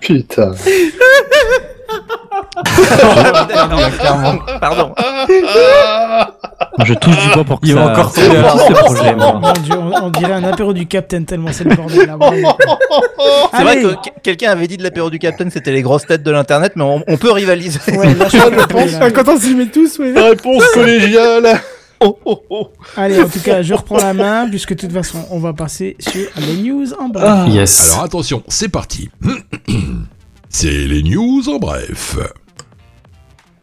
Putain. 0.00 0.52
Clairement. 3.98 4.38
Pardon. 4.60 4.94
je 6.84 6.94
touche 6.94 7.16
du 7.20 7.28
bois 7.34 7.44
pour 7.44 7.60
que 7.60 7.66
Il 7.66 7.74
ça... 7.74 7.80
va 7.84 7.92
encore 7.92 8.12
tomber 8.12 8.36
à 8.36 8.50
ce 8.58 8.72
projet. 8.72 9.14
Mon 9.14 9.52
dieu, 9.62 9.74
on, 9.78 10.04
on 10.06 10.10
dirait 10.10 10.32
un 10.32 10.44
apéro 10.44 10.72
du 10.72 10.86
Capitaine 10.86 11.24
tellement 11.24 11.50
c'est 11.52 11.64
le 11.64 11.74
bordel 11.74 12.06
là. 12.06 12.16
C'est 13.54 13.62
vrai 13.62 13.72
Allez. 13.72 13.82
que 13.82 13.88
que- 13.88 14.20
quelqu'un 14.22 14.50
avait 14.50 14.66
dit 14.66 14.76
de 14.76 14.82
l'apéro 14.82 15.10
du 15.10 15.18
Capitaine, 15.18 15.50
c'était 15.50 15.72
les 15.72 15.82
grosses 15.82 16.06
têtes 16.06 16.22
de 16.22 16.30
l'internet, 16.30 16.72
mais 16.76 16.84
on, 16.84 17.02
on 17.06 17.16
peut 17.16 17.30
rivaliser. 17.32 17.78
Ouais, 17.96 18.14
là, 18.14 18.26
je 18.28 18.66
pense, 18.66 18.90
Ah, 19.00 19.10
Quand 19.10 19.28
on 19.28 19.38
s'y 19.38 19.54
met 19.54 19.66
tous, 19.66 19.98
ouais. 19.98 20.12
Réponse 20.18 20.64
collégiale 20.74 21.60
Oh, 22.00 22.18
oh, 22.26 22.42
oh. 22.50 22.68
Allez, 22.96 23.22
en 23.22 23.28
tout 23.28 23.38
cas, 23.40 23.62
je 23.62 23.72
reprends 23.72 23.96
la 23.96 24.12
main, 24.12 24.46
puisque 24.50 24.74
de 24.74 24.80
toute 24.80 24.92
façon, 24.92 25.24
on 25.30 25.38
va 25.38 25.52
passer 25.54 25.96
sur 26.00 26.28
les 26.36 26.56
news 26.56 26.92
en 26.98 27.08
bref. 27.08 27.24
Ah. 27.26 27.46
Yes. 27.48 27.92
Alors 27.92 28.04
attention, 28.04 28.42
c'est 28.48 28.68
parti. 28.68 29.08
C'est 30.56 30.70
les 30.86 31.02
news 31.02 31.48
en 31.48 31.58
bref. 31.58 32.16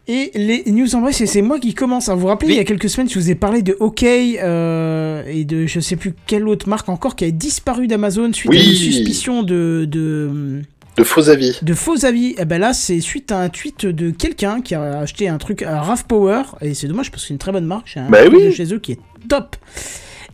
Et 0.09 0.30
les 0.35 0.63
news 0.73 0.93
en 0.93 0.99
bref, 0.99 1.15
c'est- 1.15 1.41
moi 1.41 1.57
qui 1.57 1.73
commence. 1.73 2.09
à 2.09 2.15
Vous 2.15 2.19
vous 2.22 2.27
rappelez, 2.27 2.49
Oui. 2.49 2.53
il 2.55 2.57
y 2.57 2.59
a 2.59 2.65
quelques 2.65 2.89
semaines, 2.89 3.09
je 3.09 3.18
vous 3.18 3.30
ai 3.31 3.35
parlé 3.35 3.61
de 3.61 3.77
OK 3.80 4.03
euh, 4.03 5.23
et 5.26 5.45
de 5.45 5.68
je 5.68 5.80
sais 5.80 5.95
plus 5.95 6.13
quelle 6.27 6.49
autre 6.49 6.68
marque 6.68 6.89
encore 6.89 7.15
qui 7.15 7.23
avait 7.23 7.31
disparu 7.31 7.88
d'Amazon 7.88 8.34
suite 8.34 8.51
à 8.51 8.55
une 8.55 8.61
suspicion 8.61 9.41
de, 9.41 9.88
de, 9.89 10.63
De 10.97 11.03
faux 11.05 11.30
avis. 11.30 11.57
de 11.61 11.73
faux 11.73 12.03
avis. 12.03 12.35
Et 12.38 12.43
ben 12.43 12.59
là, 12.59 12.73
c'est 12.73 12.99
suite 12.99 13.31
à 13.31 13.39
un 13.39 13.47
tweet 13.47 13.85
de 13.85 14.09
quelqu'un 14.09 14.59
qui 14.59 14.76
a 14.76 14.99
acheté 14.99 15.30
un 15.30 15.38
truc 15.38 15.61
à 15.63 15.81
RAV 15.81 16.03
Power. 16.07 16.41
Et 16.59 16.73
c'est 16.73 16.88
dommage 16.88 17.09
parce 17.09 17.23
que 17.23 17.27
c'est 17.30 17.34
une 17.34 17.38
très 17.39 17.53
bonne 17.53 17.65
marque. 17.65 17.88
J'ai 17.93 18.01
un 18.01 18.09
Bah 18.09 18.19
oui. 18.30 18.43
de 18.47 18.51
chez 18.51 18.73
eux 18.73 18.80
qui 18.80 18.91
est 18.93 18.99
top. 19.30 19.55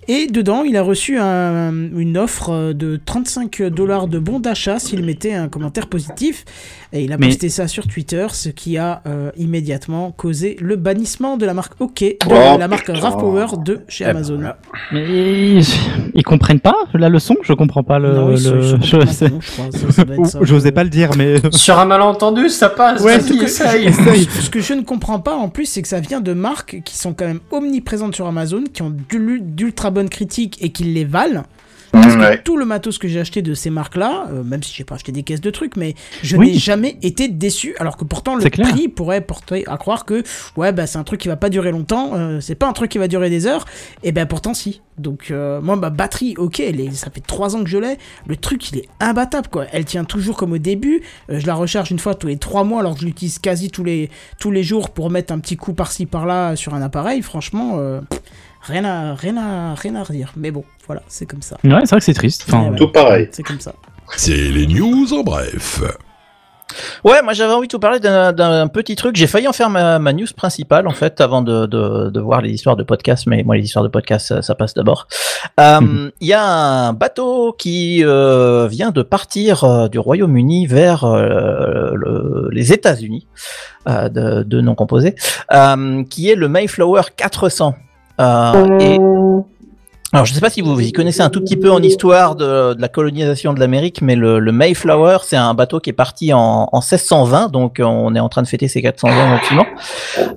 Et 0.09 0.27
dedans, 0.27 0.63
il 0.63 0.77
a 0.77 0.81
reçu 0.83 1.17
un- 1.17 1.73
une 1.97 2.17
offre 2.17 2.71
de 2.73 2.99
35 3.03 3.61
dollars 3.63 4.07
de 4.07 4.19
bons 4.19 4.39
d'achat 4.39 4.79
s'il 4.79 5.03
mettait 5.03 5.33
un 5.33 5.49
commentaire 5.49 5.87
positif. 5.87 6.45
Et 6.93 7.03
il 7.03 7.11
a 7.11 7.17
Mais- 7.17 7.27
posté 7.27 7.49
ça 7.49 7.67
sur 7.67 7.85
Twitter, 7.85 8.25
ce 8.31 8.47
qui 8.49 8.77
a 8.77 9.01
euh, 9.07 9.29
immédiatement 9.35 10.11
causé 10.11 10.55
le 10.61 10.77
bannissement 10.77 11.35
de 11.35 11.45
la 11.45 11.53
marque 11.53 11.73
OK, 11.81 11.99
de 12.01 12.15
Oh, 12.27 12.57
la 12.57 12.67
marque. 12.69 12.87
RAV 12.87 13.17
Power 13.17 13.45
de 13.63 13.81
chez 13.89 14.03
Eh 14.05 14.07
ben, 14.07 14.15
Amazon. 14.17 14.35
voilà. 14.35 14.57
Mais 14.93 15.59
ils 16.15 16.23
comprennent 16.23 16.61
pas 16.61 16.75
la 16.93 17.09
leçon? 17.09 17.35
Je 17.43 17.51
comprends 17.53 17.83
pas 17.83 17.99
le. 17.99 18.13
Non, 18.13 18.35
je 18.35 18.37
sais- 18.37 18.61
je 18.61 18.95
crois. 18.95 19.71
Ça- 19.71 19.91
ça 19.91 20.03
doit 20.05 20.15
être 20.15 20.21
Ou- 20.21 20.25
ça. 20.25 20.39
J'osais 20.43 20.71
pas 20.71 20.83
le 20.85 20.89
dire, 20.89 21.09
mais. 21.17 21.35
Sur 21.51 21.77
un 21.77 21.85
malentendu, 21.85 22.47
ça 22.49 22.69
passe. 22.69 23.01
Ouais, 23.01 23.19
ce 23.21 23.33
que, 23.33 23.47
ce 23.47 24.49
que 24.49 24.59
je 24.61 24.73
ne 24.73 24.81
comprends 24.81 25.19
pas 25.19 25.35
en 25.35 25.49
plus, 25.49 25.65
c'est 25.65 25.81
que 25.81 25.87
ça 25.89 25.99
vient 25.99 26.21
de 26.21 26.33
marques 26.33 26.81
qui 26.85 26.95
sont 26.97 27.13
quand 27.13 27.25
même 27.25 27.39
omniprésentes 27.51 28.15
sur 28.15 28.27
Amazon, 28.27 28.63
qui 28.71 28.81
ont 28.81 28.93
d'ul- 29.09 29.41
d'ultra 29.43 29.91
bonnes 29.91 30.09
critiques 30.09 30.57
et 30.61 30.69
qui 30.71 30.85
les 30.85 31.03
valent. 31.05 31.43
Parce 32.01 32.15
que 32.15 32.19
Ouais. 32.21 32.41
tout 32.43 32.57
le 32.57 32.65
matos 32.65 32.97
que 32.97 33.07
j'ai 33.07 33.19
acheté 33.19 33.41
de 33.41 33.53
ces 33.53 33.69
marques-là, 33.69 34.27
euh, 34.31 34.43
même 34.43 34.63
si 34.63 34.73
j'ai 34.73 34.83
pas 34.83 34.95
acheté 34.95 35.11
des 35.11 35.23
caisses 35.23 35.41
de 35.41 35.49
trucs, 35.49 35.75
mais 35.77 35.95
je 36.23 36.35
Oui. 36.37 36.47
n'ai 36.53 36.57
jamais 36.57 36.97
été 37.01 37.27
déçu. 37.27 37.75
Alors 37.79 37.97
que 37.97 38.03
pourtant 38.05 38.35
le 38.35 38.49
prix 38.49 38.87
pourrait 38.87 39.21
porter 39.21 39.63
à 39.67 39.77
croire 39.77 40.05
que 40.05 40.23
ouais 40.55 40.71
bah 40.71 40.87
c'est 40.87 40.97
un 40.97 41.03
truc 41.03 41.19
qui 41.21 41.27
va 41.27 41.35
pas 41.35 41.49
durer 41.49 41.71
longtemps, 41.71 42.11
euh, 42.15 42.39
c'est 42.41 42.55
pas 42.55 42.67
un 42.67 42.73
truc 42.73 42.91
qui 42.91 42.97
va 42.97 43.07
durer 43.07 43.29
des 43.29 43.45
heures. 43.47 43.65
Et 44.03 44.11
ben 44.11 44.25
pourtant 44.25 44.53
si. 44.53 44.81
Donc 44.97 45.27
euh, 45.29 45.61
moi 45.61 45.75
ma 45.75 45.89
batterie, 45.91 46.33
ok, 46.37 46.59
elle 46.59 46.79
est- 46.81 46.91
ça 46.95 47.09
fait 47.11 47.21
3 47.21 47.55
ans 47.55 47.63
que 47.63 47.69
je 47.69 47.77
l'ai. 47.77 47.97
Le 48.25 48.35
truc 48.35 48.71
il 48.71 48.79
est 48.79 48.89
imbattable 48.99 49.47
quoi. 49.49 49.65
Elle 49.71 49.85
tient 49.85 50.03
toujours 50.05 50.37
comme 50.37 50.53
au 50.53 50.57
début. 50.57 51.01
Je 51.29 51.45
la 51.45 51.53
recharge 51.53 51.91
une 51.91 51.99
fois 51.99 52.15
tous 52.15 52.27
les 52.27 52.37
3 52.37 52.63
mois 52.63 52.79
alors 52.79 52.95
que 52.95 53.01
je 53.01 53.05
l'utilise 53.05 53.37
quasi 53.39 53.69
tous 53.69 53.83
les 53.83 54.09
tous 54.39 54.49
les 54.51 54.63
jours 54.63 54.89
pour 54.89 55.09
mettre 55.11 55.33
un 55.33 55.39
petit 55.39 55.55
coup 55.57 55.73
par-ci 55.73 56.05
par-là 56.07 56.55
sur 56.55 56.73
un 56.73 56.81
appareil. 56.81 57.21
Franchement. 57.21 57.77
pff, 58.09 58.21
Rien 58.67 58.83
à, 58.85 59.13
rien, 59.15 59.37
à, 59.37 59.75
rien 59.75 59.95
à 59.95 60.03
redire. 60.03 60.31
Mais 60.35 60.51
bon, 60.51 60.63
voilà, 60.85 61.01
c'est 61.07 61.25
comme 61.25 61.41
ça. 61.41 61.57
Ouais, 61.63 61.71
c'est 61.81 61.89
vrai 61.91 61.99
que 61.99 62.05
c'est 62.05 62.13
triste. 62.13 62.45
Enfin, 62.47 62.69
Ouais. 62.71 62.77
Tout 62.77 62.89
pareil. 62.91 63.29
C'est 63.31 63.43
comme 63.43 63.59
ça. 63.59 63.73
C'est 64.15 64.31
les 64.35 64.67
news 64.67 65.13
en 65.13 65.23
bref. 65.23 65.81
Ouais, 67.05 67.21
moi 67.23 67.31
j'avais 67.31 67.53
envie 67.53 67.69
de 67.69 67.73
vous 67.73 67.79
parler 67.79 67.99
d'un 68.01 68.67
petit 68.67 68.97
truc. 68.97 69.15
J'ai 69.15 69.25
failli 69.27 69.47
en 69.47 69.53
faire 69.53 69.69
ma, 69.69 69.99
ma 69.99 70.11
news 70.11 70.27
principale 70.35 70.85
en 70.87 70.91
fait 70.91 71.21
avant 71.21 71.41
de, 71.41 71.65
de, 71.65 72.09
de 72.09 72.19
voir 72.19 72.41
les 72.41 72.51
histoires 72.51 72.75
de 72.75 72.83
podcast, 72.83 73.23
mais 73.25 73.41
moi 73.43 73.55
les 73.55 73.63
histoires 73.63 73.83
de 73.85 73.89
podcast 73.89 74.27
ça, 74.27 74.41
ça 74.41 74.53
passe 74.53 74.73
d'abord. 74.73 75.07
Euh, 75.61 75.79
Mhm. 75.79 76.11
Il 76.19 76.27
y 76.27 76.33
a 76.33 76.43
un 76.43 76.91
bateau 76.93 77.53
qui 77.57 78.03
euh, 78.03 78.67
vient 78.67 78.91
de 78.91 79.01
partir 79.01 79.63
euh, 79.63 79.87
du 79.87 79.97
Royaume-Uni 79.97 80.67
vers 80.67 81.05
euh, 81.05 81.91
le- 81.93 82.49
les 82.51 82.73
États-Unis 82.73 83.27
euh, 83.87 84.09
de, 84.09 84.43
de 84.43 84.59
nom 84.61 84.75
composé, 84.75 85.15
euh, 85.53 86.03
qui 86.09 86.29
est 86.29 86.35
le 86.35 86.49
Mayflower 86.49 87.03
400. 87.15 87.75
Euh, 88.19 88.79
et 88.79 88.97
alors, 90.13 90.25
je 90.25 90.31
ne 90.31 90.35
sais 90.35 90.41
pas 90.41 90.49
si 90.49 90.61
vous 90.61 90.79
y 90.79 90.93
connaissez 90.93 91.19
un 91.19 91.29
tout 91.29 91.41
petit 91.41 91.57
peu 91.57 91.69
en 91.69 91.81
histoire 91.81 92.37
de, 92.37 92.73
de 92.73 92.81
la 92.81 92.87
colonisation 92.87 93.53
de 93.53 93.59
l'Amérique, 93.59 94.01
mais 94.01 94.15
le, 94.15 94.39
le 94.39 94.51
Mayflower, 94.53 95.17
c'est 95.23 95.35
un 95.35 95.53
bateau 95.53 95.81
qui 95.81 95.89
est 95.89 95.93
parti 95.93 96.31
en, 96.31 96.69
en 96.71 96.79
1620, 96.79 97.49
donc 97.51 97.81
on 97.83 98.15
est 98.15 98.19
en 98.21 98.29
train 98.29 98.41
de 98.41 98.47
fêter 98.47 98.69
ses 98.69 98.81
400 98.81 99.09
ans 99.09 99.33
actuellement. 99.35 99.65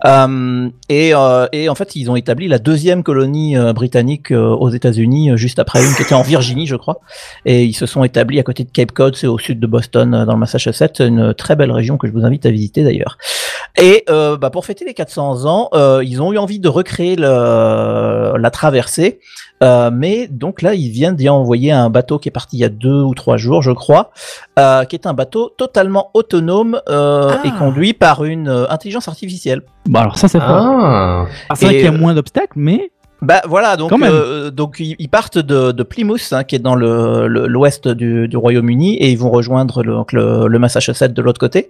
Euh, 0.04 0.68
et, 0.88 1.14
euh, 1.14 1.46
et 1.52 1.68
en 1.68 1.76
fait, 1.76 1.94
ils 1.94 2.10
ont 2.10 2.16
établi 2.16 2.48
la 2.48 2.58
deuxième 2.58 3.04
colonie 3.04 3.56
euh, 3.56 3.72
britannique 3.72 4.32
euh, 4.32 4.48
aux 4.48 4.70
États-Unis, 4.70 5.30
euh, 5.30 5.36
juste 5.36 5.60
après 5.60 5.84
une 5.84 5.94
qui 5.94 6.02
était 6.02 6.14
en 6.14 6.22
Virginie, 6.22 6.66
je 6.66 6.74
crois. 6.74 6.98
Et 7.46 7.64
ils 7.64 7.74
se 7.74 7.86
sont 7.86 8.02
établis 8.02 8.40
à 8.40 8.42
côté 8.42 8.64
de 8.64 8.70
Cape 8.70 8.90
Cod, 8.90 9.14
c'est 9.14 9.28
au 9.28 9.38
sud 9.38 9.60
de 9.60 9.66
Boston, 9.68 10.14
euh, 10.14 10.24
dans 10.24 10.32
le 10.32 10.40
Massachusetts, 10.40 10.98
une 10.98 11.32
très 11.32 11.54
belle 11.54 11.70
région 11.70 11.96
que 11.96 12.08
je 12.08 12.12
vous 12.12 12.24
invite 12.24 12.44
à 12.44 12.50
visiter 12.50 12.82
d'ailleurs. 12.82 13.18
Et 13.78 14.04
euh, 14.10 14.36
bah, 14.36 14.50
pour 14.50 14.64
fêter 14.66 14.84
les 14.84 14.94
400 14.94 15.46
ans, 15.46 15.68
euh, 15.74 16.02
ils 16.04 16.20
ont 16.22 16.32
eu 16.32 16.38
envie 16.38 16.58
de 16.58 16.68
recréer 16.68 17.16
le, 17.16 18.36
la 18.36 18.50
traversée. 18.50 19.20
Euh, 19.62 19.90
mais 19.92 20.26
donc 20.26 20.62
là, 20.62 20.74
ils 20.74 20.90
viennent 20.90 21.16
d'y 21.16 21.28
envoyer 21.28 21.70
un 21.70 21.90
bateau 21.90 22.18
qui 22.18 22.28
est 22.28 22.32
parti 22.32 22.56
il 22.56 22.60
y 22.60 22.64
a 22.64 22.70
deux 22.70 23.02
ou 23.02 23.14
trois 23.14 23.36
jours, 23.36 23.60
je 23.62 23.72
crois, 23.72 24.10
euh, 24.58 24.84
qui 24.84 24.96
est 24.96 25.06
un 25.06 25.12
bateau 25.12 25.50
totalement 25.50 26.10
autonome 26.14 26.80
euh, 26.88 27.32
Ah. 27.34 27.46
et 27.46 27.50
conduit 27.52 27.92
par 27.92 28.24
une 28.24 28.48
euh, 28.48 28.66
intelligence 28.70 29.06
artificielle. 29.08 29.62
Bon, 29.86 30.00
alors 30.00 30.16
ça, 30.18 30.28
c'est 30.28 30.38
fort. 30.40 30.48
Ah. 30.48 31.26
Ah, 31.50 31.54
c'est 31.54 31.66
vrai 31.66 31.74
qu'il 31.76 31.84
y 31.84 31.88
a 31.88 31.92
moins 31.92 32.14
d'obstacles, 32.14 32.54
mais. 32.56 32.90
Bah 33.22 33.42
voilà, 33.46 33.76
donc 33.76 33.92
euh, 33.92 34.50
donc 34.50 34.76
ils 34.80 35.08
partent 35.08 35.38
de, 35.38 35.72
de 35.72 35.82
Plymouth, 35.82 36.20
hein, 36.32 36.44
qui 36.44 36.56
est 36.56 36.58
dans 36.58 36.74
le 36.74 37.26
le- 37.28 37.46
l'ouest 37.46 37.86
du, 37.88 38.28
du 38.28 38.36
Royaume-Uni, 38.36 38.96
et 38.96 39.10
ils 39.10 39.18
vont 39.18 39.30
rejoindre 39.30 39.82
le, 39.82 39.92
donc 39.92 40.12
le, 40.12 40.46
le 40.46 40.58
Massachusetts 40.58 41.12
de 41.12 41.22
l'autre 41.22 41.38
côté. 41.38 41.68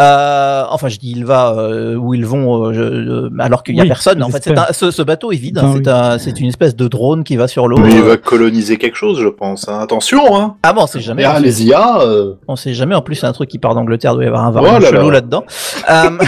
Euh, 0.00 0.64
enfin, 0.70 0.88
je 0.88 0.98
dis 0.98 1.12
il 1.16 1.24
va 1.24 1.52
euh, 1.56 1.94
où 1.94 2.14
ils 2.14 2.26
vont, 2.26 2.66
euh, 2.68 2.72
je- 2.72 3.04
je- 3.04 3.40
alors 3.42 3.62
qu'il 3.62 3.76
y 3.76 3.80
a 3.80 3.82
Oui, 3.82 3.88
personne. 3.88 4.22
En 4.22 4.28
fait, 4.30 4.42
c'est 4.42 4.58
un, 4.58 4.66
ce, 4.72 4.90
ce 4.90 5.02
bateau 5.02 5.30
est 5.30 5.36
vide. 5.36 5.58
Hein, 5.58 5.70
c'est 5.74 5.88
oui. 5.88 5.94
un, 5.94 6.18
c'est 6.18 6.40
une 6.40 6.48
espèce 6.48 6.74
de 6.74 6.88
drone 6.88 7.22
qui 7.22 7.36
va 7.36 7.46
sur 7.48 7.68
l'eau. 7.68 7.78
Mais 7.78 7.92
il 7.92 7.98
Euh, 8.00 8.08
va 8.08 8.16
coloniser 8.16 8.76
quelque 8.76 8.96
chose, 8.96 9.20
je 9.20 9.28
pense. 9.28 9.68
hein. 9.68 9.78
Attention, 9.80 10.36
hein. 10.36 10.56
Ah 10.64 10.72
bon, 10.72 10.82
on 10.82 10.86
sait 10.88 11.00
jamais. 11.00 11.22
Ah, 11.24 11.38
les 11.38 11.64
IA. 11.64 12.00
euh, 12.00 12.34
On 12.48 12.56
sait 12.56 12.74
jamais. 12.74 12.96
En 12.96 13.02
plus, 13.02 13.14
c'est 13.14 13.26
un 13.26 13.32
truc 13.32 13.48
qui 13.48 13.58
part 13.58 13.74
d'Angleterre. 13.76 14.14
Doit 14.14 14.24
y 14.24 14.26
avoir 14.26 14.44
un 14.44 14.48
Oh 14.50 14.54
variant 14.54 14.78
là 14.80 14.90
chelou 14.90 15.10
là. 15.10 15.20
là-dedans. 15.20 15.44
Euh, 15.90 16.10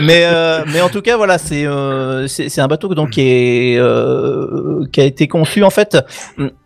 mais 0.00 0.22
euh, 0.24 0.60
mais 0.72 0.80
en 0.80 0.88
tout 0.88 1.02
cas, 1.02 1.16
voilà, 1.16 1.38
c'est 1.38 1.66
euh, 1.66 2.26
c'est 2.28 2.60
un 2.60 2.68
bateau 2.68 2.94
donc 2.94 3.10
qui 3.10 3.22
est 3.22 3.78
euh, 3.78 4.84
qui 4.92 5.00
a 5.00 5.04
été 5.04 5.26
conçu 5.28 5.64
en 5.64 5.70
fait. 5.70 5.98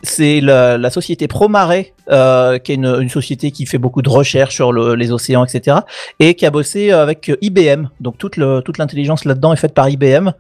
C'est 0.03 0.41
la, 0.41 0.77
la 0.79 0.91
société 0.91 1.29
Promaré, 1.29 1.95
euh, 2.11 2.59
qui 2.59 2.73
est 2.73 2.75
une, 2.75 2.97
une 3.01 3.09
société 3.09 3.51
qui 3.53 3.65
fait 3.67 3.79
beaucoup 3.79 4.03
de 4.03 4.09
recherches 4.11 4.55
sur 4.55 4.73
le- 4.73 4.95
les 4.95 5.13
océans, 5.13 5.45
etc. 5.45 5.79
Et 6.21 6.35
qui 6.35 6.45
a 6.47 6.51
bossé 6.51 6.91
avec 6.91 7.31
IBM. 7.41 7.87
Donc 8.01 8.19
toute 8.19 8.37
l'intelligence 8.37 9.25
là-dedans 9.25 9.53
est 9.53 9.57
faite 9.57 9.75
par 9.75 9.89
IBM. 9.89 10.33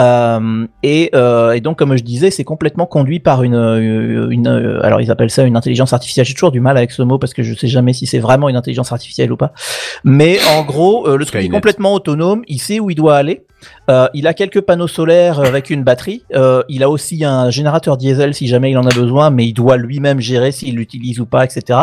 Euh, 0.00 0.66
et, 0.82 1.10
euh, 1.14 1.52
et 1.52 1.60
donc, 1.60 1.78
comme 1.78 1.96
je 1.96 2.02
disais, 2.02 2.30
c'est 2.30 2.44
complètement 2.44 2.86
conduit 2.86 3.18
par 3.20 3.42
une, 3.42 3.54
une, 4.30 4.46
euh, 4.48 4.84
alors 4.84 5.00
ils 5.00 5.10
appellent 5.10 5.30
ça 5.30 5.42
une 5.44 5.56
intelligence 5.56 5.92
artificielle. 5.92 6.24
J'ai 6.26 6.34
toujours 6.34 6.52
du 6.52 6.60
mal 6.60 6.76
avec 6.76 6.92
ce 6.92 7.02
mot 7.02 7.18
parce 7.18 7.34
que 7.34 7.42
je 7.42 7.54
sais 7.54 7.68
jamais 7.68 7.92
si 7.92 8.06
c'est 8.06 8.18
vraiment 8.20 8.48
une 8.48 8.56
intelligence 8.56 8.92
artificielle 8.92 9.32
ou 9.32 9.36
pas. 9.36 9.52
Mais 10.04 10.38
en 10.56 10.62
gros, 10.62 11.06
euh, 11.08 11.16
le 11.16 11.24
truc 11.24 11.34
est 11.40 11.48
complètement 11.56 11.94
autonome. 11.94 12.42
Il 12.48 12.58
sait 12.60 12.80
où 12.80 12.90
il 12.90 12.94
doit 12.94 13.16
aller. 13.16 13.44
Euh, 13.90 14.06
il 14.14 14.28
a 14.28 14.34
quelques 14.34 14.60
panneaux 14.60 14.86
solaires 14.86 15.40
avec 15.40 15.70
une 15.70 15.82
batterie. 15.82 16.22
Euh, 16.36 16.62
il 16.68 16.84
a 16.84 16.88
aussi 16.90 17.24
un 17.24 17.50
générateur 17.50 17.96
diesel 17.96 18.32
si 18.32 18.46
jamais 18.46 18.70
il 18.70 18.78
en 18.78 18.86
a 18.86 18.94
besoin, 18.94 19.30
mais 19.30 19.46
il 19.46 19.52
doit 19.52 19.76
lui-même 19.76 20.20
gérer 20.20 20.52
s'il 20.52 20.76
l'utilise 20.76 21.18
ou 21.18 21.26
pas, 21.26 21.44
etc. 21.44 21.76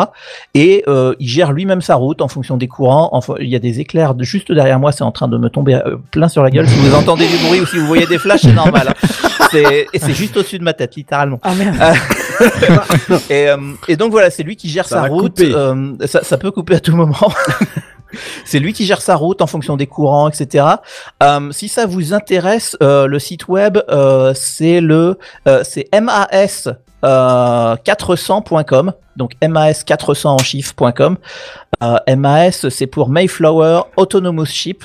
Et 0.54 0.84
euh, 0.88 1.14
il 1.20 1.28
gère 1.28 1.52
lui-même 1.52 1.82
sa 1.82 1.96
route 1.96 2.22
en 2.22 2.28
fonction 2.28 2.56
des 2.56 2.66
courants. 2.66 3.20
Il 3.40 3.48
y 3.50 3.56
a 3.56 3.58
des 3.58 3.80
éclairs 3.80 4.14
de- 4.14 4.24
juste 4.24 4.50
derrière 4.52 4.80
moi, 4.80 4.90
c'est 4.90 5.04
en 5.04 5.12
train 5.12 5.28
de 5.28 5.36
me 5.36 5.50
tomber 5.50 5.74
euh, 5.74 5.96
plein 6.12 6.28
sur 6.28 6.42
la 6.42 6.50
gueule. 6.50 6.66
Si 6.66 6.78
vous 6.78 6.94
entendez 6.94 7.26
du 7.26 7.36
bruit 7.46 7.60
ou 7.60 7.66
si 7.66 7.76
vous 7.76 7.86
voyez 7.86 8.05
des 8.08 8.18
flashs, 8.18 8.42
c'est 8.42 8.52
normal. 8.52 8.88
hein. 8.88 9.08
C'est- 9.50 9.86
Et 9.92 9.98
c'est 9.98 10.14
juste 10.14 10.36
au-dessus 10.36 10.58
de 10.58 10.64
ma 10.64 10.72
tête, 10.72 10.94
littéralement. 10.96 11.38
Ah 11.42 11.54
merde. 11.54 11.76
Et, 13.30 13.48
euh, 13.48 13.56
et 13.88 13.96
donc 13.96 14.10
voilà, 14.10 14.28
c'est 14.30 14.42
lui 14.42 14.56
qui 14.56 14.68
gère 14.68 14.86
Ça 14.86 15.02
sa 15.02 15.08
route. 15.08 15.40
euh, 15.40 15.94
ça, 16.06 16.22
ça 16.22 16.36
peut 16.36 16.50
couper 16.50 16.74
à 16.74 16.80
tout 16.80 16.94
moment. 16.94 17.16
c'est 18.44 18.58
lui 18.58 18.72
qui 18.74 18.84
gère 18.84 19.00
sa 19.00 19.14
route 19.16 19.40
en 19.40 19.46
fonction 19.46 19.76
des 19.76 19.86
courants, 19.86 20.28
etc. 20.28 20.64
Euh, 21.22 21.50
si 21.52 21.68
ça 21.68 21.86
vous 21.86 22.12
intéresse, 22.12 22.76
euh, 22.82 23.06
le 23.06 23.18
site 23.18 23.48
web, 23.48 23.78
euh, 23.88 24.32
c'est 24.34 24.80
le, 24.82 25.18
euh, 25.48 25.62
c'est 25.64 25.88
MAS. 25.98 26.68
Euh, 27.04 27.76
400.com 27.76 28.92
donc 29.16 29.32
MAS400 29.42 30.26
en 30.28 30.38
chiffre.com 30.38 31.16
euh, 31.82 32.16
MAS 32.16 32.68
c'est 32.70 32.86
pour 32.86 33.08
Mayflower 33.08 33.82
Autonomous 33.96 34.46
Ship 34.46 34.84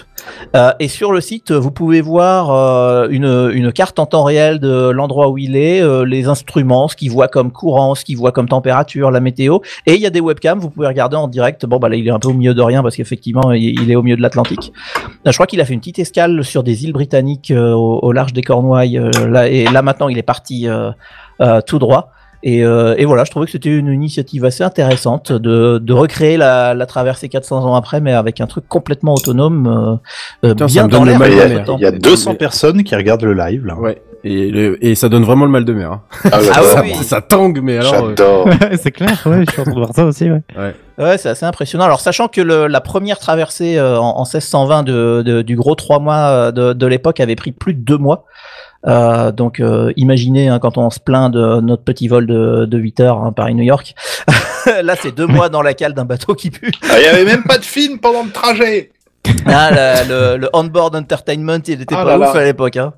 euh, 0.55 0.71
et 0.79 0.87
sur 0.87 1.11
le 1.11 1.21
site, 1.21 1.51
vous 1.51 1.71
pouvez 1.71 2.01
voir 2.01 2.51
euh, 2.51 3.07
une, 3.09 3.51
une 3.53 3.71
carte 3.71 3.99
en 3.99 4.05
temps 4.05 4.23
réel 4.23 4.59
de 4.59 4.89
l'endroit 4.89 5.29
où 5.29 5.37
il 5.37 5.55
est, 5.55 5.81
euh, 5.81 6.03
les 6.05 6.27
instruments, 6.27 6.87
ce 6.87 6.95
qu'il 6.95 7.11
voit 7.11 7.27
comme 7.27 7.51
courant, 7.51 7.95
ce 7.95 8.05
qu'il 8.05 8.17
voit 8.17 8.31
comme 8.31 8.47
température, 8.47 9.11
la 9.11 9.19
météo. 9.19 9.59
Et 9.85 9.95
il 9.95 10.01
y 10.01 10.05
a 10.05 10.09
des 10.09 10.19
webcams, 10.19 10.59
vous 10.59 10.69
pouvez 10.69 10.87
regarder 10.87 11.15
en 11.15 11.27
direct. 11.27 11.65
Bon, 11.65 11.77
bah 11.77 11.89
là, 11.89 11.95
il 11.95 12.07
est 12.07 12.11
un 12.11 12.19
peu 12.19 12.29
au 12.29 12.33
milieu 12.33 12.53
de 12.53 12.61
rien 12.61 12.81
parce 12.81 12.95
qu'effectivement, 12.95 13.51
il, 13.51 13.89
est 13.89 13.95
au 13.95 14.03
milieu 14.03 14.17
de 14.17 14.21
l'Atlantique. 14.21 14.71
Euh, 15.25 15.31
Je 15.31 15.33
crois 15.33 15.47
qu'il 15.47 15.61
a 15.61 15.65
fait 15.65 15.73
une 15.73 15.79
petite 15.79 15.99
escale 15.99 16.43
sur 16.43 16.63
des 16.63 16.83
îles 16.83 16.93
britanniques 16.93 17.51
euh, 17.51 17.73
au, 17.73 17.99
au 18.01 18.11
large 18.11 18.33
des 18.33 18.41
Cornouailles. 18.41 18.97
euh, 18.97 19.11
là, 19.27 19.47
et 19.47 19.65
là, 19.65 19.81
maintenant, 19.81 20.09
il 20.09 20.17
est 20.17 20.23
parti 20.23 20.67
euh, 20.67 20.89
euh, 20.89 20.93
tout 21.61 21.79
droit. 21.79 22.09
Et, 22.43 22.65
euh, 22.65 22.95
et 22.97 23.05
voilà, 23.05 23.23
je 23.23 23.29
trouvais 23.29 23.45
que 23.45 23.51
c'était 23.51 23.69
une 23.69 23.89
initiative 23.93 24.45
assez 24.45 24.63
intéressante 24.63 25.31
de, 25.31 25.77
de 25.77 25.93
recréer 25.93 26.37
la, 26.37 26.73
la 26.73 26.85
traversée 26.87 27.29
400 27.29 27.63
ans 27.65 27.75
après, 27.75 28.01
mais 28.01 28.13
avec 28.13 28.41
un 28.41 28.47
truc 28.47 28.67
complètement 28.67 29.13
autonome, 29.13 29.99
euh, 30.43 30.47
euh, 30.47 30.53
Putain, 30.53 30.67
ça 30.67 30.73
bien 30.73 30.83
me 30.85 30.89
dans 30.89 30.97
donne 30.97 31.05
le 31.05 31.11
l'air. 31.11 31.19
mal 31.19 31.31
Il 31.31 31.35
de 31.75 31.79
y 31.79 31.83
y 31.83 31.85
a 31.85 31.91
200 31.91 32.33
personnes 32.35 32.83
qui 32.83 32.95
regardent 32.95 33.25
le 33.25 33.33
live 33.35 33.65
là. 33.67 33.75
Ouais. 33.75 34.01
Et, 34.23 34.49
le- 34.51 34.83
et 34.83 34.93
ça 34.95 35.07
donne 35.09 35.23
vraiment 35.23 35.45
le 35.45 35.51
mal 35.51 35.65
de 35.65 35.73
mer. 35.73 35.91
hein. 35.91 36.01
Ah, 36.31 36.39
Ah 36.55 36.81
oui. 36.81 36.93
Ça 37.03 37.21
tangue, 37.21 37.59
mais 37.61 37.77
alors. 37.77 37.93
euh, 38.05 38.09
J'adore. 38.09 38.49
c'est 38.81 38.91
clair, 38.91 39.19
ouais, 39.27 39.43
je 39.47 39.51
suis 39.51 39.61
en 39.61 39.63
train 39.65 39.73
de 39.73 39.79
voir 39.79 39.93
ça 39.93 40.05
aussi, 40.05 40.29
ouais. 40.31 40.41
Ouais, 40.97 41.17
c'est 41.19 41.29
assez 41.29 41.45
impressionnant. 41.45 41.85
Alors, 41.85 41.99
sachant 42.01 42.27
que 42.27 42.41
le, 42.41 42.65
la 42.67 42.81
première 42.81 43.17
traversée 43.19 43.77
euh, 43.77 43.99
en, 43.99 44.17
en 44.17 44.23
1620 44.25 44.81
de, 44.83 45.21
de- 45.23 45.41
du 45.43 45.55
gros 45.55 45.75
trois 45.75 45.99
mois 45.99 46.15
euh, 46.17 46.51
de, 46.51 46.73
de 46.73 46.85
l'époque 46.87 47.19
avait 47.19 47.35
pris 47.35 47.51
plus 47.51 47.73
de 47.75 47.81
deux 47.81 47.97
mois. 47.97 48.25
Euh, 48.87 49.31
donc, 49.31 49.59
euh, 49.59 49.93
imaginez 49.95 50.47
hein, 50.49 50.59
quand 50.59 50.77
on 50.77 50.89
se 50.89 50.99
plaint 50.99 51.31
de 51.31 51.61
notre 51.61 51.83
petit 51.83 52.07
vol 52.07 52.25
de, 52.25 52.65
de 52.65 52.77
8 52.77 52.99
heures 53.01 53.17
hein, 53.23 53.31
Paris-New 53.31 53.63
York. 53.63 53.93
Là, 54.83 54.95
c'est 54.99 55.13
deux 55.15 55.27
mois 55.27 55.49
dans 55.49 55.61
la 55.61 55.73
cale 55.73 55.93
d'un 55.93 56.05
bateau 56.05 56.33
qui 56.35 56.49
pue. 56.51 56.71
Ah, 56.89 56.95
Il 56.99 57.03
y 57.03 57.07
avait 57.07 57.25
même 57.25 57.43
pas 57.43 57.57
de 57.57 57.63
film 57.63 57.99
pendant 57.99 58.23
le 58.23 58.31
trajet. 58.31 58.91
Ah, 59.45 59.69
le, 60.09 60.37
le 60.37 60.49
onboard 60.51 60.95
entertainment, 60.95 61.59
il 61.67 61.81
était 61.81 61.93
Ah 61.95 62.03
pas 62.03 62.17
là 62.17 62.29
ouf 62.29 62.33
là. 62.33 62.41
à 62.41 62.43
l'époque. 62.43 62.75
Hein. 62.77 62.91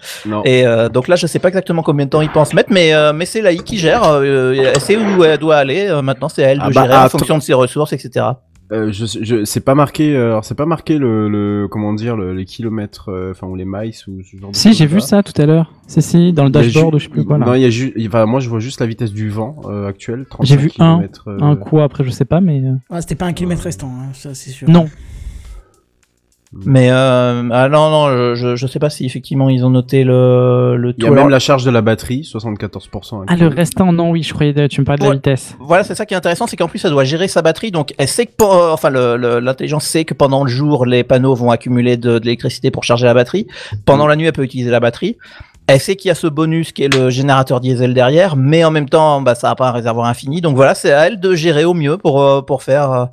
Et 0.45 0.65
euh, 0.65 0.87
donc 0.87 1.09
là, 1.09 1.17
je 1.17 1.27
sais 1.27 1.39
pas 1.39 1.49
exactement 1.49 1.83
combien 1.83 2.05
de 2.05 2.09
temps 2.09 2.21
ils 2.21 2.29
pensent 2.29 2.53
mettre, 2.53 2.71
mais 2.71 2.93
euh, 2.93 3.11
mais 3.11 3.25
c'est 3.25 3.41
l'AI 3.41 3.57
qui 3.57 3.77
gère. 3.77 4.03
euh, 4.05 4.71
elle 4.73 4.79
sait 4.81 4.95
où 4.95 5.23
elle 5.25 5.37
doit 5.37 5.57
aller. 5.57 5.87
euh, 5.89 6.01
maintenant, 6.01 6.29
c'est 6.29 6.45
à 6.45 6.49
elle 6.51 6.59
de 6.59 6.63
Ah 6.65 6.69
bah, 6.73 6.83
gérer 6.83 6.95
en 6.97 7.09
fonction 7.09 7.37
de 7.37 7.43
ses 7.43 7.53
ressources, 7.53 7.91
etc. 7.91 8.25
Euh, 8.73 8.91
je, 8.91 9.05
je, 9.05 9.45
c'est 9.45 9.59
pas 9.59 9.75
marqué, 9.75 10.15
euh, 10.15 10.31
alors 10.31 10.45
c'est 10.45 10.55
pas 10.55 10.65
marqué 10.65 10.97
le, 10.97 11.29
le 11.29 11.67
comment 11.69 11.93
dire, 11.93 12.17
le, 12.17 12.33
les 12.33 12.45
kilomètres, 12.45 13.09
euh, 13.09 13.31
enfin 13.31 13.45
ou 13.45 13.55
les 13.55 13.65
miles 13.65 13.93
ou 14.07 14.23
ce 14.23 14.37
genre 14.37 14.51
de 14.51 14.55
Si, 14.55 14.73
j'ai 14.73 14.87
vu 14.87 14.99
ça 14.99 15.21
tout 15.21 15.39
à 15.39 15.45
l'heure. 15.45 15.71
Si, 15.87 16.01
si, 16.01 16.33
dans 16.33 16.43
le 16.43 16.49
dashboard 16.49 16.95
ou 16.95 16.99
je 16.99 17.03
sais 17.03 17.09
plus 17.09 17.23
quoi, 17.23 17.37
là. 17.37 17.45
Non, 17.45 17.53
il 17.53 17.61
y 17.61 17.65
a 17.65 17.69
juste, 17.69 17.93
enfin, 18.07 18.25
moi 18.25 18.39
je 18.39 18.49
vois 18.49 18.59
juste 18.59 18.79
la 18.79 18.87
vitesse 18.87 19.11
du 19.11 19.29
vent 19.29 19.61
euh, 19.65 19.87
actuel, 19.87 20.25
35 20.29 20.47
J'ai 20.47 20.57
vu 20.57 20.67
un, 20.79 20.95
kilomètres, 20.95 21.27
euh, 21.27 21.37
un 21.41 21.55
coup 21.55 21.79
après, 21.79 22.03
je 22.03 22.09
sais 22.09 22.25
pas, 22.25 22.41
mais. 22.41 22.63
Ah, 22.89 23.01
c'était 23.01 23.15
pas 23.15 23.25
un 23.25 23.33
kilomètre 23.33 23.63
restant, 23.63 23.89
hein, 23.89 24.09
ça 24.13 24.33
c'est 24.33 24.49
sûr. 24.49 24.67
Non. 24.69 24.87
Mais 26.65 26.89
euh, 26.91 27.49
ah 27.51 27.67
non, 27.69 27.89
non, 27.89 28.09
je- 28.11 28.35
je, 28.35 28.55
je 28.55 28.67
sais 28.67 28.77
pas 28.79 28.89
si 28.91 29.05
effectivement 29.05 29.49
ils 29.49 29.65
ont 29.65 29.69
noté 29.71 30.03
le, 30.03 30.75
le 30.77 30.93
Il 30.97 31.03
y 31.03 31.07
tout. 31.07 31.11
a 31.13 31.15
même 31.15 31.29
la 31.29 31.39
charge 31.39 31.63
de 31.65 31.71
la 31.71 31.81
batterie, 31.81 32.21
74%. 32.21 33.23
Ah, 33.27 33.35
le 33.35 33.47
restant, 33.47 33.91
non, 33.91 34.11
oui, 34.11 34.23
je 34.23 34.33
croyais, 34.33 34.53
que 34.53 34.67
tu 34.67 34.79
me 34.81 34.85
parlais 34.85 35.03
de 35.03 35.09
la 35.09 35.15
vitesse. 35.15 35.55
Voilà, 35.59 35.83
c'est 35.83 35.95
ça 35.95 36.05
qui 36.05 36.13
est 36.13 36.17
intéressant, 36.17 36.45
c'est 36.47 36.55
qu'en 36.55 36.67
plus, 36.67 36.79
ça 36.79 36.89
doit 36.89 37.03
gérer 37.03 37.27
sa 37.27 37.41
batterie. 37.41 37.71
Donc, 37.71 37.93
elle 37.97 38.07
sait 38.07 38.25
que, 38.27 38.33
pour- 38.37 38.53
euh, 38.53 38.71
enfin, 38.71 38.89
l'intelligence 38.91 39.85
sait 39.85 40.05
que 40.05 40.13
pendant 40.13 40.43
le 40.43 40.49
jour, 40.49 40.85
les 40.85 41.03
panneaux 41.03 41.33
vont 41.35 41.49
accumuler 41.49 41.97
de, 41.97 42.19
de 42.19 42.25
l'électricité 42.25 42.69
pour 42.71 42.83
charger 42.83 43.05
la 43.05 43.13
batterie. 43.13 43.47
Pendant 43.85 44.05
la 44.07 44.15
nuit, 44.15 44.25
elle 44.27 44.33
peut 44.33 44.43
utiliser 44.43 44.69
la 44.69 44.79
batterie. 44.79 45.17
Elle 45.65 45.79
sait 45.79 45.95
qu'il 45.95 46.09
y 46.09 46.11
a 46.11 46.15
ce 46.15 46.27
bonus 46.27 46.73
qui 46.73 46.83
est 46.83 46.93
le 46.93 47.09
générateur 47.09 47.61
diesel 47.61 47.93
derrière, 47.93 48.35
mais 48.35 48.65
en 48.65 48.71
même 48.71 48.89
temps, 48.89 49.21
bah, 49.21 49.33
ça 49.33 49.47
n'a 49.47 49.55
pas 49.55 49.69
un 49.69 49.71
réservoir 49.71 50.07
infini. 50.07 50.41
Donc 50.41 50.57
voilà, 50.57 50.75
c'est 50.75 50.91
à 50.91 51.07
elle 51.07 51.21
de 51.21 51.35
gérer 51.35 51.63
au 51.63 51.73
mieux 51.73 51.97
pour 51.97 52.21
euh, 52.21 52.41
pour 52.41 52.63
faire. 52.63 52.91
euh, 52.91 53.05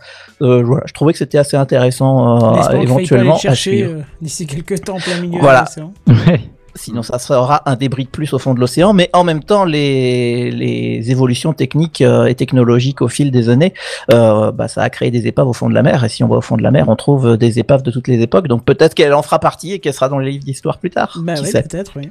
euh, 0.42 0.62
voilà, 0.64 0.82
je 0.86 0.92
trouvais 0.92 1.12
que 1.12 1.18
c'était 1.18 1.38
assez 1.38 1.56
intéressant 1.56 2.36
euh, 2.36 2.54
pas 2.56 2.66
aller 2.70 2.82
éventuellement 2.82 3.32
le 3.32 3.36
à 3.36 3.38
chercher 3.38 3.84
euh, 3.84 4.00
d'ici 4.20 4.46
quelques 4.46 4.82
temps 4.84 4.96
en 4.96 4.98
plein 5.00 5.20
milieu 5.20 5.38
Voilà. 5.40 5.64
Sinon, 6.74 7.02
ça 7.02 7.18
sera 7.18 7.62
un 7.68 7.76
débris 7.76 8.04
de 8.04 8.10
plus 8.10 8.32
au 8.32 8.38
fond 8.38 8.54
de 8.54 8.60
l'océan. 8.60 8.92
Mais 8.92 9.10
en 9.12 9.24
même 9.24 9.42
temps, 9.42 9.64
les, 9.64 10.50
les 10.50 11.10
évolutions 11.10 11.52
techniques 11.52 12.00
euh, 12.00 12.26
et 12.26 12.34
technologiques 12.34 13.02
au 13.02 13.08
fil 13.08 13.30
des 13.30 13.48
années, 13.48 13.74
euh, 14.12 14.52
bah, 14.52 14.68
ça 14.68 14.82
a 14.82 14.90
créé 14.90 15.10
des 15.10 15.26
épaves 15.26 15.48
au 15.48 15.52
fond 15.52 15.68
de 15.68 15.74
la 15.74 15.82
mer. 15.82 16.04
Et 16.04 16.08
si 16.08 16.22
on 16.24 16.28
va 16.28 16.36
au 16.36 16.40
fond 16.40 16.56
de 16.56 16.62
la 16.62 16.70
mer, 16.70 16.88
on 16.88 16.96
trouve 16.96 17.36
des 17.36 17.58
épaves 17.58 17.82
de 17.82 17.90
toutes 17.90 18.08
les 18.08 18.20
époques. 18.20 18.48
Donc 18.48 18.64
peut-être 18.64 18.94
qu'elle 18.94 19.14
en 19.14 19.22
fera 19.22 19.38
partie 19.38 19.72
et 19.72 19.78
qu'elle 19.78 19.94
sera 19.94 20.08
dans 20.08 20.18
les 20.18 20.30
livres 20.30 20.44
d'histoire 20.44 20.78
plus 20.78 20.90
tard. 20.90 21.18
Bah 21.22 21.36
sait? 21.36 21.62
peut-être, 21.62 21.92
oui. 21.96 22.08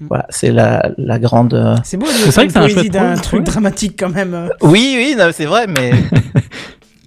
Voilà, 0.00 0.26
c'est 0.30 0.50
la, 0.50 0.90
la 0.98 1.18
grande. 1.18 1.54
euh, 1.54 1.76
C'est 1.84 1.96
beau, 1.96 2.06
C'est 2.06 2.30
vrai 2.34 2.46
que 2.46 2.52
c'est 2.52 2.58
un 2.58 2.68
projet, 2.68 3.16
truc 3.22 3.40
ouais. 3.40 3.44
dramatique 3.44 3.94
quand 3.98 4.10
même. 4.10 4.50
Oui, 4.60 4.94
oui, 4.96 5.16
c'est 5.32 5.46
vrai, 5.46 5.66
mais. 5.66 5.92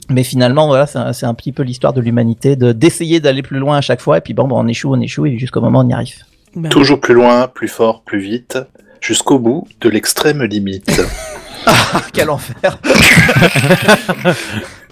Mais 0.10 0.23
finalement, 0.23 0.68
voilà, 0.68 0.86
c'est 0.86 0.99
un, 0.99 1.30
un 1.30 1.34
petit 1.34 1.52
peu 1.52 1.64
l'histoire 1.64 1.91
de 1.91 1.99
l'humanité, 1.99 2.56
de 2.56 2.72
d'essayer 2.73 3.19
d'aller 3.19 3.41
plus 3.41 3.57
loin 3.57 3.77
à 3.77 3.82
chaque 3.82 4.02
fois, 4.02 4.19
et 4.19 4.22
puis 4.22 4.36
bon, 4.36 4.48
bah, 4.48 4.56
on 4.56 4.68
échoue, 4.68 4.94
on 4.94 5.02
échoue, 5.02 5.26
et 5.26 5.38
jusqu'au 5.40 5.61
moment 5.61 5.80
où 5.80 5.84
on 5.84 5.90
y 5.90 5.94
arrive. 5.94 6.18
Bah, 6.56 6.69
Toujours 6.69 6.99
plus 7.02 7.14
loin, 7.14 7.48
plus 7.48 7.68
fort, 7.68 8.03
plus 8.03 8.19
vite, 8.19 8.57
jusqu'au 9.02 9.40
bout 9.40 9.68
de 9.82 9.90
l'extrême 9.90 10.44
limite. 10.44 11.02
Ah, 11.68 12.03
quel 12.14 12.30
enfer 12.30 12.77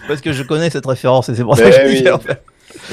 Parce 0.08 0.22
que 0.22 0.34
je 0.34 0.42
connais 0.42 0.72
cette 0.72 0.88
référence, 0.88 1.30
et 1.30 1.36
c'est 1.36 1.44
pour 1.44 1.56
ça 1.56 1.66
Mais 1.66 1.70
que 1.70 1.76
je 1.76 1.82
dis 1.88 1.94
oui. 1.98 2.02
quel 2.04 2.14
enfer. 2.14 2.36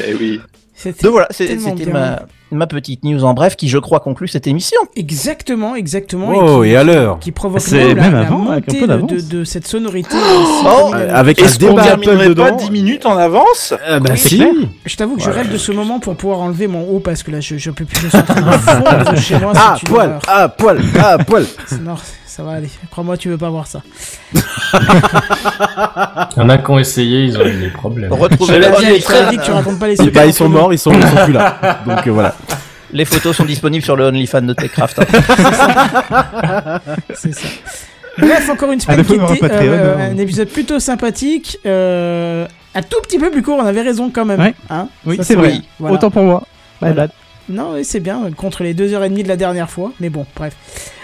Eh 0.06 0.14
oui. 0.14 0.40
C'était 0.82 1.02
Donc 1.02 1.12
voilà, 1.12 1.28
c'était 1.30 1.56
ma, 1.92 2.22
ma 2.50 2.66
petite 2.66 3.04
news 3.04 3.22
en 3.24 3.34
bref 3.34 3.54
qui, 3.56 3.68
je 3.68 3.78
crois, 3.78 4.00
conclut 4.00 4.28
cette 4.28 4.46
émission. 4.46 4.80
Exactement, 4.96 5.74
exactement. 5.76 6.32
Oh, 6.34 6.62
qui, 6.62 6.70
et 6.70 6.76
à 6.76 6.84
l'heure 6.84 7.18
Qui 7.20 7.32
provoque 7.32 7.60
C'est 7.60 7.94
la, 7.94 8.02
même 8.02 8.12
la 8.14 8.20
avant, 8.20 8.48
avec 8.50 8.64
un 8.68 8.72
montée 8.72 8.80
peu 8.80 8.86
de, 8.86 8.86
d'avance. 8.86 9.28
de, 9.28 9.44
cette 9.44 9.66
sonorité. 9.66 10.16
euh, 10.16 10.18
Oh, 10.20 10.64
symphonique. 10.64 10.94
Euh, 11.08 11.14
avec 11.14 11.40
un 11.40 11.44
Est-ce 11.44 11.58
qu'on 11.58 11.74
terminerait 11.74 12.16
pas 12.16 12.28
dedans. 12.28 12.56
10 12.56 12.70
minutes 12.70 13.06
en 13.06 13.16
avance 13.16 13.74
Ah 13.86 14.00
bah 14.00 14.16
C'est 14.16 14.28
si. 14.28 14.36
clair. 14.38 14.52
Je 14.86 14.96
t'avoue 14.96 15.16
que 15.16 15.22
je 15.22 15.30
rêve 15.30 15.52
de 15.52 15.58
ce 15.58 15.72
moment 15.72 16.00
pour 16.00 16.16
pouvoir 16.16 16.40
enlever 16.40 16.66
mon 16.66 16.88
haut 16.88 17.00
parce 17.00 17.22
que 17.22 17.30
là 17.30 17.40
je, 17.40 17.56
je 17.58 17.70
peux 17.70 17.84
plus, 17.84 17.98
je 18.00 18.08
suis 18.08 18.18
en 18.18 18.22
train 18.22 18.40
de 18.40 18.50
fondre 18.52 19.16
chez 19.18 19.38
moi. 19.38 19.52
Ah 19.54 19.74
c'est 19.76 19.82
une 19.86 19.88
poil, 19.92 20.18
ah 20.28 20.48
poil, 20.48 20.80
ah 20.98 21.18
poil. 21.18 21.44
Non, 22.30 22.36
ça 22.36 22.42
va 22.44 22.52
aller. 22.52 22.70
Crois-moi, 22.90 23.16
tu 23.16 23.28
veux 23.28 23.38
pas 23.38 23.50
voir 23.50 23.66
ça. 23.66 23.82
Il 24.34 24.40
y 26.38 26.40
en 26.40 26.48
a 26.48 26.58
qui 26.58 26.70
ont 26.70 26.78
essayé, 26.78 27.24
ils 27.24 27.36
ont 27.36 27.44
eu 27.44 27.58
des 27.60 27.70
problèmes. 27.70 28.12
Retrouvez 28.12 28.54
Je 28.54 28.58
la 28.60 29.38
tu 29.38 29.50
racontes 29.50 29.78
pas 29.78 29.88
les 29.88 29.94
Et 29.94 29.96
secrets 29.96 30.10
bah 30.12 30.26
ils 30.26 30.34
sont 30.34 30.48
morts, 30.48 30.72
ils 30.72 30.78
sont, 30.78 30.92
ils 30.92 31.02
sont 31.08 31.24
plus 31.24 31.32
là. 31.32 31.80
Donc 31.86 32.06
euh, 32.06 32.10
voilà. 32.12 32.34
Les 32.92 33.04
photos 33.04 33.36
sont 33.36 33.44
disponibles 33.44 33.84
sur 33.84 33.96
le 33.96 34.04
OnlyFans 34.04 34.42
de 34.42 34.52
Techcraft. 34.52 35.00
hein. 35.00 35.04
C'est 37.14 37.34
ça. 37.34 37.48
Bref, 38.18 38.48
encore 38.50 38.72
une 38.72 38.80
semaine 38.80 39.04
qui 39.04 39.14
était 39.14 39.22
un 39.22 39.36
Patreon, 39.36 39.72
euh, 39.72 40.10
un 40.12 40.18
épisode 40.18 40.48
plutôt 40.48 40.78
sympathique, 40.80 41.58
euh, 41.66 42.46
un 42.74 42.82
tout 42.82 43.00
petit 43.02 43.18
peu 43.18 43.30
plus 43.30 43.42
court. 43.42 43.58
On 43.60 43.66
avait 43.66 43.82
raison 43.82 44.10
quand 44.10 44.24
même. 44.24 44.40
Ouais. 44.40 44.54
Hein 44.68 44.88
Oui, 45.06 45.18
c'est 45.22 45.34
vrai. 45.34 45.60
Voilà. 45.78 45.94
Autant 45.94 46.10
pour 46.10 46.22
moi. 46.22 46.42
My 46.80 46.88
Voilà. 46.88 46.94
bad. 46.94 47.10
Non, 47.48 47.72
oui, 47.74 47.84
c'est 47.84 48.00
bien, 48.00 48.30
contre 48.36 48.62
les 48.62 48.74
2h30 48.74 49.22
de 49.24 49.28
la 49.28 49.36
dernière 49.36 49.68
fois, 49.70 49.92
mais 49.98 50.08
bon, 50.10 50.24
bref. 50.36 50.54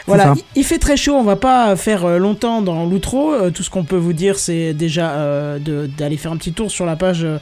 Voilà, 0.07 0.35
il, 0.37 0.43
il 0.61 0.65
fait 0.65 0.78
très 0.78 0.97
chaud, 0.97 1.15
on 1.15 1.24
va 1.24 1.37
pas 1.37 1.74
faire 1.77 2.05
euh, 2.05 2.19
longtemps 2.19 2.62
dans 2.62 2.85
l'outro. 2.85 3.33
euh, 3.33 3.51
tout 3.51 3.62
ce 3.62 3.70
qu'on 3.70 3.85
peut 3.85 3.97
vous 3.97 4.12
dire, 4.12 4.39
c'est 4.39 4.73
déjà 4.74 5.11
euh, 5.12 5.59
de- 5.59 5.89
d'aller 5.99 6.16
faire 6.16 6.33
un 6.33 6.37
petit 6.37 6.53
tour 6.53 6.70
sur 6.70 6.87
la 6.87 6.97
page, 6.97 7.24
euh, 7.24 7.39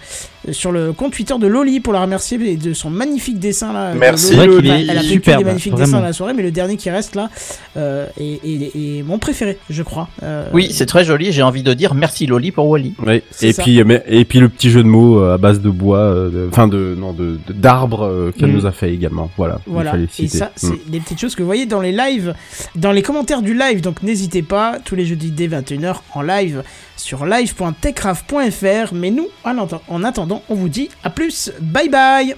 sur 0.53 0.73
le 0.73 0.93
compte 0.93 1.13
Twitter 1.13 1.35
de 1.39 1.47
Loli 1.47 1.81
pour 1.81 1.93
la 1.93 2.01
remercier 2.01 2.39
et 2.51 2.57
de 2.57 2.73
son 2.73 2.91
magnifique 2.91 3.39
dessin 3.39 3.73
là. 3.73 3.93
Merci, 3.95 4.35
Loli. 4.35 4.47
C'est 4.47 4.47
vrai 4.47 4.57
qu'il 4.63 4.71
Enfin, 4.71 4.79
est 4.79 4.83
Elle 4.89 4.99
a 4.99 5.03
fait 5.03 5.09
superbe, 5.09 5.39
des 5.41 5.45
magnifiques 5.45 5.73
vraiment. 5.73 5.87
dessins 5.87 5.99
dans 5.99 6.05
la 6.07 6.13
soirée, 6.13 6.33
mais 6.35 6.43
le 6.43 6.51
dernier 6.51 6.77
qui 6.77 6.91
reste 6.91 7.15
là 7.15 7.31
euh, 7.77 8.07
est, 8.19 8.41
est- 8.45 8.99
est 8.99 9.03
mon 9.03 9.19
préféré, 9.19 9.59
je 9.71 9.83
crois. 9.83 10.09
Euh, 10.23 10.49
Oui, 10.53 10.69
c'est 10.73 10.87
très 10.87 11.05
joli. 11.05 11.33
J'ai 11.33 11.43
envie 11.43 11.63
de 11.63 11.73
dire 11.75 11.95
merci 11.95 12.27
Loli 12.27 12.51
pour 12.51 12.69
Wally. 12.69 12.95
C'est 13.31 13.49
Et 13.49 13.53
ça. 13.53 13.63
puis, 13.63 13.81
euh, 13.81 13.85
mais- 13.87 14.03
et 14.09 14.25
puis 14.25 14.39
le 14.41 14.49
petit 14.49 14.71
jeu 14.71 14.83
de 14.83 14.89
mots 14.89 15.19
euh, 15.21 15.35
à 15.35 15.39
base 15.39 15.61
de 15.61 15.71
bois, 15.71 15.99
euh, 15.99 16.31
de- 16.31 16.49
enfin 16.51 16.69
de, 16.69 16.95
non, 16.99 17.13
de, 17.13 17.39
de- 17.47 17.53
d'arbres 17.53 18.05
euh, 18.07 18.33
qu'elle 18.37 18.51
Mm. 18.51 18.55
nous 18.57 18.67
a 18.67 18.73
fait 18.73 18.93
également. 18.93 19.31
Voilà. 19.37 19.59
il 19.67 19.73
Voilà, 19.73 19.95
et 20.19 20.29
ça, 20.29 20.51
c'est 20.57 20.69
Mm. 20.69 20.79
des 20.89 21.01
petites 21.01 21.21
choses 21.21 21.35
que 21.35 21.43
vous 21.43 21.47
voyez 21.49 21.67
dans 21.67 21.81
les 21.81 21.93
lives, 21.93 22.35
dans 22.75 22.93
les 22.93 23.03
commentaires 23.03 23.43
du 23.43 23.55
live. 23.55 23.81
Donc 23.81 24.03
n'hésitez 24.03 24.43
pas, 24.43 24.79
tous 24.85 24.95
les 24.95 25.07
jeudis 25.07 25.31
dès 25.31 25.49
21h 25.49 25.97
en 26.15 26.23
live 26.23 26.63
sur 26.97 27.25
live.techcraft.fr. 27.27 28.95
Mais 28.95 29.11
nous, 29.11 29.29
en 29.45 29.55
atten- 29.55 29.81
en 29.89 30.05
attendant, 30.05 30.43
on 30.49 30.55
vous 30.55 30.69
dit 30.69 30.89
à 31.03 31.11
plus, 31.11 31.53
bye 31.61 31.89
bye 31.89 32.35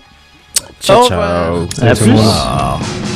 Ciao, 0.80 1.02
Au 1.04 1.08
ciao. 1.08 1.66
À 1.82 1.94
plus. 1.94 3.15